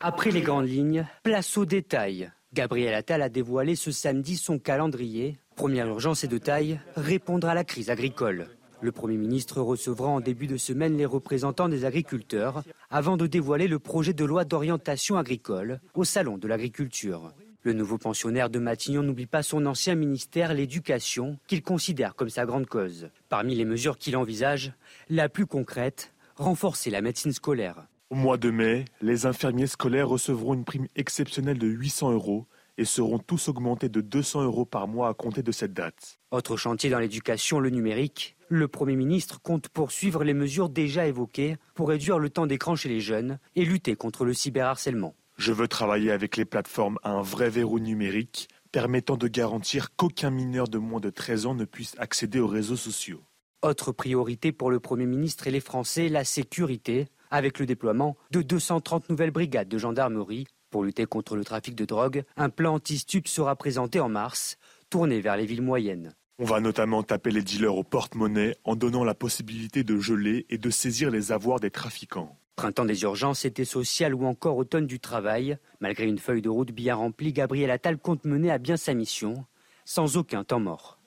Après 0.00 0.30
les 0.30 0.42
grandes 0.42 0.68
lignes, 0.68 1.06
place 1.22 1.56
aux 1.56 1.64
détails. 1.64 2.30
Gabriel 2.52 2.94
Attal 2.94 3.22
a 3.22 3.28
dévoilé 3.28 3.76
ce 3.76 3.90
samedi 3.90 4.36
son 4.36 4.58
calendrier. 4.58 5.38
Première 5.56 5.88
urgence 5.88 6.24
et 6.24 6.28
de 6.28 6.38
taille, 6.38 6.80
répondre 6.96 7.48
à 7.48 7.54
la 7.54 7.64
crise 7.64 7.90
agricole. 7.90 8.48
Le 8.82 8.92
Premier 8.92 9.16
ministre 9.16 9.62
recevra 9.62 10.08
en 10.08 10.20
début 10.20 10.46
de 10.46 10.58
semaine 10.58 10.96
les 10.96 11.06
représentants 11.06 11.68
des 11.68 11.86
agriculteurs 11.86 12.62
avant 12.90 13.16
de 13.16 13.26
dévoiler 13.26 13.68
le 13.68 13.78
projet 13.78 14.12
de 14.12 14.24
loi 14.24 14.44
d'orientation 14.44 15.16
agricole 15.16 15.80
au 15.94 16.04
Salon 16.04 16.36
de 16.36 16.46
l'agriculture. 16.46 17.32
Le 17.66 17.72
nouveau 17.72 17.98
pensionnaire 17.98 18.48
de 18.48 18.60
Matignon 18.60 19.02
n'oublie 19.02 19.26
pas 19.26 19.42
son 19.42 19.66
ancien 19.66 19.96
ministère, 19.96 20.54
l'éducation, 20.54 21.36
qu'il 21.48 21.62
considère 21.62 22.14
comme 22.14 22.28
sa 22.28 22.46
grande 22.46 22.66
cause. 22.66 23.10
Parmi 23.28 23.56
les 23.56 23.64
mesures 23.64 23.98
qu'il 23.98 24.16
envisage, 24.16 24.72
la 25.08 25.28
plus 25.28 25.46
concrète, 25.46 26.14
renforcer 26.36 26.90
la 26.90 27.00
médecine 27.00 27.32
scolaire. 27.32 27.88
Au 28.10 28.14
mois 28.14 28.36
de 28.36 28.50
mai, 28.50 28.84
les 29.02 29.26
infirmiers 29.26 29.66
scolaires 29.66 30.08
recevront 30.08 30.54
une 30.54 30.64
prime 30.64 30.86
exceptionnelle 30.94 31.58
de 31.58 31.66
800 31.66 32.12
euros 32.12 32.46
et 32.78 32.84
seront 32.84 33.18
tous 33.18 33.48
augmentés 33.48 33.88
de 33.88 34.00
200 34.00 34.44
euros 34.44 34.64
par 34.64 34.86
mois 34.86 35.08
à 35.08 35.14
compter 35.14 35.42
de 35.42 35.50
cette 35.50 35.72
date. 35.72 36.20
Autre 36.30 36.56
chantier 36.56 36.88
dans 36.88 37.00
l'éducation, 37.00 37.58
le 37.58 37.70
numérique. 37.70 38.36
Le 38.48 38.68
Premier 38.68 38.94
ministre 38.94 39.42
compte 39.42 39.70
poursuivre 39.70 40.22
les 40.22 40.34
mesures 40.34 40.68
déjà 40.68 41.08
évoquées 41.08 41.56
pour 41.74 41.88
réduire 41.88 42.20
le 42.20 42.30
temps 42.30 42.46
d'écran 42.46 42.76
chez 42.76 42.88
les 42.88 43.00
jeunes 43.00 43.40
et 43.56 43.64
lutter 43.64 43.96
contre 43.96 44.24
le 44.24 44.34
cyberharcèlement. 44.34 45.16
Je 45.36 45.52
veux 45.52 45.68
travailler 45.68 46.10
avec 46.10 46.36
les 46.36 46.46
plateformes 46.46 46.98
à 47.02 47.10
un 47.10 47.22
vrai 47.22 47.50
verrou 47.50 47.78
numérique 47.78 48.48
permettant 48.72 49.16
de 49.16 49.28
garantir 49.28 49.94
qu'aucun 49.94 50.30
mineur 50.30 50.68
de 50.68 50.78
moins 50.78 51.00
de 51.00 51.10
13 51.10 51.46
ans 51.46 51.54
ne 51.54 51.64
puisse 51.64 51.94
accéder 51.98 52.40
aux 52.40 52.46
réseaux 52.46 52.76
sociaux. 52.76 53.22
Autre 53.62 53.92
priorité 53.92 54.52
pour 54.52 54.70
le 54.70 54.80
Premier 54.80 55.06
ministre 55.06 55.46
et 55.46 55.50
les 55.50 55.60
Français, 55.60 56.08
la 56.08 56.24
sécurité, 56.24 57.08
avec 57.30 57.58
le 57.58 57.66
déploiement 57.66 58.16
de 58.30 58.42
230 58.42 59.08
nouvelles 59.10 59.30
brigades 59.30 59.68
de 59.68 59.78
gendarmerie. 59.78 60.46
Pour 60.70 60.84
lutter 60.84 61.06
contre 61.06 61.36
le 61.36 61.44
trafic 61.44 61.74
de 61.74 61.84
drogue, 61.84 62.24
un 62.36 62.50
plan 62.50 62.74
anti-stup 62.74 63.28
sera 63.28 63.56
présenté 63.56 64.00
en 64.00 64.08
mars, 64.08 64.56
tourné 64.90 65.20
vers 65.20 65.36
les 65.36 65.46
villes 65.46 65.62
moyennes. 65.62 66.14
On 66.38 66.44
va 66.44 66.60
notamment 66.60 67.02
taper 67.02 67.30
les 67.30 67.42
dealers 67.42 67.76
au 67.76 67.84
porte-monnaie 67.84 68.56
en 68.64 68.76
donnant 68.76 69.04
la 69.04 69.14
possibilité 69.14 69.84
de 69.84 69.98
geler 69.98 70.44
et 70.50 70.58
de 70.58 70.70
saisir 70.70 71.10
les 71.10 71.32
avoirs 71.32 71.60
des 71.60 71.70
trafiquants. 71.70 72.36
Printemps 72.56 72.86
des 72.86 73.02
urgences, 73.02 73.44
été 73.44 73.66
social 73.66 74.14
ou 74.14 74.24
encore 74.24 74.56
automne 74.56 74.86
du 74.86 74.98
travail. 74.98 75.58
Malgré 75.80 76.06
une 76.06 76.18
feuille 76.18 76.42
de 76.42 76.48
route 76.48 76.72
bien 76.72 76.94
remplie, 76.94 77.34
Gabriel 77.34 77.70
Attal 77.70 77.98
compte 77.98 78.24
mener 78.24 78.50
à 78.50 78.56
bien 78.58 78.78
sa 78.78 78.94
mission, 78.94 79.44
sans 79.84 80.16
aucun 80.16 80.42
temps 80.42 80.60
mort. 80.60 80.98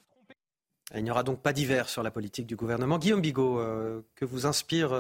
Il 0.96 1.04
n'y 1.04 1.12
aura 1.12 1.24
donc 1.24 1.42
pas 1.42 1.54
d'hiver 1.54 1.90
sur 1.90 2.04
la 2.04 2.12
politique 2.12 2.46
du 2.46 2.56
gouvernement. 2.56 2.98
Guillaume 3.00 3.22
Bigot, 3.22 3.60
euh, 3.60 4.02
que 4.16 4.26
vous 4.26 4.46
inspire 4.46 4.94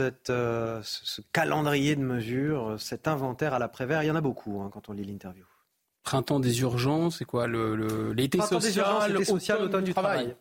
euh, 0.00 0.10
euh, 0.30 0.80
ce, 0.82 1.20
calendrier 1.32 1.96
de 1.96 2.02
mesures, 2.02 2.76
cet 2.78 3.06
inventaire 3.06 3.54
à 3.54 3.58
l'après-vert 3.58 4.02
Il 4.02 4.06
y 4.06 4.10
en 4.10 4.16
a 4.16 4.20
beaucoup 4.20 4.60
hein, 4.60 4.70
quand 4.72 4.88
on 4.88 4.92
lit 4.92 5.04
l'interview. 5.04 5.44
Printemps 6.02 6.40
des 6.40 6.60
urgences, 6.60 7.18
c'est 7.18 7.24
quoi 7.24 7.46
L'été 7.46 8.38
le, 8.38 8.44
social, 8.44 9.24
social, 9.24 9.62
automne, 9.62 9.84
du 9.84 9.92
travail. 9.92 10.18
travail. 10.18 10.36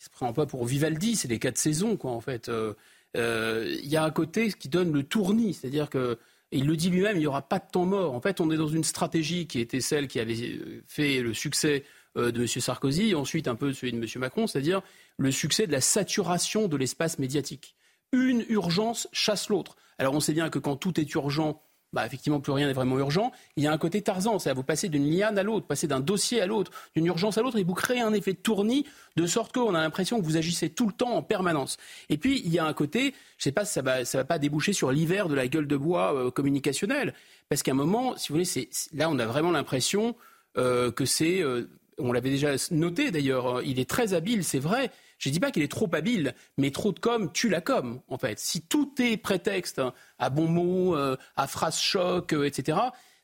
Il 0.00 0.04
se 0.04 0.10
prend 0.10 0.32
pas 0.32 0.46
pour 0.46 0.64
Vivaldi, 0.64 1.16
c'est 1.16 1.28
les 1.28 1.38
quatre 1.38 1.58
saisons, 1.58 1.96
quoi, 1.96 2.12
en 2.12 2.20
fait. 2.20 2.48
Euh, 2.48 2.74
il 3.14 3.86
y 3.86 3.96
a 3.96 4.04
un 4.04 4.10
côté 4.10 4.52
qui 4.52 4.68
donne 4.68 4.92
le 4.92 5.02
tournis, 5.02 5.54
c'est-à-dire 5.54 5.90
que 5.90 6.18
il 6.50 6.66
le 6.66 6.76
dit 6.76 6.90
lui-même, 6.90 7.16
il 7.16 7.20
n'y 7.20 7.26
aura 7.26 7.42
pas 7.42 7.58
de 7.58 7.70
temps 7.70 7.84
mort. 7.84 8.14
En 8.14 8.20
fait, 8.20 8.40
on 8.40 8.50
est 8.50 8.56
dans 8.56 8.68
une 8.68 8.84
stratégie 8.84 9.46
qui 9.46 9.60
était 9.60 9.80
celle 9.80 10.08
qui 10.08 10.18
avait 10.18 10.40
euh, 10.40 10.82
fait 10.86 11.20
le 11.20 11.34
succès 11.34 11.84
euh, 12.16 12.30
de 12.30 12.40
M. 12.40 12.46
Sarkozy, 12.46 13.14
ensuite 13.14 13.48
un 13.48 13.54
peu 13.54 13.72
celui 13.72 13.92
de 13.92 13.98
M. 13.98 14.06
Macron, 14.16 14.46
c'est-à-dire 14.46 14.80
le 15.18 15.30
succès 15.30 15.66
de 15.66 15.72
la 15.72 15.80
saturation 15.80 16.68
de 16.68 16.76
l'espace 16.76 17.18
médiatique. 17.18 17.76
une 18.12 18.44
urgence 18.48 19.08
chasse 19.12 19.50
l'autre. 19.50 19.76
Alors 19.98 20.14
on 20.14 20.20
sait 20.20 20.32
bien 20.32 20.48
que 20.48 20.58
quand 20.58 20.76
tout 20.76 20.98
est 20.98 21.14
urgent, 21.14 21.60
bah, 21.92 22.04
effectivement, 22.04 22.40
plus 22.40 22.52
rien 22.52 22.66
n'est 22.66 22.74
vraiment 22.74 22.98
urgent. 22.98 23.32
Il 23.56 23.64
y 23.64 23.66
a 23.66 23.72
un 23.72 23.78
côté 23.78 24.02
Tarzan, 24.02 24.38
c'est 24.38 24.50
à 24.50 24.54
vous 24.54 24.62
passer 24.62 24.88
d'une 24.88 25.10
liane 25.10 25.38
à 25.38 25.42
l'autre, 25.42 25.66
passer 25.66 25.86
d'un 25.86 26.00
dossier 26.00 26.40
à 26.40 26.46
l'autre, 26.46 26.70
d'une 26.94 27.06
urgence 27.06 27.38
à 27.38 27.42
l'autre, 27.42 27.58
et 27.58 27.64
vous 27.64 27.74
créez 27.74 28.00
un 28.00 28.12
effet 28.12 28.32
de 28.32 28.38
tournis 28.38 28.84
de 29.16 29.26
sorte 29.26 29.52
qu'on 29.54 29.74
a 29.74 29.80
l'impression 29.80 30.20
que 30.20 30.24
vous 30.24 30.36
agissez 30.36 30.68
tout 30.68 30.86
le 30.86 30.92
temps 30.92 31.12
en 31.12 31.22
permanence. 31.22 31.78
Et 32.10 32.18
puis, 32.18 32.42
il 32.44 32.52
y 32.52 32.58
a 32.58 32.66
un 32.66 32.74
côté, 32.74 33.14
je 33.38 33.44
sais 33.44 33.52
pas 33.52 33.64
si 33.64 33.72
ça 33.72 33.82
va, 33.82 34.02
va 34.02 34.24
pas 34.24 34.38
déboucher 34.38 34.72
sur 34.72 34.92
l'hiver 34.92 35.28
de 35.28 35.34
la 35.34 35.48
gueule 35.48 35.66
de 35.66 35.76
bois 35.76 36.14
euh, 36.14 36.30
communicationnelle, 36.30 37.14
parce 37.48 37.62
qu'à 37.62 37.72
un 37.72 37.74
moment, 37.74 38.16
si 38.16 38.28
vous 38.28 38.38
voulez, 38.38 38.68
là, 38.92 39.08
on 39.10 39.18
a 39.18 39.26
vraiment 39.26 39.50
l'impression 39.50 40.14
euh, 40.58 40.90
que 40.90 41.06
c'est, 41.06 41.40
euh, 41.40 41.70
on 41.98 42.12
l'avait 42.12 42.30
déjà 42.30 42.50
noté 42.70 43.10
d'ailleurs, 43.10 43.62
il 43.62 43.80
est 43.80 43.88
très 43.88 44.12
habile, 44.12 44.44
c'est 44.44 44.58
vrai, 44.58 44.90
je 45.18 45.28
ne 45.28 45.32
dis 45.32 45.40
pas 45.40 45.50
qu'il 45.50 45.62
est 45.62 45.70
trop 45.70 45.88
habile, 45.92 46.34
mais 46.56 46.70
trop 46.70 46.92
de 46.92 46.98
com 46.98 47.30
tue 47.32 47.48
la 47.48 47.60
com, 47.60 48.00
en 48.08 48.18
fait. 48.18 48.38
Si 48.38 48.62
tout 48.62 48.92
est 49.00 49.16
prétexte 49.16 49.82
à 50.18 50.30
bons 50.30 50.48
mots, 50.48 50.96
euh, 50.96 51.16
à 51.36 51.46
phrases 51.46 51.80
choc, 51.80 52.32
euh, 52.32 52.50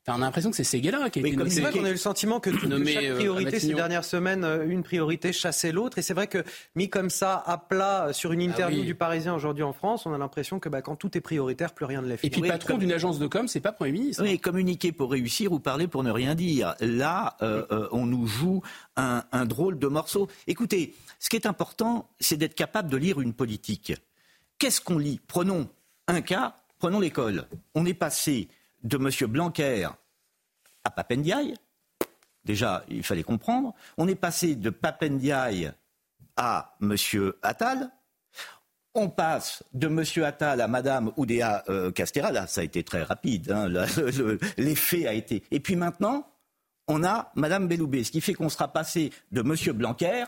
on 0.07 0.13
a 0.15 0.17
l'impression 0.25 0.51
que 0.51 0.55
c'est 0.55 0.63
Séguélin 0.63 1.09
qui 1.09 1.19
a 1.19 1.27
été 1.27 1.49
C'est 1.49 1.61
vrai 1.61 1.71
qu'on 1.71 1.83
a 1.83 1.89
eu 1.89 1.93
le 1.93 1.97
sentiment 1.97 2.39
que, 2.39 2.49
que 2.49 2.65
nommé, 2.67 2.93
chaque 2.93 3.03
euh, 3.05 3.15
priorité 3.15 3.59
ces 3.59 3.73
dernières 3.73 4.05
semaines, 4.05 4.43
euh, 4.43 4.67
une 4.67 4.83
priorité 4.83 5.33
chassait 5.33 5.71
l'autre. 5.71 5.97
Et 5.97 6.01
c'est 6.01 6.13
vrai 6.13 6.27
que 6.27 6.43
mis 6.75 6.89
comme 6.89 7.09
ça 7.09 7.41
à 7.45 7.57
plat 7.57 8.07
euh, 8.07 8.13
sur 8.13 8.31
une 8.31 8.41
interview 8.41 8.77
Ah 8.77 8.81
oui. 8.81 8.85
du 8.85 8.95
Parisien 8.95 9.33
aujourd'hui 9.33 9.63
en 9.63 9.73
France, 9.73 10.05
on 10.05 10.13
a 10.13 10.17
l'impression 10.17 10.59
que 10.59 10.69
bah, 10.69 10.81
quand 10.81 10.95
tout 10.95 11.17
est 11.17 11.21
prioritaire, 11.21 11.73
plus 11.73 11.85
rien 11.85 12.01
ne 12.01 12.07
l'est. 12.07 12.23
Et 12.23 12.29
puis, 12.29 12.41
patron 12.41 12.77
d'une 12.77 12.91
agence 12.91 13.17
de 13.19 13.27
com, 13.27 13.47
c'est 13.47 13.61
pas 13.61 13.71
Premier 13.71 13.93
ministre. 13.93 14.23
Oui, 14.23 14.39
communiquer 14.39 14.91
pour 14.91 15.11
réussir 15.11 15.51
ou 15.51 15.59
parler 15.59 15.87
pour 15.87 16.03
ne 16.03 16.11
rien 16.11 16.35
dire. 16.35 16.75
Là, 16.79 17.35
euh, 17.41 17.65
euh, 17.71 17.87
on 17.91 18.05
nous 18.05 18.27
joue 18.27 18.61
un, 18.97 19.23
un 19.31 19.45
drôle 19.45 19.79
de 19.79 19.87
morceau. 19.87 20.27
Écoutez, 20.47 20.93
ce 21.19 21.29
qui 21.29 21.35
est 21.35 21.47
important, 21.47 22.07
c'est 22.19 22.37
d'être 22.37 22.55
capable 22.55 22.89
de 22.89 22.97
lire 22.97 23.21
une 23.21 23.33
politique. 23.33 23.93
Qu'est-ce 24.59 24.81
qu'on 24.81 24.97
lit? 24.97 25.19
Prenons 25.27 25.67
un 26.07 26.21
cas, 26.21 26.55
prenons 26.77 26.99
l'école. 26.99 27.47
On 27.73 27.85
est 27.85 27.93
passé 27.95 28.47
de 28.85 28.97
M. 28.97 29.09
Blanquer 29.29 29.87
à 30.83 30.89
Papendiaï. 30.89 31.55
Déjà, 32.45 32.85
il 32.87 33.03
fallait 33.03 33.23
comprendre. 33.23 33.73
On 33.97 34.07
est 34.07 34.15
passé 34.15 34.55
de 34.55 34.69
Papendiaï 34.69 35.71
à 36.37 36.75
M. 36.81 36.95
Attal. 37.41 37.89
On 38.93 39.09
passe 39.09 39.63
de 39.73 39.87
M. 39.87 40.03
Attal 40.23 40.61
à 40.61 40.67
Mme 40.67 41.11
Oudéa 41.17 41.63
euh. 41.67 41.91
Là, 42.31 42.47
ça 42.47 42.61
a 42.61 42.63
été 42.63 42.83
très 42.83 43.03
rapide. 43.03 43.51
hein. 43.51 43.67
L'effet 44.57 45.07
a 45.07 45.13
été. 45.13 45.43
Et 45.51 45.59
puis 45.59 45.75
maintenant, 45.75 46.31
on 46.87 47.03
a 47.03 47.31
Mme 47.35 47.67
Belloubet. 47.67 48.03
Ce 48.03 48.11
qui 48.11 48.21
fait 48.21 48.35
qu'on 48.35 48.49
sera 48.49 48.71
passé 48.71 49.11
de 49.31 49.41
M. 49.41 49.73
Blanquer 49.75 50.23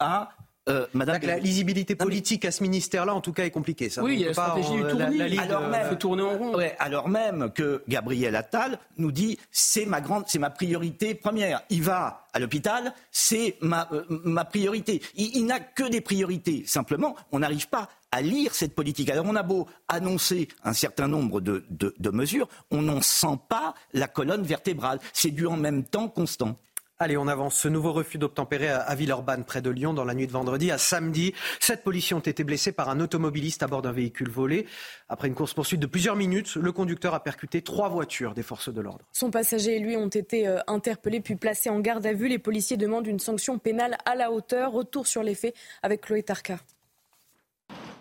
à 0.00 0.30
euh, 0.70 0.86
Mme 0.94 1.20
La 1.22 1.38
lisibilité 1.38 1.94
politique 1.94 2.44
à 2.44 2.50
ce 2.52 2.62
ministère-là, 2.62 3.14
en 3.14 3.20
tout 3.20 3.32
cas, 3.32 3.44
est 3.44 3.50
compliquée. 3.50 3.90
Ça. 3.90 4.02
Oui, 4.02 4.14
il 4.14 4.20
y 4.20 4.24
a 4.24 4.28
la 4.28 4.32
stratégie 4.34 4.68
en- 4.68 4.74
du 4.76 4.82
tournis. 4.88 5.38
Alors 5.38 5.68
même, 5.68 5.98
tourner 5.98 6.22
en 6.22 6.38
rond. 6.38 6.56
Ouais, 6.56 6.76
alors 6.78 7.08
même 7.08 7.50
que 7.54 7.82
Gabriel 7.88 8.36
Attal 8.36 8.78
nous 8.96 9.12
dit 9.12 9.38
c'est 9.50 9.86
ma 9.86 10.00
grande, 10.00 10.24
c'est 10.28 10.38
ma 10.38 10.50
priorité 10.50 11.14
première. 11.14 11.62
Il 11.70 11.82
va 11.82 12.26
à 12.32 12.38
l'hôpital, 12.38 12.94
c'est 13.10 13.56
ma, 13.60 13.88
euh, 13.92 14.04
ma 14.08 14.44
priorité. 14.44 15.02
Il, 15.16 15.36
il 15.36 15.46
n'a 15.46 15.58
que 15.60 15.88
des 15.88 16.00
priorités. 16.00 16.62
Simplement, 16.66 17.16
on 17.32 17.40
n'arrive 17.40 17.68
pas 17.68 17.88
à 18.12 18.22
lire 18.22 18.54
cette 18.54 18.74
politique. 18.74 19.10
Alors 19.10 19.26
on 19.28 19.36
a 19.36 19.42
beau 19.42 19.66
annoncer 19.88 20.48
un 20.64 20.72
certain 20.72 21.06
nombre 21.08 21.40
de, 21.40 21.64
de- 21.70 21.94
de 21.98 22.10
mesures, 22.10 22.48
on 22.70 22.82
n'en 22.82 23.00
sent 23.02 23.38
pas 23.48 23.74
la 23.92 24.08
colonne 24.08 24.42
vertébrale. 24.42 24.98
C'est 25.12 25.30
du 25.30 25.46
en 25.46 25.56
même 25.56 25.84
temps 25.84 26.08
constant. 26.08 26.56
Allez, 27.02 27.16
on 27.16 27.28
avance. 27.28 27.54
Ce 27.54 27.66
nouveau 27.66 27.94
refus 27.94 28.18
d'obtempérer 28.18 28.68
à- 28.68 28.94
Villeurbanne, 28.94 29.44
près 29.44 29.62
de 29.62 29.70
Lyon, 29.70 29.94
dans 29.94 30.04
la 30.04 30.12
nuit 30.12 30.26
de 30.26 30.32
vendredi 30.32 30.70
à 30.70 30.76
samedi. 30.76 31.32
Sept 31.58 31.82
policiers 31.82 32.14
ont 32.14 32.20
été 32.20 32.44
blessés 32.44 32.72
par 32.72 32.90
un 32.90 33.00
automobiliste 33.00 33.62
à 33.62 33.68
bord 33.68 33.80
d'un 33.80 33.90
véhicule 33.90 34.28
volé. 34.28 34.66
Après 35.08 35.26
une 35.26 35.34
course-poursuite 35.34 35.80
de 35.80 35.86
plusieurs 35.86 36.14
minutes, 36.14 36.56
le 36.56 36.72
conducteur 36.72 37.14
a 37.14 37.22
percuté 37.22 37.62
trois 37.62 37.88
voitures 37.88 38.34
des 38.34 38.42
forces 38.42 38.68
de 38.68 38.82
l'ordre. 38.82 39.06
Son 39.12 39.30
passager 39.30 39.76
et 39.76 39.80
lui 39.80 39.96
ont 39.96 40.08
été 40.08 40.46
euh, 40.46 40.58
interpellés 40.66 41.20
puis 41.22 41.36
placés 41.36 41.70
en 41.70 41.80
garde 41.80 42.04
à 42.04 42.12
vue. 42.12 42.28
Les 42.28 42.38
policiers 42.38 42.76
demandent 42.76 43.06
une 43.06 43.18
sanction 43.18 43.58
pénale 43.58 43.96
à 44.04 44.14
la 44.14 44.30
hauteur. 44.30 44.70
Retour 44.72 45.06
sur 45.06 45.22
les 45.22 45.34
faits 45.34 45.54
avec 45.82 46.02
Chloé 46.02 46.22
Tarka. 46.22 46.58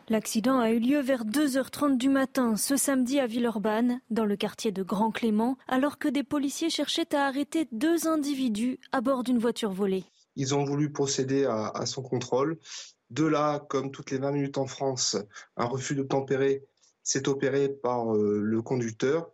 L'accident 0.10 0.60
a 0.60 0.72
eu 0.72 0.80
lieu 0.80 1.02
vers 1.02 1.24
2h30 1.24 1.96
du 1.98 2.10
matin 2.10 2.56
ce 2.56 2.76
samedi 2.76 3.20
à 3.20 3.28
Villeurbanne, 3.28 4.02
dans 4.10 4.26
le 4.26 4.36
quartier 4.36 4.72
de 4.72 4.82
Grand 4.82 5.12
Clément, 5.12 5.56
alors 5.68 6.00
que 6.00 6.08
des 6.08 6.24
policiers 6.24 6.72
cherchaient 6.72 7.14
à 7.14 7.28
arrêter 7.28 7.68
deux 7.72 8.08
individus 8.08 8.80
à 8.92 9.02
bord 9.02 9.24
d'une 9.24 9.38
voiture 9.38 9.72
volée. 9.72 10.06
Ils 10.36 10.56
ont 10.56 10.64
voulu 10.64 10.92
procéder 10.92 11.46
à, 11.46 11.86
son 11.86 12.02
contrôle. 12.02 12.58
De 13.12 13.24
là, 13.24 13.60
comme 13.70 13.92
toutes 13.92 14.10
les 14.10 14.18
20 14.18 14.32
minutes 14.32 14.58
en 14.58 14.66
France, 14.66 15.16
un 15.58 15.66
refus 15.66 15.94
d'obtempérer 15.94 16.66
s'est 17.04 17.30
opéré 17.30 17.70
par 17.70 18.16
euh, 18.16 18.40
le 18.42 18.62
conducteur 18.64 19.30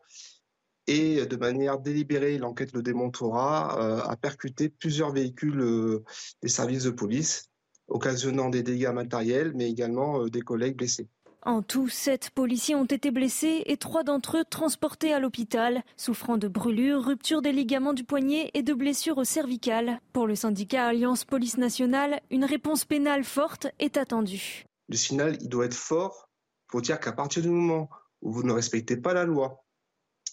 et 0.87 1.25
de 1.25 1.35
manière 1.35 1.79
délibérée, 1.79 2.37
l'enquête 2.37 2.73
le 2.73 2.83
démontrera, 2.83 3.79
euh, 3.81 4.01
a 4.01 4.15
percuté 4.17 4.69
plusieurs 4.69 5.11
véhicules 5.11 5.59
euh, 5.59 6.03
des 6.41 6.49
services 6.49 6.83
de 6.83 6.91
police, 6.91 7.49
occasionnant 7.87 8.49
des 8.49 8.63
dégâts 8.63 8.91
matériels, 8.93 9.53
mais 9.55 9.69
également 9.69 10.21
euh, 10.21 10.29
des 10.29 10.41
collègues 10.41 10.77
blessés. 10.77 11.07
En 11.43 11.61
tout, 11.61 11.89
sept 11.89 12.31
policiers 12.31 12.73
ont 12.73 12.85
été 12.85 13.11
blessés 13.11 13.61
et 13.67 13.77
trois 13.77 14.03
d'entre 14.03 14.37
eux 14.37 14.45
transportés 14.49 15.13
à 15.13 15.19
l'hôpital, 15.19 15.83
souffrant 15.95 16.37
de 16.37 16.47
brûlures, 16.47 17.05
rupture 17.05 17.43
des 17.43 17.51
ligaments 17.51 17.93
du 17.93 18.03
poignet 18.03 18.49
et 18.55 18.63
de 18.63 18.73
blessures 18.73 19.19
au 19.19 19.23
cervical. 19.23 19.99
Pour 20.11 20.25
le 20.25 20.33
syndicat 20.33 20.87
Alliance 20.87 21.23
Police 21.23 21.57
Nationale, 21.57 22.19
une 22.31 22.45
réponse 22.45 22.83
pénale 22.83 23.23
forte 23.23 23.67
est 23.77 23.95
attendue. 23.97 24.65
Le 24.89 24.97
signal, 24.97 25.37
il 25.39 25.47
doit 25.47 25.65
être 25.65 25.75
fort 25.75 26.29
pour 26.67 26.81
dire 26.81 26.99
qu'à 26.99 27.11
partir 27.11 27.43
du 27.43 27.49
moment 27.49 27.91
où 28.23 28.33
vous 28.33 28.43
ne 28.43 28.51
respectez 28.51 28.97
pas 28.97 29.13
la 29.13 29.25
loi 29.25 29.63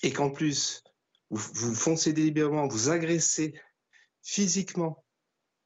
et 0.02 0.12
qu'en 0.12 0.30
plus 0.30 0.82
vous, 1.28 1.50
vous 1.54 1.74
foncez 1.74 2.14
délibérément, 2.14 2.66
vous 2.68 2.88
agressez 2.88 3.54
physiquement, 4.22 5.01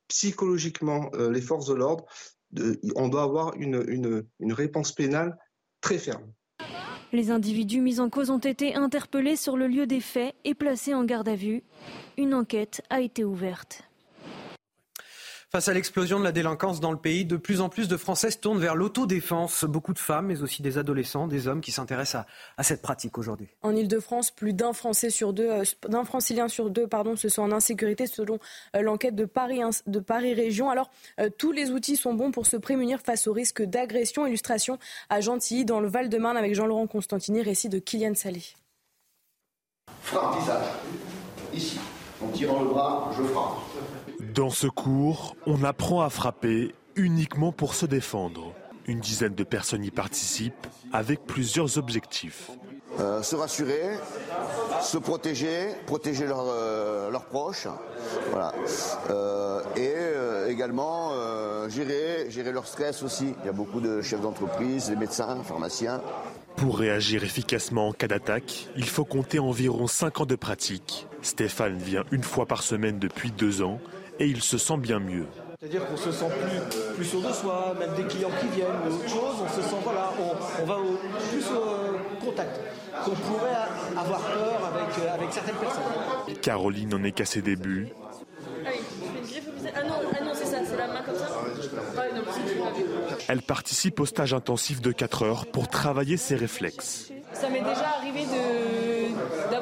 psychologiquement 0.08 1.10
euh, 1.14 1.30
les 1.30 1.40
forces 1.40 1.66
de 1.66 1.74
l'ordre, 1.74 2.04
on 2.94 3.08
doit 3.08 3.24
avoir 3.24 3.54
une 3.56 4.52
réponse 4.52 4.92
pénale 4.92 5.36
très 5.80 5.98
ferme. 5.98 6.32
Les 7.12 7.30
individus 7.30 7.80
mis 7.80 8.00
en 8.00 8.10
cause 8.10 8.30
ont 8.30 8.38
été 8.38 8.74
interpellés 8.74 9.36
sur 9.36 9.56
le 9.56 9.68
lieu 9.68 9.86
des 9.86 10.00
faits 10.00 10.34
et 10.44 10.54
placés 10.54 10.92
en 10.92 11.04
garde 11.04 11.28
à 11.28 11.36
vue. 11.36 11.62
Une 12.18 12.34
enquête 12.34 12.82
a 12.90 13.00
été 13.00 13.24
ouverte. 13.24 13.84
Face 15.52 15.68
à 15.68 15.72
l'explosion 15.72 16.18
de 16.18 16.24
la 16.24 16.32
délinquance 16.32 16.80
dans 16.80 16.90
le 16.90 16.98
pays, 16.98 17.24
de 17.24 17.36
plus 17.36 17.60
en 17.60 17.68
plus 17.68 17.86
de 17.86 17.96
Français 17.96 18.32
se 18.32 18.38
tournent 18.38 18.58
vers 18.58 18.74
l'autodéfense. 18.74 19.64
Beaucoup 19.64 19.92
de 19.92 19.98
femmes, 20.00 20.26
mais 20.26 20.42
aussi 20.42 20.60
des 20.60 20.76
adolescents, 20.76 21.28
des 21.28 21.46
hommes 21.46 21.60
qui 21.60 21.70
s'intéressent 21.70 22.22
à, 22.22 22.26
à 22.56 22.62
cette 22.64 22.82
pratique 22.82 23.16
aujourd'hui. 23.16 23.48
En 23.62 23.74
Ile-de-France, 23.74 24.32
plus 24.32 24.52
d'un 24.52 24.72
Français 24.72 25.08
sur 25.08 25.32
deux, 25.32 25.48
euh, 25.48 25.62
d'un 25.88 26.04
Francilien 26.04 26.48
sur 26.48 26.68
deux, 26.68 26.88
pardon, 26.88 27.14
se 27.14 27.28
sont 27.28 27.42
en 27.42 27.52
insécurité 27.52 28.08
selon 28.08 28.40
euh, 28.74 28.82
l'enquête 28.82 29.14
de 29.14 29.24
Paris, 29.24 29.60
de 29.86 30.00
Paris 30.00 30.34
Région. 30.34 30.68
Alors, 30.68 30.90
euh, 31.20 31.30
tous 31.30 31.52
les 31.52 31.70
outils 31.70 31.96
sont 31.96 32.14
bons 32.14 32.32
pour 32.32 32.46
se 32.46 32.56
prémunir 32.56 33.00
face 33.00 33.28
au 33.28 33.32
risque 33.32 33.62
d'agression. 33.62 34.26
Illustration 34.26 34.80
à 35.10 35.20
Gentilly, 35.20 35.64
dans 35.64 35.78
le 35.78 35.86
Val-de-Marne, 35.86 36.36
avec 36.36 36.56
Jean-Laurent 36.56 36.88
Constantini, 36.88 37.40
récit 37.42 37.68
de 37.68 37.78
Kylian 37.78 38.16
Salé. 38.16 38.42
Frappe 40.02 40.40
visage. 40.40 40.66
Ici. 41.54 41.78
En 42.20 42.28
tirant 42.28 42.62
le 42.62 42.70
bras, 42.70 43.12
je 43.16 43.22
frappe. 43.22 43.58
Dans 44.36 44.50
ce 44.50 44.66
cours, 44.66 45.34
on 45.46 45.64
apprend 45.64 46.02
à 46.02 46.10
frapper 46.10 46.74
uniquement 46.94 47.52
pour 47.52 47.72
se 47.72 47.86
défendre. 47.86 48.52
Une 48.86 49.00
dizaine 49.00 49.34
de 49.34 49.44
personnes 49.44 49.82
y 49.82 49.90
participent 49.90 50.66
avec 50.92 51.24
plusieurs 51.24 51.78
objectifs. 51.78 52.50
Euh, 53.00 53.22
se 53.22 53.34
rassurer, 53.34 53.96
se 54.82 54.98
protéger, 54.98 55.68
protéger 55.86 56.26
leurs 56.26 56.48
euh, 56.50 57.10
leurs 57.10 57.24
proches, 57.24 57.66
voilà. 58.30 58.52
Euh, 59.08 59.62
et 59.74 60.50
également 60.50 61.12
gérer, 61.70 62.30
gérer 62.30 62.52
leur 62.52 62.66
stress 62.66 63.02
aussi. 63.02 63.34
Il 63.42 63.46
y 63.46 63.48
a 63.48 63.52
beaucoup 63.52 63.80
de 63.80 64.02
chefs 64.02 64.20
d'entreprise, 64.20 64.90
des 64.90 64.96
médecins, 64.96 65.42
pharmaciens. 65.44 66.02
Pour 66.56 66.78
réagir 66.78 67.24
efficacement 67.24 67.88
en 67.88 67.92
cas 67.92 68.06
d'attaque, 68.06 68.68
il 68.76 68.88
faut 68.88 69.06
compter 69.06 69.38
environ 69.38 69.86
5 69.86 70.20
ans 70.20 70.26
de 70.26 70.36
pratique. 70.36 71.06
Stéphane 71.22 71.78
vient 71.78 72.04
une 72.12 72.22
fois 72.22 72.44
par 72.44 72.62
semaine 72.62 72.98
depuis 72.98 73.30
deux 73.30 73.62
ans 73.62 73.80
et 74.18 74.26
il 74.26 74.42
se 74.42 74.58
sent 74.58 74.76
bien 74.78 74.98
mieux. 74.98 75.26
C'est-à-dire 75.58 75.86
qu'on 75.86 75.96
se 75.96 76.12
sent 76.12 76.26
plus, 76.28 76.94
plus 76.96 77.04
sûr 77.04 77.22
de 77.22 77.32
soi, 77.32 77.74
même 77.78 77.94
des 77.94 78.04
clients 78.04 78.30
qui 78.40 78.48
viennent 78.48 78.68
ou 78.88 78.94
autre 78.94 79.08
chose, 79.08 79.36
on 79.42 79.48
se 79.48 79.62
sent, 79.62 79.76
voilà, 79.82 80.12
on, 80.20 80.62
on 80.62 80.66
va 80.66 80.76
au, 80.78 80.98
plus 81.30 81.44
au 81.50 82.24
contact 82.24 82.60
qu'on 83.04 83.12
pourrait 83.12 83.96
avoir 83.96 84.20
peur 84.20 84.70
avec, 84.74 84.98
euh, 84.98 85.14
avec 85.14 85.32
certaines 85.32 85.56
personnes. 85.56 86.36
Caroline 86.42 86.90
n'en 86.90 87.04
est 87.04 87.12
qu'à 87.12 87.24
ses 87.24 87.40
débuts. 87.42 87.88
Ah 88.64 88.70
oui, 88.72 88.80
je 88.80 89.06
fais 89.06 89.18
une 89.18 89.26
griffe 89.26 89.48
au 89.48 89.56
visage. 89.56 89.72
Ah 89.76 89.82
non, 89.84 89.94
ah 90.12 90.24
non 90.24 90.30
c'est 90.34 90.44
ça, 90.44 90.58
c'est 90.68 90.76
la 90.76 90.88
main 90.88 91.02
comme 91.04 91.14
ça 91.14 91.28
Ouais, 91.96 92.12
non, 92.14 92.22
c'est 92.32 92.52
tu 92.52 92.58
l'avais. 92.58 93.22
Elle 93.28 93.42
participe 93.42 94.00
au 94.00 94.06
stage 94.06 94.34
intensif 94.34 94.80
de 94.82 94.92
4 94.92 95.22
heures 95.22 95.46
pour 95.46 95.68
travailler 95.68 96.16
ses 96.16 96.36
réflexes. 96.36 97.12
Ça 97.32 97.48
m'est 97.48 97.60
déjà 97.60 97.88
arrivé 97.98 98.24
de 98.24 99.50
d'avoir 99.50 99.55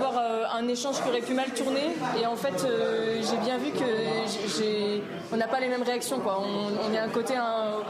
un 0.55 0.69
échange 0.69 1.03
qui 1.03 1.09
aurait 1.09 1.21
pu 1.21 1.35
mal 1.35 1.51
tourner. 1.53 1.95
Et 2.21 2.27
en 2.27 2.37
fait, 2.37 2.65
euh, 2.65 3.21
j'ai 3.21 3.37
bien 3.39 3.59
vu 3.59 3.71
que 3.71 5.01
on 5.33 5.37
n'a 5.37 5.49
pas 5.49 5.61
les 5.61 5.69
mêmes 5.69 5.83
réactions. 5.83 6.21
On, 6.25 7.13
côté, 7.13 7.35
là, 7.35 7.83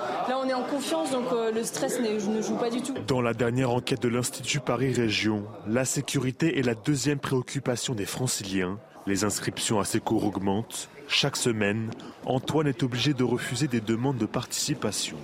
on 0.42 0.48
est 0.48 0.54
en 0.54 0.62
confiance, 0.62 1.10
donc 1.10 1.26
euh, 1.32 1.52
le 1.52 1.62
stress 1.64 2.00
ne 2.00 2.42
joue 2.42 2.56
pas 2.56 2.70
du 2.70 2.82
tout. 2.82 2.94
Dans 3.06 3.20
la 3.20 3.34
dernière 3.34 3.70
enquête 3.70 4.02
de 4.02 4.08
l'Institut 4.08 4.60
Paris 4.60 4.92
Région, 4.92 5.44
la 5.66 5.84
sécurité 5.84 6.58
est 6.58 6.62
la 6.62 6.74
deuxième 6.74 7.18
préoccupation 7.18 7.94
des 7.94 8.06
Franciliens. 8.06 8.78
Les 9.06 9.24
inscriptions 9.24 9.80
à 9.80 9.84
ces 9.84 10.00
cours 10.00 10.24
augmentent. 10.24 10.88
Chaque 11.08 11.36
semaine, 11.36 11.90
Antoine 12.24 12.66
est 12.66 12.82
obligé 12.82 13.12
de 13.12 13.24
refuser 13.24 13.68
des 13.68 13.80
demandes 13.80 14.16
de 14.16 14.26
participation. 14.26 15.18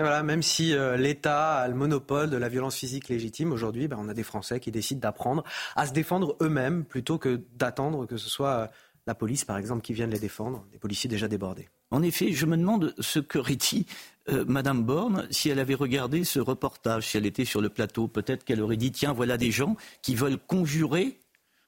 Même 0.00 0.42
si 0.42 0.74
euh, 0.74 0.96
l'État 0.96 1.58
a 1.58 1.68
le 1.68 1.74
monopole 1.74 2.30
de 2.30 2.36
la 2.36 2.48
violence 2.48 2.76
physique 2.76 3.08
légitime, 3.08 3.52
aujourd'hui, 3.52 3.88
ben, 3.88 3.98
on 4.00 4.08
a 4.08 4.14
des 4.14 4.22
Français 4.22 4.58
qui 4.58 4.70
décident 4.70 5.00
d'apprendre 5.00 5.44
à 5.76 5.86
se 5.86 5.92
défendre 5.92 6.36
eux-mêmes 6.40 6.84
plutôt 6.84 7.18
que 7.18 7.40
d'attendre 7.56 8.06
que 8.06 8.16
ce 8.16 8.28
soit 8.28 8.48
euh, 8.48 8.66
la 9.06 9.14
police, 9.14 9.44
par 9.44 9.58
exemple, 9.58 9.82
qui 9.82 9.92
vienne 9.92 10.10
les 10.10 10.18
défendre, 10.18 10.64
des 10.72 10.78
policiers 10.78 11.10
déjà 11.10 11.28
débordés. 11.28 11.68
En 11.90 12.02
effet, 12.02 12.32
je 12.32 12.46
me 12.46 12.56
demande 12.56 12.94
ce 12.98 13.18
qu'aurait 13.18 13.56
dit 13.56 13.86
euh, 14.30 14.44
Madame 14.46 14.84
Borne 14.84 15.26
si 15.30 15.50
elle 15.50 15.58
avait 15.58 15.74
regardé 15.74 16.24
ce 16.24 16.40
reportage, 16.40 17.08
si 17.08 17.16
elle 17.16 17.26
était 17.26 17.44
sur 17.44 17.60
le 17.60 17.68
plateau. 17.68 18.08
Peut-être 18.08 18.44
qu'elle 18.44 18.62
aurait 18.62 18.76
dit 18.76 18.92
tiens, 18.92 19.12
voilà 19.12 19.36
des 19.36 19.50
gens 19.50 19.76
qui 20.00 20.14
veulent 20.14 20.38
conjurer 20.38 21.18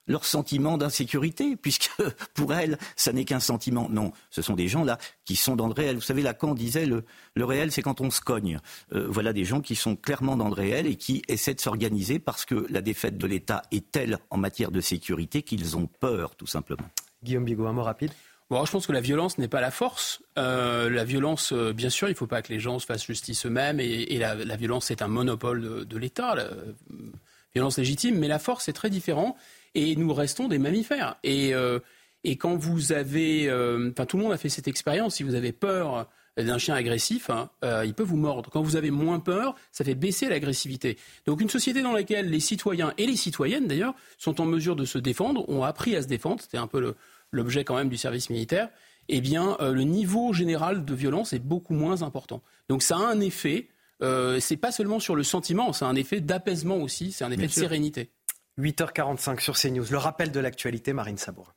leur 0.06 0.24
sentiment 0.24 0.78
d'insécurité, 0.78 1.56
puisque 1.60 1.90
pour 2.34 2.54
elle, 2.54 2.78
ça 2.96 3.12
n'est 3.12 3.24
qu'un 3.24 3.40
sentiment. 3.40 3.88
Non, 3.90 4.12
ce 4.30 4.42
sont 4.42 4.54
des 4.54 4.68
gens 4.68 4.84
là 4.84 4.98
qui 5.24 5.36
sont 5.36 5.56
dans 5.56 5.66
le 5.66 5.72
réel. 5.72 5.96
Vous 5.96 6.02
savez, 6.02 6.22
Lacan 6.22 6.54
disait 6.54 6.86
le, 6.86 7.04
le 7.34 7.44
réel, 7.44 7.72
c'est 7.72 7.82
quand 7.82 8.00
on 8.00 8.10
se 8.10 8.20
cogne. 8.20 8.58
Euh, 8.92 9.06
voilà 9.08 9.32
des 9.32 9.44
gens 9.44 9.60
qui 9.60 9.76
sont 9.76 9.96
clairement 9.96 10.36
dans 10.36 10.48
le 10.48 10.54
réel 10.54 10.86
et 10.86 10.96
qui 10.96 11.22
essaient 11.28 11.54
de 11.54 11.60
s'organiser 11.60 12.18
parce 12.18 12.44
que 12.44 12.66
la 12.68 12.80
défaite 12.80 13.18
de 13.18 13.26
l'État 13.26 13.62
est 13.70 13.90
telle 13.90 14.18
en 14.30 14.36
matière 14.36 14.70
de 14.70 14.80
sécurité 14.80 15.42
qu'ils 15.42 15.76
ont 15.76 15.86
peur, 15.86 16.36
tout 16.36 16.46
simplement. 16.46 16.88
Guillaume 17.22 17.44
Bigot, 17.44 17.66
un 17.66 17.72
mot 17.72 17.82
rapide. 17.82 18.10
Bon, 18.50 18.62
je 18.66 18.70
pense 18.70 18.86
que 18.86 18.92
la 18.92 19.00
violence 19.00 19.38
n'est 19.38 19.48
pas 19.48 19.62
la 19.62 19.70
force. 19.70 20.22
Euh, 20.38 20.90
la 20.90 21.04
violence, 21.04 21.52
euh, 21.52 21.72
bien 21.72 21.88
sûr, 21.88 22.08
il 22.08 22.12
ne 22.12 22.16
faut 22.16 22.26
pas 22.26 22.42
que 22.42 22.52
les 22.52 22.60
gens 22.60 22.78
se 22.78 22.84
fassent 22.84 23.06
justice 23.06 23.46
eux-mêmes 23.46 23.80
et, 23.80 24.18
la, 24.18 24.34
violence, 24.56 24.86
c'est 24.86 25.00
un 25.00 25.08
monopole 25.08 25.62
de, 25.62 25.84
de 25.84 25.98
l'État, 25.98 26.34
la 26.34 26.48
violence 27.54 27.78
légitime. 27.78 28.18
Mais 28.18 28.28
la 28.28 28.38
force, 28.38 28.64
c'est 28.64 28.74
très 28.74 28.90
différent 28.90 29.36
et 29.74 29.96
nous 29.96 30.12
restons 30.12 30.48
des 30.48 30.58
mammifères. 30.58 31.16
Et, 31.22 31.54
euh, 31.54 31.78
et 32.22 32.36
quand 32.36 32.56
vous 32.56 32.92
avez, 32.92 33.48
euh, 33.48 33.90
enfin 33.90 34.06
tout 34.06 34.16
le 34.16 34.22
monde 34.22 34.32
a 34.32 34.38
fait 34.38 34.48
cette 34.48 34.68
expérience, 34.68 35.16
si 35.16 35.22
vous 35.22 35.34
avez 35.34 35.52
peur 35.52 36.08
d'un 36.36 36.58
chien 36.58 36.74
agressif, 36.74 37.30
hein, 37.30 37.50
euh, 37.64 37.84
il 37.84 37.94
peut 37.94 38.02
vous 38.02 38.16
mordre. 38.16 38.50
Quand 38.50 38.62
vous 38.62 38.76
avez 38.76 38.90
moins 38.90 39.20
peur, 39.20 39.54
ça 39.70 39.84
fait 39.84 39.94
baisser 39.94 40.28
l'agressivité. 40.28 40.98
Donc 41.26 41.40
une 41.40 41.48
société 41.50 41.82
dans 41.82 41.92
laquelle 41.92 42.28
les 42.28 42.40
citoyens 42.40 42.92
et 42.98 43.06
les 43.06 43.16
citoyennes 43.16 43.68
d'ailleurs 43.68 43.94
sont 44.18 44.40
en 44.40 44.44
mesure 44.44 44.74
de 44.74 44.84
se 44.84 44.98
défendre, 44.98 45.48
ont 45.48 45.62
appris 45.62 45.94
à 45.94 46.02
se 46.02 46.08
défendre, 46.08 46.40
c'était 46.40 46.58
un 46.58 46.66
peu 46.66 46.94
l'objet 47.30 47.64
quand 47.64 47.76
même 47.76 47.88
du 47.88 47.96
service 47.96 48.30
militaire, 48.30 48.68
eh 49.08 49.20
bien 49.20 49.56
le 49.60 49.82
niveau 49.82 50.32
général 50.32 50.84
de 50.84 50.94
violence 50.94 51.32
est 51.32 51.38
beaucoup 51.38 51.74
moins 51.74 52.02
important. 52.02 52.42
Donc 52.68 52.82
ça 52.82 52.96
a 52.96 53.00
un 53.00 53.20
effet, 53.20 53.68
euh, 54.02 54.40
c'est 54.40 54.56
pas 54.56 54.72
seulement 54.72 55.00
sur 55.00 55.14
le 55.14 55.22
sentiment, 55.22 55.72
c'est 55.72 55.84
un 55.84 55.94
effet 55.94 56.20
d'apaisement 56.20 56.76
aussi, 56.76 57.12
c'est 57.12 57.24
un 57.24 57.30
effet 57.30 57.46
de 57.46 57.52
sérénité. 57.52 58.10
8h45 58.58 59.40
sur 59.40 59.56
CNews. 59.56 59.86
Le 59.90 59.98
rappel 59.98 60.30
de 60.30 60.40
l'actualité, 60.40 60.92
Marine 60.92 61.18
Sabour. 61.18 61.54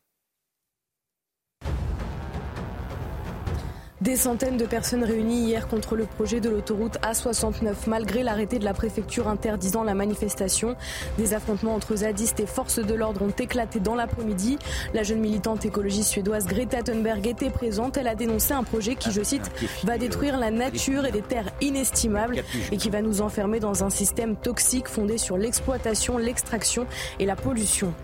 Des 4.00 4.16
centaines 4.16 4.58
de 4.58 4.66
personnes 4.67 5.03
réunies 5.03 5.48
hier 5.48 5.67
contre 5.67 5.95
le 5.95 6.06
projet 6.06 6.40
de 6.40 6.50
l'autoroute 6.50 7.00
A69 7.01 7.74
malgré 7.88 8.22
l'arrêté 8.22 8.59
de 8.59 8.64
la 8.64 8.76
préfecture 8.76 9.27
interdisant 9.27 9.84
la 9.84 9.95
manifestation. 9.95 10.76
Des 11.17 11.34
affrontements 11.34 11.74
entre 11.74 11.95
zadistes 11.95 12.40
et 12.40 12.45
forces 12.45 12.77
de 12.77 12.93
l'ordre 12.93 13.24
ont 13.24 13.32
éclaté 13.32 13.80
dans 13.80 13.95
l'après-midi. 13.95 14.59
La 14.93 15.01
jeune 15.01 15.19
militante 15.19 15.66
écologiste 15.66 16.09
suédoise 16.11 16.45
Greta 16.45 16.84
Thunberg 16.84 17.26
était 17.26 17.50
présente. 17.50 17.98
Elle 17.98 18.08
a 18.08 18.14
dénoncé 18.14 18.53
un 18.53 18.64
projet 18.64 18.93
qui, 18.93 19.11
je 19.11 19.24
cite, 19.24 19.50
va 19.84 19.98
détruire 19.98 20.38
la 20.38 20.51
nature 20.51 21.08
et 21.08 21.11
des 21.11 21.24
terres 21.24 21.51
inestimables 21.61 22.43
et 22.72 22.77
qui 22.77 22.92
va 22.92 23.01
nous 23.01 23.22
enfermer 23.22 23.59
dans 23.59 23.84
un 23.84 23.90
système 23.90 24.35
toxique 24.35 24.90
fondé 24.90 25.17
sur 25.17 25.40
l'exploitation, 25.40 26.19
l'extraction 26.19 26.85
et 27.17 27.26
la 27.26 27.35
pollution. 27.35 27.95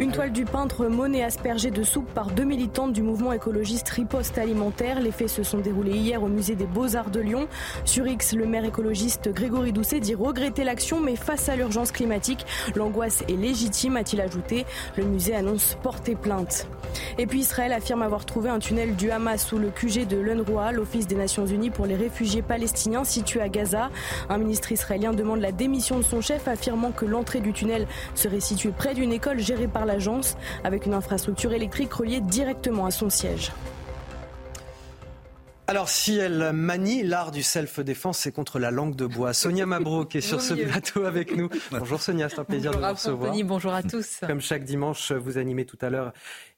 Une 0.00 0.10
toile 0.10 0.32
du 0.32 0.44
peintre 0.44 0.86
Monet 0.86 1.22
aspergée 1.22 1.70
de 1.70 1.84
soupe 1.84 2.12
par 2.14 2.26
deux 2.32 2.42
militantes 2.42 2.92
du 2.92 3.00
mouvement 3.00 3.32
écologiste 3.32 3.88
Riposte 3.90 4.38
Alimentaire. 4.38 5.00
Les 5.00 5.12
faits 5.12 5.28
se 5.28 5.44
sont 5.44 5.58
déroulés 5.58 5.96
hier 5.96 6.20
au 6.20 6.26
musée 6.26 6.56
des 6.56 6.66
Beaux-Arts 6.66 7.10
de 7.10 7.20
Lyon. 7.20 7.46
Sur 7.84 8.04
X, 8.04 8.34
le 8.34 8.44
maire 8.44 8.64
écologiste 8.64 9.32
Grégory 9.32 9.72
Doucet 9.72 10.00
dit 10.00 10.16
regretter 10.16 10.64
l'action, 10.64 11.00
mais 11.00 11.14
face 11.14 11.48
à 11.48 11.54
l'urgence 11.54 11.92
climatique, 11.92 12.44
l'angoisse 12.74 13.22
est 13.28 13.36
légitime, 13.36 13.96
a-t-il 13.96 14.20
ajouté. 14.20 14.66
Le 14.96 15.04
musée 15.04 15.36
annonce 15.36 15.78
porter 15.80 16.16
plainte. 16.16 16.66
Et 17.16 17.26
puis 17.26 17.40
Israël 17.40 17.72
affirme 17.72 18.02
avoir 18.02 18.26
trouvé 18.26 18.50
un 18.50 18.58
tunnel 18.58 18.96
du 18.96 19.12
Hamas 19.12 19.46
sous 19.46 19.58
le 19.58 19.70
QG 19.70 20.08
de 20.08 20.16
l'UNRWA, 20.16 20.72
l'Office 20.72 21.06
des 21.06 21.14
Nations 21.14 21.46
Unies 21.46 21.70
pour 21.70 21.86
les 21.86 21.94
réfugiés 21.94 22.42
palestiniens 22.42 23.04
situé 23.04 23.40
à 23.40 23.48
Gaza. 23.48 23.90
Un 24.28 24.38
ministre 24.38 24.72
israélien 24.72 25.12
demande 25.12 25.40
la 25.40 25.52
démission 25.52 25.98
de 25.98 26.04
son 26.04 26.20
chef, 26.20 26.48
affirmant 26.48 26.90
que 26.90 27.04
l'entrée 27.04 27.40
du 27.40 27.52
tunnel 27.52 27.86
serait 28.16 28.40
située 28.40 28.72
près 28.76 28.94
d'une 28.94 29.12
école 29.12 29.38
gérée 29.38 29.68
par 29.68 29.83
l'agence, 29.84 30.36
avec 30.64 30.86
une 30.86 30.94
infrastructure 30.94 31.52
électrique 31.52 31.92
reliée 31.92 32.20
directement 32.20 32.86
à 32.86 32.90
son 32.90 33.10
siège. 33.10 33.52
Alors, 35.66 35.88
si 35.88 36.18
elle 36.18 36.52
manie 36.52 37.02
l'art 37.02 37.30
du 37.30 37.42
self-défense, 37.42 38.18
c'est 38.18 38.32
contre 38.32 38.58
la 38.58 38.70
langue 38.70 38.96
de 38.96 39.06
bois. 39.06 39.32
Sonia 39.32 39.64
Mabrouk 39.64 40.14
est 40.14 40.20
sur 40.20 40.42
ce 40.42 40.52
plateau 40.52 41.04
avec 41.04 41.34
nous. 41.34 41.48
Bonjour 41.70 42.02
Sonia, 42.02 42.28
c'est 42.28 42.38
un 42.38 42.44
plaisir 42.44 42.70
de 42.72 42.76
vous 42.76 42.92
recevoir. 42.92 43.34
bonjour 43.44 43.72
à 43.72 43.82
tous. 43.82 44.20
Comme 44.26 44.42
chaque 44.42 44.64
dimanche, 44.64 45.12
vous 45.12 45.38
animez 45.38 45.64
tout 45.64 45.78
à 45.80 45.88
l'heure 45.88 46.12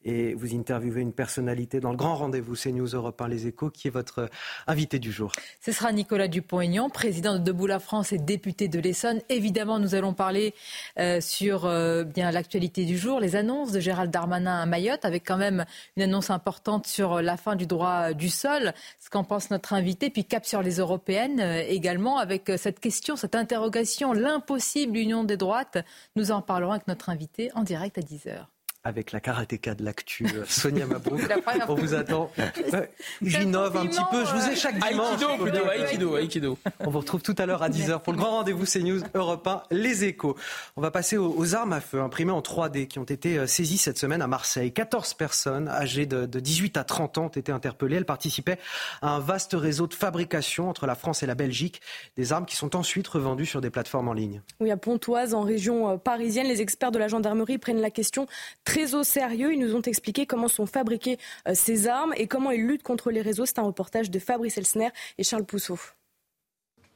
et 0.06 0.34
vous 0.34 0.54
interviewez 0.54 1.02
une 1.02 1.12
personnalité 1.12 1.80
dans 1.80 1.90
le 1.90 1.96
grand 1.96 2.14
rendez-vous 2.14 2.54
CNews 2.54 2.86
Europe 2.86 3.20
1 3.20 3.28
Les 3.28 3.48
Échos, 3.48 3.70
qui 3.70 3.88
est 3.88 3.90
votre 3.90 4.30
invité 4.68 5.00
du 5.00 5.10
jour. 5.10 5.32
Ce 5.60 5.72
sera 5.72 5.92
Nicolas 5.92 6.28
Dupont-Aignan, 6.28 6.88
président 6.88 7.34
de 7.34 7.38
Debout 7.38 7.66
la 7.66 7.80
France 7.80 8.12
et 8.12 8.18
député 8.18 8.68
de 8.68 8.78
l'Essonne. 8.78 9.20
Évidemment, 9.28 9.80
nous 9.80 9.96
allons 9.96 10.14
parler 10.14 10.54
euh, 10.98 11.20
sur 11.20 11.66
euh, 11.66 12.04
bien 12.04 12.30
l'actualité 12.30 12.84
du 12.84 12.96
jour, 12.96 13.18
les 13.18 13.34
annonces 13.34 13.72
de 13.72 13.80
Gérald 13.80 14.12
Darmanin 14.12 14.62
à 14.62 14.66
Mayotte, 14.66 15.04
avec 15.04 15.26
quand 15.26 15.36
même 15.36 15.64
une 15.96 16.04
annonce 16.04 16.30
importante 16.30 16.86
sur 16.86 17.20
la 17.20 17.36
fin 17.36 17.56
du 17.56 17.66
droit 17.66 18.12
du 18.12 18.28
sol, 18.28 18.74
ce 19.00 19.10
qu'en 19.10 19.24
pense 19.24 19.50
notre 19.50 19.72
invité, 19.72 20.08
puis 20.10 20.24
cap 20.24 20.46
sur 20.46 20.62
les 20.62 20.76
européennes 20.76 21.40
euh, 21.40 21.64
également, 21.68 22.18
avec 22.18 22.52
cette 22.56 22.78
question, 22.78 23.16
cette 23.16 23.34
interrogation, 23.34 24.12
l'impossible 24.12 24.96
union 24.96 25.24
des 25.24 25.36
droites. 25.36 25.78
Nous 26.14 26.30
en 26.30 26.42
parlerons 26.42 26.72
avec 26.72 26.86
notre 26.86 27.08
invité 27.08 27.50
en 27.54 27.64
direct 27.64 27.98
à 27.98 28.02
10h 28.02 28.46
avec 28.86 29.10
la 29.10 29.18
karatéka 29.18 29.74
de 29.74 29.84
l'actu, 29.84 30.26
euh, 30.32 30.44
Sonia 30.47 30.86
Mabrouk. 30.86 31.20
On 31.68 31.74
vous 31.74 31.94
attend. 31.94 32.31
J'innove 33.23 33.76
un 33.76 33.86
petit 33.86 34.00
peu, 34.12 34.24
je 34.24 34.31
vous 34.31 34.48
ai 34.48 34.55
chaque 34.55 34.78
dimanche. 34.78 35.20
Aikido, 35.20 35.44
plutôt, 35.44 35.70
Aikido, 35.73 36.16
Aikido. 36.16 36.58
On 36.81 36.90
vous 36.90 37.00
retrouve 37.00 37.23
tout 37.23 37.34
à 37.39 37.47
l'heure 37.47 37.65
à 37.65 37.68
10h 37.68 38.00
pour 38.00 38.12
le 38.12 38.18
grand 38.18 38.31
rendez-vous 38.31 38.65
CNews 38.65 39.00
Europe 39.15 39.47
1, 39.47 39.62
Les 39.73 40.05
Échos. 40.05 40.36
On 40.76 40.81
va 40.81 40.92
passer 40.92 41.16
aux, 41.16 41.55
armes 41.55 41.73
à 41.73 41.81
feu 41.81 42.00
imprimées 42.00 42.31
en 42.31 42.40
3D 42.40 42.86
qui 42.86 43.00
ont 43.00 43.05
été 43.05 43.39
euh, 43.39 43.47
saisies 43.48 43.78
cette 43.78 43.98
semaine 43.98 44.23
à 44.23 44.28
Marseille. 44.28 44.73
14 44.73 45.15
personnes 45.15 45.68
âgées 45.68 46.06
de, 46.06 46.26
18 46.26 46.76
à 46.76 46.84
30 46.84 47.18
ans 47.18 47.24
ont 47.24 47.28
été 47.28 47.50
interpellées. 47.50 47.97
Elles 47.97 48.05
participaient 48.05 48.58
à 49.02 49.10
un 49.10 49.18
vaste 49.18 49.55
réseau 49.55 49.89
de 49.89 49.94
fabrication 49.94 50.68
entre 50.68 50.86
la 50.86 50.94
France 50.94 51.24
et 51.24 51.26
la 51.26 51.34
Belgique. 51.34 51.81
Des 52.16 52.32
armes 52.32 52.47
qui 52.47 52.55
sont 52.55 52.76
ensuite 52.76 53.08
revendues 53.08 53.47
sur 53.47 53.60
des 53.60 53.70
plateformes 53.70 54.08
en 54.08 54.12
ligne. 54.12 54.42
Oui, 54.60 54.70
à 54.70 54.76
Pontoise, 54.76 55.34
en 55.34 55.42
région 55.42 55.90
euh, 55.90 55.97
parisienne, 55.97 56.47
les 56.47 56.60
experts 56.60 56.92
de 56.92 57.00
la 57.00 57.08
gendarmerie 57.08 57.58
prennent 57.58 57.81
la 57.81 57.90
question 57.90 58.28
très 58.65 58.75
très 58.76 58.94
au 58.94 59.05
sérieux. 59.05 59.55
Ils 59.55 59.58
nous 59.58 59.74
ont 59.74 59.80
expliqué 59.80 60.26
comment 60.26 60.48
sont 60.48 60.66
fabriquées 60.66 61.18
euh, 61.48 61.52
ces 61.55 61.86
armes 61.86 62.12
et 62.16 62.26
comment 62.26 62.50
ils 62.50 62.66
luttent 62.66 62.82
contre 62.82 63.10
les 63.10 63.22
réseaux. 63.22 63.46
C'est 63.46 63.58
un 63.58 63.62
reportage 63.62 64.10
de 64.10 64.18
Fabrice 64.18 64.58
Elsner 64.58 64.90
et 65.16 65.22
Charles 65.22 65.46
Pousseau. 65.46 65.78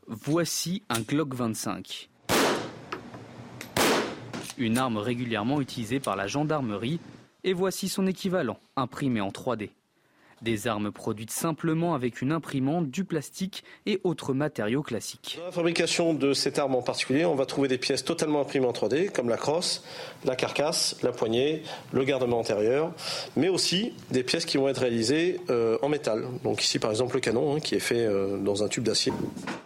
Voici 0.06 0.82
un 0.90 1.00
Glock 1.00 1.34
25. 1.34 2.10
Une 4.58 4.76
arme 4.76 4.98
régulièrement 4.98 5.62
utilisée 5.62 6.00
par 6.00 6.16
la 6.16 6.26
gendarmerie. 6.26 7.00
Et 7.44 7.54
voici 7.54 7.88
son 7.88 8.06
équivalent, 8.06 8.58
imprimé 8.76 9.22
en 9.22 9.30
3D. 9.30 9.70
Des 10.42 10.66
armes 10.66 10.90
produites 10.90 11.30
simplement 11.30 11.94
avec 11.94 12.22
une 12.22 12.32
imprimante, 12.32 12.90
du 12.90 13.04
plastique 13.04 13.62
et 13.84 14.00
autres 14.04 14.32
matériaux 14.32 14.82
classiques. 14.82 15.36
Dans 15.38 15.44
la 15.44 15.52
fabrication 15.52 16.14
de 16.14 16.32
cette 16.32 16.58
arme 16.58 16.74
en 16.74 16.82
particulier, 16.82 17.26
on 17.26 17.34
va 17.34 17.44
trouver 17.44 17.68
des 17.68 17.76
pièces 17.76 18.04
totalement 18.04 18.40
imprimées 18.40 18.66
en 18.66 18.72
3D, 18.72 19.10
comme 19.10 19.28
la 19.28 19.36
crosse, 19.36 19.84
la 20.24 20.36
carcasse, 20.36 20.96
la 21.02 21.12
poignée, 21.12 21.62
le 21.92 22.04
gardement 22.04 22.38
antérieur, 22.38 22.92
mais 23.36 23.50
aussi 23.50 23.92
des 24.10 24.22
pièces 24.22 24.46
qui 24.46 24.56
vont 24.56 24.68
être 24.68 24.80
réalisées 24.80 25.40
euh, 25.50 25.76
en 25.82 25.90
métal. 25.90 26.24
Donc 26.42 26.64
ici 26.64 26.78
par 26.78 26.90
exemple 26.90 27.16
le 27.16 27.20
canon 27.20 27.56
hein, 27.56 27.60
qui 27.60 27.74
est 27.74 27.80
fait 27.80 28.06
euh, 28.06 28.38
dans 28.38 28.64
un 28.64 28.68
tube 28.68 28.84
d'acier. 28.84 29.12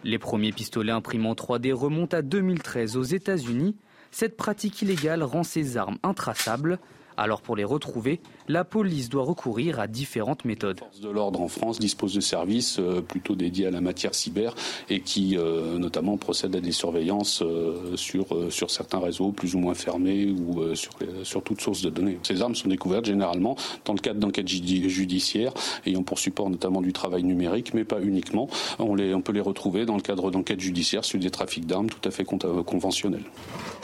Les 0.03 0.19
premiers 0.19 0.51
pistolets 0.51 0.91
imprimés 0.91 1.29
en 1.29 1.33
3D 1.33 1.71
remontent 1.71 2.17
à 2.17 2.21
2013 2.21 2.97
aux 2.97 3.03
États-Unis. 3.03 3.77
Cette 4.11 4.35
pratique 4.35 4.81
illégale 4.81 5.23
rend 5.23 5.43
ces 5.43 5.77
armes 5.77 5.97
intraçables 6.03 6.79
Alors 7.17 7.41
pour 7.41 7.55
les 7.55 7.63
retrouver, 7.63 8.19
la 8.47 8.65
police 8.65 9.09
doit 9.09 9.23
recourir 9.23 9.79
à 9.79 9.87
différentes 9.87 10.43
méthodes. 10.43 10.79
Les 10.81 10.85
forces 10.85 10.99
de 10.99 11.09
l'ordre 11.09 11.41
en 11.41 11.47
France 11.47 11.79
disposent 11.79 12.13
de 12.13 12.21
services 12.21 12.77
euh, 12.79 13.01
plutôt 13.01 13.35
dédiés 13.35 13.67
à 13.67 13.71
la 13.71 13.81
matière 13.81 14.13
cyber 14.13 14.53
et 14.89 14.99
qui 14.99 15.37
euh, 15.37 15.77
notamment 15.77 16.17
procèdent 16.17 16.55
à 16.57 16.61
des 16.61 16.71
surveillances 16.73 17.41
euh, 17.41 17.95
sur, 17.95 18.51
sur 18.51 18.69
certains 18.69 18.99
réseaux 18.99 19.31
plus 19.31 19.55
ou 19.55 19.59
moins 19.59 19.73
fermés 19.73 20.25
ou 20.25 20.75
sur, 20.75 20.91
sur 21.23 21.41
toute 21.41 21.61
source 21.61 21.81
de 21.81 21.89
données. 21.89 22.19
Ces 22.23 22.41
armes 22.41 22.55
sont 22.55 22.67
découvertes 22.67 23.05
généralement 23.05 23.55
dans 23.85 23.93
le 23.93 23.99
cadre 23.99 24.19
d'enquêtes 24.19 24.47
judiciaires 24.47 25.53
ayant 25.85 26.03
pour 26.03 26.19
support 26.19 26.49
notamment 26.49 26.81
du 26.81 26.93
travail 26.93 27.23
numérique, 27.23 27.73
mais 27.73 27.83
pas 27.83 28.01
uniquement. 28.01 28.49
On, 28.79 28.95
les, 28.95 29.13
on 29.13 29.21
peut 29.21 29.33
les 29.33 29.41
retrouver 29.41 29.85
dans 29.85 29.95
le 29.95 30.01
cadre 30.01 30.31
d'enquêtes 30.31 30.59
judiciaires 30.59 31.05
sur 31.05 31.19
des 31.19 31.31
trafics 31.31 31.65
d'armes 31.65 31.89
tout 31.89 32.07
à 32.07 32.11
fait 32.11 32.25
conventionnels. 32.25 33.23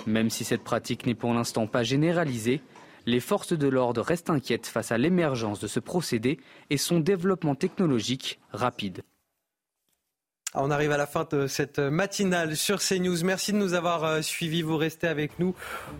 Même 0.06 0.30
si 0.30 0.44
cette 0.44 0.64
pratique 0.64 1.06
n'est 1.06 1.16
pour 1.16 1.34
l'instant 1.34 1.68
pas 1.68 1.84
généralisée, 1.84 2.62
les 3.06 3.20
forces 3.20 3.54
de 3.54 3.68
l'ordre 3.68 4.02
restent 4.02 4.30
inquiètes 4.30 4.68
face 4.68 4.92
à 4.92 4.98
l'émergence 4.98 5.60
de 5.60 5.68
ce 5.68 5.80
procédé 5.80 6.40
et 6.70 6.78
son 6.78 7.00
développement 7.00 7.56
technologique 7.56 8.40
rapide. 8.52 9.04
Ah, 10.54 10.60
on 10.64 10.70
arrive 10.70 10.92
à 10.92 10.98
la 10.98 11.08
fin 11.08 11.26
de 11.32 11.48
cette 11.48 11.80
matinale 11.80 12.58
sur 12.58 12.80
CNews. 12.82 13.24
Merci 13.24 13.54
de 13.54 13.58
nous 13.58 13.74
avoir 13.74 14.04
euh, 14.04 14.22
suivis. 14.22 14.64
Vous 14.64 14.76
restez 14.76 15.08
avec 15.08 15.40
nous. 15.40 15.56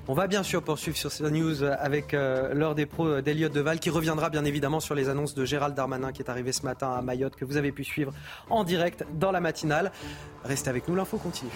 On 0.10 0.14
va 0.14 0.28
bien 0.28 0.44
sûr 0.44 0.62
poursuivre 0.62 0.98
sur 0.98 1.10
CNews 1.10 1.64
avec 1.64 2.14
euh, 2.14 2.54
l'heure 2.54 2.76
des 2.76 2.86
pros 2.86 3.08
euh, 3.08 3.22
d'Eliott 3.22 3.54
Deval 3.54 3.80
qui 3.80 3.90
reviendra 3.90 4.30
bien 4.30 4.44
évidemment 4.44 4.82
sur 4.82 4.94
les 4.94 5.08
annonces 5.08 5.36
de 5.36 5.46
Gérald 5.46 5.74
Darmanin 5.74 6.12
qui 6.12 6.22
est 6.22 6.30
arrivé 6.30 6.52
ce 6.52 6.64
matin 6.64 6.92
à 6.92 7.02
Mayotte 7.02 7.38
que 7.38 7.46
vous 7.46 7.56
avez 7.56 7.72
pu 7.72 7.86
suivre 7.86 8.12
en 8.50 8.66
direct 8.66 9.06
dans 9.14 9.32
la 9.32 9.40
matinale. 9.40 9.94
Restez 10.44 10.70
avec 10.70 10.86
nous, 10.90 10.96
l'info 10.96 11.18
continue. 11.18 11.52